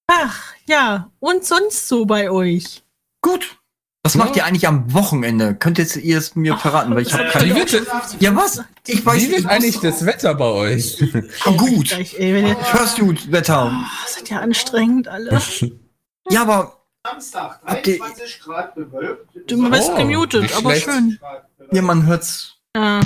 Ach, 0.09 0.53
ja. 0.67 1.11
Und 1.21 1.45
sonst 1.45 1.89
so 1.89 2.05
bei 2.07 2.31
euch? 2.31 2.83
Gut. 3.23 3.57
Was 4.03 4.15
macht 4.15 4.35
ihr 4.35 4.45
eigentlich 4.47 4.67
am 4.67 4.93
Wochenende? 4.95 5.55
Könnt 5.55 5.77
jetzt 5.79 5.95
ihr 5.97 6.17
es 6.19 6.35
mir 6.35 6.57
verraten, 6.57 6.95
weil 6.95 7.03
ich 7.03 7.13
habe 7.13 7.25
Wie 7.27 7.29
keine. 7.29 7.55
wird, 7.55 7.73
denn- 7.75 7.87
Ja, 8.19 8.35
was? 8.35 8.65
Ich 8.87 9.05
weiß 9.05 9.21
wie 9.23 9.31
wird 9.31 9.47
eigentlich 9.47 9.79
das 9.79 10.07
Wetter 10.07 10.35
bei 10.35 10.47
euch? 10.47 11.05
Ah, 11.45 11.51
gut. 11.57 11.89
Gleich, 11.89 12.19
ey, 12.19 12.51
Ich 12.59 12.73
hör's 12.73 12.97
gut, 12.97 13.31
Wetter. 13.31 13.71
oh, 13.73 13.87
seid 14.09 14.31
ja 14.31 14.41
anstrengend 14.41 15.07
alle. 15.09 15.41
Ja, 16.31 16.43
aber 16.43 16.80
Samstag, 17.11 17.61
Habt 17.65 17.87
ihr- 17.87 17.99
23 17.99 18.41
Grad 18.41 18.75
bewölkt. 18.75 19.31
Du 19.51 19.71
bist 19.71 19.89
Oh, 19.91 19.97
gemutet, 19.97 20.43
nicht 20.43 20.55
aber 20.57 20.71
schlecht. 20.73 20.85
schön. 20.85 21.19
ja, 21.73 21.83
man 21.83 22.07
hört's. 22.07 22.57
Ja. 22.77 23.01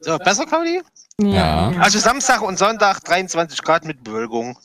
So, 0.00 0.16
besser, 0.18 0.46
Claudi? 0.46 0.82
Ja. 1.20 1.68
Also 1.80 1.98
Samstag 1.98 2.40
und 2.42 2.58
Sonntag 2.58 3.00
23 3.04 3.62
Grad 3.62 3.84
mit 3.84 4.02
Bewölkung. 4.02 4.58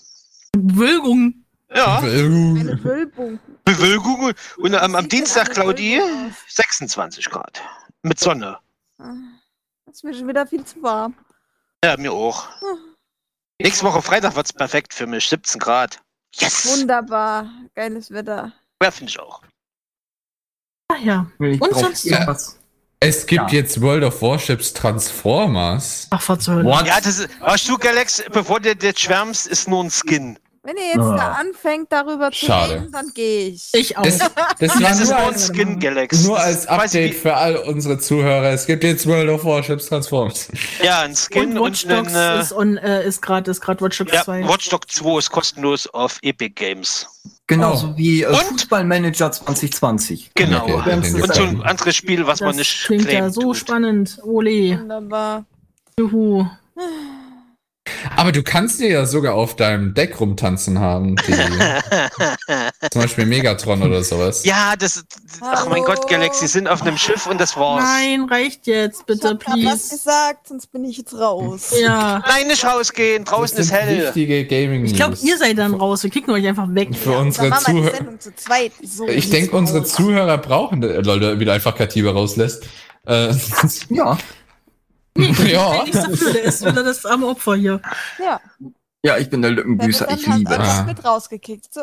Wölgung. 0.55 1.45
Ja, 1.73 1.99
Eine 1.99 2.83
Wölbung. 2.83 3.39
Bewölkung. 3.63 4.31
Und 4.57 4.75
am, 4.75 4.95
am 4.95 5.07
Dienstag, 5.07 5.51
Claudi, 5.51 5.99
Wölbung 5.99 6.29
aus? 6.29 6.33
26 6.55 7.29
Grad. 7.29 7.61
Mit 8.01 8.19
Sonne. 8.19 8.57
Ah, 8.99 9.13
Das 9.85 9.97
ist 9.97 10.03
mir 10.03 10.13
schon 10.13 10.27
wieder 10.27 10.47
viel 10.47 10.63
zu 10.65 10.81
warm. 10.81 11.13
Ja, 11.83 11.95
mir 11.97 12.11
auch. 12.11 12.47
Nächste 13.61 13.85
Woche 13.85 14.01
Freitag 14.01 14.35
wird's 14.35 14.51
perfekt 14.53 14.93
für 14.93 15.05
mich. 15.07 15.27
17 15.29 15.59
Grad. 15.59 16.01
Yes! 16.35 16.67
Wunderbar. 16.79 17.49
Geiles 17.75 18.11
Wetter. 18.11 18.51
Ja, 18.81 18.91
finde 18.91 19.09
ich 19.11 19.19
auch. 19.19 19.41
Ach 20.91 20.99
ja. 20.99 21.29
Ich 21.39 21.61
Und 21.61 21.75
sonst 21.75 22.03
Ja. 22.05 22.25
was. 22.27 22.57
Es 23.01 23.25
gibt 23.25 23.51
Ja. 23.51 23.59
jetzt 23.59 23.81
World 23.81 24.03
of 24.03 24.21
Warships 24.21 24.73
Transformers. 24.73 26.07
Ach, 26.09 26.21
Hölle. 26.47 26.65
What? 26.65 26.85
Ja, 26.85 26.99
das 26.99 27.19
ist. 27.19 27.29
Galax, 27.77 28.21
bevor 28.31 28.59
du 28.59 28.69
jetzt 28.71 28.99
schwärmst, 28.99 29.47
ist 29.47 29.67
nur 29.67 29.83
ein 29.83 29.89
Skin. 29.91 30.37
Wenn 30.61 30.75
ihr 30.75 30.87
jetzt 30.87 30.97
Ah. 30.99 31.15
da 31.15 31.31
anfängt, 31.39 31.89
darüber 31.91 32.31
zu 32.31 32.45
Schade. 32.47 32.73
reden, 32.75 32.91
dann 32.91 33.11
gehe 33.13 33.47
ich. 33.49 33.69
Ich 33.73 33.97
auch. 33.97 34.03
Das, 34.03 34.17
das 34.17 34.29
war 34.35 34.47
Das 34.59 34.99
ist 34.99 35.09
nur 35.09 35.17
ein 35.17 35.37
Skin, 35.39 35.79
Galax. 35.79 36.23
nur 36.25 36.35
Das 36.35 36.45
als 36.45 36.57
ist 36.59 36.69
Update 36.69 37.15
für 37.15 37.33
all 37.33 37.55
unsere 37.55 37.97
Zuhörer. 37.97 38.49
Es 38.51 38.65
gibt 38.65 38.83
jetzt 38.83 39.07
World 39.07 39.29
of 39.29 39.45
Warships 39.45 39.85
Transformers. 39.87 40.49
wie- 40.51 40.85
Ja, 40.85 41.01
ein 41.01 41.15
Skin 41.15 41.57
und 41.57 41.65
Watch 41.65 41.85
und, 41.85 41.91
Dogs 41.91 42.13
ein. 42.13 42.37
Äh, 42.37 42.41
ist, 42.41 42.51
on, 42.53 42.77
äh, 42.77 43.07
ist 43.07 43.21
gerade 43.21 43.49
ist 43.49 43.61
grad 43.61 43.81
Watch 43.81 43.97
Dogs 43.99 44.11
ja, 44.11 44.23
2. 44.23 44.47
Watch 44.47 44.69
Dogs 44.69 44.93
2 44.95 45.17
ist 45.19 45.31
kostenlos 45.31 45.87
auf 45.87 46.19
Epic 46.21 46.51
Games. 46.55 47.07
Genauso 47.47 47.97
wie 47.97 48.23
äh, 48.23 48.27
Und? 48.27 48.35
Fußballmanager 48.35 49.31
2020. 49.31 50.31
Genau. 50.35 50.63
Okay, 50.67 50.93
Und 50.93 51.33
so 51.33 51.41
ein 51.43 51.61
anderes 51.63 51.95
Spiel, 51.95 52.27
was 52.27 52.41
man 52.41 52.49
das 52.49 52.57
nicht 52.57 52.83
klingt 52.85 53.11
ja 53.11 53.29
so 53.29 53.41
tut. 53.41 53.57
spannend. 53.57 54.19
Ole. 54.23 54.77
Wunderbar. 54.79 55.45
Juhu. 55.97 56.45
Aber 58.15 58.31
du 58.31 58.43
kannst 58.43 58.79
dir 58.79 58.89
ja 58.89 59.05
sogar 59.05 59.33
auf 59.35 59.55
deinem 59.55 59.93
Deck 59.93 60.19
rumtanzen 60.19 60.79
haben. 60.79 61.15
Die, 61.27 61.33
zum 62.91 63.01
Beispiel 63.01 63.25
Megatron 63.25 63.81
oder 63.83 64.03
sowas. 64.03 64.43
ja, 64.45 64.75
das. 64.77 65.03
Ach 65.41 65.67
mein? 65.69 65.83
Gott, 65.83 66.07
Galaxy 66.09 66.47
sind 66.47 66.67
auf 66.67 66.81
einem 66.81 66.97
Schiff 66.97 67.27
und 67.27 67.39
das 67.39 67.55
war's. 67.57 67.83
Nein, 67.83 68.27
reicht 68.29 68.67
jetzt, 68.67 69.01
Ich 69.01 69.05
bitte, 69.05 69.29
hab 69.29 69.39
grad 69.43 69.55
was 69.57 69.63
please. 69.63 69.89
gesagt, 69.95 70.47
sonst 70.47 70.71
bin 70.71 70.85
ich 70.85 70.97
jetzt 70.97 71.13
raus. 71.13 71.71
Ja. 71.79 72.23
Nein, 72.27 72.47
nicht 72.47 72.63
rausgehen, 72.65 73.23
Das 73.25 73.33
draußen 73.33 73.57
ist 73.59 73.71
hell. 73.71 74.05
wichtige 74.07 74.45
Gaming 74.45 74.85
Ich 74.85 74.95
glaube, 74.95 75.17
ihr 75.21 75.37
seid 75.37 75.57
dann 75.57 75.73
raus. 75.73 76.03
Wir 76.03 76.09
kicken 76.09 76.33
euch 76.33 76.47
einfach 76.47 76.67
weg. 76.73 76.89
Für 76.95 77.17
unsere 77.17 77.49
wir 77.51 77.57
die 77.57 77.63
Zuhörer. 77.63 77.95
So 78.83 79.07
Ich 79.07 79.29
denke, 79.29 79.55
unsere. 79.55 79.83
Zuhörer 79.83 80.37
brauchen 80.37 80.83
äh, 80.83 81.01
Leute, 81.01 81.39
wieder 81.39 81.53
einfach 81.53 81.75
Katiba 81.75 82.11
rauslässt. 82.11 82.65
Äh, 83.05 83.33
Ja. 83.89 84.17
Ja. 85.17 85.83
Nichts 85.83 86.03
dafür, 86.03 86.33
der 86.33 86.43
ist 86.43 86.65
wieder 86.65 86.83
das 86.83 87.05
arme 87.05 87.27
Opfer 87.27 87.55
hier. 87.55 87.81
Ja, 88.19 88.39
Ja, 89.03 89.17
ich 89.17 89.29
bin 89.29 89.41
der 89.41 89.51
wird 89.51 89.59
Lückenbüßer, 89.65 90.07
ich 90.11 90.27
liebe 90.27 90.53
es. 90.53 90.59
Ah. 90.59 90.83
mit 90.83 91.03
rausgekickt. 91.03 91.73
So. 91.73 91.81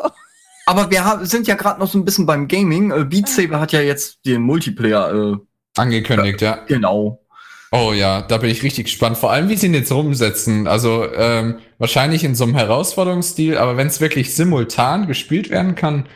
Aber 0.65 0.91
wir 0.91 1.05
haben, 1.05 1.25
sind 1.25 1.47
ja 1.47 1.55
gerade 1.55 1.79
noch 1.79 1.89
so 1.89 1.97
ein 1.97 2.05
bisschen 2.05 2.25
beim 2.25 2.47
Gaming. 2.47 2.91
Äh, 2.91 3.05
Beat 3.05 3.29
Saber 3.29 3.59
hat 3.59 3.71
ja 3.71 3.81
jetzt 3.81 4.25
den 4.25 4.41
Multiplayer, 4.41 5.13
äh, 5.13 5.37
Angekündigt, 5.77 6.41
ja. 6.41 6.63
genau. 6.67 7.23
Oh 7.71 7.91
ja, 7.93 8.21
da 8.21 8.37
bin 8.37 8.49
ich 8.49 8.63
richtig 8.63 8.85
gespannt. 8.85 9.17
Vor 9.17 9.31
allem, 9.31 9.49
wie 9.49 9.57
sie 9.57 9.67
ihn 9.67 9.73
jetzt 9.73 9.91
rumsetzen. 9.91 10.67
Also 10.67 11.11
ähm, 11.13 11.59
wahrscheinlich 11.77 12.23
in 12.23 12.33
so 12.33 12.45
einem 12.45 12.55
Herausforderungsstil, 12.55 13.57
aber 13.57 13.77
wenn 13.77 13.87
es 13.87 13.99
wirklich 13.99 14.35
simultan 14.35 15.07
gespielt 15.07 15.49
werden 15.49 15.75
kann, 15.75 16.07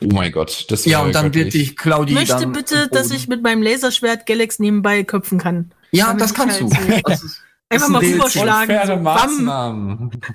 oh 0.00 0.08
mein 0.12 0.30
Gott, 0.32 0.66
das 0.70 0.84
Ja, 0.84 1.00
und 1.00 1.14
dann 1.14 1.34
wird 1.34 1.46
göttlich. 1.46 1.68
die 1.70 1.74
Claudi 1.74 2.12
Ich 2.12 2.18
möchte 2.18 2.36
dann 2.36 2.52
bitte, 2.52 2.88
dass 2.88 3.10
ich 3.10 3.28
mit 3.28 3.42
meinem 3.42 3.62
Laserschwert 3.62 4.26
Galax 4.26 4.60
nebenbei 4.60 5.02
köpfen 5.02 5.38
kann. 5.38 5.72
Ja, 5.90 6.06
damit 6.08 6.22
das 6.22 6.34
kannst 6.34 6.60
du. 6.60 6.68
Das 7.04 7.22
ist, 7.22 7.42
Einfach 7.70 7.86
ein 7.86 7.92
mal 7.92 8.02
rüberschlagen. 8.02 8.60
Unfaire 8.76 8.86
So. 8.86 8.96
Maßnahmen. 9.02 10.10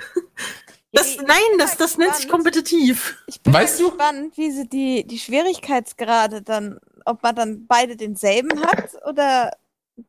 Das, 0.96 1.18
nein, 1.18 1.38
das, 1.58 1.76
das 1.78 1.98
nennt 1.98 2.14
sich 2.16 2.30
kompetitiv. 2.30 3.18
Ich 3.26 3.42
bin 3.42 3.52
Weißt 3.52 3.80
du? 3.80 3.88
gespannt, 3.90 4.38
wie 4.38 4.52
sie 4.52 4.70
die, 4.70 5.08
die 5.08 5.18
Schwierigkeitsgrade 5.18 6.44
dann, 6.44 6.78
ob 7.06 7.24
man 7.24 7.36
dann 7.36 7.66
beide 7.66 7.96
denselben 7.98 8.62
hat 8.64 8.90
oder 9.10 9.50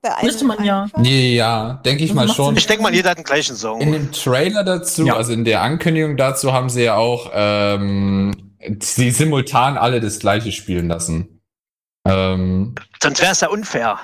der 0.05 0.19
eine. 0.19 0.27
Müsste 0.27 0.45
man 0.45 0.63
ja. 0.63 0.83
einfach- 0.83 1.03
Ja, 1.03 1.81
denke 1.87 2.05
ich 2.05 2.11
Also 2.11 2.15
mal 2.27 2.29
schon. 2.35 2.57
Ich 2.59 2.67
denke 2.67 2.83
mal, 2.83 2.93
jeder 2.95 3.13
hat 3.13 3.17
den 3.17 3.25
gleichen 3.25 3.53
In 3.53 3.57
Song. 3.57 3.81
dem 3.81 4.13
Trailer 4.13 4.63
dazu, 4.63 5.07
Ja. 5.07 5.17
also 5.17 5.33
in 5.33 5.47
der 5.47 5.63
Ankündigung 5.63 6.19
dazu, 6.19 6.53
haben 6.53 6.69
sie 6.69 6.83
ja 6.83 6.97
auch 6.97 7.31
ähm, 7.33 8.53
sie 8.83 9.11
simultan 9.11 9.79
alle 9.79 10.01
das 10.01 10.19
gleiche 10.19 10.53
spielen 10.53 10.89
lassen. 10.89 11.41
Ähm, 12.07 12.75
Sonst 13.03 13.23
wäre 13.23 13.33
es 13.33 13.41
ja 13.41 13.49
unfair. 13.49 13.99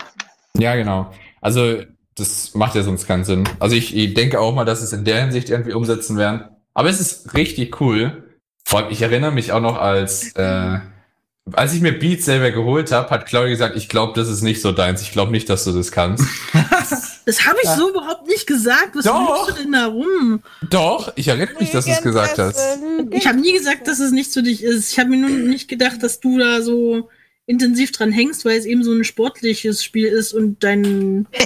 ja, 0.56 0.74
genau. 0.76 1.12
Also 1.40 1.82
das 2.16 2.54
macht 2.54 2.74
ja 2.74 2.82
sonst 2.82 3.06
keinen 3.06 3.24
Sinn. 3.24 3.44
Also 3.60 3.76
ich, 3.76 3.96
ich 3.96 4.14
denke 4.14 4.40
auch 4.40 4.54
mal, 4.54 4.64
dass 4.64 4.82
es 4.82 4.92
in 4.92 5.04
der 5.04 5.22
Hinsicht 5.22 5.48
irgendwie 5.48 5.72
umsetzen 5.72 6.16
werden. 6.16 6.44
Aber 6.74 6.88
es 6.88 7.00
ist 7.00 7.34
richtig 7.34 7.80
cool. 7.80 8.24
Vor 8.64 8.80
allem, 8.80 8.90
ich 8.90 9.02
erinnere 9.02 9.32
mich 9.32 9.52
auch 9.52 9.60
noch 9.60 9.78
als 9.80 10.34
äh, 10.36 10.78
als 11.52 11.72
ich 11.74 11.80
mir 11.80 11.98
Beat 11.98 12.22
selber 12.22 12.50
geholt 12.52 12.92
habe, 12.92 13.10
hat 13.10 13.26
Claudia 13.26 13.50
gesagt, 13.50 13.76
ich 13.76 13.88
glaube, 13.88 14.12
das 14.14 14.28
ist 14.28 14.42
nicht 14.42 14.60
so 14.60 14.70
deins. 14.72 15.02
Ich 15.02 15.10
glaube 15.10 15.32
nicht, 15.32 15.48
dass 15.48 15.64
du 15.64 15.72
das 15.72 15.90
kannst. 15.92 16.24
Das 17.26 17.46
habe 17.46 17.58
ich 17.62 17.68
Ja. 17.68 17.76
so 17.76 17.90
überhaupt 17.90 18.26
nicht 18.26 18.46
gesagt. 18.46 18.90
Was 18.94 19.04
Doch. 19.04 19.46
du 19.48 19.52
denn 19.62 19.70
da 19.72 19.86
rum? 19.86 20.42
Doch, 20.68 21.12
ich 21.14 21.28
erinnere 21.28 21.60
mich, 21.60 21.70
dass 21.70 21.84
du 21.84 21.92
es 21.92 22.02
gesagt 22.02 22.38
hast. 22.38 22.58
Ich 23.10 23.26
habe 23.28 23.38
nie 23.38 23.52
gesagt, 23.52 23.86
dass 23.86 24.00
es 24.00 24.10
nicht 24.10 24.32
für 24.32 24.42
dich 24.42 24.64
ist. 24.64 24.90
Ich 24.90 24.98
habe 24.98 25.10
mir 25.10 25.18
nur 25.18 25.30
nicht 25.30 25.68
gedacht, 25.68 26.02
dass 26.02 26.18
du 26.18 26.38
da 26.38 26.60
so 26.62 27.08
intensiv 27.50 27.90
dran 27.92 28.12
hängst, 28.12 28.44
weil 28.44 28.56
es 28.56 28.64
eben 28.64 28.84
so 28.84 28.92
ein 28.92 29.04
sportliches 29.04 29.82
Spiel 29.84 30.06
ist 30.06 30.32
und 30.32 30.62
dein. 30.62 31.26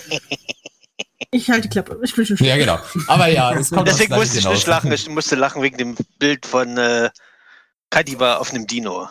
Ich 1.31 1.51
halte 1.51 1.63
die 1.63 1.69
Klappe. 1.69 1.99
Ich 2.05 2.17
will 2.17 2.25
schon 2.25 2.37
Ja, 2.37 2.57
genau. 2.57 2.79
Aber 3.09 3.27
ja, 3.27 3.53
es 3.55 3.71
kommt 3.71 3.89
Deswegen 3.89 4.15
musste 4.15 4.39
ich 4.39 4.49
nicht 4.49 4.69
lachen. 4.69 4.93
Ich 4.93 5.09
musste 5.09 5.35
lachen 5.35 5.63
wegen 5.63 5.77
dem 5.79 5.97
Bild 6.21 6.47
von 6.47 6.79
äh, 6.79 7.11
Kadiba 7.91 8.37
auf 8.37 8.51
einem 8.53 8.69
Dino. 8.69 9.09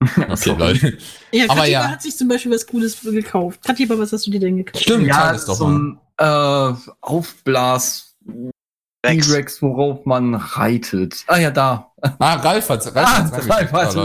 Okay, 0.28 0.54
Leute. 0.58 0.98
Ja, 1.32 1.44
Aber 1.44 1.60
Katiba 1.60 1.66
ja. 1.66 1.88
hat 1.88 2.02
sich 2.02 2.18
zum 2.18 2.28
Beispiel 2.28 2.52
was 2.52 2.66
Cooles 2.66 3.00
gekauft. 3.00 3.64
Katiba, 3.64 3.98
was 3.98 4.12
hast 4.12 4.26
du 4.26 4.30
dir 4.30 4.40
denn 4.40 4.58
gekauft? 4.58 4.82
Stimmt, 4.84 5.06
ja, 5.06 5.32
es 5.32 5.46
doch 5.46 5.54
so 5.54 5.68
ein 5.68 5.98
äh, 6.18 6.72
Aufblas 7.00 8.14
Rex. 9.06 9.26
T-Rex, 9.26 9.62
worauf 9.62 10.04
man 10.04 10.34
reitet. 10.34 11.24
Ah 11.28 11.38
ja, 11.38 11.50
da. 11.50 11.92
Ah, 12.18 12.34
Ralf 12.34 12.68
hat's. 12.68 12.94
Ralf 12.94 13.08
Ah, 13.08 13.30
hat's 13.30 13.48
Ralf 13.48 13.72
hat's. 13.72 13.96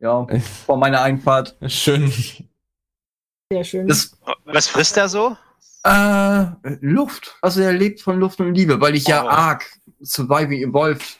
Ja, 0.00 0.26
vor 0.66 0.76
meiner 0.76 1.02
Einfahrt. 1.02 1.56
Schön. 1.66 2.10
Sehr 3.52 3.64
schön. 3.64 3.88
Das 3.88 4.16
Was 4.44 4.66
frisst 4.68 4.96
er 4.96 5.08
so? 5.08 5.36
Äh, 5.84 6.46
Luft. 6.80 7.36
Also 7.40 7.60
er 7.60 7.72
lebt 7.72 8.00
von 8.00 8.18
Luft 8.18 8.40
und 8.40 8.54
Liebe, 8.54 8.80
weil 8.80 8.94
ich 8.94 9.06
ja 9.06 9.24
Oh. 9.24 9.28
arg 9.28 9.64
Surviving 10.02 10.62
Evolved 10.62 11.18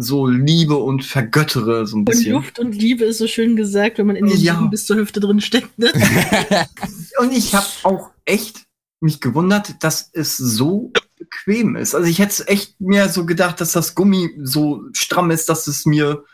so 0.00 0.26
liebe 0.28 0.76
und 0.76 1.04
vergöttere 1.04 1.86
so 1.86 1.96
ein 1.96 2.00
und 2.00 2.04
bisschen. 2.04 2.32
Luft 2.32 2.58
und 2.58 2.72
Liebe 2.72 3.04
ist 3.04 3.18
so 3.18 3.26
schön 3.26 3.56
gesagt, 3.56 3.98
wenn 3.98 4.06
man 4.06 4.16
in 4.16 4.26
den 4.26 4.38
Ja. 4.38 4.54
Lieben 4.54 4.70
bis 4.70 4.86
zur 4.86 4.96
Hüfte 4.96 5.18
drin 5.20 5.40
steckt. 5.40 5.76
Ne? 5.78 5.90
Und 7.18 7.32
ich 7.32 7.52
habe 7.54 7.66
auch 7.82 8.10
echt 8.24 8.62
mich 9.00 9.20
gewundert, 9.20 9.82
dass 9.82 10.08
es 10.12 10.36
so 10.36 10.92
bequem 11.18 11.74
ist. 11.74 11.96
Also 11.96 12.06
ich 12.08 12.20
hätte 12.20 12.46
echt 12.46 12.80
mir 12.80 13.08
so 13.08 13.26
gedacht, 13.26 13.60
dass 13.60 13.72
das 13.72 13.96
Gummi 13.96 14.30
so 14.42 14.84
stramm 14.92 15.32
ist, 15.32 15.48
dass 15.48 15.66
es 15.66 15.84
mir 15.84 16.24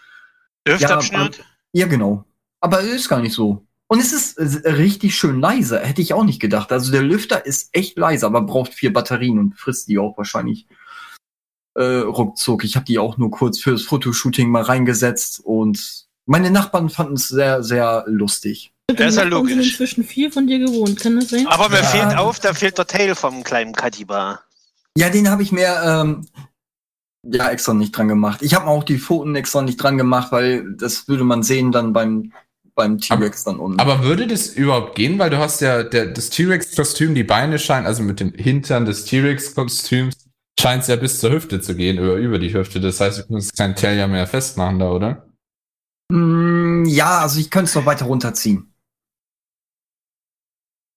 Hüfte 0.66 0.86
Ja, 1.12 1.30
ja 1.72 1.86
genau. 1.86 2.24
Aber 2.60 2.80
es 2.80 2.86
ist 2.92 3.08
gar 3.08 3.20
nicht 3.20 3.34
so. 3.34 3.66
Und 3.86 4.00
es 4.00 4.12
ist 4.12 4.64
richtig 4.64 5.14
schön 5.16 5.40
leise. 5.40 5.78
Hätte 5.80 6.00
ich 6.02 6.14
auch 6.14 6.24
nicht 6.24 6.40
gedacht. 6.40 6.72
Also 6.72 6.90
der 6.90 7.02
Lüfter 7.02 7.44
ist 7.44 7.68
echt 7.72 7.98
leise, 7.98 8.26
aber 8.26 8.40
braucht 8.42 8.72
vier 8.72 8.92
Batterien 8.92 9.38
und 9.38 9.58
frisst 9.58 9.88
die 9.88 9.98
auch 9.98 10.16
wahrscheinlich 10.16 10.66
äh, 11.74 11.98
ruckzuck. 11.98 12.64
Ich 12.64 12.76
habe 12.76 12.86
die 12.86 12.98
auch 12.98 13.18
nur 13.18 13.30
kurz 13.30 13.58
fürs 13.60 13.82
Fotoshooting 13.82 14.48
mal 14.48 14.62
reingesetzt 14.62 15.40
und 15.44 16.06
meine 16.26 16.50
Nachbarn 16.50 16.88
fanden 16.88 17.14
es 17.14 17.28
sehr, 17.28 17.62
sehr 17.62 18.04
lustig. 18.06 18.72
Das 18.86 19.10
ist 19.10 19.16
ja 19.16 19.24
Nachbarn 19.24 19.46
sind 19.46 19.56
logisch. 19.56 19.70
inzwischen 19.72 20.04
viel 20.04 20.32
von 20.32 20.46
dir 20.46 20.58
gewohnt, 20.58 20.98
kann 21.00 21.16
das 21.20 21.28
sein? 21.30 21.46
Aber 21.46 21.68
mir 21.68 21.78
Ja. 21.78 21.84
fehlt 21.84 22.16
auf, 22.16 22.38
da 22.40 22.54
fehlt 22.54 22.78
der 22.78 22.86
Tail 22.86 23.14
vom 23.14 23.44
kleinen 23.44 23.74
Kadiba. 23.74 24.40
Ja, 24.96 25.10
den 25.10 25.28
habe 25.28 25.42
ich 25.42 25.52
mir 25.52 25.76
ähm, 25.84 26.26
ja 27.30 27.50
extra 27.50 27.74
nicht 27.74 27.96
dran 27.96 28.08
gemacht. 28.08 28.42
Ich 28.42 28.54
habe 28.54 28.66
auch 28.66 28.84
die 28.84 28.98
Pfoten 28.98 29.34
extra 29.34 29.62
nicht 29.62 29.76
dran 29.76 29.98
gemacht, 29.98 30.32
weil 30.32 30.74
das 30.76 31.08
würde 31.08 31.24
man 31.24 31.42
sehen 31.42 31.72
dann 31.72 31.92
beim 31.92 32.32
beim 32.74 32.98
T-Rex 32.98 33.44
dann 33.44 33.58
unten. 33.58 33.78
Aber 33.78 34.02
würde 34.02 34.26
das 34.26 34.48
überhaupt 34.48 34.96
gehen? 34.96 35.18
Weil 35.18 35.30
du 35.30 35.38
hast 35.38 35.60
ja 35.60 35.82
der, 35.82 36.06
das 36.06 36.30
T-Rex-Kostüm, 36.30 37.14
die 37.14 37.24
Beine 37.24 37.58
scheinen, 37.58 37.86
also 37.86 38.02
mit 38.02 38.20
dem 38.20 38.32
Hintern 38.32 38.84
des 38.84 39.04
T-Rex-Kostüms, 39.04 40.14
scheint 40.58 40.82
es 40.82 40.88
ja 40.88 40.96
bis 40.96 41.20
zur 41.20 41.30
Hüfte 41.30 41.60
zu 41.60 41.76
gehen, 41.76 41.98
über, 41.98 42.16
über 42.16 42.38
die 42.38 42.52
Hüfte. 42.52 42.80
Das 42.80 43.00
heißt, 43.00 43.18
du 43.20 43.32
kannst 43.32 43.56
kein 43.56 43.76
Tail 43.76 43.96
ja 43.96 44.06
mehr 44.06 44.26
festmachen 44.26 44.78
da, 44.78 44.90
oder? 44.90 45.28
Mm, 46.10 46.84
ja, 46.86 47.20
also 47.20 47.40
ich 47.40 47.50
könnte 47.50 47.68
es 47.68 47.74
noch 47.74 47.86
weiter 47.86 48.06
runterziehen. 48.06 48.72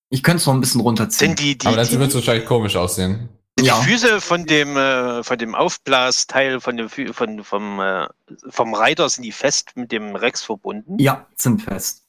Ich 0.09 0.23
könnte 0.23 0.37
es 0.37 0.45
noch 0.45 0.53
ein 0.53 0.61
bisschen 0.61 0.81
runterziehen. 0.81 1.35
Die, 1.35 1.57
die, 1.57 1.67
Aber 1.67 1.83
die, 1.83 1.99
wird 1.99 2.09
es 2.09 2.15
wahrscheinlich 2.15 2.45
komisch 2.45 2.75
aussehen. 2.75 3.29
Die 3.59 3.65
ja. 3.65 3.75
Füße 3.75 4.21
von 4.21 4.45
dem, 4.45 4.77
äh, 4.77 5.23
von 5.23 5.37
dem 5.37 5.55
Aufblasteil 5.55 6.59
von 6.59 6.77
dem, 6.77 6.87
Fü- 6.87 7.13
von, 7.13 7.43
vom, 7.43 7.79
äh, 7.79 8.07
vom 8.49 8.73
Reiter, 8.73 9.07
sind 9.09 9.23
die 9.23 9.31
fest 9.31 9.71
mit 9.75 9.91
dem 9.91 10.15
Rex 10.15 10.43
verbunden? 10.43 10.97
ja, 10.99 11.25
sind 11.35 11.61
fest. 11.61 12.03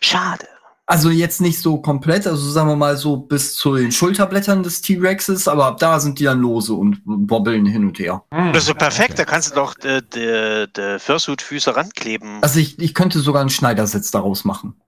Schade. 0.00 0.46
Also 0.88 1.10
jetzt 1.10 1.40
nicht 1.40 1.60
so 1.60 1.78
komplett, 1.78 2.28
also 2.28 2.48
sagen 2.48 2.68
wir 2.68 2.76
mal 2.76 2.96
so 2.96 3.16
bis 3.16 3.56
zu 3.56 3.74
den 3.74 3.90
Schulterblättern 3.90 4.62
des 4.62 4.82
T-Rexes, 4.82 5.48
aber 5.48 5.66
ab 5.66 5.78
da 5.78 5.98
sind 5.98 6.20
die 6.20 6.24
dann 6.24 6.40
lose 6.40 6.72
und 6.74 7.02
wobbeln 7.04 7.66
hin 7.66 7.84
und 7.84 7.98
her. 7.98 8.24
Das 8.30 8.58
ist 8.58 8.66
so 8.66 8.74
perfekt, 8.74 9.18
da 9.18 9.24
kannst 9.24 9.50
du 9.50 9.54
doch 9.56 9.74
die, 9.74 10.00
die, 10.14 10.98
Fursuit-Füße 11.00 11.74
rankleben. 11.74 12.40
Also 12.40 12.60
ich, 12.60 12.78
ich 12.78 12.94
könnte 12.94 13.18
sogar 13.18 13.40
einen 13.40 13.50
Schneidersitz 13.50 14.12
daraus 14.12 14.44
machen. 14.44 14.80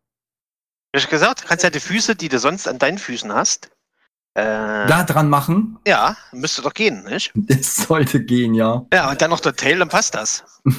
Ich 0.93 1.09
gesagt, 1.09 1.43
du 1.43 1.49
kannst 1.49 1.65
ja 1.65 1.71
die 1.71 1.81
Füße, 1.81 2.15
die 2.15 2.29
du 2.29 2.39
sonst 2.39 2.69
an 2.69 2.79
deinen 2.79 2.99
Füßen 2.99 3.33
hast, 3.35 3.71
äh, 4.39 4.87
Da 4.89 5.05
dran 5.05 5.29
machen, 5.29 5.79
ja, 5.87 6.17
müsste 6.33 6.63
doch 6.63 6.75
gehen, 6.75 7.05
nicht? 7.05 7.33
das 7.35 7.77
sollte 7.77 8.23
gehen, 8.25 8.55
ja. 8.55 8.87
Ja, 8.93 9.11
und 9.11 9.21
dann 9.21 9.31
noch 9.31 9.41
der 9.41 9.55
Tail, 9.57 9.79
dann 9.79 9.89
passt 9.89 10.15
das. 10.15 10.45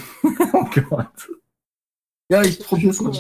Oh 0.54 0.66
Gott. 0.90 1.30
Ja, 2.32 2.42
ich 2.42 2.60
probier's 2.60 3.02
mal. 3.02 3.14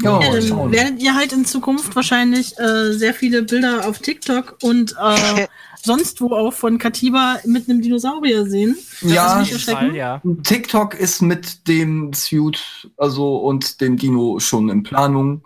Ja, 0.00 0.20
Ähm, 0.20 0.70
werdet 0.72 1.02
ihr 1.02 1.14
halt 1.14 1.32
in 1.32 1.44
Zukunft 1.44 1.94
wahrscheinlich 1.96 2.56
äh, 2.58 2.92
sehr 2.92 3.14
viele 3.14 3.42
Bilder 3.42 3.88
auf 3.88 3.98
TikTok 3.98 4.58
und 4.62 4.94
äh, 5.00 5.46
sonst 5.82 6.20
wo 6.20 6.34
auch 6.34 6.52
von 6.52 6.78
Katiba 6.78 7.38
mit 7.44 7.68
einem 7.68 7.82
Dinosaurier 7.82 8.46
sehen. 8.46 8.76
Ja, 9.00 9.40
jeden 9.40 9.54
erschrecken? 9.54 9.78
Fall, 9.88 9.96
ja. 9.96 10.22
TikTok 10.44 10.94
ist 10.94 11.20
mit 11.22 11.66
dem 11.66 12.12
Suit, 12.12 12.90
also 12.96 13.38
und 13.38 13.80
dem 13.80 13.96
Dino 13.96 14.38
schon 14.38 14.68
in 14.68 14.82
Planung. 14.82 15.44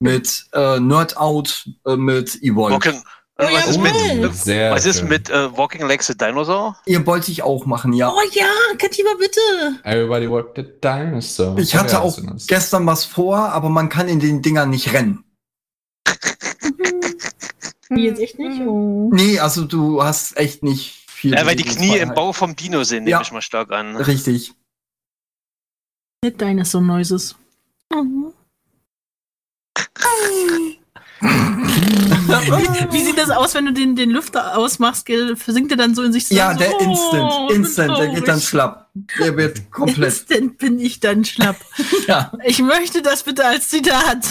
Mit 0.00 0.46
äh, 0.52 0.80
Nerdout, 0.80 1.50
äh, 1.86 1.96
mit 1.96 2.42
Evolve. 2.42 2.74
Walking, 2.74 3.02
Oh, 3.38 3.44
was 3.50 3.66
ist 3.68 3.78
mit. 3.80 4.34
Sehr 4.34 4.70
was 4.72 4.84
ist 4.84 5.00
schön. 5.00 5.08
mit 5.08 5.30
äh, 5.30 5.56
Walking 5.56 5.86
Like 5.88 6.02
the 6.02 6.14
Dinosaur? 6.16 6.76
Ihr 6.84 7.04
wollte 7.06 7.32
ich 7.32 7.42
auch 7.42 7.64
machen, 7.64 7.92
ja. 7.94 8.10
Oh 8.10 8.20
ja, 8.32 8.46
Katiba, 8.78 9.10
bitte! 9.18 9.40
Everybody 9.84 10.30
walked 10.30 10.56
the 10.56 10.64
dinosaur. 10.82 11.58
Ich 11.58 11.74
hatte 11.74 12.00
auch 12.02 12.18
gestern 12.46 12.86
was 12.86 13.04
vor, 13.06 13.36
aber 13.38 13.70
man 13.70 13.88
kann 13.88 14.08
in 14.08 14.20
den 14.20 14.42
Dingern 14.42 14.68
nicht 14.70 14.92
rennen. 14.92 15.24
Wie 17.88 18.04
jetzt 18.04 18.20
echt 18.20 18.38
nicht? 18.38 18.60
Oh. 18.66 19.10
Nee, 19.12 19.38
also 19.38 19.64
du 19.64 20.02
hast 20.02 20.36
echt 20.36 20.62
nicht 20.62 21.04
viel. 21.10 21.34
Ja, 21.34 21.46
weil 21.46 21.56
die 21.56 21.64
Knie 21.64 21.96
im. 21.98 22.12
Bauch 22.14 22.34
vom 22.34 22.54
Dino 22.54 22.84
sind, 22.84 23.04
nehme 23.04 23.10
Ja. 23.12 23.20
ich 23.22 23.32
mal 23.32 23.42
stark 23.42 23.70
an. 23.72 23.96
Richtig. 23.96 24.52
Nicht 26.22 26.40
Dinosaur 26.40 26.82
Noises. 26.82 27.34
Oh. 27.94 28.32
wie, 32.40 32.92
wie 32.92 33.04
sieht 33.04 33.18
das 33.18 33.30
aus, 33.30 33.54
wenn 33.54 33.66
du 33.66 33.72
den, 33.72 33.96
den 33.96 34.10
Lüfter 34.10 34.56
ausmachst? 34.56 35.06
gell? 35.06 35.36
Versinkt 35.36 35.70
er 35.70 35.76
dann 35.76 35.94
so 35.94 36.02
in 36.02 36.12
sich 36.12 36.28
Ja, 36.30 36.54
der 36.54 36.70
so, 36.70 36.78
Instant, 36.78 37.32
oh, 37.32 37.42
ich 37.42 37.48
bin 37.48 37.56
Instant, 37.56 37.98
der 37.98 38.08
geht 38.08 38.28
dann 38.28 38.40
schlapp. 38.40 38.90
Der 39.18 39.36
wird 39.36 39.70
komplett. 39.70 40.12
Instant 40.12 40.58
bin 40.58 40.78
ich 40.78 41.00
dann 41.00 41.24
schlapp. 41.24 41.56
ja. 42.06 42.32
Ich 42.44 42.60
möchte 42.60 43.02
das 43.02 43.22
bitte 43.22 43.44
als 43.44 43.68
Zitat. 43.68 44.26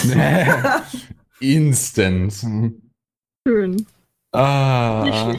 Instant. 1.40 2.34
Schön. 3.48 3.86
Ah. 4.34 5.36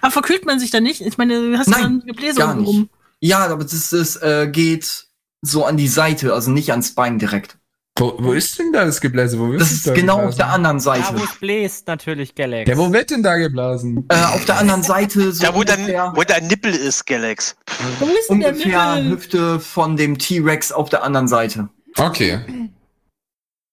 Aber 0.00 0.10
verkühlt 0.10 0.44
man 0.46 0.58
sich 0.58 0.70
da 0.70 0.80
nicht? 0.80 1.00
Ich 1.00 1.18
meine, 1.18 1.40
du 1.40 1.58
hast 1.58 1.68
Nein, 1.68 1.78
ja 1.80 1.84
dann 1.86 2.00
Gebläse 2.06 2.38
gar 2.38 2.50
unten 2.52 2.60
nicht. 2.64 2.68
rum. 2.74 2.90
Ja, 3.20 3.46
aber 3.46 3.64
das 3.64 3.92
ist, 3.92 4.16
äh, 4.22 4.48
geht 4.50 5.06
so 5.42 5.64
an 5.64 5.76
die 5.76 5.88
Seite, 5.88 6.32
also 6.34 6.50
nicht 6.50 6.70
ans 6.70 6.94
Bein 6.94 7.18
direkt. 7.18 7.58
Wo, 8.00 8.14
wo 8.18 8.32
ist 8.32 8.58
denn 8.58 8.72
da 8.72 8.86
das 8.86 8.98
Gebläse? 9.00 9.38
Wo 9.38 9.52
Das 9.52 9.70
ist 9.70 9.86
da 9.86 9.92
genau 9.92 10.14
auf 10.14 10.18
geblasen? 10.30 10.38
der 10.38 10.48
anderen 10.52 10.76
Da, 10.78 10.82
Seite. 10.82 11.18
wo 11.20 11.22
es 11.24 11.34
bläst, 11.38 11.86
natürlich, 11.86 12.34
Galax. 12.34 12.68
Ja, 12.70 12.78
wo 12.78 12.90
wird 12.90 13.10
denn 13.10 13.22
da 13.22 13.36
geblasen? 13.36 14.06
Äh, 14.08 14.14
auf 14.34 14.44
der 14.46 14.58
anderen 14.58 14.82
Seite 14.82 15.32
so 15.32 15.42
Da, 15.44 15.54
wo, 15.54 15.58
ungefähr, 15.58 16.12
wo 16.16 16.22
der 16.22 16.40
Nippel 16.40 16.74
ist, 16.74 17.06
Galax. 17.06 17.56
Wo 17.98 18.06
ist 18.06 18.30
denn 18.30 18.40
der 18.40 18.50
ungefähr 18.52 18.94
Nippel? 18.96 19.10
Hüfte 19.10 19.60
von 19.60 19.96
dem 19.98 20.16
T-Rex 20.18 20.72
auf 20.72 20.88
der 20.88 21.02
anderen 21.04 21.28
Seite. 21.28 21.68
Okay. 21.98 22.40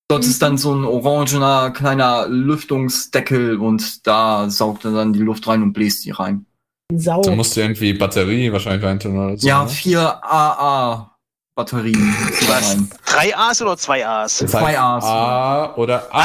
Dort 0.10 0.26
ist 0.26 0.41
dann 0.41 0.58
so 0.58 0.74
ein 0.74 0.84
orangener 0.84 1.72
kleiner 1.72 2.28
Lüftungsdeckel 2.28 3.58
und 3.58 4.06
da 4.08 4.49
saugt 4.49 4.86
er 4.86 4.91
dann 4.91 5.14
die 5.14 5.20
Luft 5.20 5.48
rein 5.48 5.64
und 5.64 5.72
bläst 5.74 6.04
die 6.06 6.12
rein. 6.12 6.45
Sau. 6.94 7.22
Da 7.22 7.32
musst 7.36 7.56
du 7.56 7.62
irgendwie 7.62 7.94
Batterie 7.94 8.52
wahrscheinlich 8.52 8.84
reintun 8.84 9.18
oder 9.18 9.38
so. 9.38 9.48
Ja, 9.48 9.64
ne? 9.64 9.70
vier 9.70 10.24
AA 10.24 11.16
Batterien 11.57 12.13
Was? 12.47 12.77
Drei 13.05 13.35
A's 13.35 13.61
oder 13.63 13.75
zwei 13.77 14.05
A's? 14.07 14.38
Zwei 14.38 14.79
A's. 14.79 15.03
A 15.03 15.73
oder 15.75 16.07
A. 16.13 16.19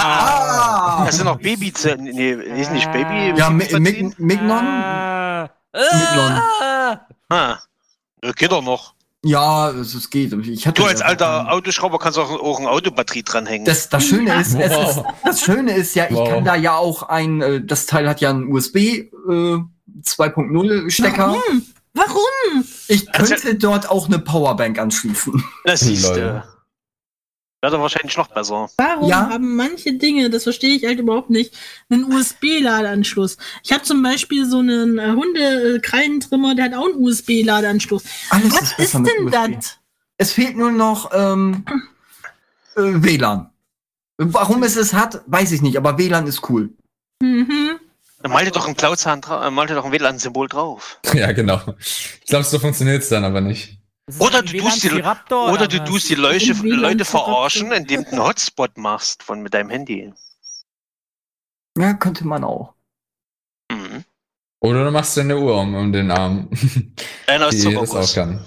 Ah! 1.00 1.04
Das 1.06 1.16
sind 1.16 1.24
noch 1.24 1.38
Babyzellen. 1.38 2.04
Nee, 2.04 2.32
ist 2.32 2.70
nicht 2.70 2.92
Baby. 2.92 3.32
Ja, 3.38 3.48
Mignon? 3.48 4.52
Ah. 4.52 5.48
Mignon. 5.72 6.32
Ah. 6.60 7.00
Ah, 7.30 7.58
ja, 8.22 8.32
geht 8.32 8.52
doch 8.52 8.62
noch. 8.62 8.92
Ja, 9.24 9.70
es, 9.70 9.94
es 9.94 10.10
geht. 10.10 10.32
Ich 10.34 10.66
hatte 10.66 10.82
Du 10.82 10.86
als 10.86 11.00
ja- 11.00 11.06
alter 11.06 11.50
Autoschrauber 11.50 11.98
kannst 11.98 12.18
auch, 12.18 12.28
auch 12.30 12.58
eine 12.58 12.68
Autobatterie 12.68 13.22
dranhängen. 13.22 13.64
Das, 13.64 13.88
das 13.88 14.04
Schöne 14.04 14.34
ist, 14.38 14.54
es 14.54 14.70
Wow. 14.70 14.88
ist, 14.98 15.02
das 15.24 15.40
Schöne 15.40 15.72
ist 15.74 15.94
ja, 15.94 16.06
ich 16.10 16.14
Wow. 16.16 16.28
kann 16.28 16.44
da 16.44 16.56
ja 16.56 16.76
auch 16.76 17.04
ein, 17.04 17.40
äh, 17.40 17.64
das 17.64 17.86
Teil 17.86 18.06
hat 18.06 18.20
ja 18.20 18.28
einen 18.30 18.52
USB 18.52 18.76
äh, 18.76 19.08
2.0 20.02 20.90
Stecker. 20.90 21.18
Warum? 21.28 21.40
Warum? 21.46 21.62
Ich 22.92 23.14
Also- 23.14 23.34
könnte 23.34 23.54
dort 23.56 23.88
auch 23.90 24.06
eine 24.06 24.18
Powerbank 24.18 24.78
anschließen. 24.78 25.42
das 25.64 25.80
siehst 25.80 26.04
du. 26.08 26.42
Wäre 27.64 27.76
doch 27.76 27.80
wahrscheinlich 27.80 28.16
noch 28.16 28.26
besser. 28.26 28.68
Warum 28.76 29.08
Ja. 29.08 29.28
haben 29.30 29.54
manche 29.54 29.92
Dinge, 29.92 30.28
das 30.30 30.42
verstehe 30.42 30.74
ich 30.74 30.84
halt 30.84 30.98
überhaupt 30.98 31.30
nicht, 31.30 31.56
einen 31.90 32.12
USB-Ladeanschluss? 32.12 33.36
Ich 33.62 33.72
habe 33.72 33.84
zum 33.84 34.02
Beispiel 34.02 34.46
so 34.46 34.58
einen 34.58 34.98
äh, 34.98 35.12
Hunde-Krallentrimmer, 35.12 36.56
der 36.56 36.64
hat 36.66 36.74
auch 36.74 36.86
einen 36.86 36.96
USB-Ladeanschluss. 36.96 38.02
Alles 38.30 38.52
Was 38.52 38.78
ist 38.78 38.94
mit 38.98 39.06
denn 39.16 39.26
USB. 39.26 39.54
das? 39.60 39.78
Es 40.18 40.32
fehlt 40.32 40.56
nur 40.56 40.72
noch 40.72 41.10
ähm, 41.14 41.64
äh, 42.76 42.80
WLAN. 42.82 43.48
Warum 44.18 44.62
es 44.64 44.74
es 44.76 44.92
hat, 44.92 45.22
weiß 45.26 45.52
ich 45.52 45.62
nicht, 45.62 45.76
aber 45.76 45.98
WLAN 45.98 46.26
ist 46.26 46.48
cool. 46.50 46.70
Mhm. 47.22 47.78
Dann 48.22 48.30
mal 48.30 48.44
dir 48.44 48.50
doch 48.52 48.68
ein 48.68 48.76
Cloud-Zahn 48.76 49.20
dra- 49.20 49.46
äh, 49.46 49.50
mal 49.50 49.66
dir 49.66 49.74
doch 49.74 49.84
ein 49.84 49.92
WLAN-Symbol 49.92 50.48
drauf. 50.48 51.00
Ja, 51.14 51.32
genau. 51.32 51.60
Ich 51.78 52.26
glaube, 52.28 52.44
so 52.44 52.58
funktioniert 52.58 53.02
es 53.02 53.08
dann 53.08 53.24
aber 53.24 53.40
nicht. 53.40 53.78
Ist 54.06 54.20
Oder 54.20 54.42
du 54.42 54.56
tust 54.58 54.82
die- 54.84 54.90
WLAN-Raptor 54.90 55.52
Oder 55.52 55.68
du 55.68 55.84
tust 55.84 56.08
die 56.08 56.14
Leute, 56.14 56.52
Leute 56.62 57.04
verarschen, 57.04 57.72
indem 57.72 58.04
du 58.04 58.10
einen 58.10 58.22
Hotspot 58.22 58.76
machst 58.78 59.22
von 59.22 59.42
mit 59.42 59.54
deinem 59.54 59.70
Handy. 59.70 60.12
Ja, 61.78 61.94
könnte 61.94 62.26
man 62.26 62.44
auch. 62.44 62.74
Mhm. 63.70 64.04
Oder 64.60 64.84
du 64.84 64.90
machst 64.90 65.16
dir 65.16 65.22
eine 65.22 65.38
Uhr 65.38 65.58
um, 65.58 65.74
um 65.74 65.92
den 65.92 66.10
Arm, 66.10 66.48
Einer 67.26 67.48
aus 67.48 67.56
die 67.56 67.72
das 67.74 67.90
auch 67.90 68.14
kann. 68.14 68.44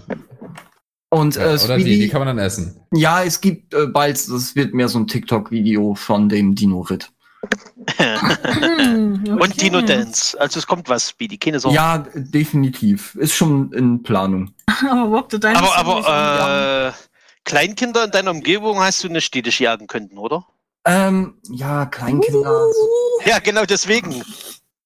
Und 1.10 1.36
Ja, 1.36 1.42
äh, 1.44 1.64
oder 1.64 1.76
die, 1.78 1.84
Speedy, 1.84 2.00
die 2.00 2.08
kann 2.10 2.20
man 2.24 2.28
dann 2.36 2.46
essen. 2.46 2.80
ja, 2.94 3.24
es 3.24 3.42
gibt 3.42 3.74
äh, 3.74 3.88
bald, 3.88 4.16
das 4.30 4.56
wird 4.56 4.74
mehr 4.74 4.88
so 4.88 5.00
ein 5.00 5.08
TikTok-Video 5.08 5.96
von 5.96 6.30
dem 6.30 6.56
Dino-Ritt. 6.56 7.12
Okay. 7.98 9.32
Und 9.32 9.62
Dino 9.62 9.82
Dance. 9.82 10.40
Also 10.40 10.60
es 10.60 10.68
kommt 10.68 10.90
was, 10.90 11.10
Speedy, 11.10 11.38
keine 11.38 11.60
Sorge. 11.60 11.76
Ja, 11.76 12.00
definitiv. 12.14 13.16
Ist 13.16 13.34
schon 13.34 13.72
in 13.74 14.04
Planung. 14.04 14.54
Aber 14.90 15.12
Walk 15.12 15.32
the 15.32 15.40
Dinosaur 15.40 15.76
aber 15.78 16.08
aber 16.08 16.88
äh, 16.90 16.92
Kleinkinder 17.44 18.06
in 18.06 18.12
deiner 18.12 18.32
Umgebung 18.32 18.80
hast 18.80 19.04
du 19.04 19.10
nicht, 19.10 19.34
die 19.34 19.42
dich 19.42 19.60
jagen 19.60 19.88
könnten, 19.88 20.18
oder? 20.18 20.46
Ähm, 20.86 21.40
ja, 21.50 21.86
Kleinkinder. 21.86 22.68
Ja, 23.26 23.40
genau 23.40 23.66
deswegen. 23.66 24.24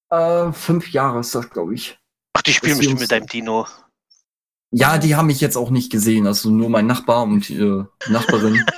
Äh, 0.10 0.52
fünf 0.52 0.92
Jahre 0.92 1.20
ist 1.20 1.36
das, 1.36 1.50
glaube 1.50 1.76
ich. 1.76 1.98
Ach, 2.34 2.42
die 2.42 2.54
spielen 2.54 2.78
bestimmt 2.78 3.02
mit 3.02 3.12
deinem 3.12 3.28
Dino. 3.28 3.68
Ja, 4.72 5.00
die 5.00 5.16
haben 5.16 5.26
mich 5.28 5.42
jetzt 5.42 5.58
auch 5.58 5.72
nicht 5.72 5.92
gesehen. 5.92 6.28
Also 6.28 6.52
nur 6.52 6.70
mein 6.70 6.86
Nachbar 6.86 7.24
und 7.24 7.48
die 7.50 7.56
äh, 7.58 7.84
Nachbarin. 8.10 8.64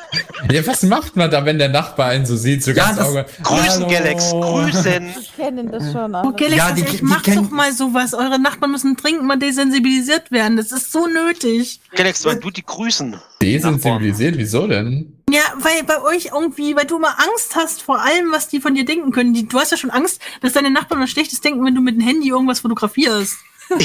Ja, 0.52 0.66
was 0.66 0.82
macht 0.82 1.16
man 1.16 1.30
da, 1.30 1.46
wenn 1.46 1.60
der 1.60 1.70
Nachbar 1.70 2.08
einen 2.08 2.26
so 2.26 2.36
sieht? 2.36 2.64
So 2.64 2.72
Ja, 2.72 2.86
ganz 2.86 2.98
das- 2.98 3.08
Auge. 3.08 3.26
Grüßen, 3.44 3.84
Hallo. 3.84 3.88
Galax, 3.90 4.32
grüßen. 4.32 5.10
Ich 5.22 5.36
kenne 5.36 5.66
das 5.70 5.92
schon. 5.92 6.16
Oh, 6.16 6.18
alle. 6.18 6.34
Galax, 6.34 6.56
Ja, 6.58 6.70
ja, 6.70 6.72
die- 6.74 6.98
die, 6.98 7.04
macht 7.04 7.28
doch 7.28 7.52
mal 7.52 7.72
sowas. 7.72 8.16
Eure 8.16 8.40
Nachbarn 8.40 8.72
müssen 8.72 8.96
dringend 8.96 9.24
mal 9.26 9.38
desensibilisiert 9.38 10.32
werden. 10.32 10.58
Das 10.58 10.72
ist 10.72 10.92
so 10.92 11.06
nötig. 11.06 11.80
Galax, 11.96 12.26
weil 12.26 12.38
du 12.40 12.50
die 12.50 12.66
grüßen. 12.66 13.16
Desensibilisiert, 13.40 14.36
wieso 14.38 14.66
denn? 14.66 15.14
Ja, 15.30 15.42
weil 15.60 15.84
bei 15.84 16.02
euch 16.02 16.32
irgendwie, 16.34 16.76
weil 16.76 16.86
du 16.86 16.98
immer 16.98 17.16
Angst 17.20 17.56
hast 17.56 17.84
vor 17.84 18.02
allem, 18.02 18.32
was 18.32 18.48
die 18.48 18.60
von 18.60 18.74
dir 18.74 18.84
denken 18.84 19.12
können. 19.12 19.36
Die, 19.36 19.48
du 19.48 19.60
hast 19.60 19.70
ja 19.72 19.78
schon 19.78 19.92
Angst, 19.92 20.20
dass 20.42 20.54
deine 20.54 20.72
Nachbarn 20.72 21.02
was 21.02 21.12
Schlechtes 21.12 21.42
denken, 21.42 21.64
wenn 21.64 21.76
du 21.76 21.82
mit 21.82 21.96
dem 21.96 22.02
Handy 22.02 22.30
irgendwas 22.30 22.62
fotografierst. 22.62 23.36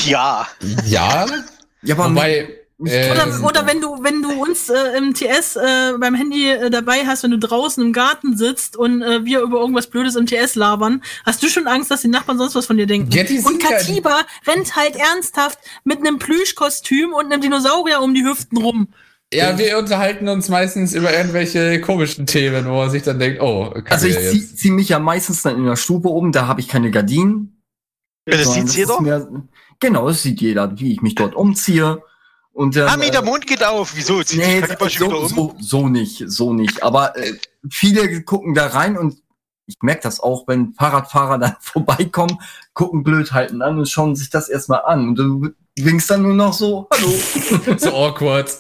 Ja. 0.07 0.49
Ja, 0.87 1.27
Ja, 1.87 1.95
aber 1.97 2.11
wobei. 2.11 2.49
äh, 2.85 3.11
Oder, 3.11 3.43
oder 3.45 3.67
wenn 3.67 3.81
du, 3.81 4.03
wenn 4.03 4.21
du 4.23 4.31
uns 4.43 4.69
äh, 4.69 4.99
im 4.99 5.15
TS 5.15 5.57
äh, 5.57 5.95
beim 5.99 6.15
Handy 6.15 6.51
äh, 6.51 6.69
dabei 6.69 7.07
hast, 7.07 7.23
wenn 7.23 7.31
du 7.31 7.39
draußen 7.39 7.83
im 7.83 7.93
Garten 7.95 8.37
sitzt 8.37 8.77
und 8.77 9.01
äh, 9.03 9.25
wir 9.25 9.41
über 9.41 9.61
irgendwas 9.61 9.87
Blödes 9.87 10.15
im 10.17 10.27
TS 10.27 10.57
labern, 10.57 11.03
hast 11.25 11.43
du 11.43 11.49
schon 11.49 11.67
Angst, 11.67 11.91
dass 11.91 12.03
die 12.03 12.09
Nachbarn 12.09 12.37
sonst 12.37 12.55
was 12.55 12.67
von 12.67 12.77
dir 12.77 12.87
denken. 12.87 13.11
Ja, 13.13 13.23
und 13.23 13.29
sind 13.29 13.63
ja- 13.63 13.71
Katiba 13.71 14.21
rennt 14.47 14.77
halt 14.77 14.97
ernsthaft 14.97 15.59
mit 15.85 15.99
einem 16.01 16.19
Plüschkostüm 16.19 17.15
und 17.15 17.33
einem 17.33 17.41
Dinosaurier 17.41 18.01
um 18.03 18.15
die 18.15 18.25
Hüften 18.25 18.59
rum. 18.59 18.89
Ja, 19.33 19.59
wir 19.59 19.77
unterhalten 19.79 20.29
uns 20.29 20.49
meistens 20.49 20.95
über 20.95 21.13
irgendwelche 21.13 21.81
komischen 21.81 22.27
Themen, 22.27 22.65
wo 22.67 22.77
man 22.77 22.91
sich 22.91 23.03
dann 23.03 23.19
denkt, 23.19 23.41
oh, 23.43 23.71
Kacke, 23.71 23.91
also 23.91 24.07
ich 24.07 24.15
jetzt. 24.15 24.31
zieh, 24.33 24.55
zieh 24.57 24.71
mich 24.71 24.89
ja 24.91 25.01
meistens 25.01 25.43
dann 25.43 25.57
in 25.57 25.65
der 25.65 25.75
Stube 25.75 26.09
um, 26.11 26.31
da 26.31 26.47
habe 26.47 26.61
ich 26.61 26.69
keine 26.69 26.93
Gardinen. 26.93 27.61
Ja, 28.29 28.37
das 28.37 28.47
sondern 28.47 28.69
sieht's 28.69 28.77
jeder. 28.77 29.43
Genau, 29.81 30.09
das 30.09 30.23
sieht 30.23 30.41
jeder, 30.41 30.79
wie 30.79 30.93
ich 30.93 31.03
mich 31.03 31.15
dort 31.15 31.35
umziehe. 31.35 32.03
Und 32.53 32.75
dann, 32.75 32.87
Mami, 32.87 33.09
äh, 33.09 33.11
der 33.11 33.23
Mond 33.23 33.47
geht 33.47 33.63
auf. 33.63 33.95
Wieso? 33.95 34.23
Zieht 34.23 34.39
Nee, 34.39 34.63
sich 34.63 34.99
so, 34.99 35.07
um? 35.07 35.29
so, 35.29 35.57
so 35.61 35.89
nicht, 35.89 36.25
so 36.27 36.53
nicht. 36.55 36.83
Aber 36.83 37.17
äh, 37.17 37.35
viele 37.71 38.23
gucken 38.23 38.55
da 38.55 38.69
rein 38.69 38.97
und 38.97 39.19
ich 39.67 39.77
merke 39.83 40.03
das 40.03 40.21
auch, 40.21 40.49
wenn 40.49 40.73
Fahrradfahrer 40.73 41.39
dann 41.39 41.57
vorbeikommen, 41.61 42.39
gucken 42.73 43.03
blöd, 43.03 43.33
halten 43.33 43.63
an 43.63 43.79
und 43.79 43.89
schauen 43.89 44.17
sich 44.17 44.31
das 44.31 44.49
erstmal 44.49 44.83
an. 44.87 45.09
Und 45.09 45.17
du 45.17 45.51
winkst 45.79 46.09
dann 46.11 46.23
nur 46.23 46.35
noch 46.35 46.55
so, 46.55 46.89
hallo. 46.91 47.77
so 47.77 47.95
awkward. 47.95 48.51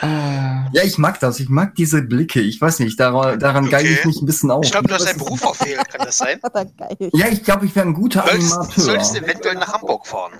Ah. 0.00 0.68
ja, 0.72 0.82
ich 0.84 0.98
mag 0.98 1.18
das. 1.20 1.40
Ich 1.40 1.48
mag 1.48 1.74
diese 1.74 2.02
Blicke. 2.02 2.40
Ich 2.40 2.60
weiß 2.60 2.80
nicht, 2.80 2.98
daran, 3.00 3.38
daran 3.38 3.64
Okay. 3.64 3.72
geile 3.72 3.88
ich 3.88 4.04
mich 4.04 4.20
ein 4.22 4.26
bisschen 4.26 4.50
auf. 4.50 4.64
Ich 4.64 4.70
glaube, 4.70 4.88
du 4.88 4.94
hast 4.94 5.06
deinen 5.06 5.18
Beruf 5.18 5.40
verfehlt. 5.40 5.78
Kann 5.88 6.04
das 6.06 6.18
sein? 6.18 6.40
Ja, 7.14 7.28
ich 7.28 7.42
glaube, 7.42 7.66
ich 7.66 7.74
wäre 7.74 7.86
ein 7.86 7.94
guter 7.94 8.22
Sollst, 8.26 8.52
Animateur. 8.52 8.84
sollst 8.84 9.16
eventuell 9.16 9.54
nach 9.56 9.72
Hamburg 9.72 10.06
fahren. 10.06 10.32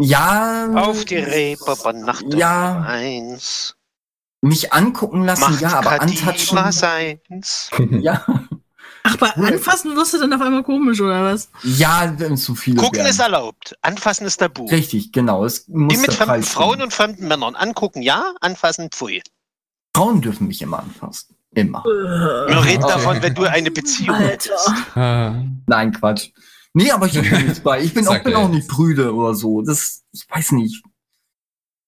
ja. 0.00 0.70
Auf 0.74 1.04
die 1.04 1.16
Reeperbahn 1.16 2.00
Nacht 2.02 2.24
Ja. 2.34 2.80
eins. 2.82 3.76
Mich 4.42 4.72
angucken 4.72 5.24
lassen, 5.24 5.42
Macht 5.42 5.60
ja, 5.60 5.74
aber 5.74 5.98
Kadima 5.98 6.20
antatschen. 6.62 6.72
seins. 6.72 7.70
Ja, 8.00 8.24
Ach, 9.02 9.16
bei 9.16 9.30
Anfassen 9.30 9.96
wirst 9.96 10.12
du 10.14 10.18
dann 10.18 10.32
auf 10.32 10.40
einmal 10.42 10.62
komisch, 10.62 11.00
oder 11.00 11.24
was? 11.24 11.48
ja, 11.62 12.12
wenn 12.18 12.36
zu 12.36 12.54
viele 12.54 12.76
Gucken 12.76 12.98
werden. 12.98 13.10
ist 13.10 13.18
erlaubt. 13.20 13.76
Anfassen 13.82 14.26
ist 14.26 14.36
tabu. 14.38 14.66
Richtig, 14.66 15.10
genau. 15.12 15.44
Es 15.44 15.66
muss 15.68 15.94
Wie 15.94 16.00
mit 16.02 16.12
fremden 16.12 16.42
Frauen 16.42 16.74
sein. 16.78 16.82
und 16.82 16.92
fremden 16.92 17.28
Männern. 17.28 17.54
Angucken 17.56 18.02
ja, 18.02 18.34
anfassen 18.40 18.90
pfui. 18.90 19.22
Frauen 19.96 20.20
dürfen 20.20 20.46
mich 20.48 20.60
immer 20.62 20.80
anfassen. 20.80 21.34
Immer. 21.52 21.82
Wir 21.84 22.64
reden 22.64 22.84
Okay. 22.84 22.92
davon, 22.94 23.22
wenn 23.22 23.34
du 23.34 23.42
eine 23.44 23.70
Beziehung 23.70 24.14
Alter. 24.14 24.28
hättest. 24.28 24.68
Ah. 24.94 25.34
Nein, 25.66 25.92
Quatsch. 25.92 26.28
Nee, 26.74 26.92
aber 26.92 27.06
ich 27.06 27.12
da 27.14 27.22
nichts 27.22 27.58
bei. 27.64 27.82
Ich 27.82 27.92
bin, 27.92 28.06
auch, 28.06 28.22
bin 28.22 28.34
auch 28.36 28.48
nicht 28.48 28.68
prüde 28.68 29.12
oder 29.12 29.34
so. 29.34 29.60
Das, 29.62 30.02
ich 30.12 30.26
weiß 30.30 30.52
nicht. 30.52 30.84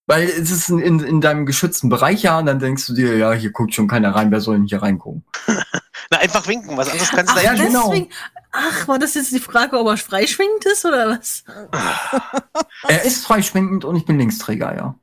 Weil 0.07 0.29
es 0.29 0.51
ist 0.51 0.69
in, 0.69 0.81
in, 0.81 1.01
in 1.01 1.21
deinem 1.21 1.47
geschützten 1.47 1.89
Bereich 1.89 2.23
ja, 2.23 2.39
und 2.39 2.47
dann 2.47 2.59
denkst 2.59 2.87
du 2.87 2.95
dir, 2.95 3.17
ja, 3.17 3.33
hier 3.33 3.53
guckt 3.53 3.75
schon 3.75 3.87
keiner 3.87 4.15
rein, 4.15 4.31
wer 4.33 4.41
soll 4.41 4.57
denn 4.57 4.67
hier 4.67 4.83
reingucken? 4.83 5.25
Na, 6.11 6.19
einfach 6.19 6.47
winken, 6.49 6.77
was 6.77 6.91
anderes 6.91 7.11
kannst 7.11 7.33
du 7.33 7.37
Ach, 7.37 7.43
da 7.43 7.53
ja, 7.53 7.55
ja 7.55 7.65
genau. 7.67 7.95
Ach, 8.51 8.89
war 8.89 8.99
das 8.99 9.15
jetzt 9.15 9.33
die 9.33 9.39
Frage, 9.39 9.79
ob 9.79 9.87
er 9.87 9.97
freischwingend 9.97 10.65
ist 10.67 10.85
oder 10.85 11.09
was? 11.09 11.45
Er 12.89 13.05
ist 13.05 13.25
freischwingend 13.25 13.85
und 13.85 13.97
ich 13.97 14.05
bin 14.05 14.19
Linksträger, 14.19 14.75
ja. 14.75 14.99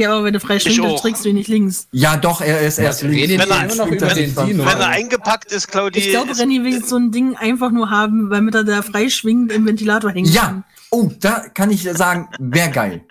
Ja, 0.00 0.12
aber 0.12 0.24
wenn 0.24 0.32
du 0.32 0.40
freischwingend 0.40 0.82
bist, 0.92 1.02
trägst 1.02 1.24
du 1.24 1.28
ihn 1.28 1.34
nicht 1.34 1.48
links. 1.48 1.88
Ja, 1.92 2.16
doch, 2.16 2.40
er 2.40 2.60
ist 2.60 2.78
erst 2.78 3.02
links. 3.02 3.28
Wenn 3.28 3.50
er- 3.50 3.64
immer 3.64 3.74
noch 3.74 3.88
über 3.88 4.06
er 4.06 4.14
den 4.14 4.32
frei. 4.32 4.48
Wenn 4.48 4.66
er 4.66 4.88
eingepackt 4.88 5.52
ist, 5.52 5.68
Claudi. 5.68 5.98
Ich 5.98 6.08
glaube, 6.08 6.38
Renny 6.38 6.64
will 6.64 6.82
so 6.82 6.96
ein 6.96 7.10
Ding 7.10 7.36
einfach 7.36 7.70
nur 7.70 7.90
haben, 7.90 8.30
weil 8.30 8.40
mit 8.40 8.54
er 8.54 8.64
da 8.64 8.80
freischwingend 8.80 9.52
im 9.52 9.66
Ventilator 9.66 10.10
hängt. 10.10 10.28
Ja, 10.28 10.62
oh, 10.90 11.10
da 11.20 11.48
kann 11.52 11.70
ich 11.70 11.82
sagen, 11.82 12.30
wäre 12.38 12.70
geil. 12.70 13.04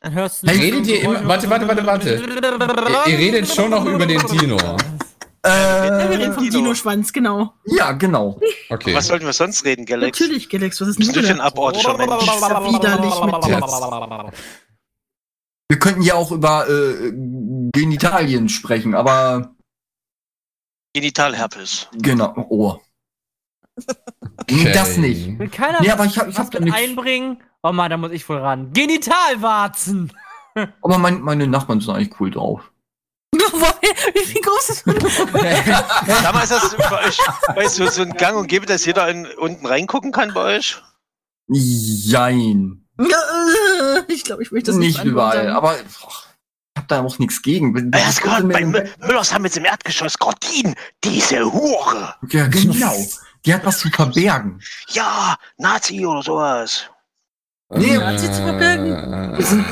Dann 0.00 0.12
hörst 0.14 0.42
Hey, 0.46 0.58
Redet 0.60 0.86
ihr 0.86 1.02
immer, 1.02 1.26
warte, 1.26 1.50
warte, 1.50 1.66
warte, 1.66 1.84
warte. 1.86 2.14
Ihr, 2.14 3.12
ihr 3.12 3.18
redet 3.18 3.48
schon 3.52 3.70
noch 3.70 3.84
über 3.84 4.06
den 4.06 4.20
Dino. 4.28 4.56
Ja, 4.56 4.76
wir 5.44 6.10
reden 6.10 6.30
Äh, 6.30 6.34
vom 6.34 6.44
Dino. 6.44 6.58
Dino-Schwanz, 6.58 7.12
genau. 7.12 7.54
ja, 7.66 7.92
genau. 7.92 8.38
Okay. 8.70 8.94
Was 8.94 9.06
sollten 9.06 9.24
wir 9.26 9.32
sonst 9.32 9.64
reden, 9.64 9.86
Galax? 9.86 10.20
Natürlich, 10.20 10.48
Galax, 10.48 10.80
was 10.80 10.88
ist 10.88 10.98
denn 10.98 11.06
Bist 11.06 11.16
du 11.16 11.20
für 11.22 11.26
ein 11.28 11.32
denn? 11.36 11.40
abortischer 11.40 11.96
Mensch? 11.96 12.10
ja 12.10 12.72
widerlich 12.72 13.20
mit 13.24 13.34
Wir 15.70 15.78
könnten 15.78 16.02
ja 16.02 16.14
auch 16.14 16.30
über 16.32 16.68
äh, 16.68 17.12
Genitalien 17.72 18.48
sprechen, 18.48 18.94
aber 18.94 19.54
Genitalherpes. 20.94 21.88
genau. 21.92 22.34
Oh. 22.50 22.78
Okay. 24.38 24.72
Das 24.72 24.96
nicht. 24.96 25.38
Will 25.38 25.48
keiner 25.48 25.80
Nee, 25.80 25.90
aber 25.90 26.04
ich 26.04 26.18
hab- 26.18 26.28
ich 26.28 26.34
was 26.36 26.46
hab 26.46 26.50
da 26.50 26.58
mit 26.60 26.68
nix- 26.72 26.76
einbringen? 26.78 27.42
Oh 27.62 27.72
Mann, 27.72 27.90
da 27.90 27.96
muss 27.96 28.12
ich 28.12 28.28
wohl 28.28 28.38
ran. 28.38 28.72
Genitalwarzen! 28.72 30.12
Aber 30.82 30.98
mein, 30.98 31.20
meine 31.20 31.46
Nachbarn 31.46 31.80
sind 31.80 31.94
eigentlich 31.94 32.20
cool 32.20 32.30
drauf. 32.30 32.70
Wie 33.34 34.24
viel 34.24 34.40
groß 34.40 34.70
ist 34.70 34.86
Damals 36.22 36.50
ist 36.50 36.62
das 36.62 36.76
bei 36.76 37.06
euch 37.06 37.18
bei 37.54 37.68
so, 37.68 37.86
so 37.88 38.02
ein 38.02 38.12
Gang 38.14 38.36
und 38.38 38.46
gäbe, 38.48 38.64
dass 38.66 38.84
jeder 38.86 39.08
in, 39.08 39.26
unten 39.36 39.66
reingucken 39.66 40.12
kann 40.12 40.32
bei 40.32 40.56
euch? 40.56 40.80
Jein. 41.48 42.84
Ich 44.08 44.24
glaube, 44.24 44.42
ich 44.42 44.50
möchte 44.50 44.70
das 44.70 44.76
nicht 44.76 45.04
überall, 45.04 45.44
beantworten. 45.44 45.56
aber 45.56 45.72
boah, 46.00 46.12
ich 46.74 46.78
hab 46.80 46.88
da 46.88 47.00
auch 47.02 47.18
nichts 47.18 47.42
gegen. 47.42 47.92
Ja, 47.94 48.06
hast 48.06 48.22
gehört, 48.22 48.48
bei 48.52 48.62
Mü- 48.62 48.88
Müllers 49.06 49.32
haben 49.32 49.44
jetzt 49.44 49.56
im 49.56 49.64
Erdgeschoss 49.64 50.18
Gordin, 50.18 50.74
diese 51.04 51.44
Hure. 51.52 52.14
Ja, 52.30 52.46
genau. 52.48 52.96
Die 53.44 53.54
hat 53.54 53.64
was 53.64 53.78
zu 53.78 53.88
verbergen. 53.90 54.60
Ja, 54.88 55.36
Nazi 55.58 56.04
oder 56.04 56.22
sowas. 56.22 56.90
Nee, 57.70 57.98
sie 58.16 58.30
zu 58.32 58.42
verbergen? 58.42 58.92
Äh, 58.92 59.38
Wir 59.38 59.44
sind 59.44 59.64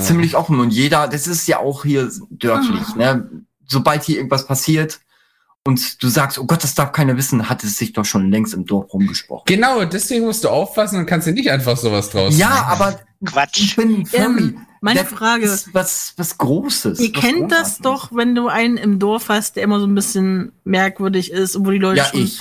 Ziemlich 0.00 0.36
offen 0.36 0.60
und 0.60 0.70
jeder, 0.70 1.08
das 1.08 1.26
ist 1.26 1.46
ja 1.48 1.58
auch 1.58 1.82
hier 1.84 2.10
dörflich, 2.30 2.94
ne? 2.96 3.28
Sobald 3.66 4.02
hier 4.04 4.16
irgendwas 4.18 4.46
passiert 4.46 5.00
und 5.64 6.02
du 6.02 6.08
sagst, 6.08 6.38
oh 6.38 6.44
Gott, 6.44 6.62
das 6.62 6.74
darf 6.74 6.92
keiner 6.92 7.16
wissen, 7.16 7.48
hat 7.48 7.64
es 7.64 7.76
sich 7.76 7.92
doch 7.92 8.04
schon 8.04 8.30
längst 8.30 8.54
im 8.54 8.64
Dorf 8.66 8.92
rumgesprochen. 8.92 9.44
Genau, 9.46 9.84
deswegen 9.84 10.24
musst 10.26 10.44
du 10.44 10.48
aufpassen 10.48 10.98
und 10.98 11.06
kannst 11.06 11.26
dir 11.26 11.32
nicht 11.32 11.50
einfach 11.50 11.76
sowas 11.76 12.10
draus 12.10 12.36
Ja, 12.36 12.48
machen. 12.48 12.80
aber 12.80 13.00
ich 13.20 13.28
Quatsch. 13.32 13.76
bin 13.76 14.06
Furry. 14.06 14.22
Ähm, 14.24 14.66
meine 14.80 15.00
Das 15.00 15.08
Frage. 15.12 15.44
ist 15.44 15.72
was, 15.74 16.12
was 16.16 16.38
Großes. 16.38 16.98
Ihr 17.00 17.14
was 17.14 17.20
kennt 17.22 17.52
das 17.52 17.78
Großartiges. 17.78 17.78
doch, 17.82 18.10
wenn 18.16 18.34
du 18.34 18.48
einen 18.48 18.76
im 18.76 18.98
Dorf 18.98 19.28
hast, 19.28 19.54
der 19.56 19.62
immer 19.62 19.78
so 19.80 19.86
ein 19.86 19.94
bisschen 19.94 20.52
merkwürdig 20.64 21.30
ist 21.30 21.56
wo 21.64 21.70
die 21.70 21.78
Leute 21.78 21.98
Ja, 21.98 22.04
schon. 22.06 22.20
ich. 22.20 22.40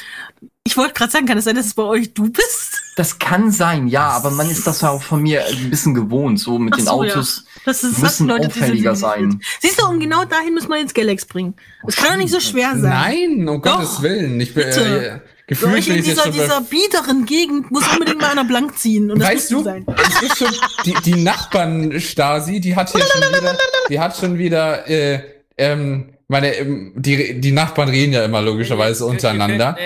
Ich 0.63 0.77
wollte 0.77 0.93
gerade 0.93 1.11
sagen, 1.11 1.25
kann 1.25 1.37
es 1.39 1.45
sein, 1.45 1.55
dass 1.55 1.65
es 1.65 1.73
bei 1.73 1.83
euch 1.83 2.13
du 2.13 2.29
bist? 2.29 2.79
Das 2.95 3.17
kann 3.17 3.51
sein, 3.51 3.87
ja, 3.87 4.09
aber 4.09 4.29
man 4.29 4.49
ist 4.49 4.67
das 4.67 4.81
ja 4.81 4.89
auch 4.89 5.01
von 5.01 5.21
mir 5.23 5.43
ein 5.45 5.69
bisschen 5.71 5.93
gewohnt, 5.95 6.39
so 6.39 6.59
mit 6.59 6.73
Ach 6.73 6.77
den 6.77 6.85
so, 6.85 7.03
ja. 7.03 7.13
Autos. 7.13 7.45
Das 7.65 7.83
ist 7.83 7.97
Müssen 7.99 8.27
das 8.27 8.45
auffälliger 8.45 8.95
sein. 8.95 9.41
Siehst 9.59 9.81
du, 9.81 9.87
um 9.87 9.99
genau 9.99 10.23
dahin 10.25 10.53
müssen 10.53 10.69
wir 10.69 10.77
jetzt 10.77 10.93
Galax 10.93 11.25
bringen. 11.25 11.55
Das 11.85 11.95
kann 11.95 12.09
doch 12.11 12.17
nicht 12.17 12.31
so 12.31 12.39
schwer 12.39 12.71
sein. 12.77 12.89
Nein, 12.91 13.49
um 13.49 13.61
Doch. 13.61 13.77
Gottes 13.77 14.01
Willen. 14.01 14.39
Ich 14.39 14.53
bin, 14.53 14.65
Bitte. 14.65 14.81
äh, 14.81 15.11
So, 15.15 15.21
gefühlt 15.47 15.77
ich 15.79 15.89
in 15.89 16.03
dieser, 16.03 16.29
dieser 16.29 16.61
biederen 16.61 17.25
Gegend 17.25 17.71
muss 17.71 17.87
unbedingt 17.91 18.21
mal 18.21 18.29
einer 18.31 18.45
blank 18.45 18.77
ziehen. 18.77 19.09
Und 19.09 19.19
das 19.19 19.29
Weißt 19.29 19.51
muss 19.51 19.63
du, 19.63 19.69
sein. 19.69 19.85
es 19.87 20.21
ist 20.21 20.37
schon, 20.37 20.55
die, 20.85 20.93
die 21.05 21.23
Nachbarn 21.23 21.99
Stasi, 21.99 22.59
die 22.59 22.75
hat 22.75 22.91
hier 22.91 23.01
schon 23.01 23.21
wieder, 23.41 23.57
die 23.89 23.99
hat 23.99 24.15
schon 24.15 24.37
wieder, 24.37 24.87
äh, 24.87 25.21
ähm, 25.57 26.10
meine, 26.31 26.55
ähm, 26.55 26.93
die, 26.95 27.39
die 27.39 27.51
Nachbarn 27.51 27.89
reden 27.89 28.13
ja 28.13 28.25
immer 28.25 28.41
logischerweise 28.41 29.05
untereinander. 29.13 29.77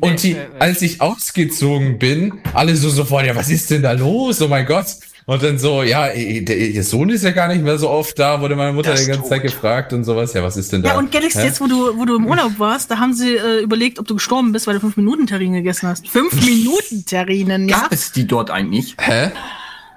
Und 0.00 0.22
die, 0.22 0.36
als 0.58 0.82
ich 0.82 1.00
ausgezogen 1.00 1.98
bin, 1.98 2.40
alle 2.52 2.76
so 2.76 2.90
sofort, 2.90 3.26
ja, 3.26 3.34
was 3.34 3.48
ist 3.48 3.70
denn 3.70 3.82
da 3.82 3.92
los? 3.92 4.42
Oh 4.42 4.48
mein 4.48 4.66
Gott. 4.66 4.86
Und 5.26 5.42
dann 5.42 5.58
so, 5.58 5.82
ja, 5.82 6.08
der, 6.08 6.56
ihr 6.58 6.84
Sohn 6.84 7.08
ist 7.08 7.24
ja 7.24 7.30
gar 7.30 7.48
nicht 7.48 7.62
mehr 7.62 7.78
so 7.78 7.88
oft 7.88 8.18
da, 8.18 8.42
wurde 8.42 8.56
meine 8.56 8.74
Mutter 8.74 8.92
die 8.92 9.06
ganze 9.06 9.22
tot. 9.22 9.28
Zeit 9.30 9.42
gefragt 9.42 9.94
und 9.94 10.04
sowas. 10.04 10.34
Ja, 10.34 10.42
was 10.42 10.58
ist 10.58 10.70
denn 10.70 10.82
da? 10.82 10.90
Ja, 10.90 10.98
und 10.98 11.10
Galax, 11.10 11.36
Hä? 11.36 11.46
jetzt, 11.46 11.62
wo 11.62 11.66
du, 11.66 11.96
wo 11.96 12.04
du 12.04 12.16
im 12.16 12.26
Urlaub 12.26 12.58
warst, 12.58 12.90
da 12.90 12.98
haben 12.98 13.14
sie 13.14 13.36
äh, 13.36 13.62
überlegt, 13.62 13.98
ob 13.98 14.06
du 14.06 14.14
gestorben 14.16 14.52
bist, 14.52 14.66
weil 14.66 14.78
du 14.78 14.86
5-Minuten-Terrine 14.86 15.58
gegessen 15.58 15.88
hast. 15.88 16.04
5-Minuten-Terrinen, 16.06 17.68
ja? 17.70 17.78
Gab 17.80 17.92
es 17.92 18.12
die 18.12 18.26
dort 18.26 18.50
eigentlich? 18.50 18.96
Hä? 19.00 19.30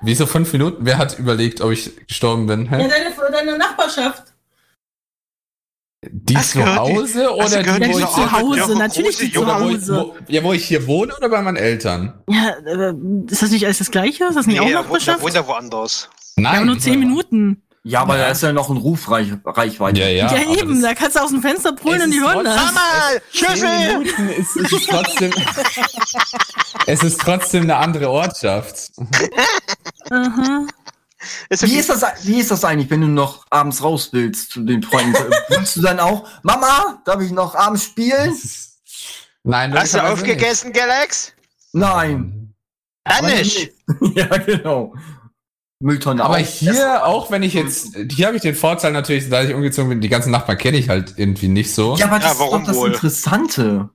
Wieso 0.02 0.26
fünf 0.28 0.53
Minuten? 0.53 0.86
Wer 0.86 0.98
hat 0.98 1.19
überlegt, 1.19 1.60
ob 1.60 1.72
ich 1.72 1.91
gestorben 2.07 2.45
bin? 2.45 2.65
Ja, 2.65 2.78
Hä? 2.78 2.88
deine, 2.88 3.32
deine 3.32 3.57
Nachbarschaft. 3.57 4.24
Die 6.11 6.38
Hast 6.38 6.51
zu 6.51 6.75
Hause 6.75 7.34
oder 7.34 7.63
gehört, 7.63 7.84
die, 7.84 7.89
Ja, 7.89 7.93
wo 7.93 7.97
die 7.97 8.03
ich, 8.03 8.09
zu 8.09 8.31
Hause, 8.31 8.59
Jochen 8.59 8.77
natürlich 8.77 9.17
die 9.17 9.31
zu 9.31 9.41
oder 9.41 9.61
wo 9.61 9.69
ich, 9.69 9.75
Hause. 9.75 9.95
wo, 9.95 10.15
ja, 10.31 10.43
wo 10.43 10.53
ich 10.53 10.65
hier 10.65 10.85
wohne 10.88 11.15
oder 11.15 11.29
bei 11.29 11.41
meinen 11.41 11.57
Eltern? 11.57 12.13
Ja, 12.29 12.49
äh, 12.65 12.93
ist 13.29 13.41
das 13.41 13.51
nicht 13.51 13.65
alles 13.65 13.77
das 13.79 13.91
Gleiche? 13.91 14.25
Ist 14.25 14.35
das 14.35 14.47
nicht 14.47 14.59
Nee, 14.59 14.65
auch 14.65 14.69
er 14.69 14.75
wohnt, 14.77 14.77
er 14.77 14.81
Nachbarschaft? 14.84 15.21
wohnt 15.21 15.34
ja 15.34 15.47
woanders. 15.47 16.09
Ja, 16.38 16.49
aber 16.51 16.65
nur 16.65 16.79
10 16.79 16.99
Minuten. 16.99 17.61
Ja, 17.84 18.01
aber 18.01 18.17
Ja. 18.17 18.25
da 18.25 18.31
ist 18.31 18.43
ja 18.43 18.51
noch 18.51 18.69
ein 18.69 18.75
Rufreichweite. 18.75 19.99
Ja, 20.01 20.07
ja. 20.09 20.34
Ja, 20.35 20.51
eben, 20.57 20.81
da 20.81 20.89
das- 20.89 20.97
kannst 20.99 21.15
du 21.15 21.21
aus 21.21 21.29
dem 21.29 21.41
Fenster 21.41 21.71
brüllen 21.71 21.99
Es 22.01 22.05
und 22.05 22.11
die 22.11 22.19
hören 22.19 22.43
das. 22.43 22.55
Mama, 22.57 22.81
Zehn 23.31 23.47
Schüssel! 23.47 23.97
Minuten 23.99 24.29
ist, 24.29 24.55
es 24.57 24.85
trotzdem. 24.88 25.31
es 26.85 27.03
ist 27.03 27.21
trotzdem 27.21 27.63
eine 27.63 27.77
andere 27.77 28.09
Ortschaft. 28.09 28.91
Aha. 30.09 30.65
Ist 31.49 31.63
Wie 31.63 31.75
ist, 31.77 31.89
das, 31.89 32.03
wie 32.23 32.39
ist 32.39 32.51
das 32.51 32.63
eigentlich, 32.63 32.89
wenn 32.89 33.01
du 33.01 33.07
noch 33.07 33.45
abends 33.49 33.83
raus 33.83 34.09
willst 34.11 34.51
zu 34.51 34.61
den 34.61 34.83
Freunden? 34.83 35.15
Willst 35.49 35.75
du 35.75 35.81
dann 35.81 35.99
auch, 35.99 36.27
Mama, 36.43 37.01
darf 37.05 37.21
ich 37.21 37.31
noch 37.31 37.55
abends 37.55 37.83
spielen? 37.85 38.35
Nein, 39.43 39.73
Hast 39.73 39.93
du 39.93 40.03
aufgegessen, 40.03 40.73
Galax? 40.73 41.33
Nein. 41.73 42.53
Aber 43.05 43.27
nicht. 43.29 43.71
ja, 44.15 44.25
genau. 44.37 44.93
Mülltonne 45.79 46.23
Aber 46.23 46.37
auf. 46.37 46.47
hier, 46.47 47.05
auch 47.05 47.29
wenn 47.29 47.43
ich 47.43 47.53
jetzt, 47.53 47.95
hier 48.11 48.27
habe 48.27 48.35
ich 48.35 48.41
den 48.41 48.55
Vorteil 48.55 48.91
natürlich, 48.91 49.29
da 49.29 49.43
ich 49.43 49.53
umgezogen 49.53 49.89
bin, 49.89 50.01
die 50.01 50.09
ganzen 50.09 50.31
Nachbarn 50.31 50.57
kenne 50.57 50.77
ich 50.77 50.89
halt 50.89 51.13
irgendwie 51.17 51.47
nicht 51.47 51.73
so. 51.73 51.95
Ja, 51.95 52.05
aber 52.07 52.15
Ja, 52.15 52.21
das 52.23 52.33
ist 52.33 52.39
warum 52.39 52.61
doch 52.61 52.67
das 52.69 52.77
wohl? 52.77 52.93
Interessante. 52.93 53.89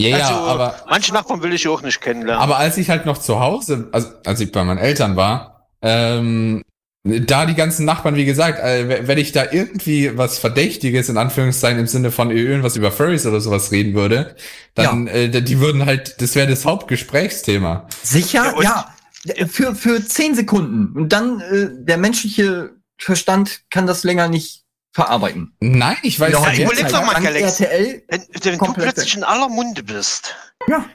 ja, 0.00 0.08
ja, 0.08 0.26
also, 0.28 0.40
aber, 0.40 0.84
manche 0.88 1.12
Nachbarn 1.12 1.42
will 1.42 1.52
ich 1.52 1.68
auch 1.68 1.82
nicht 1.82 2.00
kennenlernen. 2.00 2.42
aber 2.42 2.56
als 2.56 2.78
ich 2.78 2.88
halt 2.88 3.04
noch 3.04 3.18
zu 3.18 3.38
Hause, 3.38 3.88
also 3.92 4.08
als 4.24 4.40
ich 4.40 4.50
bei 4.50 4.64
meinen 4.64 4.78
Eltern 4.78 5.14
war, 5.16 5.68
ähm, 5.82 6.62
da 7.06 7.46
die 7.46 7.54
ganzen 7.54 7.84
Nachbarn, 7.84 8.16
wie 8.16 8.24
gesagt, 8.24 8.58
äh, 8.58 9.06
wenn 9.06 9.18
ich 9.18 9.32
da 9.32 9.44
irgendwie 9.50 10.16
was 10.16 10.38
Verdächtiges 10.38 11.08
in 11.08 11.16
Anführungszeichen 11.16 11.78
im 11.78 11.86
Sinne 11.86 12.10
von 12.10 12.30
irgendwas 12.30 12.76
über 12.76 12.90
Furries 12.90 13.26
oder 13.26 13.40
sowas 13.40 13.70
reden 13.72 13.94
würde, 13.94 14.34
dann, 14.74 15.06
äh, 15.06 15.28
die 15.42 15.60
würden 15.60 15.86
halt, 15.86 16.20
das 16.20 16.34
wäre 16.34 16.48
das 16.48 16.64
Hauptgesprächsthema. 16.64 17.88
Sicher? 18.02 18.54
Ja, 18.62 18.62
Ja. 18.62 19.46
Für, 19.48 19.74
für 19.74 20.04
zehn 20.04 20.36
Sekunden. 20.36 20.96
Und 20.96 21.12
dann, 21.12 21.40
äh, 21.40 21.68
der 21.72 21.96
menschliche 21.96 22.70
Verstand 22.96 23.62
kann 23.70 23.86
das 23.86 24.04
länger 24.04 24.28
nicht 24.28 24.62
verarbeiten. 24.92 25.52
Nein, 25.60 25.96
ich 26.02 26.18
weiß 26.18 26.32
Ja, 26.32 26.42
ja, 26.44 26.52
ich 26.52 26.60
überleg 26.60 26.88
doch 26.88 27.04
mal, 27.04 27.20
Galax. 27.20 27.60
RTL, 27.60 28.02
Wenn, 28.08 28.20
wenn 28.20 28.52
du 28.52 28.58
Komplett 28.58 28.94
plötzlich 28.94 29.16
in 29.16 29.24
aller 29.24 29.48
Munde 29.48 29.82
bist. 29.82 30.34
Ja. 30.68 30.86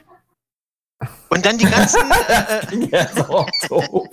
Und 1.28 1.44
dann 1.46 1.58
die 1.58 1.64
ganzen, 1.66 2.00
äh, 2.28 2.74
äh, 2.74 2.88
ja, 2.90 3.08
so, 3.14 3.46
so. 3.68 4.08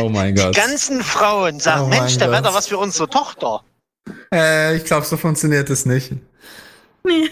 oh 0.00 0.08
mein 0.08 0.34
Gott. 0.34 0.54
ganzen 0.54 1.02
Frauen 1.02 1.58
sagen, 1.60 1.82
Oh 1.84 1.88
Mensch, 1.88 2.16
da 2.18 2.30
wäre 2.30 2.42
doch 2.42 2.54
was 2.54 2.68
für 2.68 2.78
unsere 2.78 3.08
Tochter. 3.08 3.64
Äh, 4.32 4.76
ich 4.76 4.84
glaube, 4.84 5.04
so 5.06 5.16
funktioniert 5.16 5.68
es 5.70 5.86
nicht. 5.86 6.12
Nee. 7.04 7.30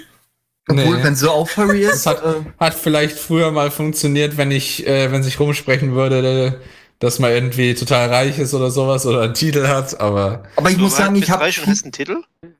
Obwohl, 0.68 0.98
Nee. 0.98 1.04
wenn 1.04 1.16
so 1.16 1.30
auch 1.30 1.48
Furry 1.48 1.82
ist, 1.82 2.06
Das 2.06 2.22
hat, 2.22 2.24
äh, 2.24 2.42
hat 2.58 2.74
vielleicht 2.74 3.18
früher 3.18 3.50
mal 3.50 3.70
funktioniert, 3.70 4.36
wenn 4.36 4.50
ich, 4.50 4.86
äh, 4.86 5.10
wenn 5.10 5.22
sich 5.22 5.40
rumsprechen 5.40 5.94
würde, 5.94 6.60
dass 6.98 7.18
man 7.18 7.30
irgendwie 7.32 7.74
total 7.74 8.08
reich 8.08 8.38
ist 8.38 8.52
oder 8.54 8.70
sowas 8.70 9.06
oder 9.06 9.22
einen 9.22 9.34
Titel 9.34 9.66
hat, 9.66 9.98
aber 10.00 10.44
aber 10.56 10.70
ich 10.70 10.76
Du 10.76 10.82
muss 10.82 10.96
sagen, 10.96 11.16
ich 11.16 11.30
habe 11.30 11.44
und 11.44 11.66
hast 11.66 11.82
einen 11.84 11.92
Titel? 11.92 12.22
Wenn 12.42 12.54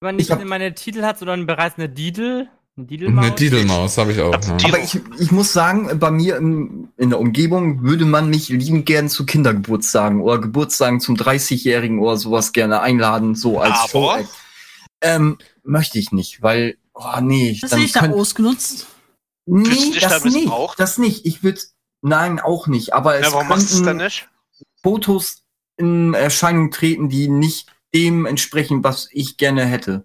man 0.00 0.16
nicht 0.16 0.26
Ich 0.26 0.32
hab- 0.32 0.42
meine 0.44 0.74
Titel 0.74 1.02
hat, 1.02 1.18
sondern 1.18 1.46
bereits 1.46 1.76
eine 1.78 1.88
Didel. 1.88 2.48
Eine 2.76 2.86
Didelmaus. 2.86 3.24
Eine 3.24 3.34
Didelmaus 3.36 3.98
habe 3.98 4.12
ich 4.12 4.20
auch. 4.20 4.32
Ja. 4.32 4.56
Aber 4.68 4.78
ich, 4.80 4.98
ich 5.18 5.30
muss 5.30 5.52
sagen, 5.52 5.96
bei 6.00 6.10
mir 6.10 6.36
im, 6.36 6.88
in 6.96 7.10
der 7.10 7.20
Umgebung 7.20 7.82
würde 7.82 8.04
man 8.04 8.28
mich 8.30 8.48
liebend 8.48 8.84
gern 8.86 9.08
zu 9.08 9.24
Kindergeburtstagen 9.24 10.20
oder 10.20 10.40
Geburtstagen 10.40 10.98
zum 10.98 11.14
30-Jährigen 11.14 12.00
oder 12.00 12.16
sowas 12.16 12.52
gerne 12.52 12.80
einladen, 12.80 13.36
so 13.36 13.60
als 13.60 13.94
Aber? 13.94 14.20
Ähm, 15.00 15.38
möchte 15.62 15.98
ich 16.00 16.10
nicht, 16.10 16.42
weil, 16.42 16.76
oh 16.94 17.20
nee, 17.20 17.56
Das 17.60 17.70
sehe 17.70 17.84
ich 17.84 17.92
da 17.92 18.00
könnt- 18.00 18.14
ausgenutzt. 18.14 18.86
Nee, 19.46 19.68
dich 19.68 20.00
da 20.00 20.08
das 20.08 20.24
nicht. 20.24 20.50
Das 20.78 20.98
nicht. 20.98 21.26
Ich 21.26 21.42
würde, 21.44 21.60
nein, 22.00 22.40
auch 22.40 22.66
nicht. 22.66 22.92
Aber 22.94 23.16
es 23.16 23.26
Ja, 23.26 23.32
warum 23.34 23.48
machst 23.48 23.78
du 23.78 23.84
dann 23.84 23.98
nicht? 23.98 24.28
Fotos 24.82 25.42
in 25.76 26.14
Erscheinung 26.14 26.70
treten, 26.70 27.08
die 27.08 27.28
nicht 27.28 27.68
dem 27.94 28.26
entsprechen, 28.26 28.82
was 28.82 29.08
ich 29.12 29.36
gerne 29.36 29.64
hätte. 29.66 30.04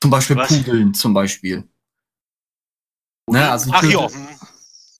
Zum 0.00 0.10
Beispiel 0.10 0.36
Was? 0.36 0.48
Pudeln, 0.48 0.94
zum 0.94 1.14
Beispiel. 1.14 1.68
Ne, 3.30 3.50
also 3.50 3.70
Ach 3.74 3.82
ja, 3.82 4.06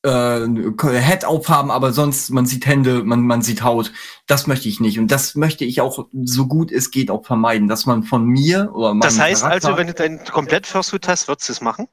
äh, 0.03 1.01
Head 1.01 1.25
aufhaben, 1.25 1.71
aber 1.71 1.93
sonst, 1.93 2.31
man 2.31 2.47
sieht 2.47 2.67
Hände, 2.67 3.03
man, 3.05 3.23
man 3.23 3.43
sieht 3.43 3.63
Haut. 3.63 3.93
Das 4.27 4.47
möchte 4.47 4.69
ich 4.69 4.81
nicht. 4.81 4.99
Und 4.99 5.11
das 5.11 5.35
möchte 5.35 5.65
ich 5.65 5.81
auch, 5.81 6.07
so 6.25 6.47
gut 6.47 6.71
es 6.71 6.91
geht, 6.91 7.11
auch 7.11 7.25
vermeiden, 7.25 7.69
dass 7.69 7.87
man 7.87 8.03
von 8.03 8.27
mir 8.27 8.71
oder 8.75 8.91
meinem 8.91 9.01
Das 9.01 9.19
heißt 9.19 9.43
Charakter, 9.43 9.69
also, 9.69 9.79
wenn 9.79 9.87
du 9.87 9.95
deinen 9.95 10.25
komplett 10.25 10.67
Fursuit 10.67 11.09
hast, 11.09 11.29
würdest 11.29 11.49
du 11.49 11.53
es 11.53 11.61
machen? 11.61 11.89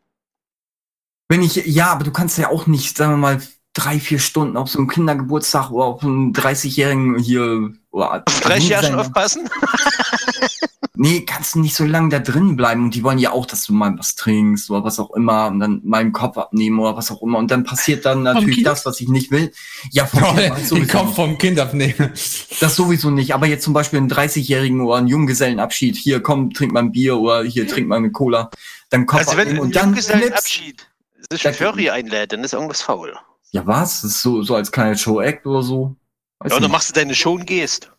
wenn 1.28 1.42
ich, 1.42 1.56
ja, 1.56 1.88
aber 1.88 2.04
du 2.04 2.12
kannst 2.12 2.38
ja 2.38 2.50
auch 2.50 2.68
nicht, 2.68 2.98
sagen 2.98 3.14
wir 3.14 3.18
mal, 3.18 3.42
drei, 3.74 4.00
vier 4.00 4.20
Stunden 4.20 4.58
auf 4.58 4.70
so 4.70 4.80
einem 4.80 4.88
Kindergeburtstag 4.88 5.72
oder 5.72 5.86
auf 5.86 6.04
einem 6.04 6.32
30-Jährigen 6.32 7.18
hier, 7.18 7.74
oder, 7.92 8.24
Auf 8.26 8.40
30 8.42 8.70
Jahre 8.70 8.88
schon 8.88 9.00
aufpassen? 9.00 9.50
Nee, 10.98 11.22
kannst 11.26 11.56
du 11.56 11.60
nicht 11.60 11.76
so 11.76 11.84
lange 11.86 12.10
da 12.10 12.20
drin 12.20 12.56
bleiben 12.56 12.86
und 12.86 12.96
die 12.96 13.04
wollen 13.04 13.18
ja 13.20 13.32
auch, 13.32 13.46
dass 13.46 13.66
du 13.66 13.74
mal 13.74 13.94
was 13.98 14.16
trinkst 14.16 14.70
oder 14.70 14.84
was 14.84 15.00
auch 15.00 15.12
immer 15.12 15.48
und 15.48 15.60
dann 15.60 15.82
meinen 15.84 16.12
Kopf 16.12 16.38
abnehmen 16.38 16.80
oder 16.80 16.96
was 16.98 17.12
auch 17.12 17.22
immer 17.22 17.38
und 17.40 17.52
dann 17.52 17.64
passiert 17.64 18.06
dann 18.06 18.24
natürlich 18.24 18.64
das, 18.64 18.86
was 18.86 19.00
ich 19.02 19.08
nicht 19.10 19.32
will. 19.32 19.52
Ja, 19.92 20.06
vom 20.06 20.24
Oh, 20.24 20.34
Kind 20.36 20.58
den 20.58 20.66
sowieso 20.66 20.98
Kopf 20.98 21.06
nicht. 21.08 21.16
vom 21.16 21.38
Kind 21.38 21.60
abnehmen. 21.60 22.12
Das 22.60 22.76
sowieso 22.76 23.10
nicht, 23.12 23.34
aber 23.34 23.48
jetzt 23.48 23.64
zum 23.64 23.74
Beispiel 23.74 23.98
einen 24.00 24.10
30-Jährigen 24.12 24.82
oder 24.82 24.98
einen 24.98 25.08
Junggesellenabschied, 25.08 25.96
hier 25.96 26.22
komm, 26.22 26.52
trink 26.54 26.72
mal 26.74 26.80
ein 26.82 26.92
Bier 26.92 27.18
oder 27.18 27.44
hier 27.44 27.68
trink 27.68 27.88
mal 27.88 27.98
eine 27.98 28.12
Cola, 28.12 28.50
dann 28.90 29.06
Kopf 29.06 29.20
Also 29.20 29.32
wenn 29.34 29.40
abnehmen 29.40 29.58
du 29.58 29.64
und 29.64 29.76
dann. 29.76 29.86
Junggesellenabschied 29.90 30.88
sich 31.32 31.42
Furry 31.44 31.90
einlädt, 31.90 32.34
dann 32.34 32.44
ist 32.44 32.54
irgendwas 32.54 32.82
faul. 32.82 33.16
Ja, 33.52 33.66
was? 33.66 34.02
Das 34.02 34.12
ist 34.12 34.22
so, 34.22 34.44
so 34.44 34.56
als 34.56 34.72
kleiner 34.72 34.96
Show-Act 34.96 35.46
oder 35.48 35.64
so? 35.64 35.96
Weiß 36.40 36.52
Ja, 36.52 36.58
und 36.58 36.62
dann 36.64 36.72
machst 36.72 36.90
du 36.90 36.94
deine 36.94 37.16
Show 37.16 37.34
und 37.34 37.46
gehst. 37.48 37.92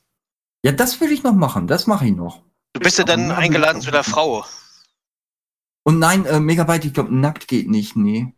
ja, 0.63 0.73
das 0.73 1.01
will 1.01 1.11
ich 1.11 1.23
noch 1.23 1.35
machen, 1.35 1.67
das 1.67 1.87
mache 1.87 2.07
ich 2.07 2.15
noch. 2.15 2.43
Du 2.77 2.81
bist 2.81 2.99
ja 2.99 3.05
dann 3.05 3.31
eingeladen 3.31 3.81
zu 3.81 3.91
der 3.91 4.05
Frau. 4.05 4.45
Und 5.87 5.99
nein, 5.99 6.27
äh, 6.27 6.41
Megabyte, 6.41 6.85
ich 6.85 6.93
glaube, 6.93 7.15
nackt 7.15 7.49
geht 7.49 7.69
nicht, 7.71 7.97
nee. 7.97 8.35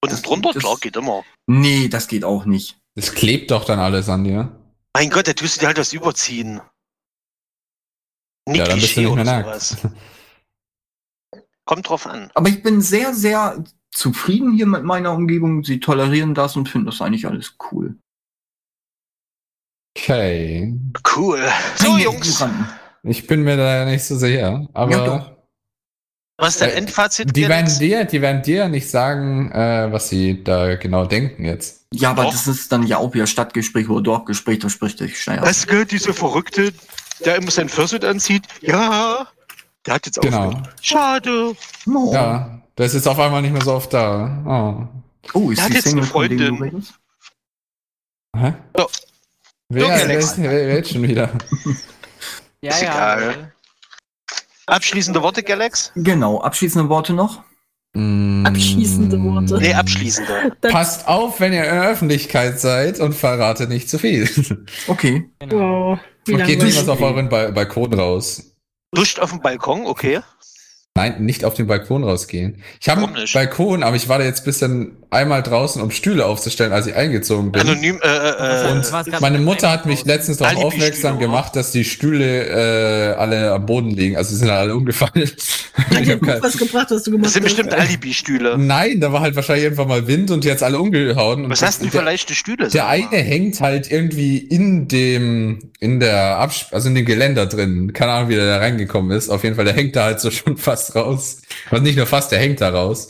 Und 0.00 0.12
Das- 0.12 0.22
drunter, 0.22 0.52
das- 0.52 0.62
klar, 0.62 0.76
geht 0.80 0.94
immer. 0.96 1.24
Nee, 1.48 1.88
das 1.88 2.06
geht 2.06 2.22
auch 2.24 2.44
nicht. 2.44 2.78
Das 2.94 3.12
klebt 3.14 3.50
doch 3.50 3.64
dann 3.64 3.80
alles 3.80 4.08
an 4.08 4.22
dir. 4.22 4.56
Mein 4.94 5.10
Gott, 5.10 5.26
da 5.26 5.32
tust 5.32 5.56
du 5.56 5.60
dir 5.60 5.66
halt 5.66 5.78
was 5.78 5.92
überziehen. 5.92 6.60
Ja, 8.48 8.64
dann 8.64 8.78
bist 8.80 8.96
du 8.96 9.00
nicht 9.00 9.14
mehr 9.16 9.24
nackt. 9.24 9.60
sowas. 9.60 9.88
Kommt 11.64 11.88
drauf 11.88 12.06
an. 12.06 12.30
Aber 12.34 12.48
ich 12.48 12.62
bin 12.62 12.80
sehr, 12.80 13.12
sehr 13.12 13.64
zufrieden 13.90 14.52
hier 14.52 14.66
mit 14.66 14.84
meiner 14.84 15.12
Umgebung. 15.12 15.64
Sie 15.64 15.80
tolerieren 15.80 16.34
das 16.34 16.54
und 16.56 16.68
finden 16.68 16.86
das 16.86 17.00
eigentlich 17.02 17.26
alles 17.26 17.56
cool. 17.72 17.98
Okay. 19.96 20.78
Cool. 21.16 21.48
So, 21.76 21.96
Jungs, 21.98 22.28
Ignoranten. 22.28 22.79
Ich 23.02 23.26
bin 23.26 23.42
mir 23.42 23.56
da 23.56 23.84
nicht 23.84 24.04
so 24.04 24.16
sicher. 24.16 24.66
Aber 24.74 24.90
Ja, 24.92 25.04
doch. 25.04 25.30
was 26.36 26.54
ist 26.54 26.60
dein 26.62 26.70
Äh, 26.70 26.74
Endfazit? 26.74 27.34
die 27.34 27.48
werden 27.48 27.78
dir, 27.78 28.04
die 28.04 28.20
werden 28.20 28.42
dir 28.42 28.68
nicht 28.68 28.88
sagen, 28.90 29.50
äh, 29.52 29.88
was 29.90 30.08
sie 30.08 30.42
da 30.44 30.76
genau 30.76 31.06
denken 31.06 31.44
jetzt. 31.44 31.86
Ja, 31.92 32.10
aber 32.10 32.24
Doch. 32.24 32.32
das 32.32 32.46
ist 32.46 32.70
dann 32.70 32.86
ja 32.86 32.98
auch 32.98 33.12
wieder 33.14 33.26
Stadtgespräch 33.26 33.88
oder 33.88 34.02
Dorfgespräch, 34.02 34.58
da 34.60 34.68
spricht 34.68 35.00
euch 35.02 35.20
schnell 35.20 35.40
aus. 35.40 35.46
Was 35.46 35.66
gehört 35.66 35.90
dieser 35.90 36.14
Verrückte, 36.14 36.72
der 37.24 37.36
immer 37.36 37.50
sein 37.50 37.68
Fursuit 37.68 38.04
anzieht? 38.04 38.44
Ja, 38.60 39.26
der 39.86 39.94
hat 39.94 40.06
jetzt 40.06 40.20
Genau. 40.20 40.44
aufgehört. 40.48 40.68
Schade. 40.82 41.56
Oh, 41.92 42.12
Ja, 42.12 42.62
der 42.78 42.86
ist 42.86 42.94
jetzt 42.94 43.08
auf 43.08 43.18
einmal 43.18 43.42
nicht 43.42 43.52
mehr 43.52 43.62
so 43.64 43.72
oft 43.72 43.92
da. 43.92 44.88
Oh. 45.34 45.38
oh 45.38 45.50
ist 45.50 45.56
Der 45.58 45.64
hat 45.64 45.70
die 45.70 45.74
jetzt 45.76 45.84
Single 45.88 46.02
eine 46.02 46.10
Freundin. 46.10 46.84
Hä? 48.36 48.54
So. 48.76 48.86
Wer, 49.72 49.82
wer, 49.88 49.92
Alex. 49.94 50.34
wer, 50.38 50.50
wer 50.50 50.74
jetzt 50.76 50.92
schon 50.92 51.02
wieder? 51.02 51.30
Ja, 52.62 52.70
Ist 52.72 52.82
ja. 52.82 53.16
egal. 53.16 53.52
Abschließende 54.66 55.22
Worte, 55.22 55.42
Galax? 55.42 55.92
Genau, 55.96 56.40
abschließende 56.40 56.88
Worte 56.88 57.12
noch? 57.12 57.42
Mm. 57.94 58.46
Abschließende 58.46 59.20
Worte. 59.24 59.58
Nee, 59.58 59.74
abschließende. 59.74 60.56
Das- 60.60 60.72
Passt 60.72 61.08
auf, 61.08 61.40
wenn 61.40 61.52
ihr 61.52 61.64
in 61.64 61.74
der 61.74 61.90
Öffentlichkeit 61.90 62.60
seid 62.60 63.00
und 63.00 63.14
verrate 63.14 63.66
nicht 63.66 63.88
zu 63.90 63.98
viel. 63.98 64.28
Okay. 64.86 65.28
Genau. 65.40 65.92
Wow, 65.92 65.98
wie 66.26 66.34
Und 66.34 66.44
geht 66.44 66.58
niemals 66.62 66.88
auf 66.88 67.00
euren 67.00 67.28
ba 67.28 67.50
Balkon 67.50 67.92
raus. 67.94 68.54
Duscht 68.92 69.18
auf 69.18 69.30
dem 69.30 69.40
Balkon, 69.40 69.86
okay. 69.86 70.20
Nein, 70.96 71.24
nicht 71.24 71.44
auf 71.44 71.54
den 71.54 71.68
Balkon 71.68 72.02
rausgehen. 72.02 72.56
Ich 72.80 72.88
habe 72.88 73.04
einen 73.04 73.12
nicht? 73.12 73.32
Balkon, 73.32 73.84
aber 73.84 73.94
ich 73.94 74.08
war 74.08 74.18
da 74.18 74.24
jetzt 74.24 74.44
bisschen 74.44 74.96
einmal 75.08 75.40
draußen, 75.42 75.80
um 75.80 75.92
Stühle 75.92 76.26
aufzustellen, 76.26 76.72
als 76.72 76.86
ich 76.88 76.96
eingezogen 76.96 77.52
bin. 77.52 77.62
Anonym, 77.62 78.00
äh, 78.02 78.08
äh, 78.08 78.72
Und 78.72 78.80
äh, 78.80 78.92
Was 78.92 79.06
gab's 79.06 79.20
Meine 79.20 79.38
Mutter 79.38 79.70
hat 79.70 79.86
mich 79.86 80.04
letztens 80.04 80.38
darauf 80.38 80.64
aufmerksam 80.64 81.20
gemacht, 81.20 81.54
dass 81.54 81.70
die 81.70 81.84
Stühle 81.84 82.44
äh, 83.12 83.14
alle 83.14 83.52
am 83.52 83.66
Boden 83.66 83.90
liegen. 83.90 84.16
Also 84.16 84.30
sie 84.30 84.36
sind 84.40 84.50
alle 84.50 84.74
umgefallen. 84.74 85.30
Hat 85.74 85.86
Ich 85.92 86.08
dir 86.08 86.12
hab 86.14 86.20
gut 86.20 86.42
was 86.42 86.58
gebracht, 86.58 86.88
was 86.90 87.04
du 87.04 87.12
gemacht 87.12 87.26
das 87.26 87.32
sind 87.34 87.44
hast. 87.44 87.54
bestimmt 87.56 87.72
Alibi-Stühle. 87.72 88.58
Nein, 88.58 89.00
da 89.00 89.12
war 89.12 89.20
halt 89.20 89.36
wahrscheinlich 89.36 89.64
irgendwann 89.64 89.88
mal 89.88 90.06
Wind 90.08 90.32
und 90.32 90.44
jetzt 90.44 90.64
alle 90.64 90.80
umgehauen. 90.80 91.44
Und 91.44 91.50
Was 91.50 91.62
hast 91.62 91.82
du 91.84 91.88
für 91.88 92.02
leichte 92.02 92.34
Stühle? 92.34 92.64
der 92.64 92.70
sag 92.70 92.82
mal? 92.82 92.90
eine 93.12 93.16
hängt 93.22 93.60
halt 93.60 93.90
irgendwie 93.90 94.38
in 94.38 94.88
dem, 94.88 95.70
in 95.78 96.00
der 96.00 96.38
Abs 96.38 96.66
also 96.72 96.88
in 96.88 96.96
dem 96.96 97.04
Geländer 97.06 97.46
drin. 97.46 97.92
Keine 97.92 98.10
Ahnung, 98.12 98.28
wie 98.28 98.34
der 98.34 98.46
da 98.46 98.56
reingekommen 98.58 99.16
ist. 99.16 99.28
Auf 99.30 99.44
jeden 99.44 99.54
Fall, 99.54 99.64
der 99.64 99.74
hängt 99.74 99.94
da 99.94 100.04
halt 100.04 100.18
so 100.20 100.30
schon 100.32 100.56
fast 100.56 100.79
raus. 100.94 101.42
Also 101.70 101.82
nicht 101.82 101.96
nur 101.96 102.06
fast, 102.06 102.32
der 102.32 102.38
hängt 102.38 102.60
da 102.60 102.70
raus. 102.70 103.08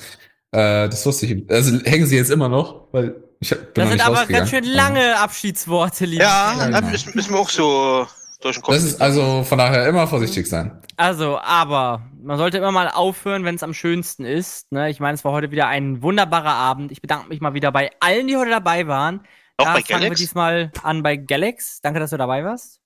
Äh, 0.53 0.89
das 0.89 1.05
wusste 1.07 1.27
ich. 1.27 1.49
Also 1.51 1.79
hängen 1.85 2.07
sie 2.07 2.17
jetzt 2.17 2.31
immer 2.31 2.49
noch, 2.49 2.89
weil 2.93 3.15
ich 3.41 3.53
hab- 3.53 3.59
bin 3.61 3.69
Das 3.75 3.85
noch 3.85 3.91
sind 3.91 3.97
nicht 3.99 4.07
aber 4.07 4.27
ganz 4.27 4.51
schön 4.51 4.65
lange 4.65 5.19
Abschiedsworte, 5.19 6.05
liebe 6.07 6.23
Ja, 6.25 6.67
genau. 6.67 6.89
ist, 6.93 7.07
ist 7.15 7.31
mir 7.31 7.39
auch 7.39 7.49
so 7.49 8.07
durch 8.43 8.57
den 8.57 8.63
Kopf. 8.63 8.75
Das 8.75 8.85
ist 8.85 9.01
also 9.01 9.45
von 9.45 9.59
daher 9.59 9.87
immer 9.87 10.07
vorsichtig 10.09 10.47
sein. 10.49 10.81
Also, 10.97 11.39
aber 11.39 12.03
man 12.23 12.37
sollte 12.37 12.59
immer 12.59 12.73
mal 12.73 12.89
aufhören, 12.89 13.45
wenn 13.45 13.55
es 13.55 13.63
am 13.63 13.73
schönsten 13.73 14.25
ist. 14.27 14.71
Ne? 14.73 14.91
Ich 14.91 15.01
meine, 15.01 15.15
es 15.15 15.25
war 15.25 15.33
heute 15.33 15.51
wieder 15.51 15.67
ein 15.69 16.03
wunderbarer 16.03 16.53
Abend. 16.53 16.93
Ich 16.93 17.01
bedanke 17.01 17.29
mich 17.29 17.41
mal 17.41 17.55
wieder 17.55 17.73
bei 17.73 17.91
allen, 18.01 18.27
die 18.27 18.37
heute 18.37 18.51
dabei 18.51 18.87
waren. 18.87 19.21
auch 19.57 19.65
da 19.65 19.75
bei 19.75 19.81
fangen 19.81 19.89
wir 19.89 19.99
Galax? 20.09 20.21
diesmal 20.21 20.73
an 20.83 21.03
bei 21.03 21.17
Galax. 21.17 21.81
Danke, 21.81 22.01
dass 22.01 22.11
du 22.11 22.19
dabei 22.19 22.45
warst. 22.45 22.81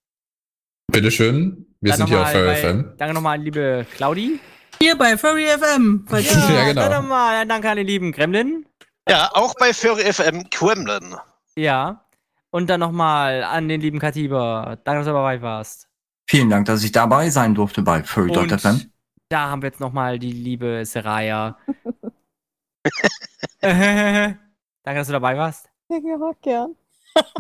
Bitteschön. 0.93 1.66
Wir 1.81 1.90
Dann 1.90 1.98
sind 1.98 2.09
hier 2.09 2.20
auf 2.20 2.28
FM. 2.31 2.93
Danke 2.98 3.15
nochmal, 3.15 3.40
liebe 3.40 3.86
Claudi. 3.97 4.39
Hier 4.85 4.98
bei 4.98 5.16
Furry 5.16 5.47
FM. 5.47 6.05
Ja, 6.11 6.19
ihr- 6.19 6.65
genau. 6.74 6.82
Dann 6.82 6.93
nochmal 7.02 7.47
danke 7.47 7.70
an 7.70 7.78
den 7.78 7.86
lieben 7.86 8.12
Gremlin. 8.12 8.66
Ja, 9.09 9.31
auch 9.32 9.55
bei 9.55 9.73
Furry 9.73 10.12
FM 10.12 10.51
Kremlin. 10.51 11.16
Ja. 11.56 12.05
Und 12.51 12.69
dann 12.69 12.81
nochmal 12.81 13.44
an 13.44 13.66
den 13.66 13.81
lieben 13.81 13.98
Katiba. 13.98 14.77
Danke, 14.85 14.98
dass 15.01 15.06
du 15.06 15.12
dabei 15.15 15.40
warst. 15.40 15.89
Vielen 16.28 16.51
Dank, 16.51 16.66
dass 16.66 16.85
ich 16.85 16.93
dabei 16.93 17.31
sein 17.31 17.55
durfte 17.55 17.81
bei 17.81 18.02
Furry.fm. 18.02 18.90
Da 19.31 19.48
haben 19.48 19.62
wir 19.62 19.70
jetzt 19.70 19.81
nochmal 19.81 20.19
die 20.19 20.32
liebe 20.32 20.85
Seraya. 20.85 21.56
Danke, 23.62 24.36
dass 24.85 25.06
du 25.06 25.15
dabei 25.15 25.39
warst. 25.39 25.70
Ja, 25.89 25.98
gern. 26.43 26.77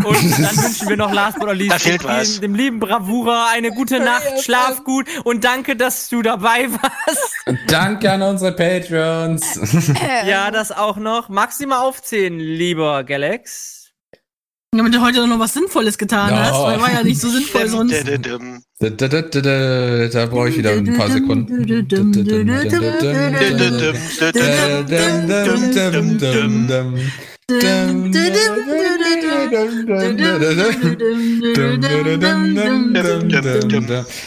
Und 0.04 0.14
dann 0.38 0.56
wünschen 0.56 0.88
wir 0.88 0.96
noch 0.96 1.12
last 1.12 1.38
but 1.38 1.48
not 1.48 1.56
least 1.56 1.72
Da 1.72 1.78
fehlt 1.78 2.04
was. 2.04 2.40
dem 2.40 2.54
lieben 2.54 2.78
Bravura 2.78 3.48
eine 3.52 3.70
gute 3.70 3.98
Nacht, 3.98 4.42
schlaf 4.42 4.84
gut 4.84 5.06
und 5.24 5.42
danke, 5.44 5.74
dass 5.76 6.08
du 6.08 6.22
dabei 6.22 6.70
warst. 6.70 7.32
Danke 7.66 8.10
an 8.12 8.22
unsere 8.22 8.52
Patrons. 8.52 9.58
Ja, 10.26 10.50
das 10.50 10.70
auch 10.72 10.96
noch. 10.96 11.28
Magst 11.28 11.60
du 11.60 11.66
mal 11.66 11.78
aufzählen, 11.80 12.38
lieber 12.38 13.02
Galax? 13.04 13.90
Damit 14.76 14.92
du 14.94 15.00
heute 15.02 15.26
noch 15.28 15.38
was 15.38 15.54
Sinnvolles 15.54 15.98
getan 15.98 16.30
Ja. 16.30 16.44
hast, 16.46 16.60
weil 16.62 16.80
war 16.80 16.92
ja 16.92 17.02
nicht 17.04 17.20
so 17.20 17.28
sinnvoll 17.28 17.68
sonst. 17.68 17.94
Da 18.80 20.26
brauche 20.26 20.48
ich 20.48 20.56
wieder 20.58 20.72
ein 20.72 20.96
paar 20.96 21.08
Sekunden. 21.10 21.64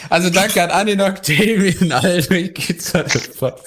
Also 0.10 0.30
danke 0.30 0.62
an 0.62 0.70
Anin 0.70 1.02
Octavian, 1.02 1.92
Aldrich, 1.92 2.54
Giza 2.68 3.04
the 3.08 3.20
Fox, 3.20 3.64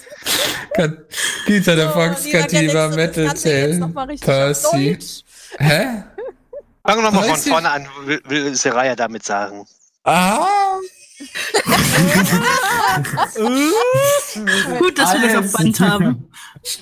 Giza 1.47 1.75
the 1.75 1.89
Fox, 1.93 2.31
das 2.31 2.53
Metal 2.95 3.35
Tail, 3.35 3.81
Percy. 4.21 4.97
Hä? 5.59 6.05
Fangen 6.87 7.03
wir 7.03 7.03
nochmal 7.03 7.25
von 7.25 7.37
vorne 7.37 7.71
an, 7.71 7.89
will, 8.05 8.23
will 8.29 8.55
Seraya 8.55 8.95
damit 8.95 9.25
sagen. 9.25 9.67
Ah, 10.05 10.47
Gut, 14.79 14.99
dass 14.99 15.13
wir 15.13 15.21
das 15.21 15.37
auf 15.37 15.53
Band 15.53 15.79
haben. 15.81 16.31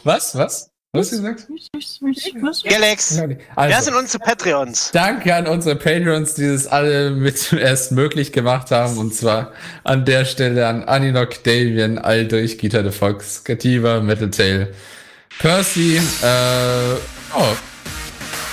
Was? 0.04 0.36
Was? 0.36 0.70
Was 0.98 1.12
hast 1.12 2.00
du 2.00 2.06
gesagt? 2.10 2.64
Galax, 2.64 3.16
wer 3.16 3.36
Also, 3.56 3.84
sind 3.84 3.94
unsere 3.94 4.22
Patreons? 4.24 4.90
danke 4.92 5.34
an 5.34 5.46
unsere 5.46 5.76
Patreons, 5.76 6.34
die 6.34 6.48
das 6.48 6.66
alle 6.66 7.10
mit 7.10 7.52
erst 7.58 7.92
möglich 7.92 8.32
gemacht 8.32 8.70
haben. 8.70 8.98
Und 8.98 9.14
zwar 9.14 9.52
an 9.84 10.04
der 10.04 10.24
Stelle 10.24 10.66
an 10.66 10.84
Aninok, 10.84 11.42
Davian, 11.44 11.98
Aldrich, 11.98 12.58
Gita 12.58 12.82
the 12.82 12.90
Fox, 12.90 13.44
Kativa, 13.44 14.00
Metal 14.00 14.30
Tail, 14.30 14.74
Percy, 15.38 15.96
äh, 15.96 16.94
oh. 17.34 17.44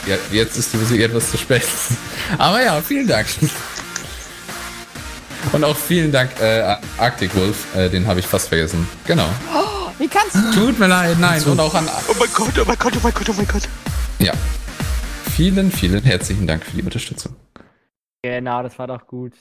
Ja, 0.08 0.18
jetzt 0.32 0.56
ist 0.56 0.72
die 0.72 0.78
Musik 0.78 1.02
etwas 1.02 1.32
zu 1.32 1.38
spät. 1.38 1.64
Aber 2.38 2.62
ja, 2.62 2.80
vielen 2.82 3.08
Dank. 3.08 3.26
Und 5.52 5.64
auch 5.64 5.76
vielen 5.78 6.12
Dank, 6.12 6.30
äh, 6.40 6.76
Arctic 7.00 7.36
Wolf, 7.36 7.76
äh, 7.76 7.90
den 7.90 8.06
habe 8.06 8.20
ich 8.20 8.28
fast 8.28 8.50
vergessen. 8.50 8.88
Genau. 9.08 9.28
Wie 9.98 10.10
kannst 10.10 10.36
du? 10.36 10.52
Tut 10.52 10.78
mir 10.78 10.88
leid, 10.88 11.18
nein. 11.20 11.42
Und 11.44 11.60
auch 11.60 11.74
an 11.74 11.88
Oh 12.10 12.16
mein 12.20 12.28
Gott, 12.34 12.54
oh 12.60 12.66
mein 12.68 12.78
Gott, 12.78 12.94
oh 12.98 13.00
mein 13.02 13.14
Gott, 13.14 13.30
oh 13.30 13.34
mein 13.34 13.48
Gott. 13.48 13.64
Ja. 14.20 14.34
Vielen, 15.32 15.72
vielen 15.72 16.04
herzlichen 16.04 16.46
Dank 16.46 16.66
für 16.66 16.76
die 16.76 16.84
Unterstützung. 16.84 17.36
Genau, 18.22 18.62
das 18.62 18.78
war 18.78 18.88
doch 18.88 19.08
gut. 19.08 19.34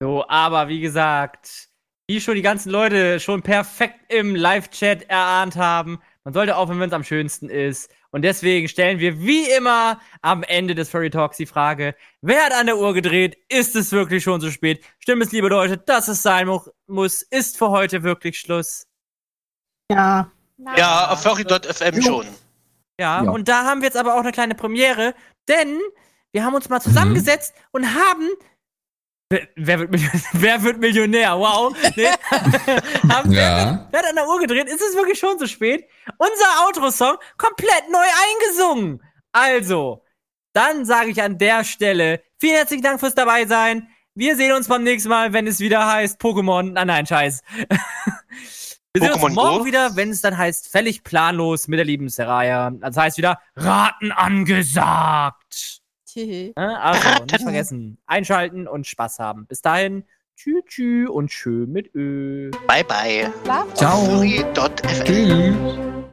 So, 0.00 0.24
aber 0.28 0.68
wie 0.68 0.80
gesagt, 0.80 1.68
wie 2.06 2.20
schon 2.20 2.36
die 2.36 2.42
ganzen 2.42 2.70
Leute 2.70 3.18
schon 3.18 3.42
perfekt 3.42 4.12
im 4.12 4.36
Live-Chat 4.36 5.08
erahnt 5.08 5.56
haben, 5.56 5.98
man 6.22 6.34
sollte 6.34 6.56
aufhören, 6.56 6.78
wenn 6.78 6.90
es 6.90 6.94
am 6.94 7.04
schönsten 7.04 7.48
ist. 7.48 7.90
Und 8.10 8.22
deswegen 8.22 8.68
stellen 8.68 9.00
wir 9.00 9.20
wie 9.20 9.50
immer 9.50 10.00
am 10.22 10.44
Ende 10.44 10.76
des 10.76 10.88
Furry 10.88 11.10
Talks 11.10 11.36
die 11.36 11.46
Frage, 11.46 11.96
wer 12.22 12.44
hat 12.44 12.52
an 12.52 12.66
der 12.66 12.78
Uhr 12.78 12.94
gedreht? 12.94 13.36
Ist 13.48 13.74
es 13.74 13.90
wirklich 13.90 14.22
schon 14.22 14.40
so 14.40 14.52
spät? 14.52 14.84
Stimmt 15.00 15.24
es, 15.24 15.32
liebe 15.32 15.48
Leute, 15.48 15.78
dass 15.78 16.06
es 16.06 16.22
sein 16.22 16.46
mu 16.46 16.60
muss? 16.86 17.22
Ist 17.22 17.58
für 17.58 17.70
heute 17.70 18.04
wirklich 18.04 18.38
Schluss? 18.38 18.86
Ja. 19.94 20.30
Ja, 20.76 21.08
auf 21.10 21.22
furry.fm 21.22 22.00
schon. 22.02 22.26
Ja, 22.98 23.22
Ja. 23.24 23.30
und 23.30 23.48
da 23.48 23.64
haben 23.64 23.80
wir 23.80 23.86
jetzt 23.88 23.96
aber 23.96 24.14
auch 24.14 24.20
eine 24.20 24.32
kleine 24.32 24.54
Premiere, 24.54 25.14
denn 25.48 25.78
wir 26.32 26.44
haben 26.44 26.54
uns 26.54 26.68
mal 26.68 26.80
zusammengesetzt 26.80 27.54
und 27.72 27.86
haben. 27.94 28.28
Wer, 29.56 29.78
wird, 29.80 29.90
Millionär? 29.90 30.20
wer 30.32 30.62
wird 30.62 30.78
Millionär? 30.78 31.38
Wow. 31.38 31.74
Nee. 31.96 32.06
haben, 33.12 33.30
wer, 33.32 33.42
Ja. 33.42 33.88
wer 33.90 34.00
hat 34.00 34.06
an 34.08 34.14
der 34.16 34.28
Uhr 34.28 34.38
gedreht? 34.38 34.68
Ist 34.68 34.80
es 34.82 34.94
wirklich 34.94 35.18
schon 35.18 35.38
so 35.38 35.46
spät? 35.46 35.88
Unser 36.18 36.66
Outro-Song 36.66 37.16
komplett 37.36 37.90
neu 37.90 37.98
eingesungen. 37.98 39.02
Also, 39.32 40.04
dann 40.52 40.84
sage 40.84 41.10
ich 41.10 41.20
an 41.22 41.36
der 41.38 41.64
Stelle 41.64 42.22
vielen 42.38 42.54
herzlichen 42.56 42.82
Dank 42.84 43.00
fürs 43.00 43.14
dabei 43.14 43.46
sein. 43.46 43.88
Wir 44.14 44.36
sehen 44.36 44.52
uns 44.52 44.68
beim 44.68 44.84
nächsten 44.84 45.08
Mal, 45.08 45.32
wenn 45.32 45.48
es 45.48 45.58
wieder 45.58 45.84
heißt 45.84 46.20
Pokémon. 46.20 46.70
Nein, 46.72 46.86
nein, 46.86 47.06
Scheiß. 47.06 47.40
Wir 48.96 49.02
sehen 49.02 49.12
Pokémon 49.12 49.24
uns 49.24 49.34
morgen 49.34 49.58
Go? 49.58 49.64
wieder, 49.64 49.96
wenn 49.96 50.10
es 50.10 50.20
dann 50.20 50.38
heißt 50.38 50.68
völlig 50.68 51.02
planlos 51.02 51.66
mit 51.66 51.78
der 51.78 51.84
lieben 51.84 52.08
Seraya. 52.08 52.70
Das 52.70 52.96
heißt 52.96 53.18
wieder 53.18 53.40
Raten 53.56 54.12
angesagt. 54.12 55.80
Tschüss. 56.06 56.52
Ne? 56.54 56.80
Also, 56.80 57.24
nicht 57.24 57.42
vergessen. 57.42 57.98
Einschalten 58.06 58.68
und 58.68 58.86
Spaß 58.86 59.18
haben. 59.18 59.46
Bis 59.46 59.62
dahin. 59.62 60.04
Tschü, 60.36 60.62
tschü 60.66 61.06
und 61.08 61.32
schön 61.32 61.72
mit 61.72 61.92
Ö. 61.94 62.52
Bye 62.68 62.84
bye. 62.84 63.32
Ciao. 63.74 64.04
Furry.fm. 64.04 65.04
Tschüss. 65.04 65.94